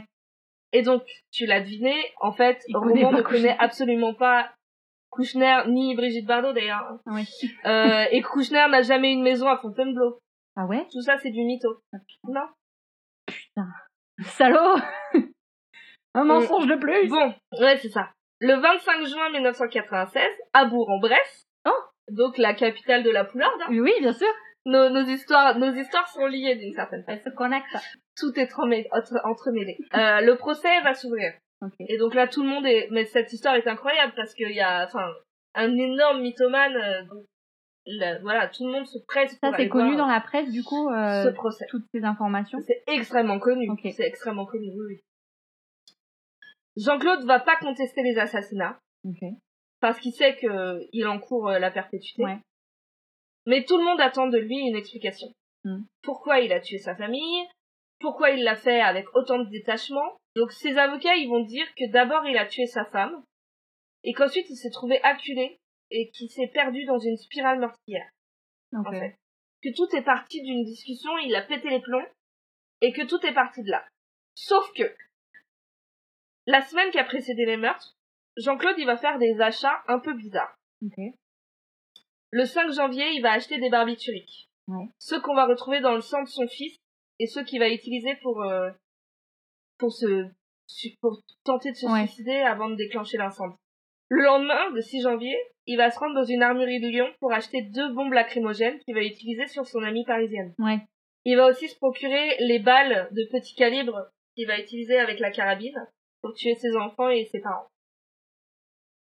Et 0.73 0.83
donc, 0.83 1.03
tu 1.31 1.47
l'as 1.47 1.61
deviné, 1.61 1.95
en 2.21 2.33
fait, 2.33 2.63
Il 2.69 2.77
Roman 2.77 3.13
ne 3.13 3.23
connaît 3.23 3.57
absolument 3.59 4.15
pas 4.15 4.51
Kouchner, 5.11 5.63
ni 5.69 5.95
Brigitte 5.95 6.27
Bardot 6.27 6.53
d'ailleurs. 6.53 6.99
Ouais. 7.07 7.25
Euh, 7.65 8.05
et 8.11 8.21
Kouchner 8.21 8.67
n'a 8.69 8.83
jamais 8.83 9.09
eu 9.11 9.15
une 9.15 9.23
maison 9.23 9.49
à 9.49 9.57
Fontainebleau. 9.59 10.19
Ah 10.57 10.67
ouais? 10.67 10.87
Tout 10.93 11.01
ça, 11.01 11.17
c'est 11.19 11.31
du 11.31 11.43
mytho. 11.45 11.81
Non 12.25 12.47
Salaud 14.25 14.77
Un 16.15 16.25
mensonge 16.25 16.67
de 16.67 16.75
plus 16.75 17.09
Bon, 17.09 17.35
ouais, 17.61 17.77
c'est 17.79 17.89
ça. 17.91 18.11
Le 18.41 18.55
25 18.55 19.05
juin 19.07 19.31
1996, 19.31 20.23
à 20.53 20.65
Bourg-en-Bresse, 20.67 21.47
Oh. 21.67 21.71
donc 22.11 22.39
la 22.39 22.55
capitale 22.55 23.03
de 23.03 23.11
la 23.11 23.25
poularde, 23.25 23.61
hein, 23.63 23.67
Oui, 23.71 23.93
bien 24.01 24.13
sûr. 24.13 24.29
nos, 24.65 24.89
nos 24.91 25.05
histoires, 25.07 25.59
nos 25.59 25.73
histoires 25.73 26.07
sont 26.09 26.27
liées 26.27 26.55
d'une 26.57 26.73
certaine 26.73 27.03
façon. 27.05 27.19
Elle 27.19 27.33
se 27.33 27.37
connecte. 27.37 27.67
Tout 28.17 28.33
est 28.39 28.53
entremêlé. 28.53 28.89
entre- 28.93 29.21
entremêlé. 29.25 29.77
Euh, 29.95 30.21
le 30.21 30.37
procès 30.37 30.81
va 30.83 30.95
s'ouvrir. 30.95 31.33
Et 31.81 31.99
donc 31.99 32.15
là, 32.15 32.29
tout 32.29 32.43
le 32.45 32.49
monde 32.49 32.67
est. 32.67 32.89
Mais 32.93 33.05
cette 33.07 33.33
histoire 33.33 33.57
est 33.57 33.67
incroyable 33.67 34.13
parce 34.15 34.33
qu'il 34.35 34.53
y 34.53 34.61
a, 34.61 34.85
enfin, 34.85 35.05
un 35.55 35.77
énorme 35.77 36.21
mythomane. 36.21 36.77
euh, 36.77 38.19
voilà, 38.23 38.49
tout 38.49 38.65
le 38.67 38.73
monde 38.73 38.87
se 38.87 38.99
presse. 39.09 39.37
Ça, 39.43 39.51
c'est 39.57 39.69
connu 39.69 39.95
voir 39.95 40.07
dans 40.07 40.13
la 40.13 40.21
presse, 40.21 40.51
du 40.51 40.63
coup, 40.63 40.89
euh, 40.91 41.25
ce 41.25 41.29
procès. 41.31 41.65
toutes 41.71 41.87
ces 41.93 42.05
informations. 42.05 42.59
C'est 42.67 42.83
extrêmement 42.87 43.39
connu. 43.41 43.67
C'est 43.93 44.05
extrêmement 44.07 44.47
connu, 44.47 44.69
oui. 44.87 45.01
Jean-Claude 46.79 47.25
va 47.27 47.41
pas 47.41 47.57
contester 47.57 48.03
les 48.03 48.19
assassinats. 48.19 48.79
Parce 49.81 49.99
qu'il 50.01 50.13
sait 50.13 50.37
qu'il 50.37 51.07
encourt 51.07 51.49
euh, 51.49 51.59
la 51.59 51.71
perpétuité. 51.71 52.23
Ouais. 52.23 52.39
Mais 53.47 53.65
tout 53.65 53.79
le 53.79 53.85
monde 53.85 54.01
attend 54.01 54.27
de 54.27 54.39
lui 54.39 54.59
une 54.59 54.77
explication. 54.77 55.29
Mm. 55.65 55.83
Pourquoi 56.03 56.41
il 56.41 56.53
a 56.53 56.61
tué 56.61 56.79
sa 56.79 56.97
famille? 56.97 57.47
Pourquoi 58.01 58.31
il 58.31 58.45
l'a 58.45 58.57
fait 58.57 58.81
avec 58.81 59.07
autant 59.15 59.39
de 59.39 59.49
détachement? 59.51 60.17
Donc 60.37 60.53
ses 60.53 60.77
avocats, 60.79 61.17
ils 61.17 61.29
vont 61.29 61.45
dire 61.45 61.67
que 61.75 61.91
d'abord 61.91 62.27
il 62.27 62.37
a 62.37 62.47
tué 62.47 62.67
sa 62.67 62.85
femme, 62.85 63.25
et 64.05 64.13
qu'ensuite 64.13 64.49
il 64.51 64.57
s'est 64.57 64.71
trouvé 64.71 65.03
acculé, 65.03 65.59
et 65.91 66.11
qu'il 66.11 66.29
s'est 66.31 66.49
perdu 66.49 66.85
dans 66.85 66.99
une 66.99 67.17
spirale 67.17 67.59
meurtrière, 67.59 68.09
Ok. 68.73 68.87
en 68.87 68.91
fait. 68.93 69.17
Que 69.63 69.75
tout 69.75 69.97
est 69.97 70.05
parti 70.05 70.43
d'une 70.43 70.65
discussion, 70.65 71.11
il 71.19 71.35
a 71.35 71.43
pété 71.43 71.71
les 71.71 71.81
plombs, 71.81 72.07
et 72.81 72.93
que 72.93 73.03
tout 73.03 73.25
est 73.27 73.35
parti 73.35 73.63
de 73.63 73.71
là. 73.71 73.85
Sauf 74.35 74.73
que, 74.75 74.95
la 76.49 76.63
semaine 76.63 76.91
qui 76.91 76.99
a 76.99 77.05
précédé 77.05 77.45
les 77.45 77.57
meurtres, 77.57 77.95
Jean-Claude, 78.37 78.77
il 78.79 78.87
va 78.87 78.97
faire 78.97 79.19
des 79.19 79.41
achats 79.41 79.83
un 79.87 79.99
peu 79.99 80.15
bizarres. 80.15 80.55
Le 82.31 82.45
5 82.45 82.73
janvier, 82.73 83.07
il 83.13 83.21
va 83.23 83.33
acheter 83.33 83.59
des 83.59 83.71
barbituriques. 83.71 84.49
Ouais. 84.67 84.87
Ceux 84.99 85.21
qu'on 85.21 85.35
va 85.35 85.47
retrouver 85.47 85.81
dans 85.81 85.95
le 85.95 86.01
sang 86.01 86.23
de 86.23 86.29
son 86.29 86.47
fils 86.47 86.77
et 87.19 87.27
ceux 87.27 87.43
qu'il 87.45 87.59
va 87.59 87.69
utiliser 87.71 88.15
pour 88.23 88.43
euh, 88.43 88.71
pour 89.79 89.93
se 89.93 90.27
pour 91.01 91.23
tenter 91.45 91.71
de 91.73 91.77
se 91.77 91.87
Ouais. 91.87 92.07
suicider 92.07 92.37
avant 92.41 92.69
de 92.69 92.77
déclencher 92.77 93.17
l'incendie. 93.17 93.57
Le 94.11 94.23
lendemain, 94.25 94.71
le 94.71 94.81
6 94.83 95.03
janvier, 95.03 95.37
il 95.67 95.77
va 95.77 95.91
se 95.91 95.99
rendre 95.99 96.15
dans 96.15 96.25
une 96.25 96.43
armurerie 96.43 96.81
de 96.81 96.89
Lyon 96.89 97.13
pour 97.21 97.33
acheter 97.33 97.63
deux 97.63 97.93
bombes 97.95 98.13
lacrymogènes 98.13 98.79
qu'il 98.81 98.95
va 98.95 99.03
utiliser 99.03 99.47
sur 99.49 99.67
son 99.67 99.83
amie 99.83 100.05
parisienne. 100.05 100.55
Ouais. 100.59 100.79
Il 101.25 101.37
va 101.37 101.47
aussi 101.47 101.69
se 101.69 101.77
procurer 101.77 102.37
les 102.41 102.59
balles 102.59 103.09
de 103.13 103.25
petit 103.31 103.55
calibre 103.55 104.09
qu'il 104.35 104.47
va 104.47 104.59
utiliser 104.61 104.99
avec 104.99 105.19
la 105.19 105.31
carabine 105.31 105.77
pour 106.23 106.35
tuer 106.35 106.55
ses 106.55 106.77
enfants 106.77 107.09
et 107.09 107.25
ses 107.27 107.41
parents. 107.41 107.67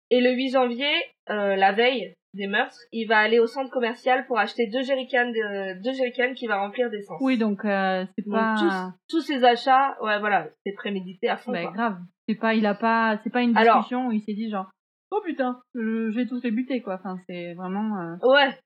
Et 0.09 0.21
le 0.21 0.31
8 0.31 0.49
janvier, 0.51 0.91
euh, 1.29 1.55
la 1.55 1.71
veille 1.71 2.13
des 2.33 2.47
meurtres, 2.47 2.77
il 2.91 3.07
va 3.07 3.19
aller 3.19 3.39
au 3.39 3.47
centre 3.47 3.71
commercial 3.71 4.25
pour 4.25 4.39
acheter 4.39 4.67
deux 4.67 4.81
jerrycans, 4.81 5.29
de, 5.29 5.81
deux 5.83 5.93
jerrycans 5.93 6.33
qu'il 6.33 6.47
va 6.49 6.57
remplir 6.59 6.89
d'essence. 6.89 7.19
Oui, 7.21 7.37
donc 7.37 7.63
euh, 7.65 8.05
c'est 8.17 8.25
Donc, 8.25 8.33
pas. 8.33 8.55
tous, 9.07 9.17
tous 9.17 9.21
ces 9.21 9.43
achats, 9.43 9.95
ouais 10.01 10.19
voilà, 10.19 10.49
c'est 10.65 10.73
prémédité 10.73 11.29
à 11.29 11.37
fond. 11.37 11.51
Bah, 11.51 11.61
quoi. 11.63 11.71
grave. 11.71 11.97
C'est 12.27 12.35
pas, 12.35 12.53
il 12.55 12.65
a 12.65 12.73
pas, 12.75 13.19
c'est 13.23 13.29
pas 13.29 13.41
une 13.41 13.55
Alors- 13.57 13.77
discussion 13.77 14.07
où 14.07 14.11
il 14.11 14.21
s'est 14.21 14.33
dit 14.33 14.49
genre, 14.49 14.69
oh 15.11 15.21
putain, 15.23 15.61
je, 15.75 16.09
je 16.09 16.15
vais 16.15 16.25
tous 16.25 16.41
les 16.43 16.51
buter 16.51 16.81
quoi. 16.81 16.95
Enfin, 16.95 17.17
c'est 17.27 17.53
vraiment. 17.53 17.99
euh, 17.99 18.15
Ouais. 18.27 18.57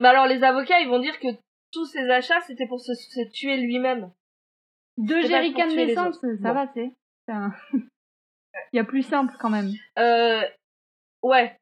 Bah 0.00 0.10
alors 0.10 0.26
les 0.26 0.42
avocats, 0.42 0.80
ils 0.80 0.88
vont 0.88 0.98
dire 1.00 1.18
que 1.20 1.28
tous 1.72 1.86
ces 1.86 2.08
achats, 2.10 2.40
c'était 2.46 2.66
pour 2.66 2.80
se, 2.80 2.92
se 2.94 3.30
tuer 3.32 3.56
lui-même. 3.58 4.10
Deux 4.98 5.22
jerrycans 5.22 5.68
d'essence, 5.74 6.18
ça 6.20 6.26
Bon. 6.36 6.52
va, 6.54 6.66
c'est. 6.74 6.90
c'est 6.90 6.94
Il 8.72 8.76
y 8.76 8.80
a 8.80 8.84
plus 8.84 9.02
simple 9.02 9.34
quand 9.38 9.50
même. 9.50 9.70
Euh, 9.98 10.42
ouais. 11.22 11.56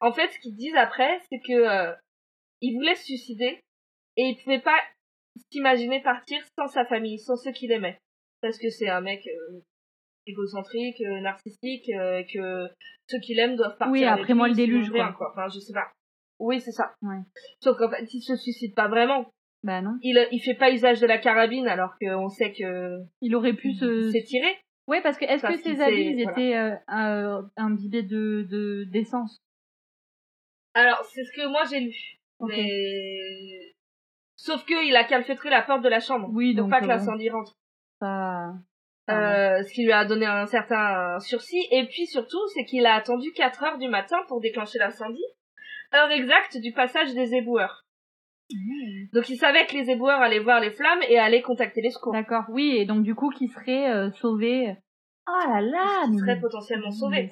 En 0.00 0.12
fait, 0.12 0.28
ce 0.28 0.38
qu'ils 0.38 0.56
disent 0.56 0.76
après, 0.76 1.20
c'est 1.28 1.40
que 1.40 1.52
euh, 1.52 1.94
il 2.60 2.74
voulait 2.74 2.94
se 2.94 3.04
suicider 3.04 3.60
et 4.16 4.22
il 4.22 4.42
pouvait 4.42 4.60
pas 4.60 4.78
s'imaginer 5.52 6.02
partir 6.02 6.40
sans 6.56 6.66
sa 6.68 6.84
famille, 6.84 7.18
sans 7.18 7.36
ceux 7.36 7.52
qu'il 7.52 7.72
aimait, 7.72 7.98
parce 8.40 8.58
que 8.58 8.70
c'est 8.70 8.88
un 8.88 9.00
mec 9.00 9.26
euh, 9.26 9.60
égocentrique, 10.26 11.00
narcissique, 11.22 11.86
que 12.32 12.68
ceux 13.08 13.18
qu'il 13.20 13.38
aime 13.38 13.56
doivent 13.56 13.76
partir. 13.78 13.92
Oui, 13.92 14.04
après 14.04 14.34
moi, 14.34 14.48
le 14.48 14.54
déluge, 14.54 14.90
rien, 14.90 15.12
quoi. 15.12 15.32
quoi. 15.32 15.44
Enfin, 15.44 15.48
je 15.54 15.60
sais 15.60 15.72
pas. 15.72 15.90
Oui, 16.38 16.60
c'est 16.60 16.72
ça. 16.72 16.94
Ouais. 17.02 17.18
Sauf 17.60 17.76
qu'en 17.78 17.90
fait, 17.90 18.04
il 18.12 18.20
se 18.22 18.36
suicide 18.36 18.74
pas 18.74 18.88
vraiment. 18.88 19.32
Bah 19.64 19.80
non. 19.82 19.98
Il, 20.02 20.24
il 20.30 20.40
fait 20.40 20.54
pas 20.54 20.70
usage 20.70 21.00
de 21.00 21.06
la 21.06 21.18
carabine 21.18 21.66
alors 21.66 21.96
qu'on 22.00 22.28
sait 22.28 22.52
que 22.52 22.98
Il 23.20 23.34
aurait 23.34 23.54
pu 23.54 23.72
se. 23.74 24.10
s'est 24.12 24.22
Ouais, 24.88 25.02
parce 25.02 25.18
que 25.18 25.26
est-ce 25.26 25.42
que 25.42 25.52
qu'il 25.52 25.76
ses 25.76 25.82
habits 25.82 26.14
ils 26.16 26.22
étaient 26.22 26.56
euh, 26.56 26.74
euh, 26.90 27.42
imbibés 27.58 28.02
de 28.02 28.46
de- 28.48 28.84
d'essence? 28.84 29.42
Alors, 30.72 31.04
c'est 31.04 31.24
ce 31.24 31.32
que 31.32 31.46
moi 31.46 31.62
j'ai 31.70 31.80
lu. 31.80 31.94
Mais... 32.40 33.74
Sauf 34.36 34.64
que 34.64 34.86
il 34.86 34.96
a 34.96 35.04
calfeutré 35.04 35.50
la 35.50 35.60
porte 35.60 35.82
de 35.82 35.88
la 35.88 36.00
chambre. 36.00 36.30
Oui, 36.32 36.54
donc, 36.54 36.70
pas 36.70 36.76
euh, 36.76 36.80
que 36.80 36.84
bon. 36.86 36.92
l'incendie 36.92 37.28
rentre. 37.28 37.54
Ça. 38.00 38.54
Euh, 39.10 39.62
ce 39.62 39.72
qui 39.72 39.84
lui 39.84 39.92
a 39.92 40.04
donné 40.04 40.26
un 40.26 40.46
certain 40.46 41.18
sursis. 41.20 41.66
Et 41.70 41.86
puis 41.86 42.06
surtout, 42.06 42.46
c'est 42.54 42.64
qu'il 42.64 42.86
a 42.86 42.94
attendu 42.94 43.32
4 43.32 43.62
heures 43.64 43.78
du 43.78 43.88
matin 43.88 44.18
pour 44.28 44.40
déclencher 44.40 44.78
l'incendie. 44.78 45.24
Heure 45.94 46.10
exacte 46.10 46.58
du 46.58 46.72
passage 46.72 47.14
des 47.14 47.34
éboueurs. 47.34 47.84
Donc 49.12 49.28
il 49.28 49.36
savait 49.36 49.66
que 49.66 49.74
les 49.74 49.90
éboueurs 49.90 50.20
allaient 50.20 50.38
voir 50.38 50.60
les 50.60 50.70
flammes 50.70 51.02
et 51.08 51.18
allaient 51.18 51.42
contacter 51.42 51.80
les 51.82 51.90
secours. 51.90 52.12
D'accord. 52.12 52.44
Oui, 52.48 52.76
et 52.76 52.86
donc 52.86 53.02
du 53.02 53.14
coup, 53.14 53.30
qui 53.30 53.48
serait 53.48 53.90
euh, 53.90 54.10
sauvé. 54.12 54.74
Oh 55.30 55.48
là 55.50 55.60
là, 55.60 56.04
Il 56.06 56.12
mais- 56.12 56.18
serait 56.18 56.40
potentiellement 56.40 56.90
sauvé. 56.90 57.30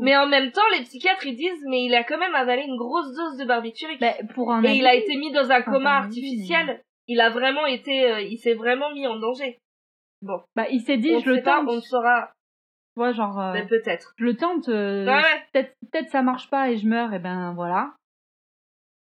mais 0.00 0.16
en 0.16 0.28
même 0.28 0.52
temps, 0.52 0.62
les 0.76 0.82
psychiatres 0.84 1.26
ils 1.26 1.36
disent, 1.36 1.64
mais 1.68 1.84
il 1.84 1.94
a 1.94 2.04
quand 2.04 2.18
même 2.18 2.34
avalé 2.34 2.62
une 2.62 2.76
grosse 2.76 3.12
dose 3.12 3.36
de 3.38 3.44
barbiturique. 3.44 4.00
Bah, 4.00 4.14
pour 4.34 4.52
un 4.52 4.62
et 4.62 4.76
il 4.76 4.86
a 4.86 4.94
été 4.94 5.16
mis 5.16 5.32
dans 5.32 5.50
un 5.50 5.62
coma 5.62 5.90
un 5.90 5.96
avis, 5.98 6.06
artificiel. 6.06 6.82
Il 7.08 7.20
a 7.20 7.30
vraiment 7.30 7.66
été, 7.66 8.04
euh, 8.10 8.20
il 8.20 8.38
s'est 8.38 8.54
vraiment 8.54 8.92
mis 8.92 9.06
en 9.08 9.16
danger. 9.18 9.58
bah, 10.22 10.66
il 10.70 10.80
s'est 10.80 10.96
dit, 10.96 11.12
on 11.16 11.18
je 11.20 11.30
le 11.30 11.42
pas, 11.42 11.58
tente. 11.58 11.68
on 11.70 11.74
ne 11.76 11.80
saura, 11.80 12.30
Tu 12.94 13.00
vois, 13.00 13.12
genre, 13.12 13.38
euh, 13.40 13.52
mais 13.52 13.66
peut-être. 13.66 14.14
je 14.16 14.24
le 14.24 14.36
tente. 14.36 14.68
euh, 14.68 15.04
Ouais, 15.04 15.12
ouais. 15.12 15.42
Peut-être, 15.52 15.74
peut-être 15.90 16.10
ça 16.10 16.22
marche 16.22 16.48
pas 16.48 16.70
et 16.70 16.76
je 16.78 16.86
meurs, 16.86 17.12
et 17.12 17.18
ben 17.18 17.52
voilà. 17.54 17.92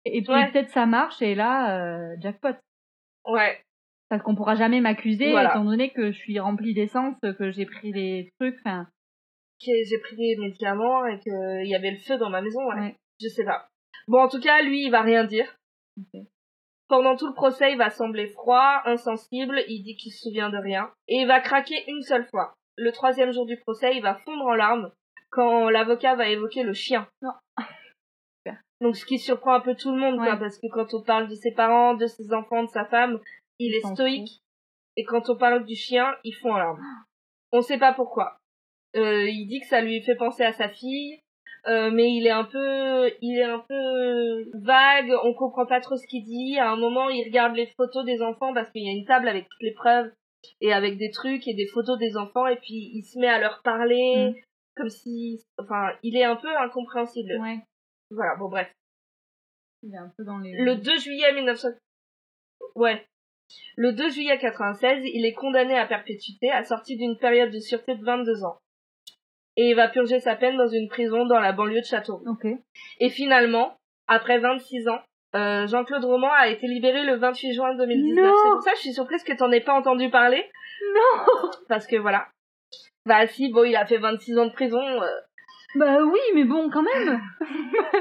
Et 0.04 0.22
puis 0.22 0.32
Ouais. 0.32 0.50
peut-être 0.50 0.70
ça 0.70 0.86
marche 0.86 1.20
et 1.22 1.34
là, 1.34 1.78
euh, 1.80 2.16
jackpot. 2.20 2.54
Ouais. 3.26 3.60
Parce 4.08 4.22
qu'on 4.22 4.34
pourra 4.34 4.54
jamais 4.54 4.80
m'accuser 4.80 5.30
Voilà. 5.32 5.50
étant 5.50 5.64
donné 5.64 5.90
que 5.90 6.12
je 6.12 6.16
suis 6.18 6.38
remplie 6.40 6.72
d'essence, 6.74 7.16
que 7.38 7.50
j'ai 7.50 7.66
pris 7.66 7.92
des 7.92 8.30
trucs. 8.40 8.56
Enfin, 8.64 8.86
Que 9.60 9.72
j'ai 9.84 9.98
pris 9.98 10.16
des 10.16 10.36
médicaments 10.38 11.04
et 11.06 11.18
qu'il 11.18 11.66
y 11.66 11.74
avait 11.74 11.90
le 11.90 11.98
feu 11.98 12.16
dans 12.16 12.30
ma 12.30 12.40
maison, 12.40 12.64
ouais. 12.68 12.80
Ouais. 12.80 12.96
Je 13.20 13.28
sais 13.28 13.44
pas. 13.44 13.68
Bon, 14.06 14.20
en 14.22 14.28
tout 14.28 14.40
cas, 14.40 14.62
lui, 14.62 14.84
il 14.86 14.90
va 14.90 15.02
rien 15.02 15.24
dire. 15.24 15.54
Pendant 16.88 17.16
tout 17.16 17.26
le 17.26 17.34
procès, 17.34 17.72
il 17.72 17.76
va 17.78 17.90
sembler 17.90 18.28
froid, 18.28 18.80
insensible, 18.86 19.60
il 19.68 19.82
dit 19.82 19.96
qu'il 19.96 20.10
se 20.12 20.20
souvient 20.22 20.48
de 20.48 20.56
rien. 20.56 20.90
Et 21.08 21.16
il 21.16 21.26
va 21.26 21.40
craquer 21.40 21.84
une 21.88 22.00
seule 22.02 22.24
fois. 22.28 22.54
Le 22.78 22.92
troisième 22.92 23.32
jour 23.32 23.44
du 23.44 23.58
procès, 23.58 23.94
il 23.96 24.02
va 24.02 24.14
fondre 24.24 24.46
en 24.46 24.54
larmes 24.54 24.90
quand 25.30 25.68
l'avocat 25.68 26.14
va 26.14 26.28
évoquer 26.28 26.62
le 26.62 26.72
chien. 26.72 27.06
Non. 27.20 27.32
Donc 28.80 28.96
ce 28.96 29.04
qui 29.04 29.18
surprend 29.18 29.54
un 29.54 29.60
peu 29.60 29.74
tout 29.74 29.90
le 29.92 29.98
monde, 29.98 30.18
quoi, 30.18 30.36
parce 30.36 30.58
que 30.58 30.66
quand 30.72 30.94
on 30.94 31.02
parle 31.02 31.28
de 31.28 31.34
ses 31.34 31.52
parents, 31.52 31.94
de 31.94 32.06
ses 32.06 32.32
enfants, 32.32 32.62
de 32.62 32.68
sa 32.68 32.84
femme, 32.84 33.18
il 33.58 33.74
est 33.74 33.80
stoïque. 33.94 34.40
Et 34.96 35.04
quand 35.04 35.28
on 35.30 35.36
parle 35.36 35.64
du 35.64 35.74
chien, 35.74 36.14
il 36.24 36.32
fond 36.32 36.52
en 36.52 36.58
larmes. 36.58 36.80
On 37.52 37.60
sait 37.60 37.78
pas 37.78 37.92
pourquoi. 37.92 38.36
Euh, 38.96 39.28
il 39.28 39.46
dit 39.48 39.60
que 39.60 39.66
ça 39.66 39.80
lui 39.80 40.00
fait 40.02 40.14
penser 40.16 40.44
à 40.44 40.52
sa 40.52 40.68
fille, 40.68 41.20
euh, 41.66 41.90
mais 41.90 42.10
il 42.14 42.26
est 42.26 42.30
un 42.30 42.44
peu, 42.44 43.10
il 43.20 43.38
est 43.38 43.44
un 43.44 43.58
peu 43.68 44.44
vague. 44.54 45.12
On 45.24 45.34
comprend 45.34 45.66
pas 45.66 45.80
trop 45.80 45.96
ce 45.96 46.06
qu'il 46.06 46.24
dit. 46.24 46.58
À 46.58 46.70
un 46.70 46.76
moment, 46.76 47.08
il 47.08 47.24
regarde 47.24 47.54
les 47.56 47.66
photos 47.76 48.04
des 48.04 48.22
enfants 48.22 48.54
parce 48.54 48.70
qu'il 48.70 48.84
y 48.84 48.88
a 48.88 48.92
une 48.92 49.04
table 49.06 49.28
avec 49.28 49.48
toutes 49.48 49.62
les 49.62 49.74
preuves 49.74 50.10
et 50.60 50.72
avec 50.72 50.98
des 50.98 51.10
trucs 51.10 51.46
et 51.48 51.54
des 51.54 51.66
photos 51.66 51.98
des 51.98 52.16
enfants, 52.16 52.46
et 52.46 52.56
puis 52.56 52.90
il 52.94 53.02
se 53.02 53.18
met 53.18 53.28
à 53.28 53.38
leur 53.40 53.60
parler 53.62 54.30
Mm. 54.30 54.34
comme 54.76 54.88
si, 54.88 55.40
enfin, 55.58 55.90
il 56.04 56.16
est 56.16 56.24
un 56.24 56.36
peu 56.36 56.56
incompréhensible. 56.58 57.36
ouais. 57.40 57.58
Voilà. 58.10 58.36
Bon, 58.36 58.48
bref. 58.48 58.70
Il 59.82 59.94
est 59.94 59.98
un 59.98 60.12
peu 60.16 60.24
dans 60.24 60.38
les. 60.38 60.52
Le 60.52 60.76
2 60.76 60.98
juillet 60.98 61.32
1900. 61.32 61.68
Ouais. 62.74 63.06
Le 63.76 63.92
2 63.92 64.10
juillet 64.10 64.38
96, 64.38 65.02
il 65.04 65.24
est 65.24 65.32
condamné 65.32 65.78
à 65.78 65.86
perpétuité, 65.86 66.50
assorti 66.50 66.96
d'une 66.96 67.16
période 67.16 67.50
de 67.50 67.60
sûreté 67.60 67.94
de 67.94 68.04
22 68.04 68.44
ans. 68.44 68.58
Et 69.56 69.70
il 69.70 69.74
va 69.74 69.88
purger 69.88 70.20
sa 70.20 70.36
peine 70.36 70.56
dans 70.56 70.68
une 70.68 70.88
prison 70.88 71.26
dans 71.26 71.40
la 71.40 71.52
banlieue 71.52 71.80
de 71.80 71.84
Châteauroux. 71.86 72.24
Ok. 72.28 72.46
Et 73.00 73.08
finalement, 73.10 73.76
après 74.06 74.38
26 74.38 74.88
ans, 74.88 75.00
euh, 75.34 75.66
Jean-Claude 75.66 76.04
Roman 76.04 76.32
a 76.32 76.48
été 76.48 76.66
libéré 76.66 77.04
le 77.04 77.16
28 77.16 77.54
juin 77.54 77.74
2019. 77.74 78.24
Non 78.24 78.34
C'est 78.36 78.50
pour 78.50 78.62
ça 78.62 78.70
que 78.72 78.76
je 78.76 78.82
suis 78.82 78.92
surprise 78.92 79.24
que 79.24 79.32
t'en 79.36 79.50
aies 79.50 79.60
pas 79.60 79.74
entendu 79.74 80.10
parler. 80.10 80.48
Non. 80.94 81.50
Parce 81.68 81.86
que 81.86 81.96
voilà. 81.96 82.28
Bah 83.06 83.26
si, 83.26 83.50
bon, 83.50 83.64
il 83.64 83.74
a 83.76 83.86
fait 83.86 83.98
26 83.98 84.38
ans 84.38 84.46
de 84.46 84.52
prison. 84.52 84.78
euh. 84.80 85.20
Bah 85.74 85.98
oui, 86.02 86.18
mais 86.34 86.44
bon, 86.44 86.70
quand 86.70 86.82
même. 86.82 87.20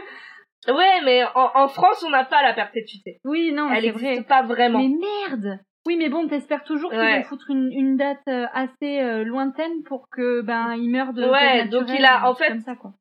Ouais, 0.68 1.02
mais 1.06 1.24
en, 1.36 1.52
en 1.54 1.68
France, 1.70 2.04
on 2.06 2.10
n'a 2.10 2.26
pas 2.26 2.42
la 2.44 2.54
perpétuité. 2.54 3.20
Oui, 3.24 3.54
non, 3.54 3.70
Elle 3.72 3.82
c'est 3.84 3.88
n'existe 3.88 4.14
vrai. 4.16 4.24
pas 4.24 4.42
vraiment. 4.44 4.80
Mais 4.80 4.90
merde. 5.30 5.60
Oui, 5.86 5.96
mais 5.96 6.10
bon, 6.10 6.28
t'espères 6.28 6.66
toujours 6.66 6.90
qu'ils 6.90 7.00
Ouais. 7.00 7.20
vont 7.20 7.24
foutre 7.24 7.50
une, 7.52 7.72
une 7.72 7.96
date 7.96 8.20
euh, 8.28 8.48
assez 8.54 9.00
euh, 9.00 9.24
lointaine 9.24 9.84
pour 9.86 10.10
que 10.10 10.42
ben 10.42 10.74
il 10.76 10.90
meure 10.90 11.14
de 11.14 11.24
Ouais, 11.30 11.70
donc 11.70 11.86
il 11.88 12.04
a- 12.04 12.28
en 12.30 12.36
fait- 12.36 12.50
comme 12.50 12.60
ça 12.60 12.76
quoi. 12.76 12.92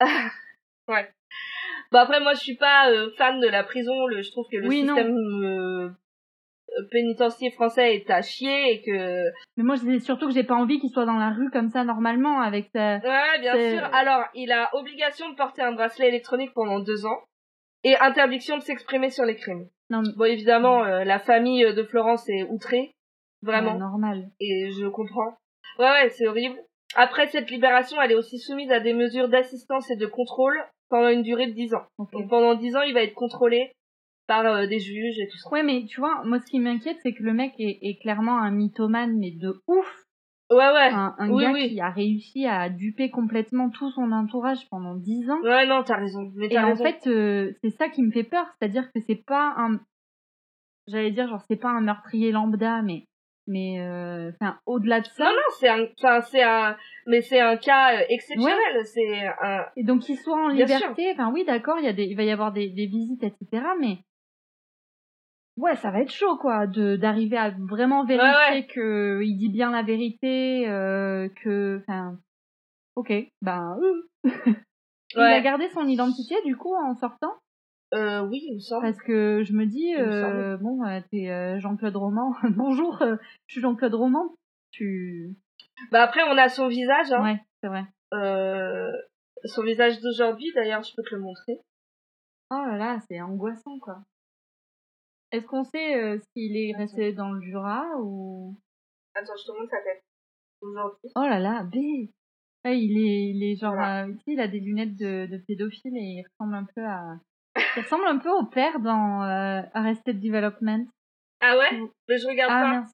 Bon 0.88 1.98
après 1.98 2.20
moi 2.20 2.34
je 2.34 2.40
suis 2.40 2.56
pas 2.56 2.90
euh, 2.90 3.08
fan 3.16 3.40
de 3.40 3.48
la 3.48 3.62
prison, 3.64 4.06
le, 4.06 4.20
je 4.20 4.30
trouve 4.30 4.46
que 4.52 4.56
le 4.58 4.68
Oui, 4.68 4.80
système 4.84 5.16
euh, 5.44 5.88
pénitentiaire 6.90 7.52
français 7.52 7.94
est 7.94 8.10
à 8.10 8.22
chier 8.22 8.72
et 8.72 8.82
que 8.82 9.30
Mais 9.56 9.64
moi, 9.64 9.76
c'est 9.76 9.98
surtout 10.00 10.26
que 10.26 10.32
j'ai 10.34 10.44
pas 10.44 10.54
envie 10.54 10.78
qu'il 10.80 10.90
soit 10.90 11.06
dans 11.06 11.16
la 11.18 11.30
rue 11.30 11.50
comme 11.50 11.68
ça 11.68 11.84
normalement 11.84 12.40
avec 12.40 12.68
sa. 12.74 12.96
ouais 12.96 13.38
bien 13.40 13.54
sûr. 13.70 13.84
Alors 13.94 14.24
il 14.34 14.52
a 14.52 14.70
obligation 14.74 15.30
de 15.30 15.36
porter 15.36 15.62
un 15.62 15.72
bracelet 15.72 16.08
électronique 16.08 16.52
pendant 16.54 16.80
deux 16.80 17.06
ans 17.06 17.20
et 17.84 17.96
interdiction 17.98 18.56
de 18.56 18.62
s'exprimer 18.62 19.10
sur 19.10 19.24
les 19.24 19.36
crimes. 19.36 19.66
Non, 19.90 20.00
mais 20.02 20.12
Bon 20.16 20.24
évidemment 20.24 20.84
euh, 20.84 21.04
la 21.04 21.18
famille 21.18 21.64
de 21.74 21.82
Florence 21.84 22.28
est 22.28 22.44
outrée 22.44 22.92
vraiment 23.42 23.72
ouais, 23.72 23.78
normal. 23.78 24.30
et 24.40 24.70
je 24.72 24.86
comprends. 24.86 25.36
Ouais 25.78 25.90
ouais 25.90 26.08
c'est 26.10 26.26
horrible. 26.26 26.58
Après 26.96 27.26
cette 27.26 27.50
libération 27.50 28.00
elle 28.00 28.12
est 28.12 28.16
aussi 28.16 28.38
soumise 28.38 28.70
à 28.70 28.80
des 28.80 28.94
mesures 28.94 29.28
d'assistance 29.28 29.90
et 29.90 29.96
de 29.96 30.06
contrôle 30.06 30.56
pendant 30.88 31.08
une 31.08 31.22
durée 31.22 31.48
de 31.48 31.52
dix 31.54 31.74
ans. 31.74 31.84
Donc 31.98 32.28
pendant 32.28 32.54
dix 32.54 32.74
ans 32.76 32.82
il 32.82 32.94
va 32.94 33.02
être 33.02 33.14
contrôlé 33.14 33.72
par 34.26 34.46
euh, 34.46 34.66
des 34.66 34.78
juges 34.78 35.18
et 35.18 35.28
tout 35.28 35.36
ça. 35.38 35.50
Ouais, 35.50 35.62
mais 35.62 35.84
tu 35.86 36.00
vois, 36.00 36.22
moi, 36.24 36.38
ce 36.40 36.46
qui 36.50 36.58
m'inquiète, 36.60 36.98
c'est 37.02 37.12
que 37.12 37.22
le 37.22 37.32
mec 37.34 37.52
est, 37.58 37.78
est 37.82 37.98
clairement 38.00 38.38
un 38.38 38.50
mythomane, 38.50 39.16
mais 39.18 39.30
de 39.32 39.62
ouf. 39.66 40.00
Ouais 40.50 40.56
ouais. 40.58 40.90
Un, 40.92 41.14
un 41.18 41.30
Oui, 41.30 41.42
gars 41.44 41.52
oui. 41.52 41.68
qui 41.70 41.80
a 41.80 41.90
réussi 41.90 42.46
à 42.46 42.68
duper 42.68 43.10
complètement 43.10 43.70
tout 43.70 43.90
son 43.90 44.12
entourage 44.12 44.68
pendant 44.70 44.94
10 44.94 45.30
ans. 45.30 45.40
Ouais, 45.42 45.66
non, 45.66 45.82
t'as 45.82 45.96
raison. 45.96 46.30
Mais 46.36 46.46
Et 46.46 46.50
t'as 46.50 46.64
en 46.64 46.68
raison. 46.74 46.84
fait, 46.84 47.06
euh, 47.06 47.52
c'est 47.62 47.70
ça 47.70 47.88
qui 47.88 48.02
me 48.02 48.10
fait 48.12 48.24
peur, 48.24 48.46
c'est-à-dire 48.58 48.90
que 48.92 49.00
c'est 49.06 49.24
pas 49.26 49.54
un, 49.56 49.80
j'allais 50.86 51.10
dire 51.12 51.28
genre 51.28 51.42
c'est 51.48 51.56
pas 51.56 51.70
un 51.70 51.80
meurtrier 51.80 52.30
lambda, 52.30 52.82
mais 52.82 53.04
mais 53.46 53.80
euh, 53.80 54.30
enfin 54.40 54.58
au-delà 54.66 55.00
de 55.00 55.06
ça. 55.06 55.24
non, 55.24 55.30
non, 55.30 55.36
c'est 55.58 55.68
un, 55.68 55.86
enfin, 55.98 56.20
c'est 56.22 56.42
un, 56.42 56.76
mais 57.06 57.20
c'est 57.22 57.40
un 57.40 57.56
cas 57.56 58.00
exceptionnel. 58.08 58.84
C'est 58.84 59.26
un, 59.40 59.64
Et 59.76 59.82
donc 59.84 60.02
qu'il 60.02 60.16
soit 60.18 60.36
en 60.36 60.48
Bien 60.54 60.64
liberté, 60.66 61.10
enfin 61.12 61.30
oui 61.32 61.44
d'accord, 61.46 61.76
il 61.78 61.84
y 61.84 61.88
a 61.88 61.92
des, 61.94 62.04
il 62.04 62.16
va 62.16 62.22
y 62.24 62.30
avoir 62.30 62.52
des, 62.52 62.68
des 62.68 62.86
visites 62.86 63.22
etc. 63.24 63.62
Mais 63.80 63.98
ouais, 65.56 65.76
ça 65.76 65.90
va 65.90 66.00
être 66.00 66.12
chaud 66.12 66.36
quoi, 66.36 66.66
de 66.66 66.96
d'arriver 66.96 67.36
à 67.36 67.50
vraiment 67.50 68.04
vérifier 68.04 68.60
ouais. 68.60 68.66
que 68.66 69.20
il 69.22 69.36
dit 69.36 69.48
bien 69.48 69.70
la 69.70 69.82
vérité, 69.82 70.68
euh, 70.68 71.28
que 71.42 71.80
enfin 71.80 72.18
ok, 72.96 73.12
ben 73.42 73.78
euh. 73.80 74.30
il 75.14 75.20
a 75.20 75.40
gardé 75.40 75.68
son 75.70 75.86
identité 75.86 76.36
du 76.44 76.56
coup 76.56 76.74
en 76.74 76.94
sortant? 76.94 77.34
Euh, 77.92 78.22
oui, 78.22 78.42
il 78.48 78.54
me 78.56 78.60
semble. 78.60 78.82
Parce 78.82 78.98
que 78.98 79.42
je 79.44 79.52
me 79.52 79.66
dis, 79.66 79.94
me 79.94 80.00
euh, 80.00 80.56
bon, 80.56 80.80
t'es 81.10 81.60
Jean-Claude 81.60 81.96
Roman. 81.96 82.34
Bonjour, 82.50 82.98
je 83.00 83.52
suis 83.52 83.60
Jean-Claude 83.60 83.94
Roman. 83.94 84.34
Tu. 84.72 85.36
Bah 85.92 86.02
après, 86.02 86.22
on 86.24 86.36
a 86.36 86.48
son 86.48 86.66
visage, 86.66 87.12
hein. 87.12 87.22
Ouais, 87.22 87.40
c'est 87.60 87.68
vrai. 87.68 87.84
Son 89.44 89.62
visage 89.62 90.00
d'aujourd'hui, 90.00 90.50
d'ailleurs, 90.56 90.82
je 90.82 90.92
peux 90.96 91.02
te 91.02 91.14
le 91.14 91.20
montrer. 91.20 91.60
Oh 92.50 92.64
là 92.66 92.76
là, 92.76 92.98
c'est 93.06 93.20
angoissant, 93.20 93.78
quoi. 93.78 94.02
Est-ce 95.34 95.46
qu'on 95.46 95.64
sait 95.64 95.96
euh, 95.96 96.18
s'il 96.32 96.56
est 96.56 96.76
resté 96.76 97.12
dans 97.12 97.32
le 97.32 97.40
Jura 97.42 97.84
ou. 98.00 98.56
Attends, 99.14 99.32
je 99.36 99.46
te 99.46 99.52
montre 99.58 99.70
sa 99.70 99.82
tête. 99.82 100.02
Aujourd'hui. 100.60 101.10
Oh 101.16 101.22
là 101.22 101.38
là, 101.40 101.62
B 101.64 101.76
Ouais, 102.64 102.80
il 102.80 102.96
est, 102.96 103.30
il 103.30 103.42
est 103.42 103.56
genre, 103.56 103.74
Voilà. 103.74 104.06
euh, 104.06 104.12
il 104.26 104.40
a 104.40 104.48
des 104.48 104.60
lunettes 104.60 104.96
de, 104.96 105.26
de 105.26 105.36
pédophile 105.46 105.96
et 105.96 106.00
il 106.00 106.24
ressemble 106.24 106.54
un 106.54 106.64
peu 106.74 106.82
à, 106.82 107.18
il 107.76 107.82
ressemble 107.82 108.06
un 108.06 108.18
peu 108.18 108.30
au 108.30 108.44
père 108.46 108.80
dans 108.80 109.20
Arrested 109.74 110.18
Development. 110.20 110.86
Ah 111.40 111.58
ouais? 111.58 111.78
Mais 112.08 112.16
je 112.16 112.26
regarde 112.26 112.52
Ah 112.54 112.84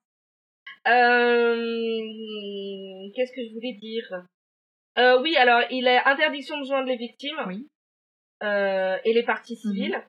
pas. 0.84 0.90
Euh, 0.90 2.00
Qu'est-ce 3.14 3.32
que 3.32 3.46
je 3.46 3.54
voulais 3.54 3.74
dire? 3.80 4.24
Euh, 4.98 5.20
Oui, 5.22 5.36
alors 5.36 5.60
il 5.70 5.86
a 5.86 6.08
interdiction 6.08 6.58
de 6.58 6.64
joindre 6.64 6.88
les 6.88 6.96
victimes 6.96 7.40
Oui. 7.46 7.68
euh, 8.42 8.96
et 9.04 9.12
les 9.12 9.22
parties 9.24 9.56
civiles, 9.56 10.02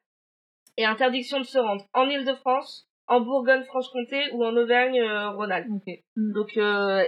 et 0.77 0.85
interdiction 0.85 1.39
de 1.39 1.45
se 1.45 1.57
rendre 1.57 1.85
en 1.93 2.07
Île-de-France, 2.07 2.87
en 3.07 3.21
Bourgogne-Franche-Comté 3.21 4.31
ou 4.33 4.43
en 4.43 4.55
Auvergne-Rhône-Alpes. 4.55 5.67
Mm. 6.15 6.33
Donc 6.33 6.57
euh, 6.57 7.03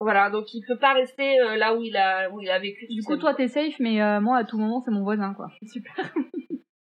voilà, 0.00 0.30
donc 0.30 0.52
il 0.54 0.64
peut 0.66 0.78
pas 0.78 0.94
rester 0.94 1.40
euh, 1.40 1.56
là 1.56 1.74
où 1.74 1.82
il 1.82 1.96
a 1.96 2.30
où 2.30 2.40
il 2.40 2.50
a 2.50 2.58
vécu. 2.58 2.86
Du 2.88 3.02
coup, 3.02 3.16
toi, 3.16 3.34
t'es 3.34 3.48
safe, 3.48 3.78
mais 3.78 4.02
euh, 4.02 4.20
moi, 4.20 4.38
à 4.38 4.44
tout 4.44 4.58
moment, 4.58 4.80
c'est 4.80 4.90
mon 4.90 5.02
voisin, 5.02 5.34
quoi. 5.34 5.50
Super. 5.66 5.94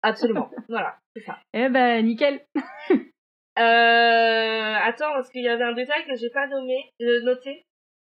absolument. 0.01 0.49
voilà, 0.69 0.97
c'est 1.15 1.23
ça. 1.23 1.37
Eh 1.53 1.69
ben, 1.69 2.05
nickel. 2.05 2.41
Euh, 3.59 4.73
attends, 4.81 5.15
est-ce 5.19 5.29
qu'il 5.29 5.43
y 5.43 5.47
avait 5.47 5.63
un 5.63 5.73
détail 5.73 6.03
que 6.07 6.15
j'ai 6.15 6.31
pas 6.31 6.47
nommé, 6.47 6.91
euh, 7.01 7.21
noté 7.21 7.63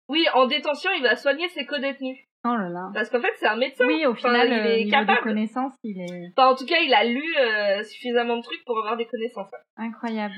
Oui, 0.07 0.27
en 0.35 0.45
détention, 0.45 0.91
il 0.95 1.01
va 1.01 1.15
soigner 1.15 1.49
ses 1.49 1.65
co-détenus. 1.65 2.19
Oh 2.43 2.55
là 2.55 2.69
là. 2.69 2.89
Parce 2.93 3.09
qu'en 3.09 3.21
fait, 3.21 3.33
c'est 3.39 3.47
un 3.47 3.55
médecin. 3.55 3.85
Oui, 3.85 4.05
au 4.05 4.11
Enfin, 4.11 4.29
final, 4.29 4.47
il 4.47 4.53
euh, 4.53 4.77
est 4.77 4.89
capable. 4.89 5.19
de 5.19 5.23
connaissances, 5.23 5.73
il 5.83 6.01
est 6.01 6.31
Enfin, 6.35 6.49
en 6.49 6.55
tout 6.55 6.65
cas, 6.65 6.79
il 6.83 6.93
a 6.93 7.03
lu 7.03 7.23
euh, 7.39 7.83
suffisamment 7.83 8.37
de 8.37 8.41
trucs 8.41 8.63
pour 8.65 8.79
avoir 8.79 8.97
des 8.97 9.05
connaissances. 9.05 9.51
incroyable. 9.77 10.33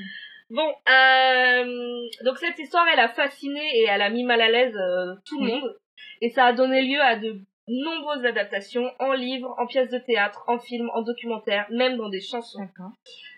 Bon, 0.50 0.68
euh, 0.88 2.00
donc 2.24 2.36
cette 2.38 2.58
histoire, 2.58 2.86
elle 2.92 3.00
a 3.00 3.08
fasciné 3.08 3.60
et 3.78 3.84
elle 3.84 4.02
a 4.02 4.10
mis 4.10 4.24
mal 4.24 4.40
à 4.42 4.50
l'aise 4.50 4.76
euh, 4.76 5.14
tout 5.26 5.38
le 5.40 5.46
Oui. 5.46 5.52
monde. 5.60 5.74
Et 6.20 6.28
ça 6.30 6.44
a 6.46 6.52
donné 6.52 6.82
lieu 6.82 7.00
à 7.00 7.16
de 7.16 7.40
nombreuses 7.66 8.24
adaptations 8.26 8.90
en 8.98 9.12
livres, 9.14 9.54
en 9.58 9.66
pièces 9.66 9.90
de 9.90 9.98
théâtre, 9.98 10.44
en 10.46 10.58
films, 10.58 10.90
en 10.92 11.00
documentaires, 11.00 11.66
même 11.70 11.96
dans 11.96 12.10
des 12.10 12.20
chansons. 12.20 12.60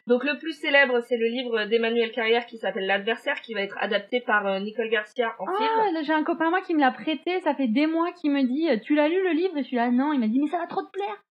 Donc 0.06 0.22
le 0.24 0.38
plus 0.38 0.52
célèbre, 0.52 1.00
c'est 1.00 1.16
le 1.16 1.26
livre 1.26 1.64
d'Emmanuel 1.64 2.12
Carrière 2.12 2.46
qui 2.46 2.58
s'appelle 2.58 2.86
L'adversaire, 2.86 3.40
qui 3.40 3.54
va 3.54 3.62
être 3.62 3.76
adapté 3.80 4.20
par 4.20 4.46
euh, 4.46 4.60
Nicole 4.60 4.88
Garcia 4.88 5.34
en 5.40 5.46
film. 5.46 5.68
Ah, 5.96 6.02
j'ai 6.02 6.12
un 6.12 6.22
copain 6.22 6.48
moi 6.50 6.60
qui 6.60 6.74
me 6.74 6.80
l'a 6.80 6.92
prêté, 6.92 7.40
ça 7.40 7.54
fait 7.54 7.66
des 7.66 7.86
mois 7.88 8.12
qu'il 8.12 8.30
me 8.30 8.42
dit 8.42 8.68
Tu 8.82 8.94
l'as 8.94 9.08
lu 9.08 9.20
le 9.22 9.32
livre? 9.32 9.56
Et 9.56 9.62
je 9.62 9.66
suis 9.68 9.76
là, 9.76 9.90
non. 9.90 10.12
Il 10.12 10.20
m'a 10.20 10.28
dit 10.28 10.38
Mais 10.40 10.48
ça 10.48 10.58
va 10.58 10.66
trop 10.68 10.82
te 10.82 10.90
plaire. 10.92 11.22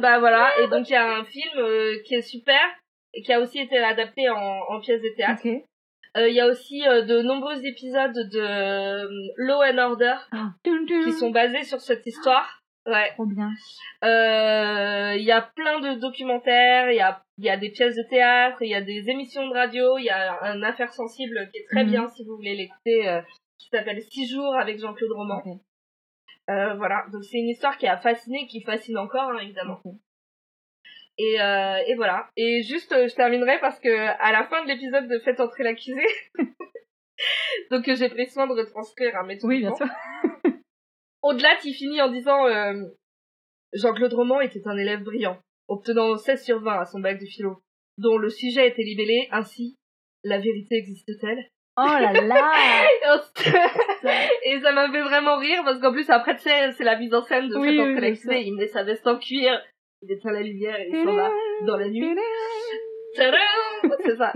Bah 0.00 0.18
voilà, 0.18 0.50
et 0.60 0.66
donc 0.68 0.88
il 0.88 0.92
y 0.94 0.96
a 0.96 1.18
un 1.18 1.24
film 1.24 1.52
euh, 1.58 1.96
qui 2.04 2.14
est 2.16 2.22
super, 2.22 2.58
et 3.12 3.22
qui 3.22 3.32
a 3.32 3.38
aussi 3.40 3.60
été 3.60 3.78
adapté 3.78 4.28
en, 4.28 4.36
en 4.68 4.80
pièce 4.80 5.00
de 5.00 5.14
théâtre. 5.16 5.42
Euh, 6.16 6.28
Il 6.28 6.34
y 6.34 6.40
a 6.40 6.48
aussi 6.48 6.84
euh, 6.88 7.02
de 7.02 7.20
nombreux 7.22 7.64
épisodes 7.64 8.12
de 8.12 9.06
Law 9.36 9.62
and 9.62 9.78
Order 9.78 10.14
Ah. 10.32 10.48
Qui 11.04 11.12
sont 11.12 11.30
basés 11.30 11.62
sur 11.62 11.80
cette 11.80 12.04
histoire. 12.06 12.60
Ouais. 12.86 13.10
Trop 13.14 13.26
bien. 13.26 13.50
Euh, 14.04 15.14
Il 15.16 15.22
y 15.24 15.32
a 15.32 15.40
plein 15.42 15.80
de 15.80 15.94
documentaires, 16.00 16.90
il 16.90 16.96
y 16.96 17.00
a, 17.00 17.22
y 17.38 17.48
a 17.48 17.56
des 17.56 17.70
pièces 17.70 17.96
de 17.96 18.02
théâtre, 18.08 18.58
il 18.60 18.68
y 18.68 18.74
a 18.74 18.82
des 18.82 19.08
émissions 19.08 19.46
de 19.48 19.54
radio, 19.54 19.96
il 19.98 20.04
y 20.04 20.10
a 20.10 20.42
un 20.42 20.62
affaire 20.62 20.92
sensible 20.92 21.48
qui 21.52 21.58
est 21.60 21.66
très 21.70 21.84
Mhm. 21.84 21.90
bien 21.90 22.08
si 22.08 22.24
vous 22.24 22.36
voulez 22.36 22.54
l'écouter, 22.54 23.08
euh, 23.08 23.22
qui 23.58 23.68
s'appelle 23.70 24.02
Six 24.02 24.28
jours 24.30 24.54
avec 24.56 24.78
Jean-Claude 24.78 25.12
Roman. 25.12 25.42
Euh, 26.50 26.74
voilà, 26.74 27.06
donc 27.10 27.24
c'est 27.24 27.38
une 27.38 27.48
histoire 27.48 27.78
qui 27.78 27.86
a 27.86 27.96
fasciné, 27.96 28.46
qui 28.46 28.60
fascine 28.62 28.98
encore 28.98 29.30
hein, 29.30 29.38
évidemment. 29.40 29.80
Ok. 29.84 29.94
Et, 31.16 31.40
euh, 31.40 31.78
et 31.86 31.94
voilà. 31.94 32.28
Et 32.36 32.62
juste, 32.64 32.92
je 32.92 33.14
terminerai 33.14 33.60
parce 33.60 33.78
que 33.80 33.88
à 33.88 34.32
la 34.32 34.44
fin 34.48 34.62
de 34.64 34.68
l'épisode 34.68 35.08
de 35.08 35.18
Faites 35.20 35.40
entrer 35.40 35.62
l'accusé, 35.62 36.04
donc 37.70 37.84
j'ai 37.86 38.08
pris 38.10 38.28
soin 38.28 38.46
de 38.46 38.52
retranscrire 38.52 39.16
un 39.16 39.22
méthode. 39.22 39.48
Oui, 39.48 39.60
bien 39.60 39.74
sûr. 39.74 39.86
Au-delà, 41.24 41.56
il 41.64 41.72
finit 41.72 42.02
en 42.02 42.10
disant 42.10 42.46
euh, 42.46 42.74
Jean-Claude 43.72 44.12
Roman 44.12 44.42
était 44.42 44.60
un 44.66 44.76
élève 44.76 45.02
brillant, 45.02 45.38
obtenant 45.68 46.18
16 46.18 46.44
sur 46.44 46.60
20 46.60 46.80
à 46.80 46.84
son 46.84 47.00
bac 47.00 47.18
de 47.18 47.24
philo, 47.24 47.62
dont 47.96 48.18
le 48.18 48.28
sujet 48.28 48.68
était 48.68 48.82
libellé 48.82 49.28
ainsi. 49.30 49.78
La 50.22 50.36
vérité 50.36 50.76
existe-t-elle? 50.76 51.50
Oh 51.78 51.86
là 51.86 52.12
là 52.12 52.52
Et 54.44 54.60
ça 54.60 54.72
m'a 54.72 54.92
fait 54.92 55.02
vraiment 55.02 55.38
rire 55.38 55.62
parce 55.64 55.80
qu'en 55.80 55.92
plus 55.92 56.08
après 56.10 56.36
c'est 56.36 56.84
la 56.84 56.98
mise 56.98 57.14
en 57.14 57.22
scène 57.22 57.48
de 57.48 57.56
Oui, 57.56 57.76
Faites 57.98 58.20
oui, 58.26 58.44
il 58.46 58.54
met 58.54 58.68
sa 58.68 58.84
veste 58.84 59.06
en 59.06 59.18
cuir, 59.18 59.60
il 60.02 60.12
éteint 60.12 60.30
la 60.30 60.42
lumière 60.42 60.78
et 60.78 60.88
il 60.88 61.04
s'en 61.04 61.14
va 61.14 61.30
dans 61.66 61.78
la 61.78 61.88
nuit. 61.88 62.14
C'est 64.04 64.16
ça. 64.16 64.32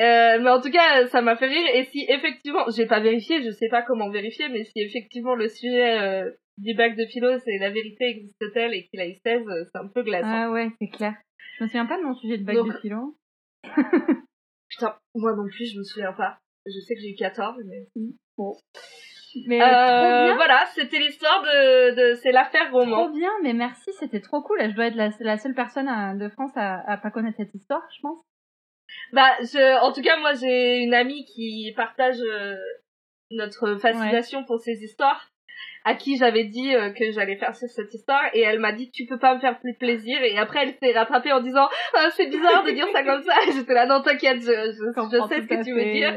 Euh, 0.00 0.38
mais 0.40 0.50
en 0.50 0.60
tout 0.60 0.70
cas, 0.70 1.06
ça 1.08 1.22
m'a 1.22 1.36
fait 1.36 1.46
rire. 1.46 1.66
Et 1.74 1.84
si 1.86 2.04
effectivement, 2.08 2.64
j'ai 2.74 2.86
pas 2.86 3.00
vérifié, 3.00 3.42
je 3.42 3.50
sais 3.50 3.68
pas 3.68 3.82
comment 3.82 4.10
vérifier, 4.10 4.48
mais 4.48 4.64
si 4.64 4.80
effectivement 4.80 5.34
le 5.34 5.48
sujet 5.48 5.98
euh, 6.00 6.30
du 6.58 6.74
bac 6.74 6.96
de 6.96 7.06
philo, 7.06 7.38
c'est 7.38 7.58
la 7.58 7.70
vérité 7.70 8.04
existe-t-elle 8.04 8.74
et 8.74 8.86
qu'il 8.86 9.00
a 9.00 9.08
eu 9.08 9.14
16, 9.24 9.42
euh, 9.48 9.64
c'est 9.72 9.78
un 9.78 9.88
peu 9.88 10.02
glaçant. 10.02 10.28
Ah 10.28 10.50
ouais, 10.50 10.68
c'est 10.80 10.88
clair. 10.88 11.14
Je 11.58 11.64
me 11.64 11.68
souviens 11.68 11.86
pas 11.86 11.98
de 11.98 12.02
mon 12.04 12.14
sujet 12.14 12.38
de 12.38 12.44
bac 12.44 12.56
Donc- 12.56 12.72
de 12.72 12.78
philo. 12.78 13.16
Putain, 14.68 14.96
moi 15.14 15.34
non 15.36 15.46
plus, 15.48 15.72
je 15.72 15.78
me 15.78 15.84
souviens 15.84 16.12
pas. 16.12 16.38
Je 16.66 16.78
sais 16.80 16.94
que 16.94 17.00
j'ai 17.00 17.10
eu 17.10 17.16
14, 17.16 17.56
mais... 17.66 17.86
Mais 19.46 19.60
Euh, 19.62 19.74
trop 19.74 20.22
bien. 20.24 20.34
voilà, 20.34 20.66
c'était 20.74 20.98
l'histoire 20.98 21.42
de, 21.42 21.94
de 22.10 22.14
c'est 22.16 22.32
l'affaire 22.32 22.68
Trop 22.68 22.80
roman. 22.80 23.08
bien, 23.10 23.30
mais 23.42 23.52
merci, 23.52 23.90
c'était 23.98 24.20
trop 24.20 24.42
cool. 24.42 24.58
Je 24.62 24.74
dois 24.74 24.86
être 24.86 24.94
la, 24.94 25.10
la 25.20 25.38
seule 25.38 25.54
personne 25.54 25.88
à- 25.88 26.14
de 26.14 26.28
France 26.28 26.52
à, 26.56 26.80
à 26.90 26.96
pas 26.96 27.10
connaître 27.10 27.36
cette 27.38 27.54
histoire, 27.54 27.82
je 27.96 28.00
pense. 28.02 28.18
Bah, 29.12 29.30
je, 29.40 29.80
en 29.82 29.92
tout 29.92 30.02
cas, 30.02 30.16
moi, 30.18 30.34
j'ai 30.34 30.78
une 30.82 30.92
amie 30.94 31.24
qui 31.24 31.72
partage 31.76 32.20
euh, 32.20 32.56
notre 33.30 33.76
fascination 33.76 34.44
pour 34.44 34.60
ces 34.60 34.82
histoires, 34.84 35.28
à 35.84 35.94
qui 35.94 36.16
j'avais 36.16 36.44
dit 36.44 36.74
euh, 36.74 36.90
que 36.90 37.10
j'allais 37.12 37.36
faire 37.36 37.54
cette 37.54 37.92
histoire, 37.92 38.22
et 38.34 38.40
elle 38.40 38.58
m'a 38.60 38.72
dit 38.72 38.90
tu 38.90 39.06
peux 39.06 39.18
pas 39.18 39.34
me 39.34 39.40
faire 39.40 39.58
plus 39.60 39.74
plaisir, 39.76 40.22
et 40.22 40.36
après 40.38 40.62
elle 40.62 40.74
s'est 40.82 40.96
rattrapée 40.96 41.32
en 41.32 41.40
disant 41.40 41.68
Ah, 41.94 42.08
c'est 42.16 42.26
bizarre 42.26 42.62
de 42.64 42.70
dire 42.70 42.86
ça 42.92 43.02
comme 43.02 43.22
ça, 43.22 43.34
et 43.48 43.52
j'étais 43.56 43.74
là 43.74 43.86
non 43.86 44.02
t'inquiète, 44.02 44.40
je, 44.40 44.44
je, 44.46 45.26
sais 45.28 45.42
ce 45.42 45.46
que 45.46 45.64
tu 45.64 45.72
veux 45.72 45.80
fait. 45.80 45.92
dire, 45.94 46.14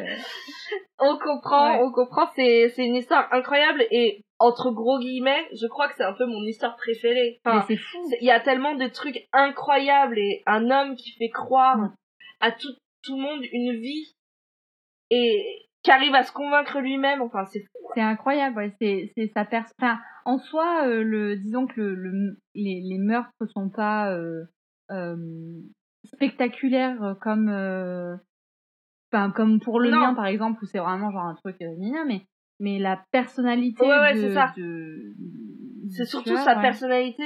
on 1.00 1.18
comprend, 1.18 1.78
Ouais. 1.78 1.84
on 1.84 1.92
comprend, 1.92 2.28
c'est 2.36 2.70
c'est 2.76 2.86
une 2.86 2.96
histoire 2.96 3.28
incroyable, 3.32 3.86
et 3.92 4.22
entre 4.40 4.72
gros 4.72 5.00
guillemets, 5.00 5.48
je 5.54 5.66
crois 5.68 5.88
que 5.88 5.96
c'est 5.96 6.04
un 6.04 6.14
peu 6.14 6.26
mon 6.26 6.44
histoire 6.46 6.76
préférée. 6.76 7.40
Enfin, 7.46 7.60
Mais 7.70 7.76
c'est 7.76 7.82
fou. 7.82 7.98
Il 8.20 8.28
y 8.28 8.32
a 8.32 8.40
tellement 8.42 8.76
de 8.76 8.88
trucs 8.88 9.28
incroyables 9.32 10.20
et 10.20 10.44
un 10.46 10.70
homme 10.72 10.96
qui 10.98 11.12
fait 11.18 11.30
croire 11.30 11.78
à 12.42 12.52
tout, 12.52 12.68
tout 13.04 13.16
le 13.16 13.22
monde 13.22 13.42
une 13.52 13.80
vie 13.80 14.14
et 15.10 15.65
qui 15.86 15.92
arrive 15.92 16.16
à 16.16 16.24
se 16.24 16.32
convaincre 16.34 16.80
lui-même. 16.80 17.22
Enfin, 17.22 17.46
c'est. 17.46 17.64
C'est 17.94 18.02
incroyable, 18.02 18.58
ouais. 18.58 18.74
C'est, 18.82 19.12
c'est 19.16 19.28
sa 19.34 19.46
pers- 19.46 19.72
enfin, 19.80 20.00
en 20.26 20.38
soi, 20.38 20.86
euh, 20.88 21.02
le, 21.04 21.38
disons 21.38 21.66
que 21.68 21.80
le, 21.80 22.10
le- 22.12 22.38
les, 22.56 22.82
les 22.84 22.98
meurtres 22.98 23.32
sont 23.54 23.70
pas 23.70 24.12
euh, 24.12 24.44
euh, 24.92 25.16
spectaculaires 26.04 27.16
comme, 27.22 27.48
enfin, 29.14 29.32
comme 29.32 29.60
pour 29.60 29.80
le 29.80 29.92
Non. 29.92 30.00
mien 30.00 30.14
par 30.14 30.26
exemple, 30.26 30.62
où 30.64 30.66
c'est 30.66 30.80
vraiment 30.80 31.12
genre 31.12 31.26
un 31.28 31.36
truc 31.36 31.56
mais 32.08 32.26
mais 32.60 32.80
la 32.80 33.04
personnalité 33.12 33.82
Ouais, 33.86 34.00
ouais, 34.00 34.14
de, 34.16 34.20
c'est 34.20 34.34
ça. 34.34 34.54
de- 34.58 35.14
C'est 35.96 36.06
surtout 36.06 36.32
tueur, 36.32 36.44
sa 36.44 36.56
personnalité 36.56 37.24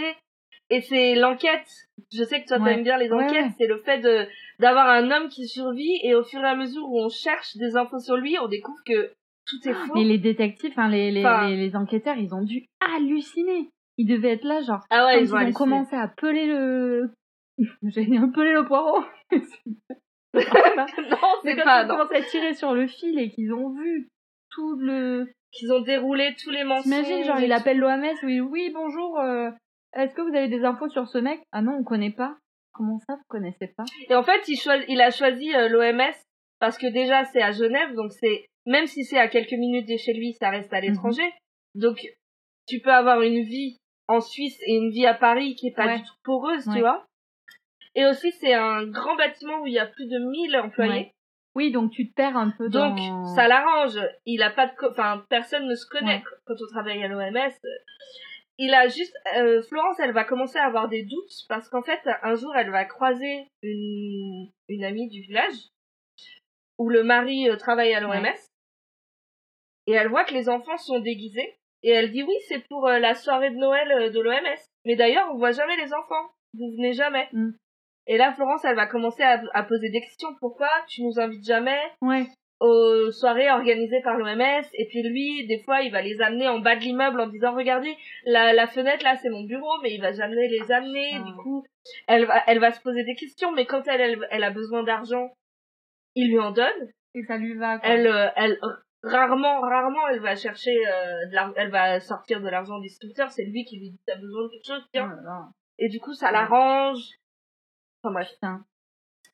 et 0.69 0.81
c'est 0.81 1.15
l'enquête. 1.15 1.67
Je 2.11 2.23
sais 2.23 2.41
que 2.41 2.47
toi 2.47 2.57
Ouais. 2.59 2.73
t'aimes 2.75 2.83
bien 2.83 2.97
les 2.97 3.11
enquêtes. 3.11 3.31
ouais. 3.45 3.51
C'est 3.57 3.67
le 3.67 3.77
fait 3.79 3.99
de 3.99 4.25
d'avoir 4.59 4.89
un 4.89 5.09
homme 5.11 5.29
qui 5.29 5.47
survit 5.47 5.99
et 6.03 6.15
au 6.15 6.23
fur 6.23 6.39
et 6.41 6.47
à 6.47 6.55
mesure 6.55 6.83
où 6.89 6.99
on 6.99 7.09
cherche 7.09 7.55
des 7.55 7.75
infos 7.77 7.99
sur 7.99 8.17
lui, 8.17 8.37
on 8.41 8.47
découvre 8.47 8.79
que 8.85 9.11
tout 9.47 9.69
est 9.69 9.73
faux. 9.73 9.93
Mais 9.95 10.03
les 10.03 10.17
détectives, 10.17 10.73
les, 10.89 11.11
les, 11.11 11.21
Enfin- 11.25 11.47
les, 11.49 11.55
les 11.55 11.75
enquêteurs, 11.75 12.17
ils 12.17 12.33
ont 12.35 12.43
dû 12.43 12.65
halluciner. 12.81 13.69
Ils 13.97 14.05
devaient 14.07 14.31
être 14.33 14.43
là, 14.45 14.61
genre, 14.61 14.81
Ah 14.89 15.05
ouais, 15.05 15.13
quand 15.15 15.19
ils 15.19 15.23
ils 15.25 15.33
ont 15.33 15.37
halluciné. 15.37 15.53
commencé 15.57 15.95
à 15.95 16.07
peler 16.07 16.45
le... 16.45 17.09
J'ai 17.83 18.05
dit 18.05 18.17
un 18.17 18.29
peler 18.29 18.53
le 18.53 18.65
poireau. 18.65 19.03
non, 20.33 20.41
c'est 21.43 21.55
quand 21.55 21.63
pas. 21.63 21.83
ils 21.83 21.85
ont 21.85 21.87
commencé 21.97 22.15
à 22.15 22.21
tirer 22.21 22.53
sur 22.53 22.73
le 22.73 22.87
fil 22.87 23.17
et 23.19 23.29
qu'ils 23.29 23.53
ont 23.53 23.69
vu 23.73 24.09
tout 24.51 24.75
le... 24.79 25.27
Qu'ils 25.51 25.71
ont 25.73 25.81
déroulé 25.81 26.35
tous 26.43 26.51
les 26.51 26.63
mensonges. 26.63 26.83
T'imagines, 26.83 27.23
genre, 27.25 27.39
il 27.39 27.51
appelle 27.51 27.79
l'OMS, 27.79 28.05
oui, 28.23 28.39
oui, 28.39 28.71
bonjour, 28.73 29.19
euh, 29.19 29.49
est-ce 29.95 30.13
que 30.15 30.21
vous 30.21 30.35
avez 30.35 30.47
des 30.47 30.63
infos 30.63 30.89
sur 30.89 31.07
ce 31.07 31.17
mec? 31.17 31.41
Ah 31.51 31.61
non, 31.61 31.77
on 31.79 31.83
connaît 31.83 32.11
pas. 32.11 32.37
Comment 32.73 32.99
ça, 32.99 33.15
vous 33.15 33.23
connaissez 33.27 33.67
pas? 33.75 33.83
Et 34.09 34.15
en 34.15 34.23
fait, 34.23 34.47
il, 34.47 35.01
a 35.01 35.11
choisi 35.11 35.53
euh, 35.53 35.67
l'OMS 35.67 36.13
parce 36.59 36.77
que 36.77 36.87
déjà 36.87 37.25
c'est 37.25 37.41
à 37.41 37.51
Genève, 37.51 37.93
donc 37.95 38.11
c'est 38.13 38.45
même 38.65 38.85
si 38.87 39.03
c'est 39.03 39.17
à 39.17 39.27
quelques 39.27 39.51
minutes 39.53 39.87
de 39.87 39.97
chez 39.97 40.13
lui, 40.13 40.33
ça 40.39 40.49
reste 40.49 40.71
à 40.73 40.79
l'étranger. 40.79 41.33
Donc 41.75 41.99
tu 42.67 42.79
peux 42.79 42.91
avoir 42.91 43.21
une 43.21 43.43
vie 43.43 43.77
en 44.07 44.21
Suisse 44.21 44.57
et 44.65 44.75
une 44.75 44.91
vie 44.91 45.05
à 45.05 45.13
Paris 45.13 45.55
qui 45.55 45.67
est 45.67 45.75
pas 45.75 45.85
Ouais. 45.87 45.97
du 45.97 46.03
tout 46.03 46.13
poreuse, 46.23 46.67
Ouais. 46.67 46.75
tu 46.75 46.79
vois. 46.81 47.05
Et 47.95 48.05
aussi 48.05 48.31
c'est 48.33 48.53
un 48.53 48.85
grand 48.85 49.15
bâtiment 49.15 49.61
où 49.61 49.67
il 49.67 49.73
y 49.73 49.79
a 49.79 49.87
plus 49.87 50.07
de 50.07 50.19
1000 50.19 50.57
employés. 50.57 50.91
Ouais. 50.91 51.11
Oui, 51.55 51.71
donc 51.71 51.91
tu 51.91 52.07
te 52.07 52.13
perds 52.13 52.37
un 52.37 52.51
peu 52.51 52.69
dans... 52.69 52.95
Donc 52.95 53.27
ça 53.35 53.47
l'arrange. 53.47 53.99
Il 54.25 54.43
a 54.43 54.51
pas 54.51 54.67
de, 54.67 54.73
enfin 54.89 55.25
personne 55.29 55.67
ne 55.67 55.75
se 55.75 55.87
connaît 55.87 56.23
quand 56.45 56.53
on 56.53 56.67
travaille 56.71 57.03
à 57.03 57.07
l'OMS. 57.07 57.51
Il 58.61 58.73
a 58.73 58.87
juste, 58.89 59.15
euh, 59.37 59.61
Florence, 59.69 59.99
elle 59.99 60.11
va 60.11 60.25
commencer 60.25 60.57
à 60.59 60.65
avoir 60.65 60.89
des 60.89 61.03
doutes 61.03 61.31
parce 61.47 61.69
qu'en 61.69 61.81
fait 61.81 62.01
un 62.23 62.35
jour 62.35 62.53
elle 62.57 62.71
va 62.71 62.83
croiser 62.83 63.47
une, 63.63 64.49
une 64.67 64.83
amie 64.83 65.07
du 65.07 65.21
village 65.21 65.55
où 66.77 66.89
le 66.89 67.03
mari 67.03 67.49
euh, 67.49 67.55
travaille 67.55 67.93
à 67.93 68.01
l'OMS 68.01 68.11
Ouais. 68.21 68.35
et 69.87 69.93
elle 69.93 70.09
voit 70.09 70.25
que 70.25 70.33
les 70.33 70.49
enfants 70.49 70.77
sont 70.77 70.99
déguisés 70.99 71.55
Et 71.83 71.91
elle 71.91 72.11
dit 72.11 72.23
oui, 72.23 72.35
c'est 72.49 72.59
pour 72.67 72.85
euh, 72.87 72.99
la 72.99 73.15
soirée 73.15 73.49
de 73.51 73.55
Noël 73.55 74.11
de 74.11 74.19
l'OMS. 74.19 74.59
Mais 74.85 74.95
d'ailleurs, 74.97 75.29
on 75.31 75.37
voit 75.37 75.51
jamais 75.53 75.77
les 75.77 75.93
enfants. 75.93 76.25
Vous 76.53 76.69
venez 76.75 76.91
jamais. 76.93 77.29
Mm. 77.31 77.51
Et 78.07 78.17
là, 78.17 78.33
Florence, 78.33 78.65
elle 78.65 78.75
va 78.75 78.87
commencer 78.87 79.23
à, 79.23 79.41
à 79.53 79.63
poser 79.63 79.89
des 79.89 80.01
questions. 80.01 80.35
Pourquoi? 80.41 80.69
Tu 80.89 81.03
nous 81.03 81.17
invites 81.19 81.45
jamais? 81.45 81.79
Ouais. 82.01 82.25
Aux 82.59 83.11
soirées 83.11 83.49
organisées 83.49 84.01
par 84.01 84.17
l'OMS 84.17 84.65
et 84.73 84.85
puis 84.89 85.01
lui 85.03 85.47
des 85.47 85.59
fois 85.63 85.81
il 85.81 85.91
va 85.91 86.01
les 86.01 86.19
amener 86.21 86.47
en 86.49 86.59
bas 86.59 86.75
de 86.75 86.81
l'immeuble 86.81 87.21
en 87.21 87.27
disant 87.27 87.53
regardez 87.55 87.95
la, 88.25 88.51
la 88.53 88.67
fenêtre 88.67 89.03
là 89.03 89.15
c'est 89.15 89.29
mon 89.29 89.43
bureau 89.43 89.79
mais 89.81 89.93
il 89.93 90.01
va 90.01 90.11
jamais 90.11 90.47
les 90.49 90.69
amener 90.71 91.11
Ah. 91.15 91.23
du 91.25 91.33
coup 91.35 91.63
elle 92.07 92.25
va 92.25 92.43
elle 92.47 92.59
va 92.59 92.71
se 92.71 92.81
poser 92.81 93.03
des 93.05 93.15
questions 93.15 93.51
mais 93.53 93.65
quand 93.65 93.87
elle 93.87 94.01
elle, 94.01 94.27
elle 94.29 94.43
a 94.43 94.51
besoin 94.51 94.83
d'argent 94.83 95.31
il 96.15 96.29
lui 96.31 96.39
en 96.39 96.51
donne 96.51 96.91
Et 97.15 97.23
ça 97.23 97.37
lui 97.37 97.53
va. 97.55 97.79
Quoi. 97.79 97.87
elle 97.89 98.07
euh, 98.07 98.27
elle 98.35 98.59
rarement 99.03 99.61
rarement 99.61 100.07
elle 100.09 100.19
va 100.19 100.35
chercher 100.35 100.75
euh, 100.85 101.25
de 101.27 101.53
elle 101.55 101.69
va 101.71 102.01
sortir 102.01 102.41
de 102.41 102.49
l'argent 102.49 102.75
au 102.75 102.81
distributeur 102.81 103.31
c'est 103.31 103.45
lui 103.45 103.63
qui 103.63 103.79
lui 103.79 103.91
dit 103.91 104.01
t'as 104.05 104.17
besoin 104.17 104.43
de 104.43 104.49
quelque 104.49 104.65
chose 104.67 104.83
Oh 104.83 104.89
tiens 104.91 105.07
là. 105.23 105.47
et 105.77 105.87
du 105.87 106.01
coup 106.01 106.13
ça 106.13 106.29
l'arrange 106.31 106.99
enfin 108.03 108.13
bref. 108.13 108.29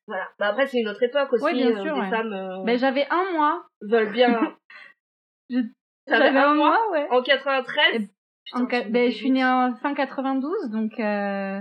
Voilà 0.07 0.27
bah 0.39 0.47
après 0.49 0.67
c'est 0.67 0.79
une 0.79 0.87
autre 0.87 1.01
époque 1.03 1.33
aussi 1.33 1.43
Ouais, 1.43 1.53
bien 1.53 1.71
euh, 1.77 1.81
sûr, 1.83 1.97
ouais. 1.97 2.09
femmes 2.09 2.33
euh, 2.33 2.63
Ben, 2.63 2.77
j'avais 2.77 3.07
un 3.09 3.31
mois. 3.33 3.65
veulent 3.81 4.11
bien 4.11 4.39
Je- 5.49 5.59
J'avais 6.07 6.29
un 6.37 6.51
un 6.51 6.53
mois 6.55 6.69
mois, 6.69 6.91
ouais. 6.91 7.07
En 7.11 7.21
93 7.23 7.83
Et- 7.95 8.07
Putain, 8.45 8.63
En 8.63 8.89
ben, 8.91 9.09
je 9.11 9.15
suis 9.15 9.31
née 9.31 9.43
en 9.43 9.73
fin 9.75 9.95
92, 9.95 10.69
donc. 10.69 10.99
Euh... 10.99 11.59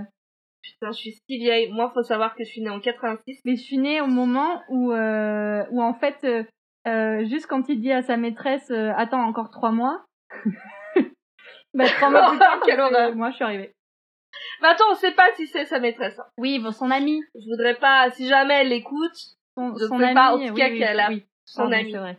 Putain, 0.61 0.91
je 0.91 0.97
suis 0.97 1.11
si 1.13 1.37
vieille. 1.39 1.71
Moi, 1.71 1.89
faut 1.95 2.03
savoir 2.03 2.35
que 2.35 2.43
je 2.43 2.49
suis 2.49 2.61
née 2.61 2.69
en 2.69 2.79
86. 2.79 3.41
Mais 3.43 3.55
je 3.55 3.61
suis 3.63 3.79
née 3.79 4.01
au 4.01 4.05
moment 4.07 4.61
où, 4.69 4.91
euh, 4.91 5.63
où 5.71 5.81
en 5.81 5.95
fait, 5.95 6.23
euh, 6.87 7.25
juste 7.25 7.47
quand 7.47 7.69
il 7.69 7.81
dit 7.81 7.91
à 7.91 8.03
sa 8.03 8.17
maîtresse, 8.17 8.69
attends 8.69 9.23
encore 9.23 9.49
trois 9.49 9.71
mois. 9.71 10.05
bah, 11.73 11.85
trois 11.85 12.09
mois 12.11 12.29
plus 12.61 12.75
tard, 12.75 13.15
moi 13.15 13.31
je 13.31 13.35
suis 13.35 13.43
arrivée. 13.43 13.73
Mais 14.61 14.67
attends, 14.69 14.85
on 14.91 14.95
sait 14.95 15.11
pas 15.13 15.27
si 15.35 15.47
c'est 15.47 15.65
sa 15.65 15.79
maîtresse. 15.79 16.17
hein. 16.19 16.25
Oui, 16.37 16.59
bon, 16.59 16.71
son 16.71 16.91
ami. 16.91 17.21
Je 17.35 17.49
voudrais 17.49 17.75
pas, 17.75 18.09
si 18.11 18.27
jamais 18.27 18.61
elle 18.61 18.69
l'écoute, 18.69 19.15
Son, 19.57 19.75
Je 19.77 19.85
son 19.87 19.97
sais 19.99 20.05
ami. 20.05 20.13
pas, 20.13 20.33
en 20.33 20.37
tout 20.47 20.53
oui, 20.53 20.59
cas, 20.59 20.69
oui, 20.69 20.77
qu'elle 20.79 20.99
a 20.99 21.09
oui, 21.09 21.25
son 21.45 21.61
pardon, 21.63 21.75
ami. 21.77 21.91
c'est 21.91 21.97
vrai. 21.97 22.17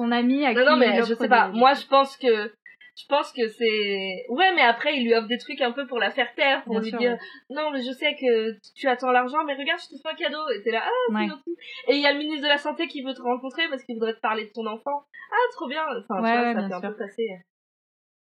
Son 0.00 0.12
ami 0.12 0.44
à 0.46 0.54
Non, 0.54 0.60
qui 0.62 0.66
non, 0.68 0.76
il 0.76 0.78
mais 0.78 0.96
je 0.96 1.12
offre 1.12 1.22
sais 1.22 1.28
pas. 1.28 1.48
des- 1.50 1.58
Moi, 1.58 1.74
je 1.74 1.86
pense 1.86 2.16
que, 2.16 2.52
je 2.96 3.06
pense 3.08 3.32
que 3.32 3.48
c'est, 3.48 4.24
ouais, 4.28 4.54
mais 4.54 4.62
après, 4.62 4.96
il 4.96 5.04
lui 5.04 5.14
offre 5.14 5.26
des 5.28 5.38
trucs 5.38 5.60
un 5.60 5.72
peu 5.72 5.86
pour 5.88 5.98
la 5.98 6.10
faire 6.12 6.32
taire, 6.34 6.62
pour 6.64 6.74
Bien 6.74 6.82
lui 6.82 6.90
sûr, 6.90 6.98
dire, 7.00 7.18
non, 7.50 7.70
mais 7.72 7.82
je 7.82 7.90
sais 7.92 8.14
que 8.14 8.56
tu 8.76 8.86
attends 8.88 9.10
l'argent, 9.10 9.42
mais 9.44 9.54
regarde, 9.54 9.80
je 9.80 9.96
te 9.96 10.00
fais 10.02 10.08
un 10.10 10.14
cadeau. 10.14 10.48
Et 10.54 10.62
t'es 10.62 10.70
là, 10.70 10.82
ah, 10.84 10.90
c'est 11.08 11.14
Ouais. 11.14 11.28
gentil. 11.28 11.56
Et 11.88 11.94
il 11.96 12.00
y 12.00 12.06
a 12.06 12.12
le 12.12 12.18
ministre 12.18 12.42
de 12.44 12.48
la 12.48 12.58
Santé 12.58 12.86
qui 12.86 13.02
veut 13.02 13.14
te 13.14 13.22
rencontrer 13.22 13.68
parce 13.68 13.82
qu'il 13.82 13.94
voudrait 13.96 14.14
te 14.14 14.20
parler 14.20 14.46
de 14.46 14.52
ton 14.52 14.66
enfant. 14.66 15.04
Ah, 15.32 15.36
trop 15.52 15.68
bien. 15.68 15.82
Enfin, 15.84 16.22
Ouais, 16.22 16.30
tu 16.30 16.38
vois, 16.38 16.42
ouais, 16.42 16.52
ça 16.54 16.58
bien 16.60 16.68
fait 16.68 16.74
un 16.74 16.80
sûr. 16.80 16.90
peu 16.90 16.96
passer 16.96 17.28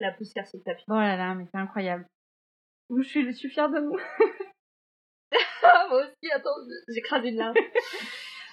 la 0.01 0.13
poussière 0.13 0.47
sur 0.47 0.59
le 0.59 0.65
tapis. 0.65 0.85
Oh 0.89 0.95
là 0.95 1.17
là, 1.17 1.35
mais 1.35 1.45
c'est 1.51 1.59
incroyable. 1.59 2.07
Je 2.95 3.03
suis, 3.03 3.25
je 3.27 3.33
suis 3.33 3.49
fière 3.49 3.69
de. 3.71 3.79
Ah, 5.63 5.87
moi 5.91 6.03
aussi, 6.03 6.33
attends, 6.33 6.51
j'écrase 6.89 7.25
une 7.25 7.37
larme. 7.37 7.55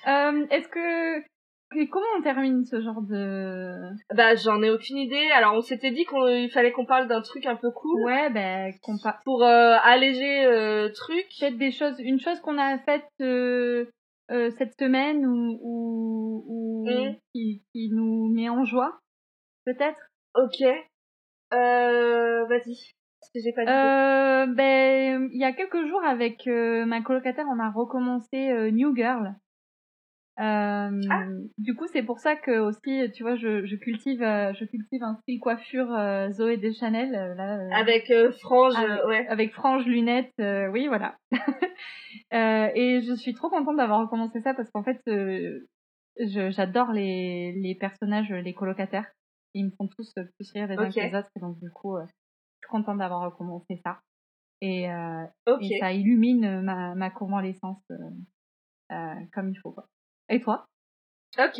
Euh, 0.05 0.45
Est-ce 0.49 0.67
que. 0.67 1.19
et 1.79 1.87
Comment 1.87 2.05
on 2.17 2.21
termine 2.21 2.65
ce 2.65 2.81
genre 2.81 3.01
de. 3.03 3.71
Bah, 4.13 4.35
j'en 4.35 4.61
ai 4.61 4.69
aucune 4.69 4.97
idée. 4.97 5.31
Alors, 5.31 5.53
on 5.53 5.61
s'était 5.61 5.91
dit 5.91 6.03
qu'il 6.05 6.51
fallait 6.51 6.73
qu'on 6.73 6.85
parle 6.85 7.07
d'un 7.07 7.21
truc 7.21 7.45
un 7.45 7.55
peu 7.55 7.71
cool 7.71 8.03
Ouais, 8.03 8.29
ben, 8.29 8.73
qu'on 8.81 8.97
pa- 9.01 9.21
pour 9.23 9.43
euh, 9.45 9.77
alléger 9.81 10.43
euh, 10.45 10.89
truc. 10.89 11.25
peut-être 11.39 11.57
des 11.57 11.71
choses, 11.71 11.95
une 11.99 12.19
chose 12.19 12.37
qu'on 12.41 12.57
a 12.57 12.77
faite 12.79 13.07
euh, 13.21 13.85
cette 14.29 14.77
semaine 14.77 15.25
ou, 15.25 15.57
ou, 15.61 16.43
ou 16.49 16.85
Mm. 16.85 17.15
qui, 17.33 17.63
qui 17.71 17.89
nous 17.93 18.27
met 18.33 18.49
en 18.49 18.65
joie, 18.65 18.99
peut-être? 19.65 20.01
Ok. 20.35 20.61
Euh, 21.53 22.45
vas-y. 22.47 22.91
J'ai 23.35 23.51
pas. 23.51 23.61
Euh, 23.63 24.45
ben, 24.47 25.29
il 25.31 25.39
y 25.39 25.43
a 25.43 25.53
quelques 25.53 25.87
jours 25.87 26.03
avec 26.03 26.47
euh, 26.47 26.85
ma 26.85 27.01
colocataire, 27.01 27.45
on 27.49 27.59
a 27.59 27.71
recommencé 27.71 28.51
euh, 28.51 28.71
New 28.71 28.95
Girl. 28.95 29.35
Ah. 30.35 30.89
Du 31.59 31.75
coup, 31.75 31.85
c'est 31.87 32.01
pour 32.01 32.19
ça 32.19 32.35
que 32.35 32.59
aussi, 32.59 33.11
tu 33.13 33.21
vois, 33.21 33.35
je, 33.35 33.65
je 33.65 33.75
cultive, 33.75 34.21
je 34.21 34.65
cultive 34.65 35.03
un 35.03 35.15
style 35.21 35.39
coiffure 35.39 35.95
Zoé 36.31 36.57
Deschanel 36.57 37.11
là. 37.11 37.77
Avec 37.77 38.11
frange, 38.41 38.75
avec, 38.75 39.05
ouais. 39.05 39.27
avec 39.27 39.53
franges, 39.53 39.85
lunettes, 39.85 40.33
oui, 40.71 40.87
voilà. 40.87 41.15
Et 42.31 43.01
je 43.01 43.13
suis 43.15 43.35
trop 43.35 43.49
contente 43.49 43.77
d'avoir 43.77 44.01
recommencé 44.01 44.41
ça 44.41 44.55
parce 44.55 44.71
qu'en 44.71 44.83
fait, 44.83 44.99
j'adore 46.17 46.91
les, 46.93 47.51
les 47.53 47.75
personnages, 47.75 48.31
les 48.31 48.53
colocataires. 48.55 49.11
Ils 49.53 49.65
me 49.65 49.71
font 49.77 49.87
tous 49.87 50.11
plus 50.13 50.51
rire 50.51 50.67
les 50.67 50.77
uns 50.77 50.89
que 50.89 50.99
les 50.99 51.15
autres. 51.15 51.29
Donc, 51.39 51.59
du 51.59 51.69
coup, 51.69 51.95
euh, 51.95 52.05
suis 52.63 52.69
contente 52.69 52.97
d'avoir 52.97 53.21
recommencé 53.21 53.81
ça. 53.83 53.99
Et, 54.61 54.89
euh, 54.89 55.25
et 55.61 55.79
ça 55.79 55.91
illumine 55.91 56.61
ma, 56.61 56.95
ma 56.95 57.09
convalescence 57.09 57.83
euh, 57.91 58.93
euh, 58.93 59.15
comme 59.33 59.49
il 59.49 59.59
faut. 59.59 59.71
Quoi. 59.71 59.87
Et 60.29 60.39
toi? 60.39 60.65
Ok. 61.37 61.59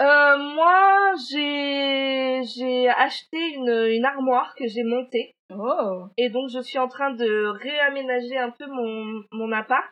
Euh, 0.00 0.38
moi, 0.54 1.12
j'ai 1.30 2.42
j'ai 2.42 2.88
acheté 2.88 3.38
une, 3.54 3.68
une 3.68 4.04
armoire 4.04 4.54
que 4.56 4.66
j'ai 4.66 4.82
montée 4.82 5.36
Oh 5.50 6.06
et 6.16 6.30
donc 6.30 6.48
je 6.48 6.60
suis 6.60 6.78
en 6.78 6.88
train 6.88 7.12
de 7.12 7.46
réaménager 7.46 8.36
un 8.36 8.50
peu 8.50 8.66
mon 8.66 9.22
mon 9.32 9.52
appart. 9.52 9.86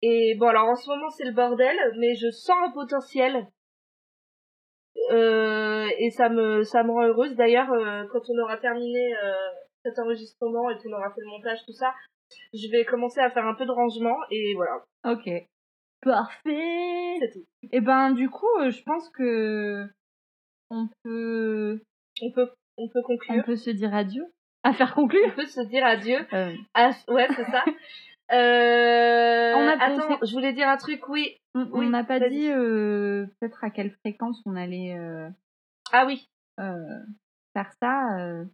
Et 0.00 0.36
bon, 0.38 0.46
alors 0.48 0.68
en 0.68 0.76
ce 0.76 0.88
moment 0.88 1.10
c'est 1.10 1.24
le 1.24 1.32
bordel, 1.32 1.76
mais 1.98 2.14
je 2.14 2.30
sens 2.30 2.56
un 2.64 2.70
potentiel. 2.70 3.48
Euh, 5.10 5.88
et 5.98 6.10
ça 6.10 6.28
me 6.28 6.62
ça 6.64 6.82
me 6.82 6.90
rend 6.90 7.04
heureuse. 7.06 7.34
D'ailleurs, 7.36 7.70
euh, 7.72 8.04
quand 8.12 8.20
on 8.28 8.38
aura 8.42 8.56
terminé 8.58 9.14
euh, 9.16 9.32
cet 9.84 9.98
enregistrement 9.98 10.70
et 10.70 10.76
qu'on 10.78 10.92
aura 10.92 11.10
fait 11.14 11.20
le 11.20 11.28
montage 11.30 11.58
tout 11.66 11.72
ça, 11.72 11.94
je 12.52 12.70
vais 12.70 12.84
commencer 12.84 13.20
à 13.20 13.30
faire 13.30 13.46
un 13.46 13.54
peu 13.54 13.64
de 13.66 13.70
rangement 13.72 14.16
et 14.30 14.54
voilà, 14.54 14.84
Ok. 15.04 15.28
Parfait 16.02 17.16
c'est 17.20 17.32
tout. 17.32 17.44
Et 17.72 17.80
ben, 17.80 18.12
du 18.12 18.30
coup, 18.30 18.46
je 18.60 18.82
pense 18.84 19.08
que 19.10 19.84
on 20.70 20.88
peut, 21.02 21.80
On 22.22 22.30
peut 22.32 22.50
on 22.76 22.88
peut 22.88 23.00
on 23.00 23.02
conclure. 23.02 23.44
peut 23.44 23.56
se 23.56 23.70
dire 23.70 23.94
adieu. 23.94 24.24
À 24.62 24.72
faire 24.72 24.92
On 24.96 25.02
conclure 25.02 25.34
peut 25.34 25.46
se 25.46 25.60
dire 25.62 25.84
adieu. 25.84 26.18
Euh, 26.32 26.52
ouais, 27.08 27.28
c'est 27.34 27.44
ça. 27.50 27.64
Euh... 28.32 29.54
On 29.54 29.66
a- 29.68 29.82
Attends, 29.82 30.18
je 30.22 30.32
voulais 30.32 30.52
dire 30.52 30.68
un 30.68 30.76
truc, 30.76 31.08
oui. 31.08 31.36
On 31.54 31.66
Oui, 31.72 31.88
n'a 31.88 32.04
pas 32.04 32.20
dit 32.20 32.50
euh, 32.50 33.26
peut-être 33.40 33.64
à 33.64 33.70
quelle 33.70 33.90
fréquence 33.90 34.40
on 34.46 34.54
allait 34.56 34.94
euh, 34.98 35.28
Ah 35.92 36.04
oui. 36.06 36.28
euh, 36.60 36.74
faire 37.54 37.70
ça. 37.80 38.18
euh. 38.18 38.44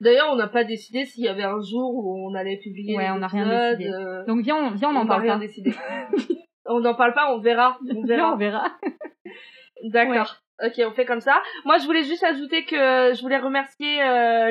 D'ailleurs, 0.00 0.28
on 0.32 0.36
n'a 0.36 0.46
pas 0.48 0.64
décidé 0.64 1.04
s'il 1.04 1.24
y 1.24 1.28
avait 1.28 1.42
un 1.44 1.60
jour 1.60 1.94
où 1.94 2.28
on 2.28 2.34
allait 2.34 2.56
publier 2.56 2.96
Ouais, 2.96 3.10
on 3.10 3.18
n'a 3.18 3.26
rien 3.26 3.72
décidé. 3.74 3.90
euh, 3.92 4.24
Donc 4.26 4.40
viens, 4.42 4.56
on, 4.56 4.70
viens, 4.70 4.88
on 4.90 4.92
on 4.92 4.96
en 5.00 5.04
n'a 5.04 5.08
parle 5.08 5.22
rien 5.22 5.34
pas. 5.34 5.38
décidé. 5.40 5.72
on 6.66 6.80
n'en 6.80 6.94
parle 6.94 7.14
pas, 7.14 7.32
on 7.34 7.38
verra. 7.38 7.78
On 7.94 8.02
verra. 8.04 8.32
on 8.32 8.36
verra. 8.36 8.72
D'accord. 9.84 10.36
Ok, 10.64 10.72
on 10.84 10.90
fait 10.92 11.04
comme 11.04 11.20
ça. 11.20 11.40
Moi, 11.64 11.78
je 11.78 11.84
voulais 11.86 12.02
juste 12.02 12.24
ajouter 12.24 12.64
que 12.64 12.76
je 13.14 13.20
voulais 13.22 13.38
remercier 13.38 13.98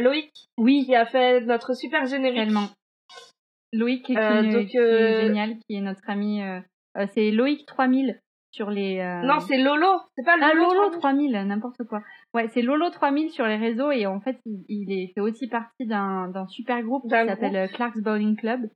Loïc 0.02 0.32
Oui, 0.58 0.86
qui 0.86 0.96
a 0.96 1.06
fait 1.06 1.42
notre 1.42 1.74
super 1.74 2.06
générique. 2.06 2.38
tellement. 2.46 2.68
Loïc 3.74 4.06
qui, 4.06 4.18
Euh, 4.18 4.52
donc, 4.52 4.68
qui 4.68 4.78
euh, 4.78 4.98
est 5.22 5.22
génial, 5.28 5.58
qui 5.60 5.76
est 5.76 5.82
notre 5.82 6.10
ami. 6.10 6.42
euh, 6.42 6.60
euh, 6.98 7.06
c'est 7.14 7.32
Loïc 7.32 7.66
3000 7.66 8.20
sur 8.52 8.70
les. 8.72 9.00
euh, 9.00 9.22
Non, 9.24 9.40
c'est 9.42 9.58
Lolo. 9.58 9.88
C'est 10.16 10.24
pas 10.26 10.36
Ah, 10.42 10.54
Lolo. 10.54 10.74
Lolo 10.74 10.90
3000. 11.00 11.32
3000, 11.32 11.48
n'importe 11.48 11.84
quoi. 11.84 12.02
Ouais, 12.34 12.48
c'est 12.50 12.62
Lolo 12.62 12.90
3000 12.90 13.30
sur 13.32 13.46
les 13.46 13.58
réseaux 13.58 13.92
et 13.92 14.08
en 14.08 14.20
fait, 14.22 14.38
il, 14.46 14.64
il 14.70 14.92
est, 14.92 15.12
fait 15.14 15.22
aussi 15.22 15.48
partie 15.48 15.86
d'un 15.86 16.32
super 16.48 16.82
groupe 16.82 17.04
qui 17.04 17.10
s'appelle 17.10 17.56
euh, 17.56 17.68
Clark's 17.68 18.02
Bowling 18.02 18.36
Club. 18.38 18.70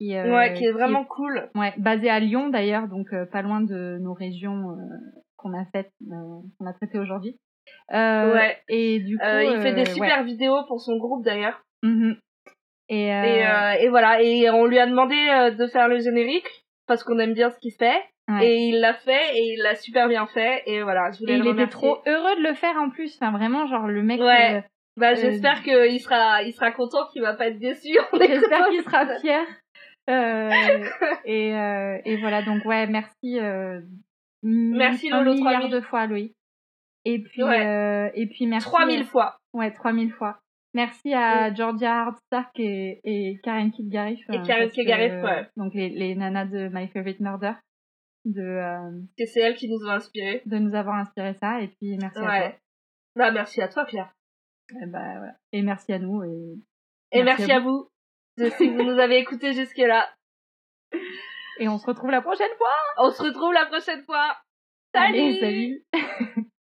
Qui, 0.00 0.16
euh, 0.16 0.34
Ouais, 0.34 0.54
qui 0.54 0.64
est 0.64 0.72
vraiment 0.72 1.04
cool. 1.04 1.48
Ouais, 1.54 1.72
basé 1.78 2.10
à 2.10 2.18
Lyon 2.18 2.48
d'ailleurs, 2.48 2.88
donc 2.88 3.12
euh, 3.12 3.26
pas 3.26 3.42
loin 3.42 3.60
de 3.60 3.98
nos 4.00 4.12
régions 4.14 4.70
euh, 4.72 4.76
qu'on 5.36 5.52
a 5.56 5.64
faites, 5.66 5.92
euh, 6.10 6.40
qu'on 6.58 6.66
a 6.66 6.72
traitées 6.72 6.98
aujourd'hui. 6.98 7.38
Euh, 7.92 8.32
Ouais. 8.34 8.58
Et 8.68 8.98
du 8.98 9.16
coup, 9.16 9.24
Euh, 9.24 9.44
il 9.44 9.62
fait 9.62 9.72
des 9.74 9.82
euh, 9.88 9.94
super 9.94 10.24
vidéos 10.24 10.64
pour 10.66 10.80
son 10.80 10.96
groupe 10.96 11.24
d'ailleurs. 11.24 11.62
ouais. 11.84 11.90
Mhm. 11.90 12.16
Et, 12.88 13.12
euh, 13.14 13.22
Et, 13.24 13.46
euh, 13.46 13.72
et 13.80 13.88
voilà, 13.88 14.20
et 14.22 14.50
on 14.50 14.66
lui 14.66 14.78
a 14.78 14.86
demandé 14.86 15.14
euh, 15.16 15.50
de 15.50 15.66
faire 15.66 15.88
le 15.88 15.98
générique 16.00 16.46
parce 16.86 17.02
qu'on 17.04 17.18
aime 17.18 17.32
bien 17.34 17.50
ce 17.50 17.58
qu'il 17.58 17.72
fait. 17.72 18.02
ouais. 18.28 18.46
Et 18.46 18.56
il 18.68 18.80
l'a 18.80 18.94
fait 18.94 19.36
et 19.36 19.54
il 19.54 19.62
l'a 19.62 19.74
super 19.74 20.08
bien 20.08 20.26
fait. 20.26 20.62
Et 20.66 20.82
voilà, 20.82 21.10
je 21.12 21.18
voulais 21.20 21.34
Et 21.34 21.38
le 21.38 21.44
il 21.44 21.48
était 21.48 21.52
remercier. 21.52 21.78
trop 21.80 22.02
heureux 22.06 22.36
de 22.36 22.42
le 22.42 22.54
faire 22.54 22.76
en 22.76 22.90
plus. 22.90 23.16
Enfin, 23.20 23.32
vraiment, 23.36 23.66
genre 23.66 23.86
le 23.88 24.02
mec. 24.02 24.20
Ouais. 24.20 24.56
euh, 24.56 24.60
Bah, 24.96 25.12
Euh, 25.12 25.14
j'espère 25.16 25.62
qu'il 25.62 25.98
sera, 26.00 26.42
il 26.42 26.52
sera 26.52 26.70
content, 26.72 27.06
qu'il 27.12 27.22
va 27.22 27.34
pas 27.34 27.46
être 27.48 27.58
déçu. 27.58 27.96
J'espère 28.20 28.68
qu'il 28.68 28.82
sera 28.82 29.06
fier. 29.18 29.44
Euh, 30.10 30.50
et, 31.24 31.54
euh, 31.54 31.98
et 32.04 32.16
voilà, 32.18 32.42
donc 32.42 32.64
ouais, 32.66 32.86
merci. 32.86 33.38
Euh, 33.40 33.80
Merci, 34.42 35.10
un 35.10 35.22
Lolo, 35.22 35.34
milliard 35.38 35.60
3000. 35.62 35.70
de 35.74 35.80
fois, 35.80 36.06
Louis. 36.06 36.34
Et 37.06 37.18
puis, 37.18 37.42
Ouais. 37.42 37.66
euh, 37.66 38.10
et 38.14 38.26
puis 38.26 38.46
merci. 38.46 38.66
3000 38.68 39.04
fois. 39.04 39.36
Ouais, 39.54 39.70
3000 39.70 40.12
fois. 40.12 40.38
Merci 40.74 41.14
à 41.14 41.54
Georgia 41.54 42.02
Hardstark 42.02 42.58
et, 42.58 43.00
et 43.04 43.40
Karen 43.42 43.70
Kilgariff. 43.70 44.28
Et 44.28 44.38
euh, 44.38 44.42
Karen 44.42 44.70
Kilgariff, 44.70 45.22
ouais. 45.22 45.48
Donc 45.56 45.72
les, 45.72 45.88
les 45.88 46.16
nanas 46.16 46.46
de 46.46 46.68
My 46.72 46.88
Favorite 46.88 47.20
Murder. 47.20 47.52
De, 48.24 48.40
euh, 48.40 48.90
Que 49.16 49.24
c'est 49.26 49.40
elle 49.40 49.54
qui 49.54 49.68
nous 49.68 49.86
a 49.86 49.94
inspiré. 49.94 50.42
de 50.46 50.58
nous 50.58 50.74
avoir 50.74 50.96
inspiré 50.96 51.34
ça. 51.34 51.60
Et 51.60 51.68
puis 51.68 51.96
merci 52.00 52.18
à 52.18 52.22
toi. 52.22 52.28
Ouais. 52.28 52.58
Bah, 53.14 53.30
merci 53.30 53.62
à 53.62 53.68
toi, 53.68 53.84
Claire. 53.84 54.12
Et, 54.82 54.86
bah, 54.86 55.18
voilà. 55.18 55.36
et 55.52 55.62
merci 55.62 55.92
à 55.92 56.00
nous. 56.00 56.24
Et, 56.24 56.58
et 57.12 57.22
merci, 57.22 57.52
à, 57.52 57.60
vous. 57.60 57.88
Je 58.36 58.46
sais 58.50 58.66
que 58.66 58.72
vous 58.72 58.82
nous 58.82 58.98
avez 58.98 59.18
écoutés 59.18 59.52
jusque-là. 59.52 60.08
Et 61.60 61.68
on 61.68 61.78
se 61.78 61.86
retrouve 61.86 62.10
la 62.10 62.22
prochaine 62.22 62.50
fois. 62.58 62.74
On 62.98 63.10
se 63.10 63.22
retrouve 63.22 63.52
la 63.52 63.66
prochaine 63.66 64.02
fois. 64.02 64.36
Salut. 64.92 65.18
Allez, 65.18 65.40
salut. 65.40 65.84